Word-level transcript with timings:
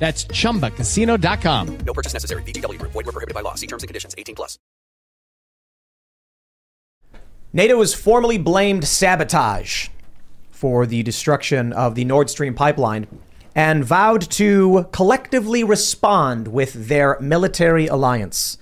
That's 0.00 0.24
chumbacasino.com. 0.24 1.78
No 1.86 1.92
purchase 1.92 2.14
necessary. 2.14 2.42
VGW 2.42 2.80
Group. 2.80 2.90
Void 2.90 3.06
were 3.06 3.12
prohibited 3.12 3.34
by 3.34 3.42
law. 3.42 3.54
See 3.54 3.68
terms 3.68 3.84
and 3.84 3.88
conditions. 3.88 4.16
18 4.18 4.34
plus. 4.34 4.58
NATO 7.52 7.78
has 7.80 7.94
formally 7.94 8.38
blamed 8.38 8.86
sabotage 8.86 9.88
for 10.50 10.86
the 10.86 11.02
destruction 11.02 11.72
of 11.72 11.94
the 11.96 12.04
Nord 12.04 12.30
Stream 12.30 12.54
pipeline 12.54 13.06
and 13.54 13.84
vowed 13.84 14.22
to 14.22 14.88
collectively 14.92 15.64
respond 15.64 16.48
with 16.48 16.88
their 16.88 17.18
military 17.20 17.86
alliance. 17.86 18.56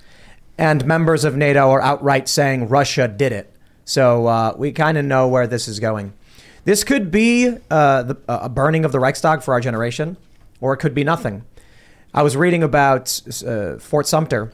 And 0.56 0.84
members 0.86 1.24
of 1.24 1.36
NATO 1.36 1.70
are 1.70 1.82
outright 1.82 2.28
saying 2.28 2.68
Russia 2.68 3.06
did 3.06 3.32
it. 3.32 3.52
So 3.84 4.26
uh, 4.26 4.54
we 4.56 4.72
kind 4.72 4.98
of 4.98 5.04
know 5.04 5.28
where 5.28 5.46
this 5.46 5.68
is 5.68 5.78
going. 5.78 6.14
This 6.64 6.82
could 6.82 7.10
be 7.10 7.56
uh, 7.70 8.02
the, 8.02 8.16
a 8.26 8.48
burning 8.48 8.84
of 8.84 8.92
the 8.92 8.98
Reichstag 8.98 9.42
for 9.42 9.54
our 9.54 9.60
generation, 9.60 10.16
or 10.60 10.72
it 10.72 10.78
could 10.78 10.94
be 10.94 11.04
nothing. 11.04 11.44
I 12.14 12.22
was 12.22 12.36
reading 12.36 12.62
about 12.62 13.20
uh, 13.46 13.78
Fort 13.78 14.06
Sumter, 14.06 14.52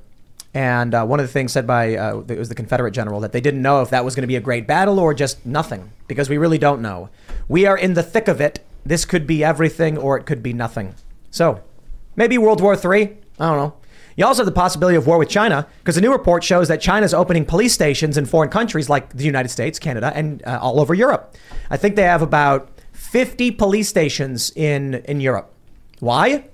and 0.52 0.94
uh, 0.94 1.04
one 1.04 1.20
of 1.20 1.26
the 1.26 1.32
things 1.32 1.52
said 1.52 1.66
by 1.66 1.96
uh, 1.96 2.22
it 2.28 2.38
was 2.38 2.48
the 2.48 2.54
Confederate 2.54 2.92
general 2.92 3.20
that 3.20 3.32
they 3.32 3.40
didn't 3.40 3.62
know 3.62 3.82
if 3.82 3.90
that 3.90 4.04
was 4.04 4.14
going 4.14 4.22
to 4.22 4.28
be 4.28 4.36
a 4.36 4.40
great 4.40 4.66
battle 4.66 4.98
or 4.98 5.14
just 5.14 5.44
nothing, 5.46 5.92
because 6.08 6.28
we 6.28 6.38
really 6.38 6.58
don't 6.58 6.82
know. 6.82 7.10
We 7.48 7.66
are 7.66 7.76
in 7.76 7.94
the 7.94 8.02
thick 8.02 8.28
of 8.28 8.40
it. 8.40 8.64
This 8.84 9.04
could 9.04 9.26
be 9.26 9.42
everything, 9.42 9.96
or 9.96 10.16
it 10.18 10.26
could 10.26 10.42
be 10.42 10.52
nothing. 10.52 10.94
So, 11.30 11.62
maybe 12.16 12.38
World 12.38 12.60
War 12.60 12.74
III. 12.74 13.16
I 13.40 13.46
don't 13.46 13.58
know. 13.58 13.74
You 14.16 14.26
also 14.26 14.42
have 14.42 14.46
the 14.46 14.52
possibility 14.52 14.96
of 14.96 15.06
war 15.06 15.18
with 15.18 15.28
China, 15.28 15.66
because 15.78 15.96
a 15.96 16.00
new 16.00 16.12
report 16.12 16.44
shows 16.44 16.68
that 16.68 16.80
China 16.80 17.04
is 17.04 17.14
opening 17.14 17.44
police 17.44 17.72
stations 17.72 18.16
in 18.16 18.26
foreign 18.26 18.50
countries 18.50 18.88
like 18.88 19.14
the 19.14 19.24
United 19.24 19.48
States, 19.48 19.78
Canada, 19.78 20.12
and 20.14 20.42
uh, 20.46 20.58
all 20.60 20.80
over 20.80 20.94
Europe. 20.94 21.34
I 21.70 21.76
think 21.76 21.96
they 21.96 22.02
have 22.02 22.22
about 22.22 22.68
50 22.92 23.52
police 23.52 23.88
stations 23.88 24.52
in 24.54 24.94
in 25.06 25.20
Europe. 25.20 25.53
Why? 26.04 26.44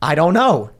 I 0.00 0.14
don't 0.14 0.32
know. 0.32 0.70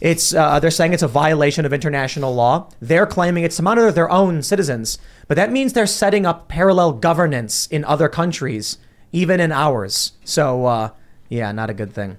It's 0.00 0.32
uh, 0.32 0.58
they're 0.58 0.70
saying 0.70 0.94
it's 0.94 1.02
a 1.02 1.08
violation 1.08 1.66
of 1.66 1.74
international 1.74 2.34
law. 2.34 2.70
They're 2.80 3.06
claiming 3.06 3.44
it's 3.44 3.56
to 3.56 3.62
monitor 3.62 3.92
their 3.92 4.10
own 4.10 4.42
citizens, 4.42 4.98
but 5.28 5.34
that 5.34 5.52
means 5.52 5.74
they're 5.74 5.86
setting 5.86 6.24
up 6.24 6.48
parallel 6.48 6.94
governance 6.94 7.66
in 7.66 7.84
other 7.84 8.08
countries, 8.08 8.78
even 9.12 9.38
in 9.38 9.52
ours. 9.52 10.12
So 10.24 10.64
uh, 10.64 10.90
yeah, 11.28 11.52
not 11.52 11.68
a 11.68 11.74
good 11.74 11.92
thing. 11.92 12.16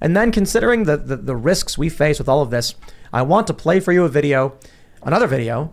And 0.00 0.16
then 0.16 0.32
considering 0.32 0.84
the, 0.84 0.96
the 0.96 1.18
the 1.18 1.36
risks 1.36 1.78
we 1.78 1.88
face 1.88 2.18
with 2.18 2.28
all 2.28 2.42
of 2.42 2.50
this, 2.50 2.74
I 3.12 3.22
want 3.22 3.46
to 3.46 3.54
play 3.54 3.78
for 3.78 3.92
you 3.92 4.02
a 4.02 4.08
video, 4.08 4.58
another 5.04 5.28
video, 5.28 5.72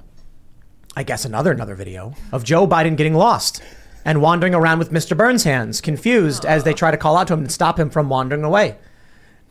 I 0.96 1.02
guess 1.02 1.26
another 1.26 1.52
another 1.52 1.74
video 1.74 2.14
of 2.32 2.44
Joe 2.44 2.68
Biden 2.68 2.98
getting 2.98 3.16
lost 3.16 3.64
and 4.06 4.22
wandering 4.22 4.54
around 4.54 4.78
with 4.78 4.92
Mr. 4.92 5.18
Burns' 5.18 5.44
hands, 5.44 5.82
confused 5.82 6.46
as 6.46 6.64
they 6.64 6.74
try 6.74 6.92
to 6.92 6.98
call 6.98 7.18
out 7.18 7.26
to 7.30 7.34
him 7.34 7.40
and 7.40 7.52
stop 7.52 7.80
him 7.80 7.90
from 7.90 8.08
wandering 8.08 8.44
away. 8.44 8.78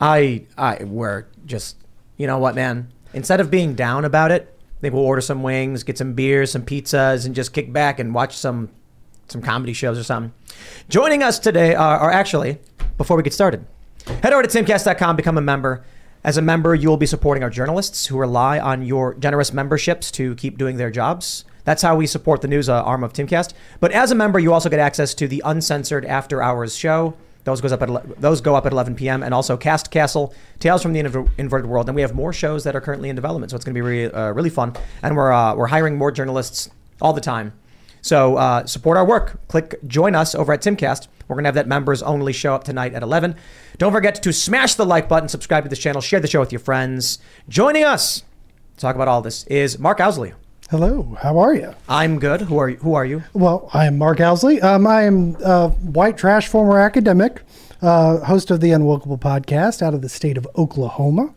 I, 0.01 0.45
I, 0.57 0.83
we're 0.83 1.25
just, 1.45 1.77
you 2.17 2.25
know 2.25 2.39
what, 2.39 2.55
man? 2.55 2.91
Instead 3.13 3.39
of 3.39 3.51
being 3.51 3.75
down 3.75 4.03
about 4.03 4.31
it, 4.31 4.57
maybe 4.81 4.95
we'll 4.95 5.05
order 5.05 5.21
some 5.21 5.43
wings, 5.43 5.83
get 5.83 5.97
some 5.97 6.13
beers, 6.13 6.51
some 6.51 6.65
pizzas, 6.65 7.25
and 7.25 7.35
just 7.35 7.53
kick 7.53 7.71
back 7.71 7.99
and 7.99 8.13
watch 8.13 8.35
some, 8.35 8.69
some 9.27 9.41
comedy 9.41 9.73
shows 9.73 9.99
or 9.99 10.03
something. 10.03 10.33
Joining 10.89 11.21
us 11.21 11.37
today 11.37 11.75
are, 11.75 11.99
are 11.99 12.11
actually, 12.11 12.57
before 12.97 13.15
we 13.15 13.23
get 13.23 13.33
started, 13.33 13.65
head 14.23 14.33
over 14.33 14.43
to 14.43 14.49
timcast.com, 14.63 15.15
become 15.15 15.37
a 15.37 15.41
member. 15.41 15.85
As 16.23 16.37
a 16.37 16.41
member, 16.41 16.73
you 16.75 16.89
will 16.89 16.97
be 16.97 17.05
supporting 17.05 17.43
our 17.43 17.49
journalists 17.49 18.07
who 18.07 18.17
rely 18.17 18.59
on 18.59 18.83
your 18.83 19.13
generous 19.15 19.53
memberships 19.53 20.11
to 20.11 20.35
keep 20.35 20.57
doing 20.57 20.77
their 20.77 20.91
jobs. 20.91 21.45
That's 21.63 21.81
how 21.81 21.95
we 21.95 22.07
support 22.07 22.41
the 22.41 22.47
news 22.47 22.69
uh, 22.69 22.81
arm 22.83 23.03
of 23.03 23.13
Timcast. 23.13 23.53
But 23.79 23.91
as 23.91 24.11
a 24.11 24.15
member, 24.15 24.39
you 24.39 24.53
also 24.53 24.69
get 24.69 24.79
access 24.79 25.13
to 25.15 25.27
the 25.27 25.41
uncensored 25.45 26.05
after 26.05 26.41
hours 26.41 26.75
show. 26.75 27.15
Those 27.43 27.61
goes 27.61 27.71
up 27.71 27.81
at 27.81 28.21
those 28.21 28.41
go 28.41 28.55
up 28.55 28.65
at 28.65 28.71
11 28.71 28.95
p.m. 28.95 29.23
and 29.23 29.33
also 29.33 29.57
Cast 29.57 29.91
Castle, 29.91 30.33
Tales 30.59 30.81
from 30.83 30.93
the 30.93 31.01
Inver- 31.01 31.29
Inverted 31.37 31.69
World. 31.69 31.89
And 31.89 31.95
we 31.95 32.01
have 32.01 32.13
more 32.13 32.33
shows 32.33 32.63
that 32.63 32.75
are 32.75 32.81
currently 32.81 33.09
in 33.09 33.15
development, 33.15 33.49
so 33.51 33.55
it's 33.55 33.65
going 33.65 33.73
to 33.73 33.77
be 33.77 33.81
really, 33.81 34.13
uh, 34.13 34.31
really 34.31 34.49
fun. 34.49 34.73
And 35.01 35.15
we're 35.15 35.31
uh, 35.31 35.55
we're 35.55 35.67
hiring 35.67 35.97
more 35.97 36.11
journalists 36.11 36.69
all 37.01 37.13
the 37.13 37.21
time. 37.21 37.53
So 38.01 38.35
uh, 38.35 38.65
support 38.65 38.97
our 38.97 39.05
work. 39.05 39.39
Click 39.47 39.75
join 39.87 40.15
us 40.15 40.35
over 40.35 40.53
at 40.53 40.61
Timcast. 40.61 41.07
We're 41.27 41.35
going 41.35 41.43
to 41.45 41.47
have 41.47 41.55
that 41.55 41.67
members 41.67 42.03
only 42.03 42.33
show 42.33 42.53
up 42.53 42.63
tonight 42.63 42.93
at 42.93 43.03
11. 43.03 43.35
Don't 43.77 43.93
forget 43.93 44.21
to 44.21 44.33
smash 44.33 44.75
the 44.75 44.85
like 44.85 45.07
button, 45.07 45.29
subscribe 45.29 45.63
to 45.63 45.69
this 45.69 45.79
channel, 45.79 46.01
share 46.01 46.19
the 46.19 46.27
show 46.27 46.41
with 46.41 46.51
your 46.51 46.59
friends. 46.59 47.19
Joining 47.47 47.83
us 47.83 48.23
to 48.75 48.81
talk 48.81 48.95
about 48.95 49.07
all 49.07 49.21
this 49.21 49.45
is 49.45 49.79
Mark 49.79 49.99
Owsley. 49.99 50.33
Hello, 50.71 51.17
how 51.21 51.37
are 51.37 51.53
you? 51.53 51.75
I'm 51.89 52.17
good. 52.17 52.39
Who 52.41 52.57
are 52.57 52.69
you? 52.69 52.77
Who 52.77 52.93
are 52.93 53.03
you? 53.03 53.23
Well, 53.33 53.69
I 53.73 53.87
am 53.87 53.97
Mark 53.97 54.21
Owsley. 54.21 54.61
Um, 54.61 54.87
I 54.87 55.03
am 55.03 55.35
uh, 55.43 55.67
white 55.69 56.17
trash 56.17 56.47
former 56.47 56.79
academic, 56.79 57.41
uh, 57.81 58.19
host 58.19 58.51
of 58.51 58.61
the 58.61 58.69
Unwokable 58.69 59.19
podcast 59.19 59.81
out 59.81 59.93
of 59.93 60.01
the 60.01 60.07
state 60.07 60.37
of 60.37 60.47
Oklahoma. 60.57 61.33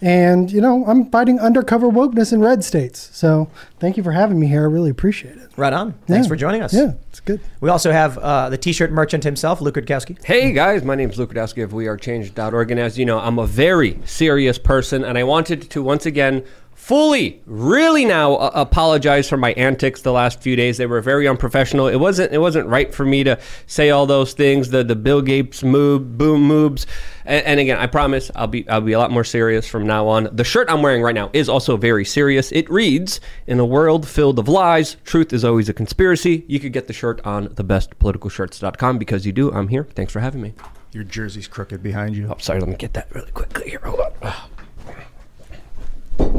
And, 0.00 0.52
you 0.52 0.60
know, 0.60 0.84
I'm 0.86 1.10
fighting 1.10 1.40
undercover 1.40 1.88
wokeness 1.88 2.32
in 2.32 2.40
red 2.40 2.62
states. 2.62 3.10
So 3.12 3.50
thank 3.80 3.96
you 3.96 4.04
for 4.04 4.12
having 4.12 4.38
me 4.38 4.46
here. 4.46 4.62
I 4.62 4.66
really 4.66 4.90
appreciate 4.90 5.36
it. 5.38 5.50
Right 5.56 5.72
on. 5.72 5.94
Thanks 6.06 6.26
Yeah. 6.26 6.28
for 6.28 6.36
joining 6.36 6.62
us. 6.62 6.72
Yeah, 6.72 6.92
it's 7.10 7.18
good. 7.18 7.40
We 7.60 7.70
also 7.70 7.90
have 7.90 8.16
uh, 8.18 8.48
the 8.48 8.58
T-shirt 8.58 8.92
merchant 8.92 9.24
himself, 9.24 9.60
Luke 9.60 9.74
Rudkowski. 9.74 10.24
Hey 10.24 10.52
guys, 10.52 10.84
my 10.84 10.94
name's 10.94 11.18
Luke 11.18 11.34
Rudkowski 11.34 11.64
of 11.64 11.72
WeAreChange.org, 11.72 12.70
and 12.70 12.78
as 12.78 12.96
you 12.96 13.04
know, 13.06 13.18
I'm 13.18 13.40
a 13.40 13.46
very 13.48 13.98
serious 14.04 14.56
person, 14.56 15.02
and 15.02 15.18
I 15.18 15.24
wanted 15.24 15.68
to 15.70 15.82
once 15.82 16.06
again 16.06 16.44
fully, 16.88 17.38
really 17.44 18.06
now 18.06 18.36
uh, 18.36 18.50
apologize 18.54 19.28
for 19.28 19.36
my 19.36 19.52
antics 19.52 20.00
the 20.00 20.10
last 20.10 20.40
few 20.40 20.56
days. 20.56 20.78
They 20.78 20.86
were 20.86 21.02
very 21.02 21.28
unprofessional. 21.28 21.86
It 21.86 21.96
wasn't 21.96 22.32
it 22.32 22.38
wasn't 22.38 22.66
right 22.66 22.92
for 22.94 23.04
me 23.04 23.22
to 23.24 23.38
say 23.66 23.90
all 23.90 24.06
those 24.06 24.32
things, 24.32 24.70
the 24.70 24.82
the 24.82 24.96
Bill 24.96 25.20
Gates 25.20 25.62
move, 25.62 26.16
boom 26.16 26.42
moves. 26.42 26.86
And, 27.26 27.44
and 27.44 27.60
again, 27.60 27.78
I 27.78 27.88
promise 27.88 28.30
I'll 28.34 28.46
be 28.46 28.66
I'll 28.70 28.80
be 28.80 28.92
a 28.92 28.98
lot 28.98 29.10
more 29.10 29.22
serious 29.22 29.68
from 29.68 29.86
now 29.86 30.08
on. 30.08 30.30
The 30.32 30.44
shirt 30.44 30.70
I'm 30.70 30.80
wearing 30.80 31.02
right 31.02 31.14
now 31.14 31.28
is 31.34 31.50
also 31.50 31.76
very 31.76 32.06
serious. 32.06 32.50
It 32.52 32.70
reads, 32.70 33.20
"In 33.46 33.60
a 33.60 33.66
world 33.66 34.08
filled 34.08 34.38
of 34.38 34.48
lies, 34.48 34.96
truth 35.04 35.34
is 35.34 35.44
always 35.44 35.68
a 35.68 35.74
conspiracy." 35.74 36.46
You 36.48 36.58
could 36.58 36.72
get 36.72 36.86
the 36.86 36.94
shirt 36.94 37.20
on 37.26 37.48
thebestpoliticalshirts.com 37.48 38.96
because 38.96 39.26
you 39.26 39.32
do. 39.32 39.52
I'm 39.52 39.68
here. 39.68 39.86
Thanks 39.94 40.14
for 40.14 40.20
having 40.20 40.40
me. 40.40 40.54
Your 40.92 41.04
jersey's 41.04 41.48
crooked 41.48 41.82
behind 41.82 42.16
you. 42.16 42.28
Oh, 42.30 42.38
sorry. 42.38 42.60
Let 42.60 42.70
me 42.70 42.76
get 42.76 42.94
that 42.94 43.14
really 43.14 43.30
quickly 43.32 43.68
here. 43.68 43.82
Hold 43.84 44.00
on. 44.22 44.32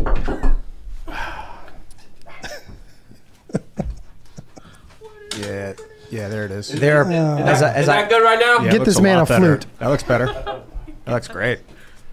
Yeah, 5.38 5.74
yeah, 6.10 6.28
there 6.28 6.46
it 6.46 6.52
is. 6.52 6.68
There, 6.70 7.04
as, 7.04 7.62
I- 7.62 7.74
as 7.74 7.84
Is 7.84 7.90
I, 7.90 8.02
that 8.02 8.10
good 8.10 8.24
right 8.24 8.40
now? 8.40 8.58
Yeah, 8.66 8.72
Get 8.72 8.80
looks 8.80 8.86
this 8.88 9.00
man 9.02 9.18
lot 9.20 9.30
a 9.30 9.34
better. 9.34 9.58
flute. 9.58 9.66
That 9.80 9.88
looks 9.88 10.04
better. 10.04 10.26
That 11.06 11.14
looks 11.16 11.28
great. 11.28 11.60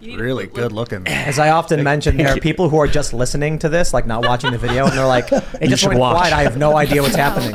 Really 0.00 0.46
good 0.46 0.72
looking. 0.72 1.06
as 1.06 1.38
I 1.38 1.50
often 1.50 1.82
mention, 1.84 2.16
there 2.16 2.34
are 2.34 2.38
people 2.40 2.70
who 2.70 2.78
are 2.78 2.86
just 2.86 3.12
listening 3.12 3.58
to 3.58 3.68
this, 3.68 3.92
like 3.92 4.06
not 4.06 4.24
watching 4.24 4.52
the 4.52 4.56
video, 4.58 4.86
and 4.86 4.96
they're 4.96 5.06
like, 5.06 5.30
"It 5.60 5.68
just 5.68 5.86
went 5.86 5.98
watch. 6.00 6.16
quiet. 6.16 6.32
I 6.32 6.44
have 6.44 6.56
no 6.56 6.78
idea 6.78 7.02
what's 7.02 7.14
happening." 7.26 7.50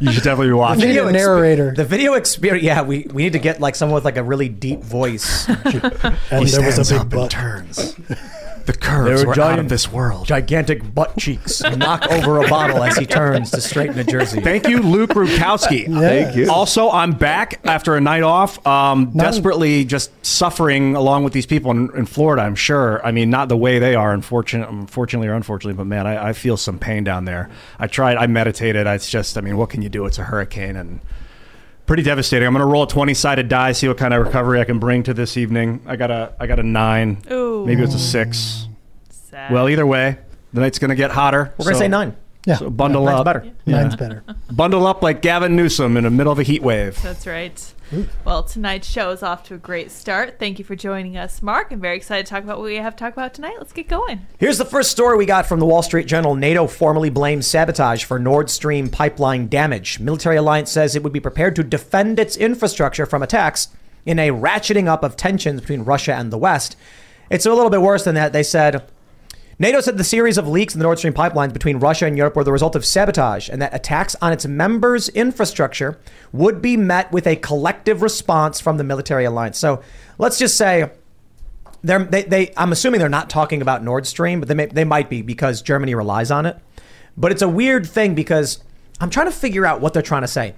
You 0.00 0.10
should 0.10 0.22
definitely 0.22 0.46
be 0.46 0.52
Need 0.52 0.58
watching. 0.58 0.84
a 0.84 0.86
Video 0.86 1.06
expe- 1.08 1.12
narrator. 1.12 1.74
The 1.76 1.84
video 1.84 2.14
experience. 2.14 2.64
Yeah, 2.64 2.80
we, 2.80 3.06
we 3.12 3.24
need 3.24 3.34
to 3.34 3.38
get 3.38 3.60
like 3.60 3.74
someone 3.74 3.96
with 3.96 4.06
like 4.06 4.16
a 4.16 4.22
really 4.22 4.48
deep 4.48 4.80
voice. 4.80 5.46
and 5.48 5.58
He 5.66 6.50
there 6.50 6.64
was 6.64 6.78
a 6.90 6.94
big 6.94 7.00
up 7.00 7.02
and 7.02 7.10
butt. 7.10 7.30
turns. 7.30 7.94
The 8.66 8.72
curves 8.72 9.22
were 9.22 9.26
were 9.28 9.32
out 9.32 9.36
giant- 9.36 9.60
of 9.60 9.68
this 9.68 9.90
world. 9.90 10.26
Gigantic 10.26 10.94
butt 10.94 11.16
cheeks 11.16 11.62
knock 11.62 12.06
over 12.10 12.42
a 12.44 12.48
bottle 12.48 12.82
as 12.82 12.96
he 12.96 13.06
turns 13.06 13.50
to 13.52 13.60
straighten 13.60 13.98
a 13.98 14.04
jersey. 14.04 14.40
Thank 14.40 14.68
you, 14.68 14.78
Luke 14.80 15.10
Rudkowski. 15.10 15.86
Thank 16.00 16.36
you. 16.36 16.50
Also, 16.50 16.90
I'm 16.90 17.12
back 17.12 17.60
after 17.64 17.96
a 17.96 18.00
night 18.00 18.22
off, 18.22 18.64
um, 18.66 19.10
desperately 19.16 19.84
just 19.84 20.10
suffering 20.24 20.96
along 20.96 21.24
with 21.24 21.32
these 21.32 21.46
people 21.46 21.70
in, 21.70 21.90
in 21.96 22.06
Florida. 22.06 22.42
I'm 22.42 22.54
sure. 22.54 23.04
I 23.04 23.12
mean, 23.12 23.30
not 23.30 23.48
the 23.48 23.56
way 23.56 23.78
they 23.78 23.94
are, 23.94 24.12
unfortunate, 24.12 24.68
unfortunately 24.68 25.28
or 25.28 25.34
unfortunately, 25.34 25.76
but 25.76 25.86
man, 25.86 26.06
I, 26.06 26.28
I 26.28 26.32
feel 26.32 26.56
some 26.56 26.78
pain 26.78 27.04
down 27.04 27.24
there. 27.24 27.50
I 27.78 27.86
tried. 27.86 28.16
I 28.16 28.26
meditated. 28.26 28.86
It's 28.86 29.10
just, 29.10 29.38
I 29.38 29.40
mean, 29.40 29.56
what 29.56 29.70
can 29.70 29.82
you 29.82 29.88
do? 29.88 30.06
It's 30.06 30.18
a 30.18 30.24
hurricane 30.24 30.76
and 30.76 31.00
pretty 31.90 32.04
devastating. 32.04 32.46
I'm 32.46 32.52
going 32.52 32.60
to 32.60 32.66
roll 32.72 32.84
a 32.84 32.86
20 32.86 33.14
sided 33.14 33.48
die, 33.48 33.72
see 33.72 33.88
what 33.88 33.98
kind 33.98 34.14
of 34.14 34.24
recovery 34.24 34.60
I 34.60 34.64
can 34.64 34.78
bring 34.78 35.02
to 35.02 35.12
this 35.12 35.36
evening. 35.36 35.82
I 35.86 35.96
got 35.96 36.12
a, 36.12 36.32
I 36.38 36.46
got 36.46 36.60
a 36.60 36.62
nine. 36.62 37.20
Ooh. 37.32 37.66
Maybe 37.66 37.82
it's 37.82 37.96
a 37.96 37.98
six. 37.98 38.68
Sad. 39.08 39.52
Well, 39.52 39.68
either 39.68 39.84
way, 39.84 40.18
the 40.52 40.60
night's 40.60 40.78
going 40.78 40.90
to 40.90 40.94
get 40.94 41.10
hotter. 41.10 41.52
We're 41.58 41.64
gonna 41.64 41.74
so- 41.74 41.80
say 41.80 41.88
nine. 41.88 42.16
Yeah, 42.46 42.58
So 42.58 42.70
bundle 42.70 43.04
Nine's 43.04 43.18
up. 43.18 43.24
better. 43.24 43.50
Mine's 43.66 43.96
better. 43.96 44.22
Bundle 44.52 44.86
up 44.86 45.02
like 45.02 45.20
Gavin 45.20 45.56
Newsom 45.56 45.96
in 45.96 46.04
the 46.04 46.10
middle 46.10 46.32
of 46.32 46.38
a 46.38 46.42
heat 46.44 46.62
wave. 46.62 47.02
That's 47.02 47.26
right. 47.26 47.74
Well, 48.24 48.42
tonight's 48.42 48.88
show 48.88 49.10
is 49.10 49.22
off 49.22 49.44
to 49.44 49.54
a 49.54 49.58
great 49.58 49.90
start. 49.90 50.38
Thank 50.38 50.58
you 50.58 50.64
for 50.64 50.76
joining 50.76 51.16
us, 51.16 51.42
Mark. 51.42 51.72
I'm 51.72 51.80
very 51.80 51.96
excited 51.96 52.26
to 52.26 52.30
talk 52.30 52.44
about 52.44 52.58
what 52.58 52.66
we 52.66 52.76
have 52.76 52.94
to 52.94 53.04
talk 53.04 53.12
about 53.12 53.34
tonight. 53.34 53.56
Let's 53.58 53.72
get 53.72 53.88
going. 53.88 54.26
Here's 54.38 54.58
the 54.58 54.64
first 54.64 54.90
story 54.90 55.16
we 55.16 55.26
got 55.26 55.46
from 55.46 55.58
the 55.58 55.66
Wall 55.66 55.82
Street 55.82 56.06
Journal. 56.06 56.34
NATO 56.34 56.66
formally 56.66 57.10
blames 57.10 57.46
sabotage 57.46 58.04
for 58.04 58.18
Nord 58.18 58.50
Stream 58.50 58.88
pipeline 58.88 59.48
damage. 59.48 59.98
Military 60.00 60.36
alliance 60.36 60.70
says 60.70 60.94
it 60.94 61.02
would 61.02 61.12
be 61.12 61.20
prepared 61.20 61.56
to 61.56 61.64
defend 61.64 62.18
its 62.18 62.36
infrastructure 62.36 63.06
from 63.06 63.22
attacks 63.22 63.68
in 64.06 64.18
a 64.18 64.30
ratcheting 64.30 64.86
up 64.86 65.02
of 65.02 65.16
tensions 65.16 65.60
between 65.60 65.82
Russia 65.82 66.14
and 66.14 66.32
the 66.32 66.38
West. 66.38 66.76
It's 67.30 67.46
a 67.46 67.52
little 67.52 67.70
bit 67.70 67.82
worse 67.82 68.04
than 68.04 68.14
that. 68.14 68.32
They 68.32 68.42
said 68.42 68.84
NATO 69.60 69.82
said 69.82 69.98
the 69.98 70.04
series 70.04 70.38
of 70.38 70.48
leaks 70.48 70.74
in 70.74 70.78
the 70.78 70.84
Nord 70.84 70.96
Stream 70.96 71.12
pipelines 71.12 71.52
between 71.52 71.76
Russia 71.76 72.06
and 72.06 72.16
Europe 72.16 72.34
were 72.34 72.44
the 72.44 72.50
result 72.50 72.74
of 72.74 72.84
sabotage 72.86 73.50
and 73.50 73.60
that 73.60 73.74
attacks 73.74 74.16
on 74.22 74.32
its 74.32 74.46
members' 74.46 75.10
infrastructure 75.10 75.98
would 76.32 76.62
be 76.62 76.78
met 76.78 77.12
with 77.12 77.26
a 77.26 77.36
collective 77.36 78.00
response 78.00 78.58
from 78.58 78.78
the 78.78 78.84
military 78.84 79.26
alliance. 79.26 79.58
So 79.58 79.82
let's 80.16 80.38
just 80.38 80.56
say 80.56 80.90
they're, 81.82 82.02
they, 82.02 82.22
they, 82.22 82.54
I'm 82.56 82.72
assuming 82.72 83.00
they're 83.00 83.10
not 83.10 83.28
talking 83.28 83.60
about 83.60 83.84
Nord 83.84 84.06
Stream, 84.06 84.40
but 84.40 84.48
they, 84.48 84.54
may, 84.54 84.64
they 84.64 84.84
might 84.84 85.10
be 85.10 85.20
because 85.20 85.60
Germany 85.60 85.94
relies 85.94 86.30
on 86.30 86.46
it. 86.46 86.56
But 87.18 87.30
it's 87.30 87.42
a 87.42 87.48
weird 87.48 87.86
thing 87.86 88.14
because 88.14 88.64
I'm 88.98 89.10
trying 89.10 89.26
to 89.26 89.32
figure 89.32 89.66
out 89.66 89.82
what 89.82 89.92
they're 89.92 90.00
trying 90.00 90.22
to 90.22 90.28
say. 90.28 90.54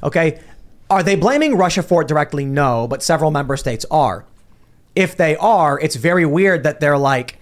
Okay. 0.00 0.40
Are 0.88 1.02
they 1.02 1.16
blaming 1.16 1.56
Russia 1.56 1.82
for 1.82 2.02
it 2.02 2.08
directly? 2.08 2.44
No, 2.44 2.86
but 2.86 3.02
several 3.02 3.32
member 3.32 3.56
states 3.56 3.84
are. 3.90 4.26
If 4.94 5.16
they 5.16 5.34
are, 5.38 5.76
it's 5.80 5.96
very 5.96 6.24
weird 6.24 6.62
that 6.62 6.78
they're 6.78 6.98
like, 6.98 7.40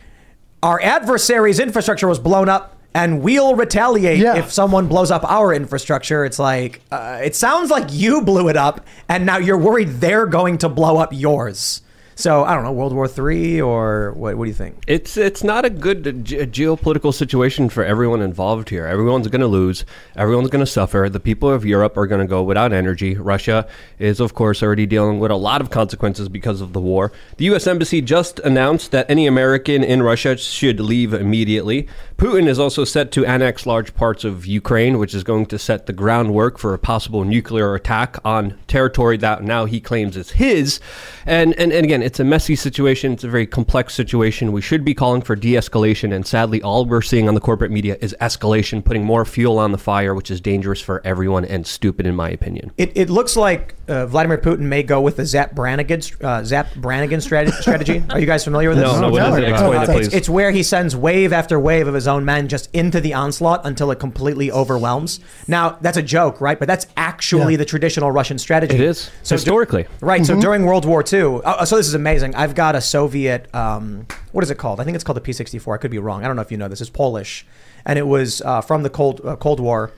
our 0.63 0.81
adversary's 0.81 1.59
infrastructure 1.59 2.07
was 2.09 2.19
blown 2.19 2.49
up 2.49 2.77
and 2.95 3.23
we'll 3.23 3.55
retaliate 3.57 4.19
Yeah. 4.19 4.37
if 4.37 4.53
someone 4.53 4.87
blows 4.87 5.11
up 5.11 5.25
our 5.25 5.53
infrastructure. 5.55 6.25
It's 6.25 6.39
like, 6.39 6.83
uh, 6.93 7.21
it 7.25 7.35
sounds 7.35 7.71
like 7.71 7.87
you 7.91 8.23
blew 8.23 8.49
it 8.49 8.57
up 8.57 8.87
and 9.09 9.25
now 9.27 9.39
you're 9.39 9.59
worried 9.59 9.89
they're 10.01 10.27
going 10.27 10.59
to 10.59 10.69
blow 10.69 10.99
up 10.99 11.11
yours. 11.13 11.83
So 12.23 12.45
I 12.45 12.55
don't 12.55 12.63
know, 12.63 12.71
World 12.71 12.93
War 12.93 13.09
Three 13.09 13.61
or 13.61 14.13
what? 14.13 14.37
What 14.37 14.45
do 14.45 14.49
you 14.49 14.55
think? 14.55 14.85
It's 14.87 15.17
it's 15.17 15.43
not 15.43 15.65
a 15.65 15.71
good 15.71 16.25
ge- 16.25 16.47
geopolitical 16.57 17.13
situation 17.13 17.69
for 17.69 17.85
everyone 17.85 18.23
involved 18.23 18.69
here. 18.69 18.87
Everyone's 18.87 19.27
going 19.27 19.41
to 19.41 19.49
lose. 19.49 19.85
Everyone's 20.15 20.49
going 20.49 20.65
to 20.65 20.71
suffer. 20.71 21.09
The 21.11 21.19
people 21.19 21.51
of 21.51 21.65
Europe 21.65 21.97
are 21.97 22.07
going 22.07 22.21
to 22.21 22.27
go 22.29 22.45
without 22.45 22.73
energy. 22.73 23.17
Russia 23.17 23.67
is, 23.99 24.21
of 24.21 24.35
course, 24.35 24.63
already 24.63 24.87
dealing 24.87 25.19
with 25.19 25.33
a 25.33 25.37
lot 25.37 25.61
of 25.61 25.71
consequences 25.71 26.29
because 26.29 26.61
of 26.61 26.75
the 26.75 26.81
war. 26.81 27.11
The 27.39 27.47
U.S. 27.47 27.67
Embassy 27.67 28.01
just 28.01 28.39
announced 28.39 28.93
that 28.93 29.11
any 29.11 29.27
American 29.27 29.83
in 29.83 30.01
Russia 30.01 30.37
should 30.37 30.79
leave 30.79 31.13
immediately. 31.13 31.89
Putin 32.19 32.47
is 32.47 32.61
also 32.61 32.85
set 32.85 33.11
to 33.11 33.27
annex 33.27 33.67
large 33.67 33.97
parts 33.97 34.23
of 34.23 34.47
Ukraine, 34.47 34.99
which 34.99 35.13
is 35.13 35.25
going 35.25 35.47
to 35.47 35.59
set 35.59 35.87
the 35.87 35.93
groundwork 35.93 36.57
for 36.57 36.73
a 36.73 36.79
possible 36.79 37.25
nuclear 37.25 37.75
attack 37.75 38.17
on 38.25 38.57
territory 38.69 39.17
that 39.17 39.43
now 39.43 39.65
he 39.65 39.81
claims 39.81 40.17
is 40.17 40.31
his. 40.31 40.79
And 41.27 41.53
and, 41.59 41.73
and 41.73 41.85
again, 41.85 42.01
it's 42.01 42.12
a 42.21 42.25
messy 42.25 42.57
situation. 42.57 43.13
It's 43.13 43.25
a 43.25 43.29
very 43.29 43.47
complex 43.47 43.95
situation. 43.95 44.53
We 44.53 44.61
should 44.61 44.85
be 44.85 44.95
calling 44.95 45.23
for 45.23 45.37
de-escalation, 45.37 46.15
and 46.15 46.27
sadly, 46.27 46.63
all 46.63 46.85
we're 46.85 47.03
seeing 47.03 47.29
on 47.29 47.35
the 47.35 47.41
corporate 47.41 47.71
media 47.71 47.97
is 48.01 48.15
escalation, 48.21 48.85
putting 48.85 49.05
more 49.05 49.25
fuel 49.25 49.59
on 49.59 49.73
the 49.73 49.79
fire, 49.79 50.15
which 50.15 50.31
is 50.31 50.41
dangerous 50.41 50.81
for 50.81 51.01
everyone 51.05 51.45
and 51.45 51.67
stupid, 51.67 52.07
in 52.07 52.15
my 52.15 52.31
opinion. 52.31 52.73
It, 52.77 52.93
it 52.95 53.11
looks 53.11 53.37
like 53.37 53.75
uh, 53.89 54.07
Vladimir 54.07 54.39
Putin 54.39 54.61
may 54.61 54.83
go 54.83 55.01
with 55.01 55.17
the 55.17 55.27
Zapp 55.27 55.53
Brannigan 55.55 56.01
uh, 56.23 56.45
Zapp 56.45 56.75
Brannigan 56.77 57.21
strategy. 57.21 57.57
strategy. 57.61 58.03
Are 58.11 58.19
you 58.21 58.27
guys 58.27 58.45
familiar 58.45 58.69
with 58.69 58.79
this? 58.79 58.87
No, 58.93 59.01
no, 59.01 59.11
what 59.11 59.19
tell 59.19 59.35
is 59.35 59.41
me 59.41 59.47
it? 59.47 59.51
Explain 59.51 59.73
it. 59.75 59.83
it, 59.83 59.89
Uh, 59.89 59.99
It's, 59.99 60.15
it's 60.15 60.29
where 60.29 60.51
he 60.51 60.63
sends 60.63 60.95
wave 60.97 61.33
after 61.33 61.59
wave 61.59 61.89
of 61.89 61.95
his 61.95 62.07
own 62.07 62.25
men 62.25 62.49
just 62.49 62.69
into 62.73 63.01
the 63.01 63.15
onslaught 63.15 63.63
until 63.65 63.91
it 63.91 63.99
completely 63.99 64.51
overwhelms. 64.53 65.21
Now 65.49 65.79
that's 65.81 65.97
a 65.97 66.03
joke, 66.03 66.41
right? 66.41 66.59
But 66.59 66.69
that's 66.69 66.87
actually 66.97 67.55
Yeah. 67.55 67.59
the 67.59 67.65
traditional 67.65 68.11
Russian 68.11 68.39
strategy. 68.39 68.75
It 68.75 68.81
is 68.81 69.11
So 69.23 69.35
historically. 69.35 69.87
Right. 70.01 70.25
So 70.25 70.41
during 70.41 70.65
World 70.65 70.85
War 70.85 71.03
II, 71.03 71.41
oh, 71.45 71.65
so 71.65 71.77
this 71.77 71.89
is 71.89 71.95
amazing. 71.95 72.35
I've 72.35 72.55
got 72.55 72.75
a 72.77 72.81
Soviet, 72.81 73.53
um, 73.55 74.07
what 74.33 74.45
is 74.45 74.51
it 74.51 74.59
called? 74.59 74.81
I 74.81 74.85
think 74.85 74.95
it's 74.95 75.05
called 75.05 75.17
the 75.17 75.21
P 75.23 75.33
64. 75.33 75.75
I 75.75 75.79
could 75.79 75.91
be 75.91 75.99
wrong. 75.99 76.25
I 76.25 76.27
don't 76.29 76.37
know 76.37 76.43
if 76.43 76.51
you 76.53 76.57
know 76.59 76.69
this. 76.69 76.81
It's 76.81 76.91
Polish. 76.91 77.45
And 77.85 77.99
it 77.99 78.07
was 78.07 78.41
uh, 78.43 78.61
from 78.61 78.85
the 78.85 78.91
Cold, 78.91 79.21
uh, 79.25 79.35
Cold 79.37 79.59
War. 79.59 79.91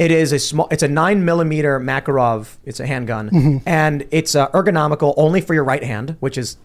It 0.00 0.10
is 0.10 0.32
a 0.32 0.38
small, 0.38 0.66
it's 0.70 0.82
a 0.82 0.88
nine 0.88 1.26
millimeter 1.26 1.78
Makarov. 1.78 2.56
It's 2.64 2.80
a 2.80 2.86
handgun. 2.86 3.60
And 3.66 4.06
it's 4.10 4.34
uh, 4.34 4.48
ergonomical 4.48 5.12
only 5.18 5.42
for 5.42 5.52
your 5.52 5.62
right 5.64 5.84
hand, 5.84 6.16
which 6.20 6.38
is 6.38 6.56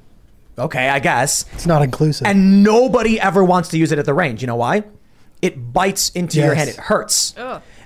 okay, 0.57 0.87
I 0.87 0.99
guess. 0.99 1.43
It's 1.51 1.65
not 1.65 1.81
inclusive. 1.81 2.27
And 2.27 2.63
nobody 2.63 3.19
ever 3.19 3.43
wants 3.43 3.67
to 3.69 3.77
use 3.77 3.91
it 3.91 3.99
at 3.99 4.05
the 4.05 4.13
range. 4.13 4.39
You 4.41 4.47
know 4.47 4.55
why? 4.55 4.85
It 5.41 5.73
bites 5.73 6.11
into 6.11 6.37
your 6.37 6.55
Yes. 6.55 6.57
hand. 6.57 6.69
It 6.69 6.75
hurts. 6.77 7.35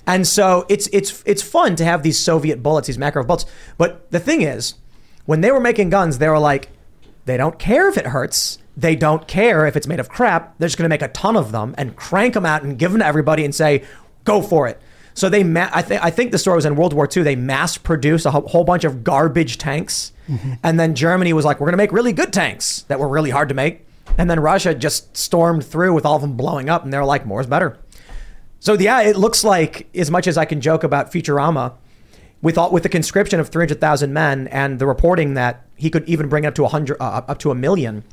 And 0.06 0.28
so 0.28 0.68
it's 0.70 0.88
it's 0.94 1.24
it's 1.26 1.42
fun 1.42 1.76
to 1.78 1.84
have 1.84 2.04
these 2.04 2.20
Soviet 2.20 2.62
bullets, 2.62 2.86
these 2.86 3.00
Makarov 3.00 3.26
bullets. 3.26 3.46
But 3.80 4.12
the 4.12 4.20
thing 4.20 4.44
is, 4.44 4.76
when 5.26 5.42
they 5.42 5.52
were 5.52 5.60
making 5.60 5.90
guns, 5.90 6.20
they 6.20 6.30
were 6.30 6.38
like, 6.40 6.70
they 7.26 7.38
don't 7.38 7.58
care 7.58 7.90
if 7.90 7.98
it 7.98 8.06
hurts. 8.08 8.60
They 8.78 8.96
don't 8.96 9.28
care 9.28 9.66
if 9.66 9.76
it's 9.76 9.88
made 9.88 10.00
of 10.00 10.10
crap. 10.10 10.58
They're 10.60 10.68
just 10.68 10.78
going 10.78 10.86
to 10.86 10.94
make 10.94 11.02
a 11.02 11.08
ton 11.10 11.36
of 11.36 11.52
them 11.52 11.74
and 11.78 11.96
crank 11.96 12.36
them 12.36 12.46
out 12.46 12.62
and 12.62 12.78
give 12.78 12.92
them 12.92 13.00
to 13.02 13.06
everybody 13.08 13.44
and 13.44 13.54
say, 13.54 13.84
go 14.24 14.42
for 14.44 14.68
it. 14.68 14.80
So 15.20 15.28
they, 15.28 15.44
ma- 15.44 15.70
I, 15.74 15.82
th- 15.82 16.00
I 16.02 16.10
think 16.12 16.32
the 16.32 16.38
story 16.38 16.56
was 16.56 16.66
in 16.66 16.76
World 16.76 16.94
War 16.94 17.08
II. 17.16 17.24
They 17.24 17.36
mass 17.36 17.78
produced 17.78 18.26
a 18.26 18.32
whole- 18.32 18.48
whole 18.48 18.64
bunch 18.64 18.84
of 18.86 19.04
garbage 19.04 19.58
tanks, 19.58 20.14
and 20.64 20.80
then 20.80 20.96
Germany 20.96 21.34
was 21.34 21.44
like, 21.44 21.60
"We're 21.60 21.66
going 21.66 21.74
to 21.74 21.78
make 21.78 21.92
really 21.92 22.14
good 22.14 22.32
tanks 22.32 22.84
that 22.88 23.00
were 23.00 23.08
really 23.08 23.30
hard 23.32 23.50
to 23.50 23.56
make." 23.56 23.86
And 24.18 24.30
then 24.30 24.40
Russia 24.40 24.74
just 24.74 25.18
stormed 25.18 25.66
through 25.66 25.94
with 25.94 26.06
all 26.06 26.16
of 26.16 26.22
them 26.22 26.38
blowing 26.38 26.70
up, 26.70 26.84
and 26.84 26.94
they're 26.94 27.04
like, 27.04 27.26
"More 27.26 27.42
is 27.42 27.48
better." 27.48 27.78
So 28.60 28.74
yeah, 28.74 29.02
it 29.02 29.18
looks 29.18 29.44
like 29.44 29.88
as 29.96 30.10
much 30.12 30.26
as 30.28 30.38
I 30.38 30.46
can 30.46 30.62
joke 30.62 30.84
about 30.84 31.12
Futurama, 31.12 31.74
with 32.42 32.58
all, 32.58 32.72
with 32.72 32.84
the 32.84 32.90
conscription 32.90 33.40
of 33.40 33.50
three 33.50 33.64
hundred 33.64 33.82
thousand 33.82 34.14
men 34.14 34.48
and 34.50 34.80
the 34.80 34.86
reporting 34.86 35.34
that 35.34 35.66
he 35.76 35.90
could 35.90 36.08
even 36.08 36.30
bring 36.30 36.44
it 36.46 36.48
up 36.48 36.56
to 36.56 36.64
a 36.66 36.70
hundred, 36.70 36.98
uh, 37.02 37.22
up 37.28 37.40
to 37.40 37.52
a 37.52 37.56
million, 37.56 38.04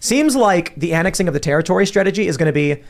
seems 0.00 0.36
like 0.36 0.74
the 0.76 0.92
annexing 0.92 1.26
of 1.28 1.34
the 1.34 1.40
territory 1.40 1.86
strategy 1.86 2.26
is 2.26 2.36
going 2.36 2.46
to 2.46 2.52
be, 2.52 2.82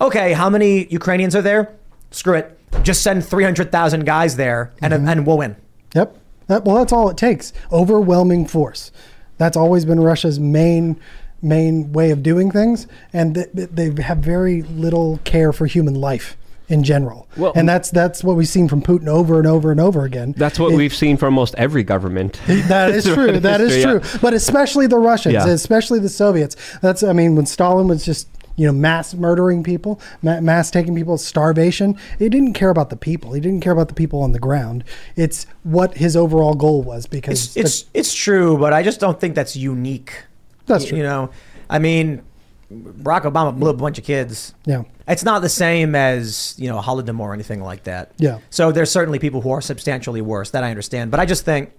okay, 0.00 0.32
how 0.32 0.48
many 0.48 0.86
Ukrainians 0.86 1.34
are 1.36 1.42
there? 1.42 1.74
Screw 2.10 2.34
it, 2.34 2.58
just 2.82 3.02
send 3.02 3.24
three 3.24 3.44
hundred 3.44 3.70
thousand 3.72 4.04
guys 4.06 4.36
there, 4.36 4.72
and 4.80 4.92
mm-hmm. 4.92 5.08
and 5.08 5.26
we'll 5.26 5.38
win. 5.38 5.56
Yep. 5.94 6.16
That, 6.46 6.64
well, 6.64 6.76
that's 6.76 6.92
all 6.92 7.10
it 7.10 7.16
takes. 7.18 7.52
Overwhelming 7.70 8.46
force. 8.46 8.90
That's 9.36 9.56
always 9.56 9.84
been 9.84 10.00
Russia's 10.00 10.40
main 10.40 10.98
main 11.42 11.92
way 11.92 12.10
of 12.10 12.22
doing 12.22 12.50
things, 12.50 12.86
and 13.12 13.34
th- 13.34 13.52
th- 13.54 13.68
they 13.72 14.02
have 14.02 14.18
very 14.18 14.62
little 14.62 15.20
care 15.24 15.52
for 15.52 15.66
human 15.66 15.94
life 15.94 16.36
in 16.68 16.82
general. 16.82 17.28
Well- 17.36 17.52
and 17.54 17.68
that's 17.68 17.90
that's 17.90 18.24
what 18.24 18.36
we've 18.36 18.48
seen 18.48 18.68
from 18.68 18.82
Putin 18.82 19.06
over 19.06 19.38
and 19.38 19.46
over 19.46 19.70
and 19.70 19.80
over 19.80 20.04
again. 20.04 20.34
That's 20.36 20.58
what 20.58 20.72
It- 20.72 20.76
we've 20.76 20.94
seen 20.94 21.16
from 21.16 21.34
almost 21.34 21.54
every 21.56 21.82
government. 21.84 22.40
That 22.46 22.90
is 22.90 23.04
true. 23.14 23.38
That 23.38 23.60
is 23.60 23.74
history, 23.74 24.00
true. 24.00 24.10
yeah. 24.12 24.18
But 24.20 24.34
especially 24.34 24.86
the 24.86 24.98
Russians, 24.98 25.34
Yeah. 25.34 25.46
especially 25.46 26.00
the 26.00 26.08
Soviets. 26.08 26.56
That's 26.80 27.02
I 27.02 27.12
mean, 27.12 27.36
when 27.36 27.46
Stalin 27.46 27.86
was 27.88 28.04
just 28.04 28.26
you 28.58 28.66
know 28.66 28.72
mass 28.72 29.14
murdering 29.14 29.62
people, 29.62 30.00
ma- 30.20 30.40
mass 30.40 30.70
taking 30.70 30.94
people, 30.94 31.16
starvation. 31.16 31.96
He 32.18 32.28
didn't 32.28 32.54
care 32.54 32.70
about 32.70 32.90
the 32.90 32.96
people. 32.96 33.32
He 33.32 33.40
didn't 33.40 33.60
care 33.60 33.72
about 33.72 33.88
the 33.88 33.94
people 33.94 34.20
on 34.20 34.32
the 34.32 34.40
ground. 34.40 34.84
It's 35.16 35.46
what 35.62 35.96
his 35.96 36.16
overall 36.16 36.54
goal 36.54 36.82
was 36.82 37.06
because 37.06 37.56
It's 37.56 37.56
it's 37.56 37.90
it's 37.94 38.14
true, 38.14 38.58
but 38.58 38.72
I 38.72 38.82
just 38.82 38.98
don't 39.00 39.18
think 39.18 39.34
that's 39.36 39.56
unique. 39.56 40.24
That's 40.66 40.84
true. 40.86 40.98
You 40.98 41.04
know, 41.04 41.30
I 41.70 41.78
mean, 41.78 42.22
Barack 42.70 43.22
Obama 43.22 43.56
blew 43.56 43.70
up 43.70 43.76
a 43.76 43.78
bunch 43.78 43.98
of 43.98 44.04
kids. 44.04 44.54
Yeah. 44.66 44.82
It's 45.06 45.24
not 45.24 45.40
the 45.40 45.48
same 45.48 45.94
as 45.94 46.54
you 46.58 46.68
know 46.68 46.80
Holodomor 46.80 47.20
or 47.20 47.34
anything 47.34 47.62
like 47.62 47.84
that. 47.84 48.10
Yeah. 48.18 48.40
So 48.50 48.72
there's 48.72 48.90
certainly 48.90 49.20
people 49.20 49.40
who 49.40 49.50
are 49.50 49.62
substantially 49.62 50.20
worse. 50.20 50.50
That 50.50 50.64
I 50.64 50.70
understand, 50.70 51.12
but 51.12 51.20
I 51.20 51.26
just 51.26 51.44
think, 51.44 51.70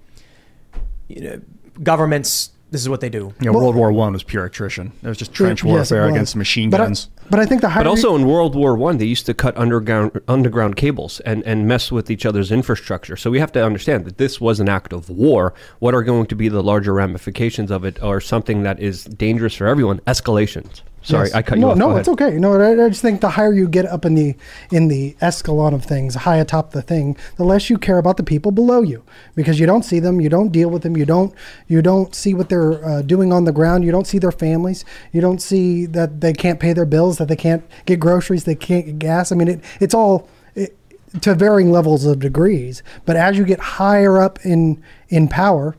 you 1.09 1.21
know, 1.21 1.41
governments. 1.83 2.51
This 2.71 2.81
is 2.81 2.89
what 2.89 3.01
they 3.01 3.09
do. 3.09 3.33
You 3.41 3.51
know, 3.51 3.57
World 3.57 3.75
War 3.75 3.91
One 3.91 4.13
was 4.13 4.21
pure 4.23 4.45
attrition. 4.45 4.91
It 5.01 5.07
was 5.07 5.17
just 5.17 5.33
trench 5.33 5.63
Yes, 5.63 5.67
warfare 5.91 6.05
was. 6.05 6.11
against 6.15 6.35
machine 6.35 6.69
But 6.69 6.81
I- 6.81 6.85
guns. 6.85 7.09
but 7.29 7.39
I 7.39 7.45
think 7.45 7.61
the 7.61 7.69
higher 7.69 7.83
But 7.83 7.89
also 7.89 8.15
in 8.15 8.27
World 8.27 8.53
War 8.55 8.75
One, 8.75 8.97
they 8.99 9.05
used 9.05 9.25
to 9.25 9.33
cut 9.33 9.57
underground 9.57 10.21
underground 10.27 10.75
cables 10.75 11.19
and, 11.21 11.43
and 11.47 11.67
mess 11.67 11.91
with 11.91 12.11
each 12.11 12.25
other's 12.27 12.51
infrastructure. 12.51 13.15
So 13.15 13.31
we 13.31 13.39
have 13.39 13.51
to 13.53 13.65
understand 13.65 14.05
that 14.05 14.17
this 14.19 14.39
was 14.39 14.59
an 14.59 14.69
act 14.69 14.93
of 14.93 15.09
war. 15.09 15.53
What 15.79 15.95
are 15.95 16.03
going 16.03 16.27
to 16.27 16.35
be 16.35 16.47
the 16.47 16.61
larger 16.61 16.93
ramifications 16.93 17.71
of 17.71 17.83
it, 17.85 18.01
or 18.03 18.21
something 18.21 18.61
that 18.63 18.79
is 18.79 19.05
dangerous 19.05 19.55
for 19.55 19.65
everyone? 19.65 19.99
Escalations. 20.05 20.81
Sorry, 21.09 21.27
Yes. 21.27 21.35
I 21.35 21.41
cut 21.41 21.57
no, 21.57 21.67
you 21.67 21.71
off. 21.71 21.77
No, 21.77 21.97
it's 21.97 22.07
okay. 22.07 22.31
No, 22.37 22.53
I, 22.53 22.85
I 22.85 22.89
just 22.89 23.01
think 23.01 23.21
the 23.21 23.29
higher 23.29 23.51
you 23.51 23.67
get 23.67 23.85
up 23.87 24.05
in 24.05 24.13
the 24.13 24.35
in 24.71 24.89
the 24.89 25.15
escalon 25.21 25.73
of 25.73 25.83
things, 25.83 26.13
high 26.13 26.37
atop 26.37 26.71
the 26.71 26.83
thing, 26.83 27.17
the 27.37 27.43
less 27.43 27.69
you 27.69 27.77
care 27.79 27.97
about 27.97 28.17
the 28.17 28.23
people 28.23 28.51
below 28.51 28.81
you 28.81 29.03
because 29.33 29.59
you 29.59 29.65
don't 29.65 29.83
see 29.83 29.99
them, 29.99 30.21
you 30.21 30.29
don't 30.29 30.49
deal 30.51 30.69
with 30.69 30.83
them, 30.83 30.95
you 30.95 31.05
don't 31.05 31.33
you 31.67 31.81
don't 31.81 32.13
see 32.13 32.33
what 32.35 32.49
they're 32.49 32.85
uh, 32.85 33.01
doing 33.01 33.33
on 33.33 33.45
the 33.45 33.51
ground, 33.51 33.83
you 33.83 33.91
don't 33.91 34.05
see 34.05 34.19
their 34.19 34.31
families, 34.31 34.85
you 35.11 35.19
don't 35.19 35.41
see 35.41 35.87
that 35.87 36.21
they 36.21 36.31
can't 36.31 36.59
pay 36.59 36.73
their 36.73 36.85
bills, 36.85 37.17
that 37.17 37.27
they 37.27 37.35
can't 37.35 37.63
get 37.87 37.99
groceries, 37.99 38.43
they 38.43 38.55
can't 38.55 38.85
get 38.85 38.99
gas. 38.99 39.31
I 39.31 39.35
mean, 39.35 39.47
it, 39.47 39.63
it's 39.79 39.93
all. 39.93 40.29
It, 40.55 40.75
to 41.21 41.33
varying 41.33 41.71
levels 41.71 42.05
of 42.05 42.19
degrees, 42.19 42.83
but 43.03 43.15
as 43.15 43.35
you 43.35 43.43
get 43.43 43.59
higher 43.59 44.21
up 44.21 44.37
in 44.45 44.83
in 45.09 45.27
power, 45.27 45.75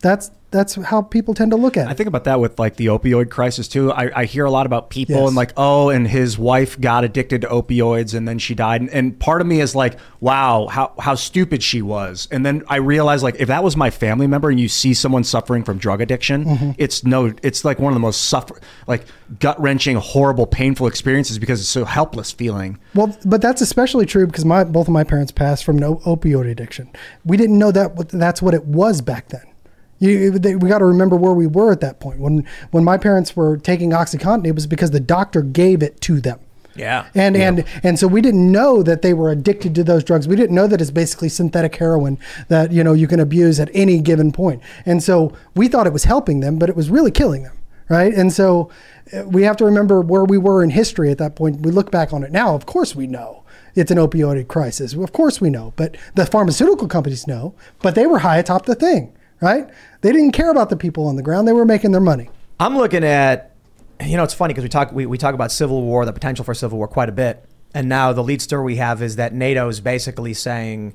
that's 0.00 0.30
that's 0.54 0.76
how 0.76 1.02
people 1.02 1.34
tend 1.34 1.50
to 1.50 1.56
look 1.56 1.76
at 1.76 1.86
it. 1.88 1.90
I 1.90 1.94
think 1.94 2.06
about 2.06 2.24
that 2.24 2.38
with 2.40 2.58
like 2.58 2.76
the 2.76 2.86
opioid 2.86 3.28
crisis 3.28 3.66
too. 3.68 3.90
I, 3.92 4.20
I 4.20 4.24
hear 4.24 4.44
a 4.44 4.50
lot 4.50 4.66
about 4.66 4.88
people 4.88 5.16
Yes. 5.16 5.26
and 5.26 5.36
like, 5.36 5.52
oh, 5.56 5.90
and 5.90 6.06
his 6.06 6.38
wife 6.38 6.80
got 6.80 7.02
addicted 7.04 7.40
to 7.42 7.48
opioids 7.48 8.14
and 8.14 8.26
then 8.28 8.38
she 8.38 8.54
died. 8.54 8.80
And, 8.80 8.90
and 8.90 9.18
part 9.18 9.40
of 9.40 9.46
me 9.46 9.60
is 9.60 9.74
like, 9.74 9.98
wow, 10.20 10.68
how, 10.68 10.92
how 10.98 11.16
stupid 11.16 11.62
she 11.62 11.82
was. 11.82 12.28
And 12.30 12.46
then 12.46 12.62
I 12.68 12.76
realize 12.76 13.22
like, 13.22 13.34
if 13.40 13.48
that 13.48 13.64
was 13.64 13.76
my 13.76 13.90
family 13.90 14.26
member 14.28 14.48
and 14.48 14.60
you 14.60 14.68
see 14.68 14.94
someone 14.94 15.24
suffering 15.24 15.64
from 15.64 15.78
drug 15.78 16.00
addiction, 16.00 16.44
Mm-hmm. 16.44 16.70
it's 16.78 17.04
no, 17.04 17.32
it's 17.42 17.64
like 17.64 17.78
one 17.80 17.92
of 17.92 17.94
the 17.94 18.00
most 18.00 18.22
suffer, 18.28 18.60
like 18.86 19.04
gut 19.40 19.60
wrenching, 19.60 19.96
horrible, 19.96 20.46
painful 20.46 20.86
experiences 20.86 21.38
because 21.38 21.60
it's 21.60 21.68
so 21.68 21.84
helpless 21.84 22.30
feeling. 22.32 22.78
Well, 22.94 23.16
but 23.24 23.42
that's 23.42 23.60
especially 23.60 24.06
true 24.06 24.26
because 24.26 24.44
my 24.44 24.62
both 24.64 24.86
of 24.86 24.92
my 24.92 25.02
parents 25.04 25.32
passed 25.32 25.64
from 25.64 25.78
an 25.82 25.82
opioid 25.82 26.50
addiction. 26.50 26.90
We 27.24 27.36
didn't 27.36 27.58
know 27.58 27.72
that 27.72 28.08
that's 28.10 28.40
what 28.40 28.54
it 28.54 28.64
was 28.66 29.00
back 29.00 29.30
then. 29.30 29.42
You, 30.04 30.38
they, 30.38 30.56
we 30.56 30.68
got 30.68 30.78
to 30.78 30.84
remember 30.84 31.16
where 31.16 31.32
we 31.32 31.46
were 31.46 31.72
at 31.72 31.80
that 31.80 32.00
point. 32.00 32.18
When 32.18 32.46
when 32.70 32.84
my 32.84 32.98
parents 32.98 33.34
were 33.36 33.56
taking 33.56 33.90
OxyContin, 33.90 34.46
it 34.46 34.54
was 34.54 34.66
because 34.66 34.90
the 34.90 35.00
doctor 35.00 35.42
gave 35.42 35.82
it 35.82 36.00
to 36.02 36.20
them. 36.20 36.40
Yeah. 36.76 37.06
And 37.14 37.36
and 37.36 37.64
and 37.82 37.98
so 37.98 38.08
we 38.08 38.20
didn't 38.20 38.50
know 38.50 38.82
that 38.82 39.02
they 39.02 39.14
were 39.14 39.30
addicted 39.30 39.74
to 39.76 39.84
those 39.84 40.02
drugs. 40.02 40.26
We 40.26 40.36
didn't 40.36 40.54
know 40.54 40.66
that 40.66 40.80
it's 40.80 40.90
basically 40.90 41.28
synthetic 41.28 41.76
heroin 41.76 42.18
that 42.48 42.72
you 42.72 42.82
know 42.82 42.92
you 42.92 43.06
can 43.06 43.20
abuse 43.20 43.60
at 43.60 43.70
any 43.72 44.00
given 44.00 44.32
point. 44.32 44.62
And 44.84 45.02
so 45.02 45.32
we 45.54 45.68
thought 45.68 45.86
it 45.86 45.92
was 45.92 46.04
helping 46.04 46.40
them, 46.40 46.58
but 46.58 46.68
it 46.68 46.76
was 46.76 46.90
really 46.90 47.10
killing 47.10 47.44
them, 47.44 47.56
right? 47.88 48.12
And 48.12 48.32
so 48.32 48.70
uh, 49.12 49.22
we 49.24 49.42
have 49.42 49.56
to 49.58 49.64
remember 49.64 50.00
where 50.00 50.24
we 50.24 50.38
were 50.38 50.62
in 50.62 50.70
history 50.70 51.10
at 51.10 51.18
that 51.18 51.36
point. 51.36 51.60
We 51.60 51.70
look 51.70 51.90
back 51.90 52.12
on 52.12 52.24
it 52.24 52.32
now. 52.32 52.54
Of 52.54 52.66
course, 52.66 52.96
we 52.96 53.06
know 53.06 53.44
it's 53.74 53.90
an 53.90 53.98
opioid 53.98 54.48
crisis. 54.48 54.94
Of 54.94 55.12
course, 55.12 55.40
we 55.40 55.50
know. 55.50 55.72
But 55.76 55.96
the 56.14 56.26
pharmaceutical 56.26 56.88
companies 56.88 57.26
know. 57.26 57.54
But 57.82 57.94
they 57.94 58.06
were 58.06 58.20
high 58.20 58.38
atop 58.38 58.66
the 58.66 58.74
thing, 58.74 59.12
right? 59.44 59.68
They 60.00 60.10
didn't 60.10 60.32
care 60.32 60.50
about 60.50 60.70
the 60.70 60.76
people 60.76 61.06
on 61.06 61.16
the 61.16 61.22
ground. 61.22 61.46
They 61.46 61.52
were 61.52 61.64
making 61.64 61.92
their 61.92 62.00
money. 62.00 62.30
I'm 62.58 62.76
looking 62.76 63.04
at, 63.04 63.54
you 64.04 64.16
know, 64.16 64.24
it's 64.24 64.34
funny 64.34 64.54
because 64.54 64.64
we 64.64 64.70
talk 64.70 64.92
we, 64.92 65.06
we 65.06 65.18
talk 65.18 65.34
about 65.34 65.52
civil 65.52 65.82
war, 65.82 66.04
the 66.04 66.12
potential 66.12 66.44
for 66.44 66.54
civil 66.54 66.78
war 66.78 66.88
quite 66.88 67.08
a 67.08 67.12
bit, 67.12 67.44
and 67.74 67.88
now 67.88 68.12
the 68.12 68.22
lead 68.22 68.40
story 68.40 68.64
we 68.64 68.76
have 68.76 69.02
is 69.02 69.16
that 69.16 69.34
NATO 69.34 69.68
is 69.68 69.80
basically 69.80 70.34
saying, 70.34 70.94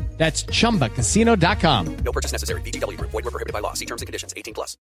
That's 0.21 0.43
chumbacasino.com. 0.43 1.97
No 2.05 2.11
purchase 2.11 2.31
necessary. 2.31 2.61
VGW 2.61 2.95
Group. 2.95 3.09
Void 3.09 3.25
were 3.25 3.31
prohibited 3.31 3.53
by 3.53 3.59
law. 3.59 3.73
See 3.73 3.87
terms 3.87 4.03
and 4.03 4.07
conditions. 4.07 4.35
18 4.37 4.53
plus. 4.53 4.77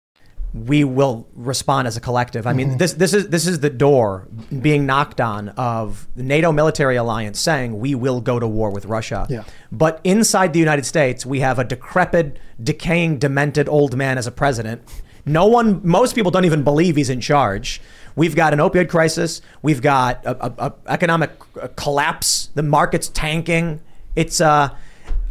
we 0.55 0.85
will 0.85 1.27
respond 1.35 1.89
as 1.89 1.97
a 1.97 2.01
collective. 2.01 2.47
I 2.47 2.53
mean, 2.53 2.79
this 2.79 2.93
this 2.93 3.13
is 3.13 3.29
this 3.31 3.45
is 3.49 3.59
the 3.59 3.71
door 3.71 4.29
being 4.63 4.87
knocked 4.87 5.21
on 5.21 5.49
of 5.49 6.07
the 6.15 6.23
NATO 6.23 6.53
military 6.53 6.95
alliance 6.95 7.41
saying 7.41 7.81
we 7.81 7.97
will 7.97 8.21
go 8.21 8.39
to 8.39 8.47
war 8.47 8.71
with 8.71 8.87
Russia. 8.87 9.27
Yeah. 9.29 9.43
But 9.73 10.01
inside 10.05 10.53
the 10.53 10.61
United 10.61 10.87
States, 10.87 11.27
we 11.27 11.41
have 11.41 11.59
a 11.59 11.65
decrepit, 11.65 12.39
decaying, 12.63 13.19
demented 13.19 13.69
old 13.69 13.97
man 13.97 14.19
as 14.19 14.29
a 14.29 14.31
president. 14.31 14.83
No 15.27 15.47
one, 15.47 15.81
most 15.83 16.15
people 16.15 16.31
don't 16.31 16.45
even 16.45 16.63
believe 16.63 16.95
he's 16.95 17.11
in 17.11 17.21
charge. 17.21 17.81
We've 18.15 18.37
got 18.37 18.53
an 18.53 18.61
opioid 18.61 18.89
crisis. 18.89 19.41
We've 19.63 19.83
got 19.83 20.25
a, 20.25 20.47
a, 20.47 20.67
a 20.69 20.73
economic 20.87 21.33
collapse. 21.75 22.51
The 22.55 22.63
market's 22.63 23.09
tanking. 23.09 23.81
It's 24.15 24.41
uh, 24.41 24.69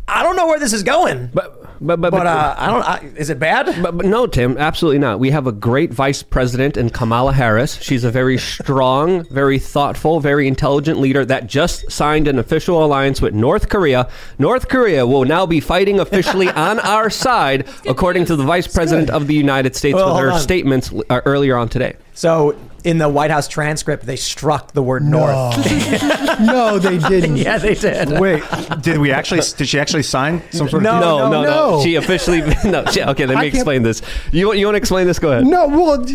I 0.07 0.21
don't 0.23 0.35
know 0.35 0.47
where 0.47 0.59
this 0.59 0.73
is 0.73 0.83
going. 0.83 1.29
But 1.33 1.59
but 1.81 1.99
but, 1.99 2.11
But 2.11 2.27
uh, 2.27 2.55
I 2.57 2.67
don't. 2.69 2.83
I, 2.83 2.97
is 3.17 3.29
it 3.29 3.39
bad? 3.39 3.81
But, 3.81 3.97
but 3.97 4.05
no, 4.05 4.27
Tim, 4.27 4.57
absolutely 4.57 4.99
not. 4.99 5.19
We 5.19 5.31
have 5.31 5.47
a 5.47 5.51
great 5.51 5.91
vice 5.91 6.23
president 6.23 6.77
in 6.77 6.89
Kamala 6.89 7.33
Harris. 7.33 7.81
She's 7.81 8.03
a 8.03 8.11
very 8.11 8.37
strong, 8.37 9.23
very 9.25 9.59
thoughtful, 9.59 10.19
very 10.19 10.47
intelligent 10.47 10.99
leader 10.99 11.25
that 11.25 11.47
just 11.47 11.91
signed 11.91 12.27
an 12.27 12.39
official 12.39 12.83
alliance 12.83 13.21
with 13.21 13.33
North 13.33 13.69
Korea. 13.69 14.09
North 14.39 14.69
Korea 14.69 15.05
will 15.05 15.25
now 15.25 15.45
be 15.45 15.59
fighting 15.59 15.99
officially 15.99 16.47
on 16.69 16.79
our 16.79 17.09
side, 17.09 17.67
according 17.85 18.25
to 18.25 18.35
the 18.35 18.43
vice 18.43 18.67
president 18.67 19.09
of 19.09 19.27
the 19.27 19.35
United 19.35 19.75
States 19.75 19.95
Well, 19.95 20.13
with 20.15 20.23
her 20.23 20.31
on. 20.31 20.39
statements 20.39 20.93
uh, 21.09 21.21
earlier 21.25 21.57
on 21.57 21.69
today. 21.69 21.95
So 22.15 22.55
in 22.83 22.99
the 22.99 23.09
White 23.09 23.31
House 23.31 23.47
transcript, 23.47 24.05
they 24.05 24.15
struck 24.17 24.73
the 24.73 24.83
word 24.83 25.03
North. 25.03 25.57
no, 26.41 26.77
they 26.77 26.97
didn't. 26.99 27.37
yeah, 27.37 27.57
they 27.57 27.73
did. 27.75 28.19
Wait, 28.19 28.43
did 28.81 28.97
we 28.99 29.11
actually, 29.11 29.41
did 29.57 29.67
she 29.67 29.79
actually 29.79 30.03
sign 30.03 30.41
some 30.51 30.69
sort 30.69 30.73
of 30.73 30.83
No, 30.83 30.99
No, 30.99 31.17
no, 31.29 31.41
no. 31.41 31.43
no. 31.77 31.83
She 31.83 31.95
officially 31.95 32.41
no. 32.65 32.85
She, 32.85 33.01
okay, 33.01 33.25
let 33.25 33.35
me 33.37 33.43
can't- 33.45 33.55
explain 33.55 33.83
this. 33.83 34.01
You 34.31 34.47
want- 34.47 34.59
you 34.59 34.65
want 34.67 34.75
to 34.75 34.77
explain 34.77 35.07
this? 35.07 35.17
Go 35.19 35.31
ahead. 35.31 35.45
No, 35.47 35.67
well, 35.67 36.05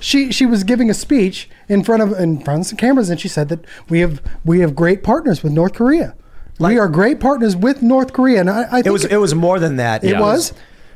she 0.00 0.32
she 0.32 0.46
was 0.46 0.64
giving 0.64 0.88
a 0.90 0.94
speech 0.94 1.50
in 1.68 1.84
front 1.84 2.02
of 2.02 2.12
in 2.18 2.40
front 2.42 2.60
of 2.60 2.66
some 2.68 2.78
cameras, 2.78 3.10
and 3.10 3.20
she 3.20 3.28
said 3.28 3.48
that 3.50 3.64
we 3.88 4.00
have 4.00 4.22
we 4.44 4.60
have 4.60 4.74
great 4.74 5.02
partners 5.02 5.42
with 5.42 5.52
North 5.52 5.74
Korea. 5.74 6.14
we 6.60 6.78
are 6.78 6.88
great 6.88 7.20
partners 7.20 7.56
with 7.56 7.82
North 7.82 8.12
Korea, 8.12 8.40
and 8.40 8.48
I, 8.48 8.62
I 8.62 8.70
think 8.70 8.86
It 8.86 8.90
was 8.90 9.04
it 9.04 9.16
was 9.18 9.34
more 9.34 9.58
than 9.58 9.76
that. 9.76 10.02
It 10.02 10.18
was? 10.18 10.52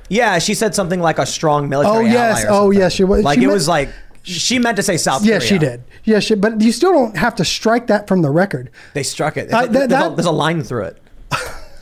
Yeah, 0.08 0.38
she 0.38 0.54
said 0.54 0.72
something 0.72 1.00
like 1.00 1.18
a 1.18 1.26
strong 1.26 1.68
military. 1.68 1.96
Oh, 1.96 2.00
yes. 2.08 2.44
ally 2.44 2.56
or 2.56 2.60
Oh, 2.66 2.70
yes, 2.70 2.92
she 2.92 3.02
was- 3.02 3.24
Like 3.24 3.38
she 3.38 3.42
it 3.42 3.48
meant- 3.48 3.54
was 3.54 3.66
like 3.66 3.88
she 4.26 4.58
meant 4.58 4.76
to 4.76 4.82
say 4.82 4.96
South 4.96 5.24
yeah, 5.24 5.38
Korea. 5.38 5.48
she 5.48 5.58
did. 5.58 5.84
Yeah, 6.04 6.18
she, 6.20 6.34
but 6.34 6.60
you 6.60 6.72
still 6.72 6.92
don't 6.92 7.16
have 7.16 7.34
to 7.36 7.44
strike 7.44 7.86
that 7.86 8.06
from 8.08 8.22
the 8.22 8.30
record. 8.30 8.70
They 8.94 9.02
struck 9.02 9.36
it. 9.36 9.52
Uh, 9.52 9.66
There's, 9.66 9.68
a, 9.68 9.72
that- 9.72 9.88
there's 9.88 10.00
a- 10.04 10.08
that- 10.08 10.16
there's 10.16 10.26
a 10.26 10.30
line 10.32 10.62
through 10.62 10.84
it. 10.84 11.02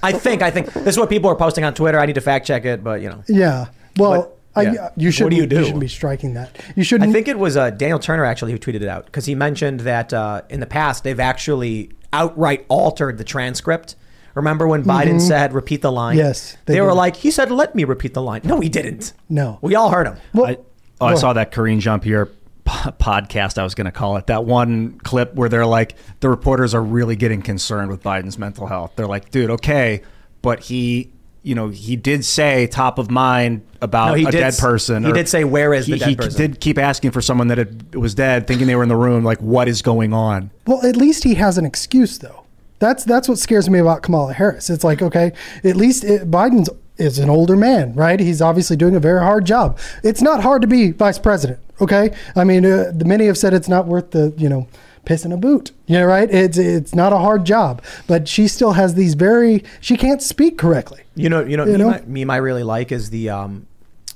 I 0.03 0.13
think. 0.13 0.43
I 0.43 0.51
think 0.51 0.73
this 0.73 0.95
is 0.95 0.99
what 0.99 1.09
people 1.09 1.31
are 1.31 1.35
posting 1.37 1.65
on 1.65 1.73
Twitter. 1.75 1.99
I 1.99 2.05
need 2.07 2.17
to 2.17 2.21
fact 2.21 2.47
check 2.47 2.65
it, 2.67 2.85
but 2.85 3.01
you 3.01 3.09
know. 3.09 3.23
Yeah. 3.29 3.67
Well, 3.97 4.11
What- 4.11 4.31
I, 4.57 4.63
yeah. 4.63 4.91
you 4.97 5.11
should. 5.11 5.25
What 5.25 5.31
do 5.31 5.37
you 5.37 5.47
do? 5.47 5.57
You 5.57 5.63
shouldn't 5.65 5.81
be 5.81 5.89
striking 5.89 6.35
that. 6.35 6.57
You 6.77 6.85
shouldn't. 6.85 7.11
I 7.11 7.13
think 7.13 7.27
it 7.27 7.37
was 7.39 7.57
uh, 7.57 7.71
Daniel 7.71 7.99
Turner 7.99 8.25
actually 8.25 8.53
who 8.53 8.59
tweeted 8.59 8.83
it 8.83 8.89
out 8.89 9.05
because 9.07 9.25
he 9.25 9.35
mentioned 9.35 9.81
that 9.81 10.13
uh, 10.13 10.43
in 10.49 10.61
the 10.61 10.67
past 10.67 11.03
they've 11.03 11.19
actually 11.19 11.91
outright 12.13 12.65
altered 12.69 13.19
the 13.19 13.25
transcript. 13.25 13.97
Remember 14.37 14.69
when 14.69 14.85
Biden 14.85 15.21
said 15.21 15.53
repeat 15.55 15.81
the 15.83 15.91
line? 15.91 16.17
Mm-hmm. 16.19 16.27
Yes, 16.27 16.57
They, 16.67 16.75
they 16.75 16.81
were 16.81 16.89
did. 16.91 16.95
like, 16.95 17.17
he 17.17 17.31
said, 17.33 17.51
let 17.53 17.75
me 17.75 17.83
repeat 17.85 18.15
the 18.15 18.23
line. 18.23 18.41
No, 18.45 18.61
he 18.61 18.69
didn't. 18.69 19.13
No. 19.29 19.59
We 19.63 19.75
all 19.77 19.91
heard 19.91 20.07
him. 20.09 20.17
Well, 20.33 20.47
I, 20.47 20.57
oh, 21.01 21.07
I 21.07 21.15
saw 21.15 21.33
that 21.35 21.53
Karine 21.53 21.81
Jean 21.81 22.01
Pierre 22.01 22.29
podcast. 22.67 23.59
I 23.59 23.63
was 23.65 23.75
going 23.75 23.85
to 23.87 23.93
call 23.93 24.17
it 24.17 24.27
that 24.29 24.45
one 24.45 24.99
clip 25.01 25.35
where 25.35 25.49
they're 25.49 25.67
like, 25.67 25.97
the 26.21 26.29
reporters 26.29 26.75
are 26.75 26.83
really 26.83 27.17
getting 27.17 27.43
concerned 27.43 27.91
with 27.91 28.03
Biden's 28.03 28.39
mental 28.39 28.67
health. 28.67 28.93
They're 28.97 29.07
like, 29.07 29.31
dude, 29.31 29.51
okay, 29.51 30.03
but 30.43 30.61
he, 30.61 31.11
you 31.43 31.55
know, 31.55 31.69
he 31.69 31.97
did 31.97 32.25
say 32.25 32.67
top 32.67 32.99
of 32.99 33.11
mind 33.11 33.67
about 33.83 34.09
No, 34.09 34.15
he 34.15 34.25
a 34.25 34.31
did 34.31 34.39
dead 34.39 34.57
person. 34.59 35.05
he 35.05 35.11
or- 35.11 35.15
did 35.15 35.29
say, 35.29 35.45
"Where 35.45 35.75
is 35.75 35.87
the 35.87 35.93
he, 35.95 35.99
dead 35.99 36.09
he 36.09 36.17
person?" 36.17 36.41
did 36.41 36.61
keep 36.61 36.79
asking 36.79 37.11
for 37.11 37.21
someone 37.21 37.49
that 37.49 37.59
had, 37.59 37.95
was 37.95 38.15
dead, 38.15 38.47
thinking 38.47 38.67
they 38.67 38.77
were 38.77 38.83
in 38.83 38.89
the 38.89 38.97
room. 38.97 39.25
Like, 39.25 39.41
what 39.43 39.69
is 39.69 39.83
going 39.83 40.15
on? 40.15 40.51
Well, 40.67 40.85
at 40.87 40.97
least 40.97 41.23
he 41.25 41.35
has 41.35 41.59
an 41.59 41.67
excuse, 41.67 42.17
though. 42.19 42.45
That's 42.79 43.05
that's 43.05 43.29
what 43.29 43.39
scares 43.39 43.69
me 43.69 43.79
about 43.79 44.03
Kamala 44.03 44.33
Harris. 44.33 44.71
It's 44.71 44.85
like, 44.85 45.03
okay, 45.03 45.33
at 45.63 45.77
least 45.77 46.03
it, 46.05 46.31
Biden's 46.31 46.71
is 46.97 47.19
an 47.19 47.29
older 47.31 47.57
man, 47.57 47.95
right? 47.95 48.21
He's 48.21 48.41
obviously 48.41 48.77
doing 48.77 48.95
a 48.95 49.01
very 49.01 49.21
hard 49.21 49.45
job. 49.45 49.79
It's 50.03 50.23
not 50.23 50.43
hard 50.43 50.63
to 50.63 50.69
be 50.69 50.93
vice 50.93 51.19
president, 51.19 51.59
okay? 51.81 52.15
I 52.37 52.45
mean, 52.45 52.65
uh, 52.65 52.93
many 53.05 53.27
have 53.27 53.37
said 53.39 53.53
it's 53.53 53.69
not 53.69 53.87
worth 53.87 54.13
the, 54.13 54.33
you 54.37 54.49
know, 54.49 54.69
pissing 55.05 55.33
a 55.33 55.37
boot. 55.37 55.73
You 55.87 55.99
know, 55.99 56.07
right? 56.07 56.31
It's 56.31 56.57
it's 56.57 56.95
not 56.95 57.13
a 57.13 57.19
hard 57.19 57.45
job, 57.45 57.83
but 58.07 58.27
she 58.29 58.49
still 58.49 58.73
has 58.73 58.95
these 58.95 59.15
very. 59.15 59.63
She 59.81 59.97
can't 59.97 60.23
speak 60.23 60.57
correctly. 60.57 61.03
You 61.15 61.29
know, 61.29 61.45
you 61.45 61.57
know, 61.57 61.65
You 61.65 61.73
meme, 61.73 61.81
know? 61.81 61.91
I, 61.91 62.03
meme 62.07 62.31
I 62.31 62.37
really 62.37 62.63
like 62.63 62.91
is 62.91 63.11
the 63.11 63.29
um, 63.31 63.67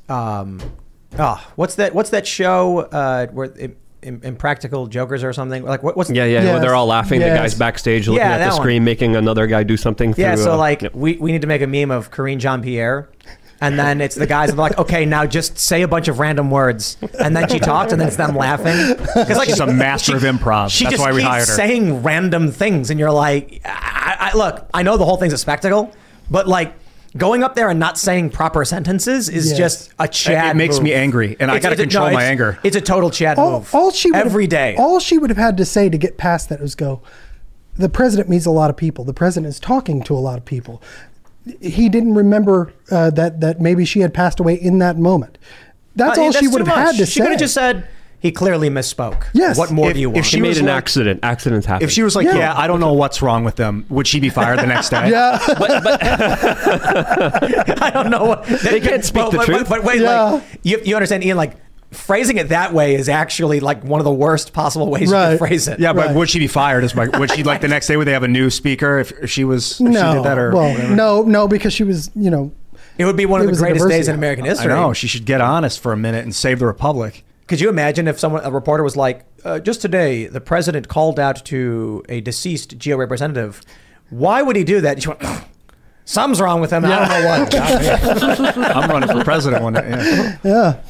um, 0.09 0.61
oh, 1.19 1.47
what's 1.57 1.75
that? 1.75 1.95
What's 1.95 2.11
that 2.11 2.27
show? 2.27 2.81
Uh, 2.81 3.27
where 3.29 3.53
im, 3.59 3.77
impractical 4.03 4.87
jokers 4.87 5.25
or 5.25 5.33
something? 5.33 5.63
Like 5.65 5.83
what, 5.83 5.97
what's 5.97 6.11
Yeah, 6.11 6.25
yeah. 6.25 6.43
Yes. 6.43 6.53
where 6.53 6.61
they're 6.61 6.75
all 6.75 6.87
laughing. 6.87 7.21
The 7.21 7.27
guys 7.27 7.55
backstage 7.55 8.09
looking 8.09 8.19
Yeah, 8.21 8.33
at 8.33 8.39
the 8.39 8.45
that 8.45 8.53
one. 8.53 8.63
screen, 8.63 8.85
making 8.85 9.17
another 9.17 9.47
guy 9.47 9.63
do 9.65 9.77
something. 9.77 10.15
Yeah, 10.17 10.35
through, 10.35 10.45
so 10.45 10.53
uh, 10.55 10.57
like 10.59 10.83
yep. 10.83 10.95
we, 10.95 11.17
we 11.17 11.33
need 11.33 11.43
to 11.43 11.49
make 11.49 11.63
a 11.63 11.67
meme 11.67 11.91
of 11.91 12.11
Karine 12.11 12.39
Jean 12.39 12.63
Pierre. 12.63 13.09
And 13.61 13.77
then 13.77 14.01
it's 14.01 14.15
the 14.15 14.27
guys 14.27 14.51
that 14.51 14.55
are 14.55 14.63
like, 14.63 14.79
okay, 14.79 15.05
now 15.05 15.27
just 15.27 15.59
say 15.59 15.83
a 15.83 15.89
bunch 15.89 16.07
of 16.07 16.21
random 16.21 16.49
words, 16.49 16.97
and 17.19 17.35
then 17.37 17.49
she 17.49 17.59
talks, 17.59 17.91
and 17.91 18.01
then 18.01 18.07
it's 18.07 18.17
them 18.17 18.37
laughing. 18.37 18.95
Because 18.97 19.37
like 19.37 19.49
She's 19.49 19.59
a 19.59 19.67
master 19.67 20.15
of 20.17 20.23
improv. 20.23 20.71
She 20.71 20.85
That's 20.85 20.95
just 20.95 21.05
why 21.05 21.11
we 21.13 21.23
keeps 21.23 21.29
hired 21.29 21.49
her. 21.49 21.55
saying 21.55 22.05
random 22.05 22.53
things, 22.53 22.91
and 22.91 23.01
you're 23.01 23.11
like, 23.11 23.61
I, 23.65 24.31
I, 24.33 24.37
look, 24.37 24.65
I 24.73 24.85
know 24.85 24.97
the 24.97 25.05
whole 25.05 25.17
thing's 25.17 25.33
a 25.33 25.39
spectacle, 25.39 25.93
but 26.31 26.47
like 26.47 26.73
going 27.17 27.43
up 27.43 27.55
there 27.55 27.69
and 27.71 27.81
not 27.81 27.99
saying 27.99 28.31
proper 28.31 28.65
sentences 28.65 29.29
is 29.29 29.49
Yes. 29.51 29.59
just 29.59 29.93
a 29.99 30.07
Chad. 30.09 30.55
It 30.55 30.57
makes 30.59 30.77
move. 30.77 30.85
me 30.85 30.95
angry, 30.95 31.37
and 31.41 31.51
I 31.51 31.59
gotta 31.59 31.77
control 31.77 32.07
no, 32.09 32.13
my 32.13 32.25
anger. 32.25 32.59
It's 32.63 32.77
a 32.77 32.81
total 32.81 33.11
Chad 33.11 33.39
all, 33.39 33.59
move. 33.61 33.75
all 33.75 33.91
she 33.91 34.11
would 34.11 34.19
every 34.21 34.45
have, 34.45 34.51
day. 34.51 34.77
All 34.79 35.01
she 35.01 35.19
would 35.19 35.31
have 35.31 35.37
had 35.39 35.57
to 35.57 35.65
say 35.65 35.89
to 35.89 35.99
get 35.99 36.17
past 36.19 36.49
that 36.51 36.61
was 36.61 36.75
go. 36.75 37.01
The 37.77 37.89
president 37.89 38.29
meets 38.29 38.45
a 38.47 38.51
lot 38.51 38.71
of 38.71 38.77
people. 38.77 39.05
The 39.05 39.15
president 39.15 39.49
is 39.51 39.61
talking 39.61 40.03
to 40.03 40.15
a 40.15 40.19
lot 40.19 40.37
of 40.39 40.45
people. 40.45 40.83
He 41.61 41.89
didn't 41.89 42.15
remember 42.15 42.73
uh, 42.91 43.11
that 43.11 43.41
that 43.41 43.61
maybe 43.61 43.85
she 43.85 44.01
had 44.01 44.13
passed 44.13 44.39
away 44.41 44.55
in 44.55 44.79
that 44.81 44.99
moment. 44.99 45.39
That's 45.97 46.19
Uh, 46.19 46.23
all 46.23 46.33
she 46.33 46.47
would 46.49 46.59
too 46.59 46.71
have 46.71 46.87
had 46.87 46.91
to 46.97 46.99
She 46.99 47.05
say. 47.07 47.11
She 47.13 47.21
could 47.21 47.31
have 47.31 47.41
just 47.41 47.55
said, 47.55 47.89
he 48.21 48.33
clearly 48.33 48.69
misspoke. 48.69 49.25
Yes. 49.33 49.57
What 49.57 49.71
more 49.71 49.89
If- 49.91 49.95
do 49.95 50.01
you 50.01 50.09
if 50.11 50.15
want? 50.15 50.27
she 50.27 50.37
She 50.37 50.41
made 50.41 50.57
an 50.59 50.67
like- 50.67 50.75
accident. 50.75 51.21
Accidents 51.23 51.67
happen. 51.67 51.85
If 51.85 51.93
she 51.93 52.03
was 52.03 52.17
like, 52.17 52.27
Yeah. 52.27 52.37
yeah. 52.37 52.55
I 52.59 52.67
don't 52.67 52.81
know 52.81 52.93
what's 52.93 53.23
wrong 53.23 53.45
with 53.45 53.55
them, 53.57 53.85
would 53.89 54.07
she 54.09 54.19
be 54.21 54.29
fired 54.29 54.59
the 54.59 54.67
next 54.67 54.89
day? 54.91 55.09
Yeah. 55.11 55.39
yeah, 55.49 55.49
I 55.49 55.51
don't 55.55 55.71
know 55.71 55.73
what's 55.75 56.03
wrong 56.03 56.25
with 56.25 56.37
them. 56.37 56.65
Would 56.69 57.07
she 57.07 57.21
be 57.21 57.39
fired 57.39 57.39
the 57.39 57.67
next 57.67 57.69
day? 57.69 57.71
Yeah. 57.73 57.79
I 57.81 57.91
don't 57.93 58.11
know. 58.11 58.25
What, 58.25 58.45
They 58.63 58.81
can't 58.81 59.05
speak 59.05 59.23
but, 59.25 59.31
the 59.31 59.37
but, 59.39 59.47
truth. 59.47 59.69
But, 59.69 59.85
wait, 59.85 60.01
Yeah. 60.01 60.23
like 60.23 60.43
you, 60.63 60.81
you 60.85 60.97
understand, 60.97 61.25
Ian? 61.25 61.37
Like 61.37 61.55
phrasing 61.91 62.37
it 62.37 62.51
that 62.51 62.75
way 62.75 62.95
is 62.97 63.09
actually 63.09 63.61
like 63.61 63.83
one 63.83 63.99
of 64.01 64.05
the 64.05 64.13
worst 64.13 64.53
possible 64.53 64.91
ways 64.91 65.09
you 65.09 65.15
Right. 65.15 65.31
can 65.31 65.39
phrase 65.39 65.69
it. 65.69 65.81
Yeah, 65.81 65.93
but 65.93 66.07
Right. 66.09 66.17
would 66.17 66.29
she 66.29 66.39
be 66.39 66.47
fired? 66.47 66.85
Is 66.85 66.95
my 66.95 67.09
would 67.19 67.31
she 67.31 67.43
like 67.45 67.61
the 67.63 67.69
next 67.69 67.87
day? 67.87 67.97
Would 67.97 68.07
they 68.07 68.13
have 68.13 68.25
a 68.25 68.29
new 68.29 68.51
speaker 68.51 68.99
if, 68.99 69.13
if 69.23 69.31
she 69.31 69.45
was 69.45 69.81
if 69.81 69.87
no. 69.87 69.93
she 70.11 70.17
did 70.17 70.25
that 70.25 70.39
or 70.39 70.53
well, 70.53 70.71
whatever? 70.73 70.95
no, 70.95 71.23
no, 71.23 71.49
because 71.49 71.73
she 71.73 71.85
was, 71.85 72.11
you 72.15 72.31
know, 72.31 72.53
It 72.99 73.05
would 73.07 73.17
be 73.17 73.27
one 73.27 73.41
of 73.41 73.47
the 73.47 73.55
greatest 73.57 73.89
days 73.89 74.09
in 74.09 74.15
American 74.15 74.45
history. 74.45 74.67
I 74.67 74.75
history. 74.75 74.81
know 74.89 74.93
she 74.93 75.07
should 75.07 75.25
get 75.25 75.41
honest 75.41 75.81
for 75.81 75.93
a 75.93 75.97
minute 75.97 76.25
and 76.25 76.35
save 76.35 76.59
the 76.59 76.67
republic. 76.67 77.25
Could 77.49 77.61
you 77.61 77.69
imagine 77.69 78.07
if 78.07 78.19
someone, 78.21 78.45
a 78.45 78.51
reporter, 78.51 78.85
was 78.85 78.97
like, 78.97 79.25
uh, 79.45 79.59
"Just 79.59 79.83
today, 79.83 80.27
the 80.27 80.41
president 80.41 80.89
called 80.89 81.19
out 81.19 81.45
to 81.47 82.05
a 82.09 82.21
deceased 82.21 82.79
GEO 82.79 82.97
representative. 82.97 83.63
Why 84.11 84.43
would 84.43 84.55
he 84.55 84.65
do 84.65 84.81
that?" 84.83 84.93
And 84.95 85.03
she 85.03 85.09
went, 85.09 85.23
"Something's 86.05 86.41
wrong 86.41 86.61
with 86.61 86.71
him. 86.71 86.85
I 86.85 86.89
don't 86.89 87.09
know 87.09 87.29
what." 87.29 88.57
I'm 88.77 88.91
running 88.91 89.09
for 89.09 89.25
president 89.25 89.63
one 89.63 89.73
day. 89.73 89.89
Yeah. 89.89 90.39
yeah. 90.45 90.81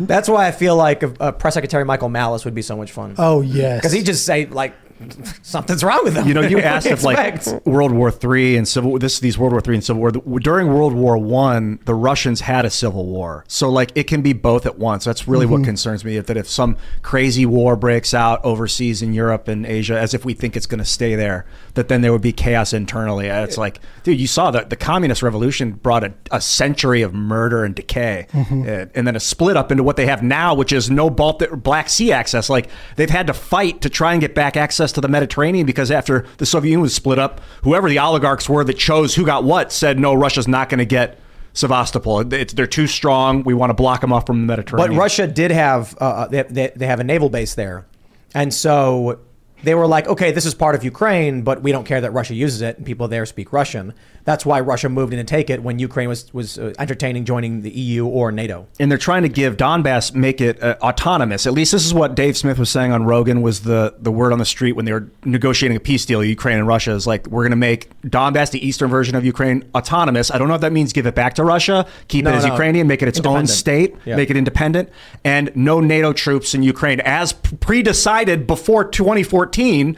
That's 0.00 0.28
why 0.28 0.46
I 0.46 0.52
feel 0.52 0.76
like 0.76 1.02
a, 1.02 1.12
a 1.20 1.32
press 1.32 1.54
secretary 1.54 1.84
Michael 1.84 2.08
Malice 2.08 2.44
would 2.44 2.54
be 2.54 2.62
so 2.62 2.76
much 2.76 2.90
fun. 2.90 3.14
Oh, 3.18 3.40
yes. 3.42 3.78
because 3.78 3.92
he 3.92 4.02
just 4.02 4.24
say 4.24 4.46
like, 4.46 4.74
"Something's 5.42 5.82
wrong 5.82 6.00
with 6.04 6.14
them. 6.14 6.26
You 6.26 6.34
know, 6.34 6.42
you 6.42 6.58
asked 6.60 6.86
if 6.86 7.02
like? 7.02 7.46
World 7.66 7.92
War 7.92 8.10
Three 8.10 8.56
and 8.56 8.66
Civil 8.66 8.98
this 8.98 9.20
these 9.20 9.38
World 9.38 9.52
War 9.52 9.60
Three 9.60 9.74
and 9.74 9.84
Civil 9.84 10.00
War 10.00 10.10
during 10.10 10.68
World 10.68 10.94
War 10.94 11.16
One, 11.18 11.78
the 11.84 11.94
Russians 11.94 12.40
had 12.42 12.64
a 12.64 12.70
civil 12.70 13.06
war, 13.06 13.44
so 13.48 13.68
like 13.68 13.92
it 13.94 14.04
can 14.04 14.22
be 14.22 14.32
both 14.32 14.66
at 14.66 14.78
once. 14.78 15.04
That's 15.04 15.26
really 15.26 15.46
what 15.46 15.58
mm-hmm. 15.58 15.66
concerns 15.66 16.04
me. 16.04 16.16
If 16.16 16.26
that 16.26 16.36
if 16.36 16.48
some 16.48 16.76
crazy 17.02 17.46
war 17.46 17.76
breaks 17.76 18.14
out 18.14 18.44
overseas 18.44 19.02
in 19.02 19.12
Europe 19.12 19.48
and 19.48 19.66
Asia, 19.66 19.98
as 19.98 20.14
if 20.14 20.24
we 20.24 20.34
think 20.34 20.56
it's 20.56 20.66
going 20.66 20.78
to 20.78 20.84
stay 20.84 21.14
there, 21.14 21.46
that 21.74 21.88
then 21.88 22.00
there 22.00 22.12
would 22.12 22.22
be 22.22 22.32
chaos 22.32 22.72
internally. 22.72 23.30
Uh, 23.30 23.44
it's 23.44 23.58
like, 23.58 23.80
dude, 24.02 24.20
you 24.20 24.26
saw 24.26 24.50
that 24.50 24.70
the 24.70 24.76
communist 24.76 25.22
revolution 25.22 25.72
brought 25.72 26.04
a, 26.04 26.12
a 26.30 26.40
century 26.40 27.02
of 27.02 27.14
murder 27.14 27.64
and 27.64 27.74
decay, 27.74 28.26
mm-hmm. 28.32 28.62
uh, 28.62 28.86
and 28.94 29.06
then 29.06 29.16
a 29.16 29.20
split 29.20 29.56
up 29.56 29.70
into 29.70 29.82
what 29.82 29.96
they 29.96 30.06
have 30.06 30.22
now, 30.22 30.54
which 30.54 30.72
is 30.72 30.90
no 30.90 31.10
Baltic 31.10 31.50
Black 31.50 31.88
Sea 31.88 32.12
access. 32.12 32.50
Like 32.50 32.68
they've 32.96 33.10
had 33.10 33.26
to 33.26 33.34
fight 33.34 33.80
to 33.82 33.90
try 33.90 34.12
and 34.12 34.20
get 34.20 34.34
back 34.34 34.56
access 34.90 34.94
to 34.94 35.00
the 35.00 35.08
Mediterranean 35.08 35.66
because 35.66 35.90
after 35.90 36.26
the 36.38 36.46
Soviet 36.46 36.70
Union 36.70 36.82
was 36.82 36.94
split 36.94 37.18
up, 37.18 37.40
whoever 37.62 37.88
the 37.88 37.98
oligarchs 37.98 38.48
were 38.48 38.64
that 38.64 38.78
chose 38.78 39.14
who 39.14 39.24
got 39.24 39.44
what 39.44 39.72
said 39.72 39.98
no, 39.98 40.14
Russia's 40.14 40.48
not 40.48 40.68
going 40.68 40.78
to 40.78 40.84
get 40.84 41.18
Sevastopol. 41.52 42.32
It's, 42.32 42.52
they're 42.52 42.66
too 42.66 42.86
strong. 42.86 43.42
We 43.44 43.54
want 43.54 43.70
to 43.70 43.74
block 43.74 44.00
them 44.00 44.12
off 44.12 44.26
from 44.26 44.40
the 44.40 44.46
Mediterranean. 44.46 44.90
But 44.90 44.98
Russia 44.98 45.26
did 45.26 45.50
have 45.50 45.96
uh, 45.98 46.26
they, 46.28 46.42
they, 46.42 46.72
they 46.74 46.86
have 46.86 47.00
a 47.00 47.04
naval 47.04 47.28
base 47.28 47.54
there, 47.54 47.86
and 48.34 48.52
so 48.52 49.20
they 49.62 49.74
were 49.74 49.86
like, 49.86 50.06
okay, 50.06 50.32
this 50.32 50.46
is 50.46 50.54
part 50.54 50.74
of 50.74 50.84
Ukraine, 50.84 51.42
but 51.42 51.62
we 51.62 51.72
don't 51.72 51.84
care 51.84 52.00
that 52.00 52.12
Russia 52.12 52.34
uses 52.34 52.62
it, 52.62 52.78
and 52.78 52.86
people 52.86 53.08
there 53.08 53.26
speak 53.26 53.52
Russian. 53.52 53.94
That's 54.30 54.46
why 54.46 54.60
Russia 54.60 54.88
moved 54.88 55.12
in 55.12 55.18
to 55.18 55.24
take 55.24 55.50
it 55.50 55.60
when 55.60 55.80
Ukraine 55.80 56.08
was 56.08 56.32
was 56.32 56.56
uh, 56.56 56.72
entertaining 56.78 57.24
joining 57.24 57.62
the 57.62 57.70
EU 57.84 58.06
or 58.06 58.30
NATO. 58.30 58.68
and 58.78 58.88
they're 58.88 59.04
trying 59.10 59.24
to 59.24 59.28
give 59.28 59.56
Donbass 59.56 60.14
make 60.14 60.40
it 60.40 60.62
uh, 60.62 60.76
autonomous. 60.82 61.48
At 61.48 61.52
least 61.52 61.72
this 61.72 61.84
is 61.84 61.92
what 61.92 62.14
Dave 62.14 62.36
Smith 62.36 62.56
was 62.56 62.70
saying 62.70 62.92
on 62.92 63.02
Rogan 63.04 63.42
was 63.42 63.56
the 63.70 63.82
the 63.98 64.12
word 64.12 64.32
on 64.32 64.38
the 64.38 64.44
street 64.44 64.74
when 64.76 64.84
they 64.84 64.92
were 64.92 65.08
negotiating 65.24 65.76
a 65.76 65.80
peace 65.80 66.04
deal. 66.06 66.22
Ukraine 66.22 66.58
and 66.58 66.68
Russia 66.68 66.92
is 66.92 67.08
like 67.08 67.26
we're 67.26 67.42
going 67.42 67.50
to 67.50 67.64
make 67.70 67.90
Donbass, 68.02 68.52
the 68.52 68.64
eastern 68.64 68.88
version 68.88 69.16
of 69.16 69.24
Ukraine, 69.24 69.58
autonomous. 69.74 70.30
I 70.30 70.38
don't 70.38 70.46
know 70.46 70.54
if 70.54 70.60
that 70.60 70.72
means 70.78 70.92
give 70.92 71.06
it 71.06 71.16
back 71.16 71.34
to 71.34 71.42
Russia, 71.44 71.84
keep 72.06 72.24
No, 72.24 72.30
it 72.30 72.34
as 72.36 72.44
no. 72.44 72.52
Ukrainian, 72.52 72.86
make 72.86 73.02
it 73.02 73.08
its 73.08 73.18
own 73.32 73.48
state, 73.48 73.96
Yeah. 74.04 74.14
make 74.14 74.30
it 74.30 74.36
independent, 74.36 74.90
and 75.24 75.50
no 75.56 75.80
NATO 75.80 76.12
troops 76.12 76.54
in 76.54 76.62
Ukraine 76.62 77.00
as 77.00 77.32
pre-decided 77.32 78.46
before 78.46 78.84
2014. 78.84 79.96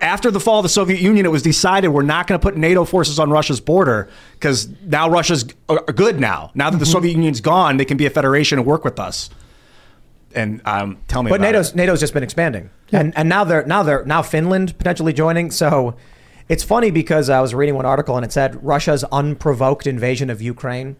After 0.00 0.30
the 0.30 0.40
fall 0.40 0.60
of 0.60 0.62
the 0.62 0.68
Soviet 0.68 1.00
Union, 1.00 1.26
it 1.26 1.30
was 1.30 1.42
decided 1.42 1.88
we're 1.88 2.02
not 2.02 2.26
going 2.28 2.38
to 2.40 2.42
put 2.48 2.56
NATO 2.56 2.84
forces 2.84 3.18
on 3.18 3.30
Russia's 3.30 3.60
border 3.60 3.71
because 4.34 4.68
now 4.84 5.08
Russia's 5.10 5.44
uh, 5.68 5.76
good 5.76 6.20
now. 6.20 6.50
Now 6.54 6.70
that 6.70 6.78
the 6.78 6.84
Mm-hmm. 6.84 6.92
Soviet 6.92 7.12
Union's 7.12 7.40
gone, 7.40 7.76
they 7.76 7.84
can 7.84 7.96
be 7.96 8.06
a 8.06 8.10
federation 8.10 8.58
and 8.58 8.66
work 8.66 8.84
with 8.84 8.98
us. 8.98 9.30
And 10.34 10.60
um, 10.64 10.98
tell 11.08 11.22
me 11.22 11.28
But 11.30 11.40
about 11.40 11.52
NATO's 11.52 11.70
it. 11.70 11.76
NATO's 11.76 12.00
just 12.00 12.14
been 12.14 12.22
expanding, 12.22 12.70
and 12.90 13.12
and 13.16 13.28
now 13.28 13.44
they're 13.44 13.66
now 13.66 13.82
they're 13.82 14.04
now 14.06 14.22
Finland 14.22 14.76
potentially 14.78 15.12
joining. 15.12 15.50
So 15.50 15.94
it's 16.48 16.64
funny 16.64 16.90
because 16.90 17.28
I 17.28 17.40
was 17.42 17.54
reading 17.54 17.74
one 17.74 17.84
article 17.84 18.16
and 18.16 18.24
it 18.24 18.32
said 18.32 18.62
Russia's 18.64 19.04
unprovoked 19.12 19.86
invasion 19.86 20.30
of 20.30 20.40
Ukraine, 20.40 20.96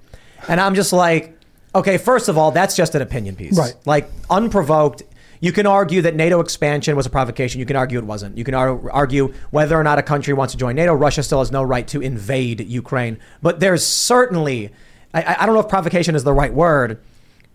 and 0.49 0.61
I'm 0.61 0.75
just 0.75 0.93
like, 0.93 1.35
okay, 1.75 1.97
first 1.97 2.29
of 2.29 2.37
all, 2.37 2.50
that's 2.50 2.76
just 2.76 2.94
an 2.94 3.01
opinion 3.01 3.35
piece, 3.37 3.57
Right. 3.59 3.75
Like 3.87 4.11
unprovoked. 4.29 5.03
You 5.42 5.50
can 5.50 5.66
argue 5.66 6.02
that 6.02 6.14
NATO 6.14 6.38
expansion 6.38 6.94
was 6.94 7.05
a 7.05 7.11
provocation. 7.11 7.59
You 7.59 7.66
can 7.66 7.74
argue 7.74 7.98
it 7.98 8.05
wasn't. 8.05 8.38
You 8.38 8.44
can 8.44 8.55
ar- 8.55 8.90
argue 8.92 9.35
whether 9.50 9.78
or 9.78 9.83
not 9.83 9.98
a 9.98 10.02
country 10.02 10.33
wants 10.33 10.55
to 10.55 10.59
join 10.59 10.76
NATO. 10.76 10.94
Russia 10.94 11.24
still 11.24 11.40
has 11.40 11.50
no 11.50 11.64
right 11.64 11.87
to 11.88 12.00
invade 12.00 12.61
Ukraine. 12.61 13.18
But 13.42 13.59
there's 13.59 13.85
certainly, 13.85 14.70
I- 15.12 15.37
I, 15.40 15.44
don't 15.46 15.57
know 15.57 15.61
if 15.61 15.68
provocation 15.68 16.14
is 16.14 16.22
the 16.22 16.33
right 16.33 16.55
word, 16.55 17.00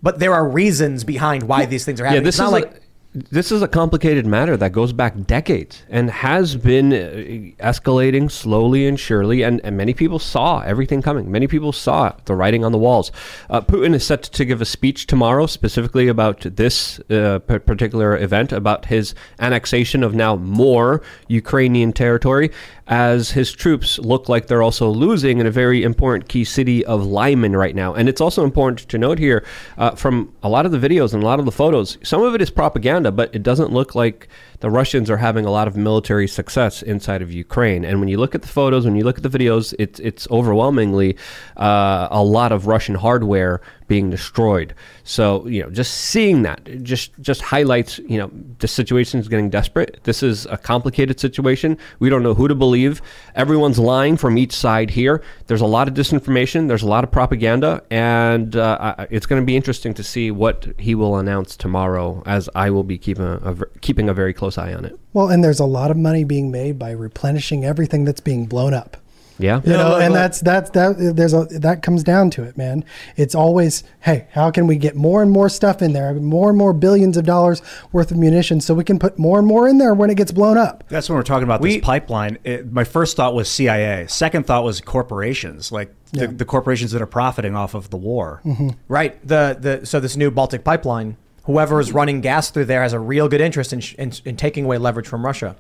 but 0.04 0.20
there 0.20 0.34
are 0.34 0.46
reasons 0.46 1.06
behind 1.06 1.44
why 1.44 1.66
these 1.66 1.86
things 1.86 2.02
are 2.02 2.04
happening. 2.04 2.24
yeah, 2.24 2.26
this 2.26 2.36
it's 2.36 2.40
not 2.40 2.48
is 2.48 2.52
like 2.66 2.82
this 3.30 3.52
is 3.52 3.62
a 3.62 3.68
complicated 3.68 4.26
matter 4.26 4.56
that 4.58 4.72
goes 4.72 4.94
back 4.94 5.14
decades 5.26 5.84
and 5.90 6.10
has 6.10 6.56
been 6.56 6.94
uh, 6.94 7.64
escalating 7.64 8.30
slowly 8.30 8.88
and 8.88 9.00
surely. 9.00 9.42
And, 9.44 9.62
and 9.64 9.76
many 9.76 9.94
people 9.94 10.20
saw 10.20 10.60
everything 10.62 11.02
coming. 11.02 11.32
Many 11.32 11.48
people 11.48 11.72
saw 11.72 12.14
the 12.26 12.36
writing 12.36 12.64
on 12.64 12.72
the 12.72 12.78
walls. 12.78 13.12
Uh, 13.50 13.62
Putin 13.62 13.94
is 13.94 14.06
set 14.06 14.24
to 14.24 14.46
give 14.46 14.62
a 14.62 14.66
speech 14.66 15.08
tomorrow, 15.08 15.46
specifically 15.46 16.08
about 16.08 16.42
this 16.42 17.00
uh, 17.10 17.40
particular 17.40 18.18
event, 18.18 18.52
about 18.52 18.86
his 18.86 19.16
annexation 19.40 20.04
of 20.04 20.14
now 20.14 20.36
more 20.36 21.02
Ukrainian 21.28 21.94
territory, 21.94 22.52
as 22.88 23.32
his 23.32 23.52
troops 23.52 24.00
look 24.00 24.30
like 24.30 24.48
they're 24.48 24.64
also 24.64 24.90
losing 24.90 25.40
in 25.40 25.46
a 25.46 25.52
very 25.52 25.84
important 25.84 26.30
key 26.30 26.44
city 26.44 26.86
of 26.86 27.06
Lyman 27.06 27.56
right 27.56 27.76
now. 27.76 27.94
And 27.94 28.08
it's 28.08 28.22
also 28.22 28.44
important 28.44 28.88
to 28.90 28.98
note 28.98 29.20
here 29.20 29.46
uh, 29.78 29.92
from 29.92 30.34
a 30.42 30.50
lot 30.50 30.66
of 30.66 30.72
the 30.72 30.78
videos 30.78 31.14
and 31.14 31.22
a 31.22 31.26
lot 31.26 31.40
of 31.40 31.46
the 31.46 31.52
photos, 31.52 31.98
some 32.04 32.24
of 32.24 32.34
it 32.34 32.42
is 32.42 32.50
propaganda, 32.50 33.12
but 33.12 33.34
it 33.36 33.44
doesn't 33.44 33.72
look 33.72 33.96
like 33.96 34.30
the 34.60 34.70
Russians 34.70 35.10
are 35.10 35.18
having 35.18 35.46
a 35.46 35.52
lot 35.52 35.68
of 35.68 35.76
military 35.76 36.28
success 36.28 36.82
inside 36.82 37.22
of 37.22 37.32
Ukraine. 37.32 37.86
And 37.86 38.00
when 38.00 38.10
you 38.10 38.18
look 38.18 38.36
at 38.36 38.42
the 38.42 38.48
photos, 38.48 38.86
when 38.86 38.96
you 38.96 39.04
look 39.04 39.18
at 39.18 39.24
the 39.24 39.38
videos, 39.38 39.74
it's 39.78 40.00
it's 40.00 40.28
overwhelmingly 40.32 41.18
uh, 41.58 42.08
a 42.10 42.24
lot 42.24 42.52
of 42.52 42.68
Russian 42.68 42.96
hardware 42.96 43.62
being 43.88 44.10
destroyed. 44.10 44.74
So 45.04 45.48
you 45.48 45.64
know, 45.64 45.70
just 45.70 45.94
seeing 45.94 46.42
that 46.42 46.84
just 46.84 47.12
just 47.22 47.42
highlights 47.42 48.00
you 48.00 48.18
know 48.18 48.30
the 48.60 48.68
situation 48.68 49.20
is 49.20 49.28
getting 49.28 49.50
desperate. 49.50 50.00
This 50.04 50.24
is 50.24 50.46
a 50.48 50.58
complicated 50.58 51.20
situation. 51.20 51.78
We 52.00 52.10
don't 52.10 52.24
know 52.24 52.34
who 52.34 52.48
to 52.48 52.56
believe. 52.56 53.02
Everyone's 53.36 53.80
lying 53.80 54.18
from 54.18 54.38
each 54.38 54.54
side 54.54 54.90
here. 54.90 55.24
There's 55.48 55.62
a 55.62 55.66
lot 55.66 55.88
of 55.88 55.94
disinformation. 55.94 56.68
There's 56.68 56.84
a 56.84 56.88
lot 56.88 57.04
of 57.04 57.12
propaganda, 57.12 57.84
and 57.90 58.56
uh, 58.56 59.08
it's 59.10 59.26
going 59.26 59.42
to 59.42 59.46
be 59.46 59.56
interesting 59.56 59.94
to 59.96 60.04
see 60.04 60.32
what 60.32 60.68
he 60.78 60.96
will 60.96 61.18
announce 61.18 61.56
tomorrow. 61.56 62.24
As 62.26 62.50
I 62.56 62.70
will 62.70 62.84
be 62.84 62.98
keeping 62.98 63.26
a, 63.26 63.38
a 63.38 63.66
keeping 63.82 64.10
a 64.10 64.14
very 64.14 64.34
close 64.34 64.47
eye 64.56 64.72
on 64.76 64.86
it. 64.86 64.96
Well, 65.14 65.30
and 65.30 65.44
there's 65.44 65.60
a 65.60 65.66
lot 65.66 65.90
of 65.90 65.98
money 65.98 66.24
being 66.24 66.52
made 66.52 66.78
by 66.78 66.92
replenishing 66.92 67.66
everything 67.66 68.06
that's 68.06 68.22
being 68.22 68.46
blown 68.46 68.76
up. 68.76 68.98
Yeah. 69.40 69.62
You 69.64 69.74
know, 69.74 69.90
look, 69.90 70.02
and 70.02 70.14
look. 70.14 70.20
that's 70.20 70.40
that's 70.42 70.70
that 70.72 70.96
there's 71.16 71.34
a 71.34 71.46
that 71.60 71.84
comes 71.84 72.04
down 72.04 72.32
to 72.32 72.44
it, 72.44 72.58
man. 72.58 72.84
It's 73.18 73.36
always, 73.36 73.84
hey, 74.00 74.28
how 74.32 74.50
can 74.50 74.66
we 74.66 74.78
get 74.78 74.96
more 74.96 75.22
and 75.22 75.30
more 75.30 75.48
stuff 75.48 75.84
in 75.84 75.94
there, 75.94 76.12
more 76.16 76.50
and 76.50 76.58
more 76.58 76.74
billions 76.74 77.18
of 77.18 77.26
dollars 77.26 77.62
worth 77.92 78.10
of 78.10 78.18
munitions 78.18 78.66
so 78.66 78.74
we 78.74 78.84
can 78.84 78.98
put 78.98 79.20
more 79.20 79.38
and 79.38 79.48
more 79.48 79.68
in 79.68 79.78
there 79.78 79.94
when 79.94 80.10
it 80.10 80.16
gets 80.18 80.32
blown 80.32 80.58
up. 80.58 80.84
That's 80.90 81.08
when 81.08 81.18
we're 81.18 81.22
talking 81.22 81.44
about 81.44 81.62
We- 81.62 81.76
this 81.76 81.86
pipeline. 81.86 82.40
It, 82.44 82.72
my 82.74 82.84
first 82.84 83.16
thought 83.16 83.36
was 83.36 83.48
CIA. 83.48 84.08
Second 84.08 84.48
thought 84.48 84.64
was 84.64 84.82
corporations, 84.82 85.72
like 85.72 85.94
the, 86.14 86.22
Yeah. 86.22 86.28
the 86.36 86.46
corporations 86.46 86.92
that 86.94 87.02
are 87.04 87.06
profiting 87.08 87.56
off 87.56 87.76
of 87.76 87.92
the 87.92 87.98
war. 87.98 88.42
Mm-hmm. 88.44 88.70
Right. 88.88 89.20
The 89.28 89.56
the 89.60 89.86
so 89.86 90.00
this 90.00 90.18
new 90.18 90.32
Baltic 90.32 90.64
pipeline, 90.64 91.16
whoever 91.48 91.80
is 91.80 91.92
running 91.92 92.22
gas 92.22 92.52
through 92.52 92.66
there 92.66 92.84
has 92.84 92.94
a 92.94 93.00
real 93.00 93.28
good 93.28 93.42
interest 93.42 93.74
in, 93.74 93.82
in, 93.98 94.12
in 94.26 94.36
taking 94.36 94.66
away 94.66 94.78
leverage 94.78 95.08
from 95.08 95.26
Russia. 95.26 95.56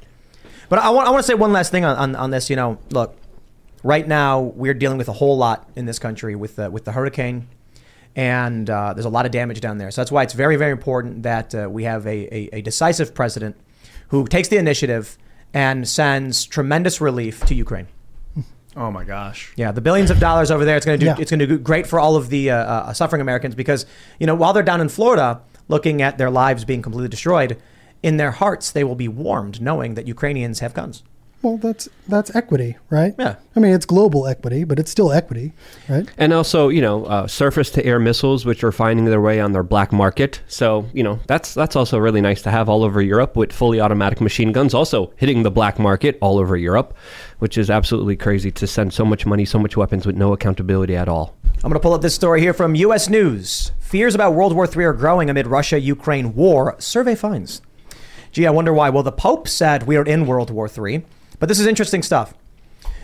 But 0.69 0.79
I 0.79 0.89
want 0.89 1.07
I 1.07 1.11
want 1.11 1.23
to 1.23 1.27
say 1.27 1.33
one 1.33 1.53
last 1.53 1.71
thing 1.71 1.85
on, 1.85 1.95
on, 1.95 2.15
on 2.15 2.29
this. 2.29 2.49
You 2.49 2.57
know, 2.57 2.77
look, 2.91 3.15
right 3.83 4.05
now 4.05 4.41
we're 4.41 4.73
dealing 4.73 4.97
with 4.97 5.07
a 5.07 5.13
whole 5.13 5.37
lot 5.37 5.67
in 5.75 5.85
this 5.85 5.97
country 5.97 6.35
with 6.35 6.57
the, 6.57 6.69
with 6.69 6.83
the 6.83 6.91
hurricane, 6.91 7.47
and 8.17 8.69
uh, 8.69 8.93
there's 8.93 9.05
a 9.05 9.09
lot 9.09 9.25
of 9.25 9.31
damage 9.31 9.61
down 9.61 9.77
there. 9.77 9.89
So 9.91 10.01
that's 10.01 10.11
why 10.11 10.23
it's 10.23 10.33
very 10.33 10.57
very 10.57 10.73
important 10.73 11.23
that 11.23 11.55
uh, 11.55 11.69
we 11.71 11.85
have 11.85 12.05
a, 12.05 12.35
a, 12.35 12.49
a 12.57 12.61
decisive 12.61 13.15
president 13.15 13.55
who 14.09 14.27
takes 14.27 14.49
the 14.49 14.57
initiative 14.57 15.17
and 15.53 15.87
sends 15.87 16.45
tremendous 16.45 16.99
relief 17.01 17.45
to 17.45 17.55
Ukraine. 17.55 17.87
Oh 18.79 18.91
my 18.91 19.03
gosh. 19.03 19.53
Yeah, 19.55 19.71
the 19.71 19.81
billions 19.81 20.11
of 20.11 20.19
dollars 20.19 20.51
over 20.51 20.63
there. 20.63 20.77
It's 20.77 20.85
going 20.85 20.99
to 20.99 21.03
do. 21.03 21.09
Yeah. 21.09 21.15
It's 21.17 21.31
going 21.31 21.39
to 21.39 21.47
do 21.47 21.57
great 21.57 21.87
for 21.87 21.99
all 21.99 22.15
of 22.15 22.29
the 22.29 22.51
uh, 22.51 22.57
uh, 22.57 22.93
suffering 22.93 23.23
Americans 23.23 23.55
because 23.55 23.87
you 24.19 24.27
know 24.27 24.35
while 24.35 24.53
they're 24.53 24.61
down 24.61 24.81
in 24.81 24.89
Florida, 24.89 25.41
looking 25.67 26.01
at 26.01 26.17
their 26.17 26.29
lives 26.29 26.65
being 26.65 26.81
completely 26.81 27.09
destroyed, 27.09 27.57
in 28.03 28.17
their 28.17 28.31
hearts 28.31 28.71
they 28.71 28.83
will 28.83 28.95
be 28.95 29.07
warmed 29.07 29.61
knowing 29.61 29.95
that 29.95 30.07
Ukrainians 30.07 30.59
have 30.59 30.73
guns. 30.73 31.03
Well, 31.43 31.57
that's 31.57 31.87
that's 32.07 32.35
equity, 32.35 32.77
right? 32.89 33.13
Yeah. 33.19 33.35
I 33.55 33.59
mean, 33.59 33.73
it's 33.73 33.85
global 33.85 34.25
equity, 34.25 34.63
but 34.63 34.79
it's 34.79 34.89
still 34.89 35.11
equity, 35.11 35.53
right? 35.87 36.09
And 36.17 36.33
also, 36.33 36.69
you 36.69 36.81
know, 36.81 37.05
uh, 37.05 37.27
surface 37.27 37.69
to 37.71 37.85
air 37.85 37.99
missiles, 37.99 38.43
which 38.43 38.63
are 38.63 38.71
finding 38.71 39.05
their 39.05 39.21
way 39.21 39.39
on 39.39 39.51
their 39.51 39.63
black 39.63 39.91
market. 39.91 40.41
So, 40.47 40.89
you 40.93 41.03
know, 41.03 41.19
that's 41.27 41.53
that's 41.53 41.75
also 41.75 41.99
really 41.99 42.21
nice 42.21 42.41
to 42.41 42.51
have 42.51 42.69
all 42.69 42.83
over 42.83 43.01
Europe 43.01 43.35
with 43.35 43.53
fully 43.53 43.79
automatic 43.79 44.19
machine 44.19 44.51
guns, 44.51 44.73
also 44.73 45.13
hitting 45.15 45.43
the 45.43 45.51
black 45.51 45.77
market 45.77 46.17
all 46.21 46.39
over 46.39 46.57
Europe, 46.57 46.97
which 47.37 47.57
is 47.57 47.69
absolutely 47.69 48.15
crazy 48.15 48.49
to 48.51 48.65
send 48.65 48.91
so 48.91 49.05
much 49.05 49.27
money, 49.27 49.45
so 49.45 49.59
much 49.59 49.77
weapons 49.77 50.07
with 50.07 50.15
no 50.15 50.33
accountability 50.33 50.95
at 50.95 51.07
all. 51.07 51.37
I'm 51.57 51.69
going 51.69 51.73
to 51.73 51.79
pull 51.79 51.93
up 51.93 52.01
this 52.01 52.15
story 52.15 52.41
here 52.41 52.53
from 52.53 52.75
U.S. 52.75 53.09
News. 53.09 53.71
Fears 53.79 54.15
about 54.15 54.33
World 54.33 54.53
War 54.53 54.67
III 54.67 54.85
are 54.85 54.93
growing 54.93 55.29
amid 55.29 55.47
Russia 55.47 55.79
Ukraine 55.79 56.35
war, 56.35 56.75
survey 56.79 57.15
finds. 57.15 57.61
Gee, 58.31 58.45
I 58.45 58.51
wonder 58.51 58.73
why. 58.73 58.89
Well, 58.89 59.03
the 59.03 59.11
Pope 59.11 59.47
said 59.47 59.83
we 59.83 59.95
are 59.95 60.03
in 60.03 60.27
World 60.27 60.51
War 60.51 60.69
III, 60.69 61.03
but 61.39 61.49
this 61.49 61.59
is 61.59 61.67
interesting 61.67 62.03
stuff. 62.03 62.33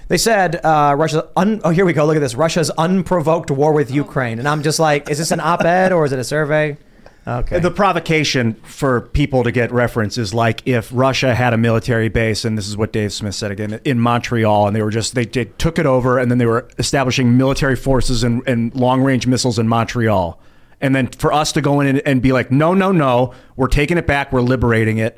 They 0.07 0.17
said 0.17 0.63
uh, 0.65 0.95
Russia. 0.97 1.29
Un- 1.35 1.61
oh, 1.63 1.69
here 1.69 1.85
we 1.85 1.93
go. 1.93 2.05
Look 2.05 2.17
at 2.17 2.19
this. 2.19 2.35
Russia's 2.35 2.69
unprovoked 2.71 3.49
war 3.49 3.73
with 3.73 3.89
Ukraine, 3.89 4.39
and 4.39 4.47
I'm 4.47 4.63
just 4.63 4.79
like, 4.79 5.09
is 5.09 5.17
this 5.17 5.31
an 5.31 5.39
op-ed 5.39 5.91
or 5.91 6.05
is 6.05 6.11
it 6.11 6.19
a 6.19 6.23
survey? 6.23 6.77
Okay. 7.25 7.59
The 7.59 7.71
provocation 7.71 8.55
for 8.63 8.99
people 8.99 9.43
to 9.45 9.51
get 9.51 9.71
reference 9.71 10.17
is 10.17 10.33
like 10.33 10.61
if 10.67 10.89
Russia 10.93 11.33
had 11.33 11.53
a 11.53 11.57
military 11.57 12.09
base, 12.09 12.43
and 12.43 12.57
this 12.57 12.67
is 12.67 12.75
what 12.75 12.91
Dave 12.91 13.13
Smith 13.13 13.33
said 13.33 13.49
again 13.49 13.79
in 13.85 13.97
Montreal, 13.97 14.67
and 14.67 14.75
they 14.75 14.81
were 14.81 14.91
just 14.91 15.15
they, 15.15 15.25
they 15.25 15.45
took 15.45 15.79
it 15.79 15.85
over, 15.85 16.19
and 16.19 16.29
then 16.29 16.37
they 16.37 16.45
were 16.45 16.67
establishing 16.77 17.37
military 17.37 17.77
forces 17.77 18.25
and, 18.25 18.45
and 18.45 18.75
long 18.75 19.01
range 19.01 19.25
missiles 19.25 19.57
in 19.57 19.69
Montreal, 19.69 20.37
and 20.81 20.93
then 20.93 21.07
for 21.07 21.31
us 21.31 21.53
to 21.53 21.61
go 21.61 21.79
in 21.79 21.87
and, 21.87 22.01
and 22.05 22.21
be 22.21 22.33
like, 22.33 22.51
no, 22.51 22.73
no, 22.73 22.91
no, 22.91 23.33
we're 23.55 23.67
taking 23.67 23.97
it 23.97 24.05
back, 24.05 24.33
we're 24.33 24.41
liberating 24.41 24.97
it. 24.97 25.17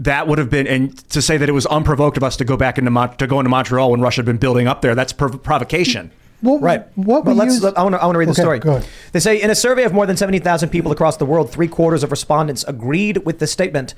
That 0.00 0.26
would 0.26 0.38
have 0.38 0.50
been, 0.50 0.66
and 0.66 0.96
to 1.10 1.22
say 1.22 1.36
that 1.36 1.48
it 1.48 1.52
was 1.52 1.66
unprovoked 1.66 2.16
of 2.16 2.24
us 2.24 2.36
to 2.38 2.44
go 2.44 2.56
back 2.56 2.78
into 2.78 2.90
Mon- 2.90 3.16
to 3.16 3.26
go 3.28 3.38
into 3.38 3.48
Montreal 3.50 3.92
when 3.92 4.00
Russia 4.00 4.18
had 4.18 4.26
been 4.26 4.38
building 4.38 4.66
up 4.66 4.82
there, 4.82 4.94
that's 4.94 5.12
prov- 5.12 5.42
provocation. 5.42 6.10
Well, 6.42 6.58
Right. 6.58 6.84
What 6.96 7.24
but 7.24 7.36
let's. 7.36 7.54
use- 7.54 7.62
let- 7.62 7.78
I 7.78 7.82
want 7.84 7.94
to. 7.94 8.02
I 8.02 8.04
want 8.06 8.16
to 8.16 8.18
read 8.18 8.28
the 8.28 8.32
Okay, 8.32 8.42
story. 8.42 8.58
go 8.58 8.70
ahead. 8.72 8.86
They 9.12 9.20
say 9.20 9.40
in 9.40 9.50
a 9.50 9.54
survey 9.54 9.84
of 9.84 9.92
more 9.92 10.04
than 10.04 10.16
seventy 10.16 10.40
thousand 10.40 10.70
people 10.70 10.90
across 10.92 11.16
the 11.16 11.24
world, 11.24 11.50
three 11.50 11.68
quarters 11.68 12.02
of 12.02 12.10
respondents 12.10 12.64
agreed 12.66 13.18
with 13.24 13.38
the 13.38 13.46
statement. 13.46 13.94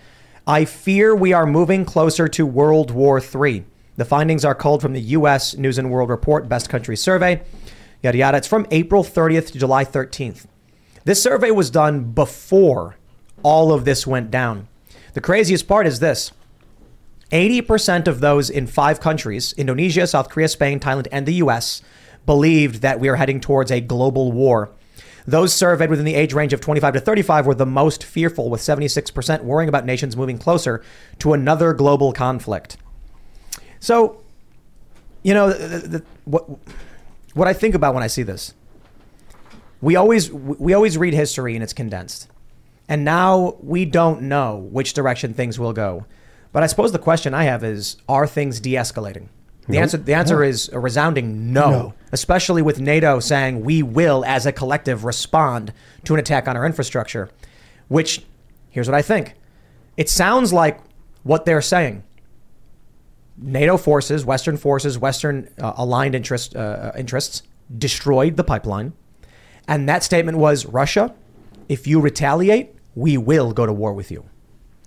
I 0.46 0.64
fear 0.66 1.14
we 1.16 1.32
are 1.32 1.46
moving 1.46 1.84
closer 1.84 2.28
to 2.28 2.46
World 2.46 2.90
War 2.90 3.18
III. 3.20 3.64
The 3.96 4.04
findings 4.04 4.44
are 4.44 4.54
culled 4.54 4.82
from 4.82 4.92
the 4.92 5.00
U.S. 5.00 5.56
News 5.56 5.78
and 5.78 5.90
World 5.90 6.10
Report 6.10 6.48
Best 6.48 6.68
Country 6.68 6.94
Survey. 6.96 7.40
Yada 8.02 8.18
yada. 8.18 8.36
It's 8.36 8.46
from 8.46 8.66
April 8.70 9.02
30th 9.02 9.50
to 9.52 9.58
July 9.58 9.84
13th. 9.84 10.44
This 11.04 11.22
survey 11.22 11.50
was 11.50 11.70
done 11.70 12.04
before 12.12 12.96
all 13.42 13.72
of 13.72 13.84
this 13.86 14.06
went 14.06 14.30
down. 14.30 14.68
The 15.16 15.22
craziest 15.22 15.66
part 15.66 15.86
is 15.86 15.98
this. 15.98 16.30
80% 17.32 18.06
of 18.06 18.20
those 18.20 18.50
in 18.50 18.66
five 18.66 19.00
countries 19.00 19.54
Indonesia, 19.56 20.06
South 20.06 20.28
Korea, 20.28 20.46
Spain, 20.46 20.78
Thailand, 20.78 21.06
and 21.10 21.24
the 21.24 21.32
US 21.36 21.80
believed 22.26 22.82
that 22.82 23.00
we 23.00 23.08
are 23.08 23.16
heading 23.16 23.40
towards 23.40 23.70
a 23.70 23.80
global 23.80 24.30
war. 24.30 24.72
Those 25.26 25.54
surveyed 25.54 25.88
within 25.88 26.04
the 26.04 26.14
age 26.14 26.34
range 26.34 26.52
of 26.52 26.60
25 26.60 26.92
to 26.92 27.00
35 27.00 27.46
were 27.46 27.54
the 27.54 27.64
most 27.64 28.04
fearful, 28.04 28.50
with 28.50 28.60
76% 28.60 29.42
worrying 29.42 29.70
about 29.70 29.86
nations 29.86 30.18
moving 30.18 30.36
closer 30.36 30.84
to 31.20 31.32
another 31.32 31.72
global 31.72 32.12
conflict. 32.12 32.76
So, 33.80 34.20
you 35.22 35.32
know, 35.32 35.50
the, 35.50 35.78
the, 35.78 36.04
what, 36.26 36.46
what 37.32 37.48
I 37.48 37.54
think 37.54 37.74
about 37.74 37.94
when 37.94 38.02
I 38.02 38.08
see 38.08 38.22
this, 38.22 38.52
we 39.80 39.96
always 39.96 40.30
we 40.30 40.74
always 40.74 40.98
read 40.98 41.14
history 41.14 41.54
and 41.54 41.62
it's 41.62 41.72
condensed. 41.72 42.28
And 42.88 43.04
now 43.04 43.56
we 43.60 43.84
don't 43.84 44.22
know 44.22 44.56
which 44.70 44.92
direction 44.92 45.34
things 45.34 45.58
will 45.58 45.72
go. 45.72 46.06
But 46.52 46.62
I 46.62 46.66
suppose 46.68 46.92
the 46.92 46.98
question 46.98 47.34
I 47.34 47.44
have 47.44 47.64
is 47.64 47.96
are 48.08 48.26
things 48.26 48.60
de-escalating? 48.60 49.28
The 49.68 49.78
answer 49.78 49.96
the 49.96 50.14
answer 50.14 50.44
is 50.44 50.68
a 50.68 50.78
resounding 50.78 51.52
no, 51.52 51.70
No. 51.70 51.94
especially 52.12 52.62
with 52.62 52.78
NATO 52.78 53.18
saying 53.18 53.62
we 53.62 53.82
will 53.82 54.24
as 54.24 54.46
a 54.46 54.52
collective 54.52 55.04
respond 55.04 55.72
to 56.04 56.14
an 56.14 56.20
attack 56.20 56.46
on 56.46 56.56
our 56.56 56.64
infrastructure, 56.64 57.30
which 57.88 58.24
here's 58.70 58.86
what 58.88 58.94
I 58.94 59.02
think. 59.02 59.34
It 59.96 60.08
sounds 60.08 60.52
like 60.52 60.78
what 61.24 61.46
they're 61.46 61.60
saying. 61.60 62.04
NATO 63.36 63.76
forces, 63.76 64.24
Western 64.24 64.56
forces, 64.56 64.98
Western 65.00 65.48
uh, 65.60 65.72
aligned 65.76 66.14
interest, 66.14 66.54
uh, 66.54 66.92
interests 66.96 67.42
destroyed 67.76 68.36
the 68.36 68.44
pipeline. 68.44 68.92
And 69.66 69.88
that 69.88 70.04
statement 70.04 70.38
was 70.38 70.64
Russia, 70.64 71.12
if 71.68 71.88
you 71.88 72.00
retaliate, 72.00 72.75
we 72.96 73.16
will 73.16 73.52
go 73.52 73.66
to 73.66 73.72
war 73.72 73.92
with 73.92 74.10
you. 74.10 74.24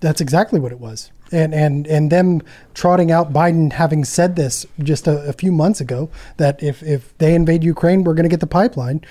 That's 0.02 0.20
exactly 0.20 0.60
what 0.60 0.74
it 0.74 0.80
was. 0.80 1.12
And 1.32 1.54
and 1.54 1.86
and 1.88 2.12
them 2.12 2.42
trotting 2.74 3.12
out 3.12 3.32
Biden 3.32 3.72
having 3.74 4.04
said 4.04 4.36
this 4.36 4.66
just 4.80 5.08
a, 5.08 5.20
a 5.30 5.34
few 5.34 5.52
months 5.52 5.80
ago 5.80 6.10
that 6.38 6.62
if 6.64 6.82
if 6.82 7.16
they 7.20 7.36
invade 7.36 7.64
Ukraine, 7.64 8.04
we're 8.04 8.16
going 8.16 8.24
to 8.24 8.30
get 8.30 8.40
the 8.40 8.48
pipeline. 8.48 9.02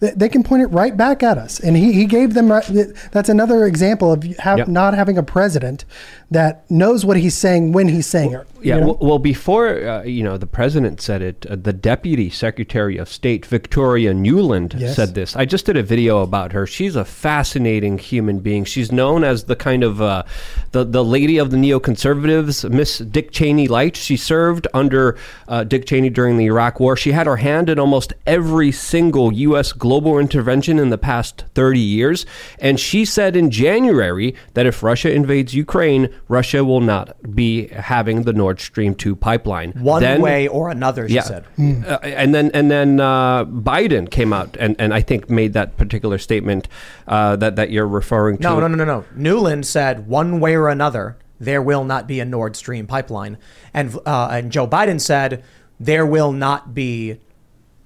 They, 0.00 0.10
they 0.12 0.28
can 0.28 0.42
point 0.44 0.62
it 0.62 0.66
right 0.68 0.96
back 0.96 1.22
at 1.22 1.38
us. 1.38 1.58
And 1.60 1.76
he, 1.76 1.92
he 1.92 2.04
gave 2.06 2.34
them. 2.34 2.50
right- 2.52 2.64
That's 3.12 3.28
another 3.28 3.66
example 3.66 4.12
of 4.12 4.22
have, 4.38 4.58
Yep. 4.58 4.68
not 4.68 4.94
having 4.94 5.18
a 5.18 5.22
president 5.22 5.84
that 6.30 6.70
knows 6.70 7.04
what 7.06 7.16
he's 7.16 7.36
saying 7.36 7.72
when 7.72 7.88
he's 7.88 8.06
saying 8.06 8.32
it. 8.32 8.46
Yeah, 8.60 8.74
you 8.74 8.80
know? 8.80 8.86
well, 8.88 8.98
well, 9.00 9.18
before 9.18 9.68
uh, 9.88 10.02
you 10.02 10.22
know 10.24 10.36
the 10.36 10.46
president 10.46 11.00
said 11.00 11.22
it, 11.22 11.46
uh, 11.48 11.56
the 11.56 11.72
deputy 11.72 12.28
secretary 12.28 12.96
of 12.98 13.08
state 13.08 13.46
Victoria 13.46 14.12
Nuland 14.12 14.74
Yes. 14.78 14.96
said 14.96 15.14
this. 15.14 15.36
I 15.36 15.44
just 15.44 15.64
did 15.64 15.76
a 15.76 15.82
video 15.82 16.18
about 16.22 16.52
her. 16.52 16.66
She's 16.66 16.96
a 16.96 17.04
fascinating 17.04 17.98
human 17.98 18.40
being. 18.40 18.64
She's 18.64 18.90
known 18.92 19.22
as 19.24 19.44
the 19.44 19.54
kind 19.56 19.84
of 19.84 20.02
uh, 20.02 20.24
the 20.72 20.84
the 20.84 21.04
lady 21.04 21.38
of 21.38 21.50
the 21.52 21.56
neoconservatives, 21.56 22.68
Miss 22.70 22.98
Dick 22.98 23.30
Cheney 23.30 23.68
light. 23.68 23.96
She 23.96 24.16
served 24.16 24.66
under 24.74 25.16
uh, 25.46 25.64
Dick 25.64 25.86
Cheney 25.86 26.10
during 26.10 26.36
the 26.36 26.46
Iraq 26.46 26.80
War. 26.80 26.96
She 26.96 27.12
had 27.12 27.26
her 27.26 27.36
hand 27.36 27.68
in 27.70 27.78
almost 27.78 28.12
every 28.26 28.72
single 28.72 29.32
U.S. 29.32 29.72
global 29.88 30.18
intervention 30.18 30.78
in 30.78 30.90
the 30.90 30.98
past 30.98 31.44
30 31.54 31.80
years, 31.80 32.26
and 32.58 32.78
she 32.78 33.06
said 33.06 33.34
in 33.34 33.50
January 33.50 34.34
that 34.52 34.66
if 34.66 34.82
Russia 34.82 35.10
invades 35.10 35.54
Ukraine, 35.54 36.10
Russia 36.28 36.62
will 36.62 36.82
not 36.82 37.16
be 37.34 37.68
having 37.68 38.24
the 38.24 38.34
Nord 38.34 38.60
Stream 38.60 38.94
2 38.94 39.16
pipeline. 39.16 39.72
One 39.72 40.02
Then- 40.02 40.20
way 40.20 40.46
or 40.46 40.68
another, 40.68 41.08
she 41.08 41.14
yeah. 41.14 41.22
said. 41.22 41.46
Uh, 41.58 41.98
and 42.02 42.34
then 42.34 42.50
and 42.52 42.70
then 42.70 43.00
uh, 43.00 43.46
Biden 43.46 44.10
came 44.10 44.34
out 44.34 44.58
and, 44.60 44.76
and 44.78 44.92
I 44.92 45.00
think 45.00 45.30
made 45.30 45.54
that 45.54 45.78
particular 45.78 46.18
statement 46.18 46.68
uh, 47.06 47.36
that 47.36 47.56
that 47.56 47.70
you're 47.70 47.88
referring 47.88 48.36
to. 48.38 48.42
No, 48.42 48.60
no, 48.60 48.68
no, 48.68 48.76
no, 48.76 48.84
no. 48.84 49.04
Nuland 49.16 49.64
said 49.64 50.06
one 50.06 50.38
way 50.38 50.54
or 50.54 50.68
another, 50.68 51.16
there 51.40 51.62
will 51.62 51.84
not 51.84 52.06
be 52.06 52.20
a 52.20 52.26
Nord 52.26 52.56
Stream 52.56 52.86
pipeline. 52.86 53.38
And, 53.72 53.96
uh, 54.04 54.28
and 54.32 54.52
Joe 54.52 54.66
Biden 54.66 55.00
said 55.00 55.42
there 55.80 56.04
will 56.04 56.32
not 56.32 56.74
be 56.74 57.20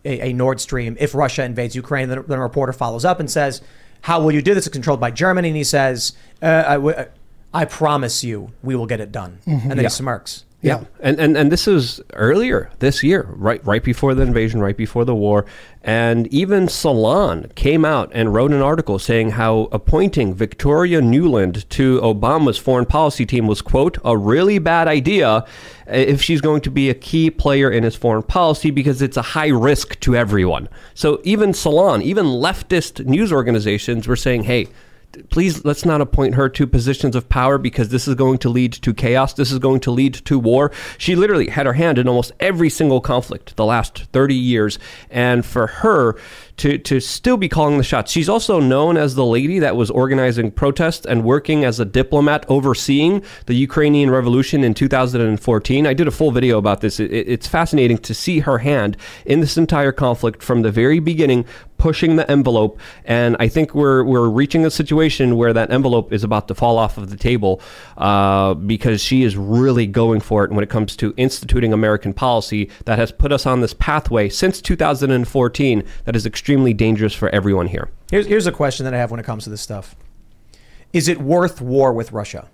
a, 0.04 0.28
a 0.28 0.32
Nord 0.32 0.60
Stream 0.60 0.96
if 1.00 1.14
Russia 1.14 1.44
invades 1.44 1.74
Ukraine. 1.74 2.08
Then, 2.08 2.24
then 2.26 2.38
a 2.38 2.42
reporter 2.42 2.72
follows 2.72 3.04
up 3.04 3.20
and 3.20 3.30
says, 3.30 3.60
How 4.02 4.20
will 4.22 4.32
you 4.32 4.42
do 4.42 4.54
this? 4.54 4.66
It's 4.66 4.72
controlled 4.72 5.00
by 5.00 5.10
Germany. 5.10 5.48
And 5.48 5.56
he 5.56 5.64
says, 5.64 6.12
uh, 6.42 6.64
I, 6.66 6.74
w- 6.74 6.96
I 7.54 7.64
promise 7.64 8.24
you 8.24 8.52
we 8.62 8.74
will 8.76 8.86
get 8.86 9.00
it 9.00 9.12
done. 9.12 9.38
And 9.46 9.70
then 9.70 9.78
he 9.78 9.82
smirks. 9.90 10.44
Yeah, 10.64 10.84
and, 11.00 11.18
and 11.18 11.36
and 11.36 11.50
this 11.50 11.66
is 11.66 12.00
earlier 12.12 12.70
this 12.78 13.02
year, 13.02 13.26
right 13.30 13.60
right 13.66 13.82
before 13.82 14.14
the 14.14 14.22
invasion, 14.22 14.60
right 14.60 14.76
before 14.76 15.04
the 15.04 15.14
war, 15.14 15.44
and 15.82 16.28
even 16.28 16.68
Salon 16.68 17.50
came 17.56 17.84
out 17.84 18.12
and 18.14 18.32
wrote 18.32 18.52
an 18.52 18.62
article 18.62 19.00
saying 19.00 19.30
how 19.30 19.68
appointing 19.72 20.34
Victoria 20.34 21.00
Nuland 21.00 21.68
to 21.70 22.00
Obama's 22.00 22.58
foreign 22.58 22.86
policy 22.86 23.26
team 23.26 23.48
was 23.48 23.60
quote 23.60 23.98
a 24.04 24.16
really 24.16 24.60
bad 24.60 24.86
idea 24.86 25.44
if 25.88 26.22
she's 26.22 26.40
going 26.40 26.60
to 26.60 26.70
be 26.70 26.88
a 26.88 26.94
key 26.94 27.28
player 27.28 27.68
in 27.68 27.82
his 27.82 27.96
foreign 27.96 28.22
policy 28.22 28.70
because 28.70 29.02
it's 29.02 29.16
a 29.16 29.22
high 29.22 29.48
risk 29.48 29.98
to 29.98 30.14
everyone. 30.14 30.68
So 30.94 31.20
even 31.24 31.54
Salon, 31.54 32.02
even 32.02 32.26
leftist 32.26 33.04
news 33.04 33.32
organizations 33.32 34.06
were 34.06 34.14
saying, 34.14 34.44
hey 34.44 34.68
please 35.30 35.64
let's 35.64 35.84
not 35.84 36.00
appoint 36.00 36.34
her 36.34 36.48
to 36.48 36.66
positions 36.66 37.16
of 37.16 37.28
power 37.28 37.58
because 37.58 37.88
this 37.88 38.08
is 38.08 38.14
going 38.14 38.38
to 38.38 38.48
lead 38.48 38.72
to 38.72 38.94
chaos. 38.94 39.34
This 39.34 39.52
is 39.52 39.58
going 39.58 39.80
to 39.80 39.90
lead 39.90 40.14
to 40.14 40.38
war. 40.38 40.72
She 40.98 41.14
literally 41.16 41.48
had 41.48 41.66
her 41.66 41.74
hand 41.74 41.98
in 41.98 42.08
almost 42.08 42.32
every 42.40 42.70
single 42.70 43.00
conflict 43.00 43.56
the 43.56 43.64
last 43.64 44.04
30 44.12 44.34
years. 44.34 44.78
And 45.10 45.44
for 45.44 45.66
her 45.66 46.16
to, 46.58 46.78
to 46.78 47.00
still 47.00 47.36
be 47.36 47.48
calling 47.48 47.78
the 47.78 47.84
shots, 47.84 48.12
she's 48.12 48.28
also 48.28 48.60
known 48.60 48.96
as 48.96 49.14
the 49.14 49.24
lady 49.24 49.58
that 49.58 49.76
was 49.76 49.90
organizing 49.90 50.50
protests 50.50 51.06
and 51.06 51.24
working 51.24 51.64
as 51.64 51.80
a 51.80 51.84
diplomat 51.84 52.44
overseeing 52.48 53.22
the 53.46 53.54
Ukrainian 53.54 54.10
revolution 54.10 54.64
in 54.64 54.74
2014. 54.74 55.86
I 55.86 55.94
did 55.94 56.08
a 56.08 56.10
full 56.10 56.30
video 56.30 56.58
about 56.58 56.80
this. 56.80 57.00
It, 57.00 57.12
it's 57.12 57.46
fascinating 57.46 57.98
to 57.98 58.14
see 58.14 58.40
her 58.40 58.58
hand 58.58 58.96
in 59.26 59.40
this 59.40 59.56
entire 59.56 59.92
conflict 59.92 60.42
from 60.42 60.62
the 60.62 60.70
very 60.70 60.98
beginning, 60.98 61.44
pushing 61.82 62.14
the 62.14 62.30
envelope. 62.30 62.78
And 63.04 63.36
I 63.40 63.48
think 63.48 63.74
we're 63.74 64.04
we're 64.04 64.28
reaching 64.28 64.64
a 64.64 64.70
situation 64.70 65.36
where 65.36 65.52
that 65.52 65.72
envelope 65.72 66.12
is 66.12 66.22
about 66.22 66.46
to 66.46 66.54
fall 66.54 66.78
off 66.78 66.96
of 66.96 67.10
the 67.10 67.16
table 67.16 67.60
uh, 67.96 68.54
because 68.54 69.02
she 69.02 69.24
is 69.24 69.36
really 69.36 69.88
going 69.88 70.20
for 70.20 70.44
it 70.44 70.52
when 70.52 70.62
it 70.62 70.70
comes 70.70 70.94
to 70.98 71.12
instituting 71.16 71.72
American 71.72 72.14
policy 72.14 72.70
that 72.84 73.00
has 73.00 73.10
put 73.10 73.32
us 73.32 73.46
on 73.46 73.62
this 73.62 73.74
pathway 73.74 74.28
since 74.28 74.62
2014 74.62 75.82
that 76.04 76.14
is 76.14 76.24
extremely 76.24 76.72
dangerous 76.72 77.14
for 77.14 77.28
everyone 77.30 77.66
here. 77.66 77.90
Here's, 78.12 78.26
here's 78.26 78.46
a 78.46 78.52
question 78.52 78.84
that 78.84 78.94
I 78.94 78.98
have 78.98 79.10
when 79.10 79.18
it 79.18 79.26
comes 79.26 79.42
to 79.44 79.50
this 79.50 79.60
stuff 79.60 79.96
Is 80.92 81.08
it 81.08 81.20
worth 81.20 81.60
war 81.60 81.92
with 81.92 82.12
Russia? 82.12 82.48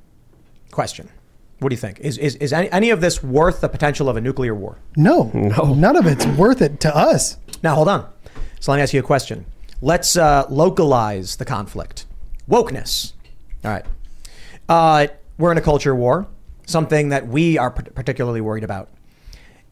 Question. 0.70 1.10
What 1.58 1.68
do 1.68 1.74
you 1.74 1.80
think? 1.80 2.00
Is 2.00 2.16
is, 2.16 2.36
is 2.36 2.52
any, 2.54 2.70
any 2.70 2.88
of 2.88 3.02
this 3.02 3.22
worth 3.22 3.60
the 3.60 3.68
potential 3.68 4.08
of 4.08 4.16
a 4.16 4.22
nuclear 4.22 4.54
war? 4.54 4.78
No, 4.96 5.30
no, 5.34 5.74
none 5.74 5.96
of 5.96 6.06
it's 6.06 6.24
worth 6.24 6.62
it 6.62 6.80
to 6.80 6.96
us. 6.96 7.36
Now, 7.62 7.74
hold 7.74 7.88
on. 7.88 8.08
So 8.60 8.72
let 8.72 8.78
me 8.78 8.82
ask 8.82 8.92
you 8.92 9.00
a 9.00 9.04
question. 9.04 9.46
Let's 9.80 10.16
uh, 10.16 10.46
localize 10.48 11.36
the 11.36 11.44
conflict. 11.44 12.06
Wokeness. 12.50 13.12
All 13.64 13.70
right. 13.70 13.84
Uh, 14.68 15.06
we're 15.38 15.52
in 15.52 15.58
a 15.58 15.62
culture 15.62 15.94
war, 15.94 16.26
something 16.66 17.10
that 17.10 17.28
we 17.28 17.56
are 17.58 17.70
particularly 17.70 18.40
worried 18.40 18.64
about. 18.64 18.88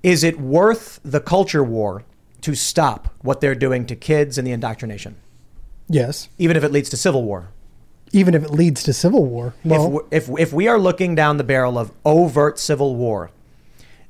Is 0.03 0.23
it 0.23 0.39
worth 0.39 1.01
the 1.05 1.21
culture 1.21 1.65
war 1.65 2.05
to 2.43 2.55
stop 2.55 3.13
what 3.23 3.41
they're 3.41 3.57
doing 3.57 3.87
to 3.87 3.97
kids 3.97 4.39
and 4.39 4.47
the 4.47 4.53
indoctrination, 4.53 5.17
Yes, 5.89 6.29
even 6.39 6.57
if 6.57 6.63
it 6.65 6.71
leads 6.71 6.89
to 6.91 6.97
civil 6.97 7.25
war? 7.25 7.49
even 8.13 8.35
if 8.35 8.45
it 8.45 8.51
leads 8.51 8.85
to 8.85 8.93
civil 8.93 9.25
war. 9.25 9.53
Well, 9.65 10.03
if, 10.13 10.29
if, 10.31 10.39
if 10.39 10.53
we 10.53 10.69
are 10.69 10.79
looking 10.79 11.17
down 11.17 11.39
the 11.39 11.45
barrel 11.45 11.77
of 11.77 11.91
overt 12.05 12.59
civil 12.59 12.95
war, 12.95 13.31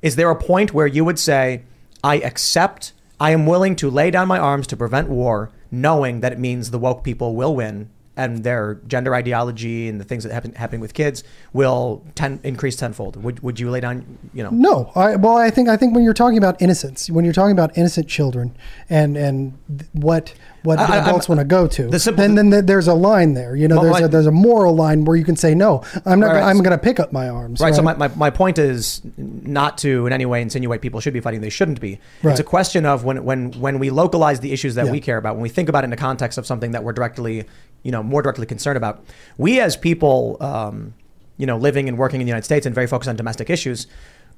is 0.03 0.17
there 0.17 0.31
a 0.31 0.37
point 0.37 0.75
where 0.75 0.87
you 0.87 1.03
would 1.05 1.19
say, 1.19 1.63
I 2.05 2.17
accept, 2.17 2.93
I 3.19 3.31
am 3.31 3.47
willing 3.47 3.77
to 3.77 3.91
lay 3.91 4.11
down 4.11 4.29
my 4.29 4.39
arms 4.39 4.67
to 4.69 4.77
prevent 4.77 5.09
war, 5.09 5.51
knowing 5.71 6.21
that 6.21 6.33
it 6.33 6.39
means 6.39 6.71
the 6.71 6.79
woke 6.79 7.03
people 7.03 7.35
will 7.35 7.55
win 7.55 7.89
and 8.17 8.43
their 8.45 8.81
gender 8.87 9.15
ideology 9.15 9.89
and 9.89 10.01
the 10.01 10.05
things 10.05 10.25
that 10.25 10.33
happen 10.33 10.53
happening 10.55 10.81
with 10.81 10.95
kids 10.95 11.23
will 11.53 12.05
ten, 12.15 12.41
increase 12.43 12.77
tenfold? 12.77 13.23
Would, 13.23 13.41
would 13.41 13.61
you 13.61 13.71
lay 13.71 13.81
down, 13.81 14.19
you 14.33 14.43
know? 14.43 14.51
No, 14.51 14.93
I, 14.95 15.17
well, 15.17 15.37
I 15.37 15.51
think 15.51 15.69
I 15.69 15.77
think 15.77 15.95
when 15.95 16.03
you're 16.05 16.15
talking 16.15 16.39
about 16.39 16.61
innocence, 16.63 17.11
when 17.11 17.25
you're 17.25 17.35
talking 17.35 17.53
about 17.53 17.77
innocent 17.77 18.09
children, 18.09 18.57
and 18.89 19.17
and 19.17 19.59
what 19.93 20.33
what 20.63 20.79
I- 20.79 20.97
adults 20.99 21.29
want 21.29 21.41
to 21.41 21.45
go 21.45 21.67
to, 21.69 21.89
the 21.89 21.99
simple- 22.01 22.23
then 22.23 22.35
then 22.35 22.51
th- 22.51 22.65
there's 22.65 22.89
a 22.89 22.95
line 22.95 23.35
there. 23.35 23.55
You 23.55 23.69
know, 23.69 23.83
there's 23.83 23.93
my- 24.01 24.07
a, 24.07 24.09
there's 24.09 24.27
a 24.27 24.33
moral 24.33 24.75
line 24.75 25.05
where 25.05 25.17
you 25.17 25.25
can 25.25 25.37
say 25.37 25.55
no. 25.55 25.83
I'm 26.05 26.19
not. 26.21 26.33
Right. 26.33 26.43
I'm 26.43 26.59
going 26.59 26.77
to 26.77 26.83
pick 26.83 26.99
up 26.99 27.13
my 27.13 27.29
arms. 27.29 27.61
Right. 27.61 27.75
So 27.75 27.83
my, 27.83 27.95
my, 27.95 28.09
my 28.17 28.31
point 28.31 28.59
is 28.59 29.03
not 29.17 29.79
to 29.79 30.07
in 30.07 30.13
any 30.13 30.27
way 30.27 30.43
insinuate 30.43 30.81
people 30.81 31.01
should 31.01 31.13
be 31.13 31.21
fighting. 31.21 31.41
They 31.41 31.51
shouldn't 31.51 31.81
be. 31.81 32.01
It's 32.23 32.41
a 32.41 32.45
question 32.45 32.87
of 32.87 33.05
when 33.05 33.25
when 33.25 33.53
when 33.53 33.79
we 33.79 33.91
localize 33.91 34.41
the 34.41 34.53
issues 34.53 34.75
that 34.77 34.87
Yeah. 34.87 34.93
we 34.93 35.01
care 35.01 35.19
about, 35.19 35.35
when 35.37 35.43
we 35.43 35.49
think 35.49 35.69
about 35.69 35.85
it 35.85 35.87
in 35.87 35.91
the 35.91 35.97
context 35.97 36.39
of 36.39 36.47
something 36.47 36.73
that 36.73 36.83
we're 36.83 36.93
directly, 36.93 37.45
you 37.87 37.93
know, 37.93 38.03
more 38.03 38.21
directly 38.21 38.47
concerned 38.47 38.77
about. 38.77 39.05
We 39.39 39.61
as 39.61 39.77
people, 39.77 40.39
um, 40.41 40.93
you 41.37 41.47
know, 41.47 41.57
living 41.57 41.89
and 41.89 41.97
working 41.97 42.21
in 42.21 42.27
the 42.27 42.31
United 42.31 42.45
States 42.45 42.67
and 42.67 42.75
very 42.75 42.89
focused 42.89 43.09
on 43.09 43.15
domestic 43.15 43.49
issues, 43.49 43.87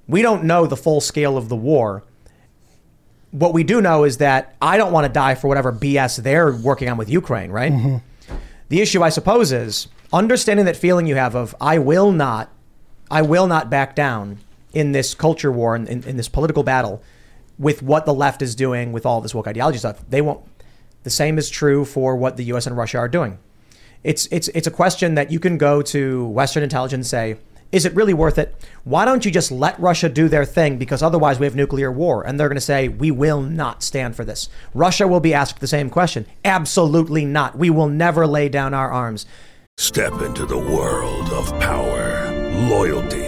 we 0.07 0.21
don't 0.21 0.45
know 0.45 0.67
the 0.67 0.77
full 0.77 1.01
scale 1.01 1.39
of 1.39 1.49
the 1.49 1.57
war. 1.57 2.05
What 3.31 3.55
we 3.55 3.65
do 3.65 3.81
know 3.81 4.05
is 4.05 4.19
that 4.19 4.55
I 4.61 4.77
don't 4.77 4.93
want 4.93 5.07
to 5.07 5.13
die 5.13 5.35
for 5.35 5.49
whatever 5.49 5.73
BS 5.73 6.23
they're 6.23 6.53
working 6.53 6.91
on 6.91 6.99
with 6.99 7.09
Ukraine, 7.09 7.51
right? 7.51 8.03
The 8.69 8.83
issue, 8.83 9.03
I 9.03 9.09
suppose, 9.09 9.51
is 9.51 9.89
understanding 10.13 10.67
that 10.67 10.77
feeling 10.77 11.07
you 11.07 11.15
have 11.15 11.35
of 11.35 11.55
I 11.59 11.79
will 11.79 12.13
not, 12.13 12.51
I 13.11 13.23
will 13.23 13.47
not 13.47 13.71
back 13.71 13.97
down 13.97 14.41
in 14.75 14.93
this 14.93 15.15
culture 15.15 15.51
war 15.51 15.75
and 15.75 15.89
in, 15.89 16.05
in 16.05 16.19
this 16.19 16.29
political 16.29 16.63
battle 16.63 17.03
with 17.59 17.83
what 17.83 18.05
the 18.05 18.13
left 18.13 18.43
is 18.43 18.55
doing 18.55 18.93
with 18.93 19.07
all 19.07 19.23
this 19.23 19.35
woke 19.35 19.49
ideology 19.49 19.79
stuff. 19.79 20.05
They 20.11 20.21
won't. 20.21 20.43
The 21.09 21.13
same 21.13 21.39
is 21.39 21.49
true 21.49 21.87
for 21.87 22.17
what 22.17 22.37
the 22.37 22.45
U.S. 22.53 22.67
and 22.67 22.77
Russia 22.77 22.99
are 22.99 23.09
doing. 23.09 23.39
It's 24.05 24.29
it's 24.31 24.49
it's 24.49 24.67
a 24.67 24.71
question 24.71 25.15
that 25.15 25.31
you 25.31 25.41
can 25.41 25.57
go 25.57 25.81
to 25.81 26.27
Western 26.27 26.63
intelligence 26.63 26.93
and 26.93 27.07
say, 27.07 27.37
is 27.73 27.87
it 27.87 27.95
really 27.95 28.13
worth 28.13 28.37
it? 28.37 28.55
Why 28.85 29.07
don't 29.07 29.25
you 29.25 29.31
just 29.31 29.51
let 29.51 29.81
Russia 29.81 30.11
do 30.11 30.29
their 30.29 30.45
thing? 30.45 30.77
Because 30.77 31.03
otherwise 31.03 31.39
we 31.39 31.47
have 31.47 31.57
nuclear 31.57 31.91
war. 31.91 32.27
And 32.27 32.39
they're 32.39 32.51
going 32.51 32.57
to 32.57 32.61
say, 32.61 32.89
we 32.89 33.11
will 33.11 33.41
not 33.41 33.83
stand 33.83 34.17
for 34.17 34.25
this. 34.27 34.51
Russia 34.75 35.09
will 35.09 35.21
be 35.21 35.33
asked 35.33 35.61
the 35.61 35.67
same 35.67 35.89
question. 35.89 36.27
Absolutely 36.45 37.25
not. 37.25 37.57
We 37.57 37.71
will 37.71 37.89
never 37.89 38.27
lay 38.27 38.51
down 38.51 38.75
our 38.75 38.91
arms. 38.91 39.25
Step 39.79 40.21
into 40.21 40.45
the 40.45 40.59
world 40.59 41.31
of 41.31 41.49
power, 41.59 42.31
loyalty, 42.69 43.28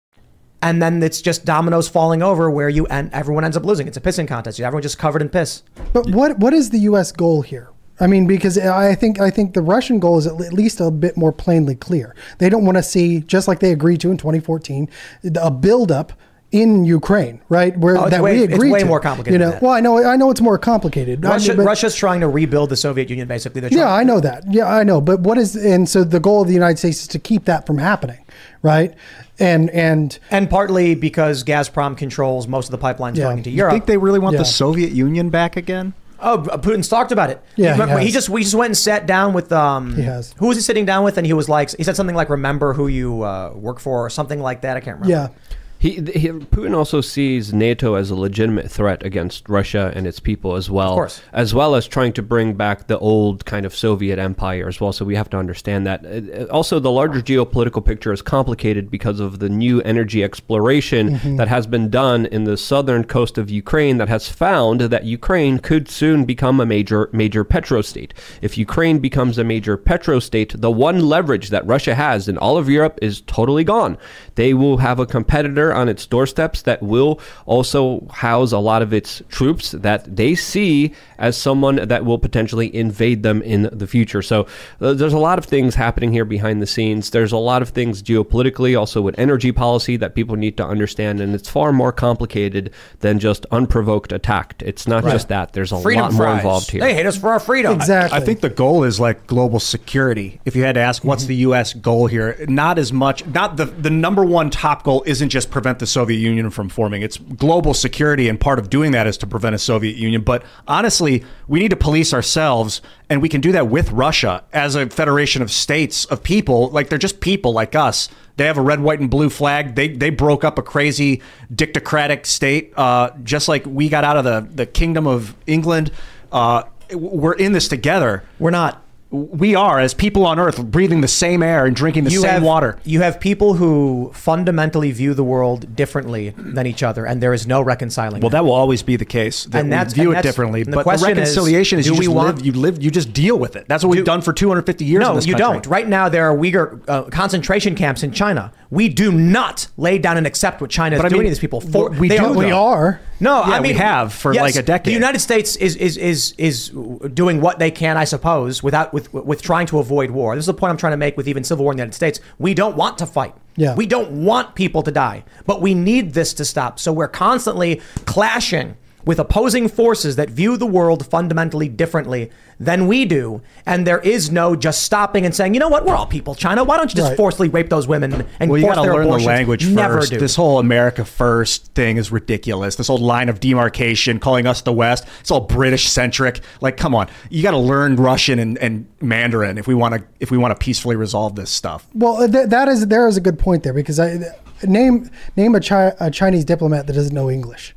And 0.61 0.81
then 0.81 1.01
it's 1.01 1.21
just 1.21 1.43
dominoes 1.43 1.87
falling 1.89 2.21
over 2.21 2.49
where 2.51 2.69
you 2.69 2.85
and 2.87 3.11
everyone 3.13 3.43
ends 3.43 3.57
up 3.57 3.65
losing. 3.65 3.87
It's 3.87 3.97
a 3.97 4.01
pissing 4.01 4.27
contest. 4.27 4.59
Everyone 4.59 4.83
just 4.83 4.99
covered 4.99 5.21
in 5.21 5.29
piss. 5.29 5.63
But 5.93 6.09
what 6.11 6.37
what 6.39 6.53
is 6.53 6.69
the 6.69 6.79
U.S. 6.79 7.11
goal 7.11 7.41
here? 7.41 7.69
I 7.99 8.07
mean, 8.07 8.25
because 8.27 8.57
I 8.57 8.95
think 8.95 9.19
I 9.19 9.29
think 9.29 9.53
the 9.53 9.61
Russian 9.61 9.99
goal 9.99 10.17
is 10.19 10.27
at 10.27 10.35
least 10.53 10.79
a 10.79 10.91
bit 10.91 11.17
more 11.17 11.31
plainly 11.31 11.75
clear. 11.75 12.15
They 12.39 12.49
don't 12.49 12.65
want 12.65 12.77
to 12.77 12.83
see, 12.83 13.21
just 13.21 13.47
like 13.47 13.59
they 13.59 13.71
agreed 13.71 14.01
to 14.01 14.11
in 14.11 14.17
2014, 14.17 14.87
a 15.35 15.51
buildup 15.51 16.13
in 16.51 16.83
Ukraine, 16.83 17.39
right? 17.47 17.77
Where 17.77 17.97
Oh, 17.97 18.09
that 18.09 18.21
way- 18.21 18.39
we 18.39 18.43
it's 18.43 18.53
agreed 18.53 18.71
way 18.71 18.79
to. 18.81 18.85
more 18.85 18.99
complicated 18.99 19.33
You 19.33 19.39
know, 19.39 19.51
than 19.51 19.59
that. 19.59 19.61
well, 19.63 19.71
I 19.71 19.79
know, 19.79 20.03
I 20.03 20.17
know 20.17 20.29
it's 20.31 20.41
more 20.41 20.57
complicated. 20.57 21.25
I 21.25 21.37
mean, 21.37 21.55
but- 21.55 21.65
Russia's 21.65 21.95
trying 21.95 22.19
to 22.21 22.27
rebuild 22.27 22.69
the 22.69 22.75
Soviet 22.75 23.09
Union, 23.09 23.25
basically. 23.27 23.61
Yeah, 23.71 23.89
I 23.93 24.03
know 24.03 24.19
that. 24.19 24.43
Yeah, 24.51 24.67
I 24.67 24.83
know. 24.83 24.99
But 24.99 25.21
what 25.21 25.37
is 25.37 25.55
and 25.55 25.87
so 25.87 26.03
the 26.03 26.19
goal 26.19 26.41
of 26.41 26.47
the 26.49 26.53
United 26.53 26.77
States 26.77 27.01
is 27.03 27.07
to 27.07 27.19
keep 27.19 27.45
that 27.45 27.65
from 27.65 27.77
happening, 27.77 28.17
right? 28.61 28.93
And 29.39 29.69
and 29.71 30.17
And 30.29 30.49
partly 30.49 30.95
because 30.95 31.43
Gazprom 31.43 31.97
controls 31.97 32.47
most 32.47 32.71
of 32.71 32.79
the 32.79 32.85
pipelines 32.85 33.15
Yeah. 33.15 33.25
going 33.25 33.37
into 33.39 33.49
You 33.49 33.57
Europe. 33.57 33.71
I 33.71 33.75
think 33.75 33.85
they 33.87 33.97
really 33.97 34.19
want 34.19 34.33
Yeah. 34.33 34.39
the 34.39 34.45
Soviet 34.45 34.91
Union 34.91 35.29
back 35.29 35.57
again. 35.57 35.93
Oh, 36.23 36.37
Putin's 36.37 36.87
talked 36.87 37.11
about 37.11 37.31
it. 37.31 37.41
Yeah, 37.55 37.69
You 37.69 37.73
he 37.75 37.81
remember, 37.81 37.99
he, 37.99 38.05
has. 38.05 38.13
just 38.13 38.29
we 38.29 38.43
just 38.43 38.53
went 38.53 38.69
and 38.69 38.77
sat 38.77 39.07
down 39.07 39.33
with 39.33 39.51
um. 39.51 39.95
He 39.95 40.03
has. 40.03 40.35
Who 40.37 40.47
was 40.47 40.57
he 40.57 40.61
sitting 40.61 40.85
down 40.85 41.03
with? 41.03 41.17
And 41.17 41.25
he 41.25 41.33
was 41.33 41.49
like, 41.49 41.75
he 41.75 41.83
said 41.83 41.95
something 41.95 42.15
like, 42.15 42.29
"Remember 42.29 42.73
who 42.73 42.87
you 42.87 43.23
uh, 43.23 43.51
work 43.55 43.79
for," 43.79 44.05
or 44.05 44.09
something 44.11 44.39
like 44.39 44.61
that. 44.61 44.77
I 44.77 44.81
can't 44.81 44.99
remember. 44.99 45.11
yeah, 45.11 45.50
He, 45.81 45.93
he, 45.93 46.27
Putin 46.55 46.75
also 46.75 47.01
sees 47.01 47.51
NATO 47.53 47.95
as 47.95 48.11
a 48.11 48.15
legitimate 48.15 48.69
threat 48.69 49.03
against 49.03 49.49
Russia 49.49 49.91
and 49.95 50.05
its 50.05 50.19
people 50.19 50.55
as 50.55 50.69
well, 50.69 50.91
Of 50.91 50.95
course. 50.95 51.21
as 51.33 51.55
well 51.55 51.73
as 51.73 51.87
trying 51.87 52.13
to 52.13 52.21
bring 52.21 52.53
back 52.53 52.85
the 52.85 52.99
old 52.99 53.45
kind 53.45 53.65
of 53.65 53.75
Soviet 53.75 54.19
empire 54.19 54.67
as 54.67 54.79
well. 54.79 54.93
So 54.93 55.05
we 55.05 55.15
have 55.15 55.31
to 55.31 55.37
understand 55.37 55.87
that. 55.87 56.05
Uh, 56.05 56.45
Also, 56.53 56.77
the 56.79 56.91
larger 56.91 57.19
geopolitical 57.19 57.83
picture 57.83 58.13
is 58.13 58.21
complicated 58.21 58.91
because 58.91 59.19
of 59.19 59.39
the 59.39 59.49
new 59.49 59.81
energy 59.81 60.23
exploration 60.23 61.37
that 61.37 61.47
has 61.47 61.65
been 61.65 61.89
done 61.89 62.27
in 62.27 62.43
the 62.43 62.57
southern 62.57 63.03
coast 63.03 63.39
of 63.39 63.49
Ukraine 63.49 63.97
that 63.97 64.07
has 64.09 64.29
found 64.29 64.81
that 64.81 65.03
Ukraine 65.05 65.57
could 65.57 65.89
soon 65.89 66.25
become 66.25 66.59
a 66.59 66.65
major 66.65 67.09
major 67.11 67.43
petrostate. 67.43 68.11
If 68.43 68.55
Ukraine 68.55 68.99
becomes 68.99 69.39
a 69.39 69.43
major 69.43 69.77
petrostate, 69.77 70.61
the 70.61 70.69
one 70.69 70.99
leverage 71.15 71.49
that 71.49 71.65
Russia 71.65 71.95
has 71.95 72.27
in 72.27 72.37
all 72.37 72.55
of 72.59 72.69
Europe 72.69 72.99
is 73.01 73.21
totally 73.21 73.63
gone. 73.63 73.97
They 74.35 74.53
will 74.53 74.77
have 74.77 74.99
a 74.99 75.07
competitor 75.07 75.70
on 75.73 75.89
its 75.89 76.05
doorsteps 76.05 76.63
that 76.63 76.81
will 76.81 77.19
also 77.45 78.05
house 78.11 78.51
a 78.51 78.57
lot 78.57 78.81
of 78.81 78.93
its 78.93 79.21
troops 79.29 79.71
that 79.71 80.15
they 80.15 80.35
see 80.35 80.93
as 81.21 81.37
someone 81.37 81.75
that 81.75 82.03
will 82.03 82.17
potentially 82.17 82.75
invade 82.75 83.23
them 83.23 83.41
in 83.43 83.69
the 83.71 83.87
future. 83.87 84.21
So 84.23 84.47
uh, 84.81 84.93
there's 84.93 85.13
a 85.13 85.19
lot 85.19 85.37
of 85.37 85.45
things 85.45 85.75
happening 85.75 86.11
here 86.11 86.25
behind 86.25 86.61
the 86.61 86.67
scenes. 86.67 87.11
There's 87.11 87.31
a 87.31 87.37
lot 87.37 87.61
of 87.61 87.69
things 87.69 88.01
geopolitically, 88.01 88.77
also 88.77 89.01
with 89.01 89.17
energy 89.19 89.51
policy 89.51 89.97
that 89.97 90.15
people 90.15 90.35
need 90.35 90.57
to 90.57 90.65
understand, 90.65 91.21
and 91.21 91.35
it's 91.35 91.47
far 91.47 91.71
more 91.71 91.91
complicated 91.91 92.71
than 92.99 93.19
just 93.19 93.45
unprovoked 93.51 94.11
attack. 94.11 94.55
It's 94.65 94.87
not 94.87 95.03
just 95.03 95.27
that. 95.27 95.53
There's 95.53 95.71
a 95.71 95.79
Freedom 95.79 96.05
lot 96.05 96.13
more 96.13 96.33
involved 96.35 96.71
here. 96.71 96.81
They 96.81 96.95
hate 96.95 97.05
us 97.05 97.17
for 97.17 97.29
our 97.29 97.39
freedom. 97.39 97.73
exactly. 97.73 98.17
I 98.17 98.21
think 98.21 98.41
the 98.41 98.49
goal 98.49 98.83
is 98.83 98.99
like 98.99 99.27
global 99.27 99.59
security. 99.59 100.41
If 100.43 100.55
you 100.55 100.63
had 100.63 100.73
to 100.73 100.81
ask 100.81 101.03
what's 101.03 101.25
the 101.25 101.35
U.S. 101.35 101.73
goal 101.73 102.07
here, 102.07 102.43
not 102.47 102.79
as 102.79 102.91
much, 102.91 103.25
not 103.27 103.57
the, 103.57 103.65
the 103.65 103.91
number 103.91 104.25
one 104.25 104.49
top 104.49 104.83
goal 104.83 105.03
isn't 105.05 105.29
just 105.29 105.51
prevent 105.51 105.77
the 105.77 105.87
Soviet 105.87 106.17
Union 106.17 106.49
from 106.49 106.67
forming. 106.67 107.03
It's 107.03 107.17
global 107.17 107.75
security, 107.75 108.27
and 108.27 108.39
part 108.39 108.57
of 108.57 108.71
doing 108.71 108.91
that 108.93 109.05
is 109.05 109.17
to 109.19 109.27
prevent 109.27 109.53
a 109.53 109.59
Soviet 109.59 109.97
Union. 109.97 110.23
But 110.23 110.43
honestly, 110.67 111.10
we 111.47 111.59
need 111.59 111.69
to 111.69 111.75
police 111.75 112.13
ourselves, 112.13 112.81
and 113.09 113.21
we 113.21 113.29
can 113.29 113.41
do 113.41 113.51
that 113.51 113.67
with 113.67 113.91
Russia 113.91 114.43
as 114.53 114.75
a 114.75 114.87
federation 114.87 115.41
of 115.41 115.51
states, 115.51 116.05
of 116.05 116.23
people. 116.23 116.69
Like 116.69 116.89
they're 116.89 116.97
just 116.97 117.19
people 117.19 117.53
like 117.53 117.75
us. 117.75 118.09
They 118.37 118.45
have 118.45 118.57
a 118.57 118.61
red, 118.61 118.79
white, 118.79 118.99
and 118.99 119.09
blue 119.09 119.29
flag. 119.29 119.75
They 119.75 119.89
they 119.89 120.09
broke 120.09 120.43
up 120.43 120.57
a 120.57 120.63
crazy 120.63 121.21
dictocratic 121.53 122.25
state, 122.25 122.73
uh, 122.77 123.11
just 123.23 123.47
like 123.47 123.65
we 123.65 123.89
got 123.89 124.03
out 124.03 124.17
of 124.17 124.23
the, 124.23 124.47
the 124.55 124.65
kingdom 124.65 125.05
of 125.07 125.35
England. 125.45 125.91
Uh, 126.31 126.63
we're 126.93 127.33
in 127.33 127.51
this 127.51 127.67
together. 127.67 128.23
We're 128.39 128.51
not. 128.51 128.83
We 129.11 129.55
are 129.55 129.77
as 129.77 129.93
people 129.93 130.25
on 130.25 130.39
Earth, 130.39 130.63
breathing 130.63 131.01
the 131.01 131.07
same 131.09 131.43
air 131.43 131.65
and 131.65 131.75
drinking 131.75 132.05
the 132.05 132.11
you 132.11 132.21
same 132.21 132.29
have 132.31 132.43
water. 132.43 132.79
You 132.85 133.01
have 133.01 133.19
people 133.19 133.55
who 133.55 134.09
fundamentally 134.13 134.91
view 134.93 135.13
the 135.13 135.23
world 135.23 135.75
differently 135.75 136.29
than 136.37 136.65
each 136.65 136.81
other, 136.81 137.05
and 137.05 137.21
there 137.21 137.33
is 137.33 137.45
no 137.45 137.61
reconciling. 137.61 138.21
Well, 138.21 138.29
that. 138.29 138.37
that 138.37 138.45
will 138.45 138.53
always 138.53 138.83
be 138.83 138.95
the 138.95 139.03
case. 139.03 139.43
That 139.45 139.59
And 139.59 139.67
we 139.67 139.71
that's- 139.71 139.93
view 139.93 140.11
and 140.11 140.19
it 140.19 140.21
differently. 140.23 140.63
the 140.63 140.71
But 140.71 140.77
the, 140.77 140.83
question 140.83 141.09
is, 141.09 141.17
reconciliation 141.17 141.79
is, 141.79 141.85
do 141.87 141.91
you 141.93 141.99
we 141.99 142.05
just 142.05 142.15
want- 142.15 142.37
live. 142.37 142.45
You 142.45 142.51
live. 142.53 142.81
You 142.81 142.89
just 142.89 143.11
deal 143.11 143.37
with 143.37 143.57
it. 143.57 143.65
That's 143.67 143.83
what 143.83 143.89
we've 143.89 144.05
done 144.05 144.21
for 144.21 144.31
250 144.31 144.85
years. 144.85 145.01
in 145.03 145.09
No, 145.09 145.15
this 145.15 145.27
you 145.27 145.33
country. 145.35 145.53
don't. 145.61 145.67
Right 145.67 145.87
now, 145.89 146.07
there 146.07 146.31
are 146.31 146.35
Uyghur 146.37 146.79
uh, 146.87 147.03
concentration 147.03 147.75
camps 147.75 148.03
in 148.03 148.13
China 148.13 148.53
We 148.69 148.87
do 148.87 149.11
not 149.11 149.67
lay 149.75 149.97
down 149.97 150.15
and 150.15 150.25
accept 150.25 150.61
what 150.61 150.69
China 150.69 150.95
is 150.95 151.01
But 151.01 151.07
I 151.07 151.09
doing 151.09 151.23
mean, 151.23 151.25
to 151.25 151.31
these 151.31 151.39
people. 151.39 151.59
For, 151.59 151.89
we 151.89 152.07
they 152.07 152.17
do, 152.17 152.27
are. 152.27 152.33
We 152.33 152.51
are. 152.51 153.01
No, 153.21 153.45
Yeah, 153.45 153.53
I 153.53 153.59
we 153.61 153.69
mean 153.69 153.77
have 153.77 154.13
for 154.13 154.33
like 154.33 154.55
a 154.55 154.63
decade. 154.63 154.91
The 154.91 154.93
United 154.93 155.19
States 155.19 155.55
is 155.55 155.75
is 155.75 155.95
is 155.95 156.33
is 156.37 156.69
doing 157.13 157.39
what 157.39 157.59
they 157.59 157.71
can, 157.71 157.95
I 157.95 158.03
suppose, 158.03 158.63
without 158.63 158.93
with 158.93 159.13
with 159.13 159.41
trying 159.41 159.67
to 159.67 159.79
avoid 159.79 160.11
war. 160.11 160.35
This 160.35 160.43
is 160.43 160.47
the 160.47 160.53
point 160.53 160.71
I'm 160.71 160.77
trying 160.77 160.93
to 160.93 160.97
make 160.97 161.15
with 161.17 161.27
even 161.27 161.43
civil 161.43 161.63
war 161.63 161.71
in 161.71 161.77
the 161.77 161.81
United 161.81 161.95
States. 161.95 162.19
We 162.39 162.53
don't 162.53 162.75
want 162.75 162.97
to 162.97 163.05
fight. 163.05 163.33
Yeah. 163.55 163.75
We 163.75 163.85
don't 163.85 164.25
want 164.25 164.55
people 164.55 164.81
to 164.83 164.91
die, 164.91 165.23
but 165.45 165.61
we 165.61 165.73
need 165.73 166.13
this 166.13 166.33
to 166.35 166.45
stop. 166.45 166.79
So 166.79 166.91
we're 166.91 167.07
constantly 167.07 167.81
clashing 168.05 168.75
with 169.05 169.19
opposing 169.19 169.67
forces 169.67 170.15
that 170.15 170.29
view 170.29 170.57
the 170.57 170.65
world 170.65 171.05
fundamentally 171.05 171.67
differently 171.67 172.29
than 172.61 172.85
we 172.87 173.05
do. 173.05 173.41
And 173.65 173.87
there 173.87 173.99
is 173.99 174.31
no 174.31 174.55
just 174.55 174.83
stopping 174.83 175.25
and 175.25 175.33
saying, 175.33 175.55
you 175.55 175.59
know 175.59 175.67
what, 175.67 175.83
we're 175.83 175.95
all 175.95 176.05
people, 176.05 176.35
China. 176.35 176.63
Why 176.63 176.77
don't 176.77 176.91
you 176.91 176.95
just 176.95 177.09
Right. 177.09 177.17
forcibly 177.17 177.49
rape 177.49 177.69
those 177.69 177.87
women 177.87 178.25
and 178.39 178.49
Well, 178.51 178.59
you 178.59 178.65
force 178.67 178.75
got 178.75 178.81
to 178.83 178.87
their 178.87 178.93
learn 178.93 179.03
the 179.03 179.09
abortions? 179.09 179.27
language 179.27 179.67
Never 179.67 179.93
first. 180.01 180.11
do. 180.11 180.19
This 180.19 180.35
whole 180.35 180.59
America 180.59 181.03
first 181.03 181.73
thing 181.73 181.97
is 181.97 182.11
ridiculous. 182.11 182.75
This 182.75 182.87
whole 182.87 182.99
line 182.99 183.29
of 183.29 183.39
demarcation, 183.39 184.19
calling 184.19 184.45
us 184.45 184.61
the 184.61 184.73
West, 184.73 185.05
it's 185.21 185.31
all 185.31 185.39
British 185.41 185.89
centric. 185.89 186.41
Like, 186.61 186.77
come 186.77 186.93
on, 186.93 187.07
you 187.31 187.41
got 187.41 187.51
to 187.51 187.57
learn 187.57 187.95
Russian 187.95 188.37
and, 188.37 188.57
and 188.59 188.85
Mandarin 189.01 189.57
if 189.57 189.67
we 189.67 189.73
want 189.73 189.95
to 189.95 190.03
if 190.19 190.29
we 190.29 190.37
want 190.37 190.51
to 190.57 190.63
peacefully 190.63 190.95
resolve 190.95 191.35
this 191.35 191.49
stuff. 191.49 191.87
Well, 191.95 192.17
uh, 192.21 192.27
th- 192.27 192.49
that 192.49 192.67
is 192.67 192.85
there 192.87 193.07
is 193.07 193.17
a 193.17 193.21
good 193.21 193.39
point 193.39 193.63
there 193.63 193.73
because 193.73 193.99
I 193.99 194.19
name 194.63 195.09
name 195.35 195.55
a, 195.55 195.59
Chi- 195.59 195.93
a 195.99 196.11
Chinese 196.11 196.45
diplomat 196.45 196.85
that 196.85 196.93
doesn't 196.93 197.13
know 197.15 197.29
English. 197.31 197.75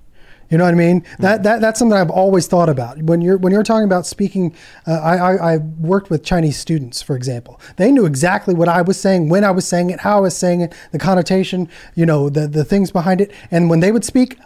You 0.51 0.59
know 0.59 0.65
what 0.65 0.75
I 0.75 0.77
mean? 0.77 1.05
That, 1.19 1.43
that 1.43 1.61
that's 1.61 1.79
something 1.79 1.97
I've 1.97 2.11
always 2.11 2.47
thought 2.47 2.69
about. 2.69 3.03
When 3.03 3.21
you're 3.21 3.37
when 3.37 3.53
you're 3.53 3.63
talking 3.63 3.85
about 3.85 4.07
speaking, 4.07 4.55
uh, 4.87 4.93
I, 4.93 5.17
I 5.17 5.55
I 5.55 5.57
worked 5.57 6.11
with 6.11 6.25
Chinese 6.25 6.57
students, 6.57 7.03
for 7.03 7.17
example. 7.17 7.61
They 7.77 7.91
knew 7.91 8.07
exactly 8.07 8.55
what 8.55 8.69
I 8.69 8.83
was 8.83 8.99
saying, 8.99 9.29
when 9.29 9.45
I 9.45 9.51
was 9.51 9.67
saying 9.67 9.91
it, 9.91 10.01
how 10.01 10.19
I 10.19 10.21
was 10.21 10.37
saying 10.37 10.61
it, 10.61 10.75
the 10.93 10.99
connotation, 10.99 11.69
you 11.95 12.07
know, 12.07 12.29
the 12.29 12.47
the 12.47 12.65
things 12.65 12.91
behind 12.91 13.21
it. 13.21 13.33
And 13.51 13.71
when 13.71 13.81
they 13.81 13.93
would 13.93 14.05
speak, 14.05 14.39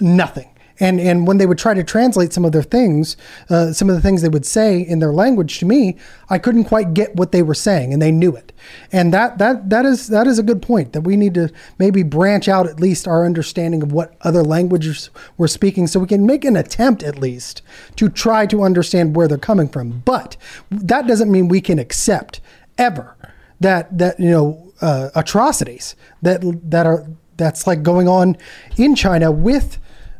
nothing. 0.00 0.51
And 0.80 1.00
and 1.00 1.26
when 1.26 1.38
they 1.38 1.46
would 1.46 1.58
try 1.58 1.74
to 1.74 1.84
translate 1.84 2.32
some 2.32 2.44
of 2.44 2.52
their 2.52 2.62
things, 2.62 3.16
uh, 3.50 3.72
some 3.72 3.88
of 3.88 3.94
the 3.94 4.00
things 4.00 4.22
they 4.22 4.28
would 4.28 4.46
say 4.46 4.80
in 4.80 4.98
their 4.98 5.12
language 5.12 5.58
to 5.58 5.66
me, 5.66 5.96
I 6.30 6.38
couldn't 6.38 6.64
quite 6.64 6.94
get 6.94 7.14
what 7.16 7.32
they 7.32 7.42
were 7.42 7.54
saying, 7.54 7.92
and 7.92 8.00
they 8.00 8.12
knew 8.12 8.34
it. 8.36 8.52
And 8.90 9.12
that 9.12 9.38
that 9.38 9.70
that 9.70 9.84
is 9.84 10.08
that 10.08 10.26
is 10.26 10.38
a 10.38 10.42
good 10.42 10.62
point 10.62 10.92
that 10.92 11.02
we 11.02 11.16
need 11.16 11.34
to 11.34 11.50
maybe 11.78 12.02
branch 12.02 12.48
out 12.48 12.66
at 12.66 12.80
least 12.80 13.06
our 13.06 13.24
understanding 13.24 13.82
of 13.82 13.92
what 13.92 14.16
other 14.22 14.42
languages 14.42 15.10
we're 15.36 15.48
speaking, 15.48 15.86
so 15.86 16.00
we 16.00 16.06
can 16.06 16.26
make 16.26 16.44
an 16.44 16.56
attempt 16.56 17.02
at 17.02 17.18
least 17.18 17.62
to 17.96 18.08
try 18.08 18.46
to 18.46 18.62
understand 18.62 19.16
where 19.16 19.28
they're 19.28 19.38
coming 19.38 19.68
from. 19.68 20.02
But 20.04 20.36
that 20.70 21.06
doesn't 21.06 21.30
mean 21.30 21.48
we 21.48 21.60
can 21.60 21.78
accept 21.78 22.40
ever 22.78 23.16
that 23.60 23.96
that 23.98 24.18
you 24.18 24.30
know 24.30 24.72
uh, 24.80 25.10
atrocities 25.14 25.96
that 26.22 26.40
that 26.70 26.86
are 26.86 27.06
that's 27.36 27.66
like 27.66 27.82
going 27.82 28.08
on 28.08 28.36
in 28.76 28.94
China 28.94 29.30
with 29.30 29.78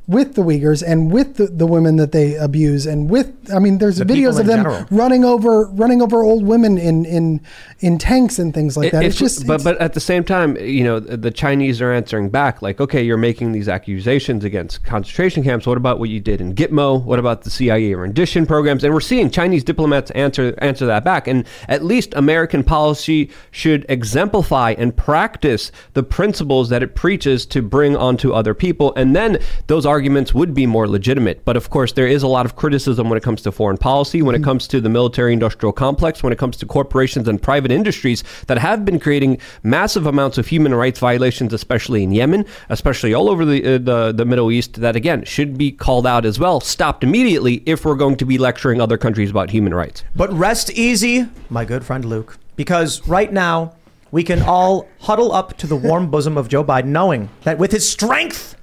with 0.09 0.35
the 0.35 0.43
Uyghurs 0.43 0.83
and 0.87 1.13
with 1.13 1.37
the, 1.37 1.47
the 1.47 1.67
women 1.67 1.97
that 1.97 2.11
they 2.13 2.35
abuse 2.35 2.87
and 2.87 3.09
with 3.09 3.33
I 3.55 3.59
mean 3.61 3.79
there's 3.79 3.99
The 3.99 4.05
videos 4.05 4.39
of 4.41 4.47
them 4.47 4.59
general. 4.65 4.85
running 4.91 5.25
over 5.25 5.67
running 5.69 6.03
over 6.03 6.23
old 6.25 6.45
women 6.45 6.77
in 6.77 7.05
in 7.05 7.41
in 7.81 7.99
tanks 7.99 8.39
and 8.39 8.53
things 8.53 8.77
like 8.77 8.91
that. 8.93 9.03
If- 9.05 9.11
It's 9.11 9.19
just 9.19 9.47
but 9.47 9.55
it's- 9.61 9.65
but 9.65 9.81
at 9.81 9.93
the 9.95 10.01
same 10.01 10.25
time, 10.25 10.57
you 10.57 10.83
know, 10.85 10.99
the 11.01 11.31
Chinese 11.31 11.81
are 11.81 11.93
answering 11.93 12.31
back 12.31 12.63
like, 12.63 12.81
okay, 12.81 13.03
you're 13.03 13.17
making 13.17 13.53
these 13.53 13.69
accusations 13.69 14.45
against 14.45 14.83
concentration 14.85 15.45
camps. 15.45 15.67
What 15.67 15.77
about 15.77 15.99
what 16.01 16.09
you 16.09 16.21
did 16.21 16.41
in 16.41 16.55
Gitmo? 16.55 17.03
What 17.05 17.19
about 17.19 17.43
the 17.43 17.51
CIA 17.51 17.95
rendition 17.95 18.45
programs? 18.45 18.83
And 18.85 18.93
we're 18.93 19.01
seeing 19.01 19.31
Chinese 19.31 19.63
diplomats 19.65 20.11
answer 20.13 20.55
answer 20.59 20.85
that 20.87 21.05
back. 21.05 21.29
And 21.29 21.45
at 21.69 21.85
least 21.85 22.13
American 22.17 22.65
policy 22.65 23.31
should 23.53 23.87
exemplify 23.89 24.75
and 24.77 24.97
practice 24.97 25.71
the 25.95 26.03
principles 26.03 26.69
that 26.71 26.83
it 26.83 26.95
preaches 26.95 27.47
to 27.47 27.63
bring 27.63 27.97
onto 27.97 28.33
other 28.33 28.55
people. 28.55 28.93
And 28.97 29.15
then 29.15 29.39
those 29.69 29.87
arguments 29.93 30.33
would 30.33 30.53
be 30.55 30.67
more 30.67 30.89
legitimate. 30.89 31.45
But 31.45 31.57
of 31.57 31.69
course, 31.69 31.93
there 31.93 32.07
is 32.07 32.23
a 32.23 32.33
lot 32.37 32.47
of 32.47 32.57
criticism 32.57 33.09
when 33.11 33.19
it 33.19 33.23
comes 33.23 33.43
to 33.43 33.53
foreign 33.53 33.77
policy, 33.77 34.23
when 34.23 34.35
it 34.35 34.43
comes 34.43 34.67
to 34.69 34.81
the 34.81 34.89
military 34.89 35.33
industrial 35.33 35.73
complex, 35.73 36.23
when 36.23 36.33
it 36.33 36.39
comes 36.39 36.57
to 36.59 36.67
corporations 36.67 37.29
and 37.29 37.41
private 37.51 37.71
industries 37.71 38.25
that 38.47 38.59
have 38.59 38.85
been 38.85 38.99
creating 38.99 39.39
massive 39.63 40.07
amounts 40.07 40.39
of 40.39 40.47
human 40.47 40.75
rights 40.75 40.99
violations, 40.99 41.53
especially 41.53 42.03
in 42.03 42.11
Yemen, 42.13 42.47
especially 42.71 43.13
all 43.13 43.29
over 43.29 43.45
the, 43.45 43.59
uh, 43.63 43.79
the, 43.79 44.13
the 44.13 44.25
Middle 44.25 44.51
East, 44.51 44.81
that 44.81 44.97
again 44.97 45.25
should 45.25 45.59
be 45.59 45.71
called 45.71 46.07
out 46.07 46.25
as 46.25 46.39
well, 46.39 46.61
stopped 46.61 47.05
immediately 47.05 47.63
if 47.67 47.85
we're 47.85 47.95
going 48.05 48.17
to 48.17 48.25
be 48.25 48.39
lecturing 48.39 48.81
other 48.81 48.97
countries 48.97 49.31
about 49.31 49.51
human 49.51 49.75
rights. 49.75 50.05
But 50.17 50.33
rest 50.33 50.71
easy, 50.73 51.27
my 51.51 51.65
good 51.65 51.85
friend 51.85 52.05
Luke, 52.05 52.39
because 52.57 53.07
right 53.07 53.33
now 53.33 53.75
we 54.11 54.23
can 54.23 54.43
all 54.43 54.89
huddle 55.01 55.33
up 55.33 55.57
to 55.59 55.67
the 55.67 55.77
warm 55.77 56.11
bosom 56.11 56.37
of 56.37 56.49
Joe 56.49 56.65
Biden, 56.65 56.87
knowing 56.87 57.29
that 57.45 57.59
with 57.59 57.73
his 57.73 57.89
strength, 57.89 58.57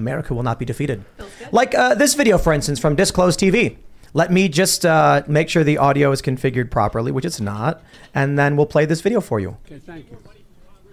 America 0.00 0.34
will 0.34 0.42
not 0.42 0.58
be 0.58 0.64
defeated. 0.64 1.04
Like 1.52 1.74
uh, 1.74 1.94
this 1.94 2.14
video, 2.14 2.38
for 2.38 2.52
instance, 2.52 2.78
from 2.78 2.96
Disclose.tv. 2.96 3.76
Let 4.12 4.32
me 4.32 4.48
just 4.48 4.84
uh, 4.84 5.22
make 5.28 5.48
sure 5.48 5.62
the 5.62 5.78
audio 5.78 6.10
is 6.10 6.20
configured 6.20 6.70
properly, 6.70 7.12
which 7.12 7.24
it's 7.24 7.40
not, 7.40 7.80
and 8.12 8.36
then 8.36 8.56
we'll 8.56 8.66
play 8.66 8.84
this 8.84 9.00
video 9.02 9.20
for 9.20 9.38
you. 9.38 9.56
Okay, 9.66 9.78
thank 9.78 10.10
you. 10.10 10.18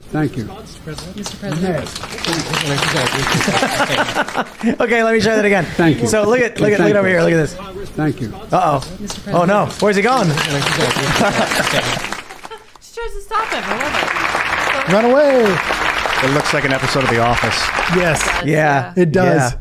Thank 0.10 0.38
you. 0.38 0.46
Mr. 0.46 1.40
President. 1.40 1.84
okay, 4.82 5.04
let 5.04 5.14
me 5.14 5.20
try 5.20 5.36
that 5.36 5.44
again. 5.44 5.66
Thank 5.66 6.00
you. 6.00 6.08
So 6.08 6.24
look 6.24 6.40
at 6.40 6.62
look 6.62 6.72
at 6.72 6.80
look 6.80 6.90
at 6.90 6.96
over 6.96 7.08
here. 7.08 7.22
Look 7.22 7.34
at 7.34 7.38
this. 7.38 7.56
Thank 7.90 8.22
you. 8.22 8.34
Uh 8.34 8.80
oh. 8.82 8.98
Oh 9.34 9.46
no. 9.46 9.66
Where's 9.80 9.96
he 9.98 10.02
going? 10.02 10.30
She 12.80 12.94
tries 12.96 13.14
to 13.14 13.22
stop 13.22 13.48
him. 13.54 13.64
I 13.64 13.78
love 13.84 13.96
it. 14.88 14.94
run 14.94 15.06
away. 15.06 15.87
It 16.24 16.34
looks 16.34 16.54
like 16.54 16.66
an 16.66 16.74
episode 16.74 17.04
of 17.04 17.10
The 17.10 17.20
Office. 17.20 17.56
Yes, 17.96 18.28
Yeah, 18.44 18.94
It 18.98 19.12
does. 19.12 19.54
Yeah. 19.54 19.60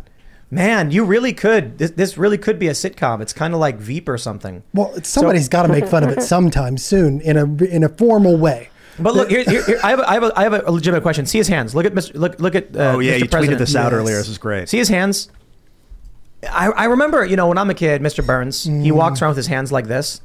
Man, 0.50 0.90
you 0.90 1.04
really 1.04 1.32
could. 1.32 1.76
This, 1.78 1.90
this 1.90 2.16
really 2.16 2.38
could 2.38 2.58
be 2.58 2.68
a 2.68 2.72
sitcom. 2.72 3.20
It's 3.20 3.32
kind 3.32 3.52
of 3.52 3.60
like 3.60 3.76
Veep 3.78 4.08
or 4.08 4.16
something. 4.16 4.62
Well, 4.72 4.94
somebody's 5.02 5.48
got 5.48 5.62
to 5.62 5.68
make 5.68 5.86
fun 5.86 6.02
of 6.04 6.10
it 6.10 6.22
sometime 6.34 6.78
soon 6.78 7.20
in 7.20 7.36
a 7.36 7.44
in 7.64 7.82
a 7.84 7.88
formal 7.88 8.36
way. 8.38 8.70
But 8.98 9.14
look, 9.14 9.28
here, 9.28 9.42
here, 9.42 9.64
here 9.64 9.78
I, 9.84 9.90
have 9.90 9.98
a, 9.98 10.08
I, 10.08 10.14
have 10.14 10.22
a, 10.22 10.38
I 10.38 10.42
have 10.44 10.52
a 10.54 10.70
legitimate 10.70 11.02
question. 11.02 11.26
See 11.26 11.36
his 11.38 11.48
hands. 11.48 11.74
Look 11.74 11.84
at 11.84 11.92
Mr. 11.92 12.14
Look, 12.14 12.40
look 12.40 12.54
at. 12.54 12.74
Uh, 12.74 12.92
Oh, 12.94 12.98
yeah, 13.00 13.14
Mr. 13.16 13.20
you 13.20 13.26
tweeted 13.26 13.58
this 13.58 13.74
out 13.76 13.92
earlier. 13.92 14.16
This 14.16 14.28
is 14.28 14.38
great. 14.38 14.68
See 14.68 14.78
his 14.78 14.88
hands. 14.88 15.28
I, 16.48 16.68
I 16.68 16.84
remember, 16.86 17.24
you 17.24 17.34
know, 17.36 17.48
when 17.48 17.58
I'm 17.58 17.68
a 17.68 17.74
kid, 17.74 18.00
Mr. 18.00 18.24
Burns, 18.24 18.64
he 18.64 18.70
Mm. 18.70 18.92
walks 18.92 19.20
around 19.20 19.30
with 19.30 19.36
his 19.38 19.48
hands 19.48 19.72
like 19.72 19.88
this, 19.88 20.20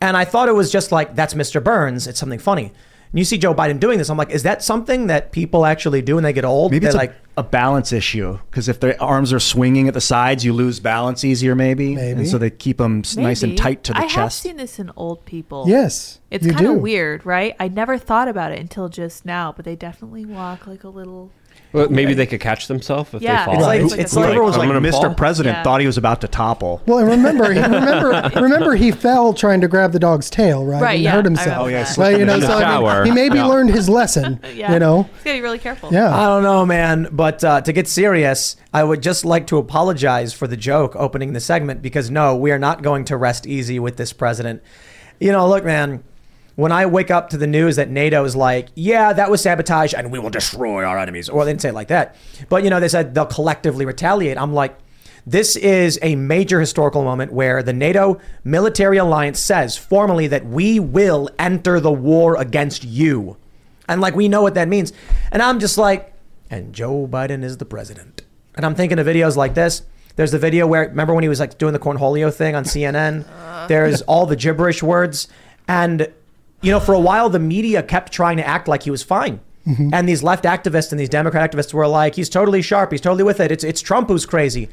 and 0.00 0.16
I 0.16 0.24
thought 0.24 0.48
it 0.48 0.54
was 0.54 0.70
just 0.70 0.92
like 0.92 1.14
that's 1.16 1.34
Mr. 1.34 1.62
Burns. 1.62 2.06
It's 2.06 2.18
something 2.20 2.38
funny. 2.38 2.72
And 3.10 3.18
you 3.18 3.24
see 3.24 3.38
Joe 3.38 3.54
Biden 3.54 3.80
doing 3.80 3.98
this. 3.98 4.10
I'm 4.10 4.18
like, 4.18 4.30
is 4.30 4.42
that 4.42 4.62
something 4.62 5.06
that 5.06 5.32
people 5.32 5.64
actually 5.64 6.02
do 6.02 6.16
when 6.16 6.24
they 6.24 6.32
get 6.32 6.44
old? 6.44 6.72
Maybe 6.72 6.80
They're 6.80 6.90
it's 6.90 6.94
a, 6.94 6.98
like, 6.98 7.14
a 7.38 7.42
balance 7.42 7.92
issue 7.92 8.38
because 8.50 8.68
if 8.68 8.80
their 8.80 9.00
arms 9.02 9.32
are 9.32 9.40
swinging 9.40 9.88
at 9.88 9.94
the 9.94 10.00
sides, 10.00 10.44
you 10.44 10.52
lose 10.52 10.80
balance 10.80 11.24
easier, 11.24 11.54
maybe. 11.54 11.94
Maybe. 11.94 12.20
And 12.20 12.28
so 12.28 12.36
they 12.36 12.50
keep 12.50 12.78
them 12.78 13.02
nice 13.16 13.42
and 13.42 13.56
tight 13.56 13.84
to 13.84 13.92
the 13.92 14.00
chest. 14.00 14.16
I 14.16 14.20
have 14.20 14.32
seen 14.32 14.56
this 14.56 14.78
in 14.78 14.90
old 14.96 15.24
people. 15.24 15.64
Yes, 15.66 16.20
It's 16.30 16.46
kind 16.46 16.66
of 16.66 16.76
weird, 16.76 17.24
right? 17.24 17.54
I 17.58 17.68
never 17.68 17.96
thought 17.96 18.28
about 18.28 18.52
it 18.52 18.58
until 18.58 18.88
just 18.88 19.24
now, 19.24 19.52
but 19.52 19.64
they 19.64 19.76
definitely 19.76 20.26
walk 20.26 20.66
like 20.66 20.84
a 20.84 20.88
little. 20.88 21.30
Well, 21.72 21.88
maybe 21.90 22.14
they 22.14 22.24
could 22.26 22.40
catch 22.40 22.66
themselves 22.66 23.12
if 23.12 23.20
Yeah, 23.22 23.40
they 23.40 23.44
fall. 23.44 23.54
it's 23.54 23.62
like, 23.64 23.80
It's 23.82 23.92
it's 23.94 24.12
a 24.14 24.20
like, 24.20 24.28
Whoever 24.30 24.42
was 24.44 24.56
like 24.56 24.68
I'm 24.70 24.82
Mr. 24.82 24.90
fall. 24.92 25.14
President 25.14 25.56
Yeah. 25.56 25.62
thought 25.62 25.80
he 25.80 25.86
was 25.86 25.98
about 25.98 26.22
to 26.22 26.28
topple. 26.28 26.80
Well, 26.86 26.98
and 26.98 27.08
remember, 27.08 27.52
he, 27.52 27.60
remember, 27.62 28.30
remember, 28.40 28.74
he 28.74 28.90
fell 28.90 29.34
trying 29.34 29.60
to 29.60 29.68
grab 29.68 29.92
the 29.92 29.98
dog's 29.98 30.30
tail, 30.30 30.64
right? 30.64 30.80
Right, 30.80 30.94
and 30.94 31.02
yeah, 31.04 31.10
hurt 31.12 31.24
himself. 31.26 31.66
Oh, 31.66 31.68
yeah, 31.68 31.82
that. 31.84 31.98
Well, 31.98 32.18
you 32.18 32.24
know, 32.24 32.38
the 32.40 32.46
so 32.46 32.54
I 32.58 32.98
mean, 33.02 33.06
he 33.06 33.12
maybe 33.12 33.36
Yeah. 33.36 33.46
learned 33.46 33.70
his 33.70 33.88
lesson. 33.88 34.40
Yeah. 34.54 34.72
You 34.72 34.78
know, 34.78 35.00
It's 35.16 35.24
got 35.24 35.30
to 35.32 35.36
be 35.36 35.42
really 35.42 35.58
careful. 35.58 35.92
yeah. 35.92 36.14
I 36.16 36.24
don't 36.26 36.42
know, 36.42 36.64
man. 36.66 37.08
But 37.12 37.44
uh, 37.44 37.60
to 37.60 37.72
get 37.72 37.86
serious, 37.86 38.56
I 38.72 38.82
would 38.82 39.02
just 39.02 39.24
like 39.24 39.46
to 39.48 39.58
apologize 39.58 40.32
for 40.32 40.46
the 40.48 40.56
joke 40.56 40.96
opening 40.96 41.32
the 41.32 41.40
segment 41.40 41.82
because 41.82 42.10
no, 42.10 42.34
we 42.34 42.50
are 42.50 42.58
not 42.58 42.82
going 42.82 43.04
to 43.06 43.16
rest 43.16 43.46
easy 43.46 43.78
with 43.78 43.96
this 43.98 44.12
president. 44.12 44.62
You 45.20 45.32
know, 45.32 45.46
look, 45.48 45.64
man. 45.64 46.02
When 46.58 46.72
I 46.72 46.86
wake 46.86 47.12
up 47.12 47.30
to 47.30 47.36
the 47.36 47.46
news 47.46 47.76
that 47.76 47.88
NATO 47.88 48.24
is 48.24 48.34
like, 48.34 48.70
yeah, 48.74 49.12
that 49.12 49.30
was 49.30 49.40
sabotage 49.40 49.94
and 49.94 50.10
we 50.10 50.18
will 50.18 50.28
destroy 50.28 50.82
our 50.82 50.98
enemies. 50.98 51.30
Well, 51.30 51.46
they 51.46 51.52
didn't 51.52 51.62
say 51.62 51.68
it 51.68 51.74
like 51.74 51.86
that. 51.86 52.16
But, 52.48 52.64
you 52.64 52.70
know, 52.70 52.80
they 52.80 52.88
said 52.88 53.14
they'll 53.14 53.26
collectively 53.26 53.86
retaliate. 53.86 54.36
I'm 54.36 54.52
like, 54.52 54.76
this 55.24 55.54
is 55.54 56.00
a 56.02 56.16
major 56.16 56.58
historical 56.58 57.04
moment 57.04 57.32
where 57.32 57.62
the 57.62 57.72
NATO 57.72 58.18
military 58.42 58.96
alliance 58.96 59.38
says 59.38 59.76
formally 59.76 60.26
that 60.26 60.46
we 60.46 60.80
will 60.80 61.30
enter 61.38 61.78
the 61.78 61.92
war 61.92 62.36
against 62.36 62.82
you. 62.82 63.36
And 63.88 64.00
like 64.00 64.16
we 64.16 64.26
know 64.26 64.42
what 64.42 64.54
that 64.54 64.66
means. 64.66 64.92
And 65.30 65.40
I'm 65.40 65.60
just 65.60 65.78
like, 65.78 66.12
and 66.50 66.72
Joe 66.74 67.06
Biden 67.06 67.44
is 67.44 67.58
the 67.58 67.66
president. 67.66 68.22
And 68.56 68.66
I'm 68.66 68.74
thinking 68.74 68.98
of 68.98 69.06
videos 69.06 69.36
like 69.36 69.54
this. 69.54 69.82
There's 70.16 70.32
the 70.32 70.40
video 70.40 70.66
where 70.66 70.88
remember 70.88 71.14
when 71.14 71.22
he 71.22 71.28
was 71.28 71.38
like 71.38 71.56
doing 71.56 71.72
the 71.72 71.78
cornholio 71.78 72.34
thing 72.34 72.56
on 72.56 72.64
CNN? 72.64 73.26
Uh. 73.58 73.66
There's 73.68 74.02
all 74.02 74.26
the 74.26 74.36
gibberish 74.36 74.82
words. 74.82 75.28
And 75.68 76.08
you 76.60 76.70
know, 76.70 76.80
for 76.80 76.92
a 76.92 77.00
while 77.00 77.28
the 77.28 77.38
media 77.38 77.82
kept 77.82 78.12
trying 78.12 78.36
to 78.36 78.46
act 78.46 78.68
like 78.68 78.82
he 78.82 78.90
was 78.90 79.02
fine. 79.02 79.40
Mm-hmm. 79.66 79.90
And 79.92 80.08
these 80.08 80.22
left 80.22 80.44
activists 80.44 80.92
and 80.92 81.00
these 81.00 81.08
Democrat 81.08 81.50
activists 81.50 81.74
were 81.74 81.86
like, 81.86 82.14
he's 82.14 82.28
totally 82.28 82.62
sharp, 82.62 82.90
he's 82.90 83.00
totally 83.00 83.24
with 83.24 83.40
it. 83.40 83.52
It's 83.52 83.64
it's 83.64 83.80
Trump 83.80 84.08
who's 84.08 84.26
crazy. 84.26 84.68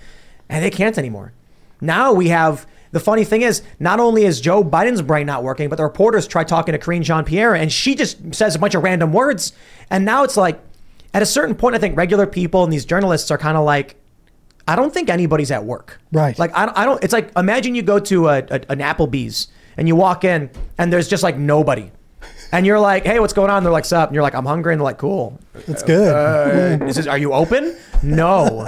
And 0.47 0.64
they 0.64 0.70
can't 0.70 0.97
anymore. 0.97 1.34
Now 1.82 2.14
we 2.14 2.30
have 2.30 2.66
the 2.91 3.01
funny 3.01 3.26
thing 3.26 3.41
is, 3.41 3.62
not 3.78 3.99
only 3.99 4.24
is 4.24 4.39
Joe 4.39 4.64
Biden's 4.64 5.01
brain 5.01 5.26
not 5.26 5.43
working, 5.43 5.68
but 5.68 5.76
the 5.76 5.84
reporters 5.84 6.28
try 6.28 6.45
talking 6.45 6.72
to 6.72 6.80
Karine 6.80 7.03
Jean 7.03 7.26
Pierre, 7.26 7.53
and 7.53 7.70
she 7.70 7.93
just 7.93 8.34
says 8.34 8.55
a 8.55 8.59
bunch 8.59 8.74
of 8.74 8.84
random 8.84 9.12
words. 9.12 9.51
And 9.89 10.05
now 10.05 10.24
it's 10.24 10.38
like, 10.38 10.62
at 11.14 11.22
a 11.22 11.26
certain 11.26 11.55
point, 11.55 11.76
I 11.76 11.80
think 11.80 11.97
regular 11.97 12.26
people 12.26 12.64
and 12.64 12.72
these 12.72 12.86
journalists 12.86 13.32
are 13.32 13.38
kind 13.38 13.57
of 13.57 13.66
like, 13.66 13.97
I 14.66 14.78
don't 14.78 14.93
think 14.93 15.09
anybody's 15.09 15.51
at 15.51 15.66
work. 15.66 15.99
Right. 16.14 16.39
Like 16.39 16.55
I 16.55 16.66
don't, 16.66 16.78
I 16.78 16.86
don't. 16.86 17.03
It's 17.03 17.12
like 17.12 17.32
imagine 17.36 17.76
you 17.76 17.82
go 17.82 17.99
to 17.99 18.30
a, 18.30 18.38
a, 18.38 18.62
an 18.70 18.80
Applebee's 18.80 19.49
and 19.78 19.88
you 19.88 19.95
walk 19.95 20.23
in 20.23 20.49
and 20.78 20.91
there's 20.91 21.07
just 21.07 21.23
like 21.23 21.38
nobody, 21.38 21.91
and 22.51 22.65
you're 22.65 22.80
like, 22.80 23.05
hey, 23.05 23.19
what's 23.19 23.34
going 23.34 23.49
on? 23.49 23.63
They're 23.63 23.71
like, 23.71 23.86
sup? 23.86 24.09
And 24.09 24.15
you're 24.15 24.23
like, 24.23 24.36
I'm 24.36 24.45
hungry, 24.45 24.73
and 24.73 24.80
they're 24.80 24.86
like, 24.86 24.97
cool. 24.97 25.39
That's 25.67 25.84
good. 25.84 26.13
Uh, 26.82 26.86
is 26.86 26.95
this, 26.95 27.07
are 27.07 27.17
you 27.17 27.34
open? 27.34 27.76
No. 28.01 28.67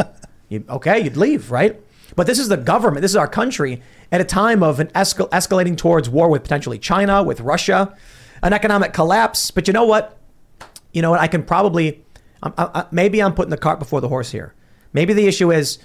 You, 0.50 0.64
okay, 0.70 1.00
you'd 1.00 1.18
leave, 1.18 1.52
right? 1.52 1.80
But 2.16 2.26
this 2.26 2.40
is 2.40 2.48
the 2.48 2.58
government. 2.58 3.02
This 3.02 3.12
is 3.12 3.18
our 3.18 3.28
country 3.28 3.82
at 4.12 4.22
a 4.22 4.24
time 4.24 4.64
of 4.64 4.80
an 4.80 4.88
escal- 4.88 5.30
escalating 5.30 5.78
towards 5.78 6.10
war 6.10 6.30
with 6.30 6.42
potentially 6.44 6.80
China, 6.80 7.22
with 7.22 7.42
Russia, 7.42 7.96
an 8.42 8.54
economic 8.54 8.94
collapse. 8.94 9.52
But 9.52 9.68
you 9.68 9.74
know 9.74 9.86
what? 9.86 10.18
You 10.94 11.02
know 11.02 11.12
what? 11.12 11.20
I 11.20 11.28
can 11.28 11.44
probably, 11.44 12.04
I, 12.42 12.52
I, 12.58 12.86
maybe 12.92 13.22
I'm 13.22 13.34
putting 13.34 13.52
the 13.52 13.58
cart 13.58 13.78
before 13.80 14.02
the 14.02 14.08
horse 14.08 14.32
here. 14.32 14.54
Maybe 14.94 15.14
the 15.14 15.28
issue 15.28 15.52
is 15.52 15.80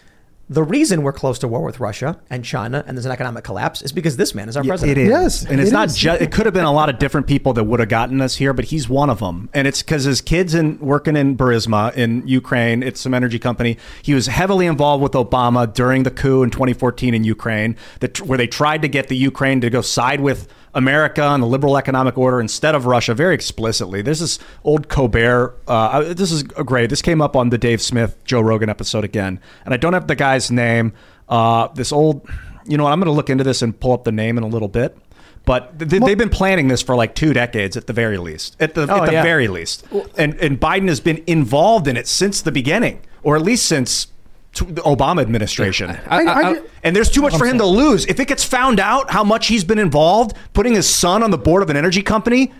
the 0.52 0.62
reason 0.62 1.02
we're 1.02 1.12
close 1.12 1.38
to 1.40 1.48
war 1.48 1.62
with 1.62 1.80
Russia 1.80 2.18
and 2.30 2.44
China 2.44 2.84
and 2.86 2.96
there's 2.96 3.06
an 3.06 3.12
economic 3.12 3.44
collapse 3.44 3.82
is 3.82 3.92
because 3.92 4.16
this 4.16 4.34
man 4.34 4.48
is 4.48 4.56
our 4.56 4.64
president. 4.64 4.98
It 4.98 5.02
is. 5.02 5.08
Yes, 5.08 5.44
and 5.44 5.60
it's 5.60 5.70
it 5.70 5.74
not 5.74 5.88
just. 5.90 6.20
It 6.20 6.32
could 6.32 6.46
have 6.46 6.54
been 6.54 6.64
a 6.64 6.72
lot 6.72 6.88
of 6.88 6.98
different 6.98 7.26
people 7.26 7.52
that 7.54 7.64
would 7.64 7.80
have 7.80 7.88
gotten 7.88 8.20
us 8.20 8.36
here, 8.36 8.52
but 8.52 8.66
he's 8.66 8.88
one 8.88 9.10
of 9.10 9.20
them. 9.20 9.48
And 9.52 9.66
it's 9.66 9.82
because 9.82 10.04
his 10.04 10.20
kids 10.20 10.54
in 10.54 10.78
working 10.78 11.16
in 11.16 11.36
Burisma 11.36 11.94
in 11.94 12.26
Ukraine. 12.26 12.82
It's 12.82 13.00
some 13.00 13.14
energy 13.14 13.38
company. 13.38 13.78
He 14.02 14.14
was 14.14 14.26
heavily 14.26 14.66
involved 14.66 15.02
with 15.02 15.12
Obama 15.12 15.72
during 15.72 16.02
the 16.02 16.10
coup 16.10 16.42
in 16.42 16.50
2014 16.50 17.14
in 17.14 17.24
Ukraine, 17.24 17.76
that 18.00 18.20
where 18.20 18.38
they 18.38 18.46
tried 18.46 18.82
to 18.82 18.88
get 18.88 19.08
the 19.08 19.16
Ukraine 19.16 19.60
to 19.60 19.70
go 19.70 19.80
side 19.80 20.20
with 20.20 20.48
America 20.74 21.22
and 21.22 21.42
the 21.42 21.46
liberal 21.46 21.76
economic 21.76 22.16
order 22.16 22.40
instead 22.40 22.74
of 22.74 22.86
Russia 22.86 23.14
very 23.14 23.34
explicitly. 23.34 24.00
This 24.02 24.20
is 24.20 24.38
old 24.64 24.88
Colbert. 24.88 25.54
Uh, 25.68 26.14
this 26.14 26.32
is 26.32 26.42
great. 26.42 26.88
This 26.90 27.02
came 27.02 27.20
up 27.20 27.36
on 27.36 27.50
the 27.50 27.58
Dave 27.58 27.82
Smith 27.82 28.16
Joe 28.24 28.40
Rogan 28.40 28.68
episode 28.70 29.04
again, 29.04 29.38
and 29.64 29.74
I 29.74 29.76
don't 29.76 29.92
have 29.92 30.06
the 30.06 30.14
guy's 30.16 30.50
name. 30.50 30.92
Uh, 31.28 31.68
this 31.74 31.92
old, 31.92 32.26
you 32.66 32.76
know 32.76 32.84
what? 32.84 32.92
I'm 32.92 32.98
going 33.00 33.06
to 33.06 33.12
look 33.12 33.30
into 33.30 33.44
this 33.44 33.62
and 33.62 33.78
pull 33.78 33.92
up 33.92 34.04
the 34.04 34.12
name 34.12 34.38
in 34.38 34.44
a 34.44 34.48
little 34.48 34.68
bit. 34.68 34.96
But 35.44 35.78
th- 35.78 36.02
they've 36.02 36.16
been 36.16 36.28
planning 36.30 36.68
this 36.68 36.82
for 36.82 36.94
like 36.94 37.14
two 37.16 37.32
decades 37.32 37.76
at 37.76 37.88
the 37.88 37.92
very 37.92 38.16
least. 38.16 38.56
At 38.60 38.74
the, 38.74 38.82
Oh, 38.88 39.02
at 39.02 39.06
the 39.06 39.12
yeah. 39.12 39.22
very 39.24 39.48
least. 39.48 39.84
And, 40.16 40.34
and 40.34 40.60
Biden 40.60 40.86
has 40.88 41.00
been 41.00 41.22
involved 41.26 41.88
in 41.88 41.96
it 41.96 42.06
since 42.06 42.40
the 42.42 42.52
beginning, 42.52 43.00
or 43.24 43.34
at 43.34 43.42
least 43.42 43.66
since 43.66 44.06
the 44.54 44.82
Obama 44.82 45.20
administration. 45.22 45.90
I- 45.90 46.24
I- 46.24 46.50
I- 46.50 46.60
and 46.84 46.94
there's 46.94 47.10
too 47.10 47.22
much 47.22 47.36
for 47.36 47.46
him 47.46 47.58
to 47.58 47.64
lose. 47.66 48.04
If 48.06 48.20
it 48.20 48.28
gets 48.28 48.44
found 48.44 48.80
out 48.80 49.10
how 49.10 49.24
much 49.24 49.46
he's 49.46 49.64
been 49.64 49.78
involved, 49.78 50.36
putting 50.52 50.74
his 50.74 50.88
son 50.88 51.22
on 51.22 51.30
the 51.30 51.38
board 51.38 51.62
of 51.62 51.70
an 51.70 51.76
energy 51.76 52.02
company 52.02 52.52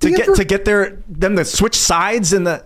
to 0.00 0.10
get 0.10 0.26
infor- 0.28 0.36
to 0.36 0.44
get 0.44 0.64
their 0.64 0.98
them 1.08 1.36
to 1.36 1.44
switch 1.44 1.76
sides 1.76 2.32
in 2.32 2.44
the 2.44 2.62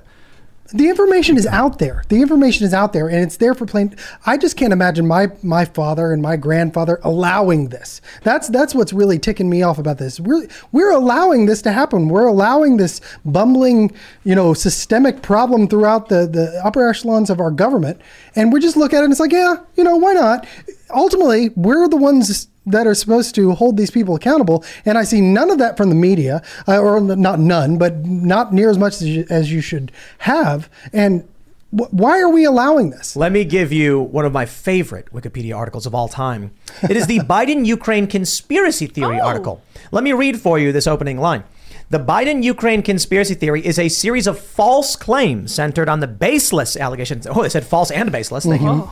the 0.73 0.89
information 0.89 1.39
is 1.39 1.47
out 1.47 1.79
there. 1.79 2.05
The 2.09 2.21
information 2.21 2.67
is 2.67 2.75
out 2.75 2.93
there, 2.93 3.09
and 3.09 3.23
it's 3.23 3.39
there 3.39 3.55
for 3.55 3.65
plain. 3.65 3.97
I 4.27 4.37
just 4.37 4.57
can't 4.57 4.73
imagine 4.73 5.07
my 5.07 5.29
my 5.43 5.65
father 5.65 6.13
and 6.13 6.21
my 6.21 6.37
grandfather 6.37 7.01
allowing 7.03 7.69
this. 7.69 8.01
That's 8.23 8.49
that's 8.49 8.75
what's 8.75 8.93
really 8.93 9.19
ticking 9.19 9.49
me 9.49 9.63
off 9.63 9.79
about 9.79 9.99
this. 9.99 10.21
We're 10.21 10.47
we're 10.73 10.91
allowing 10.91 11.47
this 11.47 11.63
to 11.63 11.73
happen. 11.73 12.09
We're 12.09 12.27
allowing 12.27 12.77
this 12.77 13.01
bumbling, 13.25 13.93
you 14.25 14.35
know, 14.35 14.53
systemic 14.53 15.23
problem 15.23 15.69
throughout 15.69 16.09
the 16.09 16.27
the 16.27 16.61
upper 16.65 16.87
echelons 16.87 17.31
of 17.31 17.41
our 17.41 17.51
government, 17.51 18.01
and 18.37 18.53
we 18.53 18.61
just 18.61 18.77
look 18.77 18.93
at 18.93 19.01
it 19.01 19.05
and 19.05 19.13
it's 19.13 19.21
like, 19.21 19.33
yeah, 19.33 19.57
you 19.77 19.85
know, 19.85 19.97
why 19.97 20.13
not? 20.13 20.47
Ultimately, 20.91 21.51
we're 21.51 21.89
the 21.89 21.97
ones 21.97 22.49
that 22.71 22.87
are 22.87 22.95
supposed 22.95 23.35
to 23.37 23.53
hold 23.53 23.77
these 23.77 23.91
people 23.91 24.15
accountable. 24.15 24.65
And 24.85 24.97
I 24.99 25.05
see 25.05 25.21
none 25.21 25.51
of 25.51 25.59
that 25.59 25.77
from 25.77 25.89
the 25.89 25.95
media, 25.95 26.43
uh, 26.67 26.79
or 26.79 27.01
not 27.01 27.39
none, 27.41 27.79
but 27.79 28.05
not 28.07 28.53
near 28.53 28.71
as 28.71 28.79
much 28.79 28.95
as 28.95 29.05
you, 29.05 29.27
as 29.31 29.51
you 29.53 29.61
should 29.61 29.93
have. 30.19 30.69
And 30.93 31.23
wh- 31.71 31.93
why 31.93 32.21
are 32.21 32.29
we 32.29 32.45
allowing 32.45 32.91
this? 32.91 33.17
Let 33.17 33.33
me 33.33 33.45
give 33.45 33.73
you 33.73 34.01
one 34.01 34.25
of 34.25 34.33
my 34.33 34.47
favorite 34.47 35.13
Wikipedia 35.13 35.57
articles 35.57 35.87
of 35.87 35.95
all 35.95 36.09
time. 36.09 36.51
It 36.83 36.97
is 36.97 37.07
the 37.07 37.19
Biden 37.37 37.67
Ukraine 37.67 38.07
conspiracy 38.07 38.87
theory 38.87 39.19
Oh. 39.21 39.27
article. 39.27 39.63
Let 39.93 40.05
me 40.05 40.13
read 40.13 40.41
for 40.41 40.59
you 40.59 40.73
this 40.73 40.87
opening 40.87 41.19
line. 41.19 41.45
The 41.91 41.99
Biden 41.99 42.43
Ukraine 42.43 42.83
conspiracy 42.83 43.33
theory 43.35 43.65
is 43.65 43.79
a 43.79 43.89
series 43.89 44.27
of 44.27 44.39
false 44.39 44.95
claims 44.95 45.55
centered 45.55 45.89
on 45.89 46.01
the 46.01 46.07
baseless 46.07 46.77
allegations. 46.77 47.27
Oh, 47.27 47.41
they 47.43 47.49
said 47.49 47.65
false 47.65 47.91
and 47.91 48.13
baseless. 48.13 48.45
Thank 48.45 48.61
you. 48.61 48.91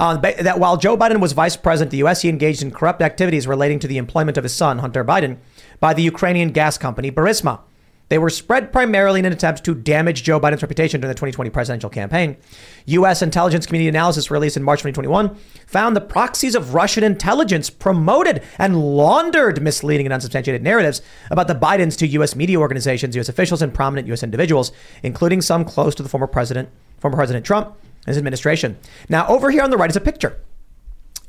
Uh, 0.00 0.16
that 0.16 0.58
while 0.58 0.78
Joe 0.78 0.96
Biden 0.96 1.20
was 1.20 1.32
vice 1.32 1.58
president 1.58 1.88
of 1.88 1.90
the 1.90 1.98
U.S., 1.98 2.22
he 2.22 2.30
engaged 2.30 2.62
in 2.62 2.70
corrupt 2.70 3.02
activities 3.02 3.46
relating 3.46 3.78
to 3.80 3.86
the 3.86 3.98
employment 3.98 4.38
of 4.38 4.44
his 4.44 4.54
son, 4.54 4.78
Hunter 4.78 5.04
Biden, 5.04 5.36
by 5.78 5.92
the 5.92 6.02
Ukrainian 6.02 6.52
gas 6.52 6.78
company 6.78 7.10
Burisma. 7.10 7.60
They 8.08 8.16
were 8.16 8.30
spread 8.30 8.72
primarily 8.72 9.20
in 9.20 9.26
an 9.26 9.32
attempt 9.34 9.62
to 9.64 9.74
damage 9.74 10.22
Joe 10.22 10.40
Biden's 10.40 10.62
reputation 10.62 11.02
during 11.02 11.10
the 11.10 11.14
2020 11.14 11.50
presidential 11.50 11.90
campaign. 11.90 12.38
U.S. 12.86 13.20
intelligence 13.20 13.66
community 13.66 13.90
analysis 13.90 14.30
released 14.30 14.56
in 14.56 14.62
March 14.62 14.80
2021 14.80 15.36
found 15.66 15.94
the 15.94 16.00
proxies 16.00 16.54
of 16.54 16.72
Russian 16.72 17.04
intelligence 17.04 17.68
promoted 17.68 18.42
and 18.56 18.80
laundered 18.96 19.62
misleading 19.62 20.06
and 20.06 20.14
unsubstantiated 20.14 20.62
narratives 20.62 21.02
about 21.30 21.46
the 21.46 21.54
Bidens 21.54 21.96
to 21.98 22.06
U.S. 22.06 22.34
media 22.34 22.58
organizations, 22.58 23.14
U.S. 23.16 23.28
officials, 23.28 23.60
and 23.60 23.74
prominent 23.74 24.08
U.S. 24.08 24.22
individuals, 24.22 24.72
including 25.02 25.42
some 25.42 25.62
close 25.62 25.94
to 25.94 26.02
the 26.02 26.08
former 26.08 26.26
president, 26.26 26.70
former 26.98 27.18
President 27.18 27.44
Trump, 27.44 27.76
his 28.06 28.18
administration. 28.18 28.78
Now, 29.08 29.26
over 29.28 29.50
here 29.50 29.62
on 29.62 29.70
the 29.70 29.76
right 29.76 29.90
is 29.90 29.96
a 29.96 30.00
picture. 30.00 30.40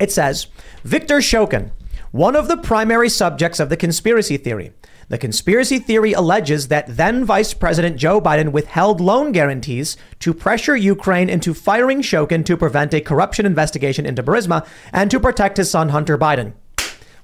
It 0.00 0.10
says 0.10 0.46
Victor 0.84 1.18
Shokin, 1.18 1.70
one 2.10 2.36
of 2.36 2.48
the 2.48 2.56
primary 2.56 3.08
subjects 3.08 3.60
of 3.60 3.68
the 3.68 3.76
conspiracy 3.76 4.36
theory. 4.36 4.72
The 5.08 5.18
conspiracy 5.18 5.78
theory 5.78 6.12
alleges 6.12 6.68
that 6.68 6.96
then 6.96 7.24
Vice 7.24 7.52
President 7.52 7.96
Joe 7.96 8.20
Biden 8.20 8.52
withheld 8.52 9.00
loan 9.00 9.32
guarantees 9.32 9.96
to 10.20 10.32
pressure 10.32 10.74
Ukraine 10.76 11.28
into 11.28 11.52
firing 11.52 12.00
Shokin 12.00 12.44
to 12.46 12.56
prevent 12.56 12.94
a 12.94 13.00
corruption 13.00 13.44
investigation 13.44 14.06
into 14.06 14.22
Burisma 14.22 14.66
and 14.92 15.10
to 15.10 15.20
protect 15.20 15.58
his 15.58 15.70
son 15.70 15.90
Hunter 15.90 16.16
Biden. 16.16 16.54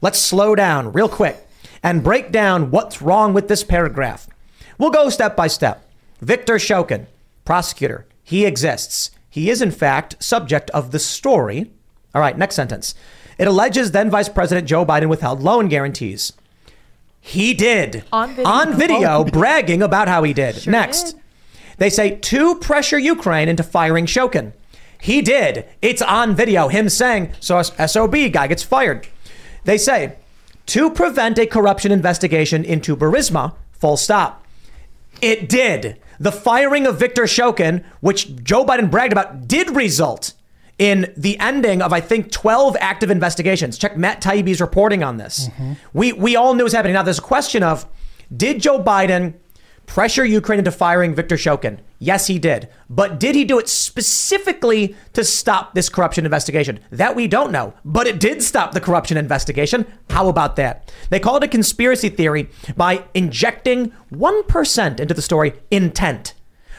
Let's 0.01 0.19
slow 0.19 0.55
down 0.55 0.93
real 0.93 1.09
quick 1.09 1.49
and 1.83 2.05
break 2.05 2.31
down 2.31 2.71
what's 2.71 3.01
wrong 3.01 3.33
with 3.33 3.49
this 3.49 3.65
paragraph. 3.65 4.29
We'll 4.79 4.91
go 4.91 5.09
step 5.09 5.35
by 5.35 5.47
step. 5.47 5.89
Victor 6.21 6.57
Shokin, 6.57 7.07
prosecutor, 7.45 8.07
he 8.23 8.45
exists. 8.45 9.13
He 9.39 9.51
is, 9.51 9.63
in 9.63 9.71
fact, 9.71 10.21
subject 10.21 10.69
of 10.71 10.91
the 10.91 10.99
story. 10.99 11.71
All 12.13 12.21
right, 12.21 12.37
next 12.37 12.57
sentence. 12.57 12.97
It 13.39 13.47
alleges 13.47 13.93
then 13.93 14.11
Vice 14.11 14.29
President 14.29 14.67
Joe 14.67 14.85
Biden 14.85 15.09
withheld 15.09 15.41
loan 15.41 15.69
guarantees. 15.69 16.33
He 17.21 17.55
did. 17.55 18.03
On 18.11 18.31
video. 18.31 18.51
On 18.51 18.75
video, 18.75 19.09
oh. 19.19 19.25
bragging 19.25 19.81
about 19.81 20.09
how 20.09 20.25
he 20.25 20.33
did. 20.33 20.57
Sure 20.57 20.73
next. 20.73 21.13
did. 21.13 21.23
They 21.77 21.89
say 21.89 22.17
to 22.17 22.57
pressure 22.57 22.99
Ukraine 22.99 23.49
into 23.49 23.63
firing 23.63 24.07
Shokin. 24.07 24.55
He 25.01 25.23
did. 25.23 25.67
It's 25.81 26.03
on 26.03 26.35
video. 26.35 26.67
Him 26.67 26.89
saying, 26.89 27.33
so 27.39 27.63
SOB 27.63 28.33
guy 28.33 28.49
gets 28.49 28.65
fired. 28.65 29.07
They 29.63 29.79
say 29.79 30.17
to 30.67 30.91
prevent 30.91 31.39
a 31.39 31.47
corruption 31.47 31.93
investigation 31.93 32.65
into 32.65 32.97
Burisma, 32.97 33.55
full 33.71 33.97
stop. 33.97 34.45
It 35.23 35.49
did. 35.49 36.01
The 36.21 36.33
firing 36.33 36.87
of 36.87 36.99
Victor 36.99 37.23
Shokin, 37.25 37.85
which 38.01 38.35
Joe 38.43 38.65
Biden 38.65 38.91
bragged 38.91 39.13
about, 39.13 39.47
did 39.47 39.71
result 39.71 40.35
in 40.79 41.13
the 41.17 41.39
ending 41.39 41.83
of, 41.83 41.93
I 41.93 42.01
think, 42.01 42.31
12 42.31 42.77
active 42.81 43.11
investigations. 43.11 43.79
Check 43.79 43.97
Matt 43.97 44.23
Taibbi's 44.23 44.61
reporting 44.61 45.03
on 45.03 45.17
this. 45.17 45.49
Mm-hmm. 45.49 45.73
We, 45.93 46.13
we 46.13 46.37
all 46.37 46.55
knew 46.55 46.61
it 46.61 46.65
was 46.65 46.73
happening. 46.73 46.95
Now, 46.95 47.03
there's 47.03 47.19
a 47.19 47.23
question 47.23 47.63
of 47.63 47.87
did 48.35 48.61
Joe 48.61 48.83
Biden 48.83 49.35
pressure 49.89 50.25
Ukraine 50.25 50.61
into 50.61 50.71
firing 50.71 51.15
Viktor 51.15 51.35
Shokin? 51.37 51.81
Yes, 51.99 52.29
he 52.29 52.39
did. 52.39 52.69
But 52.89 53.19
did 53.19 53.35
he 53.35 53.45
do 53.45 53.59
it 53.59 53.69
specifically 53.69 54.95
to 55.15 55.25
stop 55.25 55.75
this 55.75 55.89
corruption 55.89 56.25
investigation? 56.25 56.79
That 56.91 57.17
we 57.17 57.27
don't 57.27 57.51
know. 57.51 57.75
But 57.85 58.07
it 58.07 58.21
did 58.21 58.43
stop 58.43 58.73
the 58.73 58.81
corruption 58.81 59.17
investigation. 59.17 59.87
How 60.11 60.29
about 60.29 60.55
that? 60.57 60.93
They 61.11 61.19
call 61.19 61.37
it 61.39 61.43
a 61.43 61.49
conspiracy 61.49 62.11
theory 62.11 62.51
by 62.77 63.05
injecting 63.15 63.93
1% 64.13 65.01
into 65.01 65.15
the 65.15 65.23
story 65.23 65.55
intent. 65.71 66.35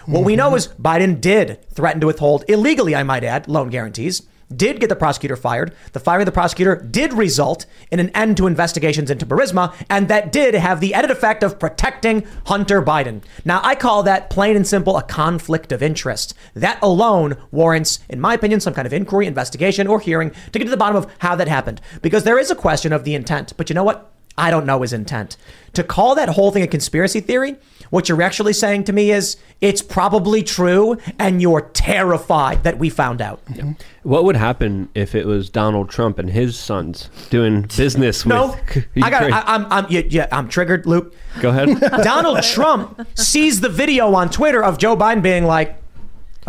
What 0.06 0.24
we 0.24 0.36
know 0.36 0.56
is 0.56 0.70
Biden 0.70 1.20
did 1.20 1.64
threaten 1.70 2.02
to 2.02 2.08
withhold 2.08 2.44
illegally, 2.48 2.96
I 2.96 3.04
might 3.04 3.24
add, 3.24 3.48
loan 3.48 3.70
guarantees. 3.70 4.24
Did 4.56 4.80
get 4.80 4.90
the 4.90 4.96
prosecutor 4.96 5.36
fired. 5.36 5.76
The 5.94 6.00
firing 6.00 6.24
of 6.24 6.26
the 6.26 6.32
prosecutor 6.32 6.76
did 6.76 7.14
result 7.14 7.68
in 7.92 8.00
an 8.00 8.10
end 8.10 8.38
to 8.38 8.48
investigations 8.48 9.12
into 9.12 9.26
Burisma, 9.26 9.74
and 9.90 10.08
that 10.08 10.32
did 10.32 10.56
have 10.56 10.80
the 10.80 10.94
added 10.96 11.12
effect 11.12 11.44
of 11.44 11.60
protecting 11.60 12.26
Hunter 12.48 12.82
Biden. 12.82 13.22
Now, 13.46 13.62
I 13.64 13.76
call 13.76 14.02
that 14.04 14.32
plain 14.32 14.56
and 14.56 14.66
simple 14.66 14.98
a 14.98 15.04
conflict 15.04 15.72
of 15.72 15.84
interest. 15.84 16.34
That 16.56 16.80
alone 16.82 17.38
warrants, 17.52 18.00
in 18.10 18.20
my 18.20 18.34
opinion, 18.34 18.60
some 18.60 18.74
kind 18.74 18.88
of 18.88 18.94
inquiry, 18.94 19.28
investigation, 19.28 19.86
or 19.86 20.00
hearing 20.00 20.32
to 20.52 20.58
get 20.58 20.66
to 20.66 20.72
the 20.72 20.78
bottom 20.78 20.96
of 20.96 21.12
how 21.20 21.36
that 21.36 21.48
happened. 21.48 21.80
Because 22.02 22.24
there 22.24 22.40
is 22.40 22.50
a 22.50 22.56
question 22.56 22.92
of 22.92 23.04
the 23.04 23.14
intent. 23.14 23.54
But 23.56 23.70
you 23.70 23.76
know 23.76 23.84
what? 23.84 24.12
I 24.38 24.52
don't 24.52 24.66
know 24.66 24.82
his 24.82 24.94
intent. 24.94 25.36
To 25.74 25.84
call 25.84 26.16
that 26.16 26.30
whole 26.30 26.50
thing 26.52 26.64
a 26.64 26.68
conspiracy 26.68 27.20
theory, 27.20 27.58
what 27.90 28.10
you're 28.10 28.22
actually 28.22 28.54
saying 28.54 28.84
to 28.86 28.94
me 28.94 29.12
is 29.12 29.38
it's 29.62 29.82
probably 29.82 30.44
true, 30.44 30.98
and 31.18 31.42
you're 31.42 31.62
terrified 31.74 32.64
that 32.64 32.78
we 32.80 32.90
found 32.90 33.22
out. 33.22 33.42
What 34.04 34.24
would 34.24 34.36
happen 34.36 34.90
if 34.96 35.16
it 35.16 35.26
was 35.26 35.50
Donald 35.50 35.90
Trump 35.90 36.20
and 36.20 36.30
his 36.30 36.58
sons 36.58 37.10
doing 37.30 37.62
business 37.78 38.26
No, 38.26 38.58
with 38.74 38.88
I 39.04 39.10
got. 39.10 39.24
I, 39.32 39.44
I'm. 39.46 39.66
I'm. 39.72 39.86
Yeah, 39.90 40.02
yeah, 40.08 40.28
I'm 40.32 40.48
triggered, 40.48 40.86
Luke. 40.86 41.14
Go 41.42 41.50
ahead. 41.50 41.80
Donald 42.04 42.44
Trump 42.44 43.08
sees 43.16 43.62
the 43.62 43.70
video 43.70 44.14
on 44.14 44.30
Twitter 44.30 44.64
of 44.64 44.78
Joe 44.78 44.96
Biden 44.96 45.22
being 45.22 45.46
like, 45.46 45.76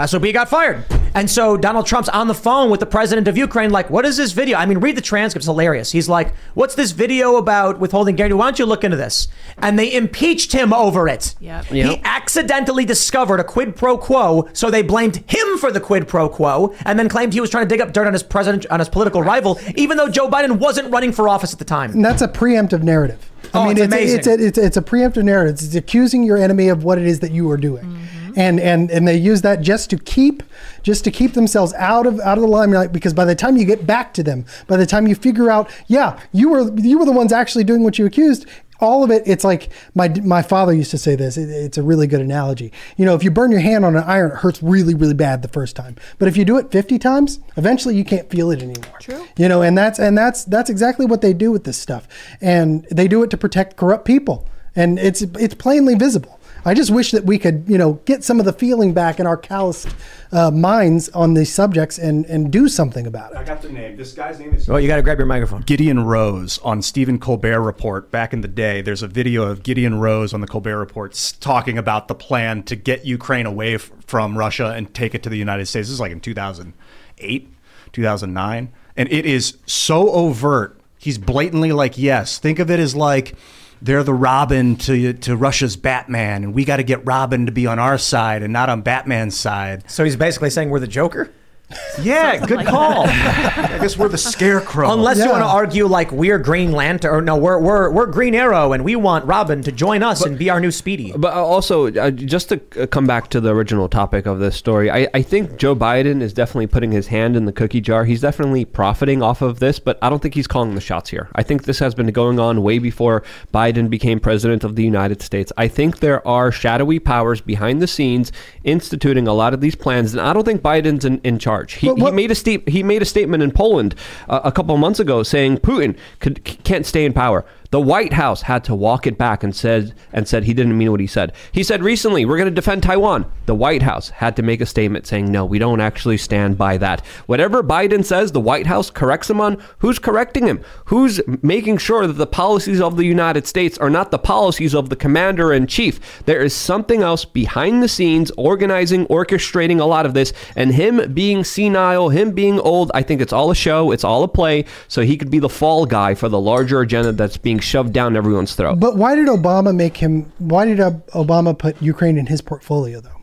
SOB 0.04 0.32
got 0.32 0.48
fired. 0.48 0.84
And 1.14 1.30
so 1.30 1.56
Donald 1.56 1.86
Trump's 1.86 2.08
on 2.08 2.28
the 2.28 2.34
phone 2.34 2.70
with 2.70 2.80
the 2.80 2.86
president 2.86 3.28
of 3.28 3.36
Ukraine, 3.36 3.70
like, 3.70 3.90
what 3.90 4.04
is 4.04 4.16
this 4.16 4.32
video? 4.32 4.58
I 4.58 4.66
mean, 4.66 4.78
read 4.78 4.96
the 4.96 5.02
transcript, 5.02 5.42
it's 5.42 5.46
hilarious. 5.46 5.90
He's 5.92 6.08
like, 6.08 6.34
what's 6.54 6.74
this 6.74 6.92
video 6.92 7.36
about 7.36 7.78
withholding 7.80 8.16
guarantee? 8.16 8.34
Why 8.34 8.46
don't 8.46 8.58
you 8.58 8.66
look 8.66 8.84
into 8.84 8.96
this? 8.96 9.28
And 9.58 9.78
they 9.78 9.92
impeached 9.92 10.52
him 10.52 10.72
over 10.72 11.08
it. 11.08 11.34
Yep. 11.40 11.64
He 11.66 12.00
accidentally 12.04 12.84
discovered 12.84 13.40
a 13.40 13.44
quid 13.44 13.76
pro 13.76 13.98
quo, 13.98 14.48
so 14.52 14.70
they 14.70 14.82
blamed 14.82 15.16
him 15.30 15.58
for 15.58 15.72
the 15.72 15.80
quid 15.80 16.06
pro 16.06 16.28
quo, 16.28 16.74
and 16.84 16.98
then 16.98 17.08
claimed 17.08 17.32
he 17.32 17.40
was 17.40 17.50
trying 17.50 17.64
to 17.64 17.68
dig 17.68 17.80
up 17.80 17.92
dirt 17.92 18.06
on 18.06 18.12
his 18.12 18.22
president, 18.22 18.66
on 18.66 18.78
his 18.78 18.88
political 18.88 19.22
rival, 19.22 19.58
even 19.74 19.96
though 19.96 20.08
Joe 20.08 20.28
Biden 20.28 20.58
wasn't 20.58 20.90
running 20.92 21.12
for 21.12 21.28
office 21.28 21.52
at 21.52 21.58
the 21.58 21.64
time. 21.64 21.92
And 21.92 22.04
that's 22.04 22.22
a 22.22 22.28
preemptive 22.28 22.82
narrative. 22.82 23.30
Oh, 23.52 23.68
it's 23.70 23.80
amazing. 23.80 24.18
It's, 24.18 24.26
a, 24.26 24.32
it's, 24.34 24.58
a, 24.58 24.66
it's 24.66 24.76
a 24.76 24.82
preemptive 24.82 25.24
narrative. 25.24 25.54
It's 25.54 25.74
accusing 25.74 26.22
your 26.22 26.36
enemy 26.36 26.68
of 26.68 26.84
what 26.84 26.98
it 26.98 27.06
is 27.06 27.20
that 27.20 27.32
you 27.32 27.50
are 27.50 27.56
doing. 27.56 27.84
Mm-hmm. 27.84 28.19
Mm-hmm. 28.30 28.40
And, 28.40 28.60
and 28.60 28.90
and 28.90 29.08
they 29.08 29.16
use 29.16 29.42
that 29.42 29.60
just 29.60 29.90
to 29.90 29.98
keep 29.98 30.42
just 30.82 31.04
to 31.04 31.10
keep 31.10 31.34
themselves 31.34 31.72
out 31.74 32.06
of 32.06 32.20
out 32.20 32.38
of 32.38 32.42
the 32.42 32.48
limelight 32.48 32.92
because 32.92 33.14
by 33.14 33.24
the 33.24 33.34
time 33.34 33.56
you 33.56 33.64
get 33.64 33.86
back 33.86 34.14
to 34.14 34.22
them, 34.22 34.44
by 34.66 34.76
the 34.76 34.86
time 34.86 35.06
you 35.06 35.14
figure 35.14 35.50
out, 35.50 35.70
yeah, 35.86 36.18
you 36.32 36.48
were 36.48 36.70
you 36.78 36.98
were 36.98 37.04
the 37.04 37.12
ones 37.12 37.32
actually 37.32 37.64
doing 37.64 37.82
what 37.82 37.98
you 37.98 38.06
accused, 38.06 38.46
all 38.80 39.04
of 39.04 39.10
it 39.10 39.22
it's 39.26 39.44
like 39.44 39.70
my 39.94 40.08
my 40.22 40.42
father 40.42 40.72
used 40.72 40.90
to 40.90 40.98
say 40.98 41.14
this 41.14 41.36
it, 41.36 41.48
it's 41.48 41.78
a 41.78 41.82
really 41.82 42.06
good 42.06 42.20
analogy. 42.20 42.72
You 42.96 43.04
know 43.04 43.14
if 43.14 43.22
you 43.22 43.30
burn 43.30 43.50
your 43.50 43.60
hand 43.60 43.84
on 43.84 43.96
an 43.96 44.04
iron 44.04 44.32
it 44.32 44.38
hurts 44.38 44.62
really 44.62 44.94
really 44.94 45.14
bad 45.14 45.42
the 45.42 45.48
first 45.48 45.76
time. 45.76 45.96
But 46.18 46.28
if 46.28 46.36
you 46.36 46.44
do 46.44 46.56
it 46.58 46.70
50 46.70 46.98
times 46.98 47.40
eventually 47.56 47.96
you 47.96 48.04
can't 48.04 48.28
feel 48.30 48.50
it 48.50 48.62
anymore. 48.62 48.98
True. 49.00 49.26
you 49.36 49.48
know 49.48 49.62
and 49.62 49.76
that's 49.76 49.98
and 49.98 50.16
that's 50.16 50.44
that's 50.44 50.70
exactly 50.70 51.06
what 51.06 51.20
they 51.20 51.32
do 51.32 51.50
with 51.50 51.64
this 51.64 51.78
stuff. 51.78 52.08
And 52.40 52.84
they 52.90 53.08
do 53.08 53.22
it 53.22 53.30
to 53.30 53.36
protect 53.36 53.76
corrupt 53.76 54.04
people. 54.04 54.48
And 54.74 54.98
it's 54.98 55.22
it's 55.22 55.54
plainly 55.54 55.94
visible 55.94 56.39
I 56.64 56.74
just 56.74 56.90
wish 56.90 57.10
that 57.12 57.24
we 57.24 57.38
could, 57.38 57.64
you 57.66 57.78
know, 57.78 57.94
get 58.04 58.22
some 58.22 58.38
of 58.38 58.46
the 58.46 58.52
feeling 58.52 58.92
back 58.92 59.18
in 59.18 59.26
our 59.26 59.36
calloused 59.36 59.88
uh, 60.32 60.50
minds 60.50 61.08
on 61.10 61.34
these 61.34 61.52
subjects 61.52 61.98
and, 61.98 62.26
and 62.26 62.52
do 62.52 62.68
something 62.68 63.06
about 63.06 63.32
it. 63.32 63.38
I 63.38 63.44
got 63.44 63.62
the 63.62 63.70
name. 63.70 63.96
This 63.96 64.12
guy's 64.12 64.38
name 64.38 64.54
is 64.54 64.68
Oh, 64.68 64.76
you 64.76 64.86
got 64.86 64.96
to 64.96 65.02
grab 65.02 65.18
your 65.18 65.26
microphone. 65.26 65.62
Gideon 65.62 66.04
Rose 66.04 66.58
on 66.58 66.82
Stephen 66.82 67.18
Colbert 67.18 67.60
Report 67.62 68.10
back 68.10 68.32
in 68.32 68.42
the 68.42 68.48
day. 68.48 68.82
There's 68.82 69.02
a 69.02 69.08
video 69.08 69.44
of 69.44 69.62
Gideon 69.62 69.98
Rose 70.00 70.34
on 70.34 70.40
the 70.40 70.46
Colbert 70.46 70.78
Report 70.78 71.34
talking 71.40 71.78
about 71.78 72.08
the 72.08 72.14
plan 72.14 72.62
to 72.64 72.76
get 72.76 73.04
Ukraine 73.06 73.46
away 73.46 73.74
f- 73.76 73.90
from 74.06 74.36
Russia 74.36 74.72
and 74.76 74.92
take 74.94 75.14
it 75.14 75.22
to 75.22 75.28
the 75.28 75.38
United 75.38 75.66
States. 75.66 75.88
This 75.88 75.94
is 75.94 76.00
like 76.00 76.12
in 76.12 76.20
2008, 76.20 77.48
2009. 77.92 78.72
And 78.96 79.10
it 79.10 79.24
is 79.24 79.56
so 79.66 80.10
overt. 80.10 80.78
He's 80.98 81.16
blatantly 81.16 81.72
like, 81.72 81.96
yes, 81.96 82.38
think 82.38 82.58
of 82.58 82.70
it 82.70 82.78
as 82.78 82.94
like 82.94 83.34
they're 83.82 84.02
the 84.02 84.14
Robin 84.14 84.76
to, 84.76 85.12
to 85.14 85.36
Russia's 85.36 85.76
Batman, 85.76 86.44
and 86.44 86.54
we 86.54 86.64
got 86.64 86.76
to 86.76 86.82
get 86.82 87.04
Robin 87.06 87.46
to 87.46 87.52
be 87.52 87.66
on 87.66 87.78
our 87.78 87.98
side 87.98 88.42
and 88.42 88.52
not 88.52 88.68
on 88.68 88.82
Batman's 88.82 89.36
side. 89.36 89.90
So 89.90 90.04
he's 90.04 90.16
basically 90.16 90.50
saying 90.50 90.70
we're 90.70 90.80
the 90.80 90.86
Joker? 90.86 91.32
Yeah, 92.02 92.44
good 92.46 92.66
call. 92.66 93.04
I 93.08 93.78
guess 93.80 93.98
we're 93.98 94.08
the 94.08 94.16
scarecrow. 94.16 94.92
Unless 94.92 95.18
you 95.18 95.28
want 95.28 95.42
to 95.42 95.48
argue 95.48 95.86
like 95.86 96.10
we're 96.10 96.38
Green 96.38 96.72
Lantern, 96.72 97.14
or 97.14 97.20
no, 97.20 97.36
we're 97.36 97.58
we're 97.58 97.90
we're 97.90 98.06
Green 98.06 98.34
Arrow, 98.34 98.72
and 98.72 98.84
we 98.84 98.96
want 98.96 99.26
Robin 99.26 99.62
to 99.64 99.72
join 99.72 100.02
us 100.02 100.24
and 100.24 100.38
be 100.38 100.48
our 100.48 100.60
new 100.60 100.70
Speedy. 100.70 101.12
But 101.14 101.34
also, 101.34 101.92
uh, 101.92 102.10
just 102.10 102.48
to 102.50 102.60
uh, 102.80 102.86
come 102.86 103.06
back 103.06 103.28
to 103.30 103.40
the 103.40 103.54
original 103.54 103.88
topic 103.88 104.24
of 104.24 104.38
this 104.38 104.56
story, 104.56 104.90
I, 104.90 105.08
I 105.12 105.22
think 105.22 105.58
Joe 105.58 105.76
Biden 105.76 106.22
is 106.22 106.32
definitely 106.32 106.68
putting 106.68 106.90
his 106.90 107.08
hand 107.08 107.36
in 107.36 107.44
the 107.44 107.52
cookie 107.52 107.82
jar. 107.82 108.04
He's 108.04 108.22
definitely 108.22 108.64
profiting 108.64 109.22
off 109.22 109.42
of 109.42 109.58
this, 109.58 109.78
but 109.78 109.98
I 110.00 110.08
don't 110.08 110.22
think 110.22 110.34
he's 110.34 110.46
calling 110.46 110.74
the 110.74 110.80
shots 110.80 111.10
here. 111.10 111.28
I 111.34 111.42
think 111.42 111.64
this 111.64 111.80
has 111.80 111.94
been 111.94 112.10
going 112.12 112.38
on 112.40 112.62
way 112.62 112.78
before 112.78 113.22
Biden 113.52 113.90
became 113.90 114.20
president 114.20 114.64
of 114.64 114.76
the 114.76 114.84
United 114.84 115.20
States. 115.20 115.52
I 115.58 115.68
think 115.68 115.98
there 115.98 116.26
are 116.26 116.50
shadowy 116.50 116.98
powers 116.98 117.42
behind 117.42 117.82
the 117.82 117.86
scenes 117.86 118.32
instituting 118.64 119.28
a 119.28 119.34
lot 119.34 119.52
of 119.52 119.60
these 119.60 119.74
plans, 119.74 120.14
and 120.14 120.20
I 120.20 120.32
don't 120.32 120.44
think 120.44 120.62
Biden's 120.62 121.04
in, 121.04 121.20
in 121.24 121.38
charge. 121.38 121.59
He, 121.68 121.88
what- 121.88 122.10
he 122.12 122.16
made 122.16 122.30
a 122.30 122.34
sta- 122.34 122.62
he 122.66 122.82
made 122.82 123.02
a 123.02 123.04
statement 123.04 123.42
in 123.42 123.50
Poland 123.50 123.94
uh, 124.28 124.40
a 124.44 124.52
couple 124.52 124.74
of 124.74 124.80
months 124.80 125.00
ago 125.00 125.22
saying 125.22 125.58
Putin 125.58 125.96
could, 126.20 126.44
can't 126.64 126.86
stay 126.86 127.04
in 127.04 127.12
power. 127.12 127.44
The 127.70 127.80
White 127.80 128.14
House 128.14 128.42
had 128.42 128.64
to 128.64 128.74
walk 128.74 129.06
it 129.06 129.16
back 129.16 129.44
and 129.44 129.54
said 129.54 129.94
and 130.12 130.26
said 130.26 130.42
he 130.42 130.54
didn't 130.54 130.76
mean 130.76 130.90
what 130.90 130.98
he 130.98 131.06
said. 131.06 131.32
He 131.52 131.62
said 131.62 131.84
recently 131.84 132.24
we're 132.24 132.36
going 132.36 132.48
to 132.48 132.54
defend 132.54 132.82
Taiwan. 132.82 133.30
The 133.46 133.54
White 133.54 133.82
House 133.82 134.08
had 134.08 134.34
to 134.36 134.42
make 134.42 134.60
a 134.60 134.66
statement 134.66 135.06
saying 135.06 135.30
no, 135.30 135.44
we 135.44 135.60
don't 135.60 135.80
actually 135.80 136.16
stand 136.16 136.58
by 136.58 136.78
that. 136.78 137.06
Whatever 137.26 137.62
Biden 137.62 138.04
says, 138.04 138.32
the 138.32 138.40
White 138.40 138.66
House 138.66 138.90
corrects 138.90 139.30
him 139.30 139.40
on. 139.40 139.62
Who's 139.78 140.00
correcting 140.00 140.48
him? 140.48 140.64
Who's 140.86 141.20
making 141.42 141.78
sure 141.78 142.08
that 142.08 142.14
the 142.14 142.26
policies 142.26 142.80
of 142.80 142.96
the 142.96 143.04
United 143.04 143.46
States 143.46 143.78
are 143.78 143.90
not 143.90 144.10
the 144.10 144.18
policies 144.18 144.74
of 144.74 144.88
the 144.88 144.96
commander 144.96 145.52
in 145.52 145.68
chief? 145.68 146.24
There 146.24 146.42
is 146.42 146.52
something 146.52 147.02
else 147.02 147.24
behind 147.24 147.84
the 147.84 147.88
scenes 147.88 148.32
organizing, 148.36 149.06
orchestrating 149.06 149.78
a 149.78 149.84
lot 149.84 150.06
of 150.06 150.14
this, 150.14 150.32
and 150.56 150.74
him 150.74 151.14
being 151.14 151.44
senile, 151.44 152.08
him 152.08 152.32
being 152.32 152.58
old. 152.58 152.90
I 152.94 153.04
think 153.04 153.20
it's 153.20 153.32
all 153.32 153.52
a 153.52 153.54
show. 153.54 153.92
It's 153.92 154.04
all 154.04 154.24
a 154.24 154.28
play, 154.28 154.64
so 154.88 155.02
he 155.02 155.16
could 155.16 155.30
be 155.30 155.38
the 155.38 155.48
fall 155.48 155.86
guy 155.86 156.16
for 156.16 156.28
the 156.28 156.40
larger 156.40 156.80
agenda 156.80 157.12
that's 157.12 157.36
being 157.36 157.59
shoved 157.60 157.92
down 157.92 158.16
everyone's 158.16 158.54
throat. 158.54 158.80
But 158.80 158.96
why 158.96 159.14
did 159.14 159.28
Obama 159.28 159.74
make 159.74 159.96
him? 159.96 160.32
Why 160.38 160.64
did 160.66 160.78
Obama 160.78 161.56
put 161.58 161.80
Ukraine 161.82 162.18
in 162.18 162.26
his 162.26 162.40
portfolio, 162.40 163.00
though? 163.00 163.19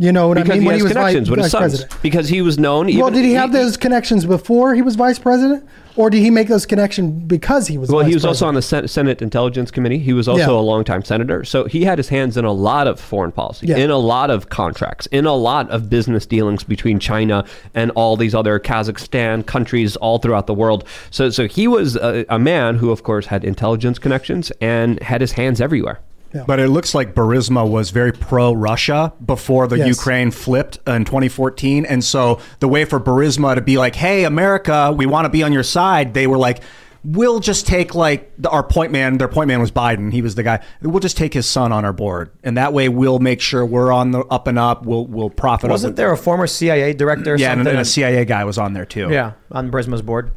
You 0.00 0.12
know 0.12 0.28
what 0.28 0.34
because 0.38 0.50
I 0.50 0.54
mean? 0.54 0.62
he 0.62 0.66
when 0.66 0.72
has 0.74 0.80
he 0.80 0.82
was 0.84 0.92
connections 0.92 1.28
vice, 1.28 1.36
with 1.36 1.44
his 1.44 1.52
sons. 1.52 1.60
president. 1.62 2.02
Because 2.02 2.28
he 2.28 2.40
was 2.42 2.58
known. 2.58 2.96
well, 2.98 3.10
did 3.10 3.24
he 3.24 3.34
have 3.34 3.52
those 3.52 3.76
connections 3.76 4.24
before 4.24 4.74
he 4.74 4.80
was 4.80 4.96
vice 4.96 5.18
president, 5.18 5.68
or 5.94 6.08
did 6.08 6.20
he 6.20 6.30
make 6.30 6.48
those 6.48 6.64
connections 6.64 7.24
because 7.26 7.66
he 7.66 7.76
was? 7.76 7.90
Well, 7.90 8.04
he 8.04 8.14
was 8.14 8.24
also 8.24 8.46
on 8.46 8.54
the 8.54 8.62
Sen- 8.62 8.88
Senate 8.88 9.20
Intelligence 9.20 9.70
Committee. 9.70 9.98
He 9.98 10.14
was 10.14 10.26
also 10.26 10.54
Yeah. 10.54 10.58
a 10.58 10.64
longtime 10.72 11.04
senator. 11.04 11.44
So 11.44 11.64
he 11.64 11.84
had 11.84 11.98
his 11.98 12.08
hands 12.08 12.38
in 12.38 12.46
a 12.46 12.52
lot 12.52 12.86
of 12.86 12.98
foreign 12.98 13.30
policy, 13.32 13.66
Yeah. 13.66 13.76
in 13.76 13.90
a 13.90 13.98
lot 13.98 14.30
of 14.30 14.48
contracts, 14.48 15.04
in 15.06 15.26
a 15.26 15.34
lot 15.34 15.68
of 15.70 15.90
business 15.90 16.24
dealings 16.24 16.64
between 16.64 16.98
China 16.98 17.44
and 17.74 17.90
all 17.90 18.16
these 18.16 18.34
other 18.34 18.58
Kazakhstan 18.58 19.44
countries 19.44 19.96
all 19.96 20.16
throughout 20.18 20.46
the 20.46 20.54
world. 20.54 20.84
So, 21.10 21.28
so 21.28 21.46
he 21.46 21.68
was 21.68 21.96
a, 21.96 22.24
a 22.30 22.38
man 22.38 22.76
who, 22.76 22.90
of 22.90 23.02
course, 23.02 23.26
had 23.26 23.44
intelligence 23.44 23.98
connections 23.98 24.50
and 24.62 25.02
had 25.02 25.20
his 25.20 25.32
hands 25.32 25.60
everywhere. 25.60 26.00
But 26.46 26.60
it 26.60 26.68
looks 26.68 26.94
like 26.94 27.14
Burisma 27.14 27.68
was 27.68 27.90
very 27.90 28.12
pro 28.12 28.52
Russia 28.52 29.12
before 29.24 29.66
the 29.66 29.78
Yes. 29.78 29.88
Ukraine 29.88 30.30
flipped 30.30 30.78
in 30.86 31.04
2014. 31.04 31.84
And 31.84 32.04
so 32.04 32.40
the 32.60 32.68
way 32.68 32.84
for 32.84 33.00
Burisma 33.00 33.54
to 33.56 33.60
be 33.60 33.78
like, 33.78 33.96
hey, 33.96 34.24
America, 34.24 34.94
we 34.96 35.06
want 35.06 35.24
to 35.24 35.28
be 35.30 35.42
on 35.42 35.52
your 35.52 35.62
side, 35.64 36.14
they 36.14 36.26
were 36.26 36.38
like, 36.38 36.62
we'll 37.02 37.40
just 37.40 37.66
take 37.66 37.94
like 37.94 38.30
the, 38.38 38.50
our 38.50 38.62
point 38.62 38.92
man, 38.92 39.16
their 39.18 39.26
point 39.28 39.48
man 39.48 39.60
was 39.60 39.70
Biden. 39.72 40.12
He 40.12 40.20
was 40.22 40.34
the 40.34 40.42
guy. 40.42 40.62
We'll 40.82 41.00
just 41.00 41.16
take 41.16 41.32
his 41.32 41.46
son 41.46 41.72
on 41.72 41.84
our 41.84 41.92
board. 41.94 42.30
And 42.44 42.56
that 42.58 42.72
way 42.72 42.88
we'll 42.88 43.18
make 43.20 43.40
sure 43.40 43.64
we're 43.64 43.90
on 43.90 44.10
the 44.10 44.20
up 44.26 44.46
and 44.46 44.58
up. 44.58 44.84
We'll, 44.84 45.06
we'll 45.06 45.30
profit. 45.30 45.70
Wasn't 45.70 45.96
there 45.96 46.12
a 46.12 46.16
former 46.16 46.46
CIA 46.46 46.92
director? 46.92 47.34
Or 47.34 47.36
Yeah, 47.36 47.52
and, 47.52 47.66
and 47.66 47.78
a 47.78 47.84
CIA 47.84 48.24
guy 48.24 48.44
was 48.44 48.58
on 48.58 48.74
there 48.74 48.84
too. 48.84 49.08
yeah, 49.10 49.32
on 49.50 49.70
Burisma's 49.70 50.02
board. 50.02 50.30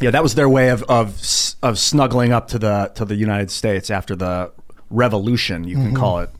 Yeah, 0.00 0.10
that 0.10 0.22
was 0.22 0.34
their 0.34 0.48
way 0.48 0.70
of 0.70 0.82
of 0.84 1.10
of 1.62 1.78
snuggling 1.78 2.32
up 2.32 2.48
to 2.48 2.58
the 2.58 2.90
to 2.96 3.04
the 3.04 3.14
United 3.14 3.50
States 3.50 3.90
after 3.90 4.16
the 4.16 4.50
revolution, 4.94 5.64
you 5.64 5.76
can 5.76 5.86
Mm-hmm. 5.86 5.96
call 5.96 6.18
it. 6.20 6.30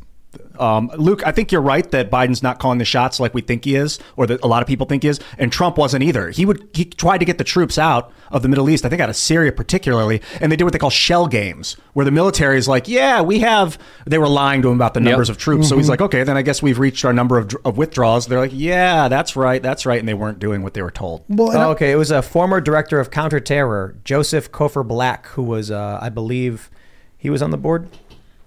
Um, 0.59 0.91
Luke, 0.97 1.23
I 1.27 1.33
think 1.33 1.51
you're 1.53 1.61
right 1.61 1.89
that 1.93 2.11
Biden's 2.13 2.43
not 2.43 2.59
calling 2.61 2.79
the 2.79 2.85
shots 2.85 3.19
like 3.19 3.35
we 3.35 3.41
think 3.41 3.65
he 3.65 3.75
is, 3.75 3.99
or 4.17 4.27
that 4.29 4.43
a 4.43 4.47
lot 4.47 4.63
of 4.63 4.69
people 4.69 4.87
think 4.87 5.03
he 5.03 5.09
is, 5.09 5.19
and 5.39 5.51
Trump 5.53 5.77
wasn't 5.79 6.03
either. 6.05 6.31
He 6.31 6.47
would 6.47 6.69
he 6.73 6.85
tried 6.85 7.19
to 7.19 7.25
get 7.25 7.39
the 7.39 7.45
troops 7.45 7.77
out 7.79 8.13
of 8.31 8.43
the 8.43 8.49
Middle 8.49 8.69
East. 8.71 8.85
I 8.85 8.89
think 8.89 9.01
out 9.01 9.09
of 9.09 9.17
Syria 9.17 9.51
particularly, 9.53 10.23
and 10.41 10.51
they 10.53 10.57
did 10.57 10.63
what 10.65 10.73
they 10.73 10.79
call 10.79 10.91
shell 10.91 11.27
games, 11.27 11.77
where 11.93 12.05
the 12.05 12.11
military 12.13 12.57
is 12.57 12.67
like, 12.69 12.87
"Yeah, 12.89 13.21
we 13.23 13.41
have." 13.41 13.79
They 14.07 14.19
were 14.19 14.29
lying 14.29 14.63
to 14.63 14.69
him 14.69 14.75
about 14.77 14.95
the 14.95 15.01
numbers 15.01 15.29
of 15.29 15.39
troops, 15.39 15.69
so 15.69 15.77
he's 15.77 15.89
like, 15.89 16.01
"Okay, 16.01 16.23
then 16.25 16.37
I 16.37 16.43
guess 16.43 16.63
we've 16.63 16.79
reached 16.81 17.05
our 17.05 17.13
number 17.13 17.37
of, 17.39 17.51
of 17.65 17.77
withdrawals." 17.77 18.27
They're 18.27 18.39
like, 18.41 18.53
"Yeah, 18.55 19.09
that's 19.09 19.35
right, 19.37 19.61
that's 19.63 19.87
right," 19.87 19.99
and 19.99 20.09
they 20.09 20.15
weren't 20.15 20.39
doing 20.41 20.63
what 20.63 20.75
they 20.75 20.83
were 20.83 20.91
told. 20.93 21.25
Well, 21.29 21.51
Oh, 21.57 21.71
okay, 21.73 21.91
it 21.93 21.97
was 21.97 22.11
a 22.13 22.23
former 22.23 22.61
director 22.61 22.99
of 23.01 23.11
counterterror, 23.11 24.03
Joseph 24.05 24.51
Cofer 24.53 24.87
Black, 24.87 25.27
who 25.29 25.43
was, 25.43 25.71
uh, 25.71 25.99
I 26.01 26.09
believe, 26.11 26.71
he 27.17 27.31
was 27.31 27.41
on 27.43 27.51
the 27.51 27.57
board. 27.57 27.89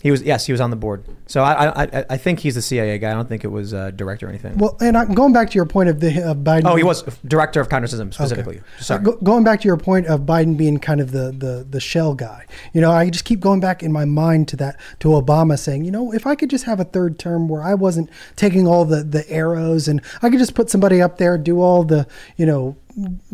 He 0.01 0.11
was, 0.11 0.21
yes, 0.21 0.45
he 0.45 0.51
was 0.51 0.61
on 0.61 0.69
the 0.69 0.75
board. 0.75 1.03
So 1.25 1.43
I, 1.43 1.65
I, 1.65 1.83
I- 1.83 2.05
I 2.11 2.17
think 2.17 2.39
he's 2.39 2.53
the 2.55 2.61
CIA 2.61 2.99
guy. 2.99 3.09
I 3.11 3.13
don't 3.15 3.27
think 3.27 3.43
it 3.43 3.47
was 3.47 3.73
uh, 3.73 3.89
director 3.91 4.27
or 4.27 4.29
anything. 4.29 4.57
well, 4.57 4.77
and 4.79 4.95
I'm 4.95 5.13
going 5.15 5.33
back 5.33 5.49
to 5.49 5.55
your 5.55 5.65
point 5.65 5.89
of 5.89 5.99
the 5.99 6.21
of 6.29 6.37
Biden. 6.37 6.63
oh, 6.65 6.75
he 6.75 6.83
was 6.83 7.03
director 7.25 7.59
of 7.59 7.67
counterterrorism 7.69 8.11
specifically. 8.11 8.61
Sorry. 8.79 8.99
Uh, 9.01 9.03
go- 9.03 9.17
going 9.23 9.43
back 9.43 9.61
to 9.61 9.67
your 9.67 9.75
point 9.77 10.05
of 10.05 10.21
Biden 10.21 10.55
being 10.55 10.77
kind 10.79 11.01
of 11.01 11.11
the, 11.11 11.31
the 11.31 11.65
the 11.69 11.79
shell 11.79 12.13
guy, 12.13 12.45
you 12.73 12.79
know, 12.81 12.91
I 12.91 13.09
just 13.09 13.25
keep 13.25 13.39
going 13.39 13.59
back 13.59 13.81
in 13.81 13.91
my 13.91 14.05
mind 14.05 14.47
to 14.49 14.55
that 14.57 14.79
to 14.99 15.09
Obama 15.09 15.57
saying, 15.57 15.83
you 15.83 15.91
know, 15.91 16.13
if 16.13 16.27
I 16.27 16.35
could 16.35 16.49
just 16.51 16.65
have 16.65 16.79
a 16.79 16.85
third 16.85 17.17
term 17.17 17.49
where 17.49 17.63
I 17.63 17.73
wasn't 17.73 18.09
taking 18.35 18.67
all 18.67 18.85
the 18.85 19.03
the 19.03 19.27
arrows 19.31 19.87
and 19.87 20.01
I 20.21 20.29
could 20.29 20.39
just 20.39 20.53
put 20.53 20.69
somebody 20.69 21.01
up 21.01 21.17
there, 21.17 21.37
do 21.39 21.59
all 21.59 21.83
the, 21.83 22.07
you 22.37 22.45
know, 22.45 22.75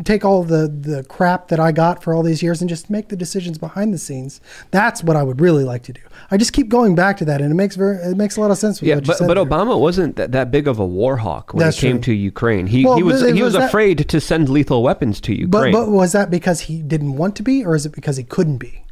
take 0.04 0.24
all 0.24 0.42
the 0.44 0.68
the 0.68 1.04
crap 1.04 1.48
that 1.48 1.58
I 1.58 1.72
got 1.72 2.02
for 2.02 2.14
all 2.14 2.22
these 2.22 2.42
years 2.42 2.60
and 2.60 2.68
just 2.68 2.90
make 2.90 3.08
the 3.08 3.16
decisions 3.16 3.58
behind 3.58 3.94
the 3.94 3.98
scenes. 3.98 4.40
That's 4.70 5.02
what 5.02 5.16
I 5.16 5.22
would 5.22 5.40
really 5.40 5.64
like 5.64 5.82
to 5.84 5.92
do. 5.92 6.00
I 6.30 6.36
just 6.36 6.52
keep 6.52 6.68
going 6.68 6.94
back 6.94 7.16
to 7.18 7.24
that, 7.24 7.40
and 7.40 7.50
it 7.50 7.54
makes 7.54 7.76
very 7.76 7.96
it 7.96 8.16
makes 8.16 8.36
a 8.36 8.40
lot 8.40 8.50
of 8.50 8.58
sense. 8.58 8.80
Yeah, 8.82 8.96
what 8.96 9.06
you 9.06 9.14
but, 9.18 9.26
but 9.26 9.34
there. 9.34 9.44
Obama 9.44 9.78
wasn't 9.80 10.16
that, 10.16 10.32
that 10.32 10.50
big 10.50 10.68
of 10.68 10.78
a 10.78 10.86
war 10.86 11.16
hawk 11.16 11.54
when 11.54 11.64
That's 11.64 11.78
it 11.78 11.80
came 11.80 11.96
true. 11.96 12.14
to 12.14 12.20
Ukraine. 12.20 12.66
He, 12.66 12.84
Well, 12.84 12.96
he 12.96 13.02
was 13.02 13.22
but 13.22 13.34
he 13.34 13.42
was 13.42 13.54
was 13.54 13.60
that- 13.60 13.68
afraid 13.68 14.08
to 14.08 14.20
send 14.20 14.48
lethal 14.48 14.82
weapons 14.82 15.20
to 15.22 15.32
But 15.48 15.66
Ukraine. 15.68 15.72
but 15.72 15.88
was 15.90 16.12
that 16.12 16.30
because 16.30 16.60
he 16.60 16.82
didn't 16.82 17.14
want 17.16 17.34
to 17.36 17.42
be, 17.42 17.64
or 17.64 17.74
is 17.74 17.86
it 17.86 17.92
because 17.92 18.16
he 18.16 18.24
couldn't 18.24 18.58
be? 18.58 18.83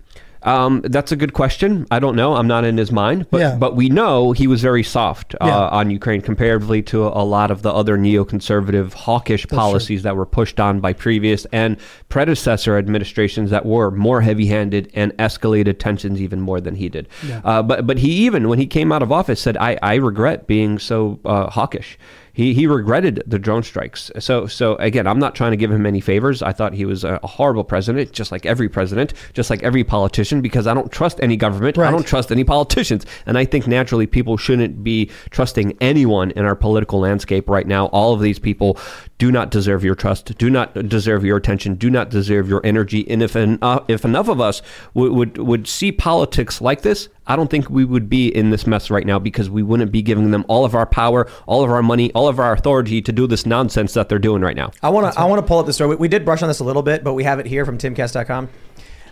Um, 0.44 0.80
that's 0.84 1.12
a 1.12 1.16
good 1.16 1.32
question. 1.32 1.86
I 1.90 1.98
don't 1.98 2.16
know. 2.16 2.34
I'm 2.34 2.46
not 2.46 2.64
in 2.64 2.76
his 2.76 2.90
mind, 2.90 3.26
but 3.30 3.40
Yeah. 3.40 3.56
but 3.56 3.76
we 3.76 3.88
know 3.88 4.32
he 4.32 4.46
was 4.46 4.60
very 4.60 4.82
soft 4.82 5.34
uh, 5.40 5.46
Yeah. 5.46 5.68
on 5.68 5.90
Ukraine 5.90 6.20
comparatively 6.20 6.82
to 6.82 7.06
a 7.06 7.24
lot 7.24 7.50
of 7.50 7.62
the 7.62 7.72
other 7.72 7.96
neoconservative, 7.98 8.92
hawkish 8.92 9.46
policies 9.48 10.02
that 10.02 10.16
were 10.16 10.26
pushed 10.26 10.58
on 10.60 10.80
by 10.80 10.92
previous 10.92 11.44
and 11.52 11.76
predecessor 12.08 12.76
administrations 12.76 13.50
that 13.50 13.64
were 13.66 13.90
more 13.90 14.20
heavy-handed 14.20 14.90
and 14.94 15.12
escalated 15.18 15.78
tensions 15.78 16.20
even 16.20 16.40
more 16.40 16.60
than 16.60 16.74
he 16.74 16.88
did. 16.88 17.08
Uh, 17.44 17.62
but 17.62 17.86
but 17.86 17.98
he 17.98 18.10
even 18.10 18.48
when 18.48 18.58
he 18.58 18.66
came 18.66 18.90
out 18.92 19.02
of 19.02 19.10
office 19.12 19.40
said, 19.40 19.56
"I 19.56 19.78
I 19.82 19.94
regret 19.96 20.46
being 20.46 20.78
so 20.78 21.18
uh, 21.24 21.48
hawkish." 21.50 21.98
He, 22.32 22.54
he 22.54 22.66
regretted 22.66 23.22
the 23.26 23.38
drone 23.38 23.62
strikes. 23.62 24.10
So 24.18 24.46
so 24.46 24.76
again, 24.76 25.06
I'm 25.06 25.18
not 25.18 25.34
trying 25.34 25.50
to 25.50 25.56
give 25.56 25.70
him 25.70 25.84
any 25.84 26.00
favors. 26.00 26.42
I 26.42 26.52
thought 26.52 26.72
he 26.72 26.84
was 26.84 27.04
a, 27.04 27.20
a 27.22 27.26
horrible 27.26 27.64
president, 27.64 28.12
just 28.12 28.32
like 28.32 28.46
every 28.46 28.68
president, 28.68 29.12
just 29.34 29.50
like 29.50 29.62
every 29.62 29.84
politician, 29.84 30.40
because 30.40 30.66
I 30.66 30.74
don't 30.74 30.90
trust 30.90 31.20
any 31.22 31.36
government. 31.36 31.76
I 31.78 31.90
don't 31.90 32.06
trust 32.06 32.32
any 32.32 32.44
politicians, 32.44 33.04
and 33.26 33.36
I 33.36 33.44
think 33.44 33.66
naturally 33.66 34.06
people 34.06 34.36
shouldn't 34.36 34.82
be 34.82 35.10
trusting 35.30 35.76
anyone 35.80 36.30
in 36.32 36.44
our 36.44 36.56
political 36.56 37.00
landscape 37.00 37.48
right 37.48 37.66
now. 37.66 37.86
All 37.86 38.14
of 38.14 38.20
these 38.20 38.38
people 38.38 38.78
do 39.22 39.30
not 39.30 39.52
deserve 39.52 39.84
your 39.84 39.94
trust, 39.94 40.36
do 40.36 40.50
not 40.50 40.74
deserve 40.88 41.24
your 41.24 41.36
attention, 41.36 41.76
do 41.76 41.88
not 41.88 42.10
deserve 42.10 42.48
your 42.48 42.60
energy. 42.64 43.08
And 43.08 43.22
if 43.22 43.36
en- 43.36 43.60
uh, 43.62 43.78
if 43.86 44.04
enough 44.04 44.26
of 44.26 44.40
us 44.40 44.62
would, 44.94 45.12
would 45.12 45.38
would 45.38 45.68
see 45.68 45.92
politics 45.92 46.60
like 46.60 46.82
this, 46.82 47.08
I 47.28 47.36
don't 47.36 47.48
think 47.48 47.70
we 47.70 47.84
would 47.84 48.10
be 48.10 48.26
in 48.26 48.50
this 48.50 48.66
mess 48.66 48.90
right 48.90 49.06
now 49.06 49.20
because 49.20 49.48
we 49.48 49.62
wouldn't 49.62 49.92
be 49.92 50.02
giving 50.02 50.32
them 50.32 50.44
all 50.48 50.64
of 50.64 50.74
our 50.74 50.86
power, 50.86 51.28
all 51.46 51.62
of 51.62 51.70
our 51.70 51.84
money, 51.84 52.10
all 52.14 52.26
of 52.26 52.40
our 52.40 52.52
authority 52.52 53.00
to 53.00 53.12
do 53.12 53.28
this 53.28 53.46
nonsense 53.46 53.94
that 53.94 54.08
they're 54.08 54.18
doing 54.18 54.42
right 54.42 54.56
now. 54.56 54.72
I 54.82 54.88
want 54.88 55.14
to 55.14 55.20
I 55.20 55.26
want 55.26 55.40
to 55.40 55.46
pull 55.46 55.60
up 55.60 55.66
the 55.66 55.72
story. 55.72 55.90
We, 55.90 55.96
we 55.96 56.08
did 56.08 56.24
brush 56.24 56.42
on 56.42 56.48
this 56.48 56.58
a 56.58 56.64
little 56.64 56.82
bit, 56.82 57.04
but 57.04 57.14
we 57.14 57.22
have 57.22 57.38
it 57.38 57.46
here 57.46 57.64
from 57.64 57.78
timcast.com. 57.78 58.48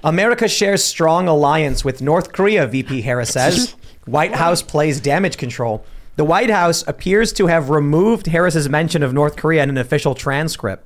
America 0.03 0.49
shares 0.49 0.83
strong 0.83 1.29
alliance 1.29 1.85
with 1.85 2.03
North 2.03 2.33
Korea, 2.33 2.67
VP 2.67 3.03
Harris 3.03 3.31
says. 3.31 3.77
White 4.07 4.35
House 4.35 4.61
plays 4.61 4.99
damage 4.99 5.37
control. 5.37 5.85
The 6.17 6.25
White 6.25 6.51
House 6.51 6.87
appears 6.87 7.33
to 7.35 7.47
have 7.47 7.71
removed 7.71 8.27
Harris's 8.27 8.69
mention 8.69 9.03
of 9.03 9.13
North 9.13 9.37
Korea 9.37 9.63
in 9.63 9.71
an 9.71 9.79
official 9.79 10.15
transcript. 10.15 10.85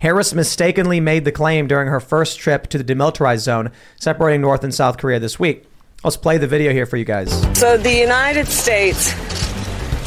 Harris 0.00 0.34
mistakenly 0.34 1.00
made 1.00 1.24
the 1.24 1.32
claim 1.32 1.66
during 1.66 1.88
her 1.88 2.00
first 2.00 2.38
trip 2.38 2.68
to 2.68 2.78
the 2.78 2.84
demilitarized 2.84 3.40
zone 3.40 3.70
separating 4.00 4.40
North 4.40 4.64
and 4.64 4.74
South 4.74 4.96
Korea 4.96 5.20
this 5.20 5.38
week. 5.38 5.66
Let's 6.02 6.16
play 6.16 6.38
the 6.38 6.46
video 6.46 6.72
here 6.72 6.86
for 6.86 6.96
you 6.96 7.04
guys. 7.04 7.30
So 7.58 7.76
the 7.76 7.94
United 7.94 8.46
States 8.48 9.12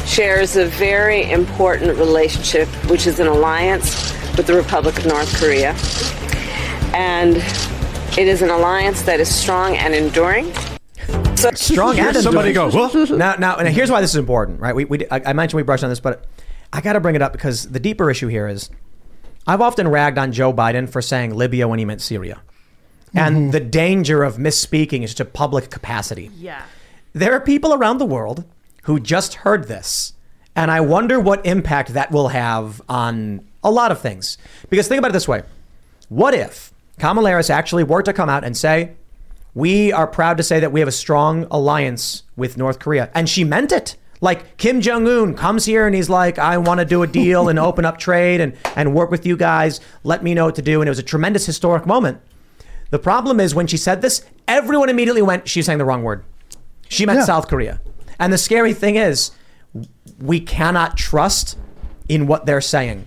shares 0.08 0.56
a 0.56 0.66
very 0.66 1.30
important 1.30 1.96
relationship, 1.96 2.68
which 2.90 3.06
is 3.06 3.20
an 3.20 3.26
alliance 3.26 4.12
with 4.36 4.46
the 4.46 4.54
Republic 4.54 4.98
of 4.98 5.06
North 5.06 5.34
Korea. 5.40 5.74
And 6.94 7.36
it 8.18 8.26
is 8.26 8.42
an 8.42 8.50
alliance 8.50 9.02
that 9.02 9.20
is 9.20 9.32
strong 9.32 9.76
and 9.76 9.94
enduring. 9.94 10.52
So 11.38 11.50
strong 11.54 11.98
and 11.98 12.16
Somebody 12.16 12.48
enduring. 12.48 12.70
go, 12.70 12.78
"What?" 12.78 13.10
now, 13.18 13.34
now, 13.34 13.56
and 13.56 13.68
here's 13.68 13.90
why 13.90 14.00
this 14.00 14.10
is 14.10 14.16
important, 14.16 14.60
right? 14.60 14.74
We, 14.74 14.84
we 14.84 15.06
I, 15.10 15.20
I 15.26 15.32
mentioned 15.32 15.56
we 15.56 15.62
brushed 15.62 15.84
on 15.84 15.90
this, 15.90 16.00
but 16.00 16.26
I 16.72 16.80
got 16.80 16.94
to 16.94 17.00
bring 17.00 17.14
it 17.14 17.22
up 17.22 17.32
because 17.32 17.68
the 17.68 17.80
deeper 17.80 18.10
issue 18.10 18.28
here 18.28 18.48
is 18.48 18.70
I've 19.46 19.60
often 19.60 19.88
ragged 19.88 20.18
on 20.18 20.32
Joe 20.32 20.52
Biden 20.52 20.88
for 20.88 21.00
saying 21.00 21.34
Libya 21.34 21.68
when 21.68 21.78
he 21.78 21.84
meant 21.84 22.00
Syria, 22.00 22.42
and 23.14 23.36
mm-hmm. 23.36 23.50
the 23.50 23.60
danger 23.60 24.22
of 24.22 24.36
misspeaking 24.36 25.04
is 25.04 25.14
to 25.14 25.24
public 25.24 25.70
capacity. 25.70 26.30
Yeah. 26.36 26.62
There 27.12 27.32
are 27.32 27.40
people 27.40 27.72
around 27.72 27.98
the 27.98 28.06
world 28.06 28.44
who 28.82 29.00
just 29.00 29.34
heard 29.34 29.68
this, 29.68 30.12
and 30.54 30.70
I 30.70 30.80
wonder 30.80 31.18
what 31.18 31.44
impact 31.46 31.94
that 31.94 32.10
will 32.10 32.28
have 32.28 32.82
on 32.88 33.46
a 33.62 33.70
lot 33.70 33.90
of 33.90 34.00
things. 34.00 34.38
Because 34.70 34.88
think 34.88 34.98
about 34.98 35.10
it 35.10 35.14
this 35.14 35.28
way: 35.28 35.42
What 36.08 36.34
if 36.34 36.72
Kamala 36.98 37.30
Harris 37.30 37.48
actually 37.48 37.84
were 37.84 38.02
to 38.02 38.12
come 38.12 38.28
out 38.28 38.44
and 38.44 38.56
say, 38.56 38.92
"We 39.64 39.92
are 39.92 40.06
proud 40.06 40.36
to 40.36 40.42
say 40.42 40.60
that 40.60 40.72
we 40.72 40.80
have 40.80 40.88
a 40.88 40.92
strong 41.04 41.46
alliance 41.50 42.22
with 42.36 42.56
North 42.56 42.78
Korea," 42.78 43.10
and 43.14 43.28
she 43.28 43.44
meant 43.44 43.72
it? 43.72 43.96
Like 44.20 44.56
Kim 44.56 44.80
Jong 44.80 45.06
Un 45.06 45.34
comes 45.34 45.64
here 45.64 45.86
and 45.86 45.94
he's 45.94 46.08
like, 46.08 46.38
"I 46.38 46.58
want 46.58 46.80
to 46.80 46.84
do 46.84 47.02
a 47.02 47.06
deal 47.06 47.48
and 47.48 47.58
open 47.58 47.84
up 47.84 47.98
trade 47.98 48.40
and 48.40 48.52
and 48.76 48.94
work 48.94 49.10
with 49.10 49.24
you 49.26 49.36
guys. 49.36 49.80
Let 50.02 50.22
me 50.22 50.34
know 50.34 50.46
what 50.46 50.54
to 50.56 50.62
do." 50.62 50.80
And 50.80 50.88
it 50.88 50.90
was 50.90 50.98
a 50.98 51.10
tremendous 51.14 51.46
historic 51.46 51.86
moment. 51.86 52.18
The 52.90 52.98
problem 52.98 53.38
is 53.40 53.54
when 53.54 53.66
she 53.66 53.76
said 53.76 54.00
this, 54.02 54.22
everyone 54.46 54.88
immediately 54.88 55.22
went, 55.22 55.48
"She's 55.48 55.66
saying 55.66 55.78
the 55.78 55.84
wrong 55.84 56.02
word." 56.02 56.24
She 56.88 57.04
meant 57.06 57.18
Yeah. 57.20 57.24
South 57.26 57.48
Korea. 57.48 57.80
And 58.18 58.32
the 58.32 58.38
scary 58.38 58.72
thing 58.72 58.96
is, 58.96 59.30
we 60.20 60.40
cannot 60.40 60.96
trust 60.96 61.56
in 62.08 62.26
what 62.26 62.46
they're 62.46 62.60
saying. 62.60 63.06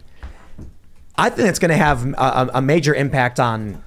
I 1.17 1.29
think 1.29 1.49
it's 1.49 1.59
going 1.59 1.71
to 1.77 1.77
have 1.77 2.05
a, 2.05 2.13
a- 2.17 2.49
a 2.55 2.61
major 2.61 2.93
impact 2.95 3.39
on 3.39 3.83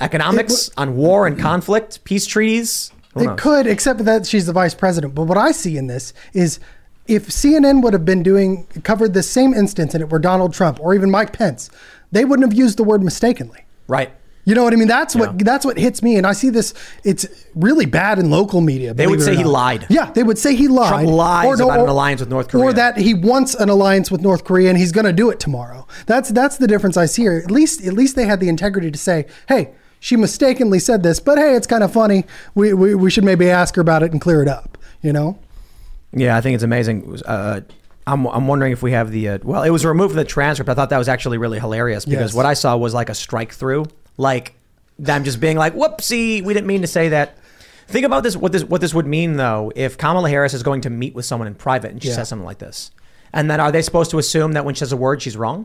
economics, 0.00 0.70
on 0.76 0.96
war 0.96 1.26
and 1.26 1.38
conflict, 1.38 2.04
peace 2.04 2.26
treaties. 2.26 2.92
Who 3.14 3.20
It 3.20 3.26
knows? 3.26 3.40
could, 3.40 3.66
except 3.66 4.04
that 4.04 4.26
she's 4.26 4.46
the 4.46 4.52
vice 4.52 4.74
president. 4.74 5.14
But 5.14 5.24
what 5.24 5.38
I 5.38 5.52
see 5.52 5.76
in 5.76 5.86
this 5.86 6.12
is 6.32 6.58
if 7.06 7.28
CNN 7.28 7.82
would 7.82 7.92
have 7.92 8.04
been 8.04 8.22
doing 8.22 8.66
covered 8.82 9.14
the 9.14 9.22
same 9.22 9.54
instance 9.54 9.94
and 9.94 10.02
it 10.02 10.10
were 10.10 10.18
Donald 10.18 10.52
Trump 10.52 10.80
or 10.80 10.94
even 10.94 11.10
Mike 11.10 11.32
Pence, 11.32 11.70
they 12.10 12.24
wouldn't 12.24 12.48
have 12.50 12.58
used 12.58 12.76
the 12.78 12.84
word 12.84 13.02
mistakenly. 13.02 13.64
Right. 13.86 14.10
You 14.46 14.54
know 14.54 14.62
what 14.64 14.74
I 14.74 14.76
mean? 14.76 14.88
That's 14.88 15.14
what 15.16 15.38
that's 15.38 15.64
what 15.64 15.78
hits 15.78 16.02
me, 16.02 16.16
and 16.16 16.26
I 16.26 16.32
see 16.34 16.50
this. 16.50 16.74
It's 17.02 17.26
really 17.54 17.86
bad 17.86 18.18
in 18.18 18.28
local 18.28 18.60
media. 18.60 18.92
They 18.92 19.06
would 19.06 19.20
or 19.20 19.22
say 19.22 19.34
he 19.36 19.44
lied. 19.44 19.86
Yeah, 19.88 20.10
they 20.12 20.22
would 20.22 20.36
say 20.36 20.54
he 20.54 20.68
lied. 20.68 20.88
Trump 20.90 21.08
lies 21.08 21.60
about 21.60 21.80
an 21.80 21.88
alliance 21.88 22.20
with 22.20 22.28
North 22.28 22.48
Korea. 22.48 22.64
or 22.64 22.72
that 22.74 22.98
he 22.98 23.14
wants 23.14 23.54
an 23.54 23.70
alliance 23.70 24.10
with 24.10 24.20
North 24.20 24.44
Korea, 24.44 24.68
and 24.68 24.76
he's 24.76 24.92
going 24.92 25.06
to 25.06 25.14
do 25.14 25.30
it 25.30 25.40
tomorrow. 25.40 25.86
That's 26.04 26.28
that's 26.28 26.58
the 26.58 26.66
difference 26.66 26.98
I 26.98 27.06
see 27.06 27.22
here. 27.22 27.40
At 27.42 27.50
least 27.50 27.86
at 27.86 27.94
least 27.94 28.16
they 28.16 28.26
had 28.26 28.38
the 28.38 28.50
integrity 28.50 28.90
to 28.90 28.98
say, 28.98 29.24
"Hey, 29.48 29.70
she 30.04 30.16
mistakenly 30.16 30.78
said 30.78 31.02
this, 31.02 31.18
but 31.18 31.38
hey, 31.38 31.54
it's 31.56 31.66
kind 31.66 31.82
of 31.82 31.90
funny. 31.90 32.24
We, 32.54 32.74
we 32.74 32.94
we 32.94 33.10
should 33.10 33.24
maybe 33.24 33.48
ask 33.48 33.74
her 33.76 33.80
about 33.80 34.02
it 34.02 34.12
and 34.12 34.20
clear 34.20 34.42
it 34.42 34.48
up." 34.48 34.76
You 35.00 35.14
know? 35.14 35.38
Yeah, 36.12 36.36
I 36.36 36.42
think 36.42 36.54
it's 36.56 36.62
amazing. 36.62 37.20
Uh, 37.24 37.62
I'm, 38.06 38.26
I'm 38.26 38.46
wondering 38.46 38.72
if 38.72 38.82
we 38.82 38.92
have 38.92 39.10
the. 39.10 39.28
Uh, 39.30 39.38
well, 39.42 39.62
it 39.62 39.70
was 39.70 39.84
removed 39.86 40.12
from 40.12 40.18
the 40.18 40.24
transcript. 40.26 40.68
I 40.68 40.74
thought 40.74 40.90
that 40.90 40.98
was 40.98 41.08
actually 41.08 41.38
really 41.38 41.58
hilarious 41.58 42.04
because 42.04 42.32
Yes. 42.32 42.34
what 42.34 42.44
I 42.44 42.52
saw 42.52 42.76
was 42.76 42.92
like 42.92 43.08
a 43.08 43.14
strike 43.14 43.52
through. 43.54 43.86
Like, 44.18 44.54
them 44.98 45.24
just 45.24 45.40
being 45.40 45.56
like, 45.56 45.74
whoopsie, 45.74 46.44
we 46.44 46.52
didn't 46.52 46.66
mean 46.66 46.82
to 46.82 46.86
say 46.86 47.08
that. 47.08 47.38
Think 47.88 48.04
about 48.04 48.22
this. 48.24 48.36
What 48.36 48.52
this 48.52 48.62
what 48.62 48.82
this 48.82 48.92
would 48.92 49.06
mean 49.06 49.36
though, 49.38 49.72
if 49.74 49.96
Kamala 49.96 50.28
Harris 50.28 50.52
is 50.52 50.62
going 50.62 50.82
to 50.82 50.90
meet 50.90 51.14
with 51.14 51.24
someone 51.24 51.46
in 51.48 51.54
private 51.54 51.92
and 51.92 52.02
she 52.02 52.08
Yeah. 52.10 52.16
says 52.16 52.28
something 52.28 52.44
like 52.46 52.58
this, 52.58 52.90
and 53.32 53.50
then 53.50 53.58
are 53.58 53.72
they 53.72 53.80
supposed 53.82 54.10
to 54.10 54.18
assume 54.18 54.52
that 54.52 54.64
when 54.66 54.74
she 54.74 54.80
says 54.80 54.92
a 54.92 54.96
word, 54.98 55.22
she's 55.22 55.36
wrong? 55.36 55.64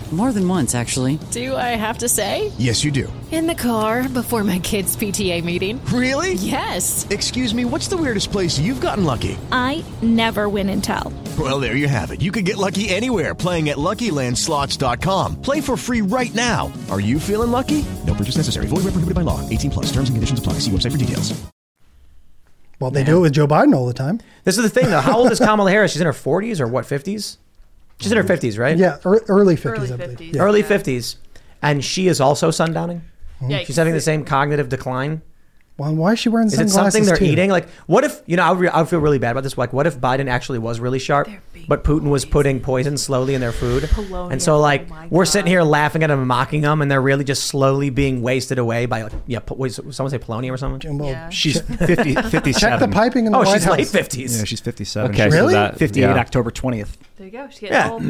More 0.11 0.33
than 0.33 0.45
once, 0.45 0.75
actually. 0.75 1.19
Do 1.31 1.55
I 1.55 1.69
have 1.79 1.99
to 1.99 2.09
say? 2.09 2.51
Yes, 2.57 2.83
you 2.83 2.91
do. 2.91 3.11
In 3.31 3.47
the 3.47 3.55
car 3.55 4.09
before 4.09 4.43
my 4.43 4.59
kids' 4.59 4.97
PTA 4.97 5.41
meeting. 5.41 5.79
Really? 5.85 6.33
Yes. 6.33 7.07
Excuse 7.09 7.55
me, 7.55 7.63
what's 7.63 7.87
the 7.87 7.95
weirdest 7.95 8.29
place 8.29 8.59
you've 8.59 8.81
gotten 8.81 9.05
lucky? 9.05 9.37
I 9.53 9.85
never 10.01 10.49
win 10.49 10.67
and 10.67 10.83
tell. 10.83 11.13
Well, 11.39 11.61
there 11.61 11.77
you 11.77 11.87
have 11.87 12.11
it. 12.11 12.21
You 12.21 12.29
can 12.33 12.43
get 12.43 12.57
lucky 12.57 12.89
anywhere 12.89 13.33
playing 13.33 13.69
at 13.69 13.77
LuckyLandSlots.com. 13.77 15.41
Play 15.41 15.61
for 15.61 15.77
free 15.77 16.01
right 16.01 16.35
now. 16.35 16.73
Are 16.89 16.99
you 16.99 17.17
feeling 17.17 17.51
lucky? 17.51 17.85
No 18.05 18.13
purchase 18.13 18.35
necessary. 18.35 18.67
Void 18.67 18.83
where 18.83 18.91
prohibited 18.91 19.15
by 19.15 19.21
law. 19.21 19.39
18 19.47 19.71
plus. 19.71 19.85
Terms 19.85 20.09
and 20.09 20.17
conditions 20.17 20.39
apply. 20.39 20.53
See 20.59 20.71
website 20.71 20.91
for 20.91 20.97
details. 20.97 21.41
Well, 22.81 22.91
they 22.91 23.03
do 23.03 23.17
it 23.17 23.21
with 23.21 23.33
Joe 23.33 23.47
Biden 23.47 23.73
all 23.75 23.85
the 23.85 23.93
time. 23.93 24.19
This 24.43 24.57
is 24.57 24.63
the 24.63 24.69
thing 24.69 24.89
though. 24.89 25.01
How 25.01 25.19
old 25.19 25.31
is 25.31 25.37
Kamala 25.37 25.69
Harris? 25.69 25.91
She's 25.93 26.01
in 26.01 26.07
her 26.07 26.13
40s 26.13 26.59
or 26.59 26.67
what? 26.67 26.85
50s? 26.85 27.37
She's 28.01 28.11
in 28.11 28.17
her 28.17 28.23
50s, 28.23 28.57
right? 28.59 28.77
Yeah, 28.77 28.97
ear- 29.05 29.23
early 29.27 29.55
fifties, 29.55 29.91
Early 29.91 30.03
I 30.03 30.07
believe. 30.07 30.19
50s. 30.31 30.35
Yeah. 30.35 30.41
Early 30.41 30.63
50s, 30.63 31.15
and 31.61 31.83
she 31.83 32.07
is 32.07 32.19
also 32.21 32.49
sundowning. 32.49 33.01
Mm-hmm. 33.41 33.51
Yikes. 33.51 33.65
She's 33.65 33.75
having 33.77 33.93
the 33.93 34.01
same 34.01 34.23
cognitive 34.25 34.69
decline. 34.69 35.21
Well, 35.77 35.95
why 35.95 36.13
is 36.13 36.19
she 36.19 36.29
wearing 36.29 36.47
Is 36.47 36.59
it 36.59 36.69
something 36.69 37.05
they're 37.05 37.15
too? 37.17 37.25
eating? 37.25 37.49
Like, 37.49 37.67
what 37.87 38.03
if 38.03 38.21
you 38.27 38.37
know? 38.37 38.43
I 38.43 38.51
would, 38.51 38.59
re- 38.59 38.67
I 38.69 38.81
would 38.81 38.89
feel 38.89 38.99
really 38.99 39.17
bad 39.17 39.31
about 39.31 39.41
this. 39.43 39.57
Like, 39.57 39.73
what 39.73 39.87
if 39.87 39.97
Biden 39.99 40.29
actually 40.29 40.59
was 40.59 40.79
really 40.79 40.99
sharp, 40.99 41.27
but 41.67 41.83
Putin 41.83 42.09
was 42.09 42.23
putting 42.23 42.59
poison 42.59 42.97
slowly 42.97 43.33
in 43.33 43.41
their 43.41 43.51
food, 43.53 43.83
Polonium. 43.83 44.31
and 44.33 44.41
so 44.41 44.59
like 44.59 44.87
Oh 44.91 45.07
we're 45.09 45.23
God. 45.23 45.31
sitting 45.31 45.47
here 45.47 45.63
laughing 45.63 46.03
at 46.03 46.07
them, 46.07 46.19
and 46.19 46.27
mocking 46.27 46.61
them, 46.61 46.81
and 46.83 46.91
they're 46.91 47.01
really 47.01 47.23
just 47.23 47.45
slowly 47.45 47.89
being 47.89 48.21
wasted 48.21 48.59
away 48.59 48.85
by 48.85 49.03
like 49.03 49.13
yeah, 49.25 49.39
po- 49.39 49.55
what 49.55 49.67
is- 49.71 49.79
someone 49.91 50.11
say 50.11 50.19
polonium 50.19 50.51
or 50.51 50.57
something? 50.57 50.97
Well, 50.99 51.09
Yeah. 51.09 51.29
She's 51.29 51.59
50, 51.61 52.13
57. 52.15 52.53
Check 52.59 52.79
the 52.79 52.87
piping 52.87 53.25
in 53.25 53.31
the 53.31 53.39
Oh, 53.39 53.41
White 53.41 53.53
she's 53.53 53.63
House. 53.63 53.77
late 53.77 53.87
50s. 53.87 54.37
Yeah, 54.37 54.43
she's 54.43 54.59
57. 54.59 55.11
Okay, 55.11 55.23
She's 55.23 55.33
so 55.33 55.39
Really? 55.39 55.53
that 55.55 55.79
58 55.79 56.03
yeah. 56.03 56.13
October 56.15 56.51
20th. 56.51 56.89
There 57.17 57.25
you 57.25 57.31
go. 57.31 57.47
She 57.49 57.61
gets 57.61 57.71
Yeah. 57.71 57.89
old. 57.91 58.03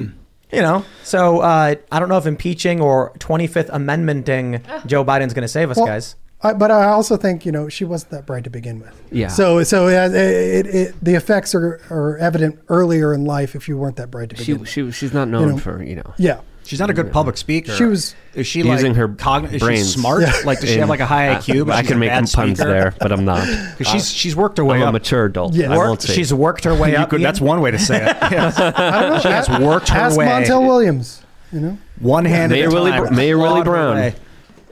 You 0.51 0.62
know, 0.62 0.84
so 1.03 1.39
uh, 1.39 1.76
I 1.89 1.99
don't 1.99 2.09
know 2.09 2.18
if 2.18 2.26
impeaching 2.26 2.82
or 2.82 3.14
25th 3.20 3.70
Amendmenting 3.70 4.86
Joe 4.86 5.05
Biden's 5.05 5.34
going 5.34 5.43
to 5.43 5.47
save 5.47 5.72
us, 5.72 5.78
Well, 5.78 5.86
guys. 5.86 6.16
I, 6.43 6.53
but 6.53 6.71
I 6.71 6.85
also 6.85 7.17
think 7.17 7.45
you 7.45 7.51
know 7.51 7.69
she 7.69 7.85
wasn't 7.85 8.11
that 8.11 8.25
bright 8.25 8.43
to 8.45 8.49
begin 8.49 8.79
with. 8.79 8.99
Yeah. 9.11 9.27
So 9.27 9.63
so 9.63 9.87
uh, 9.87 10.09
it, 10.11 10.65
it, 10.67 10.95
the 11.03 11.15
effects 11.15 11.53
are, 11.53 11.79
are 11.89 12.17
evident 12.17 12.59
earlier 12.69 13.13
in 13.13 13.25
life 13.25 13.55
if 13.55 13.67
you 13.67 13.77
weren't 13.77 13.97
that 13.97 14.09
bright 14.09 14.29
to 14.29 14.35
begin 14.35 14.45
She, 14.45 14.53
with. 14.53 14.69
she 14.69 14.91
she's 14.91 15.13
not 15.13 15.27
known 15.27 15.49
know, 15.49 15.57
for 15.57 15.83
you 15.83 15.95
know. 15.97 16.13
Yeah. 16.17 16.41
She's 16.63 16.79
not 16.79 16.91
a 16.91 16.93
good 16.93 17.11
public 17.11 17.37
speaker. 17.37 17.71
She 17.73 17.85
was- 17.85 18.13
Is 18.35 18.45
she 18.45 18.59
Using 18.61 18.89
like 18.93 18.95
her 18.95 19.07
cogn- 19.09 19.51
is 19.51 19.63
she 19.63 19.77
smart? 19.83 20.21
Yeah. 20.21 20.31
Like 20.45 20.59
does 20.61 20.69
she 20.69 20.77
have 20.77 20.89
like 20.89 20.99
a 20.99 21.07
high 21.07 21.35
IQ? 21.35 21.65
But 21.65 21.75
I 21.75 21.81
can 21.83 21.97
make 21.97 22.11
some 22.11 22.25
puns 22.45 22.59
speaker? 22.59 22.71
there, 22.71 22.95
but 22.99 23.11
I'm 23.11 23.25
not. 23.25 23.47
'Cause 23.77 23.87
she's 23.87 24.11
she's 24.11 24.35
worked 24.35 24.57
her 24.59 24.63
way 24.63 24.77
I'm 24.81 24.89
a 24.89 24.91
mature 24.93 25.25
adult. 25.25 25.53
Yeah. 25.55 25.73
I 25.73 25.77
Worked- 25.77 25.87
won't 25.89 26.01
say. 26.03 26.13
she's 26.13 26.31
worked 26.33 26.63
her 26.65 26.75
way 26.75 26.91
You 26.91 26.97
up. 26.97 27.09
could- 27.09 27.21
that's 27.23 27.41
one 27.41 27.61
way 27.61 27.71
to 27.71 27.79
say 27.79 27.97
it. 27.97 28.15
Yes. 28.31 28.57
I 28.59 29.01
don't 29.01 29.09
know. 29.13 29.19
She 29.19 29.27
has 29.27 29.49
worked 29.49 29.89
her 29.89 29.99
Ask 29.99 30.17
way. 30.17 30.25
Montel 30.27 30.65
Williams. 30.65 31.23
You 31.51 31.59
know. 31.61 31.77
One 31.99 32.25
hand 32.25 32.51
Mayor 32.51 32.69
Willie 32.69 33.09
Mayor 33.11 33.37
Willie 33.39 33.63
Brown. 33.63 33.95
way. 33.95 34.15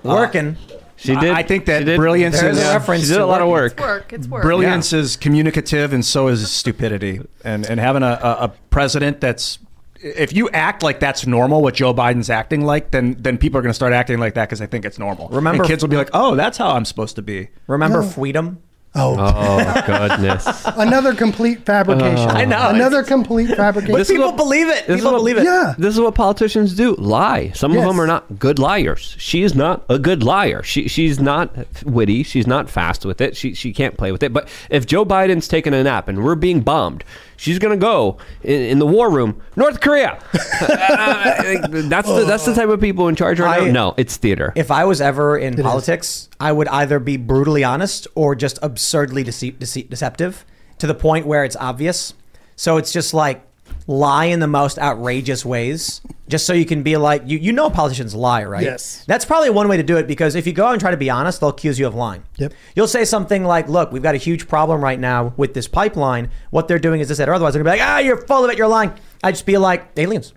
Working. 0.03 0.57
She 0.99 1.15
did. 1.15 1.31
I 1.31 1.43
think 1.43 1.65
that 1.65 1.85
brilliance 1.95 2.41
is 2.41 2.57
a 2.57 2.73
reference 2.73 3.03
She 3.03 3.09
did 3.13 3.21
a 3.21 3.25
lot 3.25 3.41
of 3.41 3.47
work. 3.47 3.71
It's 3.73 3.81
work. 3.81 4.13
It's 4.13 4.27
work. 4.27 4.41
Brilliance 4.43 4.91
is 4.93 5.15
communicative, 5.15 5.93
and 5.93 6.03
so 6.05 6.27
is 6.27 6.51
stupidity. 6.51 7.21
And 7.43 7.65
and 7.65 7.79
having 7.79 8.03
a, 8.03 8.19
a, 8.21 8.31
a 8.45 8.47
president 8.69 9.21
that's 9.21 9.59
if 10.01 10.33
you 10.33 10.49
act 10.51 10.83
like 10.83 10.99
that's 10.99 11.25
normal, 11.27 11.61
what 11.61 11.73
Joe 11.75 11.93
Biden's 11.93 12.29
acting 12.29 12.65
like, 12.65 12.91
then 12.91 13.15
then 13.19 13.37
people 13.37 13.57
are 13.59 13.61
going 13.61 13.69
to 13.71 13.75
start 13.75 13.93
acting 13.93 14.19
like 14.19 14.33
that 14.35 14.47
because 14.47 14.59
they 14.59 14.65
think 14.67 14.85
it's 14.85 14.99
normal. 14.99 15.29
Remember- 15.29 15.63
and 15.63 15.69
kids 15.69 15.83
will 15.83 15.89
be 15.89 15.97
like, 15.97 16.09
"Oh, 16.13 16.35
that's 16.35 16.57
how 16.57 16.71
I'm 16.71 16.85
supposed 16.85 17.15
to 17.15 17.21
be." 17.21 17.49
Remember 17.67 18.01
Yeah. 18.01 18.09
freedom? 18.09 18.59
Oh, 18.95 19.15
Oh 19.19 19.83
goodness. 19.85 20.63
another 20.75 21.13
complete 21.13 21.63
fabrication. 21.65 22.27
I 22.29 22.43
know, 22.45 22.69
Another 22.69 23.03
complete 23.03 23.47
fabrication. 23.55 23.93
But 23.95 24.07
People 24.07 24.25
what- 24.27 24.37
believe 24.37 24.67
it. 24.67 24.87
People 24.87 25.11
what- 25.11 25.17
believe 25.19 25.37
it. 25.37 25.43
yeah. 25.43 25.75
This 25.77 25.93
is 25.93 25.99
what 26.01 26.15
politicians 26.15 26.73
do: 26.75 26.95
lie. 26.95 27.51
Some 27.53 27.73
Yes. 27.73 27.81
of 27.83 27.87
them 27.87 28.01
are 28.01 28.07
not 28.07 28.39
good 28.39 28.57
liars. 28.57 29.15
She 29.19 29.43
is 29.43 29.53
not 29.55 29.83
a 29.89 29.99
good 29.99 30.23
liar. 30.23 30.63
She 30.63 30.87
she's 30.87 31.19
not 31.19 31.55
witty. 31.85 32.23
She's 32.23 32.47
not 32.47 32.67
fast 32.69 33.05
with 33.05 33.21
it. 33.21 33.37
She 33.37 33.53
she 33.53 33.73
can't 33.73 33.95
play 33.95 34.11
with 34.11 34.23
it. 34.23 34.33
But 34.33 34.49
if 34.71 34.85
Joe 34.87 35.05
Biden's 35.05 35.47
taking 35.47 35.73
a 35.75 35.83
nap 35.83 36.07
and 36.07 36.23
we're 36.23 36.33
being 36.35 36.61
bombed, 36.61 37.03
she's 37.37 37.59
gonna 37.59 37.77
go 37.77 38.17
in, 38.43 38.61
in 38.61 38.79
the 38.79 38.87
war 38.87 39.11
room, 39.11 39.39
North 39.55 39.81
Korea. 39.81 40.17
Uh, 40.61 41.67
that's 41.87 42.07
the 42.07 42.25
that's 42.27 42.45
the 42.45 42.53
type 42.53 42.69
of 42.69 42.79
people 42.81 43.07
in 43.07 43.15
charge 43.15 43.39
right 43.39 43.61
I- 43.61 43.65
now. 43.67 43.71
No, 43.89 43.93
it's 43.97 44.17
theater. 44.17 44.51
If 44.55 44.71
I 44.71 44.83
was 44.85 44.99
ever 45.01 45.37
in 45.37 45.53
is. 45.55 45.61
politics, 45.61 46.29
I 46.39 46.51
would 46.51 46.67
either 46.67 46.99
be 46.99 47.17
brutally 47.17 47.63
honest 47.63 48.07
or 48.15 48.35
just 48.35 48.59
absurdly 48.89 49.23
deceit, 49.23 49.59
deceit, 49.59 49.87
deceptive 49.87 50.43
to 50.79 50.87
the 50.87 50.95
point 50.95 51.27
where 51.27 51.43
it's 51.43 51.55
obvious. 51.57 52.15
So 52.55 52.77
it's 52.77 52.91
just 52.91 53.13
like 53.13 53.45
lie 53.85 54.25
in 54.25 54.39
the 54.39 54.47
most 54.47 54.79
outrageous 54.79 55.45
ways, 55.45 56.01
just 56.27 56.47
so 56.47 56.53
you 56.53 56.65
can 56.65 56.81
be 56.81 56.97
like, 56.97 57.21
you, 57.23 57.37
you 57.37 57.53
know, 57.53 57.69
politicians 57.69 58.15
lie, 58.15 58.43
right? 58.43 58.63
Yes. 58.63 59.05
That's 59.05 59.25
probably 59.25 59.51
one 59.51 59.67
way 59.67 59.77
to 59.77 59.83
do 59.83 59.97
it 59.97 60.07
because 60.07 60.33
if 60.33 60.47
you 60.47 60.53
go 60.53 60.65
out 60.65 60.71
and 60.71 60.81
try 60.81 60.89
to 60.89 60.97
be 60.97 61.07
honest, 61.07 61.39
they'll 61.39 61.49
accuse 61.49 61.77
you 61.77 61.85
of 61.85 61.93
lying. 61.93 62.23
Yep. 62.37 62.53
You'll 62.75 62.87
say 62.87 63.05
something 63.05 63.43
like, 63.43 63.69
look, 63.69 63.91
we've 63.91 64.01
got 64.01 64.15
a 64.15 64.17
huge 64.17 64.47
problem 64.47 64.83
right 64.83 64.99
now 64.99 65.35
with 65.37 65.53
this 65.53 65.67
pipeline. 65.67 66.31
What 66.49 66.67
they're 66.67 66.79
doing 66.79 66.99
is 66.99 67.09
this, 67.09 67.19
that, 67.19 67.29
or 67.29 67.35
otherwise. 67.35 67.53
They're 67.53 67.63
going 67.63 67.77
to 67.77 67.77
be 67.77 67.85
like, 67.85 67.87
ah, 67.87 67.99
you're 67.99 68.25
full 68.25 68.43
of 68.43 68.49
it, 68.49 68.57
you're 68.57 68.67
lying. 68.67 68.91
I'd 69.23 69.35
just 69.35 69.45
be 69.45 69.57
like, 69.57 69.87
aliens. 69.97 70.33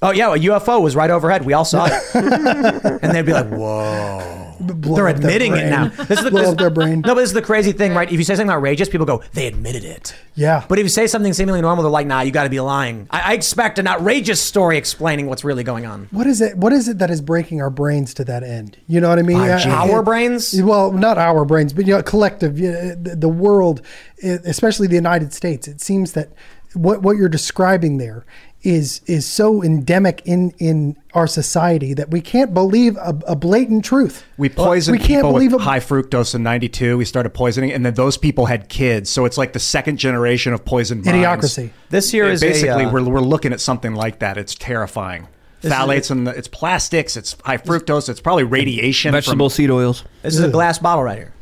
Oh 0.00 0.12
yeah, 0.12 0.32
a 0.32 0.38
UFO 0.38 0.80
was 0.80 0.94
right 0.94 1.10
overhead. 1.10 1.44
We 1.44 1.54
all 1.54 1.64
saw 1.64 1.86
it, 1.90 2.02
and 3.02 3.12
they'd 3.14 3.26
be 3.26 3.32
like, 3.32 3.48
"Whoa!" 3.48 4.54
Blow 4.60 4.94
They're 4.96 5.08
admitting 5.08 5.56
it 5.56 5.68
now. 5.70 5.88
This 5.88 6.18
is 6.18 6.24
the, 6.24 6.30
Blow 6.32 6.40
this- 6.42 6.50
up 6.50 6.58
their 6.58 6.70
brain. 6.70 7.00
No, 7.00 7.14
but 7.16 7.20
this 7.22 7.30
is 7.30 7.34
the 7.34 7.42
crazy 7.42 7.72
thing, 7.72 7.94
right? 7.94 8.06
If 8.10 8.16
you 8.16 8.22
say 8.24 8.36
something 8.36 8.50
outrageous, 8.50 8.88
people 8.88 9.06
go, 9.06 9.22
"They 9.32 9.48
admitted 9.48 9.82
it." 9.84 10.14
Yeah. 10.36 10.64
But 10.68 10.78
if 10.78 10.84
you 10.84 10.88
say 10.88 11.08
something 11.08 11.32
seemingly 11.32 11.60
normal, 11.62 11.82
they're 11.82 11.90
like, 11.90 12.06
"Nah, 12.06 12.20
you 12.20 12.30
got 12.30 12.44
to 12.44 12.50
be 12.50 12.60
lying." 12.60 13.08
I, 13.10 13.20
I 13.20 13.32
expect 13.34 13.80
an 13.80 13.88
outrageous 13.88 14.40
story 14.40 14.78
explaining 14.78 15.26
what's 15.26 15.42
really 15.42 15.64
going 15.64 15.84
on. 15.84 16.06
What 16.12 16.28
is 16.28 16.40
it? 16.40 16.56
What 16.56 16.72
is 16.72 16.86
it 16.88 16.98
that 16.98 17.10
is 17.10 17.20
breaking 17.20 17.60
our 17.60 17.70
brains 17.70 18.14
to 18.14 18.24
that 18.26 18.44
end? 18.44 18.78
You 18.86 19.00
know 19.00 19.08
what 19.08 19.18
I 19.18 19.22
mean? 19.22 19.38
Our- 19.38 19.50
Uh, 19.58 19.90
our 19.90 20.00
it- 20.00 20.04
brains? 20.04 20.62
Well, 20.62 20.92
not 20.92 21.18
our 21.18 21.44
brains, 21.44 21.72
but 21.72 21.88
you 21.88 21.94
know, 21.96 22.02
collective. 22.04 22.56
you 22.56 22.70
know, 22.70 22.94
The, 22.94 23.16
the 23.16 23.28
world, 23.28 23.82
especially 24.22 24.86
the 24.86 24.94
United 24.94 25.32
States. 25.32 25.66
It 25.66 25.80
seems 25.80 26.12
that 26.12 26.28
what 26.74 27.02
what 27.02 27.16
you're 27.16 27.28
describing 27.30 27.96
there 27.98 28.26
is 28.62 29.00
is 29.06 29.24
so 29.26 29.62
endemic 29.62 30.20
in 30.24 30.50
in 30.58 30.96
our 31.14 31.26
society 31.26 31.94
that 31.94 32.10
we 32.10 32.20
can't 32.20 32.52
believe 32.52 32.96
a, 32.96 33.16
a 33.26 33.36
blatant 33.36 33.84
truth. 33.84 34.24
We 34.36 34.48
poisoned 34.48 34.98
We 34.98 34.98
can't 34.98 35.18
people 35.22 35.32
believe 35.32 35.52
with 35.52 35.60
a- 35.62 35.64
high 35.64 35.80
fructose 35.80 36.34
in 36.34 36.42
'92. 36.42 36.98
We 36.98 37.04
started 37.04 37.30
poisoning, 37.30 37.72
and 37.72 37.86
then 37.86 37.94
those 37.94 38.16
people 38.16 38.46
had 38.46 38.68
kids. 38.68 39.10
So 39.10 39.24
it's 39.24 39.38
like 39.38 39.52
the 39.52 39.60
second 39.60 39.98
generation 39.98 40.52
of 40.52 40.64
poisoned 40.64 41.04
minds. 41.04 41.24
Idiocracy. 41.24 41.70
This 41.90 42.10
here 42.10 42.26
Yeah, 42.26 42.32
is 42.32 42.42
a, 42.42 42.46
basically 42.46 42.84
uh, 42.84 42.90
we're 42.92 43.04
we're 43.08 43.20
looking 43.20 43.52
at 43.52 43.60
something 43.60 43.94
like 43.94 44.18
that. 44.18 44.36
It's 44.36 44.54
terrifying. 44.54 45.28
Phthalates 45.62 46.10
and 46.12 46.28
it's 46.28 46.46
plastics. 46.46 47.16
It's 47.16 47.36
high 47.44 47.58
fructose. 47.58 48.08
It's 48.08 48.20
probably 48.20 48.44
radiation. 48.44 49.10
Vegetable 49.12 49.48
from, 49.48 49.54
seed 49.56 49.70
oils. 49.70 50.04
This 50.22 50.34
is 50.34 50.40
a 50.40 50.48
glass 50.50 50.78
bottle 50.78 51.02
right 51.02 51.18
here. 51.18 51.32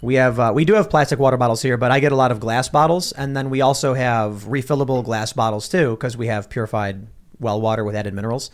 We 0.00 0.14
have 0.14 0.38
uh, 0.38 0.52
we 0.54 0.64
do 0.64 0.74
have 0.74 0.88
plastic 0.90 1.18
water 1.18 1.36
bottles 1.36 1.60
here, 1.60 1.76
but 1.76 1.90
I 1.90 1.98
get 2.00 2.12
a 2.12 2.16
lot 2.16 2.30
of 2.30 2.38
glass 2.38 2.68
bottles, 2.68 3.12
and 3.12 3.36
then 3.36 3.50
we 3.50 3.60
also 3.60 3.94
have 3.94 4.44
refillable 4.44 5.04
glass 5.04 5.32
bottles 5.32 5.68
too, 5.68 5.90
because 5.90 6.16
we 6.16 6.28
have 6.28 6.48
purified 6.48 7.06
well 7.40 7.60
water 7.60 7.84
with 7.84 7.96
added 7.96 8.14
minerals. 8.14 8.50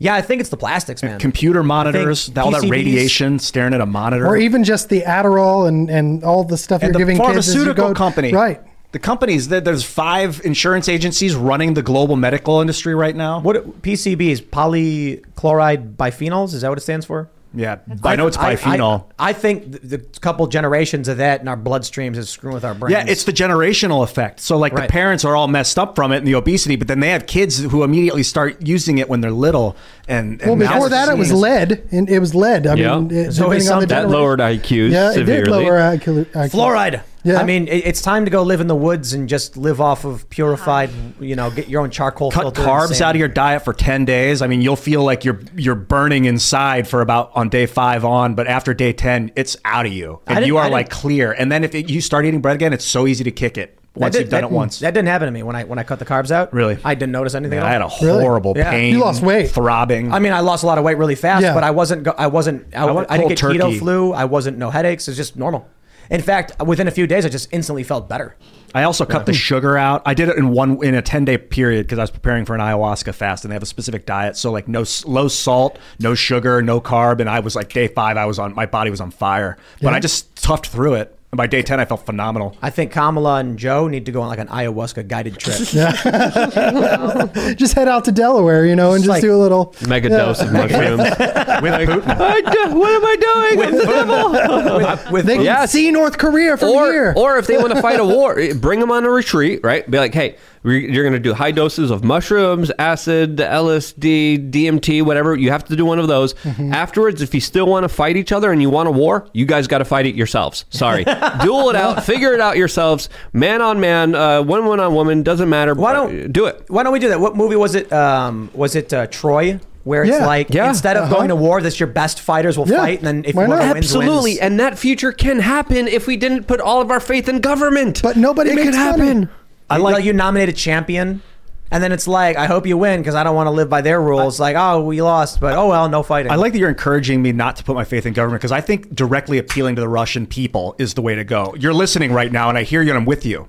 Yeah, 0.00 0.14
I 0.14 0.22
think 0.22 0.40
it's 0.40 0.50
the 0.50 0.56
plastics, 0.56 1.02
man. 1.02 1.18
computer 1.18 1.62
monitors, 1.64 2.26
think 2.26 2.38
all 2.38 2.52
that 2.52 2.70
radiation, 2.70 3.38
staring 3.40 3.74
at 3.74 3.80
a 3.80 3.86
monitor. 3.86 4.26
or 4.26 4.36
even 4.36 4.62
just 4.64 4.88
the 4.88 5.02
Adderall 5.02 5.68
and 5.68 5.90
and 5.90 6.24
all 6.24 6.44
the 6.44 6.56
stuff 6.56 6.82
and 6.82 6.88
you're 6.88 6.92
the 6.92 6.98
giving 7.00 7.18
kids 7.18 7.38
as 7.48 7.48
you 7.48 7.52
pharmaceutical 7.64 7.88
go- 7.88 7.94
company, 7.94 8.32
right? 8.32 8.62
The 8.92 8.98
companies 8.98 9.48
that 9.48 9.66
there's 9.66 9.84
five 9.84 10.40
insurance 10.44 10.88
agencies 10.88 11.34
running 11.34 11.74
the 11.74 11.82
global 11.82 12.16
medical 12.16 12.62
industry 12.62 12.94
right 12.94 13.14
now. 13.14 13.40
What 13.40 13.82
PCBs? 13.82 14.44
Polychloride 14.44 15.96
biphenyls? 15.96 16.54
Is 16.54 16.62
that 16.62 16.70
what 16.70 16.78
it 16.78 16.82
stands 16.82 17.04
for? 17.04 17.28
Yeah, 17.54 17.78
I 18.04 18.16
know 18.16 18.26
it's 18.26 18.36
biphenol. 18.36 19.06
I, 19.18 19.30
I 19.30 19.32
think 19.32 19.72
the, 19.72 19.78
the 19.78 19.98
couple 20.20 20.46
generations 20.48 21.08
of 21.08 21.16
that 21.16 21.40
in 21.40 21.48
our 21.48 21.56
bloodstreams 21.56 22.16
is 22.16 22.28
screwing 22.28 22.54
with 22.54 22.64
our 22.64 22.74
brains. 22.74 22.92
Yeah, 22.92 23.04
it's 23.08 23.24
the 23.24 23.32
generational 23.32 24.02
effect. 24.04 24.40
So 24.40 24.58
like 24.58 24.74
Right. 24.74 24.86
the 24.86 24.92
parents 24.92 25.24
are 25.24 25.34
all 25.34 25.48
messed 25.48 25.78
up 25.78 25.96
from 25.96 26.12
it 26.12 26.18
and 26.18 26.26
the 26.26 26.34
obesity, 26.34 26.76
but 26.76 26.88
then 26.88 27.00
they 27.00 27.08
have 27.08 27.26
kids 27.26 27.58
who 27.58 27.82
immediately 27.84 28.22
start 28.22 28.60
using 28.66 28.98
it 28.98 29.08
when 29.08 29.22
they're 29.22 29.30
little. 29.30 29.76
And, 30.08 30.40
Well, 30.42 30.52
and 30.52 30.60
now 30.60 30.72
before 30.74 30.86
it's 30.88 30.90
that, 30.94 31.08
it 31.08 31.16
was 31.16 31.30
as- 31.32 31.38
lead, 31.40 31.88
and 31.90 32.10
it 32.10 32.18
was 32.18 32.34
lead. 32.34 32.66
I 32.66 32.74
Yeah. 32.74 32.96
mean, 32.96 33.06
it, 33.06 33.08
There's 33.14 33.40
always 33.40 33.40
depending 33.40 33.42
on 33.42 33.58
the 33.58 33.64
something. 33.66 33.88
That 33.88 33.94
generation- 33.96 34.12
lowered 34.12 34.40
IQs 34.40 34.90
Yeah, 34.90 35.10
it 35.10 35.14
did 35.14 35.26
severely. 35.26 35.50
lower 35.64 35.78
IQ. 35.78 36.26
IQ. 36.26 36.50
Fluoride. 36.50 37.00
Yeah. 37.28 37.40
I 37.40 37.44
mean, 37.44 37.68
it, 37.68 37.86
it's 37.86 38.00
time 38.02 38.24
to 38.24 38.30
go 38.30 38.42
live 38.42 38.60
in 38.60 38.66
the 38.66 38.74
woods 38.74 39.12
and 39.12 39.28
just 39.28 39.56
live 39.56 39.80
off 39.80 40.04
of 40.04 40.28
purified, 40.30 40.90
you 41.20 41.36
know, 41.36 41.50
get 41.50 41.68
your 41.68 41.82
own 41.82 41.90
charcoal 41.90 42.30
Cut 42.30 42.54
carbs 42.54 43.00
out 43.00 43.14
of 43.14 43.18
your 43.18 43.28
diet 43.28 43.64
for 43.64 43.72
ten 43.72 44.04
days. 44.04 44.42
I 44.42 44.46
mean, 44.46 44.60
you'll 44.62 44.76
feel 44.76 45.04
like 45.04 45.24
you're 45.24 45.40
you're 45.54 45.74
burning 45.74 46.24
inside 46.24 46.88
for 46.88 47.00
about 47.02 47.30
on 47.34 47.48
day 47.48 47.66
five 47.66 48.04
on, 48.04 48.34
but 48.34 48.46
after 48.46 48.74
day 48.74 48.92
ten, 48.92 49.30
it's 49.36 49.56
out 49.64 49.86
of 49.86 49.92
you, 49.92 50.20
and 50.26 50.46
you 50.46 50.56
are 50.56 50.70
like 50.70 50.90
clear. 50.90 51.32
And 51.32 51.52
then 51.52 51.64
if 51.64 51.74
it, 51.74 51.88
you 51.90 52.00
start 52.00 52.24
eating 52.24 52.40
bread 52.40 52.54
again, 52.56 52.72
it's 52.72 52.84
so 52.84 53.06
easy 53.06 53.24
to 53.24 53.30
kick 53.30 53.58
it 53.58 53.78
once 53.94 54.14
That 54.14 54.20
you've 54.20 54.28
did- 54.28 54.30
done 54.30 54.40
that- 54.42 54.50
it 54.50 54.54
once. 54.54 54.78
That 54.78 54.94
didn't 54.94 55.08
happen 55.08 55.26
to 55.26 55.32
me 55.32 55.42
when 55.42 55.56
I 55.56 55.64
when 55.64 55.78
I 55.78 55.82
cut 55.82 55.98
the 55.98 56.04
carbs 56.04 56.30
out. 56.30 56.52
Really? 56.52 56.78
I 56.84 56.94
didn't 56.94 57.12
notice 57.12 57.34
anything. 57.34 57.58
Man, 57.58 57.66
at 57.66 57.68
I 57.68 57.72
had 57.72 57.82
a 57.82 57.88
horrible 57.88 58.54
Yeah. 58.56 58.70
pain. 58.70 58.94
You 58.94 59.00
lost 59.00 59.22
weight. 59.22 59.50
throbbing. 59.50 60.12
I 60.12 60.18
mean, 60.18 60.32
I 60.32 60.40
lost 60.40 60.62
a 60.62 60.66
lot 60.66 60.78
of 60.78 60.84
weight 60.84 60.96
really 60.98 61.14
fast, 61.16 61.42
Yeah. 61.42 61.52
but 61.54 61.64
I 61.64 61.72
wasn't. 61.72 62.06
I 62.08 62.28
wasn't. 62.28 62.66
I, 62.74 62.86
I 62.86 63.06
I 63.08 63.16
didn't 63.18 63.28
get 63.30 63.40
cold 63.40 63.56
keto 63.56 63.78
flu. 63.78 64.12
I 64.12 64.24
wasn't 64.24 64.58
no 64.58 64.70
headaches. 64.70 65.08
It's 65.08 65.16
just 65.16 65.36
normal. 65.36 65.66
In 66.10 66.22
fact, 66.22 66.52
within 66.64 66.88
a 66.88 66.90
few 66.90 67.06
days, 67.06 67.26
I 67.26 67.28
just 67.28 67.48
instantly 67.52 67.82
felt 67.82 68.08
better. 68.08 68.36
I 68.74 68.82
also 68.82 69.04
cut 69.04 69.26
the 69.26 69.32
sugar 69.48 69.76
out. 69.76 70.02
I 70.06 70.14
did 70.14 70.28
it 70.28 70.36
in 70.36 70.50
one 70.50 70.82
in 70.84 70.94
a 70.94 71.02
ten 71.02 71.24
day 71.24 71.38
period 71.38 71.86
because 71.86 71.98
I 71.98 72.02
was 72.02 72.10
preparing 72.10 72.44
for 72.44 72.54
an 72.54 72.60
ayahuasca 72.60 73.14
fast, 73.14 73.44
and 73.44 73.50
they 73.50 73.54
have 73.54 73.62
a 73.62 73.66
specific 73.66 74.06
diet. 74.06 74.36
So 74.36 74.50
like 74.52 74.68
no 74.68 74.84
low 75.04 75.28
salt, 75.28 75.78
no 76.00 76.14
sugar, 76.14 76.62
no 76.62 76.80
carb, 76.80 77.20
and 77.20 77.28
I 77.28 77.40
was 77.40 77.56
like 77.56 77.72
day 77.72 77.88
five, 77.88 78.16
I 78.16 78.26
was 78.26 78.38
on 78.38 78.54
my 78.54 78.66
body 78.66 78.90
was 78.90 79.00
on 79.00 79.10
fire, 79.10 79.56
but 79.82 79.90
Yeah. 79.90 79.96
I 79.96 80.00
just 80.00 80.34
toughed 80.36 80.66
through 80.66 80.94
it. 80.94 81.17
And 81.30 81.36
by 81.36 81.46
day 81.46 81.60
ten, 81.60 81.78
I 81.78 81.84
felt 81.84 82.06
phenomenal. 82.06 82.56
I 82.62 82.70
think 82.70 82.90
Kamala 82.90 83.36
and 83.40 83.58
Joe 83.58 83.86
need 83.86 84.06
to 84.06 84.12
go 84.12 84.22
on 84.22 84.28
like 84.28 84.38
an 84.38 84.48
ayahuasca 84.48 85.08
guided 85.08 85.36
trip. 85.38 85.58
just 87.58 87.74
head 87.74 87.86
out 87.86 88.06
to 88.06 88.12
Delaware, 88.12 88.64
you 88.64 88.74
know, 88.74 88.92
and 88.92 88.96
It's 89.00 89.04
just 89.04 89.08
like- 89.16 89.20
do 89.22 89.34
a 89.34 89.36
little 89.36 89.74
Mega 89.86 90.08
Yeah. 90.08 90.16
dose 90.18 90.40
of 90.40 90.52
mushrooms. 90.52 90.98
With 91.02 91.74
Putin. 91.74 92.18
I 92.18 92.40
do- 92.40 92.78
what 92.78 92.92
am 92.94 93.04
I 93.04 93.16
doing? 93.20 93.60
I'm 93.66 93.76
the 93.76 93.84
devil. 93.84 94.30
with, 94.78 95.10
with 95.10 95.26
They 95.26 95.36
can 95.36 95.44
Yes. 95.44 95.72
see 95.72 95.90
North 95.90 96.16
Korea 96.16 96.56
from 96.56 96.70
or, 96.70 96.86
here. 96.90 97.12
or 97.14 97.36
if 97.36 97.46
they 97.46 97.58
want 97.58 97.74
to 97.74 97.82
fight 97.82 98.00
a 98.00 98.04
war, 98.06 98.38
eh, 98.38 98.54
bring 98.54 98.80
them 98.80 98.90
on 98.90 99.04
a 99.04 99.10
retreat, 99.10 99.60
right? 99.62 99.88
Be 99.90 99.98
like, 99.98 100.14
hey, 100.14 100.36
we- 100.57 100.57
you're 100.64 101.04
going 101.04 101.12
to 101.12 101.18
do 101.18 101.34
high 101.34 101.50
doses 101.52 101.90
of 101.90 102.02
mushrooms, 102.04 102.70
acid, 102.78 103.38
LSD, 103.38 104.50
DMT, 104.50 105.02
whatever. 105.04 105.36
You 105.36 105.50
have 105.50 105.64
to 105.66 105.76
do 105.76 105.84
one 105.84 105.98
of 105.98 106.08
those. 106.08 106.34
Mm-hmm. 106.34 106.72
Afterwards, 106.72 107.22
if 107.22 107.34
you 107.34 107.40
still 107.40 107.66
want 107.66 107.84
to 107.84 107.88
fight 107.88 108.16
each 108.16 108.32
other 108.32 108.52
and 108.52 108.60
you 108.60 108.70
want 108.70 108.88
a 108.88 108.92
war, 108.92 109.28
you 109.32 109.46
guys 109.46 109.66
got 109.66 109.78
to 109.78 109.84
fight 109.84 110.06
it 110.06 110.14
yourselves. 110.14 110.64
Sorry. 110.70 111.04
Duel 111.42 111.70
it 111.70 111.76
out, 111.76 112.04
figure 112.04 112.32
it 112.34 112.40
out 112.40 112.56
yourselves, 112.56 113.08
man 113.32 113.62
on 113.62 113.80
man, 113.80 114.14
uh, 114.14 114.42
woman 114.42 114.80
on 114.80 114.94
woman, 114.94 115.22
doesn't 115.22 115.48
matter. 115.48 115.74
Why 115.74 115.92
don't- 115.92 116.24
Uh, 116.24 116.26
do 116.28 116.46
it? 116.46 116.64
Why 116.68 116.82
don't 116.82 116.92
we 116.92 116.98
do 116.98 117.08
that? 117.08 117.20
What 117.20 117.36
movie 117.36 117.56
was 117.56 117.74
it? 117.74 117.92
Um, 117.92 118.50
was 118.54 118.74
it 118.76 118.92
uh, 118.92 119.06
Troy? 119.06 119.60
Where 119.84 120.02
it's 120.02 120.10
Yeah. 120.18 120.26
like 120.26 120.50
Yeah. 120.52 120.68
instead 120.68 120.96
of 120.98 121.04
Uh-huh. 121.04 121.14
going 121.14 121.28
to 121.28 121.36
war, 121.36 121.62
that's 121.62 121.80
your 121.80 121.86
best 121.86 122.20
fighters 122.20 122.58
will 122.58 122.68
Yeah. 122.68 122.78
fight, 122.78 122.98
and 122.98 123.06
then 123.06 123.22
if 123.26 123.34
Why 123.34 123.46
whoever 123.46 123.62
not? 123.64 123.74
wins, 123.74 123.86
Absolutely, 123.86 124.32
wins. 124.32 124.38
and 124.40 124.60
that 124.60 124.78
future 124.78 125.12
can 125.12 125.38
happen 125.38 125.88
if 125.88 126.06
we 126.06 126.16
didn't 126.18 126.46
put 126.46 126.60
all 126.60 126.82
of 126.82 126.90
our 126.90 127.00
faith 127.00 127.26
in 127.26 127.38
government. 127.40 128.00
But 128.02 128.16
nobody 128.18 128.50
it 128.50 128.56
makes 128.56 128.76
could 128.76 128.98
money. 128.98 129.28
Happen. 129.76 129.86
I 129.86 129.90
like, 129.90 130.04
you 130.04 130.12
nominate 130.12 130.48
a 130.48 130.52
champion, 130.52 131.22
And 131.70 131.82
then 131.82 131.92
it's 131.92 132.08
like, 132.08 132.36
I 132.36 132.46
hope 132.46 132.66
you 132.66 132.78
win 132.78 133.00
because 133.00 133.14
I 133.14 133.22
don't 133.24 133.34
want 133.34 133.46
to 133.46 133.50
live 133.50 133.68
by 133.68 133.82
their 133.82 134.00
rules. 134.00 134.40
like, 134.40 134.56
oh, 134.56 134.80
we 134.82 135.02
lost, 135.02 135.38
but 135.40 135.54
oh 135.54 135.68
well, 135.68 135.88
no 135.88 136.02
fighting. 136.02 136.32
I 136.32 136.36
like 136.36 136.52
that 136.54 136.58
you're 136.58 136.68
encouraging 136.70 137.20
me 137.20 137.32
not 137.32 137.56
to 137.56 137.64
put 137.64 137.74
my 137.74 137.84
faith 137.84 138.06
in 138.06 138.14
government 138.14 138.40
because 138.40 138.52
I 138.52 138.60
think 138.62 138.94
directly 138.94 139.36
appealing 139.38 139.74
to 139.76 139.80
the 139.82 139.88
Russian 139.88 140.26
people 140.26 140.74
is 140.78 140.94
the 140.94 141.02
way 141.02 141.14
to 141.14 141.24
go. 141.24 141.54
You're 141.58 141.74
listening 141.74 142.12
right 142.12 142.32
now, 142.32 142.48
and 142.48 142.56
I 142.56 142.62
hear 142.62 142.82
you, 142.82 142.90
and 142.90 142.98
I'm 142.98 143.04
with 143.04 143.26
you. 143.26 143.48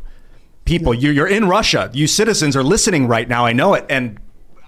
People, 0.66 0.94
you, 0.94 1.12
you're 1.12 1.28
in 1.28 1.48
Russia. 1.48 1.90
You 1.94 2.06
citizens 2.08 2.56
are 2.56 2.64
listening 2.64 3.08
right 3.08 3.28
now. 3.28 3.46
I 3.46 3.54
know 3.54 3.74
it, 3.74 3.86
and 3.90 4.20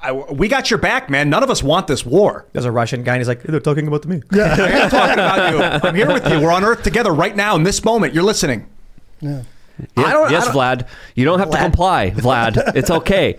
I, 0.01 0.13
we 0.13 0.47
got 0.47 0.71
your 0.71 0.79
back, 0.79 1.09
man. 1.11 1.29
None 1.29 1.43
of 1.43 1.49
us 1.51 1.61
want 1.61 1.85
this 1.87 2.03
war. 2.05 2.47
There's 2.53 2.65
a 2.65 2.71
Russian 2.71 3.03
guy, 3.03 3.15
and 3.15 3.19
he's 3.19 3.27
like, 3.27 3.43
they're 3.43 3.59
talking 3.59 3.87
about 3.87 4.05
me. 4.07 4.21
I 4.31 4.37
am 4.37 4.89
talking 4.89 5.13
about 5.13 5.51
you. 5.53 5.89
I'm 5.89 5.93
here 5.95 6.07
with 6.07 6.27
you. 6.27 6.39
We're 6.39 6.51
on 6.51 6.63
Earth 6.63 6.81
together 6.83 7.11
right 7.13 7.35
now 7.35 7.55
in 7.55 7.63
this 7.63 7.83
moment. 7.83 8.13
You're 8.15 8.23
listening. 8.23 8.67
Yeah. 9.19 9.43
I 9.97 10.11
don't- 10.11 10.31
yes, 10.31 10.43
I 10.47 10.53
don't- 10.53 10.55
Vlad. 10.55 10.87
You 11.15 11.25
don't 11.25 11.39
have 11.39 11.51
to 11.51 11.57
comply, 11.57 12.11
Vlad. 12.11 12.75
It's 12.75 12.89
okay. 12.99 13.37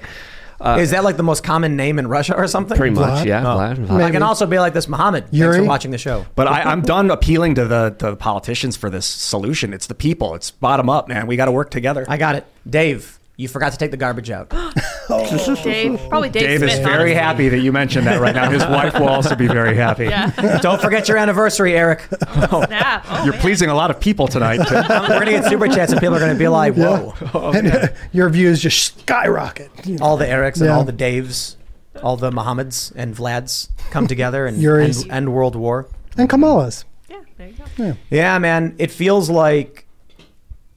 Uh, 0.61 0.79
is 0.79 0.93
that 0.93 1.03
like 1.03 1.17
the 1.17 1.25
most 1.25 1.43
common 1.43 1.75
name 1.75 1.99
in 1.99 2.07
Russia 2.07 2.37
or 2.37 2.47
something? 2.47 2.77
Pretty 2.77 2.95
much, 2.95 3.23
Vlad? 3.23 3.27
yeah, 3.27 3.43
Vlad, 3.43 3.77
Vlad. 3.85 4.03
I 4.05 4.11
can 4.13 4.23
also 4.23 4.47
be 4.47 4.61
like 4.61 4.73
this 4.75 4.87
Muhammad. 4.87 5.25
Thanks 5.25 5.37
Yuri? 5.37 5.59
for 5.59 5.65
watching 5.65 5.91
the 5.91 5.99
show. 5.99 6.25
But 6.37 6.47
I, 6.47 6.63
I'm 6.63 6.83
done 6.83 7.11
appealing 7.11 7.57
to 7.57 7.67
the, 7.67 7.97
to 7.99 8.11
the 8.11 8.17
politicians 8.17 8.77
for 8.77 8.89
this 8.89 9.05
solution. 9.05 9.75
It's 9.75 9.89
the 9.89 9.95
people. 9.97 10.37
It's 10.37 10.53
bottom 10.53 10.89
up, 10.89 11.09
man. 11.09 11.27
We 11.27 11.35
got 11.37 11.47
to 11.47 11.53
work 11.53 11.71
together. 11.71 12.05
I 12.09 12.17
got 12.17 12.37
it. 12.37 12.47
Dave, 12.69 13.19
you 13.37 13.49
forgot 13.49 13.73
to 13.73 13.79
take 13.79 13.91
the 13.91 13.97
garbage 13.97 14.31
out. 14.31 14.53
Oh. 15.09 15.55
Dave, 15.65 16.01
probably 16.09 16.29
Dave, 16.31 16.61
Dave 16.61 16.63
is 16.63 16.79
very 16.79 16.95
honestly. 16.95 17.15
happy 17.15 17.49
that 17.49 17.59
you 17.59 17.73
mentioned 17.73 18.07
that 18.07 18.21
right 18.21 18.35
now. 18.35 18.49
His 18.51 18.63
wife 18.67 18.95
will 18.95 19.09
also 19.09 19.35
be 19.35 19.47
very 19.49 19.77
happy. 19.77 20.05
Yeah. 20.05 20.59
Don't 20.63 20.81
forget 20.81 21.09
your 21.09 21.17
anniversary, 21.19 21.75
Eric. 21.77 22.03
Snap. 22.33 23.05
Oh, 23.09 23.25
You're 23.25 23.35
pleasing 23.35 23.69
a 23.69 23.75
lot 23.75 23.91
of 23.91 23.99
people 24.01 24.29
tonight. 24.29 24.59
We're 24.71 24.83
gonna 25.09 25.31
get 25.33 25.45
super 25.47 25.69
chats, 25.69 25.93
and 25.93 26.01
people 26.01 26.15
are 26.17 26.21
gonna 26.21 26.35
be 26.35 26.49
like, 26.49 26.75
"Whoa!" 26.75 27.15
Oh, 27.35 27.53
and 27.53 27.93
your 28.13 28.29
views 28.31 28.61
just 28.61 29.01
skyrocket. 29.01 29.71
You 29.85 29.97
know. 29.99 30.05
All 30.05 30.17
the 30.17 30.25
Erics 30.27 30.57
and 30.57 30.67
Yeah. 30.67 30.77
all 30.77 30.85
the 30.85 30.93
Daves, 30.93 31.57
all 32.03 32.17
the 32.17 32.31
Muhammads 32.31 32.93
and 32.97 33.15
Vlads 33.17 33.69
come 33.91 34.07
together 34.07 34.47
and 34.47 34.59
Yuris. 34.63 35.03
end, 35.05 35.13
end 35.13 35.33
world 35.33 35.57
war. 35.57 35.89
And 36.17 36.29
Kamala's. 36.29 36.85
Yeah, 37.09 37.21
there 37.39 37.49
you 37.49 37.55
go. 37.55 37.65
Yeah. 37.85 37.95
Yeah, 38.11 38.39
man. 38.39 38.75
It 38.79 38.91
feels 38.91 39.29
like 39.31 39.87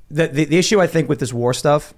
the, 0.10 0.28
the 0.28 0.46
the 0.46 0.58
issue 0.58 0.82
I 0.82 0.88
think 0.88 1.10
with 1.10 1.20
this 1.20 1.34
war 1.34 1.54
stuff. 1.54 1.94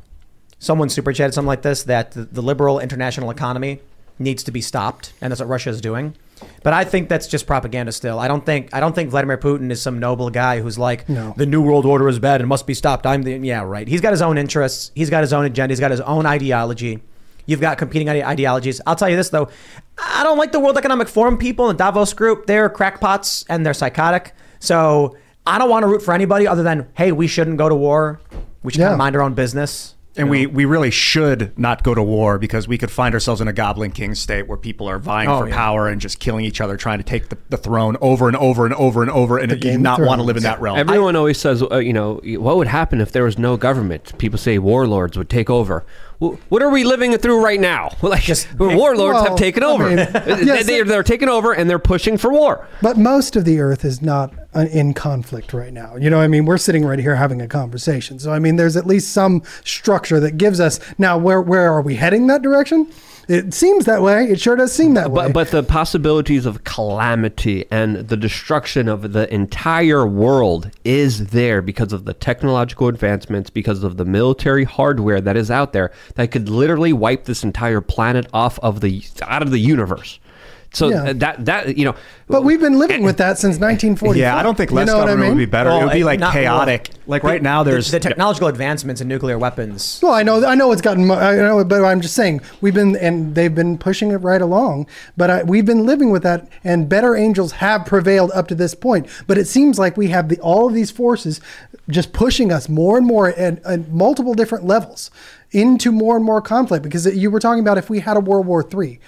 Someone 0.60 0.90
super 0.90 1.14
chatted 1.14 1.34
something 1.34 1.48
like 1.48 1.62
this 1.62 1.84
that 1.84 2.12
the, 2.12 2.24
the 2.26 2.42
liberal 2.42 2.80
international 2.80 3.30
economy 3.30 3.80
needs 4.20 4.44
to 4.44 4.52
be 4.52 4.62
stopped, 4.62 5.14
and 5.22 5.32
that's 5.32 5.40
what 5.40 5.48
Russia 5.50 5.70
is 5.70 5.80
doing. 5.82 6.16
But 6.64 6.74
I 6.74 6.84
think 6.84 7.10
that's 7.10 7.28
just 7.28 7.46
propaganda. 7.48 7.92
Still, 7.92 8.20
I 8.20 8.28
don't 8.28 8.46
think 8.46 8.74
I 8.74 8.80
don't 8.80 8.94
think 8.94 9.10
Vladimir 9.10 9.38
Putin 9.38 9.72
is 9.72 9.82
some 9.82 10.00
noble 10.00 10.30
guy 10.30 10.60
who's 10.62 10.78
like 10.78 11.08
No. 11.10 11.34
the 11.38 11.46
new 11.46 11.62
world 11.62 11.86
order 11.86 12.08
is 12.08 12.20
bad 12.20 12.42
and 12.42 12.48
must 12.48 12.68
be 12.68 12.74
stopped. 12.74 13.06
I'm 13.06 13.24
the 13.24 13.38
yeah 13.38 13.62
right. 13.64 13.88
He's 13.88 14.02
got 14.02 14.12
his 14.12 14.22
own 14.22 14.38
interests. 14.38 14.92
He's 14.96 15.10
got 15.10 15.22
his 15.22 15.34
own 15.34 15.46
agenda. 15.46 15.72
He's 15.72 15.80
got 15.80 15.92
his 15.92 16.02
own 16.02 16.26
ideology. 16.26 17.00
You've 17.48 17.62
got 17.62 17.78
competing 17.78 18.10
ideologies. 18.10 18.82
I'll 18.86 18.96
tell 18.96 19.10
you 19.10 19.16
this 19.16 19.30
though, 19.30 19.50
I 19.98 20.24
don't 20.24 20.38
like 20.38 20.52
the 20.52 20.60
World 20.60 20.78
Economic 20.78 21.08
Forum 21.08 21.38
people 21.38 21.70
and 21.70 21.78
Davos 21.78 22.14
group. 22.14 22.46
They're 22.46 22.70
crackpots 22.70 23.46
and 23.50 23.66
they're 23.66 23.74
psychotic. 23.74 24.34
So 24.60 25.16
I 25.46 25.58
don't 25.58 25.70
want 25.70 25.84
to 25.84 25.88
root 25.88 26.02
for 26.04 26.14
anybody 26.14 26.48
other 26.48 26.62
than 26.64 26.88
hey, 26.96 27.12
we 27.12 27.28
shouldn't 27.28 27.58
go 27.58 27.70
to 27.70 27.76
war. 27.76 28.20
We 28.64 28.74
should 28.74 28.82
kind 28.82 28.92
of 28.94 28.98
mind 28.98 29.16
our 29.16 29.22
own 29.22 29.34
business. 29.34 29.96
And 30.18 30.30
we, 30.30 30.46
we 30.48 30.66
really 30.66 30.92
should 30.92 31.58
not 31.58 31.84
go 31.84 31.94
to 31.94 32.02
war 32.04 32.38
because 32.38 32.68
we 32.68 32.78
could 32.78 32.92
find 32.92 33.14
ourselves 33.14 33.40
in 33.42 33.48
a 33.48 33.54
Goblin 33.54 33.92
King 33.92 34.16
state 34.16 34.48
where 34.48 34.58
people 34.58 34.90
are 34.90 35.00
vying 35.00 35.30
Oh, 35.30 35.40
for 35.42 35.48
yeah. 35.50 35.56
power 35.56 35.88
and 35.88 36.02
just 36.02 36.20
killing 36.20 36.44
each 36.46 36.60
other, 36.60 36.76
trying 36.78 36.98
to 36.98 37.04
take 37.04 37.30
the, 37.30 37.38
the 37.50 37.58
throne 37.58 37.98
over 38.02 38.28
and 38.28 38.36
over 38.38 38.66
and 38.66 38.74
over 38.76 39.02
and 39.02 39.12
over. 39.12 39.38
And 39.38 39.52
you 39.52 39.58
do 39.58 39.62
Game 39.70 39.76
of 39.76 39.82
not 39.82 40.02
want 40.02 40.20
to 40.20 40.24
live 40.24 40.38
in 40.38 40.44
that 40.44 40.60
realm. 40.60 40.78
Everyone 40.78 41.16
always 41.16 41.40
says, 41.40 41.62
uh, 41.64 41.78
you 41.78 41.94
know, 41.94 42.22
what 42.40 42.58
would 42.58 42.68
happen 42.68 43.00
if 43.02 43.12
there 43.12 43.24
was 43.24 43.38
no 43.38 43.58
government? 43.58 44.18
People 44.18 44.40
say 44.40 44.58
warlords 44.58 45.18
would 45.18 45.30
take 45.30 45.50
over. 45.50 45.86
What 46.20 46.64
are 46.64 46.70
we 46.72 46.84
living 46.84 47.16
through 47.18 47.44
right 47.44 47.60
now? 47.60 47.90
Like, 48.02 48.28
warlords 48.58 49.14
Well, 49.16 49.24
have 49.26 49.36
taken 49.38 49.64
I 49.64 49.68
over. 49.68 49.88
mean, 49.88 49.96
They- 50.14 50.44
yes, 50.46 50.66
they're, 50.66 50.84
they're 50.86 51.04
taking 51.04 51.30
over 51.30 51.54
and 51.54 51.70
they're 51.70 51.78
pushing 51.80 52.18
for 52.18 52.32
war. 52.32 52.68
But 52.82 52.98
most 52.98 53.36
of 53.36 53.46
the 53.46 53.60
earth 53.60 53.84
is 53.86 54.02
not 54.02 54.34
uh, 54.56 54.62
in 54.72 54.94
conflict 54.94 55.54
right 55.54 55.74
now. 55.74 55.96
You 55.98 56.10
know, 56.10 56.20
I 56.20 56.28
mean, 56.28 56.46
we're 56.46 56.58
sitting 56.58 56.86
right 56.86 57.00
here 57.00 57.16
having 57.16 57.42
a 57.42 57.48
conversation. 57.48 58.18
So, 58.18 58.32
I 58.32 58.40
mean, 58.40 58.56
there's 58.56 58.76
at 58.78 58.88
least 58.88 59.12
some 59.14 59.44
structure 59.64 60.20
that 60.22 60.38
gives 60.38 60.60
us 60.60 60.80
now 60.98 61.18
where 61.18 61.42
where 61.42 61.72
are 61.72 61.82
we 61.82 61.96
heading 61.96 62.28
that 62.28 62.42
direction? 62.42 62.92
It 63.28 63.54
seems 63.54 63.86
that 63.86 64.02
way. 64.02 64.26
It 64.26 64.40
sure 64.40 64.56
does 64.56 64.72
seem 64.72 64.94
that 64.94 65.12
way. 65.12 65.26
But 65.26 65.34
but 65.34 65.52
the 65.52 65.64
possibilities 65.64 66.46
of 66.46 66.64
calamity 66.64 67.66
and 67.70 68.08
the 68.08 68.16
destruction 68.16 68.88
of 68.88 69.14
the 69.14 69.32
entire 69.34 70.08
world 70.08 70.72
is 70.86 71.28
there 71.28 71.62
because 71.62 71.92
of 71.92 72.06
the 72.06 72.14
technological 72.14 72.88
advancements, 72.88 73.50
because 73.50 73.84
of 73.84 73.98
the 73.98 74.06
military 74.06 74.64
hardware 74.64 75.20
that 75.20 75.36
is 75.36 75.52
out 75.52 75.74
there 75.74 75.92
that 76.16 76.32
could 76.32 76.48
literally 76.48 76.94
wipe 76.94 77.26
this 77.26 77.44
entire 77.44 77.82
planet 77.82 78.28
off 78.34 78.60
of 78.60 78.82
the 78.82 79.04
out 79.24 79.42
of 79.42 79.52
the 79.52 79.60
universe. 79.60 80.20
So 80.78 80.90
Yeah. 80.90 81.14
that 81.14 81.46
that 81.46 81.78
you 81.78 81.86
know, 81.86 81.96
But 82.28 82.44
we've 82.44 82.60
been 82.60 82.78
living 82.78 83.02
eh, 83.02 83.06
with 83.06 83.18
that 83.18 83.40
since 83.40 83.58
1940. 83.60 84.20
Yeah, 84.20 84.38
I 84.38 84.44
don't 84.44 84.56
think 84.56 84.70
you 84.70 84.76
less 84.78 84.88
know 84.88 84.98
what 84.98 85.06
I 85.06 85.12
government 85.12 85.32
would 85.34 85.38
be 85.40 85.46
better. 85.46 85.72
it 85.72 85.84
would 85.84 85.92
be 85.94 86.02
eh, 86.02 86.06
like 86.06 86.20
not- 86.20 86.34
chaotic. 86.34 86.90
like 87.08 87.24
right 87.24 87.42
now, 87.42 87.64
there's 87.64 87.90
the, 87.90 88.00
technological 88.00 88.48
advancements 88.48 89.02
in 89.02 89.08
nuclear 89.08 89.38
weapons. 89.40 90.00
Well, 90.04 90.14
I 90.14 90.24
know, 90.24 90.46
I 90.46 90.54
know 90.56 90.72
it's 90.72 90.82
gotten, 90.82 91.10
I 91.10 91.36
know, 91.38 91.64
but 91.64 91.84
I'm 91.84 92.02
just 92.02 92.14
saying 92.16 92.42
we've 92.62 92.74
been, 92.76 92.96
and 92.98 93.34
they've 93.34 93.54
been 93.56 93.78
pushing 93.78 94.12
it 94.12 94.18
right 94.18 94.42
along. 94.42 94.86
But 95.16 95.30
I, 95.30 95.44
we've 95.44 95.66
been 95.66 95.86
living 95.86 96.12
with 96.12 96.22
that, 96.24 96.48
and 96.64 96.88
better 96.88 97.16
angels 97.16 97.54
have 97.54 97.86
prevailed 97.86 98.32
up 98.36 98.48
to 98.50 98.56
this 98.56 98.76
point. 98.76 99.08
But 99.26 99.38
it 99.38 99.48
seems 99.48 99.80
like 99.80 99.98
we 99.98 100.10
have 100.10 100.30
the 100.30 100.38
all 100.42 100.68
of 100.68 100.74
these 100.74 100.92
forces 100.92 101.42
just 101.90 102.12
pushing 102.14 102.52
us 102.52 102.68
more 102.70 102.98
and 102.98 103.08
more 103.08 103.30
at, 103.30 103.64
at 103.66 103.90
multiple 103.90 104.34
different 104.34 104.66
levels 104.66 105.10
into 105.52 105.92
more 105.94 106.18
and 106.18 106.26
more 106.26 106.42
conflict. 106.42 106.84
Because 106.84 107.06
you 107.16 107.32
were 107.32 107.40
talking 107.40 107.62
about 107.62 107.78
if 107.78 107.90
we 107.90 108.02
had 108.02 108.18
a 108.18 108.20
World 108.20 108.46
War 108.46 108.66
III, 108.70 109.00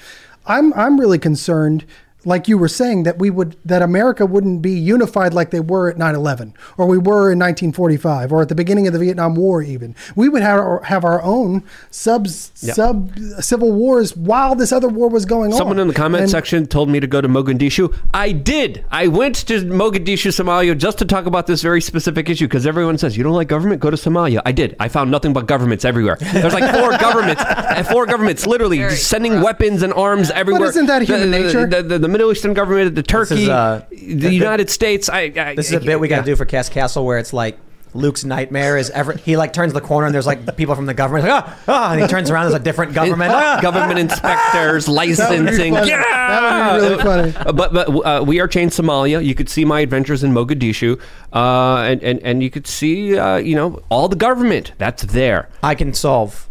I'm 0.49 0.73
I'm 0.73 0.99
really 0.99 1.19
concerned. 1.19 1.85
Like 2.25 2.49
you 2.49 2.57
were 2.57 2.67
saying 2.67 3.03
that 3.03 3.17
we 3.17 3.29
would 3.29 3.55
that 3.63 3.81
America 3.81 4.25
wouldn't 4.25 4.61
be 4.61 4.71
unified 4.73 5.33
like 5.33 5.51
they 5.51 5.61
were 5.61 5.89
at 5.89 5.97
9/11 5.97 6.53
or 6.77 6.85
we 6.85 6.97
were 6.97 7.31
in 7.31 7.39
1945 7.39 8.33
or 8.33 8.41
at 8.41 8.49
the 8.49 8.55
beginning 8.55 8.87
of 8.87 8.93
the 8.93 8.99
Vietnam 8.99 9.35
War 9.35 9.61
even. 9.63 9.95
We 10.17 10.27
would 10.27 10.41
have 10.41 10.59
our, 10.59 10.83
have 10.83 11.05
our 11.05 11.21
own 11.21 11.63
subs 11.91 12.51
Yep. 12.61 12.75
sub 12.75 13.17
civil 13.39 13.71
wars 13.71 14.17
while 14.17 14.53
this 14.53 14.73
other 14.73 14.89
war 14.89 15.07
was 15.07 15.23
going 15.25 15.53
on. 15.53 15.57
Someone 15.57 15.79
in 15.79 15.87
the 15.87 15.93
comment 15.93 16.23
And- 16.23 16.29
section 16.29 16.65
told 16.67 16.89
me 16.89 16.99
to 16.99 17.07
go 17.07 17.21
to 17.21 17.29
Mogadishu. 17.29 17.93
I 18.13 18.33
did. 18.33 18.83
I 18.91 19.07
went 19.07 19.35
to 19.47 19.61
Mogadishu, 19.63 20.31
Somalia, 20.31 20.77
just 20.77 20.97
to 20.99 21.05
talk 21.05 21.25
about 21.25 21.47
this 21.47 21.61
very 21.61 21.79
specific 21.79 22.29
issue 22.29 22.47
because 22.47 22.67
everyone 22.67 22.97
says 22.97 23.15
you 23.15 23.23
don't 23.23 23.33
like 23.33 23.47
government. 23.47 23.79
Go 23.79 23.89
to 23.89 23.95
Somalia. 23.97 24.41
I 24.45 24.51
did. 24.51 24.75
I 24.79 24.89
found 24.89 25.09
nothing 25.09 25.31
but 25.31 25.45
governments 25.47 25.85
everywhere. 25.85 26.17
There's 26.33 26.53
like 26.53 26.73
four 26.75 26.97
governments, 26.97 27.41
four 27.89 28.05
governments, 28.05 28.45
literally 28.45 28.79
just 28.79 29.07
sending 29.07 29.41
weapons 29.41 29.83
and 29.83 29.93
arms 29.93 30.31
everywhere. 30.31 30.67
isn't 30.69 30.87
that 30.87 31.03
human 31.03 31.31
the, 31.31 31.37
the- 31.37 31.43
nature? 31.45 31.65
The, 31.67 31.83
the, 31.83 31.99
the 31.99 32.08
Middle 32.09 32.31
Eastern 32.31 32.53
government, 32.53 32.95
the 32.95 33.03
Turkey, 33.03 33.43
is, 33.43 33.49
uh, 33.49 33.85
the, 33.89 34.33
United 34.33 34.69
States. 34.69 35.09
I, 35.09 35.31
I, 35.35 35.55
This 35.55 35.67
is 35.67 35.73
a 35.73 35.79
bit 35.79 35.99
we 35.99 36.07
got 36.07 36.19
to 36.19 36.25
do 36.25 36.35
for 36.35 36.45
Cast 36.45 36.71
Castle 36.71 37.05
where 37.05 37.17
it's 37.17 37.33
like 37.33 37.57
Luke's 37.93 38.23
nightmare 38.23 38.77
is 38.77 38.89
ever 38.91 39.13
he 39.13 39.35
like 39.35 39.51
turns 39.51 39.73
the 39.73 39.81
corner 39.81 40.05
and 40.05 40.13
there's 40.13 40.27
like 40.27 40.55
people 40.55 40.75
from 40.75 40.85
the 40.85 40.93
government 40.93 41.27
like 41.27 41.43
ah, 41.43 41.59
ah 41.67 41.91
and 41.91 42.01
he 42.01 42.07
turns 42.07 42.29
around 42.29 42.45
there's 42.45 42.61
a 42.61 42.63
different 42.63 42.93
government 42.93 43.31
ah. 43.33 43.59
government 43.61 43.97
inspectors, 43.97 44.87
licensing. 45.01 45.73
funny. 45.73 45.89
Yeah, 45.89 46.03
That 46.03 46.73
would 46.73 46.81
be 46.81 46.87
really 46.87 47.03
funny. 47.03 47.35
Uh, 47.35 47.51
But 47.51 47.73
but 47.73 47.89
uh, 47.89 48.23
we 48.23 48.39
are 48.39 48.47
chained 48.47 48.71
Somalia. 48.71 49.23
You 49.23 49.33
could 49.33 49.49
see 49.49 49.65
my 49.65 49.79
adventures 49.79 50.23
in 50.23 50.31
Mogadishu, 50.31 51.01
uh, 51.33 51.77
and, 51.77 52.03
and 52.03 52.19
and 52.21 52.43
you 52.43 52.51
could 52.51 52.67
see 52.67 53.17
uh, 53.17 53.37
you 53.37 53.55
know 53.55 53.81
all 53.89 54.07
the 54.07 54.15
government 54.15 54.73
that's 54.77 55.03
there. 55.03 55.49
I 55.63 55.73
can 55.73 55.93
solve 55.93 56.47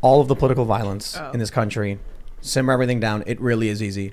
all 0.00 0.20
of 0.20 0.26
the 0.26 0.34
political 0.34 0.64
violence 0.64 1.16
in 1.32 1.38
this 1.38 1.50
country. 1.50 1.98
Simmer 2.40 2.72
everything 2.72 2.98
down. 2.98 3.22
It 3.26 3.40
really 3.40 3.68
is 3.68 3.80
easy. 3.80 4.12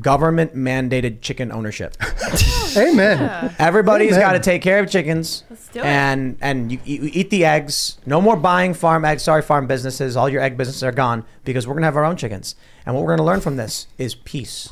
Government 0.00 0.54
mandated 0.56 1.20
chicken 1.20 1.52
ownership. 1.52 1.96
Amen. 2.76 3.54
Everybody's 3.58 4.12
Amen. 4.12 4.20
got 4.20 4.32
to 4.32 4.40
take 4.40 4.60
care 4.62 4.80
of 4.80 4.90
chickens. 4.90 5.44
do 5.72 5.80
it. 5.80 5.84
and 5.84 6.36
and 6.40 6.72
you, 6.72 6.80
you 6.84 7.10
eat 7.12 7.30
the 7.30 7.44
eggs. 7.44 7.98
No 8.04 8.20
more 8.20 8.36
buying 8.36 8.74
farm 8.74 9.04
eggs. 9.04 9.22
Sorry, 9.22 9.42
farm 9.42 9.66
businesses. 9.66 10.16
All 10.16 10.28
your 10.28 10.42
egg 10.42 10.56
businesses 10.56 10.82
are 10.82 10.92
gone 10.92 11.24
because 11.44 11.66
we're 11.66 11.74
gonna 11.74 11.86
have 11.86 11.96
our 11.96 12.04
own 12.04 12.16
chickens. 12.16 12.56
And 12.84 12.94
what 12.94 13.04
we're 13.04 13.16
gonna 13.16 13.26
learn 13.26 13.40
from 13.40 13.56
this 13.56 13.86
is 13.98 14.14
peace. 14.16 14.70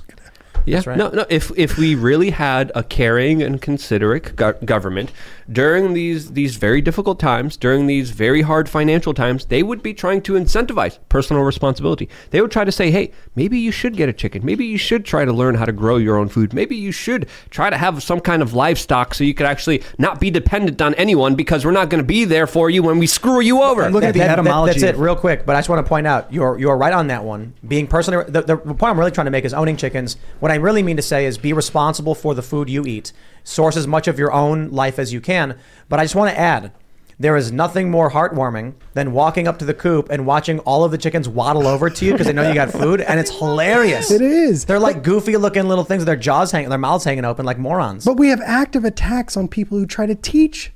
Yeah, 0.64 0.76
That's 0.76 0.86
right. 0.86 0.96
no, 0.98 1.08
no. 1.10 1.24
If 1.28 1.50
if 1.56 1.76
we 1.76 1.94
really 1.94 2.30
had 2.30 2.70
a 2.74 2.82
caring 2.82 3.42
and 3.42 3.60
considerate 3.60 4.36
go- 4.36 4.54
government 4.64 5.10
during 5.50 5.92
these 5.92 6.32
these 6.32 6.56
very 6.56 6.80
difficult 6.80 7.18
times, 7.18 7.56
during 7.56 7.86
these 7.86 8.10
very 8.10 8.42
hard 8.42 8.68
financial 8.68 9.12
times, 9.14 9.46
they 9.46 9.62
would 9.62 9.82
be 9.82 9.92
trying 9.94 10.22
to 10.22 10.34
incentivize 10.34 10.98
personal 11.08 11.42
responsibility. 11.42 12.08
They 12.30 12.40
would 12.40 12.50
try 12.50 12.64
to 12.64 12.72
say, 12.72 12.90
"Hey, 12.90 13.10
maybe 13.34 13.58
you 13.58 13.72
should 13.72 13.96
get 13.96 14.08
a 14.08 14.12
chicken. 14.12 14.44
Maybe 14.44 14.64
you 14.66 14.78
should 14.78 15.04
try 15.04 15.24
to 15.24 15.32
learn 15.32 15.54
how 15.56 15.64
to 15.64 15.72
grow 15.72 15.96
your 15.96 16.16
own 16.16 16.28
food. 16.28 16.52
Maybe 16.54 16.76
you 16.76 16.92
should 16.92 17.26
try 17.50 17.70
to 17.70 17.76
have 17.76 18.02
some 18.02 18.20
kind 18.20 18.40
of 18.42 18.54
livestock 18.54 19.14
so 19.14 19.24
you 19.24 19.34
could 19.34 19.46
actually 19.46 19.82
not 19.98 20.20
be 20.20 20.30
dependent 20.30 20.80
on 20.80 20.94
anyone 20.94 21.34
because 21.34 21.64
we're 21.64 21.72
not 21.72 21.88
going 21.88 22.02
to 22.02 22.06
be 22.06 22.24
there 22.24 22.46
for 22.46 22.70
you 22.70 22.82
when 22.82 22.98
we 22.98 23.06
screw 23.06 23.40
you 23.40 23.62
over." 23.62 23.90
look 23.90 24.04
at 24.04 24.12
the 24.14 24.20
That- 24.20 24.36
that- 24.44 24.66
that's 24.66 24.82
it, 24.82 24.96
real 24.96 25.16
quick. 25.16 25.44
But 25.44 25.56
I 25.56 25.58
just 25.58 25.68
want 25.68 25.84
to 25.84 25.88
point 25.88 26.06
out 26.06 26.32
you're 26.32 26.58
you're 26.58 26.76
right 26.76 26.92
on 26.92 27.08
that 27.08 27.24
one. 27.24 27.52
Being 27.66 27.86
personally, 27.88 28.24
the, 28.28 28.42
the 28.42 28.56
point 28.56 28.82
I'm 28.92 28.98
really 28.98 29.10
trying 29.10 29.24
to 29.26 29.30
make 29.30 29.44
is 29.44 29.52
owning 29.52 29.76
chickens. 29.76 30.16
What 30.40 30.51
I 30.53 30.57
really 30.57 30.82
mean 30.82 30.96
to 30.96 31.03
say 31.03 31.24
is 31.26 31.38
be 31.38 31.53
responsible 31.53 32.14
for 32.14 32.34
the 32.34 32.42
food 32.42 32.68
you 32.68 32.84
eat. 32.84 33.12
Source 33.42 33.76
as 33.76 33.86
much 33.86 34.07
of 34.07 34.18
your 34.18 34.32
own 34.32 34.68
life 34.70 34.98
as 34.98 35.12
you 35.12 35.20
can. 35.20 35.59
But 35.88 35.98
I 35.98 36.05
just 36.05 36.14
want 36.14 36.30
to 36.30 36.38
add, 36.38 36.72
There 37.18 37.36
is 37.36 37.50
nothing 37.53 37.90
more 37.90 38.11
heartwarming 38.11 38.74
than 38.94 39.12
walking 39.12 39.48
up 39.48 39.59
to 39.61 39.64
the 39.64 39.74
coop 39.74 40.09
and 40.11 40.26
watching 40.26 40.59
all 40.61 40.84
of 40.84 40.90
the 40.90 40.98
chickens 40.98 41.28
waddle 41.28 41.66
over 41.66 41.88
to 41.88 42.05
you 42.05 42.12
because 42.12 42.26
they 42.26 42.32
know 42.32 42.46
you 42.48 42.55
got 42.55 42.70
food, 42.82 43.00
and 43.00 43.18
it's 43.20 43.30
hilarious. 43.30 44.11
It 44.11 44.20
is. 44.22 44.64
They're 44.64 44.78
like 44.78 45.03
goofy 45.03 45.36
looking 45.36 45.68
little 45.68 45.84
things 45.84 46.00
with 46.00 46.07
their 46.07 46.16
jaws 46.16 46.53
hanging, 46.53 46.68
their 46.68 46.78
mouths 46.78 47.05
hanging 47.05 47.24
open 47.24 47.46
like 47.46 47.59
morons. 47.59 48.05
But 48.05 48.16
we 48.18 48.28
have 48.28 48.40
active 48.42 48.84
attacks 48.84 49.36
on 49.36 49.48
people 49.48 49.78
who 49.78 49.86
try 49.86 50.07
to 50.07 50.14
teach 50.14 50.72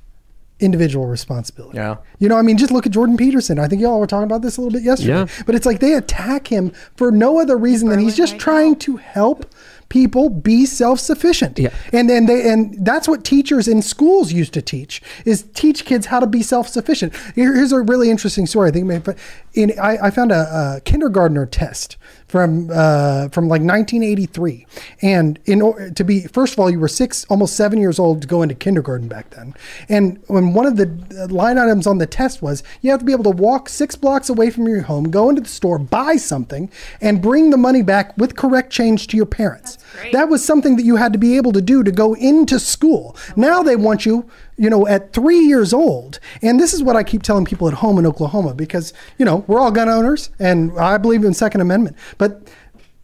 individual 0.59 1.05
responsibility. 1.05 1.77
Yeah. 1.77 1.97
You 2.19 2.29
know, 2.29 2.37
I 2.37 2.41
mean, 2.41 2.57
just 2.57 2.71
look 2.71 2.85
at 2.85 2.91
Jordan 2.91 3.17
Peterson. 3.17 3.59
I 3.59 3.67
think 3.67 3.81
y'all 3.81 3.99
were 3.99 4.07
talking 4.07 4.23
about 4.25 4.41
this 4.41 4.57
a 4.57 4.61
little 4.61 4.73
bit 4.73 4.83
yesterday. 4.83 5.19
Yeah. 5.19 5.43
But 5.45 5.55
it's 5.55 5.65
like 5.65 5.79
they 5.79 5.93
attack 5.93 6.47
him 6.47 6.71
for 6.95 7.11
no 7.11 7.39
other 7.39 7.57
reason 7.57 7.89
than 7.89 7.99
he's 7.99 8.17
just 8.17 8.39
trying 8.39 8.75
to 8.77 8.97
help 8.97 9.53
people 9.89 10.29
be 10.29 10.65
self-sufficient. 10.65 11.59
Yeah. 11.59 11.73
And 11.93 12.09
then 12.09 12.25
they 12.25 12.49
and 12.51 12.85
that's 12.85 13.07
what 13.07 13.23
teachers 13.23 13.67
in 13.67 13.81
schools 13.81 14.33
used 14.33 14.53
to 14.53 14.61
teach 14.61 15.01
is 15.25 15.43
teach 15.53 15.85
kids 15.85 16.07
how 16.07 16.19
to 16.19 16.27
be 16.27 16.41
self-sufficient. 16.41 17.15
Here- 17.35 17.55
here's 17.55 17.71
a 17.71 17.81
really 17.81 18.09
interesting 18.09 18.47
story. 18.47 18.69
I 18.69 18.71
think 18.73 19.17
in 19.53 19.79
I, 19.79 20.07
I 20.07 20.11
found 20.11 20.31
a, 20.31 20.75
a 20.77 20.81
kindergartner 20.81 21.45
test 21.45 21.97
from 22.27 22.69
uh, 22.73 23.29
from 23.29 23.47
like 23.47 23.61
1983, 23.61 24.67
and 25.01 25.39
in 25.45 25.61
or- 25.61 25.89
to 25.91 26.03
be 26.03 26.21
first 26.21 26.53
of 26.53 26.59
all, 26.59 26.69
you 26.69 26.79
were 26.79 26.87
six, 26.87 27.25
almost 27.29 27.55
seven 27.55 27.79
years 27.79 27.99
old 27.99 28.21
to 28.21 28.27
go 28.27 28.41
into 28.41 28.53
kindergarten 28.53 29.07
back 29.07 29.29
then. 29.31 29.53
And 29.87 30.21
when 30.27 30.53
one 30.53 30.65
of 30.65 30.75
the 30.75 30.91
uh, 31.17 31.27
line 31.33 31.57
items 31.57 31.87
on 31.87 31.99
the 31.99 32.05
test 32.05 32.41
was 32.41 32.63
you 32.81 32.91
have 32.91 32.99
to 32.99 33.05
be 33.05 33.13
able 33.13 33.23
to 33.23 33.29
walk 33.29 33.69
six 33.69 33.95
blocks 33.95 34.29
away 34.29 34.49
from 34.49 34.67
your 34.67 34.81
home, 34.81 35.09
go 35.09 35.29
into 35.29 35.41
the 35.41 35.47
store, 35.47 35.79
buy 35.79 36.17
something, 36.17 36.69
and 36.99 37.21
bring 37.21 37.49
the 37.49 37.57
money 37.57 37.81
back 37.81 38.17
with 38.17 38.35
correct 38.35 38.71
change 38.71 39.07
to 39.07 39.17
your 39.17 39.25
parents. 39.25 39.77
That 40.11 40.29
was 40.29 40.43
something 40.43 40.75
that 40.75 40.83
you 40.83 40.97
had 40.97 41.13
to 41.13 41.19
be 41.19 41.37
able 41.37 41.53
to 41.53 41.61
do 41.61 41.83
to 41.83 41.91
go 41.91 42.13
into 42.15 42.59
school. 42.59 43.15
Now 43.35 43.63
they 43.63 43.75
want 43.75 44.05
you, 44.05 44.29
you 44.57 44.69
know, 44.69 44.87
at 44.87 45.13
three 45.13 45.39
years 45.39 45.73
old. 45.73 46.19
And 46.41 46.59
this 46.59 46.73
is 46.73 46.81
what 46.83 46.95
I 46.95 47.03
keep 47.03 47.23
telling 47.23 47.45
people 47.45 47.67
at 47.67 47.75
home 47.75 47.97
in 47.99 48.05
Oklahoma 48.05 48.53
because, 48.53 48.91
you 49.17 49.25
know, 49.25 49.43
we're 49.47 49.59
all 49.59 49.71
gun 49.71 49.87
owners 49.89 50.29
and 50.39 50.77
I 50.79 50.97
believe 50.97 51.23
in 51.23 51.33
Second 51.33 51.61
Amendment. 51.61 51.95
But 52.17 52.49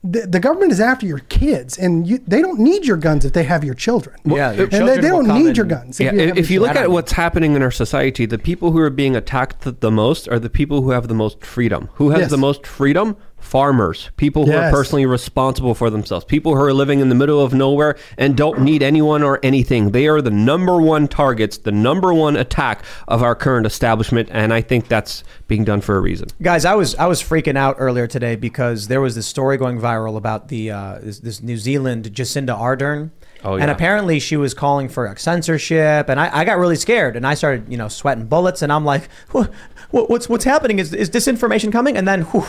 the, 0.05 0.21
the 0.27 0.39
government 0.39 0.71
is 0.73 0.81
after 0.81 1.05
your 1.05 1.19
kids 1.19 1.77
and 1.77 2.05
you, 2.05 2.21
they 2.27 2.41
don't 2.41 2.59
need 2.59 2.85
your 2.85 2.97
guns 2.97 3.23
if 3.23 3.31
they 3.31 3.43
have 3.43 3.63
your 3.63 3.73
children. 3.75 4.17
Yeah, 4.25 4.51
your 4.51 4.63
and 4.63 4.71
they, 4.73 4.77
children 4.77 5.01
they 5.01 5.11
will 5.11 5.23
don't 5.23 5.37
need 5.37 5.47
and- 5.49 5.57
your 5.57 5.65
guns. 5.65 5.99
Yeah, 5.99 6.11
have 6.11 6.19
if, 6.19 6.37
if 6.37 6.51
you 6.51 6.59
look 6.59 6.75
at 6.75 6.91
what's 6.91 7.13
happening 7.13 7.55
in 7.55 7.61
our 7.61 7.71
society, 7.71 8.25
the 8.25 8.37
people 8.39 8.71
who 8.71 8.79
are 8.79 8.89
being 8.89 9.15
attacked 9.15 9.79
the 9.79 9.91
most 9.91 10.27
are 10.27 10.39
the 10.39 10.49
people 10.49 10.81
who 10.81 10.89
have 10.91 11.07
the 11.07 11.13
most 11.13 11.45
freedom. 11.45 11.89
Who 11.93 12.09
has 12.09 12.21
Yes. 12.21 12.31
the 12.31 12.37
most 12.37 12.67
freedom? 12.67 13.15
Farmers, 13.43 14.09
people 14.17 14.45
who 14.45 14.53
are 14.53 14.71
personally 14.71 15.05
responsible 15.05 15.75
for 15.75 15.89
themselves, 15.89 16.25
people 16.25 16.55
who 16.55 16.61
are 16.61 16.73
living 16.73 17.01
in 17.01 17.09
the 17.09 17.15
middle 17.15 17.43
of 17.43 17.53
nowhere 17.53 17.97
and 18.17 18.35
don't 18.35 18.61
need 18.61 18.81
anyone 18.81 19.21
or 19.21 19.39
anything. 19.43 19.91
They 19.91 20.07
are 20.07 20.21
the 20.21 20.31
number 20.31 20.81
one 20.81 21.07
targets, 21.07 21.57
the 21.57 21.71
number 21.71 22.13
one 22.13 22.35
attack 22.35 22.83
of 23.07 23.21
our 23.21 23.35
current 23.35 23.67
establishment, 23.67 24.29
and 24.31 24.53
I 24.53 24.61
think 24.61 24.87
that's 24.87 25.23
being 25.47 25.63
done 25.63 25.81
for 25.81 25.97
a 25.97 25.99
reason. 25.99 26.29
Guys, 26.41 26.65
I 26.65 26.73
was 26.73 26.95
I 26.95 27.05
was 27.05 27.21
freaking 27.21 27.57
out 27.57 27.75
earlier 27.77 28.07
today 28.07 28.35
because 28.35 28.87
there 28.87 29.01
was 29.01 29.13
this 29.13 29.27
story 29.27 29.57
going 29.57 29.79
viral 29.79 30.17
about 30.17 30.47
the 30.47 30.71
uh, 30.71 30.99
this, 31.01 31.19
this 31.19 31.43
New 31.43 31.57
Zealand 31.57 32.05
Jacinda 32.13 32.57
Ardern. 32.57 33.11
Oh, 33.45 33.55
And 33.57 33.69
apparently 33.69 34.21
she 34.21 34.37
was 34.37 34.53
calling 34.53 34.87
for 34.87 35.05
like, 35.05 35.19
censorship, 35.19 36.07
and 36.07 36.17
I, 36.17 36.39
I 36.39 36.45
got 36.45 36.57
really 36.57 36.77
scared, 36.77 37.17
and 37.17 37.27
I 37.27 37.33
started 37.33 37.69
you 37.69 37.77
know 37.77 37.89
sweating 37.89 38.25
bullets, 38.25 38.61
and 38.61 38.71
I'm 38.71 38.85
like, 38.85 39.09
what, 39.31 39.51
what's 39.91 40.29
what's 40.29 40.45
happening? 40.45 40.79
Is 40.79 40.93
is 40.93 41.09
disinformation 41.09 41.71
coming? 41.71 41.97
And 41.97 42.07
then, 42.07 42.21
whew, 42.21 42.45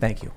thank 0.00 0.22
you. 0.22 0.32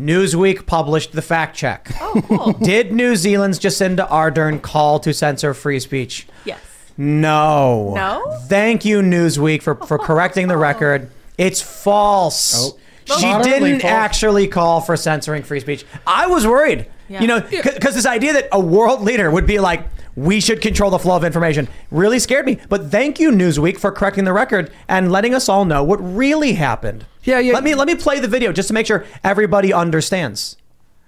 Newsweek 0.00 0.66
published 0.66 1.12
the 1.12 1.22
fact 1.22 1.56
check. 1.56 1.92
Oh, 2.00 2.22
cool. 2.26 2.52
Did 2.62 2.92
New 2.92 3.14
Zealand's 3.14 3.58
Jacinda 3.60 4.08
Ardern 4.08 4.60
call 4.60 4.98
to 5.00 5.12
censor 5.12 5.54
free 5.54 5.78
speech? 5.80 6.26
yes. 6.44 6.58
No. 6.96 7.94
No? 7.94 8.38
Thank 8.48 8.84
you, 8.84 9.00
Newsweek, 9.00 9.62
for, 9.62 9.74
for 9.74 9.98
correcting 10.08 10.48
the 10.48 10.56
record. 10.58 11.10
It's 11.38 11.60
false. 11.62 12.72
Oh. 12.72 12.78
She 13.18 13.26
didn't 13.42 13.80
false. 13.80 13.92
actually 13.92 14.46
call 14.46 14.80
for 14.80 14.96
censoring 14.96 15.42
free 15.42 15.60
speech. 15.60 15.84
I 16.06 16.26
was 16.26 16.46
worried. 16.46 16.86
Yeah. 17.08 17.20
You 17.20 17.26
know, 17.26 17.40
because 17.40 17.94
this 17.94 18.06
idea 18.06 18.34
that 18.34 18.48
a 18.52 18.60
world 18.60 19.02
leader 19.02 19.30
would 19.30 19.46
be 19.46 19.58
like, 19.58 19.86
we 20.16 20.40
should 20.40 20.60
control 20.60 20.90
the 20.90 20.98
flow 20.98 21.16
of 21.16 21.24
information 21.24 21.68
really 21.90 22.18
scared 22.18 22.46
me. 22.46 22.58
But 22.68 22.90
thank 22.90 23.18
you, 23.18 23.30
Newsweek, 23.30 23.78
for 23.78 23.90
correcting 23.92 24.24
the 24.24 24.32
record 24.32 24.72
and 24.88 25.10
letting 25.10 25.34
us 25.34 25.48
all 25.48 25.64
know 25.64 25.82
what 25.82 25.96
really 25.96 26.52
happened. 26.54 27.06
Yeah, 27.24 27.38
yeah. 27.38 27.52
Let 27.52 27.64
me 27.64 27.74
let 27.74 27.86
me 27.86 27.94
play 27.94 28.20
the 28.20 28.28
video 28.28 28.52
just 28.52 28.68
to 28.68 28.74
make 28.74 28.86
sure 28.86 29.04
everybody 29.22 29.72
understands. 29.72 30.56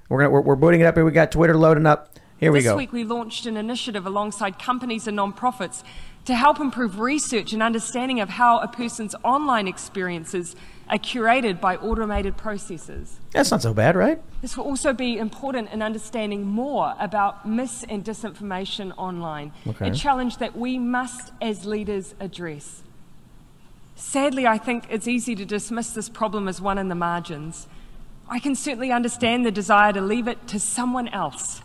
We're 0.08 0.18
gonna 0.18 0.30
we're, 0.30 0.40
we're 0.42 0.56
booting 0.56 0.80
it 0.80 0.84
up 0.84 0.94
here. 0.94 1.04
We 1.04 1.10
got 1.10 1.32
Twitter 1.32 1.56
loading 1.56 1.86
up. 1.86 2.10
Here 2.36 2.52
we 2.52 2.58
this 2.58 2.64
go. 2.64 2.70
This 2.72 2.78
week, 2.78 2.92
we 2.92 3.04
launched 3.04 3.46
an 3.46 3.56
initiative 3.56 4.06
alongside 4.06 4.58
companies 4.58 5.06
and 5.06 5.18
nonprofits 5.18 5.82
to 6.24 6.34
help 6.34 6.58
improve 6.60 6.98
research 6.98 7.52
and 7.52 7.62
understanding 7.62 8.20
of 8.20 8.30
how 8.30 8.58
a 8.60 8.68
person's 8.68 9.14
online 9.22 9.68
experiences 9.68 10.56
are 10.94 10.98
curated 10.98 11.60
by 11.60 11.76
automated 11.76 12.36
processes. 12.36 13.18
That's 13.32 13.50
not 13.50 13.60
so 13.60 13.74
bad, 13.74 13.96
right? 13.96 14.22
This 14.42 14.56
will 14.56 14.64
also 14.64 14.92
be 14.92 15.18
important 15.18 15.72
in 15.72 15.82
understanding 15.82 16.46
more 16.46 16.94
about 17.00 17.48
mis 17.48 17.82
and 17.88 18.04
disinformation 18.04 18.92
online, 18.96 19.52
Okay. 19.66 19.88
a 19.88 19.92
challenge 19.92 20.36
that 20.36 20.56
we 20.56 20.78
must, 20.78 21.32
as 21.42 21.66
leaders, 21.66 22.14
address. 22.20 22.84
Sadly, 23.96 24.46
I 24.46 24.56
think 24.56 24.84
it's 24.88 25.08
easy 25.08 25.34
to 25.34 25.44
dismiss 25.44 25.90
this 25.90 26.08
problem 26.08 26.46
as 26.46 26.60
one 26.60 26.78
in 26.78 26.88
the 26.88 26.94
margins. 26.94 27.66
I 28.30 28.38
can 28.38 28.54
certainly 28.54 28.92
understand 28.92 29.44
the 29.44 29.50
desire 29.50 29.92
to 29.92 30.00
leave 30.00 30.28
it 30.28 30.46
to 30.48 30.60
someone 30.60 31.08
else. 31.08 31.60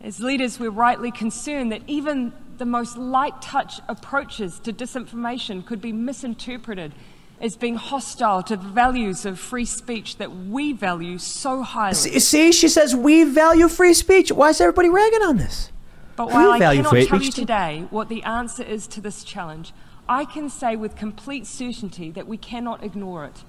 As 0.00 0.20
leaders, 0.20 0.58
we're 0.58 0.70
rightly 0.70 1.10
concerned 1.10 1.70
that 1.72 1.82
even 1.86 2.32
the 2.56 2.64
most 2.64 2.96
light 2.96 3.42
touch 3.42 3.80
approaches 3.88 4.58
to 4.60 4.72
disinformation 4.72 5.66
could 5.66 5.82
be 5.82 5.92
misinterpreted 5.92 6.94
as 7.40 7.56
being 7.56 7.76
hostile 7.76 8.42
to 8.42 8.56
the 8.56 8.66
values 8.68 9.24
of 9.24 9.38
free 9.38 9.64
speech 9.64 10.16
that 10.16 10.34
we 10.34 10.72
value 10.72 11.18
so 11.18 11.62
highly. 11.62 11.94
See, 11.94 12.18
see, 12.18 12.52
she 12.52 12.68
says 12.68 12.96
we 12.96 13.24
value 13.24 13.68
free 13.68 13.94
speech. 13.94 14.32
Why 14.32 14.48
is 14.50 14.60
everybody 14.60 14.88
ragging 14.88 15.22
on 15.22 15.36
this? 15.36 15.70
But 16.16 16.30
while 16.32 16.50
I 16.50 16.58
cannot 16.58 16.90
tell 17.06 17.22
you 17.22 17.30
today 17.30 17.86
what 17.90 18.08
the 18.08 18.24
answer 18.24 18.64
is 18.64 18.88
to 18.88 19.00
this 19.00 19.22
challenge, 19.22 19.72
I 20.08 20.24
can 20.24 20.50
say 20.50 20.74
with 20.74 20.96
complete 20.96 21.46
certainty 21.46 22.10
that 22.10 22.26
we 22.26 22.36
cannot 22.36 22.82
ignore 22.82 23.24
it. 23.24 23.44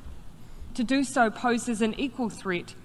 To 0.75 0.83
do 0.83 1.03
so 1.03 1.31
poses 1.31 1.81
an 1.81 1.95
equal 1.99 2.29
threat 2.29 2.75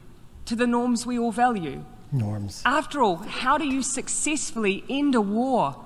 to 0.47 0.57
the 0.57 0.67
norms 0.67 1.05
we 1.05 1.19
all 1.19 1.33
value. 1.33 1.85
norms. 2.11 2.63
After 2.65 3.03
all, 3.03 3.17
how 3.17 3.59
do 3.59 3.67
you 3.67 3.83
successfully 3.83 4.85
end 4.89 5.15
a 5.15 5.21
war? 5.21 5.84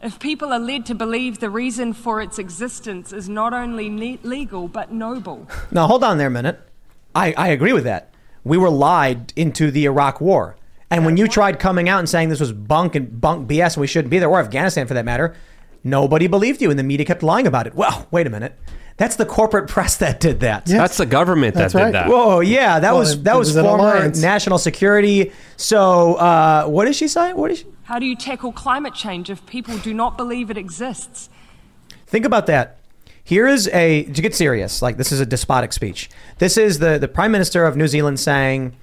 If 0.00 0.18
people 0.20 0.52
are 0.52 0.58
led 0.60 0.86
to 0.86 0.94
believe 0.94 1.40
the 1.40 1.50
reason 1.50 1.92
for 1.92 2.20
its 2.22 2.38
existence 2.38 3.12
is 3.12 3.28
not 3.28 3.52
only 3.52 3.88
ne- 3.88 4.20
legal 4.22 4.68
but 4.68 4.92
noble, 4.92 5.48
Now, 5.72 5.86
hold 5.86 6.04
on 6.04 6.18
there 6.18 6.28
a 6.28 6.30
minute. 6.30 6.60
I, 7.14 7.32
I 7.36 7.48
agree 7.48 7.72
with 7.72 7.84
that. 7.84 8.12
We 8.44 8.56
were 8.58 8.70
lied 8.70 9.32
into 9.34 9.70
the 9.70 9.86
Iraq 9.86 10.20
War. 10.20 10.56
And 10.90 11.04
when 11.04 11.16
you 11.16 11.26
tried 11.26 11.58
coming 11.58 11.88
out 11.88 11.98
and 11.98 12.08
saying 12.08 12.28
this 12.28 12.40
was 12.40 12.52
bunk 12.52 12.94
and 12.94 13.20
bunk 13.20 13.48
BS 13.48 13.74
and 13.74 13.80
we 13.80 13.86
shouldn't 13.86 14.10
be 14.10 14.18
there, 14.18 14.28
or 14.28 14.38
Afghanistan 14.40 14.86
for 14.86 14.94
that 14.94 15.04
matter, 15.04 15.34
nobody 15.82 16.28
believed 16.28 16.62
you 16.62 16.70
and 16.70 16.78
the 16.78 16.82
media 16.84 17.04
kept 17.04 17.22
lying 17.22 17.46
about 17.46 17.66
it. 17.66 17.74
Well, 17.74 18.06
wait 18.10 18.26
a 18.26 18.30
minute. 18.30 18.54
That's 18.96 19.16
the 19.16 19.26
corporate 19.26 19.68
press 19.74 19.96
that 19.96 20.20
did 20.20 20.40
that. 20.40 20.64
That's 20.66 20.96
the 20.96 21.06
government 21.06 21.54
that 21.54 21.60
That's 21.60 21.72
did 21.74 21.78
right. 21.80 21.92
that. 21.92 22.08
Whoa, 22.08 22.40
yeah, 22.40 22.78
that 22.80 22.90
Well, 22.92 23.00
was 23.00 23.22
that 23.24 23.36
was 23.36 23.54
was 23.54 23.64
former 23.64 24.08
national 24.10 24.58
security. 24.58 25.32
So, 25.56 26.14
uh, 26.14 26.66
what 26.66 26.88
is 26.88 26.96
she 26.96 27.08
saying? 27.08 27.36
What 27.36 27.50
is 27.50 27.58
she? 27.60 27.66
How 27.88 27.98
do 27.98 28.04
you 28.04 28.14
tackle 28.14 28.52
climate 28.52 28.92
change 28.92 29.30
if 29.30 29.46
people 29.46 29.78
do 29.78 29.94
not 29.94 30.18
believe 30.18 30.50
it 30.50 30.58
exists? 30.58 31.30
Think 32.06 32.26
about 32.26 32.44
that. 32.46 32.76
Here 33.24 33.46
is 33.46 33.66
a 33.68 34.04
to 34.04 34.20
get 34.20 34.34
serious. 34.34 34.82
Like 34.82 34.98
this 34.98 35.10
is 35.10 35.20
a 35.20 35.26
despotic 35.26 35.72
speech. 35.72 36.10
This 36.36 36.58
is 36.58 36.80
the 36.80 36.98
the 36.98 37.08
prime 37.08 37.32
minister 37.32 37.64
of 37.64 37.78
New 37.78 37.88
Zealand 37.88 38.20
saying, 38.20 38.76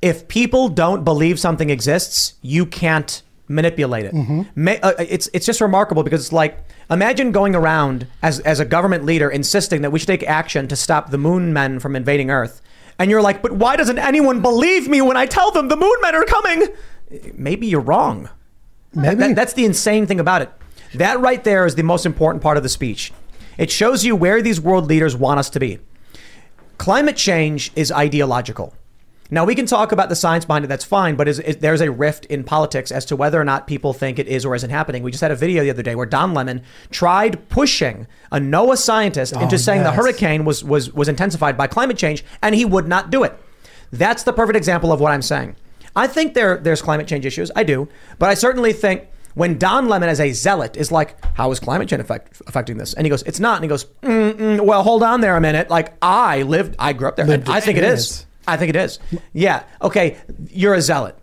if 0.00 0.28
people 0.28 0.70
don't 0.70 1.04
believe 1.04 1.38
something 1.38 1.68
exists, 1.68 2.34
you 2.40 2.64
can't 2.64 3.22
manipulate 3.48 4.06
it. 4.06 4.14
Ma- 4.56 4.80
uh, 4.82 4.94
it's 4.98 5.28
it's 5.34 5.44
just 5.44 5.60
remarkable 5.60 6.02
because 6.02 6.22
it's 6.22 6.32
like 6.32 6.58
imagine 6.90 7.32
going 7.32 7.54
around 7.54 8.06
as 8.22 8.40
as 8.40 8.60
a 8.60 8.64
government 8.64 9.04
leader 9.04 9.28
insisting 9.28 9.82
that 9.82 9.90
we 9.90 9.98
should 9.98 10.08
take 10.08 10.22
action 10.22 10.68
to 10.68 10.76
stop 10.76 11.10
the 11.10 11.18
moon 11.18 11.52
men 11.52 11.80
from 11.80 11.94
invading 11.94 12.30
Earth, 12.30 12.62
and 12.98 13.10
you're 13.10 13.20
like, 13.20 13.42
but 13.42 13.52
why 13.52 13.76
doesn't 13.76 13.98
anyone 13.98 14.40
believe 14.40 14.88
me 14.88 15.02
when 15.02 15.18
I 15.18 15.26
tell 15.26 15.50
them 15.50 15.68
the 15.68 15.76
moon 15.76 15.96
men 16.00 16.14
are 16.14 16.24
coming? 16.24 16.68
Maybe 17.34 17.66
you're 17.66 17.82
wrong. 17.82 18.30
Maybe. 18.98 19.14
That- 19.16 19.36
that's 19.36 19.52
the 19.52 19.64
insane 19.64 20.06
thing 20.06 20.20
about 20.20 20.42
it. 20.42 20.50
That 20.94 21.20
right 21.20 21.42
there 21.44 21.66
is 21.66 21.74
the 21.74 21.82
most 21.82 22.06
important 22.06 22.42
part 22.42 22.56
of 22.56 22.62
the 22.62 22.68
speech. 22.68 23.12
It 23.58 23.70
shows 23.70 24.04
you 24.04 24.16
where 24.16 24.40
these 24.40 24.60
world 24.60 24.86
leaders 24.86 25.16
want 25.16 25.38
us 25.38 25.50
to 25.50 25.60
be. 25.60 25.78
Climate 26.78 27.16
change 27.16 27.72
is 27.74 27.90
ideological. 27.90 28.72
Now 29.30 29.44
we 29.44 29.54
can 29.54 29.66
talk 29.66 29.92
about 29.92 30.08
the 30.08 30.16
science 30.16 30.46
behind 30.46 30.64
it. 30.64 30.68
That's 30.68 30.84
fine, 30.84 31.14
but 31.16 31.28
is, 31.28 31.38
is, 31.40 31.56
there's 31.58 31.82
a 31.82 31.90
rift 31.90 32.24
in 32.26 32.44
politics 32.44 32.90
as 32.90 33.04
to 33.06 33.16
whether 33.16 33.38
or 33.38 33.44
not 33.44 33.66
people 33.66 33.92
think 33.92 34.18
it 34.18 34.26
is 34.26 34.46
or 34.46 34.54
isn't 34.54 34.70
happening. 34.70 35.02
We 35.02 35.10
just 35.10 35.20
had 35.20 35.30
a 35.30 35.36
video 35.36 35.62
the 35.62 35.68
other 35.70 35.82
day 35.82 35.94
where 35.94 36.06
Don 36.06 36.32
Lemon 36.32 36.62
tried 36.90 37.46
pushing 37.50 38.06
a 38.32 38.38
NOAA 38.38 38.78
scientist 38.78 39.34
into 39.34 39.56
Oh, 39.56 39.58
saying 39.58 39.82
the 39.82 39.92
hurricane 39.92 40.46
was 40.46 40.64
was 40.64 40.94
was 40.94 41.08
intensified 41.08 41.58
by 41.58 41.66
climate 41.66 41.98
change, 41.98 42.24
and 42.42 42.54
he 42.54 42.64
would 42.64 42.88
not 42.88 43.10
do 43.10 43.22
it. 43.22 43.38
That's 43.92 44.22
the 44.22 44.32
perfect 44.32 44.56
example 44.56 44.92
of 44.92 45.00
what 45.00 45.12
I'm 45.12 45.20
saying. 45.22 45.56
I 45.98 46.06
think 46.06 46.34
there 46.34 46.56
there's 46.58 46.80
climate 46.80 47.06
change 47.06 47.26
issues. 47.26 47.50
I 47.56 47.64
do, 47.64 47.88
but 48.18 48.28
I 48.30 48.34
certainly 48.34 48.72
think 48.72 49.08
When 49.34 49.56
Don 49.56 49.88
Lemon, 49.88 50.08
as 50.08 50.18
a 50.18 50.32
zealot, 50.32 50.76
is 50.76 50.90
like, 50.90 51.10
"How 51.34 51.52
is 51.52 51.60
climate 51.60 51.88
change 51.88 52.00
affect, 52.00 52.42
affecting 52.48 52.76
this?" 52.76 52.94
and 52.94 53.06
he 53.06 53.10
goes, 53.10 53.22
"It's 53.22 53.38
not," 53.38 53.56
and 53.56 53.64
he 53.64 53.68
goes, 53.68 53.84
Mm-mm, 54.02 54.60
"Well, 54.60 54.82
hold 54.82 55.02
on 55.04 55.20
there 55.20 55.36
a 55.36 55.40
minute. 55.40 55.70
Like 55.70 55.92
I 56.02 56.42
lived, 56.42 56.74
I 56.78 56.92
grew 56.92 57.06
up 57.06 57.14
there. 57.16 57.26
Lived 57.26 57.48
I 57.48 57.60
think 57.60 57.78
it 57.78 57.84
is. 57.84 58.26
I 58.48 58.56
think 58.56 58.70
it 58.70 58.76
is. 58.76 58.98
Yeah. 59.32 59.62
Okay. 59.80 60.16
You're 60.48 60.74
a 60.74 60.80
zealot. 60.80 61.14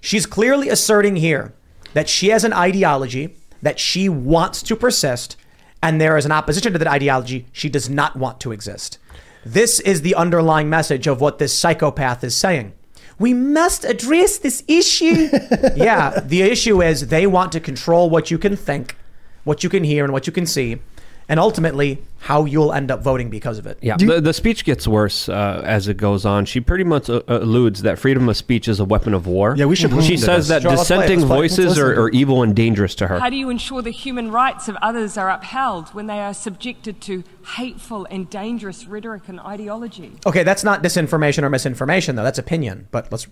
She's 0.00 0.24
clearly 0.24 0.68
asserting 0.70 1.16
here 1.16 1.52
that 1.92 2.08
she 2.08 2.28
has 2.28 2.44
an 2.44 2.52
ideology 2.54 3.36
that 3.60 3.78
she 3.78 4.08
wants 4.08 4.62
to 4.62 4.76
persist, 4.76 5.36
and 5.82 6.00
there 6.00 6.16
is 6.16 6.24
an 6.24 6.32
opposition 6.32 6.72
to 6.72 6.78
that 6.78 6.88
ideology 6.88 7.48
she 7.52 7.68
does 7.68 7.90
not 7.90 8.16
want 8.16 8.40
to 8.40 8.52
exist. 8.52 8.98
This 9.44 9.80
is 9.80 10.02
the 10.02 10.14
underlying 10.14 10.70
message 10.70 11.06
of 11.06 11.20
what 11.20 11.38
this 11.38 11.52
psychopath 11.58 12.22
is 12.24 12.36
saying. 12.36 12.72
We 13.18 13.34
must 13.34 13.84
address 13.84 14.38
this 14.38 14.62
issue. 14.68 15.28
yeah, 15.76 16.20
the 16.20 16.42
issue 16.42 16.82
is 16.82 17.08
they 17.08 17.26
want 17.26 17.52
to 17.52 17.60
control 17.60 18.08
what 18.08 18.30
you 18.30 18.38
can 18.38 18.56
think, 18.56 18.96
what 19.44 19.64
you 19.64 19.70
can 19.70 19.84
hear, 19.84 20.04
and 20.04 20.12
what 20.12 20.26
you 20.26 20.32
can 20.32 20.46
see, 20.46 20.80
and 21.28 21.38
ultimately 21.38 22.02
how 22.20 22.44
you'll 22.46 22.72
end 22.72 22.90
up 22.90 23.02
voting 23.02 23.30
because 23.30 23.58
of 23.58 23.66
it. 23.66 23.78
Yeah, 23.80 23.96
the, 23.96 24.20
the 24.20 24.32
speech 24.32 24.64
gets 24.64 24.88
worse 24.88 25.28
uh, 25.28 25.62
as 25.64 25.86
it 25.86 25.96
goes 25.98 26.24
on. 26.24 26.46
She 26.46 26.60
pretty 26.60 26.84
much 26.84 27.08
uh, 27.08 27.22
alludes 27.28 27.82
that 27.82 27.98
freedom 27.98 28.28
of 28.28 28.36
speech 28.36 28.66
is 28.66 28.80
a 28.80 28.84
weapon 28.84 29.14
of 29.14 29.26
war. 29.26 29.54
Yeah, 29.56 29.66
we 29.66 29.76
should 29.76 29.90
She 29.90 29.96
listen 29.96 30.16
to 30.16 30.22
says 30.22 30.48
this. 30.48 30.62
that 30.62 30.62
Sure, 30.62 30.70
let's 30.72 30.88
play 30.88 30.96
dissenting 30.96 31.20
let's 31.20 31.28
play 31.28 31.38
voices 31.38 31.78
are, 31.78 32.02
are 32.02 32.08
evil 32.10 32.42
and 32.42 32.56
dangerous 32.56 32.94
to 32.96 33.08
her. 33.08 33.20
How 33.20 33.30
do 33.30 33.36
you 33.36 33.50
ensure 33.50 33.82
the 33.82 33.90
human 33.90 34.32
rights 34.32 34.68
of 34.68 34.76
others 34.76 35.16
are 35.16 35.30
upheld 35.30 35.90
when 35.90 36.06
they 36.06 36.18
are 36.18 36.34
subjected 36.34 37.00
to 37.02 37.22
hateful 37.56 38.06
and 38.10 38.28
dangerous 38.28 38.86
rhetoric 38.86 39.28
and 39.28 39.38
ideology? 39.40 40.12
Okay, 40.26 40.42
that's 40.42 40.64
not 40.64 40.82
disinformation 40.82 41.42
or 41.42 41.50
misinformation, 41.50 42.16
though. 42.16 42.24
That's 42.24 42.38
opinion. 42.38 42.88
But 42.90 43.12
let's 43.12 43.28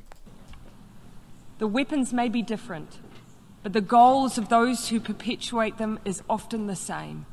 The 1.59 1.67
weapons 1.67 2.13
may 2.13 2.29
be 2.29 2.43
different, 2.43 2.99
but 3.63 3.73
the 3.73 3.81
goals 3.81 4.39
of 4.39 4.49
those 4.49 4.91
who 4.91 5.01
perpetuate 5.01 5.79
them 5.79 5.99
is 6.05 6.23
often 6.29 6.67
the 6.67 6.77
same 6.77 7.27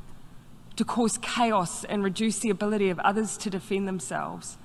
to 0.76 0.84
cause 0.86 1.17
chaos 1.19 1.84
and 1.84 2.03
reduce 2.03 2.39
the 2.39 2.49
ability 2.49 2.89
of 2.89 2.99
others 2.99 3.38
to 3.38 3.49
defend 3.49 3.88
themselves, 3.88 4.57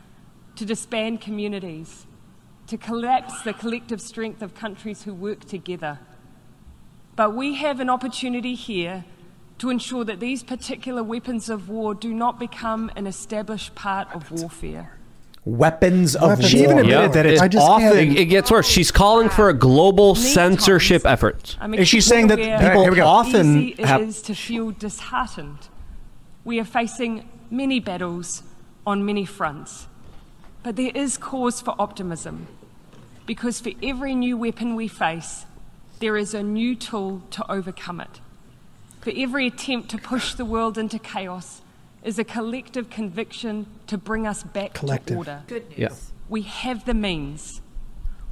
to 0.56 0.64
disband 0.64 1.20
communities, 1.20 2.06
to 2.66 2.76
collapse 2.78 3.42
the 3.42 3.52
collective 3.52 4.00
strength 4.00 4.42
of 4.42 4.54
countries 4.54 5.02
who 5.02 5.14
work 5.14 5.44
together. 5.44 5.98
But 7.16 7.34
we 7.34 7.54
have 7.56 7.80
an 7.80 7.90
opportunity 7.90 8.54
here 8.54 9.04
to 9.58 9.70
ensure 9.70 10.04
that 10.04 10.20
these 10.20 10.42
particular 10.42 11.02
weapons 11.02 11.48
of 11.50 11.68
war 11.68 11.94
do 11.94 12.14
not 12.14 12.38
become 12.38 12.90
an 12.94 13.06
established 13.06 13.74
part 13.74 14.08
of 14.14 14.30
warfare. 14.30 14.94
weapons 15.44 16.14
of 16.14 16.28
Weapons 16.28 16.48
She 16.50 16.58
even 16.58 16.78
admitted 16.78 16.90
Yeah. 16.90 17.08
that 17.08 17.24
it's 17.26 17.40
I 17.40 17.48
just 17.48 17.66
often. 17.66 17.88
can't- 17.92 18.10
It, 18.10 18.18
it 18.20 18.24
gets 18.26 18.50
worse. 18.50 18.68
She's 18.68 18.90
calling 18.90 19.30
for 19.30 19.48
a 19.48 19.54
global 19.54 20.14
Many 20.14 20.26
censorship 20.26 21.04
times, 21.04 21.12
effort. 21.12 21.56
I'm 21.60 21.72
Is 21.74 21.88
she 21.88 22.02
saying 22.02 22.26
that 22.26 22.36
people 22.38 22.82
here 22.82 22.90
we 22.90 22.96
go. 22.98 23.06
often 23.06 23.56
easy 23.62 23.68
it 23.78 23.84
have- 23.86 24.02
is 24.02 24.20
to 24.22 24.34
feel 24.34 24.70
disheartened. 24.72 25.68
We 26.48 26.58
are 26.60 26.64
facing 26.64 27.28
many 27.50 27.78
battles 27.78 28.42
on 28.86 29.04
many 29.04 29.26
fronts, 29.26 29.86
but 30.62 30.76
there 30.76 30.92
is 30.94 31.18
cause 31.18 31.60
for 31.60 31.74
optimism 31.78 32.46
because 33.26 33.60
for 33.60 33.72
every 33.82 34.14
new 34.14 34.34
weapon 34.38 34.74
we 34.74 34.88
face, 34.88 35.44
there 35.98 36.16
is 36.16 36.32
a 36.32 36.42
new 36.42 36.74
tool 36.74 37.20
to 37.32 37.52
overcome 37.52 38.00
it. 38.00 38.20
For 39.02 39.12
every 39.14 39.46
attempt 39.46 39.90
to 39.90 39.98
push 39.98 40.32
the 40.32 40.46
world 40.46 40.78
into 40.78 40.98
chaos 40.98 41.60
is 42.02 42.18
a 42.18 42.24
collective 42.24 42.88
conviction 42.88 43.66
to 43.86 43.98
bring 43.98 44.26
us 44.26 44.42
back 44.42 44.72
Collective. 44.72 45.16
to 45.16 45.18
order. 45.18 45.42
Good 45.48 45.68
news. 45.68 45.78
Yeah. 45.78 45.94
We 46.30 46.40
have 46.40 46.86
the 46.86 46.94
means. 46.94 47.60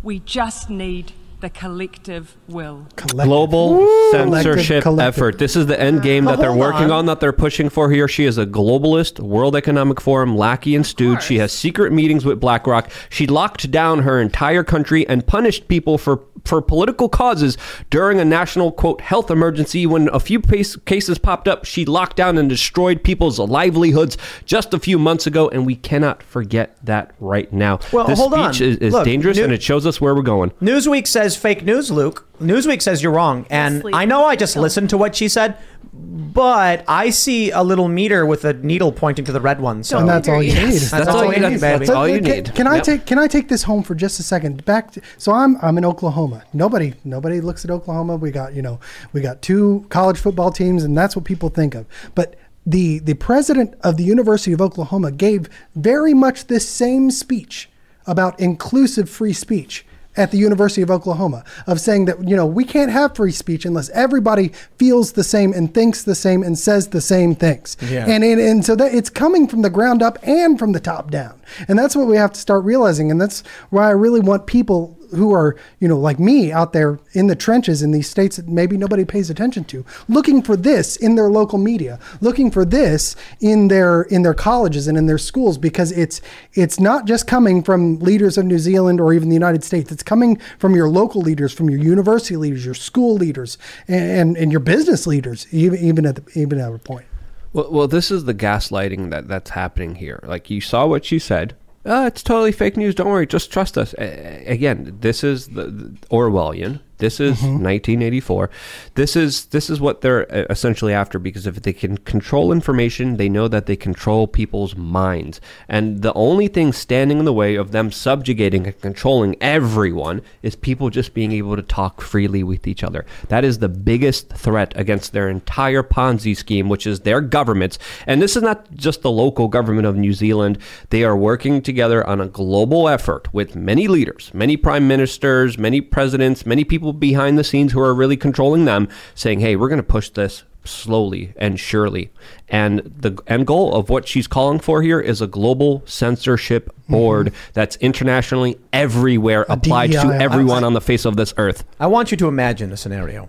We 0.02 0.20
just 0.20 0.70
need 0.70 1.12
the 1.40 1.50
collective 1.50 2.36
will. 2.48 2.86
Collective. 2.96 3.26
Global 3.26 4.10
censorship 4.10 4.82
collective. 4.82 5.14
effort. 5.14 5.38
This 5.38 5.54
is 5.56 5.66
the 5.66 5.78
end 5.78 6.02
game 6.02 6.24
that 6.24 6.38
they're 6.38 6.52
working 6.52 6.84
on. 6.84 6.92
on, 6.92 7.06
that 7.06 7.20
they're 7.20 7.32
pushing 7.32 7.68
for 7.68 7.90
here. 7.90 8.08
She 8.08 8.24
is 8.24 8.38
a 8.38 8.46
globalist, 8.46 9.20
World 9.20 9.54
Economic 9.54 10.00
Forum 10.00 10.36
lackey 10.36 10.74
and 10.74 10.86
stooge. 10.86 11.22
She 11.22 11.38
has 11.38 11.52
secret 11.52 11.92
meetings 11.92 12.24
with 12.24 12.40
BlackRock. 12.40 12.90
She 13.10 13.26
locked 13.26 13.70
down 13.70 14.00
her 14.00 14.20
entire 14.20 14.64
country 14.64 15.06
and 15.08 15.26
punished 15.26 15.68
people 15.68 15.98
for 15.98 16.22
for 16.46 16.62
political 16.62 17.08
causes 17.08 17.56
during 17.90 18.20
a 18.20 18.24
national 18.24 18.72
quote 18.72 19.00
health 19.00 19.30
emergency 19.30 19.86
when 19.86 20.08
a 20.12 20.20
few 20.20 20.40
cases 20.40 21.18
popped 21.18 21.48
up 21.48 21.64
she 21.64 21.84
locked 21.84 22.16
down 22.16 22.38
and 22.38 22.48
destroyed 22.48 23.02
people's 23.02 23.38
livelihoods 23.38 24.16
just 24.44 24.72
a 24.74 24.78
few 24.78 24.98
months 24.98 25.26
ago 25.26 25.48
and 25.48 25.66
we 25.66 25.74
cannot 25.76 26.22
forget 26.22 26.76
that 26.84 27.12
right 27.20 27.52
now 27.52 27.78
Well, 27.92 28.06
this 28.06 28.18
hold 28.18 28.34
on. 28.34 28.52
speech 28.52 28.60
is, 28.62 28.76
is 28.78 28.92
Look, 28.92 29.04
dangerous 29.04 29.36
new- 29.36 29.44
and 29.44 29.52
it 29.52 29.62
shows 29.62 29.86
us 29.86 30.00
where 30.00 30.14
we're 30.14 30.22
going 30.22 30.50
Newsweek 30.62 31.06
says 31.06 31.36
fake 31.36 31.64
news, 31.64 31.90
Luke. 31.90 32.25
Newsweek 32.40 32.82
says 32.82 33.02
you're 33.02 33.12
wrong. 33.12 33.46
And 33.50 33.82
I 33.92 34.04
know 34.04 34.24
I 34.24 34.36
just 34.36 34.56
listened 34.56 34.90
to 34.90 34.98
what 34.98 35.14
she 35.16 35.28
said, 35.28 35.56
but 35.92 36.84
I 36.86 37.10
see 37.10 37.50
a 37.50 37.62
little 37.62 37.88
meter 37.88 38.26
with 38.26 38.44
a 38.44 38.52
needle 38.52 38.92
pointing 38.92 39.24
to 39.24 39.32
the 39.32 39.40
red 39.40 39.60
one. 39.60 39.82
So 39.82 39.98
and 39.98 40.08
that's 40.08 40.28
all 40.28 40.42
you 40.42 40.52
need. 40.54 40.80
That's 40.80 41.08
all 41.08 41.24
you 41.24 41.40
need, 41.40 41.60
baby. 41.60 41.78
That's 41.86 41.90
all 41.90 42.06
you 42.08 42.20
Can- 42.20 42.44
Can, 42.44 42.66
I 42.66 42.76
Yep. 42.76 42.84
take 42.84 43.06
Can 43.06 43.18
I 43.18 43.26
take 43.26 43.48
this 43.48 43.62
home 43.62 43.82
for 43.82 43.94
just 43.94 44.20
a 44.20 44.22
second? 44.22 44.64
Back. 44.64 44.92
To, 44.92 45.00
so 45.16 45.32
I'm 45.32 45.56
I'm 45.62 45.78
in 45.78 45.84
Oklahoma. 45.84 46.42
Nobody 46.52 46.94
nobody 47.04 47.40
looks 47.40 47.64
at 47.64 47.70
Oklahoma. 47.70 48.16
We 48.16 48.30
got 48.30 48.54
you 48.54 48.62
know 48.62 48.78
we 49.12 49.20
got 49.22 49.40
two 49.40 49.86
college 49.88 50.18
football 50.18 50.50
teams, 50.50 50.84
and 50.84 50.96
that's 50.96 51.16
what 51.16 51.24
people 51.24 51.48
think 51.48 51.74
of. 51.74 51.86
But 52.14 52.36
the 52.66 52.98
the 52.98 53.14
president 53.14 53.74
of 53.82 53.96
the 53.96 54.04
University 54.04 54.52
of 54.52 54.60
Oklahoma 54.60 55.12
gave 55.12 55.48
very 55.74 56.12
much 56.12 56.48
this 56.48 56.68
same 56.68 57.10
speech 57.10 57.70
about 58.06 58.38
inclusive 58.38 59.08
free 59.08 59.32
speech 59.32 59.86
at 60.16 60.30
the 60.30 60.38
University 60.38 60.82
of 60.82 60.90
Oklahoma 60.90 61.44
of 61.66 61.80
saying 61.80 62.06
that 62.06 62.26
you 62.26 62.36
know 62.36 62.46
we 62.46 62.64
can't 62.64 62.90
have 62.90 63.14
free 63.14 63.32
speech 63.32 63.64
unless 63.64 63.90
everybody 63.90 64.48
feels 64.78 65.12
the 65.12 65.24
same 65.24 65.52
and 65.52 65.72
thinks 65.72 66.02
the 66.02 66.14
same 66.14 66.42
and 66.42 66.58
says 66.58 66.88
the 66.88 67.00
same 67.00 67.34
things. 67.34 67.76
Yeah. 67.82 68.06
And 68.08 68.24
and, 68.24 68.40
and 68.40 68.64
so 68.64 68.74
that 68.76 68.94
it's 68.94 69.10
coming 69.10 69.46
from 69.46 69.62
the 69.62 69.70
ground 69.70 70.02
up 70.02 70.18
and 70.22 70.58
from 70.58 70.72
the 70.72 70.80
top 70.80 71.10
down. 71.10 71.40
And 71.68 71.78
that's 71.78 71.94
what 71.94 72.06
we 72.06 72.16
have 72.16 72.32
to 72.32 72.40
start 72.40 72.64
realizing 72.64 73.10
and 73.10 73.20
that's 73.20 73.42
why 73.70 73.86
I 73.86 73.92
really 73.92 74.20
want 74.20 74.46
people 74.46 74.96
who 75.10 75.32
are, 75.32 75.56
you 75.80 75.88
know, 75.88 75.98
like 75.98 76.18
me 76.18 76.52
out 76.52 76.72
there 76.72 76.98
in 77.12 77.26
the 77.26 77.36
trenches 77.36 77.82
in 77.82 77.90
these 77.90 78.08
states 78.08 78.36
that 78.36 78.48
maybe 78.48 78.76
nobody 78.76 79.04
pays 79.04 79.30
attention 79.30 79.64
to, 79.64 79.84
looking 80.08 80.42
for 80.42 80.56
this 80.56 80.96
in 80.96 81.14
their 81.14 81.30
local 81.30 81.58
media, 81.58 81.98
looking 82.20 82.50
for 82.50 82.64
this 82.64 83.16
in 83.40 83.68
their 83.68 84.02
in 84.02 84.22
their 84.22 84.34
colleges 84.34 84.88
and 84.88 84.96
in 84.96 85.06
their 85.06 85.18
schools 85.18 85.58
because 85.58 85.92
it's 85.92 86.20
it's 86.54 86.80
not 86.80 87.06
just 87.06 87.26
coming 87.26 87.62
from 87.62 87.98
leaders 87.98 88.38
of 88.38 88.44
New 88.44 88.58
Zealand 88.58 89.00
or 89.00 89.12
even 89.12 89.28
the 89.28 89.34
United 89.34 89.64
States. 89.64 89.90
It's 89.92 90.02
coming 90.02 90.36
from 90.58 90.74
your 90.74 90.88
local 90.88 91.20
leaders, 91.20 91.52
from 91.52 91.70
your 91.70 91.80
university 91.80 92.36
leaders, 92.36 92.64
your 92.64 92.74
school 92.74 93.14
leaders, 93.14 93.58
and 93.88 94.36
and 94.36 94.50
your 94.50 94.60
business 94.60 95.06
leaders, 95.06 95.46
even 95.52 95.78
even 95.80 96.06
at 96.06 96.16
the, 96.16 96.40
even 96.40 96.58
at 96.58 96.72
a 96.72 96.78
point. 96.78 97.06
Well, 97.52 97.70
well, 97.70 97.88
this 97.88 98.10
is 98.10 98.24
the 98.24 98.34
gaslighting 98.34 99.10
that 99.10 99.28
that's 99.28 99.50
happening 99.50 99.94
here. 99.94 100.20
Like 100.22 100.50
you 100.50 100.60
saw 100.60 100.86
what 100.86 101.04
she 101.04 101.18
said. 101.18 101.56
Oh, 101.88 102.06
it's 102.06 102.22
totally 102.22 102.52
fake 102.52 102.76
news. 102.76 102.94
Don't 102.96 103.08
worry. 103.08 103.26
Just 103.26 103.52
trust 103.52 103.78
us. 103.78 103.94
A- 103.98 104.44
again, 104.46 104.96
this 105.00 105.22
is 105.22 105.46
the, 105.48 105.64
the 105.64 105.84
Orwellian. 106.10 106.80
This 106.98 107.20
is 107.20 107.42
1984. 107.42 108.50
This 108.94 109.16
is 109.16 109.46
this 109.46 109.68
is 109.68 109.80
what 109.80 110.00
they're 110.00 110.30
uh, 110.32 110.46
essentially 110.48 110.92
after 110.94 111.18
because 111.18 111.46
if 111.46 111.62
they 111.62 111.72
can 111.72 111.98
control 111.98 112.52
information, 112.52 113.16
they 113.16 113.28
know 113.28 113.48
that 113.48 113.66
they 113.66 113.76
control 113.76 114.26
people's 114.26 114.74
minds. 114.76 115.40
And 115.68 116.02
the 116.02 116.14
only 116.14 116.48
thing 116.48 116.72
standing 116.72 117.18
in 117.18 117.24
the 117.24 117.32
way 117.32 117.54
of 117.54 117.72
them 117.72 117.92
subjugating 117.92 118.66
and 118.66 118.80
controlling 118.80 119.36
everyone 119.42 120.22
is 120.42 120.56
people 120.56 120.90
just 120.90 121.12
being 121.12 121.32
able 121.32 121.56
to 121.56 121.62
talk 121.62 122.00
freely 122.00 122.42
with 122.42 122.66
each 122.66 122.82
other. 122.82 123.04
That 123.28 123.44
is 123.44 123.58
the 123.58 123.68
biggest 123.68 124.30
threat 124.30 124.72
against 124.76 125.12
their 125.12 125.28
entire 125.28 125.82
Ponzi 125.82 126.36
scheme, 126.36 126.68
which 126.68 126.86
is 126.86 127.00
their 127.00 127.20
governments. 127.20 127.78
And 128.06 128.22
this 128.22 128.36
is 128.36 128.42
not 128.42 128.72
just 128.74 129.02
the 129.02 129.10
local 129.10 129.48
government 129.48 129.86
of 129.86 129.96
New 129.96 130.12
Zealand. 130.12 130.58
They 130.90 131.04
are 131.04 131.16
working 131.16 131.60
together 131.60 132.06
on 132.06 132.20
a 132.20 132.26
global 132.26 132.88
effort 132.88 133.32
with 133.32 133.54
many 133.54 133.88
leaders, 133.88 134.30
many 134.32 134.56
prime 134.56 134.88
ministers, 134.88 135.58
many 135.58 135.80
presidents, 135.80 136.46
many 136.46 136.64
people 136.64 136.85
behind 136.92 137.38
the 137.38 137.44
scenes 137.44 137.72
who 137.72 137.80
are 137.80 137.94
really 137.94 138.16
controlling 138.16 138.64
them, 138.64 138.88
saying, 139.14 139.40
hey, 139.40 139.56
we're 139.56 139.68
going 139.68 139.78
to 139.78 139.82
push 139.82 140.10
this 140.10 140.44
slowly 140.66 141.32
and 141.36 141.58
surely. 141.58 142.10
And 142.48 142.80
the 142.80 143.18
end 143.26 143.46
goal 143.46 143.74
of 143.74 143.88
what 143.88 144.06
she's 144.06 144.26
calling 144.26 144.58
for 144.58 144.82
here 144.82 145.00
is 145.00 145.20
a 145.20 145.26
global 145.26 145.82
censorship 145.86 146.74
board 146.88 147.32
that's 147.52 147.76
internationally 147.76 148.58
everywhere 148.72 149.46
applied 149.48 149.92
to 149.92 150.02
DEI. 150.02 150.18
everyone 150.18 150.64
on 150.64 150.74
the 150.74 150.80
face 150.80 151.04
of 151.04 151.16
this 151.16 151.32
earth. 151.36 151.64
I 151.80 151.86
want 151.86 152.10
you 152.10 152.16
to 152.18 152.28
imagine 152.28 152.72
a 152.72 152.76
scenario. 152.76 153.28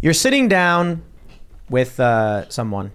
You're 0.00 0.14
sitting 0.14 0.48
down 0.48 1.02
with 1.68 1.98
uh, 2.00 2.48
someone, 2.48 2.92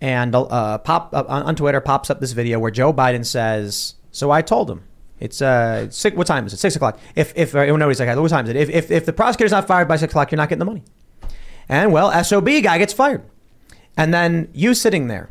and 0.00 0.34
uh, 0.34 0.78
pop 0.78 1.14
uh, 1.14 1.24
on 1.26 1.56
Twitter 1.56 1.80
pops 1.80 2.10
up 2.10 2.20
this 2.20 2.32
video 2.32 2.58
where 2.58 2.70
Joe 2.70 2.92
Biden 2.92 3.24
says, 3.24 3.94
"So 4.10 4.30
I 4.30 4.42
told 4.42 4.70
him 4.70 4.82
it's 5.22 5.40
uh 5.40 5.88
six, 5.90 6.16
what 6.16 6.26
time 6.26 6.46
is 6.46 6.52
it? 6.52 6.58
Six 6.58 6.76
o'clock. 6.76 6.98
If 7.14 7.32
if 7.36 7.54
uh, 7.54 7.64
no, 7.76 7.88
he's 7.88 8.00
like, 8.00 8.16
what 8.16 8.28
time 8.28 8.44
is 8.44 8.50
it? 8.50 8.56
If, 8.56 8.70
if 8.70 8.90
if 8.90 9.06
the 9.06 9.12
prosecutor's 9.12 9.52
not 9.52 9.66
fired 9.66 9.88
by 9.88 9.96
six 9.96 10.12
o'clock, 10.12 10.30
you're 10.30 10.36
not 10.36 10.48
getting 10.48 10.58
the 10.58 10.64
money." 10.64 10.82
And 11.68 11.92
well, 11.92 12.24
sob 12.24 12.46
guy 12.46 12.78
gets 12.78 12.92
fired, 12.92 13.22
and 13.96 14.12
then 14.12 14.48
you 14.52 14.74
sitting 14.74 15.08
there, 15.08 15.30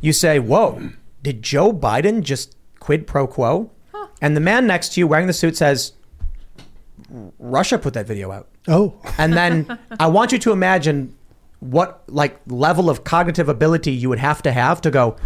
you 0.00 0.12
say, 0.12 0.38
"Whoa, 0.38 0.90
did 1.22 1.42
Joe 1.42 1.72
Biden 1.72 2.22
just 2.22 2.56
quid 2.78 3.06
pro 3.06 3.26
quo?" 3.26 3.70
And 4.20 4.36
the 4.36 4.40
man 4.40 4.66
next 4.66 4.90
to 4.94 5.00
you 5.00 5.06
wearing 5.06 5.26
the 5.26 5.32
suit 5.32 5.56
says, 5.56 5.92
Russia 7.38 7.78
put 7.78 7.94
that 7.94 8.06
video 8.06 8.30
out. 8.30 8.48
Oh. 8.68 8.94
And 9.18 9.32
then 9.32 9.78
I 9.98 10.06
want 10.06 10.32
you 10.32 10.38
to 10.38 10.52
imagine 10.52 11.16
what 11.60 12.02
like 12.06 12.40
level 12.46 12.88
of 12.88 13.04
cognitive 13.04 13.48
ability 13.48 13.92
you 13.92 14.08
would 14.08 14.18
have 14.18 14.42
to 14.42 14.52
have 14.52 14.80
to 14.82 14.90
go, 14.90 15.16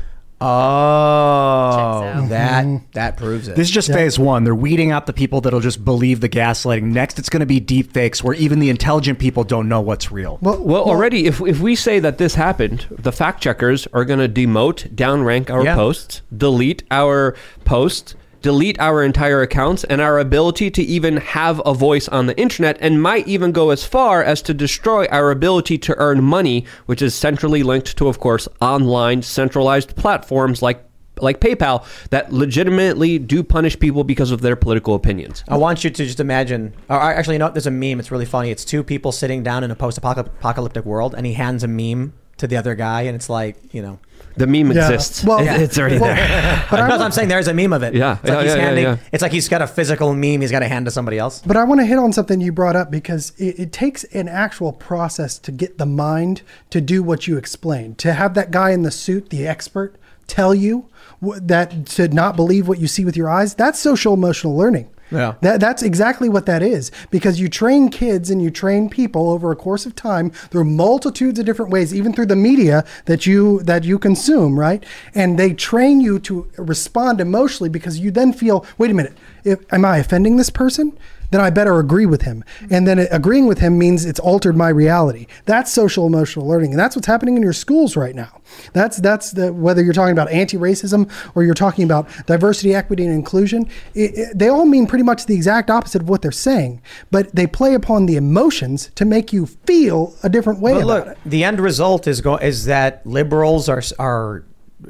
oh, 0.45 2.27
that 2.29 2.65
mm-hmm. 2.65 2.85
that 2.93 3.17
proves 3.17 3.49
it. 3.49 3.57
This 3.57 3.69
is 3.69 3.75
just 3.75 3.93
phase 3.93 4.19
one. 4.19 4.45
They're 4.45 4.55
weeding 4.55 4.91
out 4.91 5.07
the 5.07 5.13
people 5.13 5.41
that'll 5.41 5.61
just 5.61 5.85
believe 5.85 6.21
the 6.21 6.29
gaslighting. 6.29 6.85
Next, 6.85 7.19
it's 7.19 7.29
going 7.29 7.41
to 7.41 7.47
be 7.47 7.61
deep 7.61 7.93
fakes 7.93 8.23
where 8.23 8.35
even 8.35 8.59
the 8.59 8.71
intelligent 8.71 9.19
people 9.19 9.45
don't 9.45 9.69
know 9.69 9.81
what's 9.81 10.11
real. 10.13 10.39
Well, 10.41 10.63
Well, 10.63 10.83
already, 10.85 11.27
if, 11.27 11.41
if 11.41 11.61
we 11.61 11.75
say 11.75 11.99
that 12.01 12.19
this 12.19 12.35
happened, 12.35 12.87
the 12.91 13.13
fact 13.13 13.43
checkers 13.43 13.87
are 13.93 14.05
going 14.05 14.21
to 14.21 14.29
demote, 14.29 14.95
downrank 14.95 15.51
our 15.51 15.65
Yeah. 15.65 15.75
posts, 15.75 16.23
delete 16.37 16.83
our 16.91 17.35
posts, 17.65 18.15
delete 18.45 18.79
our 18.79 19.03
entire 19.03 19.41
accounts, 19.41 19.85
and 19.85 20.03
our 20.03 20.19
ability 20.19 20.71
to 20.71 20.83
even 20.83 21.17
have 21.17 21.63
a 21.65 21.73
voice 21.73 22.07
on 22.09 22.27
the 22.27 22.39
internet, 22.39 22.77
and 22.79 23.03
might 23.03 23.27
even 23.27 23.53
go 23.53 23.71
as 23.71 23.85
far 23.85 24.23
as 24.23 24.43
to 24.43 24.53
destroy 24.53 25.07
our 25.07 25.31
ability 25.31 25.79
to 25.79 25.95
earn 25.97 26.23
money, 26.23 26.67
which 26.85 27.01
is 27.01 27.15
centrally 27.15 27.63
linked 27.63 27.97
to, 27.97 28.07
of 28.07 28.21
course, 28.21 28.47
online 28.61 29.23
centralized 29.23 29.97
platforms 29.97 30.61
like 30.61 30.85
like 31.21 31.41
PayPal 31.41 31.87
that 32.11 32.33
legitimately 32.33 33.19
do 33.19 33.43
punish 33.43 33.79
people 33.79 34.05
because 34.05 34.31
of 34.31 34.43
their 34.43 34.57
political 34.57 34.95
opinions. 34.95 35.43
I 35.49 35.57
want 35.57 35.85
you 35.85 35.91
to 35.91 36.05
just 36.05 36.21
imagine. 36.21 36.75
Or 36.91 37.01
actually, 37.01 37.37
you 37.37 37.39
know, 37.39 37.51
there's 37.51 37.67
a 37.67 37.71
meme. 37.71 37.99
It's 38.01 38.11
really 38.11 38.27
funny. 38.27 38.51
It's 38.51 38.65
two 38.65 38.83
people 38.83 39.11
sitting 39.11 39.43
down 39.43 39.65
in 39.65 39.71
a 39.71 39.77
post-apocalyptic 39.77 40.85
world, 40.85 41.15
and 41.15 41.25
he 41.25 41.33
hands 41.33 41.65
a 41.65 41.69
meme 41.69 42.13
to 42.37 42.47
the 42.47 42.57
other 42.57 42.75
guy, 42.75 43.03
and 43.03 43.15
it's 43.15 43.31
like, 43.31 43.57
you 43.73 43.81
know, 43.81 44.01
The 44.37 44.47
meme 44.47 44.73
Yeah. 44.73 44.91
exists. 44.91 45.23
Well- 45.25 45.39
It- 45.39 45.61
it's 45.61 45.79
already 45.79 45.99
well, 45.99 46.15
there. 46.15 46.65
But 46.71 46.81
I 46.81 46.83
That's 46.83 46.91
what 46.93 46.99
wa- 47.01 47.05
I'm 47.05 47.13
saying. 47.13 47.29
There's 47.29 47.47
a 47.49 47.55
meme 47.55 47.73
of 47.73 47.83
it. 47.85 47.95
Yeah. 47.95 48.15
It's 48.15 48.23
like 48.25 48.33
Yeah, 48.33 48.43
he's 48.43 48.51
yeah, 48.51 48.57
yeah, 48.57 48.65
handing. 48.65 48.85
yeah. 48.85 48.97
It's 49.13 49.23
like 49.23 49.33
he's 49.33 49.49
got 49.49 49.63
a 49.63 49.67
physical 49.67 50.13
meme. 50.15 50.41
He's 50.41 50.51
got 50.51 50.61
to 50.61 50.69
hand 50.69 50.87
to 50.87 50.91
somebody 50.91 51.19
else. 51.19 51.41
But 51.47 51.57
I 51.57 51.65
want 51.65 51.81
to 51.81 51.85
hit 51.87 51.99
on 51.99 52.13
something 52.13 52.41
you 52.41 52.51
brought 52.53 52.75
up 52.77 52.91
because 52.91 53.33
it, 53.39 53.59
it 53.61 53.73
takes 53.73 54.03
an 54.05 54.29
actual 54.29 54.73
process 54.73 55.39
to 55.39 55.53
get 55.53 55.79
the 55.79 55.87
mind 55.87 56.43
to 56.71 56.81
do 56.81 57.03
what 57.03 57.27
you 57.29 57.37
explained. 57.37 57.99
To 57.99 58.13
have 58.13 58.35
that 58.35 58.51
guy 58.51 58.71
in 58.71 58.83
the 58.83 58.91
suit, 58.91 59.31
the 59.31 59.47
expert, 59.47 59.95
tell 60.27 60.55
you 60.55 60.87
that 61.23 61.87
to 61.87 62.09
not 62.09 62.35
believe 62.37 62.67
what 62.67 62.79
you 62.81 62.87
see 62.89 63.05
with 63.05 63.17
your 63.17 63.31
eyes, 63.31 63.55
that's 63.55 63.79
social 63.79 64.15
emotional 64.15 64.57
learning. 64.57 64.89
Yeah. 65.11 65.35
That, 65.43 65.61
that's 65.61 65.83
exactly 65.83 66.29
what 66.29 66.47
that 66.47 66.63
is 66.63 66.91
because 67.11 67.39
you 67.39 67.49
train 67.49 67.89
kids 67.89 68.31
and 68.31 68.43
you 68.43 68.51
train 68.51 68.89
people 68.89 69.31
over 69.31 69.53
a 69.53 69.57
course 69.57 69.87
of 69.87 69.95
time 69.95 70.31
through 70.31 70.65
multitudes 70.65 71.39
of 71.39 71.47
different 71.47 71.71
ways, 71.71 71.95
even 71.95 72.13
through 72.13 72.27
the 72.27 72.37
media 72.37 72.85
that 73.05 73.27
you 73.27 73.63
that 73.63 73.85
you 73.85 73.99
consume, 73.99 74.59
right? 74.59 74.85
And 75.15 75.39
they 75.39 75.53
train 75.53 76.01
you 76.01 76.19
to 76.21 76.51
respond 76.57 77.21
emotionally 77.21 77.69
because 77.69 77.99
you 77.99 78.11
then 78.11 78.33
feel, 78.33 78.67
wait 78.79 78.91
a 78.91 78.95
minute, 78.95 79.17
if, 79.45 79.61
am 79.73 79.85
I 79.85 79.99
offending 79.99 80.37
this 80.37 80.51
person? 80.51 80.97
Then 81.35 81.41
I 81.41 81.51
better 81.51 81.81
agree 81.81 82.07
with 82.07 82.23
him. 82.23 82.45
And 82.71 82.87
then 82.87 83.01
agreeing 83.11 83.47
with 83.49 83.59
him 83.59 83.77
means 83.77 84.05
it's 84.05 84.21
altered 84.21 84.57
my 84.57 84.69
reality. 84.69 85.27
That's 85.47 85.73
social 85.73 86.07
emotional 86.07 86.47
learning, 86.47 86.71
and 86.71 86.79
that's 86.79 86.95
what's 86.95 87.09
happening 87.09 87.37
in 87.37 87.43
your 87.43 87.53
schools 87.53 87.97
right 87.97 88.15
now. 88.15 88.41
That's 88.73 88.99
that's 88.99 89.33
the 89.33 89.53
whether 89.53 89.83
you're 89.83 89.95
talking 89.95 90.13
about 90.13 90.31
anti-racism 90.31 91.11
or 91.35 91.43
you're 91.43 91.55
talking 91.55 91.85
about 91.85 92.07
diversity, 92.27 92.73
equity, 92.73 93.05
and 93.05 93.13
inclusion. 93.13 93.69
It, 93.95 94.17
it- 94.17 94.39
they 94.39 94.49
all 94.49 94.65
mean 94.65 94.87
pretty 94.87 95.03
much 95.03 95.27
the 95.27 95.35
exact 95.35 95.71
opposite 95.71 96.03
of 96.03 96.09
what 96.09 96.23
they're 96.23 96.31
saying, 96.31 96.81
but 97.11 97.35
they 97.35 97.49
play 97.49 97.75
upon 97.75 98.07
the 98.07 98.15
emotions 98.15 98.93
to 98.95 99.05
make 99.05 99.33
you 99.33 99.47
feel 99.47 100.15
a 100.23 100.29
different 100.29 100.61
way 100.61 100.75
But 100.75 100.83
about 100.85 101.07
look, 101.07 101.07
it. 101.09 101.19
the 101.27 101.43
end 101.43 101.59
result 101.59 102.07
is 102.07 102.21
go 102.21 102.37
is 102.37 102.67
that 102.67 103.05
liberals 103.05 103.69
are 103.69 103.83
are 103.99 104.45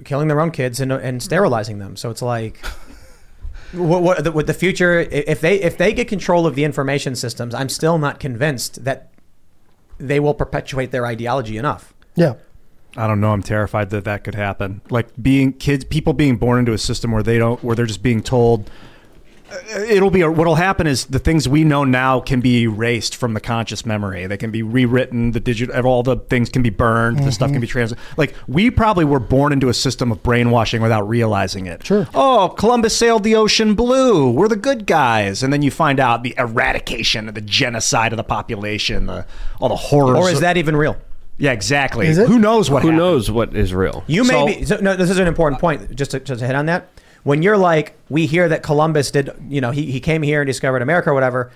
killing 0.04 0.28
their 0.28 0.40
own 0.42 0.50
kids 0.50 0.78
and, 0.78 0.92
and 0.92 1.22
sterilizing 1.22 1.78
them. 1.78 1.96
So 1.96 2.10
it's 2.10 2.20
like. 2.20 2.58
What, 3.74 4.02
what 4.02 4.24
the, 4.24 4.32
with 4.32 4.46
the 4.46 4.54
future? 4.54 5.00
If 5.00 5.40
they 5.40 5.60
if 5.60 5.76
they 5.76 5.92
get 5.92 6.08
control 6.08 6.46
of 6.46 6.54
the 6.54 6.64
information 6.64 7.14
systems, 7.14 7.54
I'm 7.54 7.68
still 7.68 7.98
not 7.98 8.20
convinced 8.20 8.84
that 8.84 9.10
they 9.98 10.20
will 10.20 10.34
perpetuate 10.34 10.90
their 10.90 11.06
ideology 11.06 11.56
enough. 11.56 11.94
Yeah. 12.14 12.34
I 12.96 13.08
don't 13.08 13.20
know. 13.20 13.32
I'm 13.32 13.42
terrified 13.42 13.90
that 13.90 14.04
that 14.04 14.22
could 14.22 14.36
happen. 14.36 14.80
Like 14.88 15.08
being 15.20 15.52
kids, 15.52 15.84
people 15.84 16.12
being 16.12 16.36
born 16.36 16.60
into 16.60 16.72
a 16.72 16.78
system 16.78 17.10
where 17.10 17.22
they 17.22 17.38
don't, 17.38 17.62
where 17.64 17.74
they're 17.74 17.86
just 17.86 18.02
being 18.02 18.22
told. 18.22 18.70
Uh, 19.54 19.80
It'll 19.80 20.10
be 20.10 20.22
what'll 20.24 20.54
happen 20.54 20.86
is 20.86 21.06
the 21.06 21.18
things 21.18 21.48
we 21.48 21.64
know 21.64 21.84
now 21.84 22.20
can 22.20 22.40
be 22.40 22.62
erased 22.62 23.16
from 23.16 23.34
the 23.34 23.40
conscious 23.40 23.84
memory. 23.86 24.26
They 24.26 24.36
can 24.36 24.50
be 24.50 24.62
rewritten. 24.62 25.32
The 25.32 25.40
digital, 25.40 25.86
all 25.86 26.02
the 26.02 26.16
things 26.16 26.48
can 26.48 26.62
be 26.62 26.70
burned. 26.70 27.18
The 27.18 27.32
stuff 27.32 27.50
can 27.52 27.60
be 27.60 27.66
trans. 27.66 27.94
Like 28.16 28.34
we 28.46 28.70
probably 28.70 29.04
were 29.04 29.20
born 29.20 29.52
into 29.52 29.68
a 29.68 29.74
system 29.74 30.10
of 30.12 30.22
brainwashing 30.22 30.82
without 30.82 31.08
realizing 31.08 31.66
it. 31.66 31.84
Sure. 31.86 32.06
Oh, 32.14 32.54
Columbus 32.56 32.96
sailed 32.96 33.24
the 33.24 33.34
ocean 33.36 33.74
blue. 33.74 34.30
We're 34.30 34.48
the 34.48 34.56
good 34.56 34.86
guys, 34.86 35.42
and 35.42 35.52
then 35.52 35.62
you 35.62 35.70
find 35.70 36.00
out 36.00 36.22
the 36.22 36.34
eradication 36.38 37.28
of 37.28 37.34
the 37.34 37.40
genocide 37.40 38.12
of 38.12 38.16
the 38.16 38.24
population, 38.24 39.06
the 39.06 39.26
all 39.60 39.68
the 39.68 39.76
horrors. 39.76 40.18
Or 40.18 40.30
is 40.30 40.40
that 40.40 40.56
even 40.56 40.76
real? 40.76 40.96
Yeah, 41.36 41.52
exactly. 41.52 42.06
Is 42.06 42.18
it? 42.18 42.28
Who 42.28 42.38
knows 42.38 42.70
what? 42.70 42.82
Who 42.82 42.88
happened? 42.88 42.98
knows 42.98 43.30
what 43.30 43.56
is 43.56 43.74
real? 43.74 44.04
You 44.06 44.24
So- 44.24 44.46
may 44.46 44.58
be. 44.58 44.64
So, 44.64 44.76
no, 44.76 44.94
this 44.96 45.10
is 45.10 45.18
an 45.18 45.26
important 45.26 45.60
point. 45.60 45.94
Just 45.94 46.12
to, 46.12 46.20
just 46.20 46.40
to 46.40 46.46
hit 46.46 46.54
on 46.54 46.66
that. 46.66 46.88
When 47.24 47.42
you're 47.42 47.56
like, 47.58 47.96
we 48.08 48.26
hear 48.26 48.48
that 48.48 48.62
Columbus 48.62 49.10
did, 49.10 49.30
you 49.48 49.60
know, 49.60 49.70
he, 49.70 49.90
he 49.90 49.98
came 50.00 50.22
here 50.22 50.40
and 50.42 50.46
discovered 50.46 50.80
America 50.82 51.10
or 51.10 51.14
whatever. 51.14 51.50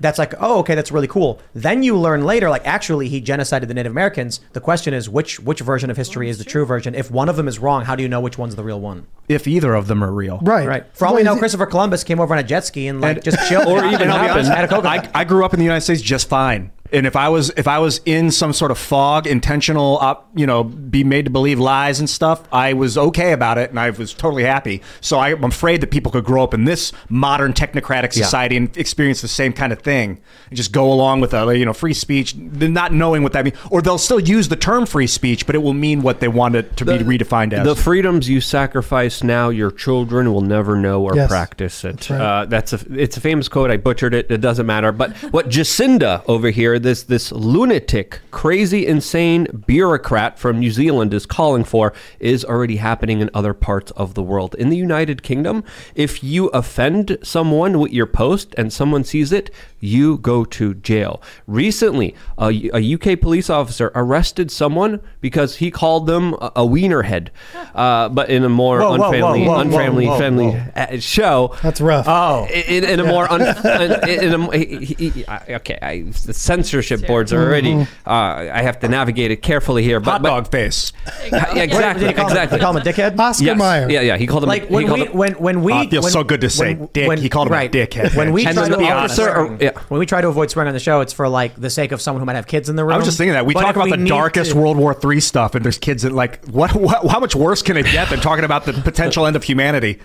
That's 0.00 0.18
like, 0.18 0.34
oh, 0.40 0.58
okay, 0.58 0.74
that's 0.74 0.90
really 0.90 1.06
cool. 1.06 1.40
Then 1.54 1.84
you 1.84 1.96
learn 1.96 2.24
later, 2.24 2.50
like, 2.50 2.66
actually, 2.66 3.08
he 3.08 3.22
genocided 3.22 3.68
the 3.68 3.74
Native 3.74 3.92
Americans. 3.92 4.40
The 4.52 4.60
question 4.60 4.92
is, 4.92 5.08
which 5.08 5.38
which 5.38 5.60
version 5.60 5.88
of 5.88 5.96
history 5.96 6.28
is 6.28 6.38
the 6.38 6.44
true 6.44 6.66
version? 6.66 6.96
If 6.96 7.12
one 7.12 7.28
of 7.28 7.36
them 7.36 7.46
is 7.46 7.60
wrong, 7.60 7.84
how 7.84 7.94
do 7.94 8.02
you 8.02 8.08
know 8.08 8.20
which 8.20 8.36
one's 8.36 8.56
the 8.56 8.64
real 8.64 8.80
one? 8.80 9.06
If 9.28 9.46
either 9.46 9.72
of 9.72 9.86
them 9.86 10.02
are 10.02 10.10
real, 10.10 10.40
Right. 10.42 10.66
Right. 10.66 10.84
For 10.96 11.06
all 11.06 11.14
we 11.14 11.22
know, 11.22 11.36
Christopher 11.36 11.66
Columbus 11.66 12.02
came 12.02 12.18
over 12.18 12.34
on 12.34 12.40
a 12.40 12.42
jet 12.42 12.64
ski 12.64 12.88
and 12.88 13.00
like 13.00 13.22
just 13.22 13.38
chilled, 13.48 13.66
or 13.68 13.84
even 13.84 14.10
I'll 14.10 14.24
be 14.24 14.28
honest, 14.30 14.48
happened. 14.48 14.48
had 14.48 14.64
a 14.64 14.68
coconut. 14.68 15.10
I, 15.14 15.20
I 15.20 15.24
grew 15.24 15.44
up 15.44 15.52
in 15.54 15.60
the 15.60 15.64
United 15.64 15.82
States 15.82 16.02
just 16.02 16.28
fine. 16.28 16.72
And 16.94 17.06
if 17.06 17.16
I 17.16 17.28
was 17.28 17.50
if 17.56 17.66
I 17.68 17.78
was 17.80 18.00
in 18.06 18.30
some 18.30 18.52
sort 18.52 18.70
of 18.70 18.78
fog, 18.78 19.26
intentional, 19.26 19.98
up, 20.00 20.30
you 20.34 20.46
know, 20.46 20.62
be 20.64 21.02
made 21.04 21.24
to 21.26 21.30
believe 21.30 21.58
lies 21.58 21.98
and 21.98 22.08
stuff, 22.08 22.44
I 22.52 22.72
was 22.72 22.96
okay 22.96 23.32
about 23.32 23.58
it, 23.58 23.70
and 23.70 23.80
I 23.80 23.90
was 23.90 24.14
totally 24.14 24.44
happy. 24.44 24.80
So 25.00 25.18
I, 25.18 25.30
I'm 25.30 25.44
afraid 25.44 25.80
that 25.80 25.90
people 25.90 26.12
could 26.12 26.24
grow 26.24 26.44
up 26.44 26.54
in 26.54 26.64
this 26.64 26.92
modern 27.08 27.52
technocratic 27.52 28.16
Yeah. 28.16 28.24
society 28.24 28.56
and 28.56 28.74
experience 28.76 29.20
the 29.20 29.28
same 29.28 29.52
kind 29.52 29.72
of 29.72 29.80
thing, 29.80 30.20
and 30.48 30.56
just 30.56 30.70
go 30.72 30.92
along 30.92 31.20
with 31.20 31.34
a 31.34 31.58
you 31.58 31.64
know 31.64 31.72
free 31.72 31.94
speech, 31.94 32.36
not 32.36 32.92
knowing 32.92 33.22
what 33.24 33.32
that 33.32 33.44
means, 33.44 33.56
or 33.70 33.82
they'll 33.82 33.98
still 33.98 34.20
use 34.20 34.48
the 34.48 34.56
term 34.56 34.86
free 34.86 35.08
speech, 35.08 35.46
but 35.46 35.54
it 35.56 35.62
will 35.62 35.74
mean 35.74 36.00
what 36.00 36.20
they 36.20 36.28
want 36.28 36.54
it 36.54 36.76
to 36.76 36.84
be 36.84 36.92
redefined 36.98 37.52
as. 37.52 37.66
The 37.66 37.74
freedoms 37.76 38.28
you 38.28 38.40
sacrifice 38.40 39.24
now, 39.24 39.48
your 39.48 39.72
children 39.72 40.32
will 40.32 40.42
never 40.42 40.76
know 40.76 41.02
or 41.02 41.16
Yes. 41.16 41.28
practice 41.28 41.84
it. 41.84 41.96
That's 41.96 42.10
right. 42.10 42.20
uh, 42.20 42.44
that's 42.46 42.72
a 42.72 42.78
it's 42.94 43.16
a 43.16 43.20
famous 43.20 43.48
quote. 43.48 43.70
I 43.72 43.78
butchered 43.78 44.14
it. 44.14 44.30
It 44.30 44.40
doesn't 44.40 44.66
matter. 44.66 44.92
But 44.92 45.12
what 45.32 45.48
Jacinda 45.48 46.22
over 46.28 46.50
here, 46.50 46.78
this 46.84 47.02
this 47.02 47.32
lunatic, 47.32 48.20
crazy, 48.30 48.86
insane 48.86 49.48
bureaucrat 49.66 50.38
from 50.38 50.60
New 50.60 50.70
Zealand 50.70 51.12
is 51.12 51.26
calling 51.26 51.64
for, 51.64 51.92
is 52.20 52.44
already 52.44 52.76
happening 52.76 53.20
in 53.20 53.30
other 53.34 53.54
parts 53.54 53.90
of 53.92 54.14
the 54.14 54.22
world. 54.22 54.54
In 54.54 54.68
the 54.68 54.76
United 54.76 55.24
Kingdom, 55.24 55.64
if 55.96 56.22
you 56.22 56.46
offend 56.48 57.18
someone 57.22 57.80
with 57.80 57.92
your 57.92 58.06
post 58.06 58.54
and 58.56 58.72
someone 58.72 59.02
sees 59.02 59.32
it, 59.32 59.50
you 59.84 60.18
go 60.18 60.44
to 60.44 60.74
jail. 60.74 61.20
Recently, 61.46 62.14
a, 62.38 62.70
a 62.74 62.94
UK 62.94 63.20
police 63.20 63.50
officer 63.50 63.92
arrested 63.94 64.50
someone 64.50 65.00
because 65.20 65.56
he 65.56 65.70
called 65.70 66.06
them 66.06 66.34
a, 66.40 66.52
a 66.56 66.66
wiener 66.66 67.02
head, 67.02 67.30
uh, 67.74 68.08
but 68.08 68.30
in 68.30 68.44
a 68.44 68.48
more 68.48 68.80
Whoa, 68.80 68.96
whoa, 68.96 69.04
unfriendly, 69.04 69.42
whoa, 69.42 69.46
whoa, 69.54 69.60
unfriendly, 69.60 70.06
whoa, 70.06 70.16
friendly 70.18 70.46
whoa. 70.50 70.70
uh, 70.76 70.98
show. 70.98 71.54
That's 71.62 71.80
rough. 71.80 72.06
Oh, 72.08 72.46
In, 72.54 72.84
in 72.84 73.00
a 73.00 73.04
more 73.04 73.30
un, 73.32 73.40
in 73.42 74.34
a, 74.34 74.56
he- 74.56 74.84
he- 74.84 75.08
he- 75.10 75.24
okay, 75.28 75.78
I, 75.82 76.00
the 76.26 76.32
censorship 76.34 77.06
boards 77.06 77.32
are 77.32 77.42
already. 77.42 77.72
Mhm. 77.74 77.88
Uh, 78.06 78.10
I 78.52 78.62
have 78.62 78.78
to 78.80 78.88
navigate 78.88 79.30
it 79.30 79.42
carefully 79.42 79.82
here. 79.82 80.00
But, 80.00 80.10
Hot 80.12 80.22
but- 80.22 80.28
dog 80.28 80.50
face. 80.50 80.92
Yeah, 81.30 81.54
exactly. 81.62 82.06
Did 82.06 82.14
he 82.16 82.20
him- 82.22 82.26
exactly. 82.28 82.56
did 82.58 82.60
he 82.60 82.64
call 82.64 82.76
him 82.76 82.82
a 82.82 82.84
dickhead? 82.84 83.18
Oscar 83.18 83.44
yes. 83.44 83.58
Mayer. 83.58 83.90
Yeah, 83.90 84.00
yeah. 84.00 84.16
He 84.16 84.26
called 84.26 84.42
him. 84.44 84.48
like 84.48 84.68
he 84.68 84.74
when 84.74 84.86
called 84.86 85.00
we 85.00 85.06
him- 85.06 85.16
when 85.16 85.32
when 85.34 85.62
we 85.62 85.72
Oh, 85.72 85.84
feels 85.88 86.04
when- 86.04 86.12
so 86.12 86.24
good 86.24 86.40
to 86.42 86.50
say 86.50 86.74
when- 86.74 86.88
dick. 86.92 87.08
when- 87.08 87.18
He 87.18 87.28
called 87.28 87.48
him 87.48 87.54
a 87.54 87.68
dickhead. 87.68 88.14
When 88.16 88.32
we 88.32 88.44
And 88.46 88.56
try 88.56 88.68
the 88.68 88.76
to 88.76 88.82
officer- 88.84 89.28
avoid 89.28 89.58
swearing, 89.58 89.60
yeah. 89.60 89.73
When 89.90 89.98
we 90.00 90.06
try 90.06 90.20
to 90.20 90.28
avoid 90.28 90.50
swearing 90.50 90.68
on 90.68 90.74
the 90.74 90.80
show, 90.80 91.00
it's 91.00 91.12
for 91.12 91.28
like 91.28 91.54
the 91.60 91.70
sake 91.70 91.92
of 91.92 92.00
someone 92.00 92.20
who 92.20 92.26
might 92.26 92.36
have 92.36 92.46
kids 92.46 92.68
in 92.68 92.76
the 92.76 92.84
room. 92.84 92.94
I 92.94 92.96
was 92.96 93.06
just 93.06 93.18
thinking 93.18 93.34
that 93.34 93.46
we 93.46 93.54
But 93.54 93.60
talk 93.60 93.70
if 93.70 93.76
about 93.76 93.84
we 93.86 93.90
the 93.92 93.96
need 93.98 94.08
darkest 94.08 94.52
to- 94.52 94.56
World 94.58 94.76
War 94.76 94.96
III 95.04 95.20
stuff, 95.20 95.54
and 95.54 95.64
there's 95.64 95.78
kids 95.78 96.02
that 96.02 96.12
like 96.12 96.44
what, 96.46 96.74
what? 96.74 97.06
How 97.10 97.20
much 97.20 97.34
worse 97.34 97.62
can 97.62 97.76
it 97.76 97.86
get 97.86 98.10
than 98.10 98.20
talking 98.20 98.44
about 98.44 98.64
the 98.64 98.72
potential 98.72 99.26
end 99.26 99.36
of 99.36 99.42
humanity? 99.44 100.00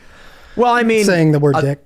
Well, 0.56 0.74
I 0.74 0.84
mean, 0.84 1.06
saying 1.06 1.32
the 1.32 1.40
word 1.40 1.56
uh, 1.56 1.62
dick. 1.62 1.86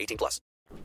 18 0.01 0.17
plus. 0.17 0.41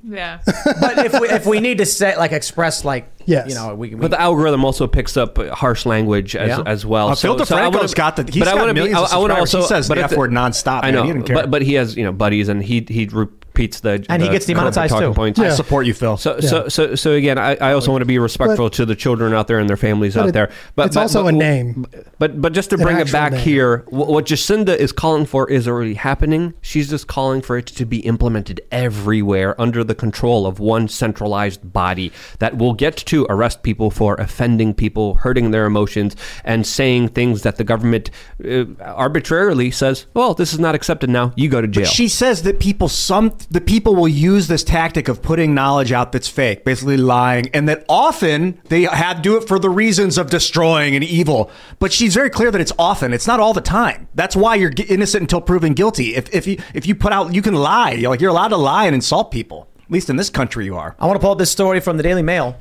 Yeah. 0.09 0.39
but 0.81 0.99
if 1.07 1.21
we, 1.21 1.29
if 1.31 1.47
we 1.47 1.59
need 1.61 1.79
to 1.79 1.87
say 1.87 2.17
like 2.17 2.33
express 2.33 2.85
like 2.85 3.13
Yes. 3.29 3.49
you 3.49 3.57
know 3.57 3.75
we, 3.75 3.89
we 3.89 3.97
But 3.97 4.13
the 4.13 4.21
algorithm 4.21 4.65
also 4.65 4.87
picks 4.87 5.17
up 5.17 5.37
harsh 5.49 5.85
language 5.85 6.37
as, 6.37 6.49
Yeah. 6.49 6.63
as 6.65 6.87
well. 6.87 7.09
Uh, 7.09 7.15
Phil 7.17 7.33
I 7.35 7.37
DeFranco's 7.45 7.75
wanna- 7.75 7.89
got 7.95 8.15
the- 8.17 8.23
he's 8.31 8.39
but 8.45 8.45
got 8.53 8.57
wanna 8.59 8.73
be- 8.75 8.81
millions 8.83 8.99
of 8.99 9.03
I- 9.03 9.07
I 9.07 9.45
subscribers. 9.45 9.53
He 9.53 9.63
says 9.63 9.89
but 9.89 9.95
the 9.97 10.05
at 10.05 10.13
F 10.13 10.17
word 10.19 10.31
nonstop, 10.31 10.81
I 10.85 10.93
man. 10.93 10.95
know, 10.95 11.03
He 11.03 11.13
didn't 11.13 11.25
care. 11.27 11.35
but 11.35 11.51
but 11.51 11.63
he 11.63 11.75
has 11.75 11.97
you 11.97 12.05
know 12.05 12.13
buddies, 12.13 12.49
and 12.49 12.63
he 12.63 12.87
he 12.89 13.07
repeats 13.07 13.81
the 13.81 14.05
And 14.09 14.23
he 14.23 14.29
the 14.29 14.33
gets 14.35 14.47
demonetized 14.47 14.93
talking 14.93 15.09
too. 15.09 15.15
Points. 15.15 15.41
I 15.41 15.49
support 15.51 15.87
you, 15.87 15.95
Phil. 15.95 16.17
So, 16.19 16.39
so, 16.41 16.69
so, 16.69 16.95
so 16.95 17.13
again, 17.13 17.37
I, 17.39 17.57
I 17.57 17.73
also 17.73 17.91
want 17.91 18.03
to 18.03 18.07
be 18.07 18.19
respectful 18.21 18.69
to 18.71 18.85
the 18.87 18.95
children 18.95 19.33
out 19.33 19.49
there 19.49 19.59
and 19.59 19.69
their 19.69 19.79
families 19.79 20.17
out 20.17 20.29
it- 20.29 20.33
there. 20.33 20.51
But 20.77 20.87
it's 20.87 20.95
but- 20.95 21.01
also 21.03 21.25
but- 21.25 21.35
a 21.35 21.37
name. 21.37 21.85
But 22.21 22.41
but 22.41 22.53
just 22.53 22.71
to 22.71 22.79
bring 22.79 22.99
it 22.99 23.01
actual 23.03 23.13
back 23.13 23.33
name. 23.33 23.41
here, 23.41 23.79
wh- 23.89 24.09
what 24.09 24.27
Jacinda 24.27 24.77
is 24.77 24.93
calling 24.93 25.27
for 25.27 25.51
is 25.51 25.67
already 25.67 25.95
happening. 25.95 26.55
She's 26.61 26.89
just 26.91 27.09
calling 27.09 27.43
for 27.43 27.59
it 27.59 27.67
to 27.67 27.85
be 27.85 27.99
implemented 28.01 28.61
everywhere 28.71 29.61
under 29.61 29.76
the 29.85 29.95
control 29.95 30.47
of 30.47 30.59
one 30.59 30.89
centralized 30.89 31.73
body 31.73 32.13
that 32.39 32.59
will 32.59 32.73
get 32.73 32.97
to 32.97 33.27
arrest 33.29 33.63
people 33.63 33.91
for 33.91 34.15
offending 34.17 34.75
people, 34.75 35.15
hurting 35.15 35.51
their 35.51 35.67
emotions, 35.67 36.17
and 36.45 36.67
saying 36.67 37.09
things 37.09 37.43
that 37.43 37.57
the 37.57 37.65
government 37.65 38.11
uh, 38.45 38.65
arbitrarily 38.81 39.71
says, 39.71 40.07
"Well, 40.15 40.35
this 40.35 40.53
is 40.53 40.59
not 40.59 40.75
accepted 40.75 41.11
now. 41.11 41.33
You 41.37 41.49
go 41.49 41.61
to 41.61 41.69
jail." 41.69 41.85
But 41.85 41.93
she 41.93 42.09
says 42.09 42.43
that 42.43 42.61
people 42.61 42.89
some 42.89 43.37
the 43.51 43.61
people 43.61 43.95
will 43.95 44.09
use 44.09 44.49
this 44.49 44.65
tactic 44.65 45.09
of 45.09 45.23
putting 45.23 45.55
knowledge 45.55 45.93
out 45.93 46.13
that's 46.13 46.29
fake, 46.29 46.65
basically 46.65 46.97
lying, 46.97 47.49
and 47.55 47.69
that 47.69 47.85
often 47.89 48.61
they 48.69 48.83
have 48.83 49.23
do 49.23 49.37
it 49.37 49.49
for 49.49 49.59
the 49.59 49.71
reasons 49.71 50.19
of 50.19 50.31
destroying 50.31 50.95
and 50.95 51.05
evil. 51.05 51.51
But 51.79 51.93
she's 51.93 52.15
very 52.15 52.31
clear 52.31 52.51
that 52.51 52.61
it's 52.61 52.73
often. 52.79 53.13
It's 53.13 53.27
not 53.27 53.41
all 53.41 53.53
the 53.53 53.61
time. 53.61 54.09
That's 54.15 54.37
why 54.37 54.55
you're 54.55 54.73
innocent 54.89 55.23
until 55.23 55.41
proven 55.41 55.75
guilty. 55.75 56.15
If 56.15 56.35
if 56.35 56.47
you 56.47 56.59
if 56.75 56.87
you 56.87 56.95
put 56.95 57.13
out 57.13 57.35
you 57.35 57.43
can 57.43 57.55
lie. 57.55 57.93
You're 57.93 58.11
like 58.11 58.21
you're 58.21 58.31
allowed 58.31 58.49
to 58.49 58.57
lie 58.57 58.87
and 58.87 58.95
insult 58.95 59.31
people. 59.31 59.66
At 59.87 59.93
least 59.93 60.11
in 60.11 60.17
this 60.17 60.31
country 60.31 60.65
you 60.65 60.77
are. 60.77 60.97
I 60.99 61.07
want 61.07 61.17
to 61.17 61.21
pull 61.21 61.31
up 61.33 61.39
this 61.39 61.51
story 61.51 61.81
from 61.81 61.97
the 61.97 62.03
Daily 62.03 62.23
Mail. 62.23 62.57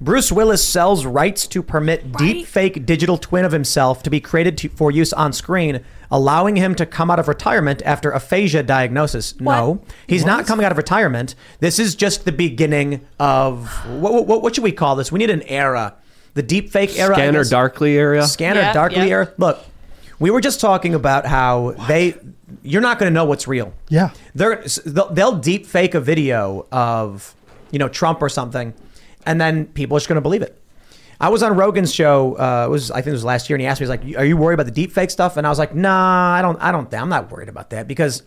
Bruce 0.00 0.30
Willis 0.30 0.64
sells 0.66 1.04
rights 1.04 1.48
to 1.48 1.60
permit 1.60 2.12
deep 2.16 2.46
fake 2.46 2.86
digital 2.86 3.18
twin 3.18 3.44
of 3.44 3.50
himself 3.50 4.00
to 4.04 4.10
be 4.10 4.20
created 4.20 4.56
to, 4.58 4.68
for 4.68 4.92
use 4.92 5.12
on 5.12 5.32
screen, 5.32 5.84
allowing 6.08 6.54
him 6.54 6.76
to 6.76 6.86
come 6.86 7.10
out 7.10 7.18
of 7.18 7.26
retirement 7.26 7.82
after 7.84 8.12
aphasia 8.12 8.62
diagnosis. 8.62 9.40
No, 9.40 9.82
he's 10.06 10.24
not 10.24 10.46
coming 10.46 10.64
out 10.64 10.70
of 10.70 10.78
retirement. 10.78 11.34
This 11.58 11.80
is 11.80 11.96
just 11.96 12.24
the 12.24 12.30
beginning 12.30 13.04
of 13.18 13.66
what, 14.00 14.24
what, 14.24 14.40
what 14.40 14.54
should 14.54 14.62
we 14.62 14.70
call 14.70 14.94
this? 14.94 15.10
We 15.10 15.18
need 15.18 15.30
an 15.30 15.42
era. 15.42 15.96
The 16.34 16.44
deep 16.44 16.70
fake 16.70 16.96
era. 16.96 17.16
Scanner 17.16 17.42
darkly 17.42 17.96
era. 17.96 18.24
Scanner 18.24 18.60
Yeah, 18.60 18.72
darkly 18.72 18.98
yeah. 19.08 19.14
era. 19.14 19.32
Look, 19.36 19.58
we 20.20 20.30
were 20.30 20.40
just 20.40 20.60
talking 20.60 20.94
about 20.94 21.26
how 21.26 21.72
they. 21.88 22.14
You're 22.62 22.82
not 22.82 22.98
going 22.98 23.10
to 23.10 23.14
know 23.14 23.24
what's 23.24 23.46
real. 23.46 23.72
Yeah. 23.88 24.10
They're 24.34 24.64
they'll, 24.86 25.12
they'll 25.12 25.38
deep 25.38 25.66
fake 25.66 25.94
a 25.94 26.00
video 26.00 26.66
of 26.72 27.34
you 27.70 27.78
know 27.78 27.88
Trump 27.88 28.22
or 28.22 28.28
something, 28.28 28.74
and 29.26 29.40
then 29.40 29.66
people 29.66 29.96
are 29.96 30.00
just 30.00 30.08
going 30.08 30.16
to 30.16 30.22
believe 30.22 30.42
it. 30.42 30.60
I 31.20 31.30
was 31.30 31.42
on 31.42 31.56
Rogan's 31.56 31.92
show. 31.92 32.34
Uh, 32.38 32.66
it 32.66 32.70
was 32.70 32.90
I 32.90 32.96
think 32.96 33.08
it 33.08 33.12
was 33.12 33.24
last 33.24 33.50
year, 33.50 33.56
and 33.56 33.60
he 33.60 33.66
asked 33.66 33.80
me, 33.80 33.84
he's 33.84 33.90
like, 33.90 34.18
"Are 34.18 34.24
you 34.24 34.36
worried 34.36 34.54
about 34.54 34.66
the 34.66 34.72
deep 34.72 34.92
fake 34.92 35.10
stuff?" 35.10 35.36
And 35.36 35.46
I 35.46 35.50
was 35.50 35.58
like, 35.58 35.74
"Nah, 35.74 36.34
I 36.34 36.42
don't. 36.42 36.56
I 36.60 36.70
don't. 36.70 36.92
I'm 36.94 37.08
not 37.08 37.30
worried 37.30 37.48
about 37.48 37.70
that 37.70 37.88
because, 37.88 38.22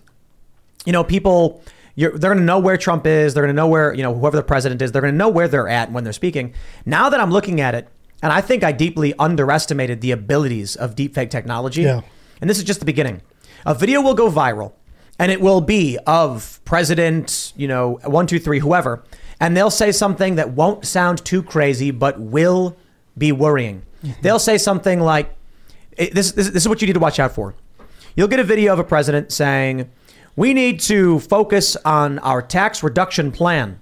you 0.85 0.91
know, 0.91 1.03
people." 1.03 1.63
You're, 1.93 2.11
they're 2.17 2.29
going 2.29 2.37
to 2.39 2.45
know 2.45 2.57
where 2.57 2.77
Trump 2.77 3.05
is. 3.05 3.33
They're 3.33 3.43
going 3.43 3.53
to 3.53 3.61
know 3.61 3.67
where 3.67 3.93
you 3.93 4.01
know 4.01 4.13
whoever 4.13 4.37
the 4.37 4.43
president 4.43 4.81
is. 4.81 4.93
They're 4.93 5.01
going 5.01 5.13
to 5.13 5.17
know 5.17 5.27
where 5.27 5.49
they're 5.49 5.67
at 5.67 5.91
when 5.91 6.05
they're 6.05 6.13
speaking. 6.13 6.53
Now 6.85 7.09
that 7.09 7.19
I'm 7.19 7.31
looking 7.31 7.59
at 7.59 7.75
it, 7.75 7.89
and 8.23 8.31
I 8.31 8.39
think 8.39 8.63
I 8.63 8.71
deeply 8.71 9.13
underestimated 9.19 9.99
the 9.99 10.11
abilities 10.11 10.77
of 10.77 10.95
deepfake 10.95 11.29
technology. 11.29 11.81
Yeah. 11.81 12.01
And 12.39 12.49
this 12.49 12.57
is 12.57 12.63
just 12.63 12.79
the 12.79 12.85
beginning. 12.85 13.21
A 13.65 13.75
video 13.75 14.01
will 14.01 14.13
go 14.13 14.29
viral, 14.29 14.73
and 15.19 15.31
it 15.31 15.41
will 15.41 15.61
be 15.61 15.97
of 16.07 16.59
President, 16.65 17.53
you 17.55 17.67
know, 17.67 17.99
one, 18.05 18.27
two, 18.27 18.39
three, 18.39 18.59
whoever, 18.59 19.03
and 19.39 19.55
they'll 19.57 19.71
say 19.71 19.91
something 19.91 20.35
that 20.35 20.51
won't 20.51 20.85
sound 20.85 21.23
too 21.25 21.43
crazy, 21.43 21.91
but 21.91 22.19
will 22.19 22.77
be 23.17 23.31
worrying. 23.31 23.83
They'll 24.21 24.39
say 24.39 24.57
something 24.57 24.99
like, 24.99 25.35
this, 25.97 26.31
this, 26.31 26.49
this 26.49 26.63
is 26.63 26.67
what 26.67 26.81
you 26.81 26.87
need 26.87 26.93
to 26.93 26.99
watch 26.99 27.19
out 27.19 27.33
for. 27.33 27.55
You'll 28.15 28.27
get 28.27 28.39
a 28.39 28.43
video 28.43 28.73
of 28.73 28.79
a 28.79 28.83
president 28.83 29.31
saying, 29.31 29.89
We 30.35 30.53
need 30.53 30.79
to 30.81 31.19
focus 31.19 31.75
on 31.77 32.19
our 32.19 32.41
tax 32.41 32.83
reduction 32.83 33.31
plan. 33.31 33.79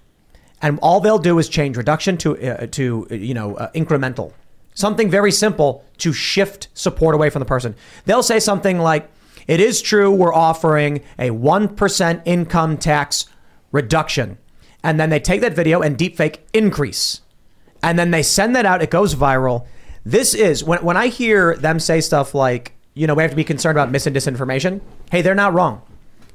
And 0.61 0.77
all 0.81 0.99
they'll 0.99 1.19
do 1.19 1.39
is 1.39 1.47
change 1.47 1.77
reduction 1.77 2.17
to, 2.17 2.37
uh, 2.37 2.67
to 2.67 3.07
uh, 3.11 3.15
you 3.15 3.33
know, 3.33 3.55
uh, 3.55 3.71
incremental. 3.71 4.33
Something 4.73 5.09
very 5.09 5.31
simple 5.31 5.85
to 5.99 6.11
shift 6.13 6.67
support 6.73 7.15
away 7.15 7.29
from 7.29 7.39
the 7.39 7.45
person. 7.45 7.75
They'll 8.05 8.23
say 8.23 8.39
something 8.39 8.79
like, 8.79 9.09
It 9.49 9.59
is 9.59 9.81
true 9.81 10.11
we're 10.11 10.33
offering 10.33 11.01
a 11.17 11.31
1% 11.31 12.21
income 12.23 12.77
tax 12.77 13.25
reduction. 13.71 14.37
And 14.83 14.99
then 14.99 15.09
they 15.09 15.19
take 15.19 15.41
that 15.41 15.53
video 15.53 15.81
and 15.81 15.97
deepfake 15.97 16.37
increase 16.53 17.21
and 17.81 17.97
then 17.97 18.11
they 18.11 18.23
send 18.23 18.55
that 18.55 18.65
out. 18.65 18.81
It 18.81 18.91
goes 18.91 19.15
viral. 19.15 19.65
This 20.05 20.33
is 20.33 20.63
when 20.63 20.83
when 20.83 20.97
I 20.97 21.07
hear 21.07 21.55
them 21.55 21.79
say 21.79 21.99
stuff 22.01 22.33
like, 22.35 22.73
you 22.93 23.07
know, 23.07 23.13
we 23.13 23.23
have 23.23 23.31
to 23.31 23.35
be 23.35 23.43
concerned 23.43 23.77
about 23.77 23.91
mis 23.91 24.07
and 24.07 24.15
disinformation. 24.15 24.81
Hey, 25.11 25.21
they're 25.21 25.35
not 25.35 25.53
wrong. 25.53 25.81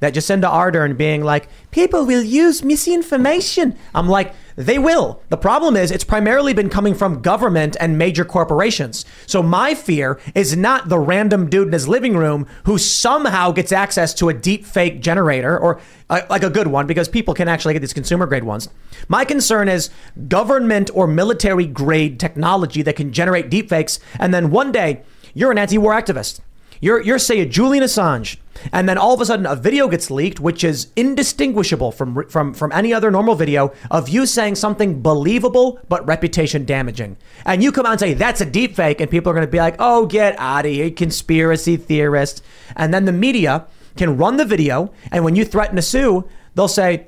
That 0.01 0.15
Jacinda 0.15 0.51
Ardern 0.51 0.97
being 0.97 1.23
like, 1.23 1.49
people 1.71 2.05
will 2.05 2.23
use 2.23 2.63
misinformation. 2.63 3.77
I'm 3.95 4.09
like, 4.09 4.35
they 4.57 4.79
will. 4.79 5.21
The 5.29 5.37
problem 5.37 5.77
is, 5.77 5.91
it's 5.91 6.05
primarily 6.05 6.55
been 6.55 6.69
coming 6.69 6.95
from 6.95 7.23
government 7.23 7.77
and 7.81 7.99
major 7.99 8.25
corporations. 8.25 9.05
So 9.27 9.43
my 9.43 9.75
fear 9.75 10.21
is 10.35 10.57
not 10.57 10.89
the 10.89 10.99
random 10.99 11.49
dude 11.49 11.69
in 11.69 11.73
his 11.73 11.89
living 11.89 12.17
room 12.17 12.47
who 12.65 12.79
somehow 12.79 13.53
gets 13.53 13.73
access 13.73 14.15
to 14.15 14.29
a 14.29 14.35
deep 14.35 14.65
fake 14.65 15.01
generator 15.01 15.59
or 15.59 15.81
uh, 16.11 16.23
like 16.31 16.43
a 16.43 16.51
good 16.51 16.69
one 16.69 16.87
because 16.87 17.09
people 17.09 17.35
can 17.35 17.49
actually 17.49 17.75
get 17.75 17.81
these 17.81 17.93
consumer 17.93 18.27
grade 18.27 18.45
ones. 18.45 18.69
My 19.09 19.25
concern 19.25 19.69
is 19.69 19.91
government 20.29 20.91
or 20.95 21.07
military 21.07 21.67
grade 21.67 22.21
technology 22.21 22.83
that 22.83 22.97
can 22.97 23.13
generate 23.13 23.51
deepfakes. 23.51 23.99
And 24.19 24.33
then 24.33 24.51
one 24.51 24.73
day 24.73 25.03
you're 25.35 25.51
an 25.51 25.59
anti-war 25.59 25.93
activist. 25.93 26.41
You're, 26.85 27.01
you're 27.01 27.19
say 27.19 27.41
a 27.41 27.47
Julian 27.47 27.83
Assange, 27.83 28.37
and 28.71 28.87
then 28.87 28.99
all 28.99 29.15
of 29.15 29.21
a 29.23 29.25
sudden 29.25 29.47
a 29.47 29.57
video 29.57 29.89
gets 29.89 30.11
leaked, 30.11 30.39
which 30.39 30.63
is 30.63 30.89
indistinguishable 30.97 31.93
from 31.93 32.29
from 32.29 32.53
from 32.53 32.73
any 32.73 32.93
other 32.93 33.11
normal 33.11 33.35
video 33.35 33.73
of 33.91 34.11
you 34.11 34.27
saying 34.27 34.57
something 34.57 35.01
believable 35.01 35.81
but 35.89 36.05
reputation 36.05 36.67
damaging. 36.67 37.17
And 37.47 37.63
you 37.63 37.73
come 37.73 37.87
out 37.87 37.93
and 37.93 38.01
say 38.01 38.13
that's 38.13 38.43
a 38.43 38.45
deep 38.45 38.77
fake, 38.77 39.01
and 39.01 39.11
people 39.11 39.31
are 39.31 39.35
going 39.35 39.47
to 39.47 39.51
be 39.51 39.57
like, 39.57 39.77
"Oh, 39.79 40.05
get 40.05 40.39
out 40.39 40.67
of 40.67 40.73
here, 40.73 40.91
conspiracy 40.91 41.79
theorist!" 41.79 42.45
And 42.77 42.93
then 42.93 43.07
the 43.07 43.13
media 43.13 43.65
can 43.97 44.19
run 44.19 44.37
the 44.37 44.45
video, 44.45 44.93
and 45.11 45.25
when 45.25 45.37
you 45.37 45.47
threaten 45.47 45.77
to 45.77 45.83
sue, 45.83 46.29
they'll 46.55 46.69
say, 46.69 47.07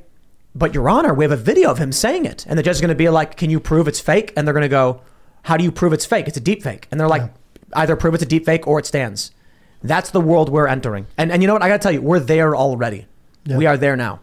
"But 0.54 0.72
Your 0.72 0.88
Honor, 0.88 1.12
we 1.12 1.26
have 1.26 1.32
a 1.32 1.36
video 1.36 1.70
of 1.70 1.76
him 1.76 1.92
saying 1.92 2.24
it," 2.24 2.46
and 2.48 2.58
the 2.58 2.62
judge 2.62 2.76
is 2.76 2.80
going 2.80 2.88
to 2.88 2.94
be 2.94 3.10
like, 3.10 3.36
"Can 3.36 3.50
you 3.50 3.60
prove 3.60 3.88
it's 3.88 4.00
fake?" 4.00 4.32
And 4.38 4.46
they're 4.46 4.54
going 4.54 4.62
to 4.62 4.70
go, 4.70 5.02
"How 5.42 5.58
do 5.58 5.64
you 5.64 5.70
prove 5.70 5.92
it's 5.92 6.06
fake? 6.06 6.28
It's 6.28 6.38
a 6.38 6.40
deep 6.40 6.62
fake." 6.62 6.88
And 6.90 6.98
they're 6.98 7.06
like, 7.06 7.30
"Either 7.74 7.94
prove 7.94 8.14
it's 8.14 8.22
a 8.22 8.26
deep 8.26 8.46
fake 8.46 8.66
or 8.66 8.78
it 8.78 8.86
stands." 8.86 9.32
That's 9.82 10.10
the 10.10 10.20
world 10.20 10.48
we're 10.48 10.66
entering. 10.66 11.06
And 11.16 11.30
and 11.32 11.42
you 11.42 11.46
know 11.46 11.52
what? 11.54 11.62
I 11.62 11.68
got 11.68 11.80
to 11.80 11.82
tell 11.82 11.92
you, 11.92 12.02
we're 12.02 12.20
there 12.20 12.56
already. 12.56 13.06
We 13.46 13.66
are 13.66 13.76
there 13.76 13.96
now. 13.96 14.20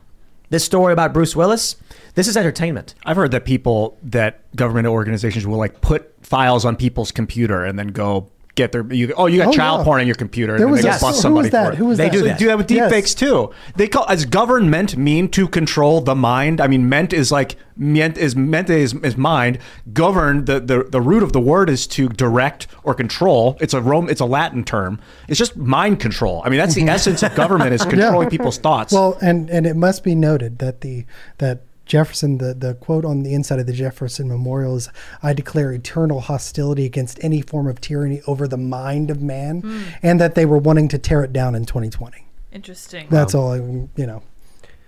This 0.49 0.65
story 0.65 0.93
about 0.93 1.13
Bruce 1.13 1.35
Willis, 1.35 1.77
this 2.15 2.27
is 2.27 2.37
entertainment. 2.37 2.93
I've 3.05 3.15
heard 3.15 3.31
that 3.31 3.45
people 3.45 3.97
that 4.03 4.41
government 4.55 4.85
organizations 4.85 5.47
will 5.47 5.57
like 5.57 5.81
put 5.81 6.13
files 6.21 6.65
on 6.65 6.75
people's 6.75 7.11
computer 7.11 7.63
and 7.63 7.79
then 7.79 7.87
go 7.87 8.29
get 8.55 8.71
their 8.71 8.85
you, 8.93 9.13
oh 9.17 9.25
you 9.25 9.39
got 9.39 9.47
Oh, 9.47 9.51
child 9.51 9.79
yeah. 9.79 9.83
porn 9.83 10.01
on 10.01 10.07
your 10.07 10.15
computer 10.15 10.57
There 10.57 10.67
and 10.67 10.75
then 10.75 10.83
was 10.83 10.83
they 10.83 10.89
a- 10.89 10.93
go 10.93 10.99
bust 10.99 11.15
who 11.17 11.21
somebody 11.21 11.45
was 11.45 11.51
that? 11.51 11.65
for 11.65 11.73
it. 11.73 11.77
Who 11.77 11.85
was 11.85 11.97
they 11.97 12.05
that? 12.05 12.13
do 12.13 12.19
So- 12.19 12.37
do 12.37 12.47
that 12.47 12.57
with 12.57 12.71
Yes. 12.71 12.91
deepfakes 12.91 13.17
too. 13.17 13.49
They 13.75 13.87
call 13.87 14.05
as 14.07 14.25
government 14.25 14.95
mean 14.95 15.29
to 15.29 15.47
control 15.47 16.01
the 16.01 16.15
mind. 16.15 16.61
I 16.61 16.67
mean 16.67 16.87
meant 16.87 17.13
is 17.13 17.31
like 17.31 17.55
meant 17.75 18.17
is 18.17 18.35
meant 18.35 18.69
is, 18.69 18.93
is 18.93 19.17
mind. 19.17 19.57
Govern 19.91 20.45
the, 20.45 20.59
the 20.59 20.83
the 20.83 21.01
root 21.01 21.23
of 21.23 21.33
the 21.33 21.39
word 21.39 21.69
is 21.69 21.87
to 21.87 22.09
direct 22.09 22.67
or 22.83 22.93
control. 22.93 23.57
It's 23.59 23.73
a 23.73 23.81
Rome 23.81 24.07
it's 24.09 24.21
a 24.21 24.25
Latin 24.25 24.63
term. 24.63 24.99
It's 25.27 25.39
just 25.39 25.57
mind 25.57 25.99
control. 25.99 26.43
I 26.45 26.49
mean 26.49 26.59
that's 26.59 26.75
the 26.75 26.81
mm-hmm. 26.81 26.89
essence 26.89 27.23
of 27.23 27.33
government 27.33 27.73
is 27.73 27.83
controlling 27.85 28.29
people's 28.29 28.59
thoughts. 28.59 28.93
Well, 28.93 29.17
and 29.21 29.49
and 29.49 29.65
it 29.65 29.75
must 29.75 30.03
be 30.03 30.13
noted 30.13 30.59
that 30.59 30.81
the 30.81 31.05
that 31.39 31.63
Jefferson, 31.85 32.37
the, 32.37 32.53
the 32.53 32.75
quote 32.75 33.05
on 33.05 33.23
the 33.23 33.33
inside 33.33 33.59
of 33.59 33.67
the 33.67 33.73
Jefferson 33.73 34.27
Memorial 34.27 34.75
is, 34.75 34.89
"I 35.21 35.33
declare 35.33 35.71
eternal 35.71 36.21
hostility 36.21 36.85
against 36.85 37.21
any 37.23 37.41
form 37.41 37.67
of 37.67 37.81
tyranny 37.81 38.21
over 38.25 38.47
the 38.47 38.57
mind 38.57 39.09
of 39.11 39.21
man," 39.21 39.61
Hmm. 39.61 39.81
and 40.01 40.21
that 40.21 40.35
they 40.35 40.45
were 40.45 40.57
wanting 40.57 40.87
to 40.89 40.97
tear 40.97 41.23
it 41.23 41.33
down 41.33 41.55
in 41.55 41.65
2020. 41.65 42.25
Interesting. 42.51 43.07
That's 43.09 43.35
all 43.35 43.51
I, 43.51 43.57
you 43.57 43.89
know. 43.97 44.23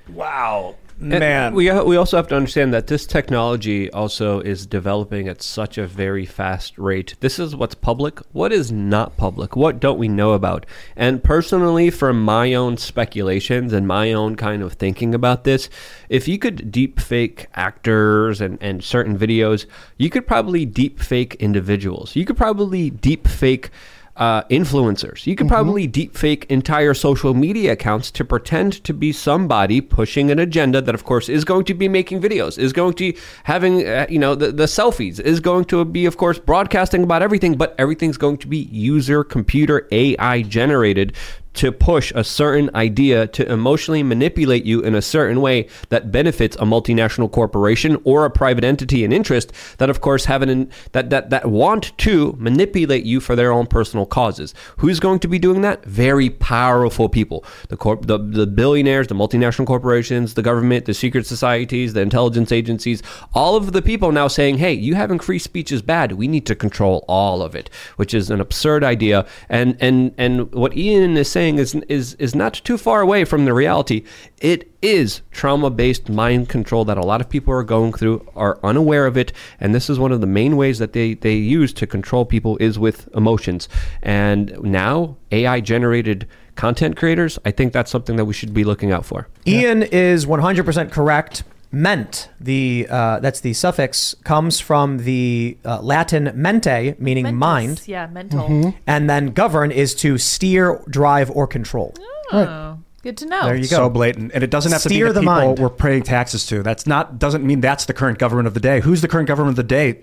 Wow. 0.09 0.75
And 1.01 1.55
we 1.55 1.69
we 1.81 1.97
also 1.97 2.15
have 2.15 2.27
to 2.29 2.35
understand 2.35 2.73
that 2.73 2.87
this 2.87 3.05
technology 3.05 3.91
also 3.91 4.39
is 4.39 4.65
developing 4.65 5.27
at 5.27 5.41
such 5.41 5.77
a 5.77 5.85
very 5.85 6.25
fast 6.25 6.77
rate. 6.77 7.15
This 7.19 7.37
is 7.37 7.55
what's 7.55 7.75
public. 7.75 8.19
What 8.31 8.53
is 8.53 8.71
not 8.71 9.17
public? 9.17 9.57
What 9.57 9.81
don't 9.81 9.99
we 9.99 10.07
know 10.07 10.33
about? 10.33 10.65
And 10.95 11.21
personally, 11.21 11.89
from 11.89 12.23
my 12.23 12.53
own 12.53 12.77
speculations 12.77 13.73
and 13.73 13.85
my 13.87 14.13
own 14.13 14.37
kind 14.37 14.63
of 14.63 14.73
thinking 14.73 15.13
about 15.13 15.43
this, 15.43 15.69
if 16.07 16.29
you 16.29 16.39
could 16.39 16.71
deep 16.71 17.01
fake 17.01 17.47
actors 17.55 18.39
and, 18.39 18.57
and 18.61 18.81
certain 18.81 19.17
videos, 19.17 19.65
you 19.97 20.09
could 20.09 20.25
probably 20.25 20.65
deep 20.65 21.01
fake 21.01 21.35
individuals. 21.35 22.15
You 22.15 22.23
could 22.23 22.37
probably 22.37 22.89
deep 22.89 23.27
fake 23.27 23.69
uh, 24.17 24.43
influencers. 24.43 25.27
You 25.27 25.35
could 25.35 25.47
probably 25.47 25.87
deep 25.87 26.17
fake 26.17 26.45
entire 26.49 26.93
social 26.93 27.33
media 27.33 27.73
accounts 27.73 28.11
to 28.11 28.23
pretend 28.23 28.83
to 28.85 28.93
be 28.93 29.11
somebody 29.11 29.81
pushing 29.81 30.31
an 30.31 30.39
agenda 30.39 30.81
that, 30.81 30.95
of 30.95 31.03
course, 31.03 31.27
is 31.27 31.43
going 31.43 31.65
to 31.65 31.73
be 31.73 31.87
making 31.89 32.21
videos, 32.21 32.57
is 32.57 32.71
going 32.71 32.93
to 32.93 33.13
having 33.43 33.85
uh, 33.85 34.05
you 34.09 34.19
know 34.19 34.35
the, 34.35 34.51
the 34.51 34.65
selfies, 34.65 35.19
is 35.19 35.39
going 35.39 35.65
to 35.65 35.83
be, 35.83 36.05
of 36.05 36.17
course, 36.17 36.39
broadcasting 36.39 37.03
about 37.03 37.21
everything, 37.21 37.57
but 37.57 37.75
everything's 37.77 38.17
going 38.17 38.37
to 38.37 38.47
be 38.47 38.57
user 38.71 39.23
computer 39.23 39.87
AI 39.91 40.41
generated 40.43 41.13
to 41.55 41.71
push 41.71 42.11
a 42.15 42.23
certain 42.23 42.69
idea 42.75 43.27
to 43.27 43.51
emotionally 43.51 44.03
manipulate 44.03 44.65
you 44.65 44.81
in 44.81 44.95
a 44.95 45.01
certain 45.01 45.41
way 45.41 45.67
that 45.89 46.11
benefits 46.11 46.55
a 46.57 46.65
multinational 46.65 47.31
corporation 47.31 47.97
or 48.03 48.25
a 48.25 48.29
private 48.29 48.63
entity 48.63 49.03
in 49.03 49.11
interest 49.11 49.51
that 49.77 49.89
of 49.89 50.01
course 50.01 50.25
have 50.25 50.41
an 50.41 50.69
that 50.91 51.09
that 51.09 51.29
that 51.29 51.49
want 51.49 51.97
to 51.97 52.35
manipulate 52.37 53.05
you 53.05 53.19
for 53.19 53.35
their 53.35 53.51
own 53.51 53.65
personal 53.65 54.05
causes. 54.05 54.53
Who's 54.77 54.99
going 54.99 55.19
to 55.19 55.27
be 55.27 55.39
doing 55.39 55.61
that? 55.61 55.85
Very 55.85 56.29
powerful 56.29 57.09
people. 57.09 57.45
The 57.69 57.77
corp 57.77 58.05
the, 58.07 58.17
the 58.17 58.47
billionaires 58.47 59.07
the 59.07 59.15
multinational 59.15 59.65
corporations 59.65 60.33
the 60.33 60.41
government 60.41 60.85
the 60.85 60.93
secret 60.93 61.25
societies 61.25 61.93
the 61.93 62.01
intelligence 62.01 62.51
agencies 62.51 63.01
all 63.33 63.55
of 63.55 63.71
the 63.71 63.81
people 63.81 64.11
now 64.11 64.27
saying 64.27 64.57
hey 64.57 64.73
you 64.73 64.95
having 64.95 65.19
free 65.19 65.39
speech 65.39 65.71
is 65.71 65.81
bad. 65.81 66.13
We 66.13 66.27
need 66.27 66.45
to 66.47 66.55
control 66.55 67.05
all 67.07 67.41
of 67.41 67.55
it 67.55 67.69
which 67.95 68.13
is 68.13 68.29
an 68.29 68.41
absurd 68.41 68.83
idea. 68.83 69.25
And 69.49 69.77
and 69.79 70.13
and 70.17 70.53
what 70.53 70.75
ian 70.75 71.17
is 71.17 71.29
saying 71.29 71.44
is 71.53 71.75
is 71.87 72.15
is 72.15 72.33
not 72.33 72.53
too 72.53 72.77
far 72.77 73.01
away 73.01 73.25
from 73.25 73.45
the 73.45 73.53
reality. 73.53 74.03
It 74.39 74.71
is 74.81 75.21
trauma-based 75.31 76.09
mind 76.09 76.49
control 76.49 76.83
that 76.85 76.97
a 76.97 77.05
lot 77.05 77.21
of 77.21 77.29
people 77.29 77.53
are 77.53 77.63
going 77.63 77.93
through, 77.93 78.27
are 78.35 78.59
unaware 78.63 79.05
of 79.05 79.17
it, 79.17 79.31
and 79.59 79.73
this 79.75 79.89
is 79.89 79.99
one 79.99 80.11
of 80.11 80.21
the 80.21 80.27
main 80.27 80.57
ways 80.57 80.79
that 80.79 80.93
they 80.93 81.13
they 81.13 81.35
use 81.35 81.71
to 81.73 81.87
control 81.87 82.25
people 82.25 82.57
is 82.57 82.79
with 82.79 83.07
emotions. 83.15 83.69
And 84.01 84.59
now 84.63 85.17
AI 85.31 85.61
generated 85.61 86.27
content 86.55 86.97
creators, 86.97 87.37
I 87.45 87.51
think 87.51 87.73
that's 87.73 87.91
something 87.91 88.15
that 88.15 88.25
we 88.25 88.33
should 88.33 88.53
be 88.53 88.63
looking 88.63 88.91
out 88.91 89.05
for. 89.05 89.27
Ian 89.45 89.83
is 89.83 90.25
100% 90.25 90.91
correct. 90.91 91.43
Ment, 91.75 92.29
the 92.39 92.87
uh, 92.89 93.19
that's 93.19 93.41
the 93.41 93.51
suffix, 93.51 94.15
comes 94.23 94.61
from 94.61 94.99
the 94.99 95.57
uh, 95.65 95.81
Latin 95.81 96.31
mente, 96.33 96.95
meaning 96.99 97.23
Mentis, 97.25 97.37
mind, 97.39 97.81
Yeah, 97.85 98.07
mental. 98.07 98.47
Mm-hmm. 98.47 98.69
and 98.87 99.09
then 99.09 99.27
govern 99.27 99.71
is 99.71 99.93
to 99.95 100.17
steer, 100.17 100.81
drive, 100.89 101.29
or 101.31 101.47
control. 101.47 101.93
Oh, 102.31 102.79
good 103.03 103.17
to 103.17 103.25
know. 103.25 103.43
There 103.43 103.55
you 103.55 103.63
go. 103.67 103.75
So 103.75 103.89
blatant, 103.89 104.31
and 104.33 104.41
it 104.41 104.49
doesn't 104.49 104.71
have 104.71 104.83
to 104.83 104.89
be 104.89 105.01
the, 105.03 105.11
the 105.11 105.19
people 105.19 105.33
mind. 105.33 105.59
we're 105.59 105.69
paying 105.69 106.01
taxes 106.03 106.45
to. 106.47 106.63
That's 106.63 106.87
not 106.87 107.19
doesn't 107.19 107.45
mean 107.45 107.59
that's 107.59 107.83
the 107.85 107.93
current 107.93 108.19
government 108.19 108.47
of 108.47 108.53
the 108.53 108.61
day. 108.61 108.79
Who's 108.79 109.01
the 109.01 109.09
current 109.09 109.27
government 109.27 109.51
of 109.51 109.57
the 109.57 109.63
day? 109.63 109.99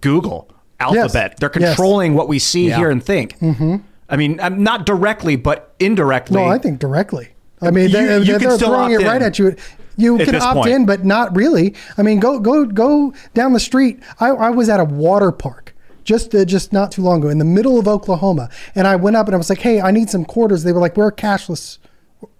Google, 0.00 0.48
Alphabet. 0.78 1.38
They're 1.40 1.50
Yes. 1.58 1.70
controlling 1.74 2.14
what 2.14 2.28
we 2.28 2.38
see, 2.38 2.68
Yeah. 2.68 2.76
hear, 2.76 2.90
and 2.90 3.02
think. 3.02 3.36
Mm-hmm. 3.40 3.76
I 4.08 4.16
mean, 4.16 4.38
um, 4.38 4.62
not 4.62 4.86
directly, 4.86 5.34
but 5.34 5.74
indirectly. 5.80 6.36
No, 6.40 6.46
I 6.46 6.58
think 6.58 6.78
directly. 6.78 7.30
I 7.60 7.72
mean, 7.72 7.86
You- 7.86 7.92
they, 7.92 8.18
you 8.18 8.24
they're 8.24 8.38
can 8.38 8.50
still 8.52 8.68
throwing 8.68 8.92
it 8.92 8.98
opt 8.98 9.06
right 9.06 9.20
at 9.22 9.38
you. 9.40 9.56
You 9.98 10.16
can 10.18 10.36
opt 10.36 10.54
point. 10.54 10.70
in, 10.70 10.86
but 10.86 11.04
not 11.04 11.36
really. 11.36 11.74
I 11.98 12.02
mean, 12.02 12.20
go 12.20 12.38
go 12.38 12.64
go 12.64 13.12
down 13.34 13.52
the 13.52 13.60
street. 13.60 14.00
I, 14.20 14.28
I 14.28 14.50
was 14.50 14.68
at 14.68 14.80
a 14.80 14.84
water 14.84 15.32
park 15.32 15.74
just 16.04 16.34
uh, 16.34 16.44
just 16.44 16.72
not 16.72 16.90
too 16.90 17.02
long 17.02 17.18
ago 17.18 17.28
in 17.28 17.38
the 17.38 17.44
middle 17.44 17.78
of 17.78 17.86
Oklahoma, 17.86 18.48
and 18.74 18.86
I 18.86 18.96
went 18.96 19.16
up 19.16 19.26
and 19.26 19.34
I 19.34 19.38
was 19.38 19.50
like, 19.50 19.60
"Hey, 19.60 19.80
I 19.80 19.90
need 19.90 20.08
some 20.08 20.24
quarters." 20.24 20.62
They 20.62 20.72
were 20.72 20.80
like, 20.80 20.96
"We're 20.96 21.12
cashless. 21.12 21.78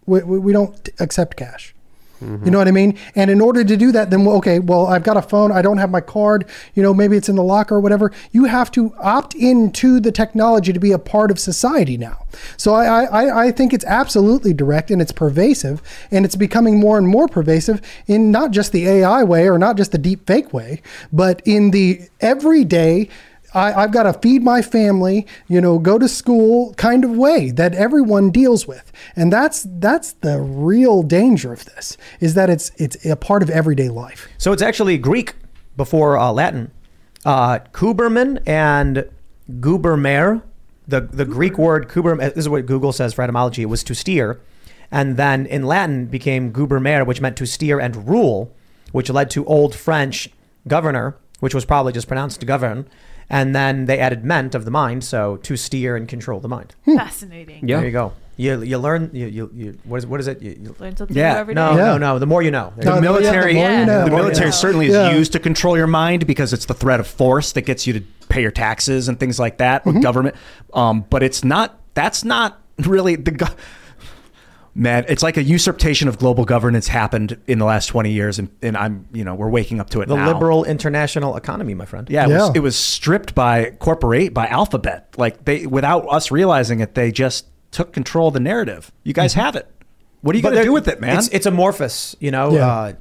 We, 0.07 0.23
we, 0.23 0.39
we 0.39 0.53
don't 0.53 0.89
accept 1.01 1.37
cash." 1.37 1.75
You 2.21 2.51
know 2.51 2.59
what 2.59 2.69
I 2.69 2.73
mean? 2.73 2.99
And 3.15 3.31
in 3.31 3.41
order 3.41 3.63
to 3.63 3.77
do 3.77 3.93
that, 3.93 4.11
then 4.11 4.25
well, 4.25 4.37
okay, 4.37 4.59
well, 4.59 4.87
I've 4.87 5.05
got 5.05 5.17
a 5.17 5.23
phone. 5.23 5.53
I 5.53 5.63
don't 5.63 5.79
have 5.79 5.91
my 5.91 6.01
card. 6.01 6.47
You 6.75 6.83
know, 6.83 6.93
maybe 6.93 7.17
it's 7.17 7.29
in 7.29 7.37
the 7.37 7.43
locker 7.43 7.77
or 7.77 7.81
whatever. 7.81 8.13
You 8.33 8.45
have 8.45 8.71
to 8.73 8.93
opt 8.99 9.35
into 9.35 10.01
the 10.01 10.11
technology 10.11 10.73
to 10.73 10.81
be 10.81 10.93
a 10.93 10.99
part 10.99 11.31
of 11.31 11.39
society 11.39 11.97
now. 11.97 12.27
So 12.57 12.75
I, 12.75 13.05
I, 13.05 13.47
I 13.47 13.51
think 13.53 13.73
it's 13.73 13.85
absolutely 13.85 14.53
direct 14.53 14.91
and 14.91 15.01
it's 15.01 15.13
pervasive, 15.13 15.81
and 16.11 16.25
it's 16.25 16.37
becoming 16.37 16.79
more 16.79 16.99
and 16.99 17.07
more 17.07 17.29
pervasive 17.29 17.81
in 18.07 18.31
not 18.31 18.51
just 18.51 18.73
the 18.73 18.87
AI 18.89 19.23
way 19.23 19.49
or 19.49 19.59
not 19.59 19.77
just 19.77 19.93
the 19.93 19.99
deep 19.99 20.27
fake 20.27 20.53
way, 20.53 20.83
but 21.13 21.41
in 21.45 21.71
the 21.71 22.03
everyday. 22.21 23.09
I, 23.55 23.73
I've 23.73 23.93
got 23.93 24.03
to 24.05 24.13
feed 24.13 24.43
my 24.43 24.63
family, 24.63 25.27
you 25.49 25.61
know, 25.61 25.79
go 25.79 25.99
to 25.99 26.09
school 26.09 26.75
kind 26.75 27.05
of 27.05 27.13
way 27.13 27.51
that 27.51 27.75
everyone 27.75 28.31
deals 28.31 28.67
with, 28.67 28.93
and 29.17 29.33
that's 29.33 29.67
that's 29.79 30.13
the 30.13 30.41
real 30.41 31.03
danger 31.03 31.53
of 31.53 31.65
this 31.65 31.97
is 32.21 32.35
that 32.35 32.51
it's 32.51 32.71
it's 32.77 33.05
a 33.07 33.17
part 33.17 33.43
of 33.43 33.51
everyday 33.51 33.89
life. 33.89 34.29
So 34.39 34.53
it's 34.53 34.63
actually 34.63 34.99
Greek 34.99 35.35
before 35.77 36.19
uh, 36.19 36.33
Latin. 36.33 36.71
Uh, 37.25 37.59
Kuberman 37.73 38.43
and 38.47 39.09
Gubermer, 39.61 40.43
the, 40.87 41.01
the 41.01 41.25
Greek 41.25 41.59
word 41.59 41.89
Kuber, 41.89 42.19
this 42.19 42.37
is 42.37 42.49
what 42.49 42.67
Google 42.67 42.93
says 42.93 43.15
for 43.15 43.23
etymology, 43.23 43.65
was 43.67 43.83
to 43.85 43.95
steer. 43.95 44.41
And 44.91 45.17
then 45.17 45.47
in 45.47 45.65
Latin 45.65 46.07
became 46.07 46.53
Gubermer, 46.53 47.07
which 47.07 47.21
meant 47.21 47.37
to 47.39 47.47
steer 47.47 47.79
and 47.79 48.09
rule, 48.09 48.55
which 48.93 49.11
led 49.11 49.31
to 49.31 49.45
Old 49.47 49.75
French 49.75 50.31
governor, 50.67 51.17
which 51.41 51.55
was 51.55 51.65
probably 51.65 51.93
just 51.93 52.09
pronounced 52.09 52.41
to 52.41 52.47
govern. 52.47 52.89
And 53.31 53.55
then 53.55 53.85
they 53.87 53.99
added 53.99 54.25
ment 54.25 54.55
of 54.55 54.65
the 54.65 54.71
mind, 54.71 55.05
so 55.05 55.37
to 55.39 55.57
steer 55.57 55.97
and 55.97 56.09
control 56.09 56.41
the 56.41 56.49
mind. 56.49 56.75
Fascinating. 56.85 57.69
Yeah. 57.69 57.77
There 57.79 57.87
you 57.87 57.93
go. 57.93 58.13
You, 58.37 58.63
you 58.63 58.79
learn 58.79 59.11
you, 59.13 59.27
you, 59.27 59.51
you 59.53 59.79
what 59.85 59.99
is 59.99 60.07
what 60.07 60.21
is 60.21 60.29
it? 60.29 60.41
You, 60.41 60.53
you 60.53 60.77
Learn 60.79 60.97
something 60.97 61.17
Yeah. 61.17 61.33
new 61.35 61.39
every 61.41 61.55
no 61.55 61.71
day. 61.71 61.77
no 61.77 61.99
no. 61.99 62.19
The 62.21 62.27
more 62.27 62.41
you 62.41 62.53
know. 62.53 62.73
The 62.77 63.01
military, 63.01 63.55
more 63.55 63.69
you 63.71 63.85
know. 63.87 63.99
the 63.99 64.05
The 64.05 64.11
more 64.11 64.21
you 64.21 64.25
military 64.27 64.53
certainly 64.53 64.87
is 64.87 64.93
Yeah. 64.95 65.11
used 65.13 65.33
to 65.33 65.41
control 65.41 65.77
your 65.77 65.89
mind 65.89 66.27
because 66.27 66.53
it's 66.53 66.67
the 66.67 66.75
threat 66.75 67.01
of 67.01 67.07
force 67.09 67.51
that 67.53 67.63
gets 67.63 67.87
you 67.87 67.93
to 67.95 68.01
pay 68.29 68.41
your 68.41 68.53
taxes 68.53 69.09
and 69.09 69.19
things 69.19 69.39
like 69.41 69.59
that 69.59 69.85
with 69.85 70.01
government. 70.03 70.37
Um, 70.73 71.05
but 71.11 71.23
it's 71.25 71.43
not. 71.45 71.81
That's 71.95 72.25
not 72.25 72.61
really 72.79 73.17
the. 73.17 73.53
Go- 74.79 74.83
Man, 74.83 75.05
it's 75.09 75.23
like 75.23 75.37
a 75.37 75.43
usurpation 75.43 76.09
of 76.09 76.19
global 76.19 76.45
governance 76.45 76.87
happened 76.89 77.37
in 77.47 77.59
the 77.59 77.65
last 77.65 77.87
twenty 77.87 78.13
years, 78.13 78.39
and, 78.39 78.49
and 78.63 78.77
I'm, 78.77 79.07
you 79.13 79.25
know, 79.25 79.35
we're 79.35 79.49
waking 79.51 79.81
up 79.81 79.91
to 79.91 80.01
it 80.03 80.09
The 80.09 80.17
now. 80.17 80.33
liberal 80.33 80.65
international 80.65 81.37
economy, 81.37 81.75
my 81.75 81.85
friend. 81.85 82.09
Yeah, 82.09 82.27
it, 82.27 82.31
Yeah. 82.31 82.39
Was, 82.49 82.57
it 82.57 82.61
was 82.61 82.77
stripped 82.77 83.35
by 83.35 83.71
corporate 83.79 84.33
by 84.33 84.47
Alphabet. 84.47 85.15
Like 85.17 85.45
they, 85.45 85.67
without 85.67 86.07
us 86.09 86.31
realizing 86.31 86.81
it, 86.81 86.95
they 86.95 87.11
just 87.13 87.47
took 87.71 87.93
control 87.93 88.29
of 88.29 88.35
the 88.35 88.41
narrative. 88.41 88.93
You 89.05 89.13
guys 89.13 89.35
have 89.35 89.57
it. 89.57 89.69
What 90.21 90.35
are 90.35 90.37
you 90.39 90.43
going 90.43 90.55
to 90.57 90.63
do 90.65 90.73
with 90.73 90.89
it, 90.89 91.01
man? 91.01 91.19
It's, 91.19 91.29
it's 91.29 91.47
amorphous, 91.47 92.17
you 92.19 92.31
know. 92.31 92.53
Yeah. 92.53 92.67
Uh, 92.67 92.93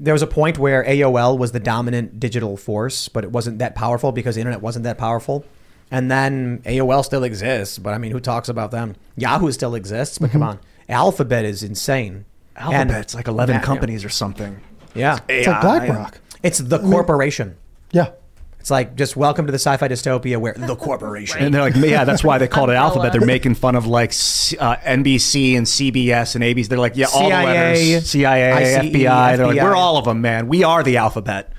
there 0.00 0.12
was 0.14 0.22
a 0.22 0.26
point 0.28 0.58
where 0.58 0.84
AOL 0.84 1.36
was 1.38 1.50
the 1.52 1.58
dominant 1.60 2.20
digital 2.20 2.56
force, 2.56 3.08
but 3.08 3.24
it 3.24 3.32
wasn't 3.32 3.58
that 3.58 3.74
powerful 3.74 4.12
because 4.12 4.36
the 4.36 4.40
internet 4.40 4.62
wasn't 4.62 4.84
that 4.84 4.96
powerful. 4.98 5.44
And 5.90 6.10
then 6.10 6.58
AOL 6.66 7.04
still 7.04 7.24
exists, 7.24 7.78
but 7.78 7.94
I 7.94 7.98
mean, 7.98 8.12
who 8.12 8.20
talks 8.20 8.48
about 8.48 8.70
them? 8.70 8.94
Yahoo 9.16 9.50
still 9.52 9.74
exists, 9.74 10.18
but 10.18 10.30
come 10.30 10.42
on, 10.42 10.60
Alphabet 10.88 11.44
is 11.44 11.62
insane. 11.62 12.24
Alphabet's 12.56 13.14
like 13.14 13.28
eleven 13.28 13.56
that- 13.56 13.64
companies 13.64 14.04
or 14.04 14.08
something. 14.08 14.60
Yeah, 14.94 15.18
It's 15.28 15.46
like 15.46 15.60
BlackRock. 15.60 16.18
It's 16.42 16.58
the 16.58 16.78
corporation. 16.78 17.56
Yeah. 17.92 18.10
It's 18.58 18.70
like 18.70 18.96
just 18.96 19.16
welcome 19.16 19.46
to 19.46 19.52
the 19.52 19.58
sci-fi 19.58 19.86
dystopia 19.86 20.38
where 20.38 20.54
the 20.54 20.74
corporation. 20.88 21.40
And 21.42 21.54
they're 21.54 21.62
like, 21.62 21.76
yeah, 21.76 22.04
that's 22.04 22.24
why 22.24 22.38
they 22.38 22.48
called 22.48 22.70
it 22.70 22.74
Alphabet. 22.74 23.12
They're 23.12 23.24
making 23.24 23.54
fun 23.54 23.76
of 23.76 23.86
like 23.86 24.10
uh, 24.10 24.76
NBC 24.76 25.56
and 25.56 25.66
CBS 25.66 26.34
and 26.34 26.42
ABC. 26.42 26.66
They're 26.68 26.78
like, 26.78 26.96
yeah, 26.96 27.06
all 27.14 27.28
the 27.28 27.36
CIA, 27.36 27.44
letters. 27.44 28.10
CIA, 28.10 28.52
ICE, 28.52 28.76
FBI. 28.86 29.36
They're 29.36 29.46
like, 29.46 29.60
we're 29.62 29.76
all 29.76 29.96
of 29.98 30.04
them, 30.06 30.20
man. 30.20 30.48
We 30.48 30.64
are 30.64 30.82
the 30.82 30.96
alphabet. 30.96 31.52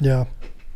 Yeah. 0.00 0.26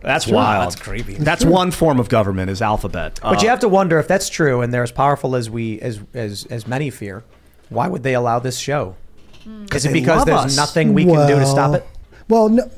That's 0.01 0.25
Sure. 0.25 0.37
wild. 0.37 0.73
That's 0.73 0.81
creepy. 0.81 1.15
That's 1.15 1.45
one 1.45 1.71
form 1.71 2.01
of 2.01 2.09
government 2.09 2.51
is 2.51 2.63
alphabet. 2.63 3.21
But 3.23 3.43
you 3.43 3.49
Uh, 3.49 3.51
have 3.51 3.61
to 3.61 3.69
wonder 3.69 3.99
if 3.99 4.09
that's 4.09 4.31
true 4.31 4.63
and 4.63 4.73
they're 4.73 4.83
as 4.83 4.93
powerful 4.93 5.37
as 5.37 5.51
we 5.51 5.79
as 5.81 6.01
as 6.15 6.47
as 6.49 6.67
many 6.67 6.89
fear. 6.89 7.23
Why 7.71 7.89
would 7.89 8.03
they 8.03 8.15
allow 8.15 8.39
this 8.39 8.59
show? 8.59 8.97
Hmm. 9.45 9.65
Is 9.75 9.87
it 9.87 9.93
because 9.93 10.25
there's 10.25 10.39
us. 10.39 10.57
nothing 10.57 10.93
we 10.93 11.05
can 11.05 11.27
do 11.27 11.37
to 11.37 11.47
stop 11.47 11.75
it? 11.75 11.87
Well, 12.29 12.49
no, 12.49 12.71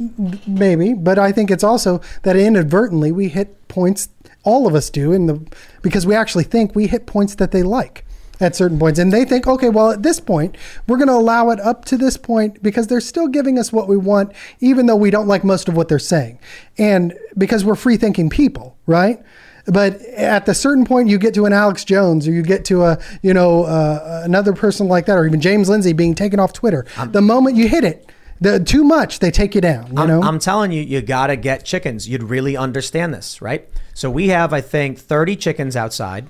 maybe, 0.46 0.94
but 0.94 1.18
I 1.18 1.30
think 1.30 1.50
it's 1.50 1.64
also 1.64 2.00
that 2.22 2.36
inadvertently 2.36 3.12
we 3.12 3.28
hit 3.28 3.68
points. 3.68 4.08
All 4.44 4.66
of 4.66 4.74
us 4.74 4.88
do, 4.88 5.12
in 5.12 5.26
the 5.26 5.46
because 5.82 6.06
we 6.06 6.14
actually 6.14 6.44
think 6.44 6.74
we 6.74 6.86
hit 6.86 7.06
points 7.06 7.34
that 7.36 7.52
they 7.52 7.62
like 7.62 8.04
at 8.40 8.56
certain 8.56 8.78
points, 8.78 8.98
and 8.98 9.12
they 9.12 9.24
think, 9.24 9.46
okay, 9.46 9.68
well, 9.68 9.90
at 9.90 10.02
this 10.02 10.18
point, 10.18 10.56
we're 10.88 10.96
going 10.96 11.08
to 11.08 11.14
allow 11.14 11.50
it 11.50 11.60
up 11.60 11.84
to 11.84 11.96
this 11.96 12.16
point 12.16 12.60
because 12.62 12.88
they're 12.88 13.00
still 13.00 13.28
giving 13.28 13.58
us 13.58 13.72
what 13.72 13.86
we 13.88 13.96
want, 13.96 14.32
even 14.60 14.86
though 14.86 14.96
we 14.96 15.10
don't 15.10 15.28
like 15.28 15.44
most 15.44 15.68
of 15.68 15.76
what 15.76 15.88
they're 15.88 15.98
saying, 15.98 16.38
and 16.78 17.14
because 17.36 17.64
we're 17.64 17.76
free 17.76 17.96
thinking 17.96 18.30
people, 18.30 18.76
right? 18.86 19.22
But 19.66 20.00
at 20.02 20.46
the 20.46 20.54
certain 20.54 20.84
point, 20.84 21.08
you 21.08 21.18
get 21.18 21.34
to 21.34 21.46
an 21.46 21.52
Alex 21.52 21.84
Jones, 21.84 22.26
or 22.26 22.32
you 22.32 22.42
get 22.42 22.64
to 22.66 22.82
a 22.82 22.98
you 23.22 23.32
know 23.32 23.64
uh, 23.64 24.22
another 24.24 24.52
person 24.52 24.88
like 24.88 25.06
that, 25.06 25.16
or 25.16 25.26
even 25.26 25.40
James 25.40 25.68
Lindsay 25.68 25.92
being 25.92 26.14
taken 26.14 26.40
off 26.40 26.52
Twitter. 26.52 26.84
the 27.10 27.22
moment 27.22 27.56
you 27.56 27.68
hit 27.68 27.84
it, 27.84 28.10
the 28.40 28.58
too 28.58 28.82
much, 28.82 29.20
they 29.20 29.30
take 29.30 29.54
you 29.54 29.60
down. 29.60 29.92
You 29.92 30.02
I'm, 30.02 30.08
know, 30.08 30.22
I'm 30.22 30.38
telling 30.40 30.72
you, 30.72 30.82
you 30.82 31.00
gotta 31.00 31.36
get 31.36 31.64
chickens. 31.64 32.08
You'd 32.08 32.24
really 32.24 32.56
understand 32.56 33.14
this, 33.14 33.40
right? 33.40 33.68
So 33.94 34.10
we 34.10 34.28
have, 34.28 34.52
I 34.52 34.60
think, 34.60 34.98
30 34.98 35.36
chickens 35.36 35.76
outside, 35.76 36.26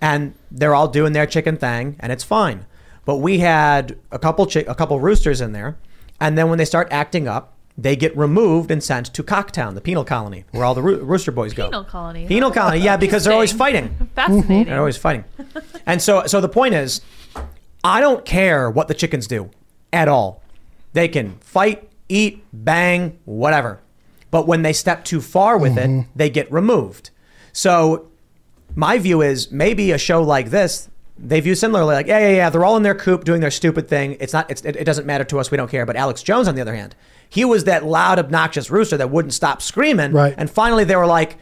and 0.00 0.34
they're 0.50 0.74
all 0.74 0.88
doing 0.88 1.14
their 1.14 1.26
chicken 1.26 1.56
thing, 1.56 1.96
and 2.00 2.12
it's 2.12 2.24
fine. 2.24 2.66
But 3.06 3.16
we 3.16 3.38
had 3.38 3.96
a 4.12 4.18
couple 4.18 4.44
chi- 4.46 4.64
a 4.68 4.74
couple 4.74 5.00
roosters 5.00 5.40
in 5.40 5.52
there, 5.52 5.78
and 6.20 6.36
then 6.36 6.50
when 6.50 6.58
they 6.58 6.64
start 6.66 6.88
acting 6.90 7.26
up, 7.26 7.53
they 7.76 7.96
get 7.96 8.16
removed 8.16 8.70
and 8.70 8.82
sent 8.82 9.06
to 9.14 9.22
Cocktown, 9.22 9.74
the 9.74 9.80
penal 9.80 10.04
colony, 10.04 10.44
where 10.52 10.64
all 10.64 10.74
the 10.74 10.82
roo- 10.82 11.02
rooster 11.02 11.32
boys 11.32 11.52
go. 11.52 11.66
Penal 11.66 11.84
colony. 11.84 12.26
Penal 12.26 12.50
colony, 12.50 12.78
yeah, 12.78 12.96
because 12.96 13.24
they're 13.24 13.32
always 13.32 13.52
fighting. 13.52 14.08
Fascinating. 14.14 14.66
They're 14.66 14.78
always 14.78 14.96
fighting. 14.96 15.24
And 15.84 16.00
so, 16.00 16.26
so 16.26 16.40
the 16.40 16.48
point 16.48 16.74
is, 16.74 17.00
I 17.82 18.00
don't 18.00 18.24
care 18.24 18.70
what 18.70 18.88
the 18.88 18.94
chickens 18.94 19.26
do 19.26 19.50
at 19.92 20.08
all. 20.08 20.42
They 20.92 21.08
can 21.08 21.38
fight, 21.40 21.88
eat, 22.08 22.44
bang, 22.52 23.18
whatever. 23.24 23.80
But 24.30 24.46
when 24.46 24.62
they 24.62 24.72
step 24.72 25.04
too 25.04 25.20
far 25.20 25.58
with 25.58 25.76
it, 25.76 25.88
mm-hmm. 25.88 26.10
they 26.14 26.30
get 26.30 26.50
removed. 26.52 27.10
So 27.52 28.08
my 28.76 28.98
view 28.98 29.20
is 29.20 29.50
maybe 29.50 29.90
a 29.90 29.98
show 29.98 30.22
like 30.22 30.50
this, 30.50 30.88
they 31.18 31.40
view 31.40 31.54
similarly 31.54 31.94
like, 31.94 32.06
yeah, 32.06 32.18
yeah, 32.18 32.30
yeah, 32.30 32.50
they're 32.50 32.64
all 32.64 32.76
in 32.76 32.82
their 32.82 32.94
coop 32.94 33.24
doing 33.24 33.40
their 33.40 33.50
stupid 33.50 33.88
thing. 33.88 34.16
It's 34.18 34.32
not, 34.32 34.50
it's, 34.50 34.64
it, 34.64 34.76
it 34.76 34.84
doesn't 34.84 35.06
matter 35.06 35.24
to 35.24 35.38
us. 35.38 35.50
We 35.50 35.56
don't 35.56 35.70
care. 35.70 35.86
But 35.86 35.96
Alex 35.96 36.22
Jones, 36.22 36.48
on 36.48 36.54
the 36.54 36.60
other 36.60 36.74
hand, 36.74 36.96
he 37.34 37.44
was 37.44 37.64
that 37.64 37.84
loud, 37.84 38.20
obnoxious 38.20 38.70
rooster 38.70 38.96
that 38.96 39.10
wouldn't 39.10 39.34
stop 39.34 39.60
screaming. 39.60 40.12
Right. 40.12 40.32
And 40.38 40.48
finally 40.48 40.84
they 40.84 40.94
were 40.94 41.06
like, 41.06 41.36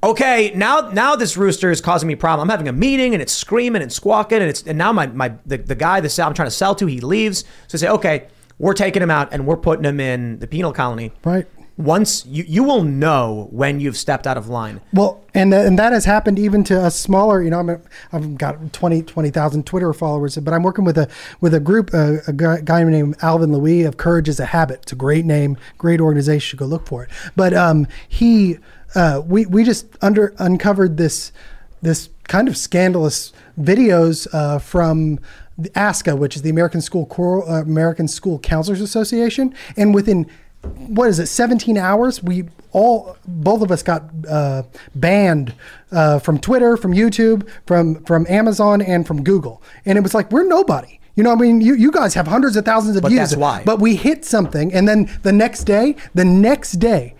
okay, 0.00 0.52
now 0.54 0.90
now 0.90 1.16
this 1.16 1.36
rooster 1.36 1.72
is 1.72 1.80
causing 1.80 2.06
me 2.06 2.14
problem. 2.14 2.48
I'm 2.48 2.50
having 2.50 2.68
a 2.68 2.72
meeting 2.72 3.12
and 3.12 3.20
it's 3.20 3.32
screaming 3.32 3.82
and 3.82 3.92
squawking 3.92 4.38
and 4.38 4.48
it's 4.48 4.62
and 4.62 4.78
now 4.78 4.92
my 4.92 5.08
my 5.08 5.34
the, 5.44 5.58
the 5.58 5.74
guy 5.74 6.00
the 6.00 6.22
I'm 6.24 6.32
trying 6.32 6.46
to 6.46 6.54
sell 6.54 6.76
to 6.76 6.86
he 6.86 7.00
leaves. 7.00 7.40
So 7.66 7.74
I 7.74 7.78
say, 7.78 7.88
okay, 7.88 8.28
we're 8.60 8.74
taking 8.74 9.02
him 9.02 9.10
out 9.10 9.32
and 9.32 9.44
we're 9.44 9.56
putting 9.56 9.84
him 9.84 9.98
in 9.98 10.38
the 10.38 10.46
penal 10.46 10.72
colony. 10.72 11.10
Right. 11.24 11.48
Once 11.82 12.24
you 12.26 12.44
you 12.46 12.62
will 12.62 12.82
know 12.82 13.48
when 13.50 13.80
you've 13.80 13.96
stepped 13.96 14.26
out 14.26 14.36
of 14.36 14.48
line. 14.48 14.80
Well, 14.92 15.22
and 15.34 15.52
and 15.52 15.78
that 15.78 15.92
has 15.92 16.04
happened 16.04 16.38
even 16.38 16.64
to 16.64 16.80
us 16.80 16.98
smaller. 16.98 17.42
You 17.42 17.50
know, 17.50 17.58
I'm 17.58 17.70
a, 17.70 17.80
I've 18.12 18.38
got 18.38 18.72
20 18.72 19.02
20,000 19.02 19.66
Twitter 19.66 19.92
followers, 19.92 20.36
but 20.36 20.54
I'm 20.54 20.62
working 20.62 20.84
with 20.84 20.98
a 20.98 21.08
with 21.40 21.54
a 21.54 21.60
group, 21.60 21.90
uh, 21.92 22.18
a 22.26 22.32
guy, 22.32 22.60
guy 22.60 22.84
named 22.84 23.16
Alvin 23.22 23.52
Lui 23.52 23.82
of 23.82 23.96
Courage 23.96 24.28
is 24.28 24.40
a 24.40 24.46
Habit. 24.46 24.80
It's 24.82 24.92
a 24.92 24.96
great 24.96 25.24
name, 25.24 25.56
great 25.78 26.00
organization. 26.00 26.56
Go 26.56 26.66
look 26.66 26.86
for 26.86 27.04
it. 27.04 27.10
But 27.36 27.54
um, 27.54 27.86
he, 28.08 28.58
uh, 28.94 29.22
we 29.24 29.46
we 29.46 29.64
just 29.64 29.86
under 30.00 30.34
uncovered 30.38 30.96
this 30.96 31.32
this 31.80 32.08
kind 32.28 32.48
of 32.48 32.56
scandalous 32.56 33.32
videos 33.60 34.26
uh, 34.32 34.58
from 34.58 35.18
the 35.58 35.70
ASCA, 35.70 36.16
which 36.16 36.36
is 36.36 36.42
the 36.42 36.50
American 36.50 36.80
School 36.80 37.06
Cor- 37.06 37.48
uh, 37.48 37.60
American 37.62 38.08
School 38.08 38.38
Counselors 38.38 38.80
Association, 38.80 39.54
and 39.76 39.94
within 39.94 40.26
what 40.64 41.08
is 41.08 41.18
it 41.18 41.26
17 41.26 41.76
hours 41.76 42.22
we 42.22 42.44
all 42.72 43.16
both 43.26 43.62
of 43.62 43.70
us 43.72 43.82
got 43.82 44.04
uh, 44.28 44.62
banned 44.94 45.54
uh, 45.90 46.18
from 46.18 46.38
twitter 46.38 46.76
from 46.76 46.92
youtube 46.92 47.48
from 47.66 48.02
from 48.04 48.26
amazon 48.28 48.80
and 48.80 49.06
from 49.06 49.22
google 49.24 49.62
and 49.84 49.98
it 49.98 50.00
was 50.00 50.14
like 50.14 50.30
we're 50.30 50.46
nobody 50.46 50.98
you 51.14 51.22
know, 51.22 51.32
I 51.32 51.34
mean, 51.34 51.60
you, 51.60 51.74
you 51.74 51.92
guys 51.92 52.14
have 52.14 52.26
hundreds 52.26 52.56
of 52.56 52.64
thousands 52.64 52.96
of 52.96 53.02
But 53.02 53.10
views. 53.10 53.18
that's 53.30 53.36
why. 53.36 53.62
But 53.66 53.80
we 53.80 53.96
hit 53.96 54.24
something, 54.24 54.72
and 54.72 54.88
then 54.88 55.10
the 55.22 55.30
next 55.32 55.64
day, 55.64 55.96
the 56.14 56.24
next 56.24 56.72
day, 56.72 57.14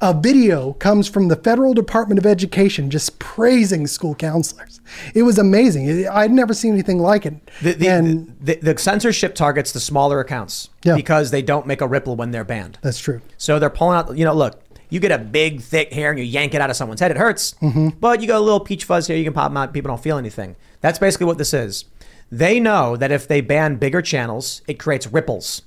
a 0.00 0.12
video 0.12 0.74
comes 0.74 1.08
from 1.08 1.28
the 1.28 1.36
Federal 1.36 1.72
Department 1.72 2.18
of 2.18 2.26
Education 2.26 2.90
just 2.90 3.18
praising 3.18 3.86
school 3.86 4.14
counselors. 4.14 4.80
It 5.14 5.22
was 5.22 5.38
amazing. 5.38 6.06
I'd 6.08 6.30
never 6.30 6.52
seen 6.52 6.72
anything 6.74 6.98
like 6.98 7.24
it. 7.24 7.34
The, 7.62 7.72
the, 7.72 7.88
and 7.88 8.36
the, 8.40 8.56
the 8.56 8.76
censorship 8.78 9.34
targets 9.34 9.72
the 9.72 9.80
smaller 9.80 10.20
accounts 10.20 10.68
Yeah. 10.84 10.96
because 10.96 11.30
they 11.30 11.40
don't 11.42 11.66
make 11.66 11.80
a 11.80 11.88
ripple 11.88 12.14
when 12.14 12.30
they're 12.30 12.44
banned. 12.44 12.78
that's 12.82 12.98
true. 12.98 13.20
So 13.38 13.58
they're 13.58 13.70
pulling 13.70 13.96
out, 13.98 14.16
you 14.18 14.24
know, 14.24 14.34
look, 14.34 14.62
you 14.90 15.00
get 15.00 15.10
a 15.12 15.18
big, 15.18 15.62
thick 15.62 15.92
hair 15.92 16.10
and 16.10 16.18
you 16.18 16.24
yank 16.24 16.54
it 16.54 16.60
out 16.60 16.70
of 16.70 16.76
someone's 16.76 17.00
head, 17.00 17.10
it 17.10 17.16
hurts. 17.16 17.54
Mm-hmm. 17.62 17.88
But 17.98 18.20
you 18.20 18.28
got 18.28 18.36
a 18.38 18.40
little 18.40 18.60
peach 18.60 18.84
fuzz 18.84 19.06
here, 19.06 19.16
you 19.16 19.24
can 19.24 19.32
pop 19.32 19.50
them 19.50 19.56
out, 19.56 19.72
people 19.72 19.88
don't 19.88 20.02
feel 20.02 20.18
anything. 20.18 20.54
That's 20.82 20.98
basically 20.98 21.26
what 21.26 21.38
this 21.38 21.52
is. 21.54 21.86
They 22.30 22.60
know 22.60 22.96
that 22.96 23.10
if 23.10 23.26
they 23.26 23.40
ban 23.40 23.76
bigger 23.76 24.02
channels, 24.02 24.60
it 24.68 24.74
creates 24.78 25.06
ripples 25.06 25.62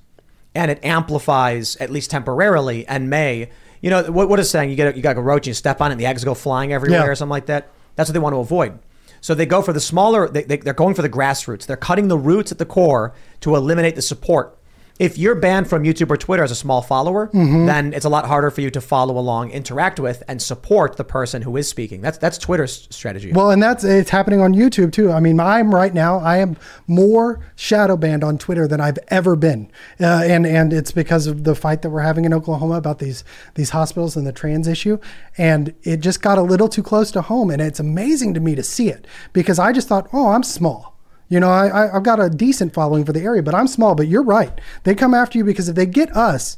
and 0.55 0.69
it 0.71 0.83
amplifies, 0.83 1.75
at 1.77 1.89
least 1.89 2.11
temporarily, 2.11 2.87
and 2.87 3.09
may, 3.09 3.49
you 3.81 3.89
know, 3.89 4.03
what, 4.03 4.29
what 4.29 4.39
is 4.39 4.49
saying? 4.49 4.69
You 4.69 4.75
get 4.75 4.93
a, 4.93 4.97
you 4.97 5.01
got 5.01 5.17
a 5.17 5.21
roach 5.21 5.41
and 5.41 5.47
you 5.47 5.53
step 5.53 5.81
on 5.81 5.91
it 5.91 5.93
and 5.93 6.01
the 6.01 6.05
eggs 6.05 6.23
go 6.23 6.33
flying 6.33 6.73
everywhere 6.73 6.99
Yeah. 7.01 7.07
or 7.07 7.15
something 7.15 7.31
like 7.31 7.45
that. 7.47 7.69
That's 7.95 8.09
what 8.09 8.13
they 8.13 8.19
want 8.19 8.33
to 8.33 8.39
avoid. 8.39 8.79
So 9.21 9.33
they 9.35 9.45
go 9.45 9.61
for 9.61 9.73
the 9.73 9.79
smaller, 9.81 10.29
they, 10.29 10.43
they, 10.43 10.57
they're 10.57 10.73
going 10.73 10.95
for 10.95 11.01
the 11.01 11.09
grassroots. 11.09 11.65
They're 11.65 11.75
cutting 11.77 12.07
the 12.07 12.17
roots 12.17 12.51
at 12.51 12.57
the 12.57 12.65
core 12.65 13.13
to 13.41 13.55
eliminate 13.55 13.95
the 13.95 14.01
support. 14.01 14.57
If 14.99 15.17
you're 15.17 15.35
banned 15.35 15.69
from 15.69 15.83
YouTube 15.83 16.11
or 16.11 16.17
Twitter 16.17 16.43
as 16.43 16.51
a 16.51 16.55
small 16.55 16.81
follower, 16.81 17.29
Mhm. 17.33 17.65
then 17.67 17.93
it's 17.93 18.03
a 18.03 18.09
lot 18.09 18.25
harder 18.25 18.51
for 18.51 18.59
you 18.59 18.69
to 18.71 18.81
follow 18.81 19.17
along, 19.17 19.51
interact 19.51 19.97
with, 19.97 20.21
and 20.27 20.41
support 20.41 20.97
the 20.97 21.05
person 21.05 21.43
who 21.43 21.55
is 21.55 21.69
speaking. 21.69 22.01
That's 22.01 22.17
that's 22.17 22.37
Twitter's 22.37 22.85
strategy. 22.91 23.31
Well, 23.31 23.49
and 23.49 23.63
that's 23.63 23.85
it's 23.85 24.09
happening 24.09 24.41
on 24.41 24.53
YouTube 24.53 24.91
too. 24.91 25.09
I 25.11 25.21
mean, 25.21 25.39
I'm 25.39 25.73
right 25.73 25.93
now. 25.93 26.19
I 26.19 26.37
am 26.37 26.57
more 26.85 27.39
shadow 27.55 27.95
banned 27.95 28.23
on 28.25 28.37
Twitter 28.37 28.67
than 28.67 28.81
I've 28.81 28.99
ever 29.07 29.37
been, 29.37 29.69
uh, 30.01 30.23
and 30.25 30.45
and 30.45 30.73
it's 30.73 30.91
because 30.91 31.27
of 31.27 31.45
the 31.45 31.55
fight 31.55 31.81
that 31.83 31.91
we're 31.91 32.01
having 32.01 32.25
in 32.25 32.33
Oklahoma 32.33 32.75
about 32.75 32.99
these 32.99 33.23
these 33.55 33.69
hospitals 33.69 34.17
and 34.17 34.27
the 34.27 34.33
trans 34.33 34.67
issue, 34.67 34.97
and 35.37 35.73
it 35.83 36.01
just 36.01 36.21
got 36.21 36.37
a 36.37 36.41
little 36.41 36.67
too 36.67 36.83
close 36.83 37.09
to 37.11 37.21
home, 37.21 37.49
and 37.49 37.61
it's 37.61 37.79
amazing 37.79 38.33
to 38.33 38.41
me 38.41 38.53
to 38.53 38.63
see 38.63 38.89
it 38.89 39.07
because 39.31 39.59
I 39.59 39.71
just 39.71 39.87
thought, 39.87 40.07
oh, 40.11 40.29
I'm 40.31 40.43
small. 40.43 40.88
You 41.29 41.39
know, 41.39 41.49
I, 41.49 41.95
I've 41.95 42.03
got 42.03 42.19
a 42.19 42.29
decent 42.29 42.73
following 42.73 43.05
for 43.05 43.13
the 43.13 43.21
area, 43.21 43.43
but 43.43 43.55
I'm 43.55 43.67
small. 43.67 43.95
But 43.95 44.07
you're 44.07 44.23
right; 44.23 44.59
they 44.83 44.95
come 44.95 45.13
after 45.13 45.37
you 45.37 45.43
because 45.43 45.69
if 45.69 45.75
they 45.75 45.85
get 45.85 46.15
us, 46.15 46.57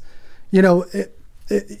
you 0.50 0.62
know. 0.62 0.86
It, 0.92 1.18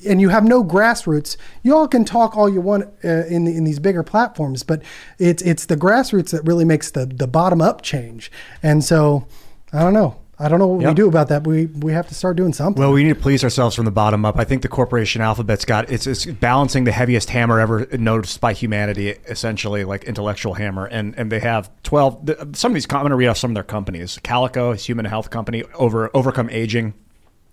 and 0.06 0.20
you 0.20 0.28
have 0.28 0.44
no 0.44 0.62
grassroots. 0.62 1.38
You 1.62 1.74
all 1.74 1.88
can 1.88 2.04
talk 2.04 2.36
all 2.36 2.46
you 2.46 2.60
want 2.60 2.84
uh, 3.02 3.24
in 3.26 3.44
the, 3.44 3.56
in 3.56 3.64
these 3.64 3.78
bigger 3.78 4.02
platforms, 4.02 4.64
but 4.64 4.82
it's 5.18 5.42
it's 5.42 5.64
the 5.64 5.76
grassroots 5.76 6.30
that 6.32 6.42
really 6.44 6.66
makes 6.66 6.90
the 6.90 7.06
the 7.06 7.26
bottom 7.26 7.62
up 7.62 7.80
change. 7.80 8.30
And 8.62 8.84
so, 8.84 9.26
I 9.72 9.78
don't 9.78 9.94
know. 9.94 10.21
I 10.42 10.48
don't 10.48 10.58
know 10.58 10.66
what 10.66 10.84
we 10.84 10.94
do 10.94 11.06
about 11.06 11.28
that. 11.28 11.46
We 11.46 11.66
we 11.66 11.92
have 11.92 12.08
to 12.08 12.14
start 12.14 12.36
doing 12.36 12.52
something. 12.52 12.80
Well, 12.80 12.92
we 12.92 13.04
need 13.04 13.14
to 13.14 13.20
police 13.20 13.44
ourselves 13.44 13.76
from 13.76 13.84
the 13.84 13.92
bottom 13.92 14.24
up. 14.24 14.38
I 14.38 14.44
think 14.44 14.62
the 14.62 14.68
corporation 14.68 15.22
Alphabet's 15.22 15.64
got 15.64 15.88
it's, 15.90 16.06
it's 16.06 16.26
balancing 16.26 16.82
the 16.84 16.92
heaviest 16.92 17.30
hammer 17.30 17.60
ever 17.60 17.86
noticed 17.92 18.40
by 18.40 18.52
humanity, 18.52 19.10
essentially 19.28 19.84
like 19.84 20.04
intellectual 20.04 20.54
hammer, 20.54 20.86
and 20.86 21.14
and 21.16 21.30
they 21.30 21.38
have 21.38 21.70
twelve. 21.84 22.28
Some 22.54 22.72
of 22.72 22.74
these, 22.74 22.86
I'm 22.90 23.00
going 23.00 23.10
to 23.10 23.16
read 23.16 23.28
off 23.28 23.38
some 23.38 23.52
of 23.52 23.54
their 23.54 23.62
companies. 23.62 24.18
Calico, 24.24 24.72
is 24.72 24.84
human 24.84 25.04
health 25.04 25.30
company, 25.30 25.62
over 25.74 26.10
overcome 26.12 26.50
aging. 26.50 26.94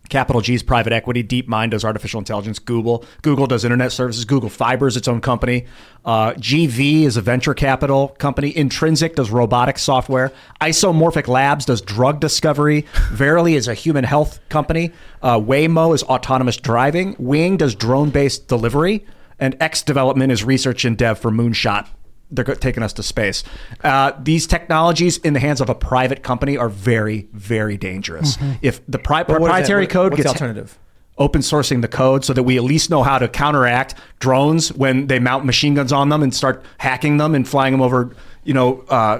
Capital 0.10 0.42
G's 0.42 0.64
private 0.64 0.92
equity. 0.92 1.24
DeepMind 1.24 1.72
does 1.72 1.86
artificial 1.86 2.20
intelligence. 2.20 2.60
Google. 2.60 3.06
Google 3.22 3.48
does 3.48 3.64
internet 3.64 3.92
services. 3.92 4.26
Google 4.26 4.50
Fiber 4.50 4.88
is 4.88 4.98
its 4.98 5.08
own 5.08 5.22
company. 5.22 5.66
Uh, 6.04 6.34
GV 6.34 7.04
is 7.04 7.18
a 7.18 7.22
venture 7.22 7.54
capital 7.54 8.10
company. 8.20 8.56
Intrinsic 8.56 9.16
does 9.16 9.30
robotics 9.32 9.82
software. 9.82 10.32
Isomorphic 10.62 11.28
Labs 11.28 11.66
does 11.66 11.82
drug 11.82 12.20
discovery. 12.20 12.86
Verily 13.12 13.56
is 13.56 13.68
a 13.68 13.74
human 13.74 14.04
health 14.04 14.40
company. 14.50 14.92
Uh, 15.22 15.40
Waymo 15.40 15.94
is 15.94 16.04
autonomous 16.04 16.58
driving. 16.58 17.16
Wing 17.20 17.58
does 17.58 17.76
drone 17.76 18.10
based 18.10 18.48
delivery. 18.48 19.06
And 19.38 19.56
X 19.62 19.84
Development 19.84 20.32
is 20.32 20.44
research 20.44 20.84
and 20.84 20.98
dev 20.98 21.18
for 21.20 21.32
Moonshot 21.32 21.88
they're 22.32 22.46
taking 22.46 22.84
us 22.84 22.94
to 22.94 23.04
space. 23.04 23.44
Uh, 23.84 24.12
these 24.22 24.46
technologies 24.48 25.18
in 25.20 25.34
the 25.34 25.40
hands 25.40 25.62
of 25.62 25.70
a 25.70 25.76
private 25.76 26.24
company 26.24 26.58
are 26.58 26.70
very, 26.70 27.28
very 27.34 27.78
dangerous. 27.78 28.38
Mhm. 28.38 28.58
If 28.62 28.82
the 28.88 29.00
pri- 29.00 29.24
But 29.24 29.40
what 29.42 29.48
is 29.48 29.48
that? 29.48 29.48
proprietary 29.48 29.84
What- 29.84 29.90
code 29.90 30.12
what's 30.12 30.18
the 30.24 30.30
gets 30.30 30.34
alternative? 30.42 30.80
open 31.18 31.42
sourcing 31.42 31.82
the 31.82 31.88
code 31.88 32.24
so 32.24 32.32
that 32.34 32.44
we 32.44 32.56
at 32.56 32.64
least 32.64 32.90
know 32.90 33.04
how 33.04 33.18
to 33.20 33.28
counteract 33.28 33.94
drones 34.20 34.70
when 34.74 35.08
they 35.08 35.20
mount 35.20 35.44
machine 35.46 35.74
guns 35.74 35.92
on 35.92 36.08
them 36.10 36.24
and 36.24 36.34
start 36.34 36.64
hacking 36.78 37.18
them 37.18 37.36
and 37.36 37.46
flying 37.48 37.74
them 37.74 37.82
over, 37.82 38.12
you 38.46 38.54
know, 38.54 38.84
uh, 38.90 39.20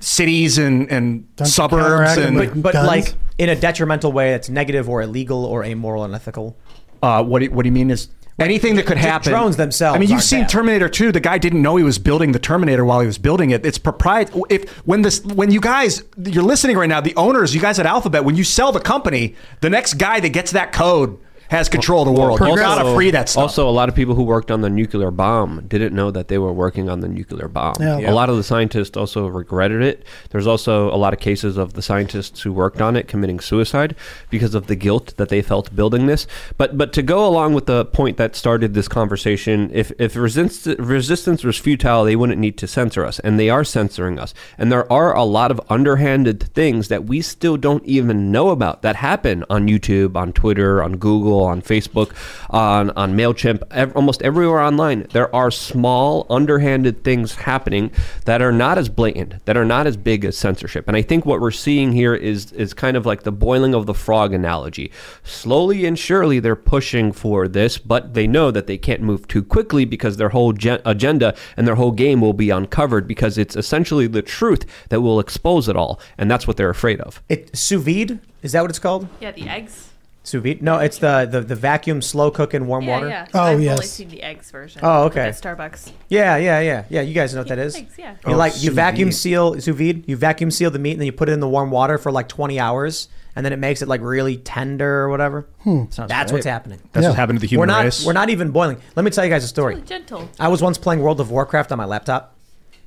cities 0.00 0.58
and, 0.58 0.90
and 0.90 1.24
suburbs 1.44 2.16
and 2.16 2.36
but, 2.36 2.62
but 2.62 2.74
like 2.86 3.14
in 3.38 3.48
a 3.48 3.54
detrimental 3.56 4.12
way 4.12 4.30
that's 4.30 4.48
negative 4.48 4.88
or 4.88 5.02
illegal 5.02 5.44
or 5.44 5.62
amoral 5.64 6.04
and 6.04 6.14
ethical. 6.14 6.56
Uh, 7.02 7.22
what 7.22 7.40
do 7.40 7.50
what 7.50 7.62
do 7.62 7.68
you 7.68 7.72
mean 7.72 7.90
is 7.90 8.08
anything 8.38 8.76
that 8.76 8.86
could 8.86 8.96
happen? 8.98 9.32
drones 9.32 9.56
themselves 9.56 9.96
I 9.96 9.98
mean, 9.98 10.08
you've 10.08 10.22
seen 10.22 10.42
bad. 10.42 10.48
Terminator 10.48 10.88
2. 10.88 11.12
The 11.12 11.20
guy 11.20 11.38
didn't 11.38 11.62
know 11.62 11.76
he 11.76 11.84
was 11.84 11.98
building 11.98 12.32
the 12.32 12.38
Terminator 12.38 12.84
while 12.84 13.00
he 13.00 13.06
was 13.06 13.18
building 13.18 13.50
it. 13.50 13.64
It's 13.64 13.78
proprietary. 13.78 14.42
If 14.50 14.70
when 14.86 15.02
this 15.02 15.24
when 15.24 15.50
you 15.50 15.60
guys 15.60 16.02
you're 16.16 16.42
listening 16.44 16.76
right 16.76 16.88
now, 16.88 17.00
the 17.00 17.14
owners, 17.16 17.54
you 17.54 17.60
guys 17.60 17.78
at 17.78 17.86
Alphabet, 17.86 18.24
when 18.24 18.36
you 18.36 18.44
sell 18.44 18.72
the 18.72 18.80
company, 18.80 19.34
the 19.60 19.70
next 19.70 19.94
guy 19.94 20.20
that 20.20 20.30
gets 20.30 20.52
that 20.52 20.72
code 20.72 21.18
has 21.48 21.68
control 21.68 22.02
of 22.02 22.14
the 22.14 22.20
world. 22.20 22.40
You 22.40 22.56
gotta 22.56 22.94
free 22.94 23.10
that 23.10 23.28
stuff. 23.28 23.42
Also, 23.42 23.68
a 23.68 23.70
lot 23.70 23.88
of 23.88 23.94
people 23.94 24.14
who 24.14 24.22
worked 24.22 24.50
on 24.50 24.60
the 24.60 24.70
nuclear 24.70 25.10
bomb 25.10 25.66
didn't 25.66 25.94
know 25.94 26.10
that 26.10 26.28
they 26.28 26.38
were 26.38 26.52
working 26.52 26.88
on 26.88 27.00
the 27.00 27.08
nuclear 27.08 27.48
bomb. 27.48 27.74
Yeah. 27.80 28.10
A 28.10 28.12
lot 28.12 28.28
of 28.28 28.36
the 28.36 28.42
scientists 28.42 28.96
also 28.96 29.26
regretted 29.28 29.82
it. 29.82 30.04
There's 30.30 30.46
also 30.46 30.92
a 30.92 30.96
lot 30.96 31.12
of 31.12 31.20
cases 31.20 31.56
of 31.56 31.74
the 31.74 31.82
scientists 31.82 32.42
who 32.42 32.52
worked 32.52 32.80
on 32.80 32.96
it 32.96 33.08
committing 33.08 33.40
suicide 33.40 33.94
because 34.30 34.54
of 34.54 34.66
the 34.66 34.76
guilt 34.76 35.14
that 35.16 35.28
they 35.28 35.42
felt 35.42 35.74
building 35.74 36.06
this. 36.06 36.26
But 36.56 36.76
but 36.76 36.92
to 36.94 37.02
go 37.02 37.26
along 37.26 37.54
with 37.54 37.66
the 37.66 37.84
point 37.84 38.16
that 38.16 38.34
started 38.36 38.74
this 38.74 38.88
conversation, 38.88 39.70
if 39.72 39.92
if 39.98 40.16
resist, 40.16 40.66
resistance 40.78 41.44
was 41.44 41.58
futile, 41.58 42.04
they 42.04 42.16
wouldn't 42.16 42.38
need 42.38 42.58
to 42.58 42.66
censor 42.66 43.04
us, 43.04 43.18
and 43.20 43.38
they 43.38 43.50
are 43.50 43.64
censoring 43.64 44.18
us. 44.18 44.34
And 44.58 44.72
there 44.72 44.90
are 44.92 45.14
a 45.14 45.24
lot 45.24 45.50
of 45.50 45.60
underhanded 45.68 46.42
things 46.54 46.88
that 46.88 47.04
we 47.04 47.20
still 47.20 47.56
don't 47.56 47.84
even 47.84 48.32
know 48.32 48.50
about 48.50 48.82
that 48.82 48.96
happen 48.96 49.44
on 49.48 49.68
YouTube, 49.68 50.16
on 50.16 50.32
Twitter, 50.32 50.82
on 50.82 50.96
Google 50.96 51.35
Google, 51.36 51.46
on 51.46 51.62
Facebook, 51.62 52.12
on 52.50 52.90
on 52.90 53.14
Mailchimp, 53.16 53.62
ev- 53.70 53.94
almost 53.96 54.22
everywhere 54.22 54.60
online, 54.60 55.06
there 55.12 55.34
are 55.34 55.50
small, 55.50 56.26
underhanded 56.30 57.04
things 57.04 57.34
happening 57.34 57.90
that 58.24 58.40
are 58.42 58.52
not 58.52 58.78
as 58.78 58.88
blatant, 58.88 59.44
that 59.44 59.56
are 59.56 59.64
not 59.64 59.86
as 59.86 59.96
big 59.96 60.24
as 60.24 60.36
censorship. 60.36 60.88
And 60.88 60.96
I 60.96 61.02
think 61.02 61.26
what 61.26 61.40
we're 61.40 61.50
seeing 61.50 61.92
here 61.92 62.14
is 62.14 62.52
is 62.52 62.74
kind 62.74 62.96
of 62.96 63.04
like 63.06 63.22
the 63.22 63.32
boiling 63.32 63.74
of 63.74 63.86
the 63.86 63.94
frog 63.94 64.32
analogy. 64.32 64.90
Slowly 65.24 65.86
and 65.86 65.98
surely, 65.98 66.40
they're 66.40 66.56
pushing 66.56 67.12
for 67.12 67.48
this, 67.48 67.78
but 67.78 68.14
they 68.14 68.26
know 68.26 68.50
that 68.50 68.66
they 68.66 68.78
can't 68.78 69.02
move 69.02 69.28
too 69.28 69.42
quickly 69.42 69.84
because 69.84 70.16
their 70.16 70.30
whole 70.30 70.52
gen- 70.52 70.80
agenda 70.84 71.34
and 71.56 71.66
their 71.66 71.76
whole 71.76 71.92
game 71.92 72.20
will 72.20 72.32
be 72.32 72.50
uncovered 72.50 73.06
because 73.06 73.38
it's 73.38 73.56
essentially 73.56 74.06
the 74.06 74.22
truth 74.22 74.64
that 74.88 75.00
will 75.00 75.20
expose 75.20 75.68
it 75.68 75.76
all, 75.76 76.00
and 76.18 76.30
that's 76.30 76.46
what 76.46 76.56
they're 76.56 76.70
afraid 76.70 77.00
of. 77.00 77.22
It 77.28 77.56
sous 77.56 77.82
vide 77.82 78.20
is 78.42 78.52
that 78.52 78.60
what 78.62 78.70
it's 78.70 78.78
called? 78.78 79.08
Yeah, 79.20 79.32
the 79.32 79.48
eggs. 79.48 79.90
Sous 80.26 80.42
vide? 80.42 80.60
No, 80.60 80.78
it's 80.78 80.98
the 80.98 81.28
the, 81.30 81.40
the 81.40 81.54
vacuum 81.54 82.02
slow 82.02 82.32
cook 82.32 82.52
in 82.52 82.66
warm 82.66 82.82
Yeah, 82.84 82.90
water. 82.90 83.08
yeah. 83.08 83.26
Oh, 83.32 83.40
I've 83.42 83.54
only 83.54 83.66
yes. 83.66 83.88
seen 83.92 84.08
the 84.08 84.24
eggs 84.24 84.50
version. 84.50 84.80
Oh, 84.82 85.02
like 85.04 85.12
okay. 85.12 85.28
At 85.28 85.34
Starbucks. 85.40 85.92
Yeah, 86.08 86.36
yeah, 86.36 86.58
yeah, 86.58 86.84
yeah. 86.90 87.00
You 87.02 87.14
guys 87.14 87.32
know 87.32 87.40
what 87.42 87.48
that 87.48 87.60
is. 87.60 87.76
eggs, 87.76 87.94
yeah. 87.96 88.16
You 88.26 88.34
Oh, 88.34 88.36
like 88.36 88.60
you 88.60 88.72
vacuum 88.72 89.10
vide. 89.10 89.14
seal 89.14 89.60
sous 89.60 89.76
vide. 89.76 90.02
You 90.08 90.16
vacuum 90.16 90.50
seal 90.50 90.72
the 90.72 90.80
meat 90.80 90.92
and 90.92 91.00
then 91.00 91.06
you 91.06 91.12
put 91.12 91.28
it 91.28 91.32
in 91.32 91.38
the 91.40 91.48
warm 91.48 91.70
water 91.70 91.96
for 91.96 92.10
like 92.10 92.26
20 92.28 92.58
hours, 92.58 93.08
and 93.36 93.46
then 93.46 93.52
it 93.52 93.60
makes 93.60 93.82
it 93.82 93.88
like 93.88 94.00
really 94.00 94.36
tender 94.38 95.02
or 95.04 95.10
whatever. 95.10 95.46
Hmm. 95.60 95.84
That's 95.96 96.30
great. 96.30 96.32
what's 96.32 96.44
happening. 96.46 96.80
That's 96.92 97.04
Yeah. 97.04 97.10
what 97.10 97.16
happened 97.18 97.38
to 97.38 97.40
the 97.42 97.46
human 97.46 97.60
we're 97.68 97.74
not 97.74 97.84
race. 97.84 98.04
we're 98.04 98.12
not 98.12 98.28
even 98.28 98.50
boiling. 98.50 98.78
Let 98.96 99.04
me 99.04 99.12
tell 99.12 99.24
you 99.24 99.30
guys 99.30 99.44
a 99.44 99.48
story. 99.48 99.74
Really 99.76 99.86
gentle. 99.86 100.28
I 100.40 100.48
was 100.48 100.60
once 100.60 100.76
playing 100.76 101.02
World 101.02 101.20
of 101.20 101.30
Warcraft 101.30 101.70
on 101.70 101.78
my 101.78 101.84
laptop, 101.84 102.34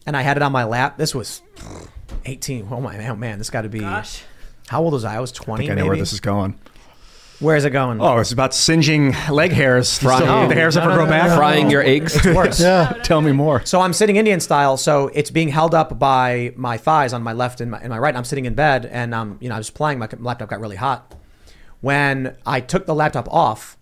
and 0.05 0.17
I 0.17 0.23
had 0.23 0.35
it 0.35 0.43
on 0.43 0.51
my 0.51 0.65
lap. 0.65 0.97
This 0.97 1.15
was 1.15 1.41
18. 2.25 2.67
Oh 2.69 2.81
my 2.81 3.07
oh 3.07 3.15
man, 3.15 3.37
this 3.37 3.49
got 3.49 3.61
to 3.61 3.69
be. 3.69 3.79
Gosh. 3.79 4.23
How 4.67 4.83
old 4.83 4.91
was 4.93 5.05
I? 5.05 5.15
I 5.15 5.19
was 5.21 5.31
20. 5.31 5.45
I 5.51 5.55
20. 5.55 5.63
think 5.63 5.71
I 5.71 5.75
know 5.75 5.81
maybe. 5.83 5.87
where 5.89 5.97
this 5.97 6.13
is 6.13 6.19
going. 6.19 6.59
Where 7.39 7.55
is 7.55 7.63
it 7.63 7.69
going? 7.69 8.01
Oh, 8.01 8.17
it's 8.17 8.33
about 8.33 8.53
singeing 8.53 9.15
leg 9.31 9.53
hairs. 9.53 9.97
Frying- 9.97 10.23
Still- 10.23 10.47
the 10.49 10.55
hairs 10.55 10.75
No, 10.75 10.81
ever 10.81 10.89
no, 10.91 10.95
grow 10.97 11.05
no, 11.05 11.09
back? 11.11 11.23
no, 11.23 11.29
no. 11.29 11.35
Frying 11.37 11.69
your 11.69 11.81
eggs. 11.81 12.15
It's 12.15 12.25
worse. 12.25 12.59
Yeah. 12.69 12.93
Tell 13.03 13.21
me 13.21 13.31
more. 13.31 13.65
So 13.65 13.79
I'm 13.79 13.93
sitting 13.93 14.17
Indian 14.17 14.41
style, 14.41 14.75
so 14.75 15.09
it's 15.13 15.31
being 15.31 15.47
held 15.47 15.73
up 15.73 15.97
by 15.97 16.51
my 16.57 16.77
thighs 16.77 17.13
on 17.13 17.23
my 17.23 17.31
left 17.31 17.61
and 17.61 17.71
my, 17.71 17.79
and 17.79 17.89
my 17.89 17.97
right. 17.97 18.09
And 18.09 18.17
I'm 18.17 18.25
sitting 18.25 18.43
in 18.45 18.55
bed, 18.55 18.85
and 18.85 19.13
um, 19.15 19.37
you 19.39 19.47
know, 19.47 19.55
I 19.55 19.57
was 19.57 19.69
playing. 19.69 19.99
My 19.99 20.09
laptop 20.19 20.49
got 20.49 20.59
really 20.59 20.75
hot. 20.75 21.15
When 21.79 22.35
I 22.45 22.59
took 22.59 22.85
the 22.85 22.93
laptop 22.95 23.29
off, 23.31 23.77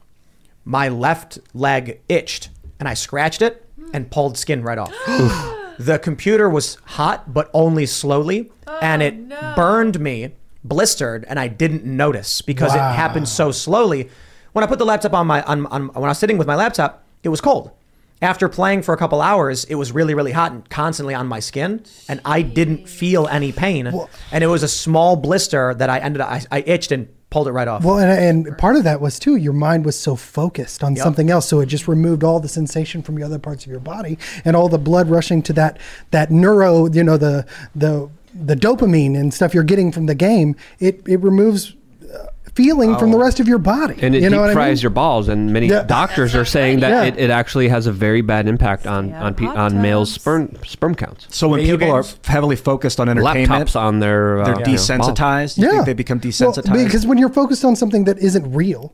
my 0.63 0.89
left 0.89 1.39
leg 1.55 2.01
itched, 2.07 2.49
and 2.79 2.87
I 2.87 2.93
scratched 2.93 3.41
it 3.41 3.65
and 3.91 4.11
pulled 4.11 4.37
skin 4.37 4.61
right 4.61 4.77
off. 4.77 4.93
the 5.79 5.97
computer 6.01 6.47
was 6.47 6.75
hot, 6.85 7.33
but 7.33 7.49
only 7.55 7.87
slowly, 7.87 8.51
and 8.83 9.01
it 9.01 9.29
burned 9.55 9.99
me, 9.99 10.35
blistered, 10.63 11.25
and 11.29 11.39
I 11.39 11.47
didn't 11.47 11.85
notice 11.85 12.41
because 12.41 12.73
Wow. 12.75 12.89
it 12.91 12.95
happened 12.95 13.27
so 13.29 13.51
slowly. 13.51 14.09
When 14.53 14.63
I 14.63 14.67
put 14.67 14.79
the 14.79 14.85
laptop 14.85 15.13
on 15.13 15.27
my 15.27 15.41
on, 15.43 15.65
on 15.67 15.87
when 15.89 16.05
I 16.05 16.09
was 16.09 16.17
sitting 16.17 16.37
with 16.37 16.47
my 16.47 16.55
laptop, 16.55 17.03
it 17.23 17.29
was 17.29 17.41
cold. 17.41 17.71
After 18.19 18.49
playing 18.49 18.81
for 18.81 18.95
a 18.95 18.97
couple 18.97 19.21
hours, 19.21 19.63
it 19.65 19.75
was 19.75 19.91
really, 19.91 20.15
really 20.15 20.31
hot 20.31 20.51
and 20.51 20.67
constantly 20.69 21.13
on 21.13 21.27
my 21.27 21.39
skin, 21.39 21.83
and 22.09 22.19
I 22.25 22.41
didn't 22.41 22.89
feel 22.89 23.27
any 23.27 23.51
pain. 23.51 23.93
And 24.31 24.43
it 24.43 24.47
was 24.47 24.63
a 24.63 24.67
small 24.67 25.15
blister 25.15 25.75
that 25.75 25.89
I 25.91 25.99
ended 25.99 26.21
up, 26.21 26.31
I, 26.31 26.41
I 26.51 26.59
itched 26.61 26.91
and 26.91 27.07
pulled 27.29 27.47
it 27.47 27.51
right 27.51 27.67
off. 27.67 27.83
Well, 27.83 27.99
and, 27.99 28.47
and 28.47 28.57
part 28.57 28.75
of 28.75 28.85
that 28.85 29.01
was 29.01 29.19
too, 29.19 29.35
your 29.35 29.53
mind 29.53 29.85
was 29.85 29.99
so 29.99 30.15
focused 30.15 30.83
on 30.83 30.95
Yep. 30.95 31.03
something 31.03 31.29
else, 31.29 31.45
so 31.47 31.59
it 31.59 31.67
just 31.67 31.87
removed 31.87 32.23
all 32.23 32.39
the 32.39 32.47
sensation 32.47 33.03
from 33.03 33.19
your 33.19 33.27
other 33.27 33.37
parts 33.37 33.65
of 33.65 33.69
your 33.71 33.81
body, 33.81 34.17
and 34.43 34.55
all 34.55 34.67
the 34.69 34.79
blood 34.79 35.11
rushing 35.11 35.43
to 35.43 35.53
that 35.53 35.77
that 36.09 36.31
neuro, 36.31 36.89
you 36.89 37.03
know, 37.03 37.17
the 37.17 37.45
the 37.75 38.09
the 38.39 38.55
dopamine 38.55 39.17
and 39.19 39.33
stuff 39.33 39.53
you're 39.53 39.63
getting 39.63 39.91
from 39.91 40.05
the 40.05 40.15
game. 40.15 40.55
It 40.79 41.01
it 41.07 41.19
removes 41.21 41.75
uh, 42.13 42.27
feeling 42.53 42.97
from 42.97 43.11
the 43.11 43.17
rest 43.17 43.39
of 43.39 43.47
your 43.47 43.57
body. 43.59 43.95
And 44.01 44.15
it 44.15 44.23
you 44.23 44.29
know 44.29 44.45
deep 44.45 44.53
fries 44.53 44.65
I 44.67 44.71
mean? 44.79 44.81
your 44.83 44.89
balls, 44.91 45.27
and 45.27 45.51
many 45.53 45.67
Yeah. 45.67 45.83
doctors 45.83 46.33
are 46.35 46.45
saying 46.45 46.79
that 46.79 46.89
Yeah. 46.89 47.03
it, 47.03 47.17
it 47.17 47.29
actually 47.29 47.67
has 47.69 47.85
a 47.87 47.91
very 47.91 48.21
bad 48.21 48.47
impact 48.47 48.87
on 48.87 49.13
on, 49.13 49.33
pe- 49.35 49.45
on 49.45 49.81
males' 49.81 50.11
sperm 50.11 50.55
sperm 50.65 50.95
counts. 50.95 51.27
So 51.29 51.47
when 51.49 51.59
Video 51.61 51.77
people 51.77 51.93
games? 51.93 52.17
are 52.25 52.31
heavily 52.31 52.55
focused 52.55 52.99
on 52.99 53.09
entertainment, 53.09 53.69
Laptops 53.69 53.75
on 53.79 53.99
their 53.99 54.41
uh, 54.41 54.45
they're 54.45 54.53
you 54.55 54.59
know, 54.61 54.65
balls. 54.65 54.89
desensitized. 54.89 55.57
You 55.57 55.65
yeah, 55.65 55.71
think 55.71 55.85
they 55.85 55.93
become 55.93 56.19
Well, 56.23 56.31
desensitized? 56.31 56.83
because 56.85 57.05
when 57.05 57.17
you're 57.17 57.29
focused 57.29 57.63
on 57.65 57.75
something 57.75 58.05
that 58.05 58.17
isn't 58.19 58.51
real, 58.53 58.93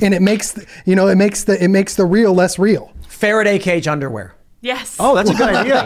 and 0.00 0.12
it 0.14 0.22
makes 0.22 0.52
the, 0.52 0.66
you 0.84 0.94
know 0.96 1.06
it 1.08 1.16
makes 1.16 1.44
the 1.44 1.62
it 1.62 1.68
makes 1.68 1.94
the 1.96 2.04
real 2.04 2.34
less 2.34 2.58
real. 2.58 2.92
Faraday 3.08 3.58
cage 3.58 3.86
underwear. 3.88 4.34
Yes. 4.64 4.96
oh, 4.98 5.14
that's 5.14 5.28
a 5.28 5.34
good 5.34 5.54
idea. 5.54 5.84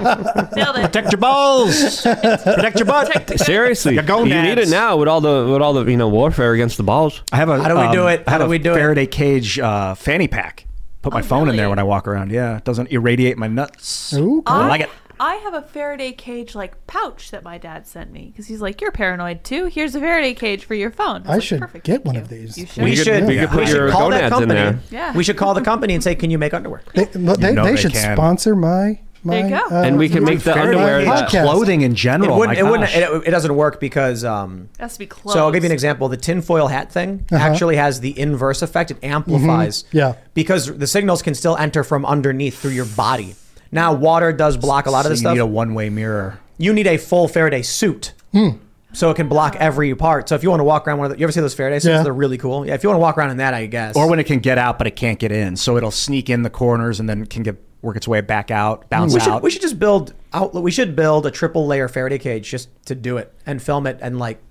Nailed 0.55 0.77
it. 0.77 0.83
Protect 0.83 1.11
your 1.11 1.19
balls. 1.21 2.03
Protect 2.03 2.79
your 2.79 2.87
butt. 2.87 3.41
Seriously, 3.41 3.95
Your 3.95 4.05
gonads. 4.05 4.33
you 4.33 4.41
need 4.41 4.59
it 4.59 4.69
now 4.69 4.97
with 4.97 5.09
all 5.09 5.21
the 5.21 5.49
with 5.53 5.61
all 5.61 5.73
the 5.73 5.85
you 5.91 5.97
know 5.97 6.09
warfare 6.09 6.53
against 6.53 6.77
the 6.77 6.85
balls. 6.85 7.23
I 7.33 7.37
have 7.37 7.49
a. 7.49 7.61
How 7.61 7.69
do 7.69 7.75
we 7.75 7.81
um, 7.81 7.93
do 7.93 8.07
it? 8.07 8.23
I 8.27 8.31
How 8.31 8.39
have 8.39 8.41
do 8.43 8.47
a 8.47 8.49
we 8.51 8.59
do 8.59 8.71
it? 8.73 8.77
Faraday 8.77 9.07
cage 9.07 9.59
uh, 9.59 9.97
fanny 9.97 10.29
pack. 10.29 10.65
Put 11.03 11.13
my 11.13 11.21
Oh, 11.21 11.23
phone 11.25 11.49
in 11.49 11.57
there 11.57 11.65
really? 11.65 11.71
when 11.71 11.79
I 11.81 11.83
walk 11.85 12.07
around. 12.07 12.31
Yeah, 12.31 12.59
it 12.59 12.65
doesn't 12.65 12.93
irradiate 12.93 13.37
my 13.37 13.49
nuts. 13.49 14.13
Ooh, 14.15 14.43
I 14.47 14.69
like 14.69 14.83
it. 14.83 14.91
I 15.21 15.37
have 15.37 15.55
a 15.55 15.63
Faraday 15.63 16.13
cage 16.13 16.55
like 16.55 16.87
pouch 16.87 17.31
that 17.33 17.43
my 17.43 17.59
dad 17.59 17.87
sent 17.87 18.13
me 18.13 18.27
because 18.31 18.47
he's 18.47 18.61
like, 18.61 18.81
"You're 18.81 18.93
paranoid 18.93 19.45
too. 19.45 19.67
Here's 19.67 19.95
a 19.95 20.01
Faraday 20.01 20.35
cage 20.35 20.65
for 20.65 20.75
your 20.75 20.91
phone." 20.91 21.23
was 21.23 21.31
I 21.31 21.35
like, 21.35 21.43
should 21.43 21.61
Perfect, 21.61 21.85
get 21.87 22.05
one 22.05 22.15
you. 22.17 22.21
of 22.21 22.29
these. 22.29 22.57
You 22.59 22.67
should. 22.67 22.85
We 22.85 22.95
could- 22.97 23.05
should, 23.05 23.27
we 23.27 23.39
could 23.39 23.49
put 23.51 23.59
we 23.61 23.67
should 23.67 23.77
your 23.77 23.91
call 23.91 24.11
that 24.11 24.31
gonads 24.31 24.43
in 24.43 24.49
company. 24.49 24.55
there. 24.61 24.81
Yeah. 24.91 25.17
We 25.17 25.25
should 25.25 25.37
call 25.37 25.55
the 25.55 25.61
company 25.63 25.95
and 25.95 26.03
say, 26.05 26.15
"Can 26.15 26.31
you 26.31 26.39
make 26.39 26.55
underwear?" 26.55 26.83
They, 26.95 27.05
they, 27.05 27.19
know 27.21 27.35
they 27.35 27.53
they 27.55 27.77
should 27.77 27.93
can. 27.93 28.17
sponsor 28.17 28.55
my 28.57 29.01
my. 29.25 29.35
There 29.43 29.45
you 29.45 29.57
go. 29.69 29.77
uh, 29.77 29.83
And 29.83 29.99
we 29.99 30.09
can 30.09 30.23
make 30.23 30.41
the 30.41 30.57
underwear 30.57 31.01
podcast. 31.05 31.43
Clothing 31.43 31.81
in 31.83 31.91
It 31.93 31.95
general. 31.97 32.39
wouldn't. 32.39 32.57
my 32.61 32.65
It 32.67 32.71
wouldn't. 32.71 32.89
gosh. 32.91 32.97
It, 32.97 33.29
it 33.29 33.31
doesn't 33.33 33.55
work 33.57 33.81
because. 33.81 34.25
Um, 34.25 34.69
It 34.79 34.83
has 34.83 34.93
to 34.93 34.99
be 35.01 35.07
closed. 35.07 35.35
so 35.35 35.41
I'll 35.45 35.51
give 35.51 35.65
you 35.65 35.69
an 35.69 35.73
example. 35.73 36.09
The 36.09 36.17
tinfoil 36.17 36.69
hat 36.69 36.93
thing 36.93 37.27
Uh-huh. 37.33 37.43
actually 37.45 37.75
has 37.77 37.99
the 38.01 38.17
inverse 38.19 38.63
effect. 38.63 38.93
It 38.93 38.99
amplifies. 39.03 39.85
Yeah. 39.91 40.15
Because 40.35 40.79
the 40.79 40.87
signals 40.87 41.23
can 41.23 41.35
still 41.35 41.57
enter 41.57 41.83
from 41.83 42.07
underneath 42.07 42.57
through 42.61 42.71
your 42.71 42.85
body. 42.87 43.35
Now, 43.71 43.93
water 43.93 44.33
does 44.33 44.57
block 44.57 44.87
a 44.87 44.91
lot 44.91 45.01
of 45.01 45.05
So 45.05 45.09
this 45.11 45.19
you 45.21 45.25
stuff. 45.25 45.35
need 45.35 45.41
a 45.41 45.47
one-way 45.47 45.91
mirror. 45.91 46.41
you 46.57 46.73
need 46.73 46.87
a 46.87 46.97
full 46.97 47.29
Faraday 47.29 47.63
suit. 47.63 48.13
Hmm. 48.33 48.49
So 48.95 49.11
it 49.11 49.15
can 49.17 49.29
block 49.29 49.55
every 49.57 49.95
part. 49.95 50.29
So 50.31 50.35
if 50.35 50.43
you 50.43 50.49
want 50.49 50.61
to 50.61 50.65
walk 50.65 50.89
around 50.89 50.99
one 50.99 51.07
of 51.07 51.13
the, 51.13 51.19
you 51.19 51.25
ever 51.25 51.33
see 51.33 51.41
those 51.41 51.55
Faraday 51.55 51.79
suits? 51.79 51.87
Yeah. 51.91 52.03
They're 52.03 52.13
really 52.13 52.39
cool. 52.39 52.67
Yeah, 52.67 52.75
if 52.75 52.83
you 52.83 52.89
want 52.89 52.97
to 52.97 53.03
walk 53.03 53.19
around 53.19 53.31
in 53.31 53.37
that, 53.37 53.53
I 53.53 53.67
guess. 53.67 53.95
Or 53.95 54.09
when 54.09 54.19
it 54.19 54.25
can 54.25 54.39
get 54.39 54.57
out, 54.57 54.79
but 54.79 54.87
it 54.87 54.97
can't 54.97 55.19
get 55.19 55.31
in, 55.31 55.57
so 55.57 55.77
it'll 55.77 55.91
sneak 55.91 56.31
in 56.31 56.43
the 56.43 56.51
corners 56.51 56.99
and 56.99 57.09
then 57.09 57.27
can 57.27 57.43
get 57.43 57.57
work 57.83 57.97
its 57.97 58.09
way 58.09 58.21
back 58.23 58.51
out, 58.51 58.89
bounce 58.91 59.13
we 59.15 59.21
should, 59.21 59.29
out. 59.29 59.43
we 59.43 59.51
should 59.51 59.61
just 59.63 59.79
build 59.79 60.15
out. 60.33 60.55
We 60.55 60.71
should 60.71 60.97
build 60.97 61.27
a 61.27 61.31
triple 61.31 61.67
layer 61.67 61.87
Faraday 61.87 62.19
cage 62.19 62.51
just 62.51 62.71
to 62.87 62.95
do 62.95 63.19
it 63.19 63.33
and 63.47 63.63
film 63.63 63.87
it 63.87 63.99
and 64.01 64.19
like. 64.19 64.43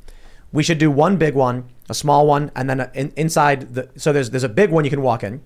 We 0.53 0.64
should 0.64 0.77
do 0.77 0.89
one 0.89 1.18
big 1.18 1.34
one, 1.34 1.65
a 1.89 1.94
small 1.94 2.26
one, 2.26 2.52
and 2.56 2.69
then 2.69 2.80
a, 2.80 2.91
in, 2.94 3.11
inside 3.18 3.73
the. 3.73 3.89
So 3.98 4.14
there's 4.14 4.30
there's 4.30 4.45
a 4.45 4.49
big 4.49 4.69
one 4.69 4.85
you 4.85 4.89
can 4.89 5.02
walk 5.02 5.23
in, 5.23 5.41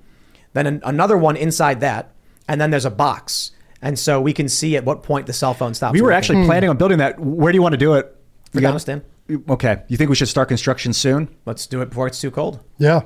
then 0.54 0.68
an, 0.68 0.82
another 0.84 1.18
one 1.18 1.36
inside 1.38 1.80
that, 1.80 2.12
and 2.48 2.62
then 2.62 2.70
there's 2.70 2.86
a 2.86 2.92
box, 2.92 3.52
and 3.82 3.98
so 3.98 4.20
we 4.22 4.34
can 4.34 4.48
see 4.50 4.76
at 4.78 4.86
what 4.86 5.04
point 5.04 5.28
the 5.28 5.34
cell 5.34 5.54
phone 5.54 5.74
stops. 5.74 5.94
we 5.94 6.02
were 6.02 6.08
working. 6.08 6.18
actually 6.18 6.46
planning 6.46 6.70
on 6.70 6.78
building 6.78 6.98
that. 7.00 7.20
Where 7.20 7.52
do 7.52 7.58
you 7.58 7.62
want 7.62 7.74
to 7.74 7.78
do 7.78 7.94
it? 7.96 8.16
You 8.54 8.62
got- 8.62 8.68
Afghanistan. 8.76 9.02
Okay. 9.50 9.82
You 9.88 9.96
think 9.98 10.10
we 10.10 10.16
should 10.16 10.28
start 10.28 10.50
construction 10.50 10.92
soon? 10.94 11.30
Let's 11.46 11.66
do 11.68 11.82
it 11.82 11.90
before 11.90 12.08
it's 12.08 12.20
too 12.20 12.32
cold. 12.32 12.60
Yeah. 12.80 13.02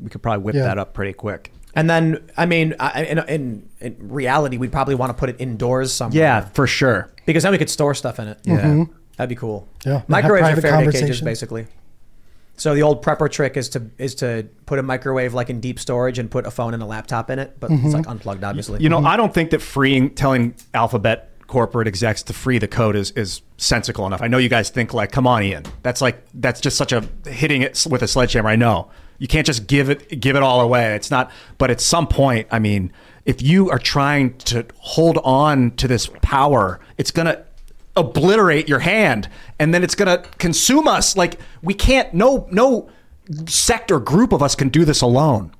We 0.00 0.08
could 0.08 0.22
probably 0.22 0.42
whip 0.42 0.54
Yeah. 0.54 0.62
that 0.62 0.78
up 0.78 0.94
pretty 0.94 1.12
quick. 1.12 1.52
And 1.74 1.88
then, 1.88 2.18
I 2.36 2.46
mean, 2.46 2.74
in, 2.96 3.18
in, 3.28 3.68
in 3.80 3.96
reality, 4.00 4.56
we'd 4.56 4.72
probably 4.72 4.94
want 4.94 5.10
to 5.10 5.14
put 5.14 5.28
it 5.28 5.36
indoors 5.38 5.92
somewhere. 5.92 6.18
Yeah, 6.20 6.40
for 6.40 6.66
sure. 6.66 7.12
Because 7.26 7.42
then 7.44 7.52
we 7.52 7.58
could 7.58 7.70
store 7.70 7.94
stuff 7.94 8.18
in 8.18 8.28
it. 8.28 8.38
Yeah. 8.44 8.60
Mhm. 8.62 8.90
That'd 9.16 9.28
be 9.28 9.34
cool. 9.36 9.68
Yeah, 9.84 9.98
have 9.98 10.08
Microwaves 10.08 10.58
are 10.58 10.60
Faraday 10.62 10.98
cages, 10.98 11.20
basically. 11.20 11.66
So 12.60 12.74
the 12.74 12.82
old 12.82 13.02
prepper 13.02 13.30
trick 13.30 13.56
is 13.56 13.70
to 13.70 13.82
is 13.96 14.14
to 14.16 14.46
put 14.66 14.78
a 14.78 14.82
microwave 14.82 15.32
like 15.32 15.48
in 15.48 15.60
deep 15.60 15.80
storage 15.80 16.18
and 16.18 16.30
put 16.30 16.46
a 16.46 16.50
phone 16.50 16.74
and 16.74 16.82
a 16.82 16.86
laptop 16.86 17.30
in 17.30 17.38
it, 17.38 17.56
but 17.58 17.70
Mhm. 17.70 17.84
it's 17.86 17.94
like 17.94 18.06
unplugged, 18.06 18.44
obviously. 18.44 18.82
You 18.82 18.90
know, 18.90 18.98
I 18.98 19.16
don't 19.16 19.32
think 19.32 19.48
that 19.50 19.62
freeing, 19.62 20.10
telling 20.10 20.54
Alphabet 20.74 21.30
corporate 21.46 21.88
execs 21.88 22.22
to 22.24 22.32
free 22.34 22.58
the 22.58 22.68
code 22.68 22.96
is 22.96 23.12
is 23.12 23.40
sensical 23.56 24.06
enough. 24.06 24.20
I 24.20 24.28
know 24.28 24.36
you 24.36 24.50
guys 24.50 24.68
think 24.68 24.92
like, 24.92 25.10
come 25.10 25.26
on, 25.26 25.42
Ian. 25.42 25.64
That's 25.82 26.02
like 26.02 26.22
that's 26.34 26.60
just 26.60 26.76
such 26.76 26.92
a 26.92 27.02
hitting 27.26 27.62
it 27.62 27.86
with 27.88 28.02
a 28.02 28.08
sledgehammer. 28.08 28.50
I 28.50 28.56
know 28.56 28.90
you 29.18 29.26
can't 29.26 29.46
just 29.46 29.66
give 29.66 29.88
it 29.88 30.20
give 30.20 30.36
it 30.36 30.42
all 30.42 30.60
away. 30.60 30.94
It's 30.94 31.10
not. 31.10 31.30
But 31.56 31.70
at 31.70 31.80
some 31.80 32.06
point, 32.06 32.46
I 32.50 32.58
mean, 32.58 32.92
if 33.24 33.40
you 33.40 33.70
are 33.70 33.78
trying 33.78 34.34
to 34.38 34.66
hold 34.76 35.16
on 35.24 35.70
to 35.76 35.88
this 35.88 36.10
power, 36.20 36.78
it's 36.98 37.10
gonna 37.10 37.38
obliterate 38.00 38.68
your 38.68 38.80
hand, 38.80 39.28
and 39.58 39.72
then 39.72 39.82
it's 39.84 39.94
gonna 39.94 40.18
consume 40.38 40.88
us. 40.88 41.16
Like 41.16 41.38
we 41.62 41.74
can't. 41.74 42.12
No, 42.12 42.48
no 42.50 42.88
sect 43.46 43.90
or 43.92 44.00
group 44.00 44.32
of 44.32 44.42
us 44.42 44.54
can 44.54 44.68
do 44.68 44.84
this 44.84 45.00
alone. 45.02 45.52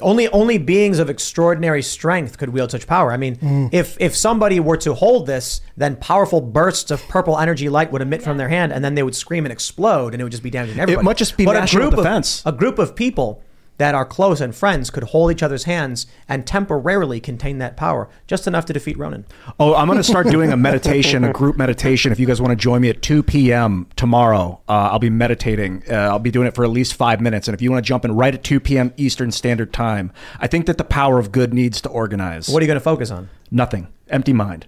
Only 0.00 0.26
only 0.28 0.56
beings 0.58 0.98
of 0.98 1.10
extraordinary 1.10 1.82
strength 1.82 2.38
could 2.38 2.48
wield 2.48 2.70
such 2.70 2.86
power. 2.86 3.12
I 3.12 3.16
mean, 3.18 3.36
Mm. 3.36 3.68
if 3.72 3.96
if 4.00 4.16
somebody 4.16 4.58
were 4.58 4.78
to 4.78 4.94
hold 4.94 5.26
this, 5.26 5.60
then 5.76 5.96
powerful 5.96 6.40
bursts 6.40 6.90
of 6.90 7.06
purple 7.08 7.38
energy 7.38 7.68
light 7.68 7.92
would 7.92 8.02
emit 8.02 8.22
from 8.22 8.38
their 8.38 8.48
hand, 8.48 8.72
and 8.72 8.82
then 8.84 8.94
they 8.94 9.02
would 9.02 9.14
scream 9.14 9.44
and 9.44 9.52
explode, 9.52 10.12
and 10.14 10.20
it 10.20 10.24
would 10.24 10.32
just 10.32 10.42
be 10.42 10.50
damaging 10.50 10.80
everybody. 10.80 11.04
might 11.04 11.18
just 11.18 11.36
be 11.36 11.44
but 11.44 11.52
national 11.54 11.88
a 11.88 11.90
group 11.90 11.96
defense. 12.02 12.42
Of, 12.44 12.54
a 12.54 12.56
group 12.56 12.78
of 12.78 12.94
people 12.96 13.42
that 13.78 13.94
are 13.94 14.04
close 14.04 14.40
and 14.40 14.54
friends 14.54 14.90
could 14.90 15.04
hold 15.04 15.32
each 15.32 15.42
other's 15.42 15.64
hands 15.64 16.06
and 16.28 16.46
temporarily 16.46 17.20
contain 17.20 17.58
that 17.58 17.76
power, 17.76 18.08
just 18.26 18.46
enough 18.46 18.64
to 18.66 18.72
defeat 18.72 18.98
Ronan. 18.98 19.24
Oh, 19.58 19.74
I'm 19.74 19.86
going 19.86 19.98
to 19.98 20.04
start 20.04 20.28
doing 20.28 20.52
a 20.52 20.56
meditation, 20.56 21.24
a 21.24 21.32
group 21.32 21.56
meditation. 21.56 22.12
If 22.12 22.20
you 22.20 22.26
guys 22.26 22.40
want 22.40 22.52
to 22.52 22.56
join 22.56 22.82
me 22.82 22.90
at 22.90 23.02
2 23.02 23.22
p.m. 23.22 23.86
tomorrow, 23.96 24.60
uh, 24.68 24.90
I'll 24.92 24.98
be 24.98 25.10
meditating. 25.10 25.84
Uh, 25.90 25.94
I'll 25.94 26.18
be 26.18 26.30
doing 26.30 26.46
it 26.46 26.54
for 26.54 26.64
at 26.64 26.70
least 26.70 26.94
five 26.94 27.20
minutes. 27.20 27.48
And 27.48 27.54
if 27.54 27.62
you 27.62 27.70
want 27.70 27.84
to 27.84 27.88
jump 27.88 28.04
in 28.04 28.12
right 28.12 28.34
at 28.34 28.44
2 28.44 28.60
p.m. 28.60 28.92
Eastern 28.96 29.32
Standard 29.32 29.72
Time, 29.72 30.12
I 30.38 30.46
think 30.46 30.66
that 30.66 30.78
the 30.78 30.84
power 30.84 31.18
of 31.18 31.32
good 31.32 31.52
needs 31.52 31.80
to 31.82 31.88
organize. 31.88 32.48
What 32.48 32.60
are 32.60 32.64
you 32.64 32.68
going 32.68 32.76
to 32.76 32.80
focus 32.80 33.10
on? 33.10 33.28
Nothing. 33.50 33.88
Empty 34.08 34.32
mind. 34.32 34.66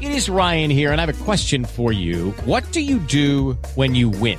It 0.00 0.12
is 0.12 0.28
Ryan 0.28 0.70
here, 0.70 0.92
and 0.92 1.00
I 1.00 1.06
have 1.06 1.20
a 1.20 1.24
question 1.24 1.64
for 1.64 1.92
you. 1.92 2.30
What 2.44 2.70
do 2.72 2.80
you 2.80 2.98
do 2.98 3.58
when 3.74 3.94
you 3.94 4.10
win? 4.10 4.38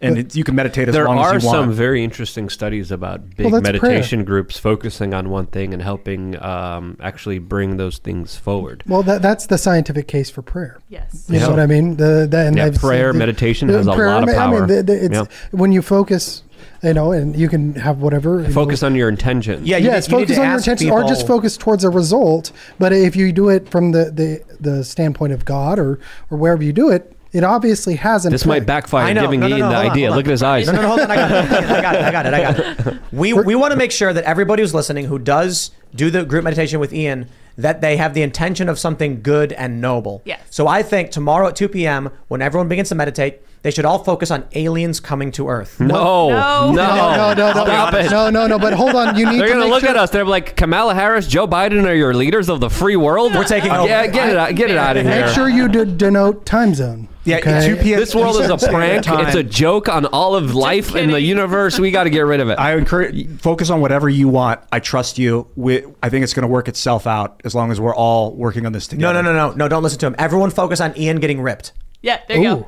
And 0.00 0.16
it, 0.16 0.36
you 0.36 0.44
can 0.44 0.54
meditate 0.54 0.86
as 0.88 0.94
there 0.94 1.06
long 1.06 1.18
are 1.18 1.34
as 1.34 1.42
you 1.42 1.48
want. 1.48 1.56
There 1.56 1.60
are 1.62 1.66
some 1.66 1.72
very 1.72 2.04
interesting 2.04 2.48
studies 2.48 2.92
about 2.92 3.30
big 3.36 3.50
Well, 3.50 3.60
that's 3.60 3.64
meditation 3.82 4.24
groups 4.24 4.56
focusing 4.56 5.12
on 5.12 5.28
one 5.28 5.46
thing 5.46 5.74
and 5.74 5.82
helping 5.82 6.40
um, 6.40 6.96
actually 7.00 7.40
bring 7.40 7.78
those 7.78 7.98
things 7.98 8.36
forward. 8.36 8.84
Well, 8.86 9.02
that, 9.02 9.22
that's 9.22 9.46
the 9.46 9.58
scientific 9.58 10.06
case 10.06 10.30
for 10.30 10.40
prayer. 10.42 10.78
Yes. 10.88 11.26
You 11.28 11.40
know 11.40 11.50
what 11.50 11.58
I 11.58 11.66
mean? 11.66 11.96
The, 11.96 12.28
the, 12.30 12.46
and 12.46 12.56
Yeah, 12.56 12.70
prayer, 12.78 13.12
the- 13.12 13.18
meditation 13.18 13.66
the 13.66 13.76
has 13.78 13.86
a 13.88 13.90
lot 13.90 14.22
of 14.22 14.28
I 14.28 14.34
power. 14.34 14.60
mean, 14.60 14.68
the, 14.68 14.82
the, 14.84 15.04
it's, 15.06 15.14
Yeah. 15.14 15.24
when 15.50 15.72
you 15.72 15.82
focus, 15.82 16.44
you 16.80 16.94
know, 16.94 17.10
and 17.10 17.34
you 17.34 17.48
can 17.48 17.74
have 17.74 17.98
whatever. 17.98 18.48
Focus 18.50 18.82
know, 18.82 18.86
on 18.86 18.94
your 18.94 19.08
intention. 19.08 19.66
Yeah, 19.66 19.78
you 19.78 19.86
yes, 19.86 20.06
need- 20.08 20.12
you 20.12 20.18
need 20.20 20.24
focus 20.28 20.36
to 20.36 20.40
on 20.42 20.46
your 20.46 20.54
ask 20.54 20.66
intention, 20.68 20.90
or 20.92 21.02
just 21.08 21.26
focus 21.26 21.56
towards 21.56 21.82
a 21.82 21.90
result. 21.90 22.52
But 22.78 22.92
if 22.92 23.16
you 23.16 23.32
do 23.32 23.48
it 23.48 23.68
from 23.68 23.90
the, 23.90 24.12
the, 24.12 24.44
the 24.60 24.84
standpoint 24.84 25.32
of 25.32 25.44
God 25.44 25.80
or 25.80 25.98
or 26.30 26.38
wherever 26.38 26.62
you 26.62 26.72
do 26.72 26.88
it, 26.90 27.17
it 27.32 27.44
obviously 27.44 27.94
hasn't. 27.96 28.32
This 28.32 28.46
might 28.46 28.64
backfire, 28.66 29.04
I 29.06 29.12
know. 29.12 29.22
giving 29.22 29.40
No, 29.40 29.48
no, 29.48 29.56
Ian 29.56 29.66
no, 29.66 29.68
the 29.70 29.76
on, 29.76 29.90
idea. 29.90 30.10
Look 30.10 30.26
at 30.26 30.30
his 30.30 30.42
eyes. 30.42 30.66
No, 30.66 30.72
no, 30.72 30.82
no, 30.82 30.88
hold 30.88 31.00
on. 31.00 31.10
I 31.10 31.16
got 31.16 31.30
it. 31.30 31.52
I 31.52 31.80
got 31.82 31.94
it. 31.94 32.02
I 32.02 32.10
got 32.12 32.26
it. 32.26 32.34
I 32.34 32.40
got 32.42 32.86
it. 32.86 32.98
We, 33.12 33.32
we 33.32 33.54
want 33.54 33.72
to 33.72 33.76
make 33.76 33.90
sure 33.92 34.12
that 34.12 34.24
everybody 34.24 34.62
who's 34.62 34.74
listening 34.74 35.06
who 35.06 35.18
does 35.18 35.70
do 35.94 36.10
the 36.10 36.24
group 36.24 36.44
meditation 36.44 36.78
with 36.80 36.92
Ian, 36.92 37.28
that 37.56 37.80
they 37.80 37.96
have 37.96 38.14
the 38.14 38.22
intention 38.22 38.68
of 38.68 38.78
something 38.78 39.22
good 39.22 39.52
and 39.54 39.80
noble. 39.80 40.22
Yes. 40.24 40.40
So 40.50 40.68
I 40.68 40.82
think 40.82 41.10
tomorrow 41.10 41.48
at 41.48 41.56
2 41.56 41.68
p.m., 41.68 42.10
when 42.28 42.40
everyone 42.42 42.68
begins 42.68 42.90
to 42.90 42.94
meditate, 42.94 43.40
they 43.62 43.70
should 43.72 43.84
all 43.84 44.04
focus 44.04 44.30
on 44.30 44.44
aliens 44.52 45.00
coming 45.00 45.32
to 45.32 45.48
Earth. 45.48 45.80
No, 45.80 46.28
No. 46.28 46.70
no, 46.70 46.72
No, 46.72 46.74
no, 46.74 47.34
no, 47.34 47.52
no, 47.54 47.64
Stop 47.64 47.94
it. 47.94 48.10
no, 48.10 48.30
no, 48.30 48.46
no. 48.46 48.58
But 48.58 48.74
hold 48.74 48.94
on, 48.94 49.16
you 49.16 49.28
need 49.28 49.40
They're 49.40 49.48
to 49.48 49.52
gonna 49.54 49.66
look 49.66 49.80
sure- 49.80 49.88
at 49.90 49.96
us. 49.96 50.10
They're 50.10 50.24
like 50.24 50.54
Kamala 50.54 50.94
Harris, 50.94 51.26
Joe 51.26 51.48
Biden 51.48 51.84
are 51.84 51.94
your 51.94 52.14
leaders 52.14 52.48
of 52.48 52.60
the 52.60 52.70
free 52.70 52.94
world. 52.96 53.34
We're 53.34 53.42
taking 53.44 53.72
over. 53.72 53.88
Yeah, 53.88 54.06
get 54.06 54.28
it, 54.28 54.36
out, 54.36 54.54
get 54.54 54.70
it 54.70 54.76
out 54.76 54.96
of 54.96 55.04
here. 55.04 55.24
Make 55.26 55.34
sure 55.34 55.48
you 55.48 55.66
de- 55.68 55.86
denote 55.86 56.46
time 56.46 56.74
zone. 56.74 57.08
Yeah, 57.28 57.38
okay? 57.38 57.66
2 57.66 57.76
p.m. 57.76 58.00
This 58.00 58.14
world 58.14 58.40
is 58.40 58.48
a 58.48 58.56
prank. 58.56 59.04
Standard 59.04 59.26
It's 59.28 59.36
a 59.36 59.42
joke 59.42 59.88
on 59.88 60.06
all 60.06 60.34
of 60.34 60.54
life 60.54 60.96
in 60.96 61.10
the 61.10 61.20
universe. 61.20 61.78
We 61.78 61.90
got 61.90 62.04
to 62.04 62.10
get 62.10 62.20
rid 62.20 62.40
of 62.40 62.48
it. 62.48 62.58
I 62.58 62.76
encourage 62.76 63.28
focus 63.40 63.70
on 63.70 63.80
whatever 63.80 64.08
you 64.08 64.28
want. 64.28 64.60
I 64.72 64.80
trust 64.80 65.18
you. 65.18 65.46
We, 65.56 65.84
I 66.02 66.08
think 66.08 66.24
it's 66.24 66.34
going 66.34 66.42
to 66.42 66.48
work 66.48 66.68
itself 66.68 67.06
out 67.06 67.40
as 67.44 67.54
long 67.54 67.70
as 67.70 67.80
we're 67.80 67.94
all 67.94 68.34
working 68.34 68.64
on 68.64 68.72
this 68.72 68.86
together. 68.86 69.12
No, 69.12 69.20
no, 69.20 69.32
no, 69.32 69.50
no, 69.50 69.54
no! 69.54 69.68
Don't 69.68 69.82
listen 69.82 69.98
to 70.00 70.06
him. 70.06 70.16
Everyone 70.18 70.50
focus 70.50 70.80
on 70.80 70.96
Ian 70.98 71.20
getting 71.20 71.40
ripped. 71.40 71.72
Yeah, 72.00 72.20
there 72.28 72.38
you 72.38 72.48
Ooh. 72.48 72.56
go. 72.56 72.66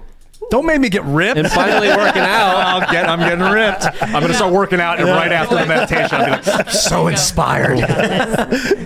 Don't 0.51 0.67
make 0.67 0.81
me 0.81 0.89
get 0.89 1.05
ripped. 1.05 1.39
and 1.39 1.49
finally 1.51 1.89
working 1.89 2.23
out. 2.23 2.57
I'll 2.83 2.93
get, 2.93 3.09
I'm 3.09 3.21
getting 3.21 3.41
ripped. 3.53 3.87
I'm 4.03 4.13
going 4.21 4.29
to 4.29 4.35
start 4.35 4.53
working 4.53 4.81
out, 4.81 4.99
and 4.99 5.09
right 5.09 5.33
after 5.33 5.55
the 5.57 5.67
meditation, 5.67 6.21
I'll 6.21 6.25
be 6.43 6.51
like, 6.51 6.71
So 6.71 7.07
inspired. 7.07 7.79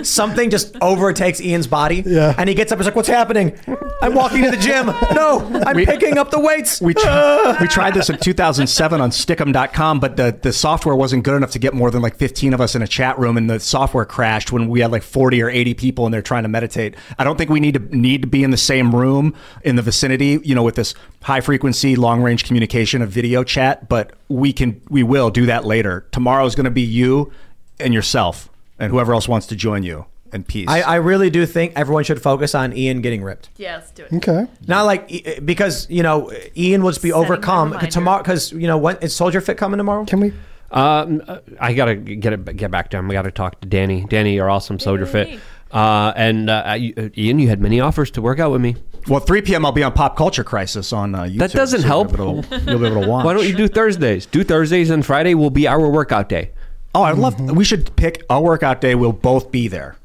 Something 0.07 0.51
just 0.51 0.77
overtakes 0.81 1.41
Ian's 1.41 1.67
body. 1.67 2.03
Yeah. 2.07 2.35
And 2.37 2.49
he 2.49 2.55
gets 2.55 2.71
up 2.73 2.77
and 2.77 2.81
is 2.83 2.87
like, 2.87 2.97
What's 2.97 3.09
happening? 3.09 3.59
I'm 4.03 4.15
walking 4.15 4.43
to 4.45 4.51
the 4.51 4.57
gym. 4.57 4.87
No, 5.15 5.41
I'm 5.67 5.77
picking 5.85 6.19
up 6.19 6.31
the 6.31 6.41
weights. 6.41 6.81
we, 6.81 6.95
tr- 6.95 7.57
we 7.61 7.67
tried 7.69 7.95
this 7.95 8.11
in 8.11 8.19
2007 8.19 9.01
on 9.01 9.11
Stickam.com, 9.11 10.01
but 10.01 10.17
the, 10.17 10.39
the 10.43 10.53
software 10.53 10.95
wasn't 10.95 11.25
good 11.25 11.37
enough 11.37 11.53
to 11.53 11.59
get 11.59 11.73
more 11.75 11.91
than 11.91 12.03
like 12.03 12.17
15 12.17 12.53
of 12.53 12.61
us 12.61 12.75
in 12.75 12.83
a 12.83 12.87
chat 12.89 13.19
room, 13.19 13.37
and 13.37 13.49
the 13.49 13.59
software 13.61 14.05
crashed 14.05 14.53
when 14.53 14.69
we 14.69 14.81
had 14.81 14.93
like 14.93 15.03
40 15.03 15.43
or 15.43 15.49
80 15.49 15.75
people 15.75 16.07
in 16.07 16.13
there 16.13 16.23
trying 16.23 16.43
to 16.43 16.49
meditate. 16.49 16.95
I 17.19 17.25
don't 17.25 17.39
think 17.39 17.51
we 17.51 17.61
need 17.61 17.75
to 17.75 17.97
need 17.97 18.23
to 18.23 18.29
be 18.29 18.45
in 18.45 18.51
the 18.51 18.57
same 18.57 18.95
room 18.95 19.35
in 19.63 19.77
the 19.77 19.83
vicinity, 19.83 20.39
you 20.45 20.55
know, 20.55 20.63
with 20.63 20.75
this 20.75 20.95
high 21.25 21.41
frequency, 21.41 21.97
long 21.97 22.23
range 22.23 22.45
communication 22.45 23.03
of 23.03 23.11
video 23.11 23.43
chat, 23.45 23.89
but 23.89 24.13
we 24.29 24.53
can 24.53 24.81
we 24.89 25.03
will 25.03 25.31
do 25.31 25.47
that 25.47 25.65
later. 25.65 26.07
Tomorrow 26.13 26.47
is 26.47 26.55
going 26.55 26.65
to 26.65 26.71
be 26.71 26.83
you 26.83 27.33
and 27.81 27.93
yourself, 27.93 28.49
and 28.79 28.91
whoever 28.93 29.13
else 29.15 29.27
wants 29.29 29.47
to 29.49 29.57
join 29.57 29.83
you. 29.83 30.07
And 30.33 30.47
peace. 30.47 30.69
I, 30.69 30.81
I 30.83 30.95
really 30.97 31.31
do 31.31 31.47
think 31.47 31.75
everyone 31.77 32.03
should 32.03 32.21
focus 32.21 32.57
on 32.57 32.77
Ian 32.77 33.03
getting 33.03 33.23
ripped. 33.23 33.51
Yeah, 33.57 33.77
let's 33.77 33.93
do 33.93 34.03
it. 34.03 34.13
Okay. 34.15 34.47
Not 34.67 34.83
like 34.83 35.41
because 35.45 35.89
you 35.89 36.03
know 36.03 36.33
Ian 36.57 36.83
will 36.83 36.91
just 36.91 37.03
be 37.05 37.11
Setting 37.11 37.25
overcome 37.25 37.69
reminder. 37.71 37.91
tomorrow 37.91 38.21
because 38.23 38.51
you 38.53 38.67
know 38.67 38.77
when 38.77 38.97
is 38.97 39.15
Soldier 39.15 39.41
Fit 39.41 39.57
coming 39.57 39.79
tomorrow? 39.79 40.05
Can 40.05 40.19
we? 40.21 40.33
Um, 40.73 41.23
I 41.61 41.73
gotta 41.73 41.95
get 41.95 42.33
it, 42.33 42.57
get 42.57 42.71
back 42.73 42.91
to 42.91 42.97
him. 42.99 43.09
I 43.11 43.15
gotta 43.15 43.31
talk 43.31 43.61
to 43.61 43.69
Danny. 43.69 44.07
Danny, 44.09 44.35
you're 44.35 44.51
awesome, 44.51 44.81
Soldier 44.81 45.07
Fit. 45.07 45.39
Uh, 45.71 46.13
and 46.17 46.51
uh, 46.51 46.75
you- 46.77 46.95
uh, 46.97 47.09
Ian, 47.17 47.39
you 47.39 47.49
had 47.49 47.61
many 47.61 47.79
offers 47.81 48.11
to 48.13 48.21
work 48.23 48.41
out 48.41 48.51
with 48.51 48.61
me. 48.61 48.75
Well, 49.09 49.21
3 49.21 49.43
p.m. 49.43 49.67
I'll 49.67 49.73
be 49.73 49.83
on 49.83 49.93
Pop 49.93 50.17
Culture 50.17 50.45
Crisis 50.45 50.93
on 50.93 51.15
uh, 51.15 51.23
YouTube. 51.23 51.39
That 51.39 51.53
doesn't 51.53 51.83
so 51.83 51.87
help. 51.87 52.17
You'll 52.17 52.43
be, 52.43 52.47
able 52.49 52.59
to, 52.59 52.71
you'll 52.71 52.79
be 52.81 52.87
able 52.87 53.03
to 53.03 53.09
watch. 53.09 53.25
Why 53.25 53.35
don't 53.35 53.47
you 53.47 53.55
do 53.55 53.69
Thursdays? 53.69 54.27
Do 54.27 54.45
Thursdays 54.45 54.91
and 54.91 55.05
Friday 55.05 55.35
will 55.35 55.51
be 55.51 55.67
our 55.67 55.89
workout 55.89 56.29
day. 56.29 56.53
Oh, 56.95 57.03
I'd 57.03 57.19
love. 57.19 57.41
We 57.41 57.65
should 57.65 57.95
pick 57.97 58.25
a 58.31 58.41
workout 58.41 58.81
day. 58.81 58.95
We'll 58.95 59.13
both 59.13 59.51
be 59.51 59.69
there. 59.69 59.97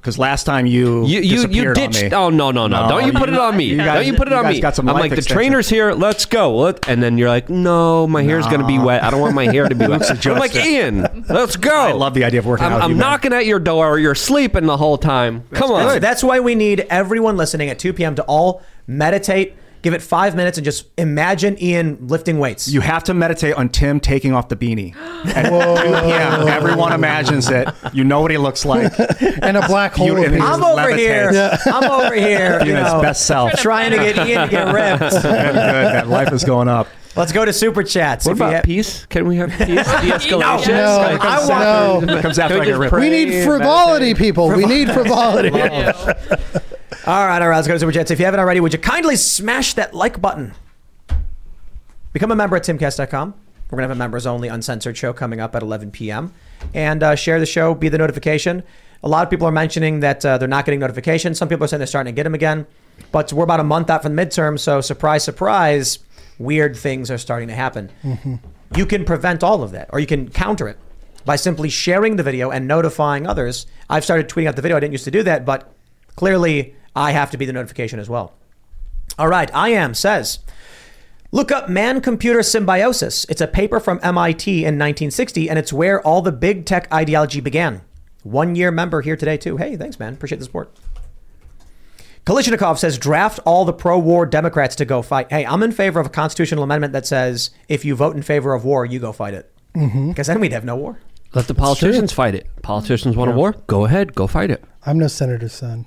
Because 0.00 0.18
last 0.18 0.44
time 0.44 0.64
you 0.64 1.04
You 1.06 1.20
you, 1.20 1.20
you 1.20 1.36
disappeared 1.36 1.78
on 1.78 1.90
ditched. 1.90 2.02
me. 2.04 2.12
Oh 2.16 2.30
no 2.30 2.50
no 2.50 2.66
no! 2.66 2.84
No, 2.84 2.88
Don't 2.88 3.06
you 3.06 3.12
put 3.12 3.28
it 3.28 3.34
on 3.36 3.54
me! 3.54 3.64
you 3.64 3.76
guys- 3.76 3.96
Don't 3.98 4.06
you 4.06 4.14
put 4.14 4.28
it 4.28 4.30
you 4.30 4.36
on 4.38 4.44
guys 4.44 4.54
me! 4.54 4.60
got 4.62 4.74
some 4.74 4.88
I'm 4.88 4.94
life 4.94 5.02
like 5.02 5.10
the 5.10 5.16
extension. 5.18 5.36
trainer's 5.36 5.68
here. 5.68 5.92
Let's 5.92 6.24
go. 6.24 6.56
Let- 6.56 6.88
And 6.88 7.02
then 7.02 7.18
you're 7.18 7.28
like, 7.28 7.50
no, 7.50 8.06
my 8.06 8.22
hair's 8.22 8.46
gonna 8.46 8.66
be 8.66 8.78
wet. 8.78 9.04
I 9.04 9.10
don't 9.10 9.20
want 9.20 9.34
my 9.34 9.44
hair 9.44 9.68
to 9.68 9.74
be 9.74 9.86
wet. 9.86 10.00
Luke's 10.00 10.08
a 10.26 10.30
I'm 10.30 10.38
like 10.38 10.52
jokester. 10.52 10.64
Ian, 10.64 11.24
let's 11.28 11.56
go. 11.56 11.70
I 11.74 11.92
love 11.92 12.14
the 12.14 12.24
idea 12.24 12.40
of 12.40 12.46
working 12.46 12.64
I'm, 12.64 12.72
out 12.72 12.76
with 12.76 12.84
I'm 12.84 12.90
you, 12.92 12.96
man. 12.96 13.10
knocking 13.10 13.32
at 13.34 13.44
your 13.44 13.58
door. 13.58 13.98
You're 13.98 14.14
sleeping 14.14 14.64
the 14.66 14.76
whole 14.78 14.96
time. 14.96 15.44
Come 15.52 15.70
on. 15.70 15.84
That's, 15.86 16.00
that's 16.00 16.24
why 16.24 16.40
we 16.40 16.54
need 16.54 16.80
everyone 16.88 17.36
listening 17.36 17.68
at 17.68 17.78
2 17.78 17.92
p.m. 17.92 18.14
to 18.14 18.22
all 18.22 18.62
meditate. 18.86 19.54
Give 19.82 19.94
it 19.94 20.02
five 20.02 20.36
minutes 20.36 20.58
and 20.58 20.64
just 20.64 20.86
imagine 20.98 21.60
Ian 21.62 22.06
lifting 22.06 22.38
weights. 22.38 22.68
You 22.68 22.80
have 22.82 23.02
to 23.04 23.14
meditate 23.14 23.54
on 23.54 23.68
Tim 23.70 23.98
taking 24.00 24.32
off 24.34 24.48
the 24.48 24.56
beanie. 24.56 24.94
At 25.34 25.44
2 25.48 25.50
p.m. 26.06 26.48
Everyone 26.48 26.92
imagines 26.92 27.48
it. 27.50 27.68
You 27.94 28.04
know 28.04 28.20
what 28.20 28.30
he 28.30 28.36
looks 28.38 28.64
like. 28.64 28.92
And 29.42 29.56
a 29.56 29.66
black 29.66 29.94
hole 29.94 30.06
You- 30.08 30.16
and 30.18 30.26
appears. 30.26 30.42
he 30.42 30.48
I'm 30.48 30.62
over 30.64 30.94
here. 30.94 31.32
Yeah. 31.32 31.56
I'm 31.66 31.90
over 31.90 32.14
here. 32.14 32.58
Being 32.62 32.76
you 32.76 32.82
his 32.84 32.92
best 32.94 33.26
self. 33.26 33.52
Trying 33.54 33.90
to 33.92 33.96
get 33.96 34.16
Ian 34.26 34.42
to 34.42 34.48
get 34.50 34.64
ripped. 34.74 35.00
Good, 35.12 35.22
good. 35.22 35.54
That 35.54 36.08
life 36.08 36.32
is 36.32 36.44
going 36.44 36.68
up. 36.68 36.86
Let's 37.16 37.32
go 37.32 37.44
to 37.44 37.52
super 37.52 37.82
chats. 37.82 38.24
What 38.26 38.32
If 38.32 38.38
about 38.38 38.54
ha- 38.54 38.60
peace? 38.62 39.04
Can 39.06 39.26
we 39.26 39.36
have 39.36 39.50
peace? 39.50 39.66
De-escalation? 39.66 40.68
No, 40.68 40.96
Like, 40.98 41.20
I 41.20 41.38
want- 41.48 42.06
no. 42.06 42.16
It 42.18 42.22
comes 42.22 42.38
after 42.38 42.60
I 42.60 42.64
get 42.66 42.78
ripped. 42.78 42.94
We 42.94 43.08
need 43.10 43.44
frivolity, 43.44 44.14
people. 44.14 44.48
We 44.48 44.64
need 44.66 44.90
frivolity. 44.92 45.50
All 47.06 47.26
right, 47.26 47.40
all 47.40 47.48
right. 47.48 47.56
Let's 47.56 47.66
go 47.66 47.74
to 47.74 47.80
super 47.80 47.92
chats. 47.92 48.10
If 48.10 48.18
you 48.18 48.26
haven't 48.26 48.40
already, 48.40 48.60
would 48.60 48.74
you 48.74 48.78
kindly 48.78 49.16
smash 49.16 49.72
that 49.74 49.94
like 49.94 50.20
button? 50.20 50.52
Become 52.12 52.30
a 52.30 52.36
member 52.36 52.56
at 52.56 52.62
timcast.com. 52.64 53.34
We're 53.70 53.76
gonna 53.76 53.88
have 53.88 53.96
a 53.96 53.98
members 53.98 54.26
only 54.26 54.48
uncensored 54.48 54.96
show 54.96 55.12
coming 55.12 55.40
up 55.40 55.54
at 55.54 55.62
11 55.62 55.92
p.m. 55.92 56.34
And 56.74 57.02
uh, 57.02 57.14
share 57.14 57.40
the 57.40 57.46
show. 57.46 57.74
Be 57.74 57.88
the 57.88 57.96
notification. 57.98 58.62
A 59.02 59.08
lot 59.08 59.24
of 59.24 59.30
people 59.30 59.46
are 59.46 59.52
mentioning 59.52 60.00
that 60.00 60.26
uh, 60.26 60.36
they're 60.36 60.48
not 60.48 60.66
getting 60.66 60.80
notifications. 60.80 61.38
Some 61.38 61.48
people 61.48 61.64
are 61.64 61.68
saying 61.68 61.78
they're 61.78 61.86
starting 61.86 62.12
to 62.12 62.16
get 62.16 62.24
them 62.24 62.34
again. 62.34 62.66
But 63.12 63.32
we're 63.32 63.44
about 63.44 63.60
a 63.60 63.64
month 63.64 63.88
out 63.88 64.02
from 64.02 64.14
the 64.14 64.22
midterm, 64.22 64.58
so 64.58 64.82
surprise, 64.82 65.24
surprise, 65.24 66.00
weird 66.38 66.76
things 66.76 67.10
are 67.10 67.16
starting 67.16 67.48
to 67.48 67.54
happen. 67.54 67.90
You 68.76 68.84
can 68.84 69.06
prevent 69.06 69.42
all 69.42 69.62
of 69.62 69.70
that, 69.70 69.88
or 69.90 70.00
you 70.00 70.06
can 70.06 70.28
counter 70.30 70.68
it 70.68 70.76
by 71.24 71.36
simply 71.36 71.70
sharing 71.70 72.16
the 72.16 72.22
video 72.22 72.50
and 72.50 72.68
notifying 72.68 73.26
others. 73.26 73.66
I've 73.88 74.04
started 74.04 74.28
tweeting 74.28 74.48
out 74.48 74.56
the 74.56 74.62
video. 74.62 74.76
I 74.76 74.80
didn't 74.80 74.92
used 74.92 75.04
to 75.04 75.10
do 75.10 75.22
that, 75.22 75.46
but 75.46 75.72
clearly 76.16 76.74
I 76.94 77.12
have 77.12 77.30
to 77.30 77.38
be 77.38 77.46
the 77.46 77.52
notification 77.52 77.98
as 77.98 78.08
well. 78.08 78.34
All 79.18 79.28
right, 79.28 79.52
I 79.54 79.70
am 79.70 79.94
says. 79.94 80.40
Look 81.32 81.52
up 81.52 81.68
man 81.68 82.00
computer 82.00 82.42
symbiosis. 82.42 83.24
It's 83.28 83.40
a 83.40 83.46
paper 83.46 83.78
from 83.78 84.00
MIT 84.02 84.50
in 84.50 84.78
1960, 84.78 85.48
and 85.48 85.58
it's 85.58 85.72
where 85.72 86.00
all 86.02 86.22
the 86.22 86.32
big 86.32 86.66
tech 86.66 86.92
ideology 86.92 87.40
began. 87.40 87.82
One 88.22 88.56
year 88.56 88.70
member 88.70 89.00
here 89.02 89.16
today, 89.16 89.36
too. 89.36 89.56
Hey, 89.56 89.76
thanks, 89.76 89.98
man. 89.98 90.14
Appreciate 90.14 90.38
the 90.38 90.44
support. 90.44 90.76
Kalishnikov 92.26 92.78
says 92.78 92.98
draft 92.98 93.40
all 93.46 93.64
the 93.64 93.72
pro 93.72 93.98
war 93.98 94.26
Democrats 94.26 94.76
to 94.76 94.84
go 94.84 95.02
fight. 95.02 95.30
Hey, 95.30 95.46
I'm 95.46 95.62
in 95.62 95.72
favor 95.72 96.00
of 96.00 96.06
a 96.06 96.10
constitutional 96.10 96.62
amendment 96.62 96.92
that 96.92 97.06
says 97.06 97.50
if 97.68 97.84
you 97.84 97.94
vote 97.94 98.14
in 98.14 98.22
favor 98.22 98.52
of 98.52 98.64
war, 98.64 98.84
you 98.84 98.98
go 98.98 99.12
fight 99.12 99.34
it. 99.34 99.50
Mm-hmm. 99.74 100.10
Because 100.10 100.26
then 100.26 100.40
we'd 100.40 100.52
have 100.52 100.64
no 100.64 100.76
war. 100.76 100.98
Let 101.32 101.46
the 101.46 101.54
politicians 101.54 102.12
fight 102.12 102.34
it. 102.34 102.48
Politicians 102.62 103.16
want 103.16 103.30
a 103.30 103.34
war? 103.34 103.54
Go 103.68 103.84
ahead, 103.84 104.14
go 104.14 104.26
fight 104.26 104.50
it. 104.50 104.62
I'm 104.84 104.98
no 104.98 105.06
senator's 105.06 105.52
son. 105.52 105.86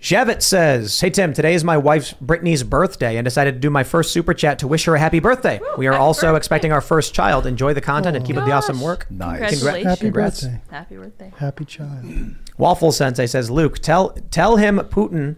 Shavit 0.00 0.40
says, 0.40 0.98
Hey 0.98 1.10
Tim, 1.10 1.34
today 1.34 1.52
is 1.52 1.62
my 1.62 1.76
wife's 1.76 2.14
Brittany's 2.14 2.62
birthday 2.62 3.16
and 3.18 3.24
decided 3.24 3.52
to 3.54 3.60
do 3.60 3.68
my 3.68 3.84
first 3.84 4.12
super 4.12 4.32
chat 4.32 4.58
to 4.60 4.66
wish 4.66 4.86
her 4.86 4.94
a 4.94 4.98
happy 4.98 5.20
birthday. 5.20 5.60
we 5.76 5.86
are 5.88 5.94
also 5.94 6.36
expecting 6.36 6.72
our 6.72 6.80
first 6.80 7.12
child. 7.12 7.46
Enjoy 7.46 7.74
the 7.74 7.82
content 7.82 8.16
and 8.16 8.24
keep 8.24 8.38
up 8.38 8.46
the 8.46 8.52
awesome 8.52 8.80
work. 8.80 9.06
Nice. 9.10 9.62
Congra- 9.62 9.82
Happy 9.84 10.00
congrats. 10.00 10.42
birthday. 10.44 10.60
Happy 10.70 10.96
birthday. 10.96 11.32
Happy 11.36 11.64
child. 11.66 12.34
Waffle 12.56 12.92
Sensei 12.92 13.26
says, 13.26 13.50
Luke, 13.50 13.78
tell 13.80 14.10
tell 14.30 14.56
him 14.56 14.78
Putin, 14.78 15.36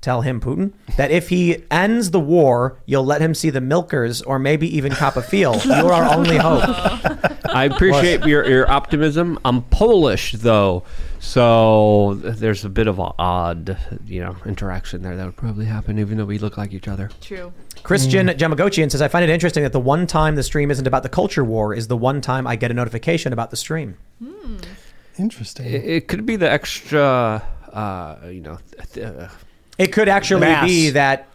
tell 0.00 0.20
him 0.22 0.40
Putin 0.40 0.74
that 0.96 1.10
if 1.10 1.28
he 1.30 1.64
ends 1.72 2.12
the 2.12 2.20
war, 2.20 2.78
you'll 2.86 3.04
let 3.04 3.20
him 3.20 3.34
see 3.34 3.50
the 3.50 3.60
milkers 3.60 4.22
or 4.22 4.38
maybe 4.38 4.68
even 4.76 4.92
cop 4.92 5.16
a 5.16 5.22
feel. 5.22 5.58
You're 5.64 5.92
our 5.92 6.14
only 6.16 6.36
hope. 6.36 6.62
I 7.52 7.64
appreciate 7.64 8.24
your, 8.26 8.48
your 8.48 8.70
optimism. 8.70 9.40
I'm 9.44 9.62
Polish 9.62 10.32
though, 10.32 10.84
so 11.24 12.14
there's 12.14 12.66
a 12.66 12.68
bit 12.68 12.86
of 12.86 12.98
an 12.98 13.12
odd, 13.18 13.78
you 14.06 14.20
know, 14.20 14.36
interaction 14.44 15.02
there 15.02 15.16
that 15.16 15.24
would 15.24 15.36
probably 15.36 15.64
happen, 15.64 15.98
even 15.98 16.18
though 16.18 16.26
we 16.26 16.38
look 16.38 16.58
like 16.58 16.74
each 16.74 16.86
other. 16.86 17.10
True. 17.22 17.50
Christian 17.82 18.28
Jamagochian 18.28 18.90
says, 18.90 19.00
I 19.00 19.08
find 19.08 19.24
it 19.24 19.32
interesting 19.32 19.62
that 19.62 19.72
the 19.72 19.80
one 19.80 20.06
time 20.06 20.34
the 20.34 20.42
stream 20.42 20.70
isn't 20.70 20.86
about 20.86 21.02
the 21.02 21.08
culture 21.08 21.42
war 21.42 21.72
is 21.72 21.88
the 21.88 21.96
one 21.96 22.20
time 22.20 22.46
I 22.46 22.56
get 22.56 22.70
a 22.70 22.74
notification 22.74 23.32
about 23.32 23.50
the 23.50 23.56
stream. 23.56 23.96
Interesting. 25.18 25.66
It, 25.66 25.84
it 25.84 26.08
could 26.08 26.26
be 26.26 26.36
the 26.36 26.50
extra, 26.50 27.42
uh, 27.72 28.16
you 28.26 28.42
know, 28.42 28.58
th- 28.92 29.06
uh, 29.06 29.28
It 29.78 29.92
could 29.92 30.10
actually 30.10 30.42
Mass. 30.42 30.68
be 30.68 30.90
that 30.90 31.28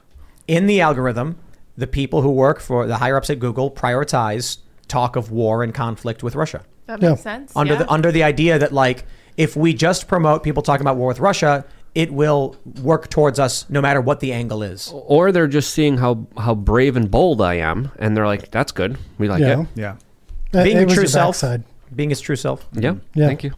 in 0.47 0.67
the 0.67 0.81
algorithm, 0.81 1.37
the 1.77 1.87
people 1.87 2.21
who 2.21 2.29
work 2.29 2.59
for 2.59 2.85
the 2.85 2.97
higher 2.97 3.17
ups 3.17 3.31
at 3.31 3.39
Google 3.39 3.71
prioritize 3.71 4.59
talk 4.87 5.15
of 5.15 5.31
war 5.31 5.63
and 5.63 5.73
conflict 5.73 6.21
with 6.21 6.35
Russia. 6.35 6.63
That 6.85 7.01
makes 7.01 7.21
sense. 7.21 7.55
Under 7.55 7.73
yeah. 7.73 7.79
the 7.79 7.91
under 7.91 8.11
the 8.11 8.23
idea 8.23 8.57
that 8.59 8.71
like 8.71 9.05
if 9.39 9.55
we 9.55 9.73
just 9.73 10.07
promote 10.07 10.43
people 10.43 10.61
talking 10.61 10.83
about 10.85 10.97
war 10.97 11.07
with 11.07 11.19
Russia, 11.19 11.63
it 11.95 12.11
will 12.13 12.55
work 12.83 13.09
towards 13.09 13.39
us 13.39 13.65
no 13.69 13.81
matter 13.81 14.01
what 14.01 14.19
the 14.19 14.31
angle 14.33 14.61
is. 14.61 14.91
or 14.93 15.31
they're 15.31 15.47
just 15.47 15.71
seeing 15.73 15.97
how 15.97 16.27
how 16.37 16.53
brave 16.53 16.95
and 16.99 17.09
bold 17.09 17.41
I 17.41 17.55
am, 17.55 17.91
and 17.97 18.15
they're 18.15 18.27
like, 18.27 18.51
"That's 18.51 18.71
good. 18.71 18.97
We 19.17 19.27
like 19.29 19.41
Yeah. 19.41 19.61
it." 19.61 19.67
Yeah. 19.75 19.95
Uh, 20.53 20.63
Being 20.63 20.77
it 20.77 20.81
your 20.89 20.97
true 20.97 21.07
self. 21.07 21.35
backside. 21.35 21.63
Being 21.95 22.09
his 22.09 22.21
true 22.21 22.35
self. 22.35 22.67
Yeah. 22.73 22.95
Yeah. 23.15 23.27
Thank 23.27 23.43
you. 23.43 23.51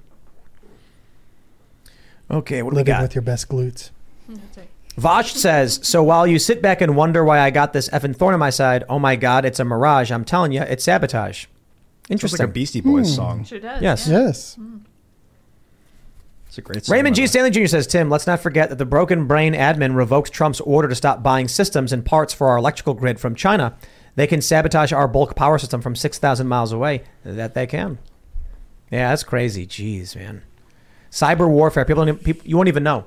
Okay, 2.30 2.62
what 2.62 2.72
do 2.72 2.78
we 2.78 2.84
got? 2.84 3.02
with 3.02 3.16
your 3.16 3.22
best 3.22 3.50
glutes. 3.50 3.90
Vosh 4.98 5.34
says, 5.34 5.80
so 5.84 6.04
while 6.04 6.28
you 6.28 6.38
sit 6.38 6.62
back 6.62 6.82
and 6.82 6.96
wonder 6.96 7.24
why 7.24 7.40
I 7.40 7.50
got 7.50 7.74
this 7.74 7.90
effing 7.90 8.16
thorn 8.16 8.34
on 8.34 8.40
my 8.40 8.50
side, 8.50 8.84
oh 8.90 9.00
my 9.00 9.16
god, 9.16 9.46
it's 9.46 9.60
a 9.60 9.66
mirage. 9.66 10.12
I'm 10.12 10.26
telling 10.26 10.52
you, 10.52 10.62
it's 10.62 10.84
sabotage. 10.84 11.46
Sounds 11.46 11.50
Interesting. 12.10 12.40
like 12.40 12.50
a 12.50 12.52
Beastie 12.52 12.82
Boys 12.82 13.10
Hmm. 13.10 13.16
song. 13.16 13.44
Sure 13.46 13.60
does. 13.60 13.82
Yes. 13.82 14.08
yeah. 14.08 14.20
Yes. 14.20 14.58
It's 16.52 16.58
a 16.58 16.62
great. 16.62 16.86
Raymond 16.90 17.16
G. 17.16 17.28
Stanley 17.28 17.50
Jr. 17.50 17.68
says, 17.68 17.88
Tim, 17.88 18.10
let's 18.10 18.28
not 18.28 18.42
forget 18.42 18.68
that 18.68 18.78
the 18.78 18.86
broken 18.86 19.26
brain 19.26 19.54
admin 19.54 19.96
revoked 19.96 20.34
Trump's 20.34 20.60
order 20.60 20.90
to 20.90 20.96
stop 20.96 21.24
buying 21.24 21.48
systems 21.48 21.94
and 21.94 22.04
parts 22.04 22.34
for 22.34 22.50
our 22.50 22.58
electrical 22.58 22.94
grid 22.94 23.22
from 23.22 23.36
China. 23.36 23.78
They 24.16 24.28
can 24.28 24.42
sabotage 24.42 24.92
our 24.92 25.08
bulk 25.08 25.34
power 25.34 25.58
system 25.58 25.80
from 25.80 25.96
6,000 25.96 26.46
miles 26.46 26.74
away. 26.74 27.04
That 27.24 27.54
they 27.54 27.68
can. 27.68 28.00
Yeah, 28.92 29.12
that's 29.12 29.24
crazy. 29.24 29.66
Jeez, 29.66 30.14
man. 30.14 30.44
Cyber 31.10 31.50
warfare, 31.50 31.86
people, 31.86 32.04
don't, 32.04 32.22
people 32.22 32.46
you 32.46 32.58
won't 32.58 32.68
even 32.68 32.84
know. 32.84 33.06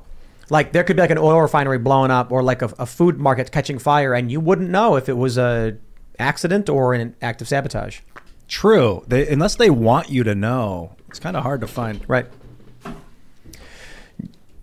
Like, 0.49 0.73
there 0.73 0.83
could 0.83 0.97
be 0.97 1.03
like 1.03 1.11
an 1.11 1.19
oil 1.19 1.43
refinery 1.43 1.77
blowing 1.77 2.11
up 2.11 2.33
or 2.33 2.43
like 2.43 2.63
a, 2.63 2.73
a 2.79 2.87
food 2.87 3.19
market 3.19 3.53
catching 3.53 3.79
fire, 3.79 4.15
and 4.15 4.33
you 4.33 4.41
wouldn't 4.41 4.71
know 4.71 4.97
if 4.97 5.11
it 5.11 5.19
was 5.19 5.37
a 5.37 5.77
accident 6.19 6.71
or 6.71 6.95
an 6.95 7.15
act 7.21 7.43
of 7.43 7.49
sabotage. 7.49 8.01
True. 8.49 9.05
They, 9.07 9.29
unless 9.29 9.57
they 9.57 9.69
want 9.69 10.09
you 10.09 10.25
to 10.25 10.35
know, 10.35 10.97
it's 11.11 11.19
kind 11.19 11.37
of 11.37 11.43
hard 11.43 11.61
to 11.61 11.67
find. 11.67 12.03
Right. 12.09 12.27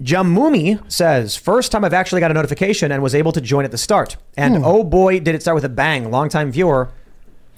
Jamumi 0.02 0.92
says, 0.92 1.36
first 1.36 1.72
time 1.72 1.86
I've 1.86 1.94
actually 1.94 2.22
got 2.22 2.32
a 2.32 2.34
notification 2.34 2.92
and 2.92 3.04
was 3.04 3.14
able 3.14 3.32
to 3.34 3.42
join 3.42 3.66
at 3.66 3.72
the 3.72 3.78
start. 3.78 4.18
And 4.36 4.64
oh 4.66 4.84
boy, 4.84 5.20
did 5.20 5.36
it 5.36 5.42
start 5.42 5.56
with 5.56 5.66
a 5.66 5.70
bang. 5.70 6.10
Longtime 6.10 6.52
viewer. 6.52 6.92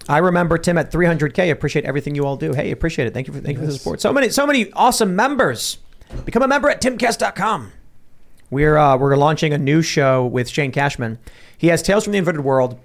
I 0.10 0.18
remember 0.18 0.58
Tim 0.58 0.78
at 0.78 0.92
300K. 0.92 1.52
Appreciate 1.52 1.86
everything 1.86 2.16
you 2.16 2.26
all 2.26 2.36
do. 2.36 2.54
Hey, 2.54 2.72
appreciate 2.72 3.08
it. 3.08 3.14
Thank 3.14 3.28
you 3.28 3.34
for, 3.34 3.40
thank 3.40 3.56
you 3.58 3.62
for 3.62 3.68
the 3.68 3.78
support. 3.78 4.02
So 4.02 4.12
many, 4.12 4.30
so 4.30 4.46
many 4.46 4.72
awesome 4.74 5.16
members. 5.16 5.78
Become 6.26 6.44
a 6.44 6.48
member 6.48 6.70
at 6.70 6.82
timcast.com. 6.82 7.72
We're, 8.50 8.78
uh, 8.78 8.98
we're 8.98 9.16
launching 9.16 9.54
a 9.54 9.58
new 9.58 9.82
show 9.82 10.26
with 10.26 10.50
Shane 10.50 10.72
Cashman. 10.72 11.20
He 11.58 11.68
has 11.68 11.82
Tales 11.82 12.04
from 12.04 12.12
the 12.12 12.20
Inverted 12.20 12.44
World, 12.44 12.78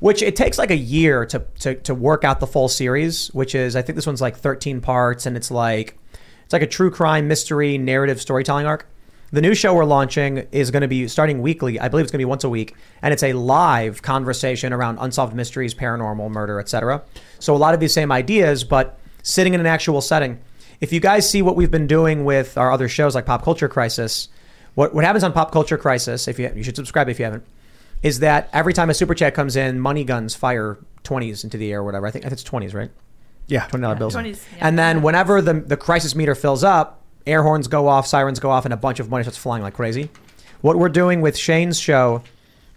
which 0.00 0.22
it 0.22 0.34
takes 0.34 0.56
like 0.56 0.70
a 0.70 0.76
year 0.76 1.26
to, 1.26 1.44
to, 1.60 1.74
to 1.74 1.94
work 1.94 2.24
out 2.24 2.40
the 2.40 2.46
full 2.46 2.68
series, 2.68 3.28
which 3.34 3.54
is, 3.54 3.76
I 3.76 3.82
think 3.82 3.96
this 3.96 4.06
one's 4.06 4.22
like 4.22 4.36
13 4.36 4.80
parts 4.80 5.26
and 5.26 5.36
it's 5.36 5.50
like, 5.50 5.98
it's 6.44 6.52
like 6.52 6.62
a 6.62 6.66
true 6.66 6.90
crime 6.90 7.28
mystery 7.28 7.76
narrative 7.76 8.20
storytelling 8.20 8.66
arc. 8.66 8.88
The 9.32 9.40
new 9.40 9.54
show 9.54 9.72
we're 9.72 9.86
launching 9.86 10.46
is 10.52 10.70
going 10.70 10.82
to 10.82 10.88
be 10.88 11.08
starting 11.08 11.40
weekly. 11.40 11.80
I 11.80 11.88
believe 11.88 12.04
it's 12.04 12.12
going 12.12 12.18
to 12.18 12.26
be 12.26 12.28
once 12.28 12.44
a 12.44 12.50
week, 12.50 12.74
and 13.00 13.14
it's 13.14 13.22
a 13.22 13.32
live 13.32 14.02
conversation 14.02 14.74
around 14.74 14.98
unsolved 15.00 15.34
mysteries, 15.34 15.74
paranormal, 15.74 16.30
murder, 16.30 16.60
etc. 16.60 17.02
So 17.38 17.54
a 17.54 17.56
lot 17.56 17.72
of 17.72 17.80
these 17.80 17.94
same 17.94 18.12
ideas, 18.12 18.62
but 18.62 18.98
sitting 19.22 19.54
in 19.54 19.60
an 19.60 19.66
actual 19.66 20.02
setting. 20.02 20.38
If 20.82 20.92
you 20.92 21.00
guys 21.00 21.30
see 21.30 21.40
what 21.40 21.56
we've 21.56 21.70
been 21.70 21.86
doing 21.86 22.26
with 22.26 22.58
our 22.58 22.70
other 22.70 22.88
shows 22.88 23.14
like 23.14 23.24
Pop 23.24 23.42
Culture 23.42 23.68
Crisis, 23.68 24.28
what 24.74 24.94
what 24.94 25.02
happens 25.02 25.24
on 25.24 25.32
Pop 25.32 25.50
Culture 25.50 25.78
Crisis? 25.78 26.28
If 26.28 26.38
you 26.38 26.52
you 26.54 26.62
should 26.62 26.76
subscribe 26.76 27.08
if 27.08 27.18
you 27.18 27.24
haven't, 27.24 27.46
is 28.02 28.18
that 28.18 28.50
every 28.52 28.74
time 28.74 28.90
a 28.90 28.94
super 28.94 29.14
chat 29.14 29.32
comes 29.32 29.56
in, 29.56 29.80
money 29.80 30.04
guns 30.04 30.34
fire 30.34 30.76
twenties 31.04 31.42
into 31.42 31.56
the 31.56 31.72
air 31.72 31.80
or 31.80 31.84
whatever. 31.84 32.06
I 32.06 32.10
think 32.10 32.26
I 32.26 32.28
think 32.28 32.34
it's 32.34 32.42
twenties, 32.42 32.74
right? 32.74 32.90
Yeah, 33.46 33.66
twenty 33.68 33.82
dollar 33.82 33.94
bills. 33.94 34.14
20s, 34.14 34.44
yeah. 34.56 34.68
And 34.68 34.78
then 34.78 35.00
whenever 35.00 35.40
the 35.40 35.54
the 35.54 35.78
crisis 35.78 36.14
meter 36.14 36.34
fills 36.34 36.62
up, 36.62 37.01
air 37.26 37.42
horns 37.42 37.68
go 37.68 37.88
off, 37.88 38.06
sirens 38.06 38.40
go 38.40 38.50
off, 38.50 38.64
and 38.64 38.74
a 38.74 38.76
bunch 38.76 39.00
of 39.00 39.10
money 39.10 39.24
starts 39.24 39.38
flying 39.38 39.62
like 39.62 39.74
crazy. 39.74 40.10
What 40.60 40.76
we're 40.76 40.88
doing 40.88 41.20
with 41.20 41.36
Shane's 41.36 41.78
show 41.78 42.22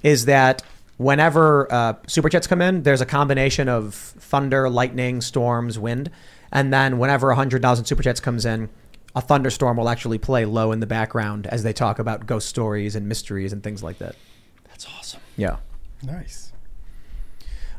is 0.02 0.26
that 0.26 0.64
whenever 0.98 1.72
uh, 1.72 1.94
super 2.08 2.30
chats 2.30 2.48
come 2.48 2.62
in, 2.62 2.84
there's 2.84 3.02
a 3.02 3.06
combination 3.06 3.70
of 3.70 3.94
thunder, 3.94 4.70
lightning, 4.70 5.22
storms, 5.22 5.78
wind, 5.78 6.10
and 6.52 6.74
then 6.74 6.98
whenever 6.98 7.34
hundred 7.34 7.62
thousand 7.62 7.86
super 7.86 8.04
chats 8.04 8.20
comes 8.20 8.46
in. 8.46 8.70
A 9.18 9.22
thunderstorm 9.22 9.78
will 9.78 9.88
actually 9.88 10.18
play 10.18 10.44
low 10.44 10.74
in 10.74 10.82
the 10.82 10.86
background 10.86 11.48
as 11.48 11.64
they 11.64 11.72
talk 11.72 12.00
about 12.00 12.26
ghost 12.26 12.50
stories 12.50 12.98
and 12.98 13.08
mysteries 13.08 13.54
and 13.54 13.64
things 13.64 13.82
like 13.82 13.98
that. 14.00 14.16
That's 14.66 14.86
awesome. 14.88 15.22
Yeah. 15.38 15.58
Nice. 16.04 16.52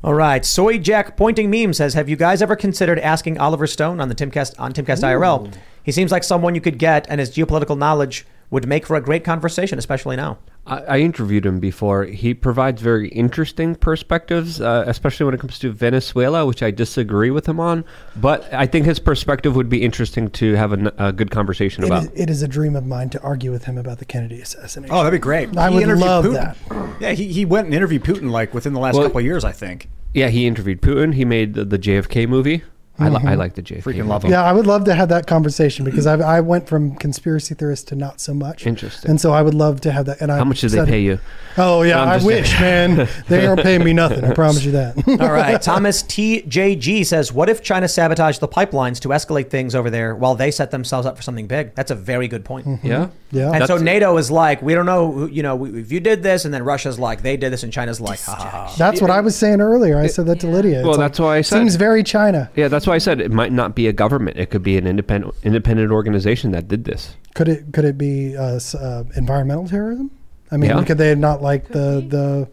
All 0.04 0.14
right. 0.14 0.44
Soy 0.44 0.78
Jack 0.78 1.16
pointing 1.16 1.50
meme 1.50 1.72
says, 1.72 1.94
"Have 1.94 2.08
you 2.08 2.16
guys 2.16 2.42
ever 2.42 2.54
considered 2.56 2.98
asking 3.00 3.38
Oliver 3.38 3.66
Stone 3.66 4.00
on 4.00 4.08
the 4.08 4.14
Timcast 4.14 4.54
on 4.58 4.72
Timcast 4.72 5.02
IRL? 5.02 5.50
He 5.82 5.92
seems 5.92 6.12
like 6.12 6.24
someone 6.24 6.54
you 6.54 6.60
could 6.60 6.78
get, 6.78 7.06
and 7.08 7.20
his 7.20 7.30
geopolitical 7.30 7.78
knowledge 7.78 8.26
would 8.50 8.66
make 8.66 8.86
for 8.86 8.96
a 8.96 9.00
great 9.00 9.24
conversation, 9.24 9.78
especially 9.78 10.16
now." 10.16 10.38
I, 10.66 10.78
I 10.80 10.98
interviewed 10.98 11.46
him 11.46 11.60
before. 11.60 12.04
He 12.06 12.34
provides 12.34 12.82
very 12.82 13.08
interesting 13.10 13.76
perspectives, 13.76 14.60
uh, 14.60 14.82
especially 14.86 15.24
when 15.26 15.34
it 15.34 15.40
comes 15.40 15.58
to 15.60 15.70
Venezuela, 15.72 16.44
which 16.44 16.60
I 16.62 16.70
disagree 16.72 17.30
with 17.30 17.46
him 17.48 17.60
on. 17.60 17.84
But 18.16 18.52
I 18.52 18.66
think 18.66 18.84
his 18.86 18.98
perspective 18.98 19.54
would 19.54 19.68
be 19.68 19.82
interesting 19.84 20.28
to 20.30 20.54
have 20.54 20.72
a 20.72 21.12
good 21.12 21.30
conversation 21.30 21.84
It 21.84 21.86
about. 21.86 22.02
is, 22.04 22.10
it 22.14 22.30
is 22.30 22.42
a 22.42 22.48
dream 22.48 22.74
of 22.74 22.84
mine 22.84 23.10
to 23.10 23.20
argue 23.22 23.52
with 23.52 23.64
him 23.64 23.78
about 23.78 23.98
the 23.98 24.04
Kennedy 24.04 24.40
assassination. 24.40 24.92
Oh, 24.94 25.04
that'd 25.04 25.12
be 25.12 25.22
great. 25.22 25.56
I 25.56 25.70
He 25.70 25.84
would 25.86 25.98
love 25.98 26.24
Putin. 26.24 26.32
that. 26.32 26.56
Yeah, 27.00 27.12
he, 27.12 27.28
he 27.32 27.44
went 27.44 27.66
and 27.66 27.74
interviewed 27.74 28.02
Putin 28.02 28.30
like 28.30 28.52
within 28.52 28.72
the 28.72 28.80
last 28.80 28.94
Well- 28.96 29.04
couple 29.04 29.18
of 29.20 29.24
years, 29.24 29.44
I 29.44 29.52
think. 29.52 29.88
Yeah, 30.14 30.28
he 30.30 30.46
interviewed 30.46 30.80
Putin. 30.80 31.14
He 31.14 31.24
made 31.26 31.54
the, 31.54 31.64
the 31.64 31.78
JFK 31.78 32.26
movie. 32.26 32.62
I, 32.98 33.08
li- 33.08 33.16
I 33.16 33.34
Mhm. 33.34 33.38
like 33.38 33.54
the 33.54 33.62
JFK. 33.62 33.82
Freaking 33.82 34.06
love 34.06 34.24
him. 34.24 34.30
Yeah, 34.30 34.42
I 34.44 34.52
would 34.52 34.66
love 34.66 34.84
to 34.84 34.94
have 34.94 35.08
that 35.10 35.26
conversation 35.26 35.84
because 35.84 36.06
I, 36.06 36.14
I 36.18 36.40
went 36.40 36.66
from 36.68 36.94
conspiracy 36.96 37.54
theorist 37.54 37.88
to 37.88 37.94
not 37.94 38.20
so 38.20 38.32
much. 38.34 38.66
Interesting. 38.66 39.10
And 39.10 39.20
so 39.20 39.32
I 39.32 39.42
would 39.42 39.54
love 39.54 39.80
to 39.82 39.92
have 39.92 40.06
that. 40.06 40.20
And 40.20 40.30
I 40.32 40.38
How 40.38 40.44
much 40.44 40.60
did 40.62 40.70
they 40.72 40.84
pay 40.86 41.00
you? 41.00 41.18
Oh 41.58 41.82
yeah, 41.82 42.00
I'm 42.02 42.08
I 42.08 42.14
just 42.16 42.26
wish, 42.26 42.60
man. 42.60 43.08
They 43.28 43.46
aren't 43.46 43.62
paying 43.62 43.82
me 43.84 43.92
nothing. 43.92 44.24
I 44.24 44.32
promise 44.42 44.64
you 44.64 44.72
that. 44.72 44.96
All 45.20 45.32
right. 45.32 45.60
Thomas 45.70 46.02
TJG 46.02 47.04
says, 47.06 47.32
"What 47.32 47.48
if 47.48 47.62
China 47.62 47.88
sabotaged 47.88 48.40
the 48.40 48.48
pipelines 48.48 49.00
to 49.00 49.08
escalate 49.08 49.50
things 49.50 49.74
over 49.74 49.90
there 49.90 50.14
while 50.14 50.34
they 50.34 50.50
set 50.50 50.70
themselves 50.70 51.06
up 51.06 51.16
for 51.16 51.22
something 51.22 51.46
big?" 51.46 51.74
That's 51.74 51.90
a 51.90 51.94
very 51.94 52.28
good 52.28 52.44
point. 52.44 52.66
Yeah. 52.82 53.08
Yeah. 53.32 53.52
And 53.52 53.66
so 53.66 53.76
NATO 53.76 54.16
is 54.18 54.30
like, 54.30 54.62
we 54.62 54.74
don't 54.74 54.86
know, 54.86 55.10
who- 55.10 55.26
you 55.28 55.42
know, 55.42 55.56
we- 55.56 55.80
if 55.80 55.90
you 55.90 55.98
did 56.00 56.22
this, 56.22 56.44
and 56.44 56.54
then 56.54 56.62
Russia's 56.64 56.98
like, 56.98 57.22
they 57.22 57.36
did 57.36 57.52
this, 57.52 57.62
and 57.64 57.72
China's 57.72 58.00
like, 58.00 58.20
ha 58.22 58.34
ha. 58.34 58.44
ha. 58.68 58.74
That's 58.78 59.00
what 59.02 59.10
I 59.10 59.20
was 59.20 59.34
saying 59.36 59.60
earlier. 59.60 59.98
I 59.98 60.06
said 60.06 60.26
that 60.26 60.40
to 60.40 60.46
Lydia. 60.46 60.82
Well, 60.82 60.90
It's 60.90 60.98
that's 60.98 61.18
why 61.20 61.36
I 61.38 61.40
said- 61.40 61.58
seems 61.58 61.74
very 61.74 62.02
China. 62.04 62.50
Yeah, 62.54 62.68
that's 62.68 62.85
why 62.86 62.94
I 62.94 62.98
said 62.98 63.20
it 63.20 63.32
might 63.32 63.52
not 63.52 63.74
be 63.74 63.88
a 63.88 63.92
government. 63.92 64.38
It 64.38 64.50
could 64.50 64.62
be 64.62 64.76
an 64.78 64.86
independent 64.86 65.34
independent 65.42 65.90
organization 65.90 66.52
that 66.52 66.68
did 66.68 66.84
this. 66.84 67.16
Could 67.34 67.48
it 67.48 67.72
could 67.72 67.84
it 67.84 67.98
be 67.98 68.36
uh, 68.36 68.60
uh, 68.78 69.04
environmental 69.16 69.66
terrorism? 69.68 70.10
I 70.50 70.56
mean, 70.56 70.70
Yeah. 70.70 70.84
could 70.84 70.98
they 70.98 71.14
not 71.14 71.42
like 71.42 71.68
the 71.68 72.00
the 72.06 72.48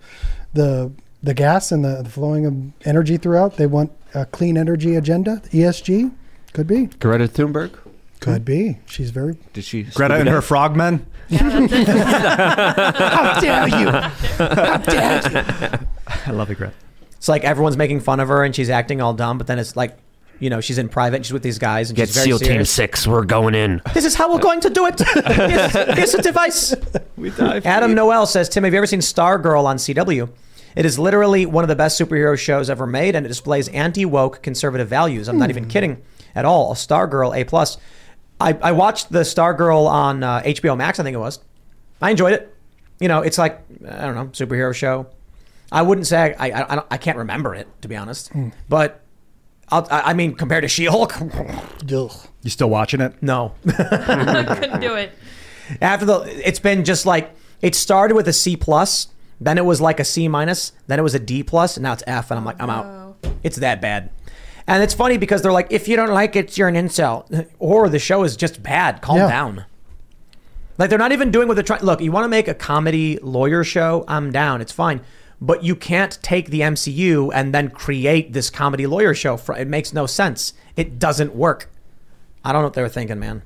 the 0.53 0.91
the 1.21 1.33
gas 1.33 1.71
and 1.71 1.85
the, 1.85 2.01
the 2.03 2.09
flowing 2.09 2.45
of 2.45 2.87
energy 2.87 3.17
throughout? 3.17 3.57
They 3.57 3.67
want 3.67 3.91
a 4.13 4.25
clean 4.25 4.57
energy 4.57 4.95
agenda. 4.95 5.41
ESG 5.51 6.11
could 6.53 6.67
be. 6.67 6.87
Greta 6.99 7.27
Thunberg. 7.27 7.71
Could 8.19 8.45
be. 8.45 8.77
She's 8.85 9.09
very. 9.09 9.35
Did 9.53 9.63
she? 9.65 9.83
Greta 9.83 10.15
and 10.15 10.29
her 10.29 10.41
frogmen. 10.41 11.05
How 11.29 11.39
dare 13.39 13.67
you? 13.67 13.89
How 13.89 14.77
dare 14.77 15.31
you? 15.31 15.87
I 16.25 16.31
love 16.31 16.49
it, 16.51 16.55
Greta. 16.55 16.73
It's 17.13 17.27
like 17.29 17.43
everyone's 17.43 17.77
making 17.77 18.01
fun 18.01 18.19
of 18.19 18.27
her, 18.29 18.43
and 18.43 18.55
she's 18.55 18.69
acting 18.69 19.01
all 19.01 19.13
dumb, 19.13 19.37
but 19.37 19.47
then 19.47 19.59
it's 19.59 19.75
like 19.75 19.97
You 20.39 20.49
know, 20.49 20.59
she's 20.61 20.77
in 20.77 20.89
private. 20.89 21.17
and 21.17 21.25
She's 21.25 21.33
with 21.33 21.43
these 21.43 21.59
guys, 21.59 21.89
and 21.89 21.97
Get 21.97 22.09
she's 22.09 22.15
very 22.15 22.25
SEAL 22.25 22.39
Team 22.39 22.47
serious. 22.47 22.69
Six. 22.69 23.07
We're 23.07 23.23
going 23.23 23.55
in. 23.55 23.81
This 23.93 24.05
is 24.05 24.15
how 24.15 24.33
we're 24.33 24.41
going 24.41 24.61
to 24.61 24.69
do 24.69 24.85
it. 24.87 24.99
here's, 24.99 25.97
here's 25.97 26.13
a 26.13 26.21
device. 26.21 26.75
We 27.15 27.29
die. 27.29 27.61
Adam 27.63 27.93
Noel 27.93 28.25
says, 28.25 28.49
Tim, 28.49 28.63
have 28.63 28.73
you 28.73 28.77
ever 28.79 28.87
seen 28.87 28.99
Stargirl 28.99 29.63
on 29.65 29.77
CW? 29.77 30.29
It 30.75 30.85
is 30.85 30.97
literally 30.97 31.45
one 31.45 31.63
of 31.63 31.67
the 31.67 31.75
best 31.75 31.99
superhero 32.01 32.37
shows 32.37 32.69
ever 32.69 32.87
made, 32.87 33.15
and 33.15 33.25
it 33.25 33.29
displays 33.29 33.67
anti-woke 33.69 34.41
conservative 34.41 34.87
values. 34.89 35.27
I'm 35.29 35.37
not 35.37 35.49
even 35.51 35.67
kidding 35.67 36.01
at 36.35 36.43
all. 36.43 36.73
Stargirl 36.73 37.39
A 37.39 37.43
plus. 37.43 37.77
I, 38.41 38.57
I 38.61 38.71
watched 38.71 39.11
the 39.11 39.19
Stargirl 39.21 39.87
on 39.87 40.23
uh, 40.23 40.41
HBO 40.41 40.75
Max. 40.75 40.99
I 40.99 41.03
think 41.03 41.13
it 41.13 41.19
was. 41.19 41.39
I 42.01 42.09
enjoyed 42.09 42.33
it. 42.33 42.53
You 42.99 43.07
know, 43.07 43.21
it's 43.21 43.37
like 43.37 43.63
I 43.87 44.01
don't 44.05 44.15
know 44.15 44.25
superhero 44.27 44.73
show. 44.73 45.07
I 45.71 45.83
wouldn't 45.83 46.07
say 46.07 46.35
I 46.37 46.49
I, 46.49 46.71
I, 46.71 46.75
don't, 46.75 46.87
I 46.89 46.97
can't 46.97 47.19
remember 47.19 47.53
it 47.55 47.67
to 47.83 47.87
be 47.87 47.95
honest, 47.95 48.31
but 48.67 49.01
I'll, 49.73 49.87
I 49.91 50.11
I 50.11 50.13
mean 50.13 50.35
compared 50.35 50.61
to 50.63 50.67
She-Hulk, 50.67 51.13
You 51.87 52.09
still 52.49 52.69
watching 52.69 53.01
it? 53.01 53.13
no. 53.21 53.53
I 53.67 54.55
couldn't 54.59 54.79
do 54.81 54.93
it. 54.95 55.11
After 55.81 56.05
the, 56.05 56.19
it's 56.47 56.59
been 56.59 56.83
just 56.83 57.05
like 57.05 57.31
it 57.61 57.73
started 57.75 58.15
with 58.15 58.27
a 58.27 58.33
C 58.33 58.55
plus, 58.55 59.07
then 59.39 59.57
it 59.57 59.65
was 59.65 59.79
like 59.81 59.99
a 59.99 60.03
C 60.05 60.27
minus, 60.27 60.73
then 60.87 60.99
it 60.99 61.01
was 61.01 61.15
a 61.15 61.19
D 61.19 61.41
plus, 61.43 61.77
and 61.77 61.83
now 61.83 61.93
it's 61.93 62.03
F, 62.05 62.31
and 62.31 62.37
I'm 62.37 62.45
like, 62.45 62.61
I'm 62.61 62.69
out. 62.69 62.85
Oh. 62.85 63.15
It's 63.43 63.57
that 63.57 63.81
bad. 63.81 64.09
And 64.67 64.83
it's 64.83 64.93
funny 64.93 65.17
because 65.17 65.41
they're 65.41 65.51
like, 65.51 65.67
if 65.71 65.87
you 65.87 65.95
don't 65.95 66.11
like 66.11 66.35
it, 66.35 66.57
you're 66.57 66.67
an 66.67 66.75
incel, 66.75 67.47
or 67.59 67.89
the 67.89 67.99
show 67.99 68.23
is 68.23 68.35
just 68.37 68.61
bad. 68.61 69.01
Calm 69.01 69.17
Yeah. 69.17 69.27
down. 69.29 69.65
Like 70.77 70.89
they're 70.89 70.99
not 70.99 71.11
even 71.11 71.31
doing 71.31 71.47
what 71.47 71.53
they're 71.55 71.63
trying. 71.63 71.81
Look, 71.83 72.01
you 72.01 72.11
want 72.11 72.25
to 72.25 72.29
make 72.29 72.47
a 72.47 72.53
comedy 72.53 73.19
lawyer 73.21 73.63
show? 73.63 74.03
I'm 74.07 74.31
down. 74.31 74.59
It's 74.59 74.71
fine. 74.71 75.01
But 75.43 75.61
you 75.61 75.75
can't 75.75 76.17
take 76.21 76.49
the 76.51 76.61
MCU 76.61 77.29
and 77.33 77.53
then 77.53 77.69
create 77.69 78.31
this 78.31 78.49
comedy 78.49 78.87
lawyer 78.87 79.13
show. 79.13 79.35
For, 79.35 79.53
it 79.57 79.67
makes 79.67 79.91
no 79.91 80.05
sense. 80.05 80.53
It 80.77 80.99
doesn't 80.99 81.35
work. 81.35 81.69
I 82.45 82.53
don't 82.53 82.61
know 82.61 82.67
what 82.67 82.75
they 82.75 82.81
were 82.81 82.87
thinking, 82.87 83.19
man. 83.19 83.43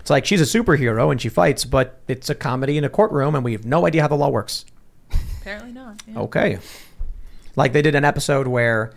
It's 0.00 0.10
like 0.10 0.26
she's 0.26 0.40
a 0.40 0.58
superhero 0.58 1.12
and 1.12 1.22
she 1.22 1.28
fights, 1.28 1.64
but 1.64 2.00
it's 2.08 2.28
a 2.28 2.34
comedy 2.34 2.76
in 2.76 2.82
a 2.82 2.88
courtroom 2.88 3.36
and 3.36 3.44
we 3.44 3.52
have 3.52 3.64
no 3.64 3.86
idea 3.86 4.02
how 4.02 4.08
the 4.08 4.16
law 4.16 4.30
works. 4.30 4.64
Apparently 5.40 5.70
not. 5.70 6.02
yeah. 6.08 6.18
Okay. 6.18 6.58
Like 7.54 7.72
they 7.72 7.82
did 7.82 7.94
an 7.94 8.04
episode 8.04 8.48
where, 8.48 8.92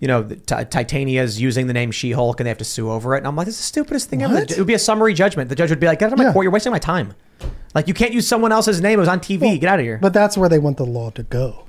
you 0.00 0.08
know, 0.08 0.22
the 0.22 0.36
Ti- 0.36 0.64
Titania's 0.70 1.40
using 1.40 1.66
the 1.66 1.72
name 1.72 1.90
She 1.90 2.12
Hulk 2.12 2.40
and 2.40 2.46
they 2.46 2.50
have 2.50 2.58
to 2.58 2.64
sue 2.64 2.90
over 2.90 3.14
it. 3.14 3.18
And 3.18 3.26
I'm 3.26 3.36
like, 3.36 3.46
this 3.46 3.54
is 3.54 3.60
the 3.60 3.64
stupidest 3.66 4.08
thing 4.10 4.22
ever. 4.22 4.38
It 4.38 4.56
would 4.58 4.66
be 4.66 4.74
a 4.74 4.78
summary 4.78 5.14
judgment. 5.14 5.48
The 5.48 5.54
judge 5.54 5.70
would 5.70 5.80
be 5.80 5.86
like, 5.86 5.98
get 6.00 6.06
out 6.06 6.12
of 6.14 6.18
my 6.18 6.24
Yeah. 6.24 6.32
court. 6.32 6.44
You're 6.44 6.52
wasting 6.52 6.72
my 6.72 6.78
time. 6.78 7.14
Like, 7.74 7.88
you 7.88 7.94
can't 7.94 8.12
use 8.12 8.26
someone 8.28 8.52
else's 8.52 8.80
name. 8.80 8.98
It 8.98 9.00
was 9.00 9.08
on 9.08 9.20
TV. 9.20 9.58
get 9.60 9.68
out 9.70 9.78
of 9.78 9.84
here. 9.84 9.98
But 10.00 10.12
that's 10.12 10.36
where 10.36 10.48
they 10.48 10.58
want 10.58 10.76
the 10.76 10.84
law 10.86 11.10
to 11.10 11.22
go. 11.22 11.64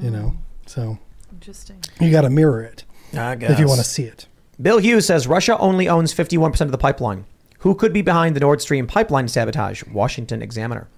You 0.00 0.10
know, 0.10 0.36
so 0.66 0.98
Interesting. 1.32 1.76
you 2.00 2.10
got 2.10 2.22
to 2.22 2.30
mirror 2.30 2.62
it 2.62 2.84
I 3.12 3.32
if 3.34 3.58
you 3.58 3.66
want 3.66 3.78
to 3.80 3.84
see 3.86 4.04
it. 4.04 4.26
Bill 4.60 4.78
Hughes 4.78 5.06
says 5.06 5.26
Russia 5.26 5.58
only 5.58 5.86
owns 5.86 6.14
51% 6.14 6.60
of 6.62 6.70
the 6.72 6.78
pipeline. 6.78 7.26
Who 7.58 7.74
could 7.74 7.92
be 7.92 8.00
behind 8.00 8.34
the 8.34 8.40
Nord 8.40 8.62
Stream 8.62 8.86
pipeline 8.86 9.28
sabotage? 9.28 9.84
Washington 9.84 10.40
Examiner. 10.40 10.88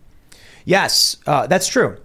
Yes, 0.65 1.17
uh, 1.27 1.47
that's 1.49 1.67
true. 1.67 1.97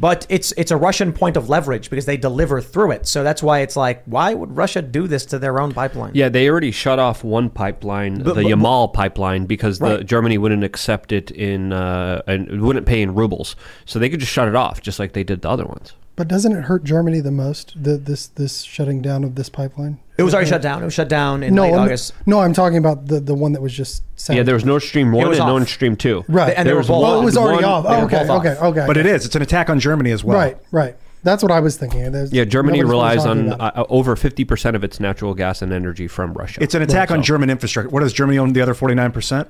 But 0.00 0.26
it's 0.28 0.52
it's 0.56 0.70
a 0.70 0.76
Russian 0.76 1.12
point 1.12 1.36
of 1.36 1.48
leverage 1.48 1.90
because 1.90 2.06
they 2.06 2.16
deliver 2.16 2.60
through 2.60 2.92
it. 2.92 3.06
So 3.08 3.24
that's 3.24 3.42
why 3.42 3.60
it's 3.60 3.76
like, 3.76 4.04
why 4.04 4.32
would 4.32 4.56
Russia 4.56 4.80
do 4.80 5.08
this 5.08 5.26
to 5.26 5.38
their 5.38 5.60
own 5.60 5.72
pipeline? 5.72 6.12
Yeah, 6.14 6.28
they 6.28 6.48
already 6.48 6.70
shut 6.70 6.98
off 7.00 7.24
one 7.24 7.50
pipeline, 7.50 8.18
But- 8.22 8.36
the 8.36 8.42
but- 8.42 8.44
Yamal 8.44 8.92
pipeline, 8.92 9.46
because 9.46 9.80
the 9.80 10.04
Germany 10.04 10.38
wouldn't 10.38 10.62
accept 10.62 11.10
it 11.10 11.30
in 11.32 11.72
uh, 11.72 12.22
and 12.28 12.60
wouldn't 12.62 12.86
pay 12.86 13.02
in 13.02 13.14
rubles. 13.14 13.56
So 13.86 13.98
they 13.98 14.08
could 14.08 14.20
just 14.20 14.32
shut 14.32 14.46
it 14.46 14.54
off, 14.54 14.80
just 14.80 14.98
like 15.00 15.14
they 15.14 15.24
did 15.24 15.42
the 15.42 15.50
other 15.50 15.64
ones. 15.64 15.94
But 16.14 16.28
doesn't 16.28 16.52
it 16.52 16.64
hurt 16.64 16.84
Germany 16.84 17.20
the 17.20 17.30
most? 17.30 17.74
The, 17.80 17.96
this 17.96 18.26
this 18.28 18.62
shutting 18.62 19.02
down 19.02 19.24
of 19.24 19.34
this 19.34 19.48
pipeline. 19.48 19.98
It 20.18 20.24
was 20.24 20.34
already 20.34 20.48
Uh, 20.50 20.54
shut 20.54 20.62
down. 20.62 20.82
It 20.82 20.84
was 20.84 20.94
shut 20.94 21.08
down 21.08 21.42
in 21.44 21.54
no, 21.54 21.62
late 21.62 21.72
I'm- 21.74 21.82
August. 21.82 22.12
no, 22.26 22.40
I'm 22.40 22.52
talking 22.52 22.76
about 22.76 23.06
the 23.06 23.20
the 23.20 23.34
one 23.34 23.52
that 23.52 23.62
was 23.62 23.72
just. 23.72 24.02
Yeah, 24.28 24.42
there 24.42 24.54
was 24.56 24.64
Nord 24.64 24.82
Stream 24.82 25.14
It 25.14 25.16
one 25.16 25.28
was 25.28 25.38
and 25.38 25.44
off. 25.44 25.48
Nord 25.56 25.68
Stream 25.68 25.94
two. 25.96 26.24
Right. 26.28 26.52
And 26.56 26.66
they 26.66 26.70
There 26.70 26.76
was 26.76 26.88
both 26.88 27.02
one- 27.02 27.12
Oh, 27.14 27.20
it 27.22 27.24
was 27.24 27.36
already 27.36 27.64
one- 27.64 27.64
off. 27.64 27.84
Oh, 27.88 28.04
okay, 28.04 28.18
both 28.18 28.30
off. 28.30 28.40
okay, 28.44 28.56
okay. 28.60 28.84
But 28.86 28.96
it 28.96 29.06
is. 29.06 29.24
It's 29.24 29.36
an 29.36 29.42
attack 29.42 29.70
on 29.70 29.78
Germany 29.78 30.10
as 30.10 30.24
well. 30.24 30.36
Right, 30.36 30.58
right. 30.72 30.96
That's 31.22 31.42
what 31.42 31.52
I 31.52 31.60
was 31.60 31.76
thinking. 31.76 32.10
There's- 32.12 32.32
Yeah, 32.32 32.44
Germany 32.44 32.82
relies 32.82 33.24
on 33.26 33.52
uh, 33.52 33.84
over 33.88 34.16
fifty 34.16 34.44
percent 34.44 34.74
of 34.76 34.82
its 34.84 34.98
natural 35.00 35.34
gas 35.34 35.62
and 35.62 35.72
energy 35.72 36.08
from 36.08 36.32
Russia. 36.32 36.62
It's 36.62 36.74
an 36.74 36.82
attack 36.82 37.10
on 37.12 37.18
So, 37.18 37.22
German 37.22 37.48
infrastructure. 37.50 37.88
What 37.90 38.00
does 38.00 38.12
Germany 38.12 38.38
own 38.38 38.52
the 38.54 38.60
other 38.60 38.74
49%? 38.74 39.46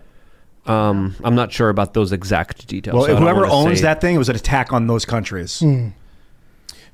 Um, 0.67 1.15
I'm 1.25 1.35
not 1.35 1.51
sure 1.51 1.71
about 1.71 1.95
those 1.95 2.13
exact 2.13 2.67
details. 2.69 2.95
Well, 2.95 3.07
so 3.07 3.17
whoever 3.17 3.47
owns 3.47 3.79
say- 3.79 3.83
that 3.85 4.01
thing, 4.03 4.15
it 4.15 4.19
was 4.19 4.29
an 4.29 4.37
attack 4.37 4.73
on 4.73 4.87
those 4.87 5.05
countries. 5.07 5.61
Hmm. 5.61 5.89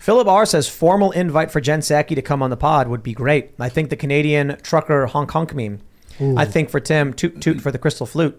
Philip 0.05 0.29
R 0.29 0.45
says 0.45 0.69
formal 0.69 1.13
invite 1.13 1.51
for 1.51 1.63
Jen 1.63 1.81
Psaki 1.81 2.15
to 2.15 2.21
come 2.21 2.43
on 2.43 2.51
the 2.51 2.59
pod 2.59 2.89
would 2.89 3.03
be 3.03 3.15
great. 3.15 3.53
I 3.59 3.71
think 3.71 3.89
the 3.89 3.97
Canadian 3.97 4.59
trucker 4.63 5.07
Hong 5.07 5.27
Kong 5.27 5.49
meme. 5.55 5.81
Ooh. 6.21 6.37
I 6.37 6.45
think 6.45 6.69
for 6.69 6.79
Tim, 6.79 7.15
toot 7.15 7.41
toot 7.41 7.63
for 7.63 7.71
the 7.73 7.79
crystal 7.79 8.05
flute. 8.05 8.39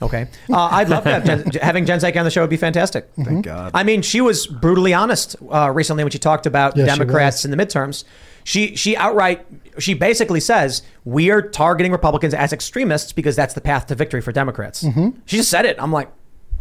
Okay, 0.00 0.26
uh, 0.50 0.68
I'd 0.72 0.88
love 0.88 1.04
to 1.04 1.10
have 1.10 1.24
Jen, 1.26 1.44
having 1.60 1.84
Jen 1.84 1.98
Psaki 1.98 2.16
on 2.16 2.24
the 2.24 2.30
show 2.30 2.40
would 2.40 2.48
be 2.48 2.56
fantastic. 2.56 3.10
Thank 3.22 3.44
God. 3.44 3.72
I 3.74 3.82
mean, 3.82 4.00
she 4.00 4.22
was 4.22 4.46
brutally 4.46 4.94
honest 4.94 5.36
uh, 5.50 5.70
recently 5.70 6.02
when 6.02 6.10
she 6.10 6.18
talked 6.18 6.46
about 6.46 6.76
Democrats 6.76 7.44
in 7.44 7.50
the 7.50 7.58
midterms. 7.58 8.04
She 8.44 8.74
she 8.74 8.96
outright 8.96 9.44
she 9.78 9.92
basically 9.92 10.40
says 10.40 10.80
we 11.04 11.30
are 11.30 11.42
targeting 11.42 11.92
Republicans 11.92 12.32
as 12.32 12.54
extremists 12.54 13.12
because 13.12 13.36
that's 13.36 13.52
the 13.52 13.60
path 13.60 13.84
to 13.88 13.94
victory 13.94 14.22
for 14.22 14.32
Democrats. 14.32 14.82
Mm-hmm. 14.82 15.10
She 15.26 15.36
just 15.36 15.50
said 15.50 15.66
it. 15.66 15.76
I'm 15.78 15.92
like, 15.92 16.10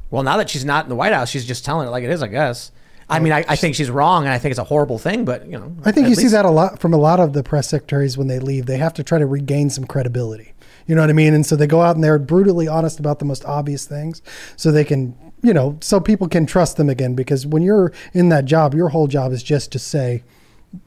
well, 0.10 0.24
now 0.24 0.36
that 0.36 0.50
she's 0.50 0.66
not 0.66 0.84
in 0.84 0.90
the 0.90 0.98
White 0.98 1.14
House, 1.14 1.30
she's 1.30 1.46
just 1.46 1.64
telling 1.64 1.88
it 1.88 1.92
like 1.92 2.04
it 2.04 2.10
is, 2.10 2.22
I 2.22 2.28
guess. 2.28 2.74
I 3.12 3.20
mean, 3.20 3.34
I, 3.34 3.44
I 3.48 3.56
think 3.56 3.76
she's 3.76 3.90
wrong, 3.92 4.24
and 4.24 4.32
I 4.34 4.38
think 4.38 4.52
it's 4.52 4.60
a 4.60 4.64
horrible 4.64 4.98
thing. 4.98 5.26
But 5.26 5.46
you 5.46 5.60
know, 5.60 5.76
I 5.86 5.92
think 5.92 6.08
you 6.10 6.16
see 6.16 6.28
that 6.30 6.46
a 6.46 6.50
lot 6.50 6.80
from 6.80 6.94
a 6.94 6.98
lot 6.98 7.20
of 7.20 7.34
the 7.34 7.44
press 7.44 7.70
secretaries 7.70 8.18
when 8.18 8.28
they 8.28 8.40
leave. 8.40 8.66
They 8.66 8.78
have 8.78 8.94
to 8.96 9.04
try 9.04 9.20
to 9.20 9.26
regain 9.26 9.70
some 9.70 9.86
credibility. 9.86 10.54
You 10.88 10.96
know 10.96 11.02
what 11.02 11.10
I 11.10 11.14
mean? 11.14 11.34
And 11.34 11.46
so 11.46 11.56
they 11.56 11.68
go 11.68 11.82
out 11.82 11.96
and 11.96 12.04
they're 12.04 12.18
brutally 12.20 12.68
honest 12.68 13.00
about 13.00 13.20
the 13.20 13.26
most 13.26 13.46
obvious 13.46 13.86
things 13.86 14.22
so 14.58 14.72
they 14.72 14.84
can, 14.84 15.16
you 15.44 15.54
know, 15.54 15.78
so 15.80 16.00
people 16.00 16.28
can 16.28 16.46
trust 16.46 16.76
them 16.78 16.90
again. 16.90 17.14
Because 17.14 17.46
when 17.46 17.62
you're 17.62 17.94
in 18.14 18.30
that 18.30 18.46
job, 18.46 18.74
your 18.74 18.90
whole 18.90 19.08
job 19.08 19.32
is 19.32 19.44
just 19.44 19.72
to 19.74 19.80
say, 19.80 20.24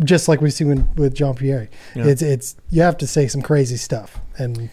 just 0.03 0.27
like 0.29 0.41
we 0.41 0.51
see 0.51 0.65
when, 0.65 0.89
with 0.97 1.15
Jean 1.15 1.35
Pierre, 1.35 1.69
Yeah. 1.95 2.07
it's, 2.07 2.23
it's, 2.23 2.57
you 2.71 2.83
have 2.83 2.97
to 2.99 3.07
say 3.07 3.29
some 3.29 3.41
crazy 3.41 3.77
stuff. 3.77 4.21
And 4.37 4.69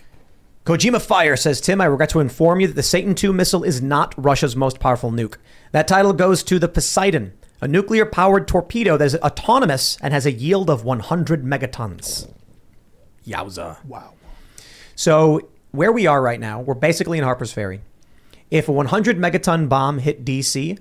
Kojima 0.65 1.01
Fire 1.01 1.37
says, 1.37 1.61
Tim, 1.61 1.79
I 1.81 1.85
regret 1.85 2.09
to 2.09 2.19
inform 2.19 2.59
you 2.59 2.67
that 2.67 2.75
the 2.75 2.83
Satan 2.83 3.15
II 3.21 3.31
missile 3.33 3.63
is 3.63 3.81
not 3.81 4.13
Russia's 4.17 4.55
most 4.55 4.79
powerful 4.79 5.11
nuke. 5.11 5.35
That 5.71 5.87
title 5.87 6.13
goes 6.13 6.43
to 6.43 6.59
the 6.59 6.67
Poseidon, 6.67 7.33
a 7.61 7.67
nuclear 7.67 8.05
powered 8.05 8.47
torpedo 8.47 8.97
that 8.97 9.05
is 9.05 9.15
autonomous 9.17 9.97
and 10.01 10.13
has 10.13 10.25
a 10.25 10.31
yield 10.31 10.69
of 10.69 10.83
100 10.83 11.43
megatons. 11.45 12.27
Yowza. 13.25 13.83
Wow. 13.85 14.13
So, 14.95 15.47
where 15.71 15.91
we 15.91 16.07
are 16.07 16.21
right 16.21 16.39
now, 16.39 16.59
we're 16.61 16.73
basically 16.73 17.17
in 17.17 17.23
Harper's 17.23 17.53
Ferry. 17.53 17.81
If 18.49 18.67
a 18.67 18.71
100 18.71 19.17
megaton 19.17 19.69
bomb 19.69 19.99
hit 19.99 20.25
DC, 20.25 20.77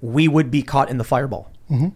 we 0.00 0.26
would 0.28 0.50
be 0.50 0.62
caught 0.62 0.90
in 0.90 0.98
the 0.98 1.04
fireball. 1.04 1.50
Mhm. 1.70 1.94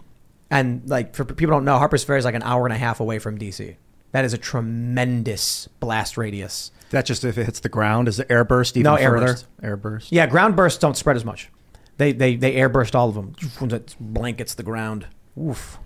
And, 0.51 0.83
like, 0.87 1.15
for 1.15 1.25
people 1.25 1.55
don't 1.55 1.65
know, 1.65 1.79
Harper's 1.79 2.05
Ferry 2.05 2.19
is 2.19 2.25
like 2.25 2.35
an 2.35 2.43
hour 2.43 2.67
and 2.67 2.75
a 2.75 2.79
half 2.79 3.01
away 3.01 3.19
from 3.19 3.39
DC. 3.39 3.77
That 4.13 4.25
is 4.25 4.33
a 4.33 4.39
tremendous 4.39 5.69
blast 5.79 6.17
radius. 6.17 6.73
That's 6.91 7.07
just 7.07 7.25
if 7.25 7.39
it 7.39 7.45
hits 7.45 7.61
the 7.61 7.69
ground. 7.69 8.09
Is 8.09 8.17
the 8.17 8.25
airburst 8.25 8.77
even 8.77 8.83
No 8.91 8.97
air 8.97 9.17
first? 9.19 9.47
there. 9.61 9.71
Air. 9.85 10.01
Yeah, 10.09 10.27
ground 10.27 10.57
bursts 10.57 10.79
don't 10.81 10.97
spread 10.97 11.17
as 11.17 11.25
much. 11.25 11.49
They 12.01 12.13
they 12.13 12.35
they 12.35 12.55
air 12.55 12.71
burst 12.71 12.97
all 12.97 13.11
of 13.11 13.15
them. 13.15 13.35
It 13.73 13.95
blankets 14.01 14.55
the 14.55 14.63
ground. 14.63 15.07
Oof. 15.39 15.79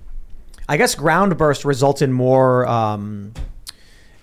I 0.68 0.76
guess 0.76 0.94
ground 0.94 1.36
burst 1.36 1.64
results 1.64 2.02
in 2.02 2.12
more 2.12 2.64
um, 2.68 3.34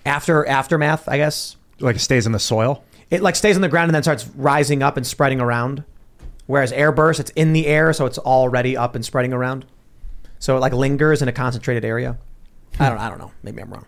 after 0.06 0.46
aftermath. 0.46 1.06
I 1.06 1.18
guess 1.18 1.56
Like 1.80 1.96
it 1.96 1.98
stays 1.98 2.24
in 2.24 2.32
the 2.32 2.38
soil. 2.38 2.82
it 3.10 3.20
like 3.20 3.36
stays 3.36 3.56
on 3.56 3.62
the 3.62 3.68
ground 3.68 3.90
and 3.90 3.94
then 3.94 4.02
starts 4.02 4.26
rising 4.34 4.82
up 4.82 4.96
and 4.96 5.06
spreading 5.06 5.38
around. 5.38 5.84
Whereas 6.46 6.72
air 6.72 6.92
burst, 6.92 7.20
it's 7.20 7.30
in 7.32 7.52
the 7.52 7.66
air, 7.66 7.92
so 7.92 8.06
it's 8.06 8.16
already 8.18 8.74
up 8.74 8.94
and 8.94 9.04
spreading 9.04 9.34
around. 9.34 9.66
So 10.38 10.56
it 10.56 10.60
like 10.60 10.72
lingers 10.72 11.20
in 11.20 11.28
a 11.28 11.32
concentrated 11.32 11.84
area. 11.84 12.16
I 12.80 12.88
don't 12.88 12.98
I 12.98 13.10
don't 13.10 13.18
know. 13.18 13.32
Maybe 13.42 13.60
I'm 13.60 13.70
wrong. 13.70 13.84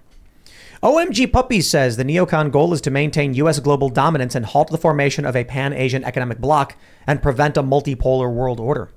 OMG 0.85 1.33
Puppy 1.33 1.63
says 1.63 1.97
the 1.97 2.05
neocon 2.05 2.51
goal 2.51 2.75
is 2.75 2.83
to 2.83 2.91
maintain 2.91 3.33
U.S. 3.33 3.59
global 3.59 3.89
dominance 3.89 4.35
and 4.35 4.45
halt 4.45 4.69
the 4.69 4.77
formation 4.77 5.25
of 5.25 5.35
a 5.35 5.43
pan 5.43 5.73
Asian 5.73 6.05
economic 6.05 6.39
bloc 6.39 6.77
and 7.07 7.23
prevent 7.23 7.57
a 7.57 7.63
multipolar 7.63 8.31
world 8.31 8.61
order. 8.61 8.91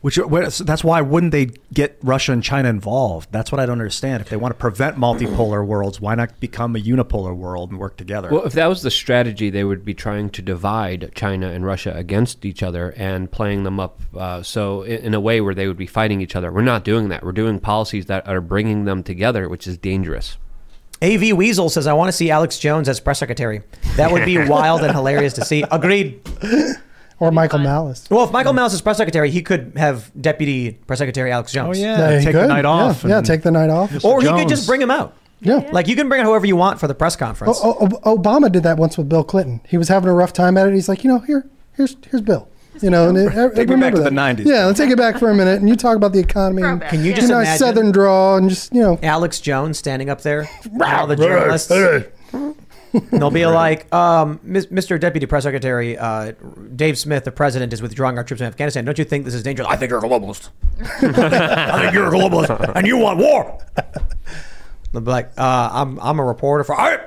Which 0.00 0.16
that's 0.16 0.82
why 0.82 1.02
wouldn't 1.02 1.32
they 1.32 1.50
get 1.74 1.98
Russia 2.02 2.32
and 2.32 2.42
China 2.42 2.70
involved? 2.70 3.30
That's 3.30 3.52
what 3.52 3.60
I 3.60 3.66
don't 3.66 3.78
understand. 3.78 4.22
If 4.22 4.30
they 4.30 4.38
want 4.38 4.54
to 4.54 4.58
prevent 4.58 4.96
multipolar 4.96 5.66
worlds, 5.66 6.00
why 6.00 6.14
not 6.14 6.40
become 6.40 6.74
a 6.74 6.78
unipolar 6.78 7.36
world 7.36 7.72
and 7.72 7.78
work 7.78 7.98
together? 7.98 8.30
Well, 8.30 8.46
if 8.46 8.54
that 8.54 8.68
was 8.68 8.80
the 8.80 8.90
strategy, 8.90 9.50
they 9.50 9.64
would 9.64 9.84
be 9.84 9.92
trying 9.92 10.30
to 10.30 10.40
divide 10.40 11.12
China 11.14 11.50
and 11.50 11.66
Russia 11.66 11.92
against 11.94 12.46
each 12.46 12.62
other 12.62 12.94
and 12.96 13.30
playing 13.30 13.64
them 13.64 13.78
up 13.78 14.00
uh, 14.16 14.42
so 14.42 14.80
in, 14.80 15.06
in 15.06 15.14
a 15.14 15.20
way 15.20 15.42
where 15.42 15.54
they 15.54 15.66
would 15.66 15.76
be 15.76 15.86
fighting 15.86 16.22
each 16.22 16.36
other. 16.36 16.50
We're 16.50 16.62
not 16.62 16.84
doing 16.84 17.10
that. 17.10 17.22
We're 17.22 17.32
doing 17.32 17.60
policies 17.60 18.06
that 18.06 18.26
are 18.26 18.40
bringing 18.40 18.86
them 18.86 19.02
together, 19.02 19.46
which 19.46 19.66
is 19.66 19.76
dangerous. 19.76 20.38
AV 21.02 21.36
Weasel 21.36 21.68
says, 21.68 21.86
I 21.86 21.92
want 21.92 22.08
to 22.08 22.12
see 22.12 22.30
Alex 22.30 22.58
Jones 22.58 22.88
as 22.88 23.00
press 23.00 23.18
secretary. 23.18 23.62
That 23.96 24.12
would 24.12 24.24
be 24.24 24.38
wild 24.48 24.82
and 24.82 24.92
hilarious 24.92 25.34
to 25.34 25.44
see. 25.44 25.62
Agreed. 25.70 26.20
or 27.20 27.30
Michael 27.30 27.58
Malice. 27.58 28.08
Well, 28.10 28.24
if 28.24 28.32
Michael 28.32 28.52
Malice 28.52 28.72
is 28.74 28.80
press 28.80 28.96
secretary, 28.96 29.30
he 29.30 29.42
could 29.42 29.72
have 29.76 30.10
deputy 30.20 30.72
press 30.72 30.98
secretary 30.98 31.30
Alex 31.32 31.52
oh, 31.52 31.54
Jones. 31.54 31.78
Oh, 31.78 31.82
Yeah, 31.82 32.18
he 32.18 32.24
take 32.24 32.34
the 32.34 32.40
could. 32.40 32.48
Night 32.48 32.64
off. 32.64 33.02
Yeah, 33.02 33.08
yeah, 33.10 33.20
take 33.20 33.42
the 33.42 33.50
night 33.50 33.70
off. 33.70 34.04
Or 34.04 34.20
he 34.20 34.28
could 34.28 34.48
just 34.48 34.66
bring 34.66 34.80
him 34.80 34.90
out. 34.90 35.14
Yeah. 35.40 35.68
Like 35.70 35.86
you 35.86 35.96
can 35.96 36.08
bring 36.08 36.22
out 36.22 36.26
whoever 36.26 36.46
you 36.46 36.56
want 36.56 36.80
for 36.80 36.88
the 36.88 36.94
press 36.94 37.14
conference. 37.14 37.60
O- 37.62 37.76
O- 37.78 38.00
O- 38.04 38.16
Obama 38.16 38.50
did 38.50 38.62
that 38.62 38.78
once 38.78 38.96
with 38.96 39.08
Bill 39.08 39.22
Clinton. 39.22 39.60
He 39.68 39.76
was 39.76 39.88
having 39.88 40.08
a 40.08 40.14
rough 40.14 40.32
time 40.32 40.56
at 40.56 40.66
it. 40.66 40.74
He's 40.74 40.88
like, 40.88 41.04
you 41.04 41.10
know, 41.10 41.18
here, 41.18 41.46
here's 41.74 41.96
here's 42.10 42.22
Bill. 42.22 42.48
You 42.82 42.90
know, 42.90 43.08
and 43.08 43.16
it, 43.18 43.34
I- 43.34 43.46
I 43.46 43.48
Take 43.48 43.56
me 43.56 43.64
back 43.64 43.68
remember 43.68 43.96
to 43.98 44.02
the 44.04 44.10
that. 44.10 44.36
90s. 44.36 44.46
Yeah, 44.46 44.66
let's 44.66 44.78
take 44.78 44.90
it 44.90 44.98
back 44.98 45.18
for 45.18 45.30
a 45.30 45.34
minute, 45.34 45.60
and 45.60 45.68
you 45.68 45.76
talk 45.76 45.96
about 45.96 46.12
the 46.12 46.18
economy. 46.20 46.62
And, 46.62 46.80
Can 46.82 47.04
you 47.04 47.14
just 47.14 47.28
know, 47.28 47.40
imagine- 47.40 47.58
Southern 47.58 47.92
draw 47.92 48.36
and 48.36 48.48
just 48.50 48.72
you 48.74 48.80
know, 48.82 48.98
Alex 49.02 49.40
Jones 49.40 49.78
standing 49.78 50.10
up 50.10 50.20
there, 50.22 50.48
and 50.64 50.82
all 50.82 51.06
the 51.06 51.16
journalists. 51.16 51.70
And 51.70 53.10
they'll 53.20 53.30
be 53.30 53.44
like, 53.44 53.92
um, 53.94 54.38
Mr. 54.38 54.98
Deputy 54.98 55.26
Press 55.26 55.42
Secretary 55.42 55.98
uh, 55.98 56.32
Dave 56.74 56.96
Smith, 56.98 57.24
the 57.24 57.32
president, 57.32 57.72
is 57.74 57.82
withdrawing 57.82 58.16
our 58.16 58.24
troops 58.24 58.38
from 58.40 58.46
Afghanistan. 58.46 58.86
Don't 58.86 58.98
you 58.98 59.04
think 59.04 59.26
this 59.26 59.34
is 59.34 59.42
dangerous? 59.42 59.68
I 59.68 59.76
think 59.76 59.90
you're 59.90 59.98
a 59.98 60.02
globalist. 60.08 60.48
I 60.80 61.82
think 61.82 61.92
you're 61.94 62.06
a 62.06 62.10
globalist, 62.18 62.72
and 62.74 62.86
you 62.86 62.96
want 62.96 63.18
war. 63.18 63.58
They'll 64.92 65.02
be 65.02 65.10
like, 65.10 65.30
uh, 65.36 65.68
I'm, 65.72 65.98
I'm 66.00 66.18
a 66.18 66.24
reporter 66.24 66.64
for. 66.64 66.74
All 66.74 66.86
right. 66.90 67.00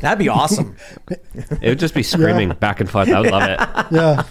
That'd 0.00 0.18
be 0.18 0.28
awesome. 0.28 0.74
It 1.10 1.62
would 1.68 1.78
just 1.78 1.94
be 1.94 2.02
screaming 2.02 2.48
back 2.54 2.80
and 2.80 2.90
forth. 2.90 3.08
I 3.08 3.20
would 3.20 3.30
love 3.30 3.42
it. 3.42 3.58
yeah. 3.94 4.24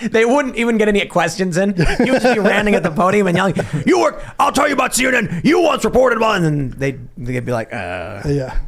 They 0.00 0.24
wouldn't 0.24 0.56
even 0.56 0.78
get 0.78 0.88
any 0.88 1.04
questions 1.06 1.56
in. 1.56 1.74
You 2.04 2.12
would 2.12 2.22
just 2.22 2.34
be 2.34 2.40
ranting 2.52 2.74
at 2.74 2.82
the 2.82 2.90
podium 2.90 3.26
and 3.26 3.36
yelling, 3.36 3.54
"You 3.86 4.00
work! 4.00 4.24
I'll 4.38 4.52
tell 4.52 4.66
you 4.66 4.74
about 4.74 4.92
CNN. 4.92 5.44
You 5.44 5.60
once 5.60 5.84
reported 5.84 6.22
on." 6.22 6.44
And 6.44 6.72
they'd, 6.74 7.00
they'd 7.16 7.44
be 7.44 7.52
like, 7.52 7.72
uh. 7.72 8.22
yeah. 8.26 8.58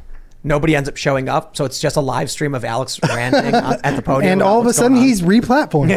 Nobody 0.45 0.75
ends 0.75 0.89
up 0.89 0.97
showing 0.97 1.29
up, 1.29 1.57
so 1.57 1.65
it's 1.65 1.79
just 1.79 1.95
a 1.97 2.01
live 2.01 2.29
stream 2.29 2.53
of 2.55 2.65
Alex 2.65 2.99
ranting 3.09 3.55
at 3.55 3.95
the 3.95 4.03
podium. 4.03 4.33
and 4.33 4.43
all 4.43 4.61
of 4.61 4.67
a 4.67 4.73
sudden 4.73 4.97
on. 4.99 5.03
he's 5.05 5.23
replatformed. 5.23 5.93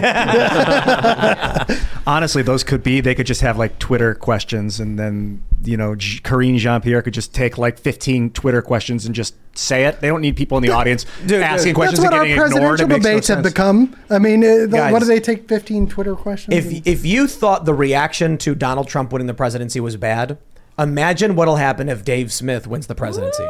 Honestly, 2.08 2.44
those 2.44 2.64
could 2.64 2.84
be. 2.84 3.02
They 3.02 3.16
could 3.16 3.26
just 3.26 3.42
have 3.42 3.58
like 3.58 3.80
Twitter 3.80 4.14
questions, 4.14 4.80
and 4.80 5.00
then 5.00 5.42
you 5.64 5.78
know, 5.78 5.96
J- 5.96 6.20
Karine 6.20 6.58
Jean 6.60 6.80
Pierre 6.82 7.02
could 7.02 7.16
just 7.16 7.34
take 7.34 7.58
like 7.58 7.80
15 7.80 8.30
Twitter 8.32 8.62
questions 8.62 9.08
and 9.08 9.16
just 9.16 9.34
say 9.58 9.86
it. 9.86 10.00
They 10.02 10.08
don't 10.10 10.22
need 10.22 10.36
people 10.36 10.58
in 10.60 10.62
the 10.62 10.70
audience 10.80 11.08
asking 11.28 11.74
questions 11.74 12.00
That's 12.00 12.12
what 12.12 12.14
and 12.14 12.20
our 12.20 12.26
getting 12.26 12.44
ignored. 12.44 12.78
presidential 12.78 12.86
It 12.86 12.90
makes 12.90 13.04
no 13.04 13.10
debates 13.10 13.28
have 13.30 13.44
become. 13.44 13.96
I 14.12 14.20
mean, 14.20 14.44
uh, 14.44 14.68
Guys. 14.68 14.94
what 14.94 15.00
do 15.00 15.06
they 15.06 15.20
take? 15.20 15.50
Fifteen 15.50 15.88
Twitter 15.88 16.16
questions. 16.16 16.54
If 16.56 16.86
if 16.88 17.04
you 17.04 17.26
thought 17.28 17.66
the 17.66 17.74
reaction 17.74 18.38
to 18.40 18.54
Donald 18.54 18.88
Trump 18.88 19.12
winning 19.12 19.26
the 19.28 19.34
presidency 19.34 19.80
was 19.80 19.98
bad, 19.98 20.38
imagine 20.78 21.36
what'll 21.36 21.56
happen 21.56 21.90
if 21.90 22.06
Dave 22.06 22.32
Smith 22.32 22.68
wins 22.68 22.86
the 22.86 22.94
presidency. 22.96 23.48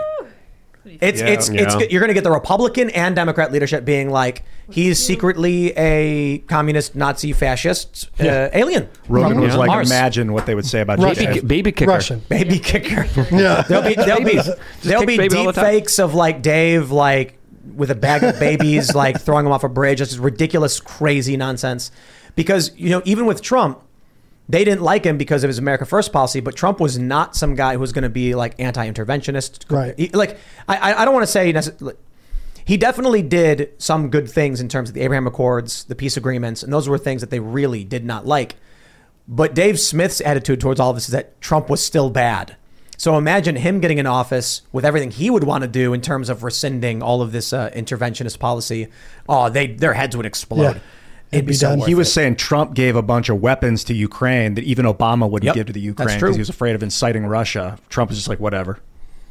It's 0.86 1.20
Yeah. 1.22 1.28
it's 1.28 1.50
it's 1.50 1.92
you're 1.92 2.00
going 2.00 2.10
to 2.10 2.14
get 2.14 2.24
the 2.24 2.32
Republican 2.32 2.90
and 2.92 3.16
Democrat 3.16 3.52
leadership 3.52 3.86
being 3.86 4.10
like 4.10 4.44
he's 4.70 5.04
secretly 5.04 5.72
a 5.78 6.40
communist, 6.48 6.96
Nazi, 6.96 7.34
fascist 7.34 8.10
uh, 8.20 8.50
alien. 8.54 8.88
Rogan 9.10 9.34
from 9.34 9.42
was 9.42 9.56
like, 9.56 9.68
Mars. 9.68 9.90
imagine 9.90 10.32
what 10.34 10.46
they 10.46 10.54
would 10.56 10.66
say 10.66 10.82
about 10.82 11.00
baby, 11.00 11.26
ki- 11.34 11.40
baby 11.42 11.72
kicker, 11.72 11.92
Russian. 11.92 12.20
baby 12.30 12.60
kicker. 12.60 13.06
Yeah. 13.36 13.64
there'll 13.64 13.84
be 13.88 13.96
there'll 13.96 14.24
be 14.24 14.40
there'll 14.84 15.06
be 15.06 15.18
baby 15.18 15.30
the 15.36 15.52
deep 15.52 15.56
fakes 15.56 16.00
of 16.00 16.14
like 16.14 16.42
Dave 16.42 16.92
like 16.92 17.38
with 17.76 17.90
a 17.90 17.96
bag 17.96 18.24
of 18.24 18.40
babies 18.40 18.94
like 18.94 19.20
throwing 19.20 19.44
them 19.46 19.52
off 19.54 19.64
a 19.64 19.70
bridge. 19.70 19.98
Just 19.98 20.20
ridiculous, 20.20 20.80
crazy 20.80 21.36
nonsense. 21.36 21.92
Because 22.36 22.72
you 22.78 22.90
know, 22.90 23.02
even 23.06 23.26
with 23.26 23.42
Trump, 23.42 23.82
they 24.48 24.64
didn't 24.64 24.82
like 24.82 25.06
him 25.06 25.18
because 25.18 25.44
of 25.44 25.48
his 25.48 25.58
America 25.58 25.86
First 25.86 26.14
policy. 26.14 26.40
But 26.40 26.56
Trump 26.56 26.80
was 26.80 26.98
not 27.00 27.36
some 27.36 27.56
guy 27.56 27.74
who 27.74 27.80
was 27.80 27.92
going 27.94 28.04
to 28.04 28.10
be 28.10 28.36
like 28.36 28.60
anti-interventionist. 28.60 29.72
Right. 29.72 29.98
He- 29.98 30.10
like 30.10 30.38
I 30.68 30.94
I 30.94 31.06
don't 31.06 31.14
want 31.14 31.26
to 31.26 31.32
say. 31.32 31.54
He 32.66 32.78
definitely 32.78 33.22
did 33.22 33.74
some 33.78 34.10
good 34.10 34.30
things 34.30 34.60
in 34.60 34.70
terms 34.70 34.90
of 34.90 34.96
the 34.96 35.02
Abraham 35.02 35.28
Accords, 35.28 35.84
the 35.84 35.94
peace 35.94 36.18
agreements, 36.18 36.64
and 36.64 36.74
those 36.74 36.90
were 36.90 36.98
things 36.98 37.22
that 37.22 37.30
they 37.30 37.40
really 37.40 37.84
did 37.84 38.04
not 38.04 38.26
like. 38.26 38.56
But 39.28 39.54
Dave 39.54 39.80
Smith's 39.80 40.20
attitude 40.22 40.60
towards 40.62 40.80
all 40.80 40.90
of 40.90 40.96
this 40.96 41.06
is 41.06 41.12
that 41.12 41.40
Trump 41.42 41.70
was 41.70 41.84
still 41.84 42.10
bad. 42.10 42.56
So 42.98 43.18
imagine 43.18 43.56
him 43.58 43.82
getting 43.82 43.98
in 43.98 44.08
office 44.08 44.62
with 44.72 44.86
everything 44.86 45.12
he 45.12 45.30
would 45.30 45.44
want 45.44 45.64
to 45.64 45.68
do 45.68 45.94
in 45.94 46.02
terms 46.02 46.30
of 46.30 46.44
rescinding 46.44 47.04
all 47.04 47.22
of 47.22 47.32
this 47.32 47.52
uh, 47.54 47.70
interventionist 47.72 48.40
policy. 48.40 48.88
Oh, 49.28 49.50
they 49.50 49.68
their 49.68 49.94
heads 49.94 50.16
would 50.16 50.26
explode. 50.26 50.76
Yeah. 50.78 50.80
It'd 51.36 51.46
be 51.48 51.56
done. 51.56 51.80
He 51.80 51.96
was 51.96 52.08
it. 52.08 52.12
saying 52.12 52.36
Trump 52.38 52.74
gave 52.74 52.96
a 52.96 53.02
bunch 53.02 53.30
of 53.30 53.42
weapons 53.42 53.84
to 53.86 53.94
Ukraine 53.94 54.56
that 54.56 54.64
even 54.64 54.86
Obama 54.86 55.30
wouldn't 55.30 55.46
Yep, 55.48 55.56
give 55.56 55.68
to 55.68 55.74
the 55.74 55.80
Ukraine 55.82 56.20
because 56.20 56.36
he 56.36 56.40
was 56.42 56.50
afraid 56.50 56.76
of 56.76 56.84
inciting 56.84 57.26
Russia. 57.26 57.78
Trump 57.90 58.10
was 58.10 58.18
just 58.18 58.28
like, 58.30 58.40
whatever. 58.40 58.80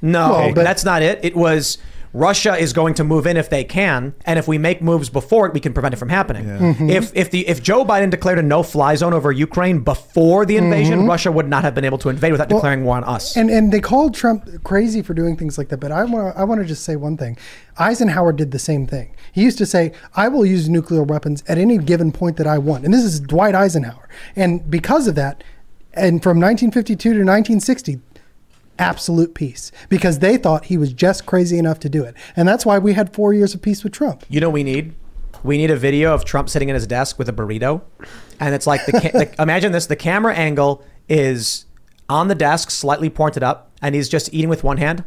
No, 0.03 0.31
Well, 0.31 0.55
but- 0.55 0.65
that's 0.65 0.85
not 0.85 1.03
it. 1.03 1.19
It 1.23 1.35
was 1.37 1.79
Russia 2.15 2.57
is 2.57 2.73
going 2.73 2.95
to 2.95 3.05
move 3.05 3.27
in 3.27 3.37
if 3.37 3.51
they 3.51 3.65
can, 3.65 4.15
and 4.25 4.39
if 4.39 4.47
we 4.47 4.57
make 4.57 4.81
moves 4.81 5.11
before 5.11 5.47
it, 5.47 5.53
we 5.53 5.59
can 5.59 5.73
prevent 5.73 5.93
it 5.93 5.97
from 5.97 6.09
happening. 6.09 6.45
Mm-hmm. 6.45 6.89
If 6.89 7.15
if 7.17 7.31
the 7.33 7.47
if 7.49 7.61
Joe 7.63 7.85
Biden 7.85 8.09
declared 8.09 8.39
a 8.39 8.43
no-fly 8.43 8.95
zone 8.95 9.13
over 9.13 9.33
Ukraine 9.33 9.81
before 9.81 10.47
the 10.47 10.57
invasion, 10.57 11.07
Russia 11.07 11.33
would 11.33 11.49
not 11.49 11.65
have 11.65 11.75
been 11.75 11.85
able 11.85 11.99
to 11.99 12.09
invade 12.09 12.33
without 12.33 12.45
Mm-hmm. 12.45 12.55
Well, 12.55 12.61
declaring 12.61 12.85
war 12.85 12.97
on 12.97 13.05
us. 13.05 13.37
And 13.37 13.51
and 13.51 13.73
they 13.73 13.81
called 13.81 14.15
Trump 14.15 14.63
crazy 14.65 15.03
for 15.03 15.15
doing 15.15 15.37
things 15.37 15.57
like 15.59 15.69
that. 15.69 15.79
But 15.79 15.93
I 15.93 16.05
want 16.05 16.37
I 16.37 16.45
want 16.45 16.61
to 16.61 16.67
just 16.67 16.85
say 16.85 16.95
one 16.95 17.17
thing. 17.17 17.37
Eisenhower 17.79 18.33
did 18.33 18.51
the 18.51 18.59
same 18.59 18.87
thing. 18.87 19.15
He 19.33 19.43
used 19.43 19.59
to 19.59 19.67
say, 19.67 19.93
"I 20.15 20.29
will 20.29 20.47
use 20.47 20.69
nuclear 20.69 21.03
weapons 21.03 21.43
at 21.49 21.59
any 21.59 21.79
given 21.79 22.13
point 22.13 22.37
that 22.37 22.47
I 22.47 22.59
want." 22.59 22.85
And 22.85 22.93
this 22.93 23.03
is 23.03 23.19
Dwight 23.19 23.55
Eisenhower. 23.55 24.09
And 24.37 24.71
because 24.71 25.09
of 25.09 25.15
that, 25.15 25.43
and 25.95 26.23
from 26.23 26.39
1952 26.39 26.97
to 26.97 27.09
1960, 27.11 28.01
absolute 28.79 29.35
peace 29.35 29.71
because 29.89 30.19
they 30.19 30.37
thought 30.37 30.67
he 30.67 30.77
was 30.77 30.93
just 30.93 31.27
crazy 31.27 31.59
enough 31.59 31.79
to 31.81 31.89
do 31.89 32.05
it. 32.05 32.15
And 32.37 32.47
that's 32.49 32.67
why 32.67 32.79
we 32.79 32.93
had 32.95 33.13
four 33.15 33.33
years 33.33 33.55
of 33.55 33.63
peace 33.63 33.85
with 33.85 33.93
Trump. 33.93 34.25
You 34.29 34.41
know 34.41 34.51
we 34.51 34.63
need? 34.63 34.95
We 35.43 35.59
need 35.59 35.71
a 35.71 35.77
video 35.77 36.15
of 36.15 36.25
Trump 36.25 36.49
sitting 36.49 36.71
at 36.71 36.75
his 36.75 36.87
desk 36.87 37.19
with 37.19 37.29
a 37.29 37.33
burrito, 37.33 37.83
and 38.41 38.55
it's 38.55 38.67
like 38.67 38.87
the, 38.87 38.93
the 38.93 39.35
imagine 39.43 39.73
this: 39.73 39.87
the 39.87 39.97
camera 39.97 40.35
angle 40.35 40.83
is 41.07 41.67
on 42.09 42.29
the 42.29 42.35
desk, 42.35 42.71
slightly 42.71 43.11
pointed 43.11 43.43
up, 43.43 43.71
and 43.83 43.95
he's 43.95 44.09
just 44.09 44.33
eating 44.33 44.49
with 44.49 44.65
one 44.65 44.79
hand, 44.79 45.05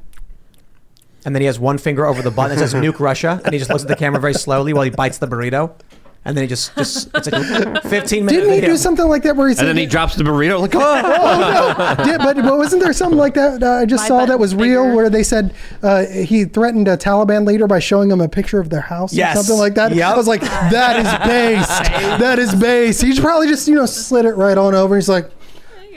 and 1.25 1.33
then 1.33 1.41
he 1.41 1.47
has 1.47 1.59
one 1.59 1.79
finger 1.79 2.05
over 2.05 2.21
the 2.21 2.29
button 2.29 2.55
that 2.55 2.69
says 2.69 2.75
"Nuke 2.75 2.99
Russia," 2.99 3.41
and 3.43 3.51
he 3.51 3.57
just 3.57 3.71
looks 3.71 3.81
at 3.81 3.87
the 3.87 3.95
camera 3.95 4.21
very 4.21 4.35
slowly 4.35 4.73
while 4.73 4.83
he 4.83 4.91
bites 4.91 5.17
the 5.17 5.27
burrito, 5.27 5.73
and 6.27 6.35
then 6.37 6.43
he 6.43 6.47
just 6.47 6.75
just 6.75 7.09
it's 7.15 7.31
like 7.31 7.41
a 7.41 7.81
fifteen 7.89 8.25
minute 8.25 8.39
Didn't 8.41 8.53
he 8.53 8.59
video. 8.59 8.73
do 8.75 8.77
something 8.77 9.07
like 9.07 9.23
that 9.23 9.35
where 9.35 9.47
he 9.47 9.55
said 9.55 9.61
And 9.67 9.69
then 9.69 9.77
he 9.81 9.85
drops 9.87 10.15
the 10.15 10.23
burrito 10.23 10.59
like, 10.59 10.75
oh. 10.75 10.79
oh 10.81 11.95
no! 11.97 12.03
Did, 12.05 12.17
but, 12.19 12.35
but 12.35 12.57
wasn't 12.57 12.83
there 12.83 12.93
something 12.93 13.17
like 13.17 13.33
that 13.35 13.63
uh, 13.63 13.71
I 13.71 13.85
just 13.85 14.03
My 14.03 14.07
saw 14.09 14.25
that 14.25 14.37
was 14.37 14.53
button's 14.53 14.69
real, 14.69 14.83
bigger. 14.83 14.95
where 14.95 15.09
they 15.09 15.23
said 15.23 15.53
uh, 15.81 16.05
he 16.05 16.45
threatened 16.45 16.87
a 16.87 16.97
Taliban 16.97 17.47
leader 17.47 17.65
by 17.65 17.79
showing 17.79 18.11
him 18.11 18.21
a 18.21 18.27
picture 18.29 18.59
of 18.59 18.69
their 18.69 18.81
house 18.81 19.13
Yes. 19.13 19.35
or 19.37 19.43
something 19.43 19.57
like 19.59 19.75
that? 19.75 19.95
Yep. 19.95 20.05
I 20.13 20.15
was 20.17 20.27
like, 20.27 20.41
that 20.41 20.97
is 20.99 21.27
based. 21.27 21.69
that 22.19 22.39
is 22.39 22.53
based. 22.55 23.01
He 23.01 23.19
probably 23.19 23.47
just 23.47 23.67
you 23.67 23.75
know 23.75 23.85
slid 23.85 24.25
it 24.25 24.33
right 24.35 24.57
on 24.57 24.75
over. 24.75 24.95
He's 24.95 25.07
like, 25.09 25.31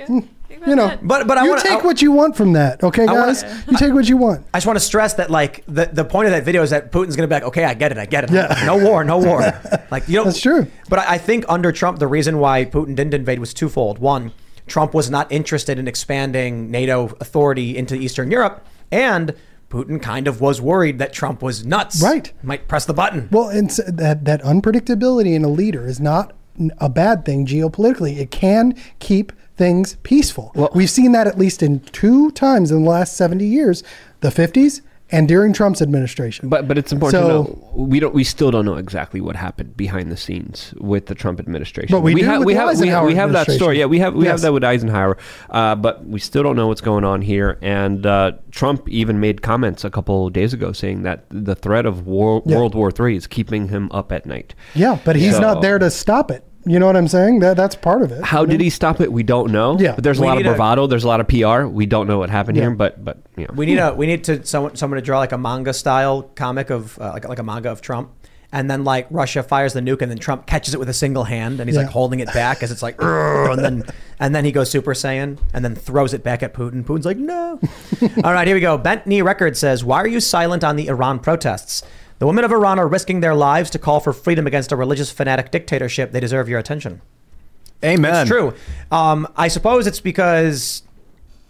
"Hmm, 0.07 0.21
you 0.67 0.77
know, 0.77 0.99
But 1.03 1.27
but 1.27 1.39
I 1.39 1.45
you 1.45 1.51
want 1.51 1.63
take 1.63 1.85
what 1.85 2.03
you 2.03 2.13
want 2.13 2.37
from 2.37 2.53
that, 2.55 2.83
okay, 2.83 3.03
I 3.07 3.13
wanna- 3.13 3.27
guys? 3.33 3.45
you 3.69 3.77
take 3.77 3.93
what 3.95 4.09
you 4.09 4.17
want. 4.17 4.45
I 4.55 4.59
just 4.59 4.67
want 4.67 4.79
to 4.79 4.85
stress 4.85 5.15
that 5.15 5.31
like 5.31 5.65
the, 5.67 5.87
the 5.93 6.05
point 6.05 6.27
of 6.27 6.33
that 6.33 6.45
video 6.45 6.63
is 6.63 6.71
that 6.71 6.93
Putin's 6.93 7.17
going 7.17 7.29
to 7.29 7.33
be 7.33 7.35
like, 7.35 7.45
okay, 7.45 7.65
I 7.65 7.75
get 7.75 7.93
it, 7.93 7.99
I 7.99 8.07
get 8.07 8.25
it. 8.25 8.31
Yeah. 8.31 8.63
No 8.67 8.77
war, 8.79 9.05
no 9.05 9.19
war. 9.19 9.41
Like 9.91 10.09
you 10.09 10.17
know, 10.17 10.25
That's 10.25 10.41
true. 10.41 10.67
But 10.89 11.01
I, 11.01 11.15
I 11.15 11.19
think 11.19 11.45
under 11.49 11.73
Trump, 11.73 11.99
the 11.99 12.07
reason 12.07 12.39
why 12.39 12.65
Putin 12.65 12.95
didn't 12.95 13.13
invade 13.15 13.41
was 13.41 13.53
twofold. 13.53 13.99
One, 13.99 14.33
Trump 14.69 14.95
was 14.95 15.11
not 15.11 15.31
interested 15.33 15.79
in 15.81 15.89
expanding 15.89 16.71
NATO 16.71 17.07
authority 17.21 17.77
into 17.77 17.97
Eastern 17.97 18.31
Europe, 18.31 18.65
and 18.93 19.35
Putin 19.69 20.01
kind 20.01 20.29
of 20.29 20.41
was 20.41 20.61
worried 20.61 20.99
that 21.01 21.13
Trump 21.13 21.43
was 21.43 21.67
nuts. 21.67 22.01
Right. 22.03 22.33
Might 22.45 22.69
press 22.69 22.85
the 22.85 22.95
button. 22.95 23.29
Well, 23.33 23.49
and 23.49 23.71
so 23.73 23.83
that 23.89 24.25
that 24.27 24.43
unpredictability 24.43 25.35
in 25.35 25.43
a 25.45 25.49
leader 25.49 25.87
is 25.87 25.99
not 25.99 26.35
a 26.79 26.89
bad 26.89 27.25
thing 27.25 27.47
geopolitically. 27.47 28.19
It 28.19 28.31
can 28.31 28.75
keep 29.01 29.33
things 29.61 29.97
peaceful. 30.03 30.53
We've 30.75 30.89
seen 30.91 31.13
that 31.13 31.27
at 31.27 31.39
least 31.39 31.63
in 31.63 31.81
two 31.81 32.31
times 32.31 32.71
in 32.71 32.83
the 32.83 32.89
last 32.91 33.15
70 33.17 33.45
years, 33.45 33.83
the 34.21 34.31
50s 34.31 34.81
and 35.13 35.27
during 35.29 35.53
Trump's 35.53 35.83
administration. 35.83 36.49
But 36.49 36.67
but 36.69 36.79
it's 36.79 36.93
important 36.93 37.21
So- 37.23 37.29
to 37.45 37.51
know 37.51 37.71
we 37.75 37.99
don't 38.01 38.15
we 38.15 38.23
still 38.25 38.51
don't 38.53 38.65
know 38.65 38.77
exactly 38.77 39.21
what 39.21 39.35
happened 39.37 39.77
behind 39.77 40.11
the 40.11 40.17
scenes 40.17 40.73
with 40.79 41.07
the 41.07 41.15
Trump 41.17 41.41
administration. 41.41 41.93
But 41.95 42.01
we 42.03 42.23
have 42.23 42.39
with 42.39 42.47
we 42.47 42.55
have 42.55 42.79
we 42.81 42.89
have, 42.89 43.05
we 43.05 43.15
have 43.17 43.33
that 43.33 43.51
story. 43.51 43.79
Yeah, 43.81 43.87
we 43.87 43.99
have 43.99 44.15
we 44.15 44.27
have 44.27 44.41
that 44.41 44.53
with 44.53 44.65
Eisenhower. 44.65 45.19
Uh, 45.51 45.75
but 45.75 46.07
we 46.07 46.21
still 46.21 46.43
don't 46.45 46.57
know 46.57 46.69
what's 46.69 46.81
going 46.81 47.05
on 47.05 47.21
here. 47.23 47.59
And 47.61 48.07
uh, 48.07 48.33
Trump 48.53 48.89
even 48.89 49.21
made 49.21 49.43
comments 49.43 49.85
a 49.85 49.91
couple 49.91 50.31
days 50.31 50.55
ago 50.55 50.73
saying 50.73 51.03
that 51.03 51.25
the 51.29 51.55
threat 51.57 51.85
of 51.87 52.07
war, 52.07 52.43
Yeah. 52.47 52.57
World 52.57 52.75
War 52.75 52.91
III 52.99 53.17
is 53.17 53.27
keeping 53.27 53.69
him 53.69 53.91
up 53.93 54.13
at 54.13 54.25
night. 54.27 54.55
yeah, 54.75 54.99
but 55.05 55.17
he's 55.17 55.35
So- 55.35 55.41
not 55.43 55.61
there 55.61 55.79
to 55.79 55.91
stop 55.91 56.31
it. 56.31 56.45
You 56.67 56.79
know 56.79 56.87
what 56.87 56.97
I'm 56.97 57.09
saying? 57.09 57.41
That 57.41 57.57
that's 57.57 57.75
part 57.75 58.03
of 58.03 58.13
it. 58.13 58.23
How 58.23 58.45
did 58.45 58.61
he 58.61 58.69
stop 58.71 59.01
it? 59.01 59.11
We 59.13 59.23
don't 59.23 59.51
know. 59.51 59.79
Yeah. 59.79 59.95
but 59.95 60.05
there's 60.05 60.19
a 60.19 60.23
We 60.23 60.27
lot 60.29 60.37
of 60.37 60.43
need 60.43 60.47
a- 60.49 60.51
bravado. 60.55 60.87
there's 60.87 61.05
a 61.05 61.09
lot 61.09 61.21
of 61.21 61.27
PR. 61.29 61.67
We 61.67 61.87
don't 61.87 62.07
know 62.07 62.19
what 62.19 62.29
happened 62.31 62.57
Yeah. 62.59 62.65
here. 62.65 62.71
But 62.73 63.03
but 63.05 63.19
you 63.37 63.47
know. 63.47 63.55
We 63.57 63.65
need 63.67 63.79
a 63.79 63.95
we 63.95 64.07
need 64.07 64.25
to 64.25 64.45
someone 64.45 64.77
someone 64.77 64.97
to 64.97 65.03
draw 65.03 65.19
like 65.19 65.33
a 65.33 65.39
manga 65.39 65.73
style 65.73 66.23
comic 66.35 66.69
of 66.71 66.99
uh, 67.01 67.11
like 67.13 67.27
like 67.29 67.39
a 67.39 67.43
manga 67.43 67.71
of 67.71 67.81
Trump. 67.81 68.11
And 68.53 68.69
then 68.69 68.83
like 68.83 69.07
Russia 69.11 69.45
fires 69.45 69.75
the 69.75 69.81
nuke, 69.81 70.03
and 70.03 70.11
then 70.11 70.19
Trump 70.19 70.45
catches 70.47 70.75
it 70.75 70.81
with 70.81 70.89
a 70.89 70.93
single 70.93 71.23
hand, 71.23 71.61
and 71.61 71.69
he's 71.71 71.77
Yeah. 71.77 71.85
like 71.85 71.93
holding 71.93 72.19
it 72.19 72.33
back 72.35 72.65
as 72.65 72.73
it's 72.73 72.83
like, 72.83 72.97
and 73.01 73.59
then 73.61 73.85
and 74.19 74.35
then 74.35 74.45
he 74.45 74.51
goes 74.51 74.69
Super 74.69 74.93
Saiyan, 74.93 75.39
and 75.55 75.65
then 75.65 75.77
throws 75.77 76.13
it 76.15 76.25
back 76.25 76.43
at 76.43 76.53
Putin. 76.53 76.83
Putin's 76.85 77.07
like, 77.07 77.17
no. 77.17 77.61
All 78.25 78.33
right, 78.33 78.49
here 78.49 78.57
we 78.57 78.61
go. 78.61 78.77
Bent 78.77 79.07
Knee 79.07 79.23
Records 79.23 79.61
says, 79.61 79.85
why 79.85 79.99
are 80.03 80.09
you 80.09 80.19
silent 80.19 80.65
on 80.65 80.75
the 80.75 80.89
Iran 80.89 81.21
protests? 81.21 81.85
The 82.21 82.27
women 82.27 82.45
of 82.45 82.53
Iran 82.53 82.79
are 82.79 82.87
risking 82.87 83.21
their 83.21 83.35
lives 83.35 83.71
to 83.71 83.79
call 83.79 83.99
for 83.99 84.13
freedom 84.13 84.47
against 84.47 84.71
a 84.73 84.77
religious 84.77 85.11
fanatic 85.11 85.51
dictatorship. 85.51 86.13
They 86.13 86.21
deserve 86.21 86.51
your 86.51 86.59
attention. 86.59 87.01
Amen. 87.83 88.15
It's 88.15 88.29
true. 88.29 88.53
Um, 88.93 89.27
I 89.37 89.49
suppose 89.49 89.87
it's 89.87 90.01
because 90.01 90.83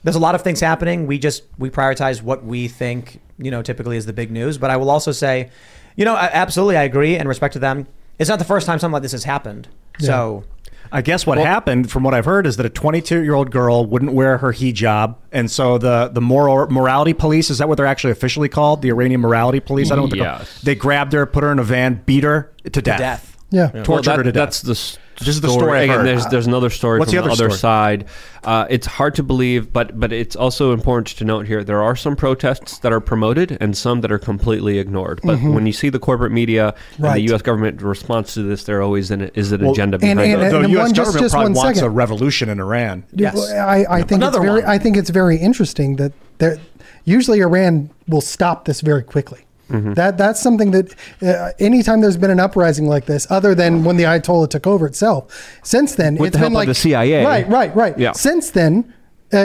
there's 0.04 0.14
a 0.14 0.20
lot 0.20 0.36
of 0.36 0.42
things 0.42 0.60
happening. 0.60 1.08
We 1.08 1.18
just 1.18 1.42
we 1.58 1.70
prioritize 1.70 2.22
what 2.22 2.44
we 2.44 2.68
think 2.68 3.20
you 3.36 3.50
know 3.50 3.62
typically 3.62 3.96
is 3.96 4.06
the 4.06 4.12
big 4.12 4.30
news. 4.30 4.58
But 4.58 4.70
I 4.70 4.76
will 4.76 4.90
also 4.90 5.10
say, 5.10 5.50
you 5.96 6.04
know, 6.04 6.14
I- 6.14 6.30
absolutely, 6.32 6.76
I 6.76 6.84
agree 6.84 7.16
and 7.16 7.28
respect 7.28 7.52
to 7.54 7.58
them. 7.58 7.88
It's 8.20 8.30
not 8.30 8.38
the 8.38 8.44
first 8.44 8.64
time 8.64 8.78
something 8.78 8.92
like 8.92 9.02
this 9.02 9.12
has 9.12 9.24
happened. 9.24 9.66
So 9.98 10.44
I 10.92 11.02
guess 11.02 11.26
what 11.26 11.38
happened, 11.38 11.90
from 11.90 12.02
what 12.02 12.14
I've 12.14 12.24
heard, 12.24 12.46
is 12.46 12.56
that 12.56 12.66
a 12.66 12.70
22 12.70 13.22
year 13.22 13.34
old 13.34 13.50
girl 13.50 13.86
wouldn't 13.86 14.12
wear 14.12 14.38
her 14.38 14.52
hijab, 14.52 15.16
and 15.32 15.50
so 15.50 15.78
the 15.78 16.10
the 16.12 16.20
moral 16.20 16.66
morality 16.68 17.12
police 17.12 17.50
is 17.50 17.58
that 17.58 17.68
what 17.68 17.76
they're 17.76 17.86
actually 17.86 18.10
officially 18.10 18.48
called? 18.48 18.82
The 18.82 18.88
Iranian 18.88 19.20
morality 19.20 19.60
police. 19.60 19.90
I 19.90 19.96
don't 19.96 19.98
know 19.98 20.02
what 20.04 20.10
they're 20.18 20.24
called. 20.24 20.40
Yes. 20.40 20.62
They 20.62 20.74
grabbed 20.74 21.12
her, 21.12 21.26
put 21.26 21.44
her 21.44 21.52
in 21.52 21.58
a 21.58 21.64
van, 21.64 22.02
beat 22.06 22.24
her 22.24 22.52
to 22.64 22.82
death. 22.82 22.98
death. 22.98 23.29
Yeah. 23.50 23.68
tortured 23.82 23.88
Well, 23.88 24.02
that- 24.02 24.22
to 24.22 24.32
death. 24.32 24.34
That's 24.34 24.62
the 24.62 24.72
s- 24.72 24.98
This 25.18 25.28
is 25.28 25.40
the 25.42 25.50
story 25.50 25.80
I've 25.80 25.90
Again, 25.90 26.04
there's 26.06 26.24
there's 26.28 26.46
another 26.46 26.70
story 26.70 26.98
What's 26.98 27.10
from 27.12 27.16
the 27.24 27.28
the, 27.28 27.32
other 27.34 27.44
other 27.48 27.54
side. 27.56 28.06
Uh, 28.42 28.64
it's 28.70 28.86
hard 28.86 29.14
to 29.16 29.22
believe, 29.22 29.70
but 29.70 30.00
but 30.00 30.12
it's 30.14 30.34
also 30.34 30.72
important 30.72 31.08
to 31.18 31.24
note 31.26 31.46
here 31.46 31.62
there 31.62 31.82
are 31.82 31.94
some 31.94 32.16
protests 32.16 32.78
that 32.78 32.90
are 32.90 33.00
promoted 33.00 33.58
and 33.60 33.76
some 33.76 34.00
that 34.00 34.10
are 34.10 34.18
completely 34.18 34.78
ignored. 34.78 35.20
But 35.22 35.38
Mhm. 35.40 35.52
when 35.52 35.66
you 35.66 35.74
see 35.74 35.90
the 35.90 35.98
corporate 35.98 36.32
media 36.32 36.72
and 36.96 37.14
the 37.16 37.20
U.S. 37.32 37.42
government 37.42 37.82
response 37.82 38.32
to 38.34 38.42
this, 38.44 38.64
there 38.64 38.80
always 38.80 39.10
an, 39.10 39.30
is 39.34 39.52
an 39.52 39.60
Well, 39.60 39.72
agenda 39.72 39.96
and- 39.96 40.00
behind 40.18 40.20
and- 40.20 40.42
it. 40.42 40.50
the 40.52 40.60
and 40.60 40.70
U.S. 40.70 40.82
one- 40.86 40.92
government 40.94 41.22
just 41.24 41.32
probably 41.34 41.52
one 41.52 41.64
wants 41.64 41.78
second. 41.80 41.92
a 41.92 41.94
revolution 41.94 42.48
in 42.48 42.58
Iran. 42.60 43.04
Yes. 43.14 43.50
I, 43.52 43.84
I 43.90 43.98
think 43.98 44.22
Another 44.22 44.38
it's 44.38 44.46
very. 44.46 44.60
one. 44.62 44.70
I 44.70 44.78
think 44.78 44.96
it's 44.96 45.10
very 45.10 45.36
interesting 45.36 45.96
that 45.96 46.12
there. 46.38 46.56
Usually, 47.04 47.40
Iran 47.40 47.90
will 48.08 48.20
stop 48.22 48.64
this 48.64 48.80
very 48.80 49.02
quickly. 49.02 49.40
Mm-hmm. 49.70 49.94
That 49.94 50.18
that's 50.18 50.40
something 50.40 50.72
that 50.72 50.94
uh, 51.22 51.52
anytime 51.58 52.00
there's 52.00 52.16
been 52.16 52.30
an 52.30 52.40
uprising 52.40 52.86
like 52.86 53.06
this, 53.06 53.26
other 53.30 53.54
than 53.54 53.84
when 53.84 53.96
the 53.96 54.04
Ayatollah 54.04 54.50
took 54.50 54.66
over 54.66 54.86
itself, 54.86 55.58
since 55.62 55.94
then 55.94 56.16
With 56.16 56.28
it's 56.28 56.32
the 56.34 56.38
been 56.38 56.52
help 56.52 56.52
of 56.52 56.54
like 56.54 56.68
the 56.68 56.74
CIA. 56.74 57.24
Right, 57.24 57.48
right, 57.48 57.74
right. 57.74 57.98
Yeah. 57.98 58.12
Since 58.12 58.50
then. 58.50 58.94
Uh, 59.32 59.36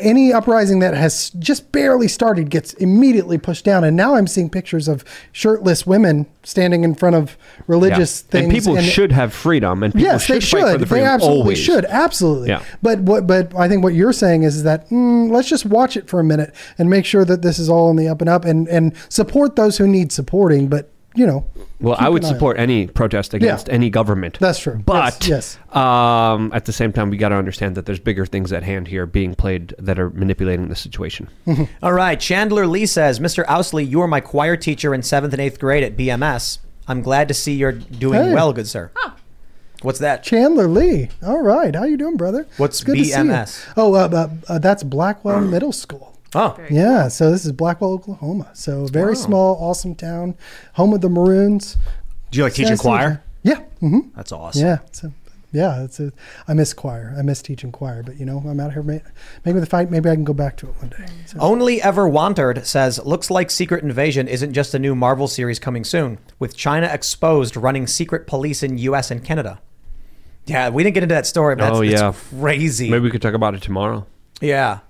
any 0.00 0.32
uprising 0.32 0.78
that 0.78 0.94
has 0.94 1.28
just 1.38 1.70
barely 1.70 2.08
started 2.08 2.48
gets 2.48 2.72
immediately 2.74 3.36
pushed 3.36 3.62
down, 3.62 3.84
and 3.84 3.94
now 3.94 4.14
I'm 4.14 4.26
seeing 4.26 4.48
pictures 4.48 4.88
of 4.88 5.04
shirtless 5.32 5.86
women 5.86 6.24
standing 6.44 6.82
in 6.82 6.94
front 6.94 7.14
of 7.14 7.36
religious 7.66 8.24
Yeah. 8.26 8.30
things. 8.30 8.44
and 8.44 8.52
people 8.54 8.76
should 8.80 9.12
have 9.12 9.34
freedom, 9.34 9.82
and 9.82 9.92
people 9.92 10.08
yes, 10.12 10.24
should 10.24 10.36
they 10.36 10.40
fight 10.40 10.48
for 10.62 10.68
should. 10.70 10.74
the 10.80 10.84
They 10.86 10.88
freedom 10.88 11.08
absolutely 11.08 11.40
always. 11.42 11.58
should. 11.58 11.84
Absolutely. 11.84 12.48
Yeah. 12.48 12.62
But 12.82 13.00
what? 13.00 13.26
But 13.26 13.52
I 13.54 13.68
think 13.68 13.82
what 13.84 13.92
you're 13.94 14.14
saying 14.14 14.44
is 14.44 14.62
that 14.62 14.88
mm, 14.88 15.30
let's 15.30 15.48
just 15.48 15.66
watch 15.66 15.96
it 15.98 16.08
for 16.08 16.20
a 16.20 16.24
minute 16.24 16.54
and 16.78 16.88
make 16.88 17.04
sure 17.04 17.26
that 17.26 17.42
this 17.42 17.58
is 17.58 17.68
all 17.68 17.90
in 17.90 17.96
the 17.96 18.08
up 18.08 18.22
and 18.22 18.30
up, 18.30 18.46
and 18.46 18.66
and 18.68 18.92
support 19.10 19.56
those 19.56 19.76
who 19.76 19.86
need 19.86 20.10
supporting. 20.10 20.68
But 20.68 20.88
you 21.14 21.26
know, 21.26 21.46
Well, 21.80 21.96
I 21.98 22.08
would 22.08 22.22
an 22.22 22.26
eye 22.26 22.28
on 22.30 22.34
support 22.34 22.58
any 22.58 22.86
protest 22.86 23.34
against 23.34 23.68
any 23.68 23.88
government. 23.90 24.38
That's 24.40 24.58
true. 24.58 24.80
But 24.84 25.26
Yes, 25.28 25.58
Um, 25.72 26.50
at 26.52 26.64
the 26.64 26.72
same 26.72 26.92
time, 26.92 27.10
we 27.10 27.16
got 27.16 27.28
to 27.30 27.36
understand 27.36 27.76
that 27.76 27.86
there's 27.86 28.00
bigger 28.00 28.26
things 28.26 28.52
at 28.52 28.62
hand 28.62 28.88
here 28.88 29.06
being 29.06 29.34
played 29.34 29.74
that 29.78 29.98
are 29.98 30.10
manipulating 30.10 30.68
the 30.68 30.76
situation. 30.76 31.28
All 31.82 31.92
right. 31.92 32.18
Chandler 32.18 32.66
Lee 32.66 32.86
says, 32.86 33.20
Mr. 33.20 33.44
Ousley, 33.46 33.88
you 33.88 33.98
were 34.00 34.08
my 34.08 34.20
choir 34.20 34.56
teacher 34.56 34.92
in 34.94 35.02
seventh 35.02 35.32
and 35.32 35.40
eighth 35.40 35.58
grade 35.60 35.84
at 35.84 35.96
BMS. 35.96 36.58
I'm 36.88 37.00
glad 37.00 37.28
to 37.28 37.34
see 37.34 37.54
you're 37.54 37.72
doing 37.72 38.20
Hey. 38.22 38.34
well, 38.34 38.52
good 38.52 38.66
sir. 38.68 38.90
What's 39.82 39.98
that? 39.98 40.22
Chandler 40.22 40.66
Lee. 40.66 41.10
All 41.22 41.42
right, 41.42 41.74
how 41.74 41.84
you 41.84 41.96
doing, 41.98 42.16
brother? 42.16 42.46
What's 42.56 42.78
It's 42.80 42.84
good 42.84 42.96
to 42.96 43.04
see 43.04 43.10
you. 43.10 43.16
BMS? 43.16 43.66
Oh, 43.76 43.94
uh, 43.94 44.08
uh, 44.48 44.52
uh, 44.54 44.58
that's 44.58 44.82
Blackwell 44.82 45.42
Middle 45.42 45.72
School. 45.72 46.13
Oh, 46.34 46.58
Yeah, 46.70 47.08
so 47.08 47.30
this 47.30 47.44
is 47.44 47.52
Blackwell, 47.52 47.92
Oklahoma. 47.92 48.50
So 48.54 48.86
very 48.86 49.14
small, 49.16 49.56
awesome 49.60 49.94
town, 49.94 50.34
home 50.74 50.92
of 50.92 51.00
the 51.00 51.08
Maroons. 51.08 51.76
Do 52.30 52.38
you 52.38 52.44
like 52.44 52.54
teaching 52.54 52.70
Nice 52.72 52.80
choir? 52.80 53.22
you. 53.42 53.52
Yeah. 53.52 53.60
hmm 53.80 54.00
That's 54.16 54.32
awesome. 54.32 54.66
Yeah. 54.66 54.78
So, 54.92 55.12
yeah. 55.52 55.84
It's 55.84 56.00
a, 56.00 56.12
I 56.48 56.54
miss 56.54 56.72
choir. 56.72 57.14
I 57.16 57.22
miss 57.22 57.40
teaching 57.42 57.70
choir, 57.70 58.02
but 58.02 58.18
you 58.18 58.26
know, 58.26 58.38
I'm 58.44 58.58
out 58.58 58.72
here. 58.72 58.82
may- 58.82 59.02
Maybe 59.44 59.60
the 59.60 59.66
fight. 59.66 59.90
Maybe 59.90 60.10
I 60.10 60.14
can 60.14 60.24
go 60.24 60.32
back 60.32 60.56
to 60.58 60.68
it 60.68 60.74
one 60.80 60.88
day. 60.88 61.06
So, 61.26 61.38
Only 61.38 61.80
Ever 61.80 62.08
Wanted 62.08 62.66
says, 62.66 62.98
looks 63.04 63.30
like 63.30 63.50
Secret 63.50 63.84
Invasion 63.84 64.26
isn't 64.26 64.52
just 64.54 64.74
a 64.74 64.78
new 64.80 64.96
Marvel 64.96 65.28
series 65.28 65.58
coming 65.60 65.84
soon, 65.84 66.18
with 66.40 66.56
China 66.56 66.88
exposed 66.88 67.56
running 67.56 67.86
secret 67.86 68.26
police 68.26 68.62
in 68.64 68.78
U.S. 68.78 69.10
and 69.12 69.22
Canada. 69.22 69.60
Yeah, 70.46 70.70
we 70.70 70.82
didn't 70.82 70.94
get 70.94 71.02
into 71.04 71.14
that 71.14 71.26
story, 71.26 71.54
but 71.56 71.72
oh 71.72 71.80
that's, 71.84 72.00
yeah, 72.00 72.08
it's 72.10 72.28
crazy. 72.40 72.90
Maybe 72.90 73.04
we 73.04 73.10
could 73.10 73.22
talk 73.22 73.34
about 73.34 73.54
it 73.54 73.62
tomorrow. 73.62 74.06
Yeah. 74.40 74.80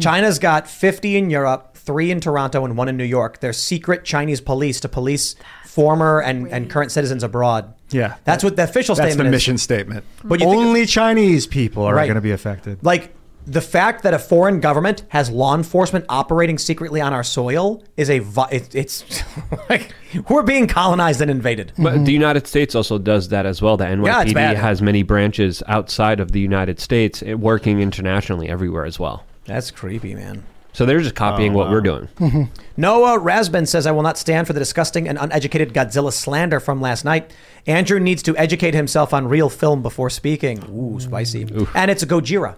China's 0.00 0.38
got 0.38 0.68
50 0.68 1.16
in 1.16 1.30
Europe, 1.30 1.76
three 1.76 2.10
in 2.10 2.20
Toronto, 2.20 2.64
and 2.64 2.76
one 2.76 2.88
in 2.88 2.96
New 2.96 3.04
York. 3.04 3.40
They're 3.40 3.52
secret 3.52 4.04
Chinese 4.04 4.40
police 4.40 4.80
to 4.80 4.88
police 4.88 5.36
former 5.66 6.20
and, 6.20 6.48
and 6.48 6.70
current 6.70 6.92
citizens 6.92 7.22
abroad. 7.22 7.74
Yeah. 7.90 8.16
That's 8.24 8.44
what 8.44 8.56
the 8.56 8.64
official 8.64 8.94
statement 8.94 8.94
is. 8.94 8.96
That's 8.96 9.14
statement 9.14 9.30
the 9.32 9.36
is. 9.36 9.40
mission 9.42 9.58
statement. 9.58 10.04
But 10.24 10.40
you 10.40 10.46
think- 10.46 10.56
Only 10.60 10.86
Chinese 10.86 11.46
people 11.46 11.84
are 11.84 11.94
Right. 11.94 12.06
going 12.06 12.14
to 12.16 12.20
be 12.20 12.30
affected. 12.32 12.78
Like 12.82 13.14
the 13.46 13.60
fact 13.60 14.04
that 14.04 14.14
a 14.14 14.18
foreign 14.20 14.60
government 14.60 15.02
has 15.08 15.28
law 15.30 15.54
enforcement 15.56 16.04
operating 16.08 16.58
secretly 16.58 17.00
on 17.00 17.12
our 17.12 17.24
soil 17.24 17.82
is 17.96 18.08
a 18.08 18.20
vi- 18.20 18.48
it, 18.52 18.74
it's 18.74 19.04
like 19.68 19.92
we're 20.28 20.42
being 20.44 20.66
colonized 20.68 21.20
and 21.20 21.30
invaded. 21.30 21.72
But 21.76 22.04
the 22.04 22.12
United 22.12 22.46
States 22.46 22.74
also 22.74 22.98
does 22.98 23.28
that 23.30 23.44
as 23.46 23.60
well. 23.60 23.76
The 23.76 23.84
Mm-hmm. 23.86 24.04
Yeah, 24.06 24.22
it's 24.22 24.30
NYPD 24.30 24.34
bad. 24.34 24.56
has 24.58 24.80
many 24.80 25.02
branches 25.02 25.62
outside 25.66 26.20
of 26.20 26.32
the 26.32 26.40
United 26.40 26.78
States, 26.80 27.22
eh, 27.26 27.32
working 27.34 27.80
internationally 27.80 28.48
everywhere 28.48 28.84
as 28.84 28.98
well. 29.00 29.24
That's 29.44 29.70
creepy, 29.70 30.14
man. 30.14 30.44
So 30.74 30.86
they're 30.86 31.00
just 31.00 31.14
copying 31.14 31.52
Oh, 31.52 31.56
what 31.58 31.66
wow. 31.66 31.72
we're 31.72 31.80
doing. 31.82 32.08
Noah 32.78 33.18
Rasbin 33.18 33.68
says, 33.68 33.86
I 33.86 33.90
will 33.92 34.02
not 34.02 34.16
stand 34.16 34.46
for 34.46 34.54
the 34.54 34.58
disgusting 34.60 35.06
and 35.06 35.18
uneducated 35.18 35.74
Godzilla 35.74 36.12
slander 36.12 36.60
from 36.60 36.80
last 36.80 37.04
night. 37.04 37.30
Andrew 37.66 38.00
needs 38.00 38.22
to 38.22 38.36
educate 38.38 38.72
himself 38.72 39.12
on 39.12 39.28
real 39.28 39.50
film 39.50 39.82
before 39.82 40.08
speaking. 40.08 40.62
Ooh, 40.70 40.98
spicy. 40.98 41.42
And 41.74 41.90
it's 41.90 42.02
a 42.02 42.06
Gojira, 42.06 42.56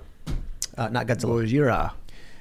uh, 0.78 0.89
not 0.90 1.06
Godzilla. 1.09 1.44
Gojira. 1.44 1.93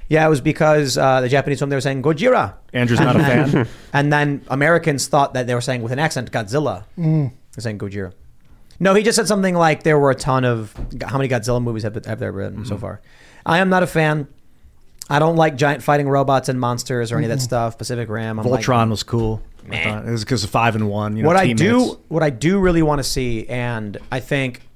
Yeah, 0.09 0.25
it 0.27 0.29
was 0.29 0.41
because 0.41 0.95
uh, 0.97 1.21
the 1.21 1.29
Japanese 1.29 1.57
film 1.57 1.71
they 1.71 1.75
were 1.75 1.81
saying 1.81 2.03
Gojira. 2.03 2.53
Andrew's 2.71 2.99
not 2.99 3.15
a 3.15 3.19
fan. 3.19 3.67
And 3.93 4.13
then 4.13 4.43
Americans 4.49 5.07
thought 5.07 5.33
that 5.33 5.47
they 5.47 5.55
were 5.55 5.61
saying 5.61 5.81
with 5.81 5.91
an 5.91 5.97
accent 5.97 6.31
Godzilla. 6.31 6.83
Mm. 6.99 7.31
They're 7.55 7.61
saying 7.61 7.79
Gojira. 7.79 8.13
No, 8.79 8.93
he 8.93 9.01
just 9.01 9.15
said 9.15 9.27
something 9.27 9.55
like 9.55 9.81
there 9.83 9.97
were 9.97 10.11
a 10.11 10.15
ton 10.15 10.45
of 10.45 10.73
how 11.03 11.17
many 11.17 11.29
Godzilla 11.29 11.63
movies 11.63 11.81
have, 11.83 11.95
have 12.05 12.19
there 12.19 12.31
been 12.33 12.53
Mm-hmm. 12.53 12.65
so 12.65 12.77
far. 12.77 13.01
I 13.45 13.59
am 13.59 13.69
not 13.69 13.83
a 13.83 13.87
fan. 13.87 14.27
I 15.09 15.19
don't 15.19 15.35
like 15.35 15.57
giant 15.57 15.83
fighting 15.83 16.07
robots 16.07 16.47
and 16.49 16.59
monsters 16.59 17.11
or 17.11 17.17
any 17.17 17.25
of 17.25 17.29
that 17.31 17.41
stuff. 17.41 17.77
Pacific 17.77 18.07
Rim. 18.09 18.39
I'm 18.39 18.45
like- 18.47 18.61
Voltron 18.63 18.89
was 18.89 19.03
cool. 19.03 19.41
I 19.69 19.83
thought. 19.83 20.05
It 20.07 20.11
was 20.11 20.23
because 20.25 20.43
of 20.43 20.49
five 20.49 20.75
and 20.75 20.89
one. 20.89 21.15
You 21.15 21.23
know, 21.23 21.27
what 21.27 21.37
I 21.37 21.53
do, 21.53 21.99
what 22.09 22.21
I 22.23 22.29
do 22.29 22.59
really 22.59 22.81
want 22.81 22.99
to 22.99 23.03
see, 23.03 23.47
and 23.47 23.97
I 24.11 24.19
think, 24.19 24.67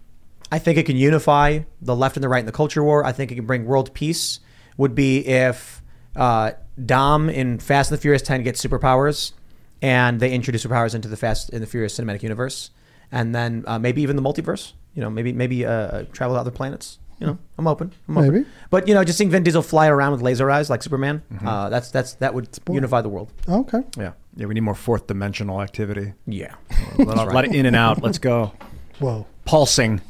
I 0.49 0.59
think 0.59 0.77
it 0.77 0.85
can 0.85 0.95
unify 0.95 1.59
the 1.81 1.93
left 1.95 2.15
and 2.15 2.23
the 2.23 2.29
right 2.29 2.39
in 2.39 2.45
the 2.45 2.53
culture 2.53 2.81
war. 2.83 3.05
I 3.05 3.11
think 3.11 3.31
it 3.31 3.35
can 3.35 3.45
bring 3.45 3.65
world 3.65 3.93
peace. 3.93 4.39
Would 4.77 4.95
be 4.95 5.25
if 5.27 5.81
uh, 6.15 6.51
Dom 6.85 7.29
in 7.29 7.59
Fast 7.59 7.91
and 7.91 7.97
the 7.97 8.01
Furious 8.01 8.21
Ten 8.21 8.43
gets 8.43 8.63
superpowers, 8.65 9.33
and 9.81 10.19
they 10.21 10.31
introduce 10.31 10.63
superpowers 10.65 10.93
into 10.95 11.07
the 11.09 11.17
Fast 11.17 11.49
and 11.49 11.61
the 11.61 11.67
Furious 11.67 11.97
cinematic 11.99 12.21
universe, 12.23 12.69
and 13.11 13.33
then 13.35 13.63
uh, 13.67 13.79
maybe 13.79 14.01
even 14.03 14.15
the 14.15 14.21
multiverse. 14.21 14.71
You 14.93 15.01
know, 15.01 15.09
maybe 15.09 15.33
maybe 15.33 15.65
uh, 15.65 16.03
travel 16.13 16.35
to 16.37 16.39
other 16.39 16.51
planets. 16.51 16.97
You 17.19 17.27
know, 17.27 17.37
I'm 17.57 17.65
open. 17.67 17.91
I'm 18.07 18.17
open. 18.17 18.31
Maybe. 18.31 18.45
But 18.69 18.87
you 18.87 18.93
know, 18.93 19.03
just 19.03 19.17
seeing 19.17 19.31
Vin 19.31 19.43
Diesel 19.43 19.63
fly 19.63 19.87
around 19.87 20.11
with 20.11 20.21
laser 20.21 20.51
eyes 20.51 20.69
like 20.69 20.83
Superman, 20.83 21.23
uh, 21.45 21.69
that's 21.69 21.89
that's 21.89 22.13
that 22.15 22.33
would 22.33 22.47
unify 22.69 23.01
the 23.01 23.09
world. 23.09 23.31
okay. 23.49 23.79
Yeah, 23.97 24.11
yeah. 24.35 24.45
We 24.45 24.53
need 24.53 24.61
more 24.61 24.75
fourth 24.75 25.07
dimensional 25.07 25.61
activity. 25.61 26.13
Yeah. 26.27 26.55
A 26.99 27.03
lot, 27.03 27.33
lot 27.33 27.45
of 27.45 27.53
in 27.53 27.65
and 27.65 27.75
out. 27.75 28.03
Let's 28.03 28.19
go. 28.19 28.53
Whoa. 28.99 29.25
Pulsing. 29.45 30.01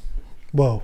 Whoa. 0.51 0.83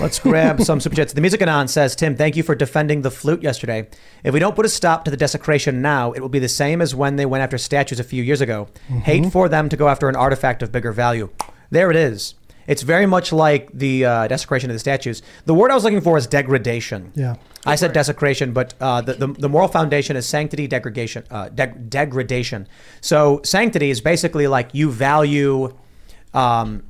Let's 0.00 0.18
grab 0.18 0.62
some 0.62 0.80
super 0.80 0.96
chats. 0.96 1.12
The 1.12 1.20
Music 1.20 1.42
Anon 1.42 1.68
says, 1.68 1.94
Tim, 1.94 2.16
thank 2.16 2.34
you 2.34 2.42
for 2.42 2.54
defending 2.54 3.02
the 3.02 3.10
flute 3.10 3.42
yesterday. 3.42 3.88
If 4.24 4.32
we 4.32 4.40
don't 4.40 4.56
put 4.56 4.64
a 4.64 4.68
stop 4.70 5.04
to 5.04 5.10
the 5.10 5.18
desecration 5.18 5.82
now, 5.82 6.12
it 6.12 6.20
will 6.20 6.30
be 6.30 6.38
the 6.38 6.48
same 6.48 6.80
as 6.80 6.94
when 6.94 7.16
they 7.16 7.26
went 7.26 7.42
after 7.42 7.58
statues 7.58 8.00
a 8.00 8.04
few 8.04 8.22
years 8.22 8.40
ago. 8.40 8.68
Hate 8.88 9.30
for 9.30 9.48
them 9.50 9.68
to 9.68 9.76
go 9.76 9.88
after 9.88 10.08
an 10.08 10.16
artifact 10.16 10.62
of 10.62 10.72
bigger 10.72 10.92
value. 10.92 11.28
There 11.70 11.90
it 11.90 11.96
is. 11.96 12.34
It's 12.72 12.82
very 12.82 13.04
much 13.04 13.32
like 13.32 13.70
the 13.74 14.06
uh, 14.06 14.28
desecration 14.28 14.70
of 14.70 14.74
the 14.74 14.78
statues. 14.78 15.20
The 15.44 15.52
word 15.52 15.70
I 15.70 15.74
was 15.74 15.84
looking 15.84 16.00
for 16.00 16.16
is 16.16 16.26
degradation. 16.26 17.12
Yeah. 17.14 17.34
I 17.66 17.74
said 17.76 17.92
desecration, 17.92 18.54
but 18.54 18.72
uh, 18.80 19.02
the, 19.02 19.12
the, 19.12 19.26
the 19.26 19.48
moral 19.48 19.68
foundation 19.68 20.16
is 20.16 20.26
sanctity, 20.26 20.66
degradation, 20.66 21.24
uh, 21.30 21.50
deg- 21.50 21.90
degradation. 21.90 22.66
So 23.02 23.42
sanctity 23.44 23.90
is 23.90 24.00
basically 24.00 24.46
like 24.46 24.70
you 24.72 24.90
value, 24.90 25.76
um, 26.32 26.82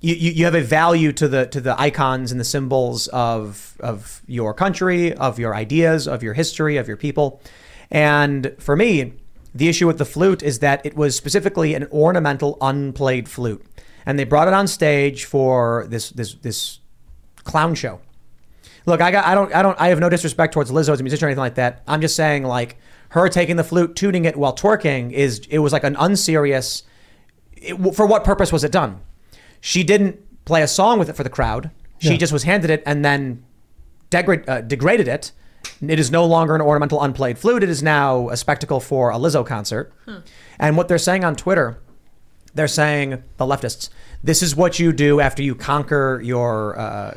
you, 0.00 0.14
you, 0.14 0.30
you 0.32 0.44
have 0.46 0.54
a 0.54 0.62
value 0.62 1.12
to 1.12 1.28
the 1.28 1.46
to 1.48 1.60
the 1.60 1.78
icons 1.78 2.32
and 2.32 2.40
the 2.40 2.44
symbols 2.56 3.08
of 3.08 3.76
of 3.80 4.22
your 4.26 4.54
country, 4.54 5.12
of 5.12 5.38
your 5.38 5.54
ideas, 5.54 6.08
of 6.08 6.22
your 6.22 6.32
history, 6.32 6.78
of 6.78 6.88
your 6.88 6.96
people. 6.96 7.42
And 7.90 8.54
for 8.58 8.74
me, 8.74 9.12
the 9.54 9.68
issue 9.68 9.86
with 9.86 9.98
the 9.98 10.04
flute 10.04 10.42
is 10.42 10.58
that 10.60 10.84
it 10.84 10.96
was 10.96 11.14
specifically 11.16 11.74
an 11.74 11.86
ornamental, 11.92 12.58
unplayed 12.60 13.28
flute, 13.28 13.64
and 14.06 14.18
they 14.18 14.24
brought 14.24 14.48
it 14.48 14.54
on 14.54 14.66
stage 14.68 15.24
for 15.24 15.86
this 15.88 16.10
this 16.10 16.34
this 16.34 16.78
clown 17.44 17.74
show. 17.74 18.00
Look, 18.86 19.00
I 19.00 19.10
got 19.10 19.24
I 19.26 19.34
don't 19.34 19.54
I 19.54 19.62
don't 19.62 19.78
I 19.80 19.88
have 19.88 19.98
no 20.00 20.08
disrespect 20.08 20.54
towards 20.54 20.70
Lizzo 20.70 20.90
as 20.92 21.00
a 21.00 21.02
musician 21.02 21.24
or 21.26 21.28
anything 21.28 21.40
like 21.40 21.56
that. 21.56 21.82
I'm 21.88 22.00
just 22.00 22.14
saying 22.16 22.44
like 22.44 22.76
her 23.10 23.28
taking 23.28 23.56
the 23.56 23.64
flute, 23.64 23.96
tuning 23.96 24.24
it 24.24 24.36
while 24.36 24.54
twerking 24.54 25.12
is 25.12 25.40
it 25.50 25.58
was 25.58 25.72
like 25.72 25.84
an 25.84 25.96
unserious. 25.98 26.84
It, 27.56 27.74
for 27.94 28.06
what 28.06 28.22
purpose 28.24 28.52
was 28.52 28.62
it 28.64 28.72
done? 28.72 29.00
She 29.60 29.82
didn't 29.82 30.44
play 30.44 30.62
a 30.62 30.68
song 30.68 30.98
with 30.98 31.08
it 31.08 31.14
for 31.16 31.24
the 31.24 31.30
crowd. 31.30 31.70
She 31.98 32.10
Yeah. 32.10 32.16
just 32.18 32.32
was 32.32 32.42
handed 32.44 32.70
it 32.70 32.82
and 32.86 33.04
then 33.04 33.42
degra- 34.10 34.48
uh, 34.48 34.60
degraded 34.60 35.08
it. 35.08 35.32
It 35.80 35.98
is 35.98 36.10
no 36.12 36.24
longer 36.24 36.54
an 36.54 36.60
ornamental 36.60 37.02
unplayed 37.02 37.38
flute. 37.38 37.62
It 37.64 37.68
is 37.70 37.82
now 37.82 38.28
a 38.28 38.36
spectacle 38.36 38.78
for 38.78 39.10
a 39.10 39.16
Lizzo 39.16 39.44
concert. 39.44 39.92
And 40.60 40.76
what 40.76 40.86
they're 40.88 40.98
saying 40.98 41.24
on 41.24 41.34
Twitter, 41.34 41.78
they're 42.56 42.68
saying 42.68 43.22
the 43.36 43.44
leftists, 43.46 43.88
this 44.24 44.42
is 44.42 44.56
what 44.56 44.78
you 44.78 44.92
do 44.92 45.20
after 45.20 45.42
you 45.42 45.54
conquer 45.54 46.20
your, 46.24 46.78
uh, 46.78 47.16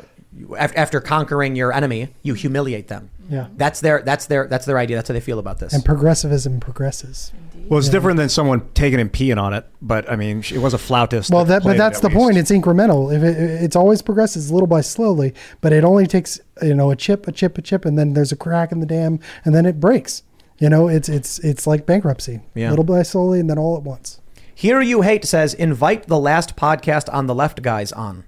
after 0.58 1.00
conquering 1.00 1.56
your 1.56 1.72
enemy, 1.72 2.08
you 2.22 2.34
humiliate 2.34 2.86
them. 2.88 3.10
Yeah. 3.28 3.46
That's 3.56 3.80
their 3.80 4.02
that's 4.02 4.26
their 4.26 4.48
that's 4.48 4.66
their 4.66 4.76
idea. 4.76 4.96
That's 4.96 5.08
how 5.08 5.12
they 5.12 5.20
feel 5.20 5.38
about 5.38 5.60
this. 5.60 5.72
And 5.72 5.84
progressivism 5.84 6.58
progresses. 6.58 7.32
Well, 7.68 7.78
it's 7.78 7.86
Yeah. 7.86 7.92
different 7.92 8.16
than 8.16 8.28
someone 8.28 8.62
taking 8.74 8.98
and 8.98 9.12
peeing 9.12 9.40
on 9.40 9.54
it, 9.54 9.64
but 9.80 10.10
I 10.10 10.16
mean, 10.16 10.42
it 10.52 10.58
was 10.58 10.74
a 10.74 10.78
flautist. 10.78 11.30
Well, 11.30 11.44
that 11.44 11.58
but 11.58 11.62
played 11.62 11.74
it 11.76 11.78
that's 11.78 12.00
the 12.00 12.08
least. 12.08 12.18
point. 12.18 12.36
It's 12.38 12.50
incremental. 12.50 13.14
If 13.14 13.22
it, 13.22 13.36
it's 13.62 13.76
always 13.76 14.02
progresses 14.02 14.50
little 14.50 14.66
by 14.66 14.80
slowly, 14.80 15.32
but 15.60 15.72
it 15.72 15.84
only 15.84 16.08
takes 16.08 16.40
you 16.60 16.74
know 16.74 16.90
a 16.90 16.96
chip, 16.96 17.28
a 17.28 17.32
chip, 17.32 17.56
a 17.56 17.62
chip, 17.62 17.84
and 17.84 17.96
then 17.96 18.14
there's 18.14 18.32
a 18.32 18.36
crack 18.36 18.72
in 18.72 18.80
the 18.80 18.86
dam, 18.86 19.20
and 19.44 19.54
then 19.54 19.64
it 19.64 19.78
breaks. 19.78 20.24
You 20.58 20.68
know, 20.68 20.88
it's 20.88 21.08
it's 21.08 21.38
it's 21.40 21.68
like 21.68 21.86
bankruptcy, 21.86 22.40
Yeah. 22.56 22.70
little 22.70 22.84
by 22.84 23.02
slowly, 23.04 23.38
and 23.38 23.48
then 23.48 23.58
all 23.58 23.76
at 23.76 23.84
once. 23.84 24.18
Here 24.54 24.80
You 24.80 25.02
Hate 25.02 25.24
says, 25.24 25.54
invite 25.54 26.06
the 26.06 26.18
last 26.18 26.56
podcast 26.56 27.12
on 27.12 27.26
the 27.26 27.34
left 27.34 27.62
guys 27.62 27.92
on. 27.92 28.24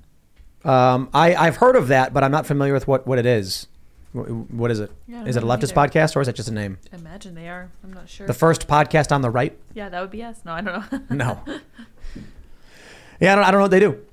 Um, 0.64 1.10
I, 1.12 1.34
I've 1.34 1.56
heard 1.56 1.76
of 1.76 1.88
that, 1.88 2.12
but 2.14 2.22
I'm 2.24 2.30
not 2.30 2.46
familiar 2.46 2.72
with 2.72 2.86
what, 2.86 3.06
what 3.06 3.18
it 3.18 3.26
is. 3.26 3.66
Wh- 4.12 4.50
What 4.52 4.70
is 4.70 4.80
it? 4.80 4.90
Is 4.90 4.96
Yeah, 5.08 5.20
I 5.22 5.24
it 5.24 5.28
a 5.30 5.32
don't 5.40 5.44
leftist 5.50 5.76
either. 5.76 5.88
podcast 5.90 6.16
or 6.16 6.20
is 6.20 6.28
it 6.28 6.36
just 6.36 6.48
a 6.48 6.52
name? 6.54 6.78
I 6.92 6.96
imagine 6.96 7.34
they 7.34 7.48
are. 7.48 7.70
I'm 7.82 7.92
not 7.92 8.08
sure. 8.08 8.26
The 8.26 8.34
first 8.34 8.68
podcast 8.68 9.10
on 9.12 9.22
the 9.22 9.30
right? 9.30 9.58
Yeah, 9.74 9.88
that 9.88 10.00
would 10.00 10.10
be 10.10 10.22
us. 10.22 10.40
No, 10.44 10.52
I 10.52 10.60
don't 10.60 11.10
know. 11.10 11.16
No. 11.16 11.40
Yeah, 13.20 13.32
I 13.32 13.34
don't, 13.36 13.44
I 13.44 13.50
don't 13.52 13.58
know 13.60 13.64
what 13.64 13.70
they 13.70 13.78
do. 13.78 14.04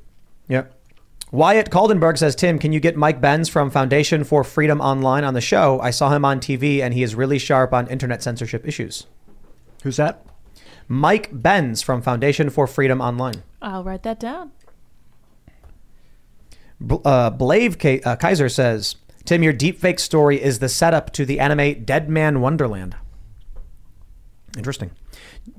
Yep. 0.50 0.72
Wyatt 1.32 1.72
Caldenberg 1.72 2.18
says, 2.20 2.36
Tim, 2.36 2.60
can 2.60 2.72
you 2.74 2.80
get 2.80 2.96
Mike 2.96 3.20
Benz 3.20 3.50
from 3.50 3.72
Foundation 3.72 4.24
for 4.24 4.44
Freedom 4.44 4.80
Online 4.82 5.24
on 5.24 5.34
the 5.34 5.42
show? 5.42 5.80
I 5.80 5.90
saw 5.90 6.12
him 6.12 6.24
on 6.26 6.40
TV 6.40 6.80
and 6.82 6.94
he 6.94 7.02
is 7.02 7.16
really 7.16 7.40
sharp 7.40 7.74
on 7.74 7.88
internet 7.88 8.22
censorship 8.22 8.68
issues. 8.68 9.08
Who's 9.82 9.98
that? 9.98 10.24
Mike 10.92 11.30
Benz 11.32 11.82
from 11.84 12.02
Foundation 12.02 12.50
for 12.50 12.66
Freedom 12.66 13.00
Online. 13.00 13.44
I'll 13.62 13.84
write 13.84 14.02
that 14.04 14.20
down. 14.20 14.52
B- 16.86 16.98
uh, 17.06 17.30
Blave 17.30 17.78
K- 17.78 18.02
uh, 18.02 18.16
Kaiser 18.16 18.50
says, 18.50 18.96
Tim, 19.24 19.44
your 19.44 19.54
deepfake 19.54 20.00
story 20.00 20.42
is 20.42 20.58
the 20.60 20.68
setup 20.68 21.14
to 21.14 21.26
the 21.26 21.40
anime 21.40 21.84
Dead 21.86 22.10
Man 22.10 22.42
Wonderland. 22.42 22.96
Interesting. 24.58 24.90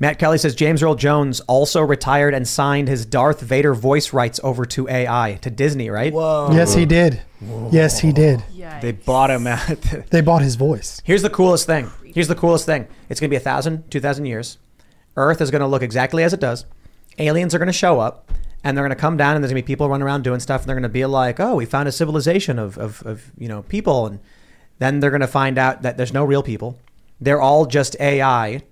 Matt 0.00 0.18
Kelly 0.18 0.38
says 0.38 0.54
James 0.56 0.82
Earl 0.82 0.96
Jones 0.96 1.40
also 1.42 1.80
retired 1.80 2.34
and 2.34 2.46
signed 2.46 2.88
his 2.88 3.06
Darth 3.06 3.40
Vader 3.40 3.72
voice 3.74 4.12
rights 4.12 4.40
over 4.42 4.64
to 4.66 4.88
AI 4.88 5.38
to 5.42 5.50
Disney, 5.50 5.90
right? 5.90 6.12
Whoa. 6.12 6.48
Yes, 6.52 6.74
he 6.74 6.86
did. 6.86 7.22
Yes, 7.70 8.00
he 8.00 8.12
did. 8.12 8.42
They 8.80 8.92
bought 8.92 9.30
him 9.30 9.46
at. 9.46 9.66
They 10.10 10.22
bought 10.22 10.42
his 10.42 10.56
voice. 10.56 11.00
Here's 11.04 11.22
the 11.22 11.30
coolest 11.30 11.66
thing. 11.66 11.88
Here's 12.04 12.28
the 12.28 12.34
coolest 12.34 12.66
thing. 12.66 12.88
It's 13.08 13.20
going 13.20 13.28
to 13.28 13.32
be 13.32 13.36
a 13.36 13.40
thousand, 13.40 13.88
two 13.90 14.00
thousand 14.00 14.24
years. 14.26 14.58
Earth 15.16 15.40
is 15.40 15.50
going 15.50 15.60
to 15.60 15.66
look 15.66 15.82
exactly 15.82 16.22
as 16.22 16.32
it 16.32 16.40
does. 16.40 16.64
Aliens 17.18 17.54
are 17.54 17.58
going 17.58 17.66
to 17.66 17.72
show 17.72 18.00
up, 18.00 18.30
and 18.62 18.76
they're 18.76 18.84
going 18.84 18.96
to 18.96 19.00
come 19.00 19.16
down, 19.16 19.34
and 19.34 19.42
there's 19.42 19.52
going 19.52 19.62
to 19.62 19.66
be 19.66 19.72
people 19.72 19.88
running 19.88 20.06
around 20.06 20.22
doing 20.22 20.40
stuff, 20.40 20.62
and 20.62 20.68
they're 20.68 20.76
going 20.76 20.82
to 20.82 20.88
be 20.88 21.04
like, 21.06 21.40
"Oh, 21.40 21.56
we 21.56 21.66
found 21.66 21.88
a 21.88 21.92
civilization 21.92 22.58
of, 22.58 22.78
of, 22.78 23.02
of 23.04 23.32
you 23.38 23.48
know 23.48 23.62
people," 23.62 24.06
and 24.06 24.20
then 24.78 25.00
they're 25.00 25.10
going 25.10 25.20
to 25.20 25.26
find 25.26 25.58
out 25.58 25.82
that 25.82 25.96
there's 25.96 26.12
no 26.12 26.24
real 26.24 26.42
people. 26.42 26.78
They're 27.20 27.40
all 27.40 27.66
just 27.66 27.96
AI, 28.00 28.62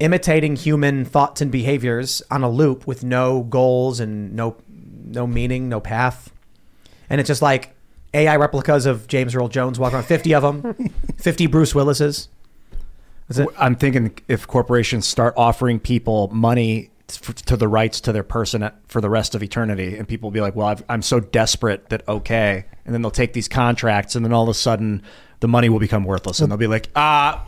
imitating 0.00 0.56
human 0.56 1.04
thoughts 1.04 1.40
and 1.40 1.50
behaviors 1.50 2.22
on 2.30 2.42
a 2.42 2.50
loop 2.50 2.86
with 2.86 3.04
no 3.04 3.42
goals 3.44 4.00
and 4.00 4.34
no 4.34 4.56
no 4.68 5.26
meaning, 5.26 5.68
no 5.68 5.80
path, 5.80 6.32
and 7.08 7.20
it's 7.20 7.28
just 7.28 7.42
like 7.42 7.74
AI 8.14 8.36
replicas 8.36 8.86
of 8.86 9.06
James 9.06 9.34
Earl 9.34 9.48
Jones 9.48 9.78
walking 9.78 9.96
around, 9.96 10.06
fifty 10.06 10.34
of 10.34 10.42
them, 10.42 10.90
fifty 11.16 11.46
Bruce 11.46 11.74
Willises. 11.74 12.28
Is 13.28 13.38
it? 13.38 13.48
I'm 13.58 13.76
thinking 13.76 14.16
if 14.28 14.46
corporations 14.46 15.06
start 15.06 15.34
offering 15.36 15.78
people 15.80 16.28
money 16.32 16.90
f- 17.10 17.34
to 17.34 17.56
the 17.56 17.68
rights 17.68 18.00
to 18.02 18.12
their 18.12 18.22
person 18.22 18.70
for 18.86 19.00
the 19.00 19.10
rest 19.10 19.34
of 19.34 19.42
eternity, 19.42 19.96
and 19.98 20.08
people 20.08 20.28
will 20.28 20.34
be 20.34 20.40
like, 20.40 20.56
"Well, 20.56 20.66
I've, 20.68 20.84
I'm 20.88 21.02
so 21.02 21.20
desperate 21.20 21.90
that 21.90 22.08
okay," 22.08 22.64
and 22.84 22.94
then 22.94 23.02
they'll 23.02 23.10
take 23.10 23.34
these 23.34 23.48
contracts, 23.48 24.14
and 24.14 24.24
then 24.24 24.32
all 24.32 24.44
of 24.44 24.48
a 24.48 24.54
sudden 24.54 25.02
the 25.40 25.48
money 25.48 25.68
will 25.68 25.78
become 25.78 26.04
worthless, 26.04 26.40
and 26.40 26.50
they'll 26.50 26.58
be 26.58 26.66
like, 26.66 26.88
"Ah, 26.96 27.46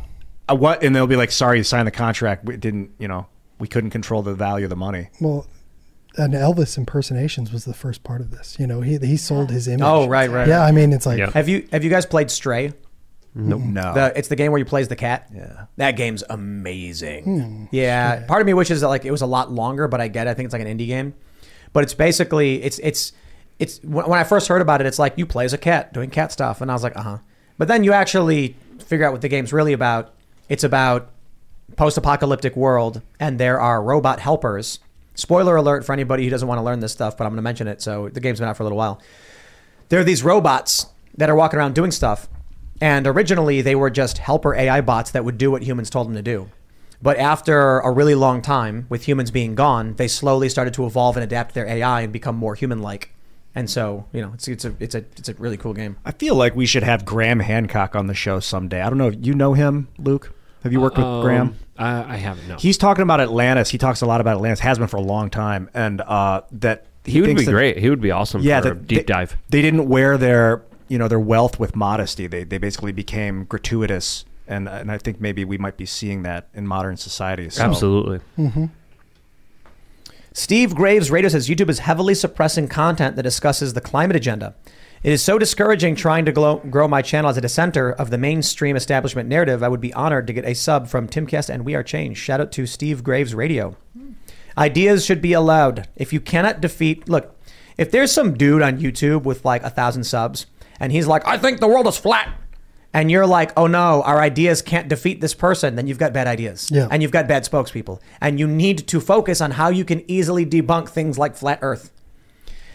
uh, 0.49 0.55
what?" 0.55 0.83
And 0.83 0.95
they'll 0.95 1.07
be 1.07 1.17
like, 1.17 1.31
"Sorry, 1.31 1.59
you 1.59 1.65
signed 1.65 1.87
the 1.87 1.93
contract. 1.93 2.45
We 2.45 2.57
didn't, 2.57 2.91
you 2.99 3.09
know, 3.09 3.27
we 3.59 3.67
couldn't 3.67 3.91
control 3.91 4.23
the 4.23 4.35
value 4.35 4.67
of 4.67 4.71
the 4.71 4.77
money." 4.77 5.09
Well, 5.21 5.47
and 6.17 6.35
Elvis 6.35 6.77
impersonations 6.77 7.53
was 7.53 7.65
the 7.65 7.75
first 7.75 8.03
part 8.03 8.21
of 8.21 8.31
this. 8.33 8.57
You 8.59 8.67
know, 8.67 8.83
he 8.83 8.99
he 8.99 9.17
sold 9.17 9.51
his 9.51 9.67
image. 9.67 9.81
Oh, 9.83 10.07
right, 10.09 10.31
right. 10.31 10.47
Yeah, 10.47 10.63
I 10.63 10.73
mean, 10.73 10.93
it's 10.93 11.07
like 11.07 11.21
have 11.33 11.49
you 11.49 11.67
have 11.73 11.85
you 11.85 11.91
guys 11.91 12.05
played 12.05 12.31
Stray? 12.31 12.73
Nope. 13.35 13.61
No. 13.63 13.95
The, 13.95 14.13
it's 14.19 14.29
the 14.29 14.37
game 14.37 14.51
where 14.51 14.59
you 14.59 14.65
play 14.65 14.81
as 14.81 14.89
the 14.89 14.97
cat. 14.97 15.31
Yeah. 15.35 15.67
That 15.77 15.93
game's 15.93 16.25
amazing. 16.29 17.25
Hmm. 17.25 17.65
Yeah. 17.71 18.25
Part 18.27 18.41
of 18.41 18.47
me 18.47 18.55
wishes 18.55 18.81
that 18.81 18.89
like 18.89 19.05
it 19.05 19.11
was 19.11 19.23
a 19.23 19.27
lot 19.27 19.53
longer, 19.53 19.87
but 19.89 20.01
I 20.01 20.09
get. 20.09 20.27
It. 20.27 20.31
I 20.31 20.35
think 20.35 20.47
it's 20.47 20.53
like 20.53 20.63
an 20.63 20.79
indie 20.79 20.87
game. 20.87 21.15
But 21.73 21.85
it's 21.85 21.95
basically 21.95 22.63
it's 22.63 22.79
it's 22.81 23.13
it's 23.59 23.81
when, 23.85 24.09
when 24.09 24.19
I 24.19 24.25
first 24.25 24.49
heard 24.49 24.63
about 24.63 24.81
it, 24.81 24.87
it's 24.87 24.99
like 24.99 25.17
you 25.17 25.27
play 25.27 25.45
as 25.45 25.53
a 25.53 25.59
cat 25.59 25.93
doing 25.93 26.11
cat 26.11 26.33
stuff, 26.33 26.61
and 26.61 26.71
I 26.71 26.75
was 26.75 26.83
like, 26.83 26.97
uh 26.97 27.03
huh. 27.03 27.19
But 27.59 27.69
then 27.69 27.85
you 27.85 27.93
actually 27.93 28.57
figure 28.81 29.07
out 29.07 29.13
what 29.13 29.21
the 29.21 29.29
game's 29.29 29.53
really 29.53 29.73
about. 29.73 30.15
It's 30.49 30.65
about 30.65 31.11
post-apocalyptic 31.77 32.57
world, 32.57 33.03
and 33.21 33.39
there 33.39 33.61
are 33.61 33.81
robot 33.81 34.19
helpers. 34.19 34.81
Spoiler 35.15 35.55
alert 35.55 35.85
for 35.85 35.93
anybody 35.93 36.25
who 36.25 36.31
doesn't 36.31 36.49
want 36.49 36.59
to 36.59 36.63
learn 36.63 36.81
this 36.81 36.93
stuff, 36.93 37.17
but 37.17 37.25
I'm 37.25 37.31
going 37.31 37.37
to 37.37 37.43
mention 37.43 37.69
it. 37.69 37.83
So 37.83 38.09
the 38.09 38.19
game's 38.19 38.41
been 38.41 38.49
out 38.49 38.57
for 38.57 38.63
a 38.63 38.67
little 38.67 38.79
while. 38.79 39.01
There 39.91 40.01
are 40.01 40.05
these 40.05 40.25
robots 40.25 40.87
that 41.17 41.29
are 41.29 41.37
walking 41.37 41.59
around 41.59 41.75
doing 41.75 41.91
stuff, 41.91 42.29
and 42.81 43.07
originally 43.07 43.63
they 43.63 43.75
were 43.75 43.91
just 43.91 44.19
helper 44.19 44.55
AI 44.55 44.81
bots 44.81 45.11
that 45.13 45.25
would 45.25 45.39
do 45.39 45.51
what 45.51 45.63
humans 45.63 45.91
told 45.91 46.07
them 46.09 46.15
to 46.15 46.23
do. 46.23 46.49
But 47.03 47.17
after 47.19 47.79
a 47.81 47.91
really 47.91 48.15
long 48.15 48.43
time, 48.43 48.87
with 48.91 49.09
humans 49.09 49.31
being 49.31 49.55
gone, 49.55 49.95
they 49.95 50.07
slowly 50.09 50.49
started 50.51 50.75
to 50.75 50.85
evolve 50.87 51.17
and 51.17 51.25
adapt 51.25 51.55
their 51.55 51.67
AI 51.67 52.03
and 52.03 52.13
become 52.13 52.37
more 52.37 52.55
human-like. 52.55 53.15
And 53.55 53.69
so, 53.71 54.07
you 54.13 54.21
know, 54.21 54.33
it's 54.35 54.47
it's 54.49 54.65
a 54.65 54.75
it's 54.79 54.95
a 54.95 54.99
it's 55.17 55.29
a 55.29 55.35
really 55.35 55.57
cool 55.57 55.73
game. 55.75 55.97
I 56.05 56.13
feel 56.13 56.35
like 56.37 56.55
we 56.55 56.67
should 56.67 56.83
have 56.85 57.05
Graham 57.05 57.41
Hancock 57.41 57.97
on 57.97 58.07
the 58.07 58.15
show 58.15 58.39
someday. 58.39 58.81
I 58.83 58.89
don't 58.89 58.99
know 58.99 59.09
if 59.09 59.17
you 59.27 59.35
know 59.35 59.55
him, 59.55 59.89
Luke. 59.99 60.33
Have 60.63 60.73
you 60.73 60.81
worked 60.81 60.99
with 60.99 61.07
Um, 61.07 61.23
Graham? 61.23 61.57
I, 61.79 62.15
I 62.15 62.17
haven't. 62.17 62.47
No. 62.47 62.57
He's 62.57 62.77
talking 62.77 63.03
about 63.03 63.21
Atlantis. 63.21 63.71
He 63.71 63.79
talks 63.79 64.03
a 64.03 64.07
lot 64.07 64.21
about 64.21 64.37
Atlantis. 64.37 64.61
Has 64.61 64.79
been 64.79 64.87
for 64.89 64.99
a 64.99 65.03
long 65.03 65.31
time, 65.31 65.69
and 65.75 66.01
uh, 66.03 66.43
that 66.53 66.85
He 67.05 67.21
would 67.23 67.35
be 67.35 67.45
that- 67.45 67.51
great. 67.51 67.79
He 67.79 67.89
would 67.91 68.03
be 68.03 68.11
awesome 68.11 68.43
Yeah, 68.43 68.61
for 68.61 68.69
a 68.73 68.75
that 68.75 68.87
deep 68.87 68.99
they- 68.99 69.05
dive. 69.05 69.37
They 69.49 69.63
didn't 69.63 69.89
wear 69.89 70.17
their 70.19 70.63
you 70.91 70.99
know 70.99 71.09
their 71.09 71.21
wealth 71.21 71.59
with 71.59 71.75
modesty. 71.77 72.27
They 72.27 72.45
they 72.45 72.59
basically 72.59 72.93
became 72.93 73.45
gratuitous, 73.45 74.27
and 74.47 74.69
and 74.69 74.91
I 74.91 74.99
think 74.99 75.21
maybe 75.21 75.45
we 75.45 75.57
might 75.57 75.77
be 75.77 75.87
seeing 75.87 76.23
that 76.25 76.49
in 76.53 76.67
modern 76.67 76.97
society. 76.97 77.49
So. 77.49 77.63
Absolutely. 77.63 78.21
Mm-hmm. 78.37 78.67
Steve 80.33 80.75
Graves 80.75 81.11
Radio 81.11 81.29
says 81.29 81.49
YouTube 81.49 81.69
is 81.69 81.81
heavily 81.81 82.15
suppressing 82.15 82.69
content 82.69 83.17
that 83.17 83.23
discusses 83.23 83.73
the 83.73 83.81
climate 83.81 84.17
agenda. 84.17 84.55
It 85.03 85.13
is 85.13 85.23
so 85.23 85.39
discouraging 85.39 85.97
trying 85.97 86.25
to 86.27 86.33
glow, 86.33 86.59
grow 86.59 86.87
my 86.87 87.03
channel 87.03 87.31
as 87.31 87.37
a 87.37 87.41
dissenter 87.41 87.91
of 87.91 88.11
the 88.11 88.19
mainstream 88.19 88.77
establishment 88.77 89.29
narrative. 89.29 89.63
I 89.63 89.69
would 89.69 89.81
be 89.81 89.95
honored 89.95 90.27
to 90.27 90.33
get 90.33 90.45
a 90.45 90.55
sub 90.55 90.89
from 90.89 91.09
Timcast 91.09 91.49
and 91.49 91.65
We 91.65 91.75
Are 91.75 91.83
Change. 91.83 92.19
Shout 92.19 92.41
out 92.41 92.53
to 92.53 92.67
Steve 92.67 93.03
Graves 93.03 93.35
Radio. 93.35 93.77
Ideas 94.59 95.05
should 95.05 95.23
be 95.23 95.33
allowed. 95.33 95.89
If 95.97 96.13
you 96.13 96.21
cannot 96.21 96.61
defeat, 96.61 97.09
look, 97.09 97.35
if 97.79 97.91
there's 97.91 98.13
some 98.13 98.35
dude 98.35 98.63
on 98.63 98.79
YouTube 98.79 99.23
with 99.23 99.45
like 99.45 99.63
a 99.63 99.71
thousand 99.71 100.05
subs 100.05 100.47
and 100.81 100.91
he's 100.91 101.07
like, 101.07 101.27
I 101.27 101.39
think 101.39 101.61
the 101.61 101.69
world 101.69 101.87
is 101.87 101.97
flat. 101.97 102.35
And 102.93 103.09
you're 103.09 103.27
like, 103.27 103.53
oh 103.57 103.69
no, 103.69 104.03
our 104.03 104.21
ideas 104.21 104.63
can't 104.63 104.89
defeat 104.89 105.21
this 105.21 105.33
person, 105.35 105.77
then 105.77 105.87
you've 105.87 105.99
got 105.99 106.13
bad 106.13 106.27
ideas. 106.27 106.69
Yeah. 106.73 106.89
And 106.91 107.03
you've 107.03 107.13
got 107.13 107.29
bad 107.29 107.45
spokespeople. 107.45 108.01
And 108.21 108.41
you 108.41 108.49
need 108.49 108.89
to 108.89 109.01
focus 109.01 109.41
on 109.41 109.53
how 109.53 109.69
you 109.69 109.85
can 109.85 110.11
easily 110.11 110.45
debunk 110.45 110.89
things 110.89 111.17
like 111.17 111.37
flat 111.37 111.61
earth. 111.63 111.93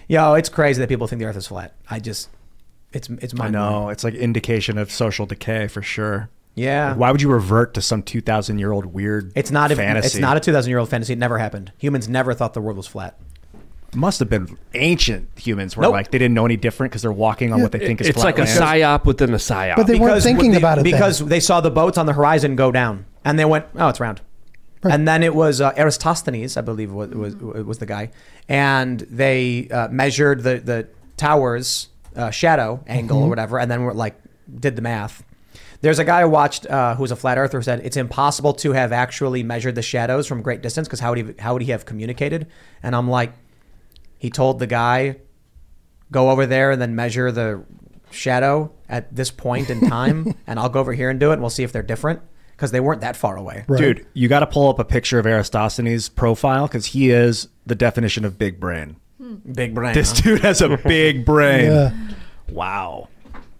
Yo, 0.07 0.35
it's 0.35 0.47
crazy 0.47 0.79
that 0.79 0.87
people 0.87 1.07
think 1.07 1.19
the 1.19 1.25
earth 1.25 1.35
is 1.35 1.47
flat. 1.47 1.73
I 1.89 1.99
just, 1.99 2.29
it's, 2.93 3.09
it's 3.09 3.33
my. 3.33 3.47
I 3.47 3.49
know 3.49 3.89
it's 3.89 4.05
like 4.05 4.13
indication 4.13 4.77
of 4.77 4.89
social 4.89 5.25
decay 5.25 5.67
for 5.67 5.81
sure. 5.81 6.29
Yeah. 6.53 6.91
Like, 6.91 6.97
why 6.97 7.11
would 7.11 7.21
you 7.21 7.29
revert 7.29 7.73
to 7.73 7.81
some 7.81 8.01
two 8.01 8.21
thousand 8.21 8.59
year 8.59 8.71
old 8.71 8.85
weird? 8.85 9.33
It's 9.35 9.51
not 9.51 9.71
a, 9.71 9.97
it's 9.97 10.15
not 10.15 10.37
a 10.37 10.39
2000 10.39 10.69
year 10.69 10.79
old 10.79 10.89
fantasy. 10.89 11.11
It 11.11 11.19
never 11.19 11.37
happened. 11.37 11.73
Humans 11.79 12.07
never 12.07 12.33
thought 12.33 12.53
the 12.53 12.61
world 12.61 12.77
was 12.77 12.87
flat. 12.87 13.19
Must 13.95 14.19
have 14.19 14.29
been 14.29 14.57
ancient 14.73 15.29
humans 15.37 15.75
where 15.77 15.83
Nope. 15.83 15.93
like 15.93 16.11
they 16.11 16.17
didn't 16.17 16.33
know 16.35 16.45
any 16.45 16.57
different 16.57 16.91
because 16.91 17.01
they're 17.01 17.11
walking 17.11 17.53
on 17.53 17.61
what 17.61 17.71
they 17.71 17.79
think 17.79 18.01
is 18.01 18.07
it's 18.07 18.15
flat 18.15 18.25
like 18.25 18.37
a 18.39 18.41
land. 18.43 18.59
psyop 18.59 19.05
within 19.05 19.33
a 19.33 19.37
psyop. 19.37 19.75
But 19.77 19.87
they 19.87 19.97
weren't 19.97 20.21
thinking 20.21 20.51
they- 20.51 20.57
about 20.57 20.77
it 20.79 20.83
then. 20.83 20.91
because 20.93 21.19
they 21.19 21.39
saw 21.39 21.61
the 21.61 21.71
boats 21.71 21.97
on 21.97 22.05
the 22.05 22.13
horizon 22.13 22.55
go 22.55 22.71
down, 22.71 23.05
and 23.23 23.39
they 23.39 23.45
went, 23.45 23.65
"Oh, 23.75 23.87
it's 23.87 23.99
round." 23.99 24.21
And 24.83 25.07
then 25.07 25.23
it 25.23 25.33
was 25.33 25.61
uh, 25.61 25.71
Eratosthenes, 25.75 26.57
I 26.57 26.61
believe, 26.61 26.91
was, 26.91 27.09
was 27.09 27.35
was 27.35 27.77
the 27.79 27.87
guy, 27.87 28.11
and 28.47 28.99
they 29.09 29.67
uh, 29.69 29.87
measured 29.87 30.43
the 30.43 30.59
the 30.59 30.87
tower's 31.17 31.87
uh, 32.15 32.29
shadow 32.31 32.83
angle 32.87 33.19
or 33.21 33.25
Mhm. 33.25 33.29
whatever, 33.29 33.59
and 33.59 33.71
then 33.71 33.83
were 33.83 33.93
like 33.93 34.15
did 34.59 34.75
the 34.75 34.81
math. 34.81 35.23
There's 35.81 35.99
a 35.99 36.03
guy 36.05 36.21
I 36.21 36.25
watched 36.25 36.65
uh, 36.67 36.95
who's 36.95 37.11
a 37.11 37.15
flat 37.15 37.37
earther 37.37 37.57
who 37.59 37.63
said 37.63 37.81
it's 37.83 37.97
impossible 37.97 38.53
to 38.53 38.71
have 38.73 38.91
actually 38.91 39.43
measured 39.43 39.75
the 39.75 39.81
shadows 39.81 40.25
from 40.27 40.41
great 40.41 40.61
distance 40.61 40.87
because 40.87 40.99
how 40.99 41.11
would 41.11 41.17
he 41.17 41.33
how 41.39 41.53
would 41.53 41.61
he 41.63 41.71
have 41.71 41.85
communicated? 41.85 42.47
And 42.83 42.95
I'm 42.95 43.09
like, 43.09 43.33
he 44.25 44.31
told 44.31 44.57
the 44.57 44.65
guy, 44.65 45.17
go 46.11 46.31
over 46.31 46.47
there 46.47 46.71
and 46.71 46.81
then 46.81 46.95
measure 46.95 47.31
the 47.31 47.63
shadow 48.09 48.71
at 48.89 49.15
this 49.15 49.29
point 49.29 49.69
in 49.69 49.87
time, 49.87 50.33
and 50.47 50.59
I'll 50.59 50.67
go 50.67 50.79
over 50.79 50.93
here 50.93 51.11
and 51.11 51.19
do 51.19 51.29
it, 51.29 51.33
and 51.33 51.43
we'll 51.43 51.51
see 51.51 51.61
if 51.61 51.71
they're 51.71 51.83
different 51.83 52.21
because 52.53 52.71
they 52.71 52.79
weren't 52.79 53.01
that 53.01 53.15
far 53.15 53.37
away. 53.37 53.65
Dude, 53.77 54.07
you 54.15 54.27
got 54.27 54.39
to 54.39 54.47
pull 54.47 54.67
up 54.67 54.79
a 54.79 54.83
picture 54.83 55.19
of 55.19 55.27
Aristophanes' 55.27 56.09
profile 56.09 56.65
because 56.65 56.87
he 56.87 57.11
is 57.11 57.49
the 57.67 57.75
definition 57.75 58.25
of 58.25 58.39
big 58.39 58.59
brain. 58.59 58.95
Hmm. 59.19 59.35
Big 59.53 59.75
brain. 59.75 59.93
This 59.93 60.11
huh? 60.11 60.21
dude 60.23 60.41
has 60.41 60.59
a 60.59 60.75
big 60.83 61.23
brain. 61.23 61.65
Yeah. 61.65 61.93
Wow. 62.49 63.09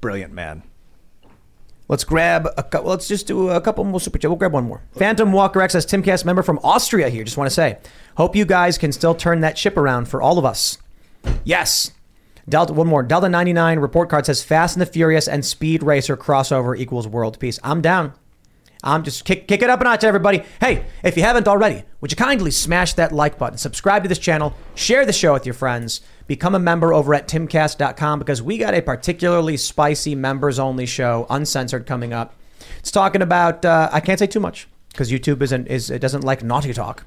Brilliant 0.01 0.33
man. 0.33 0.63
Let's 1.87 2.03
grab 2.03 2.47
a 2.57 2.63
couple. 2.63 2.89
Let's 2.89 3.07
just 3.07 3.27
do 3.27 3.49
a 3.49 3.61
couple 3.61 3.83
more 3.83 3.99
super 3.99 4.17
chat. 4.17 4.29
We'll 4.29 4.37
grab 4.37 4.53
one 4.53 4.65
more. 4.65 4.81
Phantom 4.97 5.31
Walker 5.31 5.61
X 5.61 5.73
says 5.73 5.85
Timcast 5.85 6.25
member 6.25 6.41
from 6.41 6.59
Austria 6.63 7.09
here. 7.09 7.23
Just 7.23 7.37
want 7.37 7.47
to 7.47 7.53
say, 7.53 7.77
hope 8.17 8.35
you 8.35 8.45
guys 8.45 8.77
can 8.77 8.91
still 8.91 9.13
turn 9.13 9.41
that 9.41 9.57
ship 9.57 9.77
around 9.77 10.07
for 10.07 10.21
all 10.21 10.39
of 10.39 10.45
us. 10.45 10.79
Yes. 11.43 11.91
Delta 12.47 12.73
one 12.73 12.87
more. 12.87 13.03
Delta 13.03 13.29
99 13.29 13.79
report 13.79 14.09
card 14.09 14.25
says 14.25 14.43
Fast 14.43 14.75
and 14.75 14.81
the 14.81 14.85
Furious 14.85 15.27
and 15.27 15.45
Speed 15.45 15.83
Racer 15.83 16.15
crossover 16.17 16.77
equals 16.77 17.07
world 17.07 17.39
peace. 17.39 17.59
I'm 17.63 17.81
down. 17.81 18.13
I'm 18.85 19.03
just 19.03 19.25
kick, 19.25 19.47
kick 19.47 19.63
it 19.63 19.69
up 19.69 19.81
a 19.81 19.83
notch, 19.83 20.03
everybody. 20.03 20.43
Hey, 20.61 20.85
if 21.03 21.17
you 21.17 21.23
haven't 21.23 21.47
already, 21.47 21.83
would 22.01 22.11
you 22.11 22.15
kindly 22.15 22.51
smash 22.51 22.93
that 22.93 23.11
like 23.11 23.39
button, 23.39 23.57
subscribe 23.57 24.03
to 24.03 24.09
this 24.09 24.19
channel, 24.19 24.53
share 24.75 25.07
the 25.07 25.11
show 25.11 25.33
with 25.33 25.43
your 25.43 25.55
friends, 25.55 26.01
become 26.27 26.53
a 26.53 26.59
member 26.59 26.93
over 26.93 27.15
at 27.15 27.27
timcast.com 27.27 28.19
because 28.19 28.43
we 28.43 28.59
got 28.59 28.75
a 28.75 28.81
particularly 28.83 29.57
spicy 29.57 30.13
members 30.13 30.59
only 30.59 30.85
show, 30.85 31.25
uncensored, 31.31 31.87
coming 31.87 32.13
up. 32.13 32.35
It's 32.77 32.91
talking 32.91 33.23
about 33.23 33.65
uh, 33.65 33.89
I 33.91 33.99
can't 34.01 34.19
say 34.19 34.27
too 34.27 34.39
much 34.39 34.67
because 34.89 35.11
YouTube 35.11 35.41
isn't 35.41 35.67
is 35.67 35.89
it 35.89 35.99
doesn't 35.99 36.23
like 36.23 36.43
naughty 36.43 36.71
talk, 36.71 37.05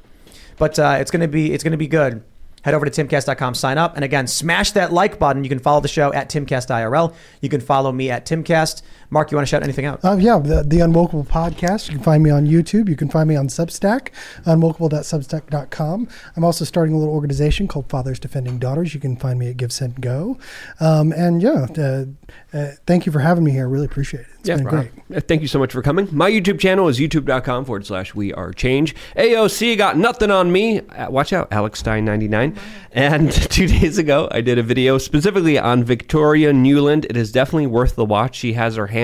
but 0.59 0.79
uh, 0.81 0.97
it's 0.99 1.13
gonna 1.13 1.29
be 1.29 1.53
it's 1.53 1.63
gonna 1.63 1.77
be 1.77 1.87
good. 1.87 2.25
Head 2.63 2.75
over 2.75 2.85
to 2.85 2.91
timcast.com, 2.91 3.55
sign 3.55 3.79
up, 3.79 3.95
and 3.95 4.05
again, 4.05 4.27
smash 4.27 4.73
that 4.73 4.93
like 4.93 5.19
button. 5.21 5.45
You 5.45 5.49
can 5.49 5.61
follow 5.61 5.81
the 5.81 5.89
show 5.89 6.13
at 6.13 6.29
timcastirl. 6.29 7.15
You 7.41 7.49
can 7.49 7.61
follow 7.61 7.93
me 7.93 8.11
at 8.11 8.27
timcast. 8.27 8.83
Mark, 9.11 9.31
you 9.31 9.37
want 9.37 9.47
to 9.47 9.51
shout 9.51 9.63
anything 9.63 9.87
out? 9.87 10.05
Uh, 10.05 10.17
yeah, 10.17 10.39
the, 10.39 10.63
the 10.63 10.79
Unwokable 10.79 11.27
podcast. 11.27 11.89
You 11.89 11.95
can 11.95 12.05
find 12.05 12.23
me 12.23 12.31
on 12.31 12.47
YouTube. 12.47 12.89
You 12.89 12.97
can 12.97 13.09
find 13.09 13.29
me 13.29 13.37
on 13.37 13.49
Substack, 13.49 14.11
unwokable.substack.com. 14.45 16.09
I'm 16.37 16.45
also 16.45 16.65
starting 16.65 16.95
a 16.95 16.99
little 16.99 17.15
organization 17.15 17.69
called 17.69 17.89
Fathers 17.89 18.19
Defending 18.19 18.59
Daughters. 18.59 18.93
You 18.93 19.01
can 19.01 19.17
find 19.17 19.39
me 19.39 19.49
at 19.49 19.57
Give 19.57 19.73
Send 19.73 20.01
Go. 20.03 20.39
Um, 20.79 21.13
and 21.13 21.41
yeah, 21.41 21.67
uh, 21.79 22.05
uh, 22.53 22.73
thank 22.87 23.07
you 23.07 23.13
for 23.13 23.21
having 23.21 23.45
me 23.45 23.53
here. 23.53 23.63
I 23.63 23.71
really 23.71 23.87
appreciate 23.87 24.21
it. 24.21 24.27
It's 24.41 24.49
been 24.49 24.65
great. 24.65 24.91
Uh, 25.15 25.21
Thank 25.21 25.43
you 25.43 25.49
so 25.49 25.59
much 25.59 25.73
for 25.73 25.83
coming. 25.83 26.09
My 26.13 26.31
YouTube 26.31 26.61
channel 26.61 26.89
is 26.89 26.99
youtube.com 26.99 27.65
forward 27.65 27.87
slash 27.87 28.15
we 28.15 28.33
are 28.35 28.53
change. 28.53 28.95
AOC 29.17 29.77
got 29.77 29.97
nothing 29.97 30.31
on 30.31 30.53
me. 30.53 30.81
Uh, 30.81 31.11
watch 31.11 31.33
out, 31.33 31.49
Alex 31.51 31.81
Stein 31.81 32.05
99. 32.05 32.57
And 32.93 33.33
two 33.51 33.67
days 33.67 33.99
ago, 33.99 34.29
I 34.31 34.41
did 34.41 34.59
a 34.59 34.63
video 34.63 34.99
specifically 34.99 35.59
on 35.59 35.85
Victoria 35.85 36.53
Nuland. 36.53 37.05
It 37.07 37.17
is 37.17 37.33
definitely 37.33 37.67
worth 37.67 37.97
the 37.97 38.05
watch. 38.05 38.37
She 38.37 38.55
has 38.55 38.77
her 38.77 38.87
hand 38.87 38.98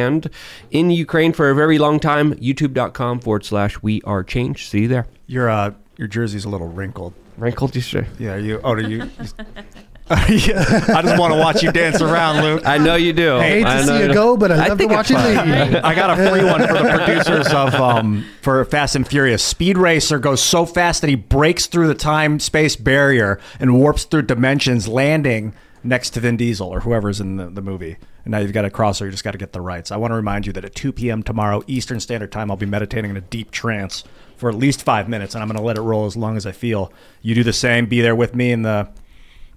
in 0.71 0.91
Ukraine 0.91 1.33
for 1.33 1.51
a 1.51 1.55
very 1.55 1.79
long 1.79 2.01
time. 2.01 2.35
YouTube.com 2.35 3.21
forward 3.21 3.45
slash 3.45 3.83
we 3.83 4.03
are 4.03 4.23
change. 4.23 4.69
See 4.69 4.83
you 4.83 4.89
there. 4.89 5.07
Your 5.27 5.49
uh, 5.49 5.75
your 5.97 6.09
jersey's 6.09 6.45
a 6.45 6.49
little 6.49 6.69
wrinkled. 6.69 7.15
Wrinkled, 7.37 7.75
you 7.75 7.83
say? 7.83 8.07
Yeah, 8.19 8.37
you. 8.37 8.61
Oh, 8.63 8.75
do 8.75 8.89
you? 8.89 9.05
you 9.05 9.11
I 10.11 11.01
just 11.03 11.19
want 11.19 11.33
to 11.33 11.39
watch 11.39 11.63
you 11.63 11.73
dance 11.73 12.03
around, 12.03 12.43
Luke. 12.43 12.63
I 12.67 12.77
know 12.77 12.95
you 12.95 13.15
do. 13.15 13.39
I 13.39 13.43
hate 13.43 13.63
to 13.63 13.69
I 13.69 13.81
know 13.81 13.87
see 13.87 14.03
you 14.03 14.09
you 14.09 14.13
go, 14.13 14.37
but 14.37 14.53
I 14.53 14.69
love 14.69 14.77
to 14.77 14.87
watch 14.87 15.09
you 15.09 15.17
fun. 15.17 15.51
leave. 15.51 15.77
I 15.83 15.95
got 15.95 16.11
a 16.11 16.31
free 16.31 16.45
one 16.45 16.61
for 16.69 16.75
the 16.75 17.03
producers 17.05 17.47
of 17.55 17.75
um, 17.77 18.27
for 18.43 18.63
Fast 18.67 18.97
and 18.97 19.09
Furious. 19.09 19.43
Speed 19.43 19.79
Racer 19.79 20.19
goes 20.19 20.43
so 20.43 20.67
fast 20.67 21.01
that 21.01 21.09
he 21.09 21.15
breaks 21.15 21.67
through 21.67 21.89
the 21.89 21.95
time 21.95 22.39
space 22.39 22.77
barrier 22.77 23.41
and 23.59 23.79
warps 23.79 24.05
through 24.05 24.23
dimensions, 24.23 24.87
landing 24.87 25.55
next 25.85 26.11
to 26.11 26.21
Vin 26.21 26.37
Diesel 26.37 26.67
or 26.69 26.81
whoever's 26.81 27.21
in 27.21 27.37
the, 27.37 27.51
the 27.51 27.63
movie. 27.63 27.97
And 28.25 28.33
now 28.33 28.39
you've 28.39 28.53
got 28.53 28.65
a 28.65 28.71
crosser. 28.71 29.05
You 29.05 29.11
just 29.11 29.23
got 29.23 29.33
to 29.33 29.39
get 29.39 29.53
the 29.53 29.61
rights. 29.61 29.93
I 29.93 29.97
want 29.97 30.13
to 30.13 30.17
remind 30.17 30.47
you 30.47 30.53
that 30.55 30.65
at 30.65 30.75
2 30.75 30.93
p.m. 30.93 31.23
tomorrow 31.23 31.63
Eastern 31.67 32.01
Standard 32.01 32.33
Time, 32.33 32.51
I'll 32.51 32.57
be 32.57 32.67
meditating 32.67 33.11
in 33.11 33.17
a 33.17 33.21
deep 33.21 33.51
trance 33.51 34.05
for 34.37 34.49
at 34.49 34.57
least 34.57 34.83
five 34.83 35.09
minutes, 35.09 35.35
and 35.35 35.43
I'm 35.43 35.49
going 35.49 35.59
to 35.59 35.65
let 35.65 35.77
it 35.77 35.83
roll 35.83 36.07
as 36.07 36.17
long 36.17 36.37
as 36.37 36.47
I 36.47 36.53
feel. 36.53 36.93
You 37.23 37.35
do 37.35 37.45
the 37.45 37.53
same. 37.53 37.87
Be 37.87 38.01
there 38.01 38.17
with 38.17 38.35
me 38.35 38.51
in 38.51 38.63
the 38.63 38.89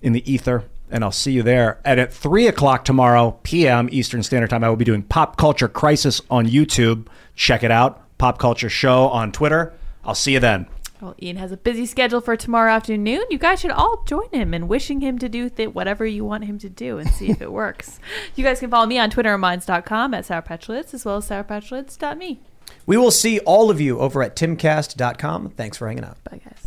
in 0.01 0.13
the 0.13 0.31
ether, 0.31 0.65
and 0.91 1.03
I'll 1.03 1.11
see 1.11 1.31
you 1.31 1.41
there. 1.41 1.79
And 1.83 1.99
at 1.99 2.13
3 2.13 2.47
o'clock 2.47 2.85
tomorrow, 2.85 3.39
p.m. 3.43 3.89
Eastern 3.91 4.21
Standard 4.21 4.49
Time, 4.49 4.63
I 4.63 4.69
will 4.69 4.75
be 4.75 4.85
doing 4.85 5.01
Pop 5.01 5.37
Culture 5.37 5.67
Crisis 5.67 6.21
on 6.29 6.45
YouTube. 6.45 7.07
Check 7.35 7.63
it 7.63 7.71
out. 7.71 8.03
Pop 8.17 8.37
Culture 8.37 8.69
Show 8.69 9.07
on 9.07 9.31
Twitter. 9.31 9.73
I'll 10.03 10.15
see 10.15 10.33
you 10.33 10.39
then. 10.39 10.67
Well, 11.01 11.15
Ian 11.21 11.37
has 11.37 11.51
a 11.51 11.57
busy 11.57 11.85
schedule 11.85 12.21
for 12.21 12.35
tomorrow 12.35 12.71
afternoon. 12.71 13.23
You 13.29 13.37
guys 13.37 13.59
should 13.59 13.71
all 13.71 14.03
join 14.05 14.29
him 14.31 14.53
in 14.53 14.67
wishing 14.67 15.01
him 15.01 15.19
to 15.19 15.29
do 15.29 15.49
th- 15.49 15.69
whatever 15.69 16.05
you 16.05 16.25
want 16.25 16.45
him 16.45 16.57
to 16.59 16.69
do 16.69 16.97
and 16.97 17.09
see 17.09 17.29
if 17.29 17.41
it 17.41 17.51
works. 17.63 17.99
You 18.35 18.43
guys 18.43 18.59
can 18.59 18.71
follow 18.71 18.87
me 18.87 18.97
on 18.97 19.09
Twitter 19.11 19.33
and 19.33 19.41
minds.com 19.41 20.13
at 20.15 20.25
sourpatchlyd 20.25 20.93
as 20.93 21.05
well 21.05 21.17
as 21.17 21.29
sourpatchlyd.me. 21.29 22.39
We 22.85 22.97
will 22.97 23.11
see 23.11 23.39
all 23.39 23.69
of 23.69 23.79
you 23.79 23.99
over 23.99 24.23
at 24.23 24.35
timcast.com. 24.35 25.51
Thanks 25.51 25.77
for 25.77 25.87
hanging 25.87 26.03
out. 26.03 26.23
Bye, 26.23 26.41
guys. 26.43 26.66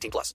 18 0.00 0.10
plus. 0.10 0.34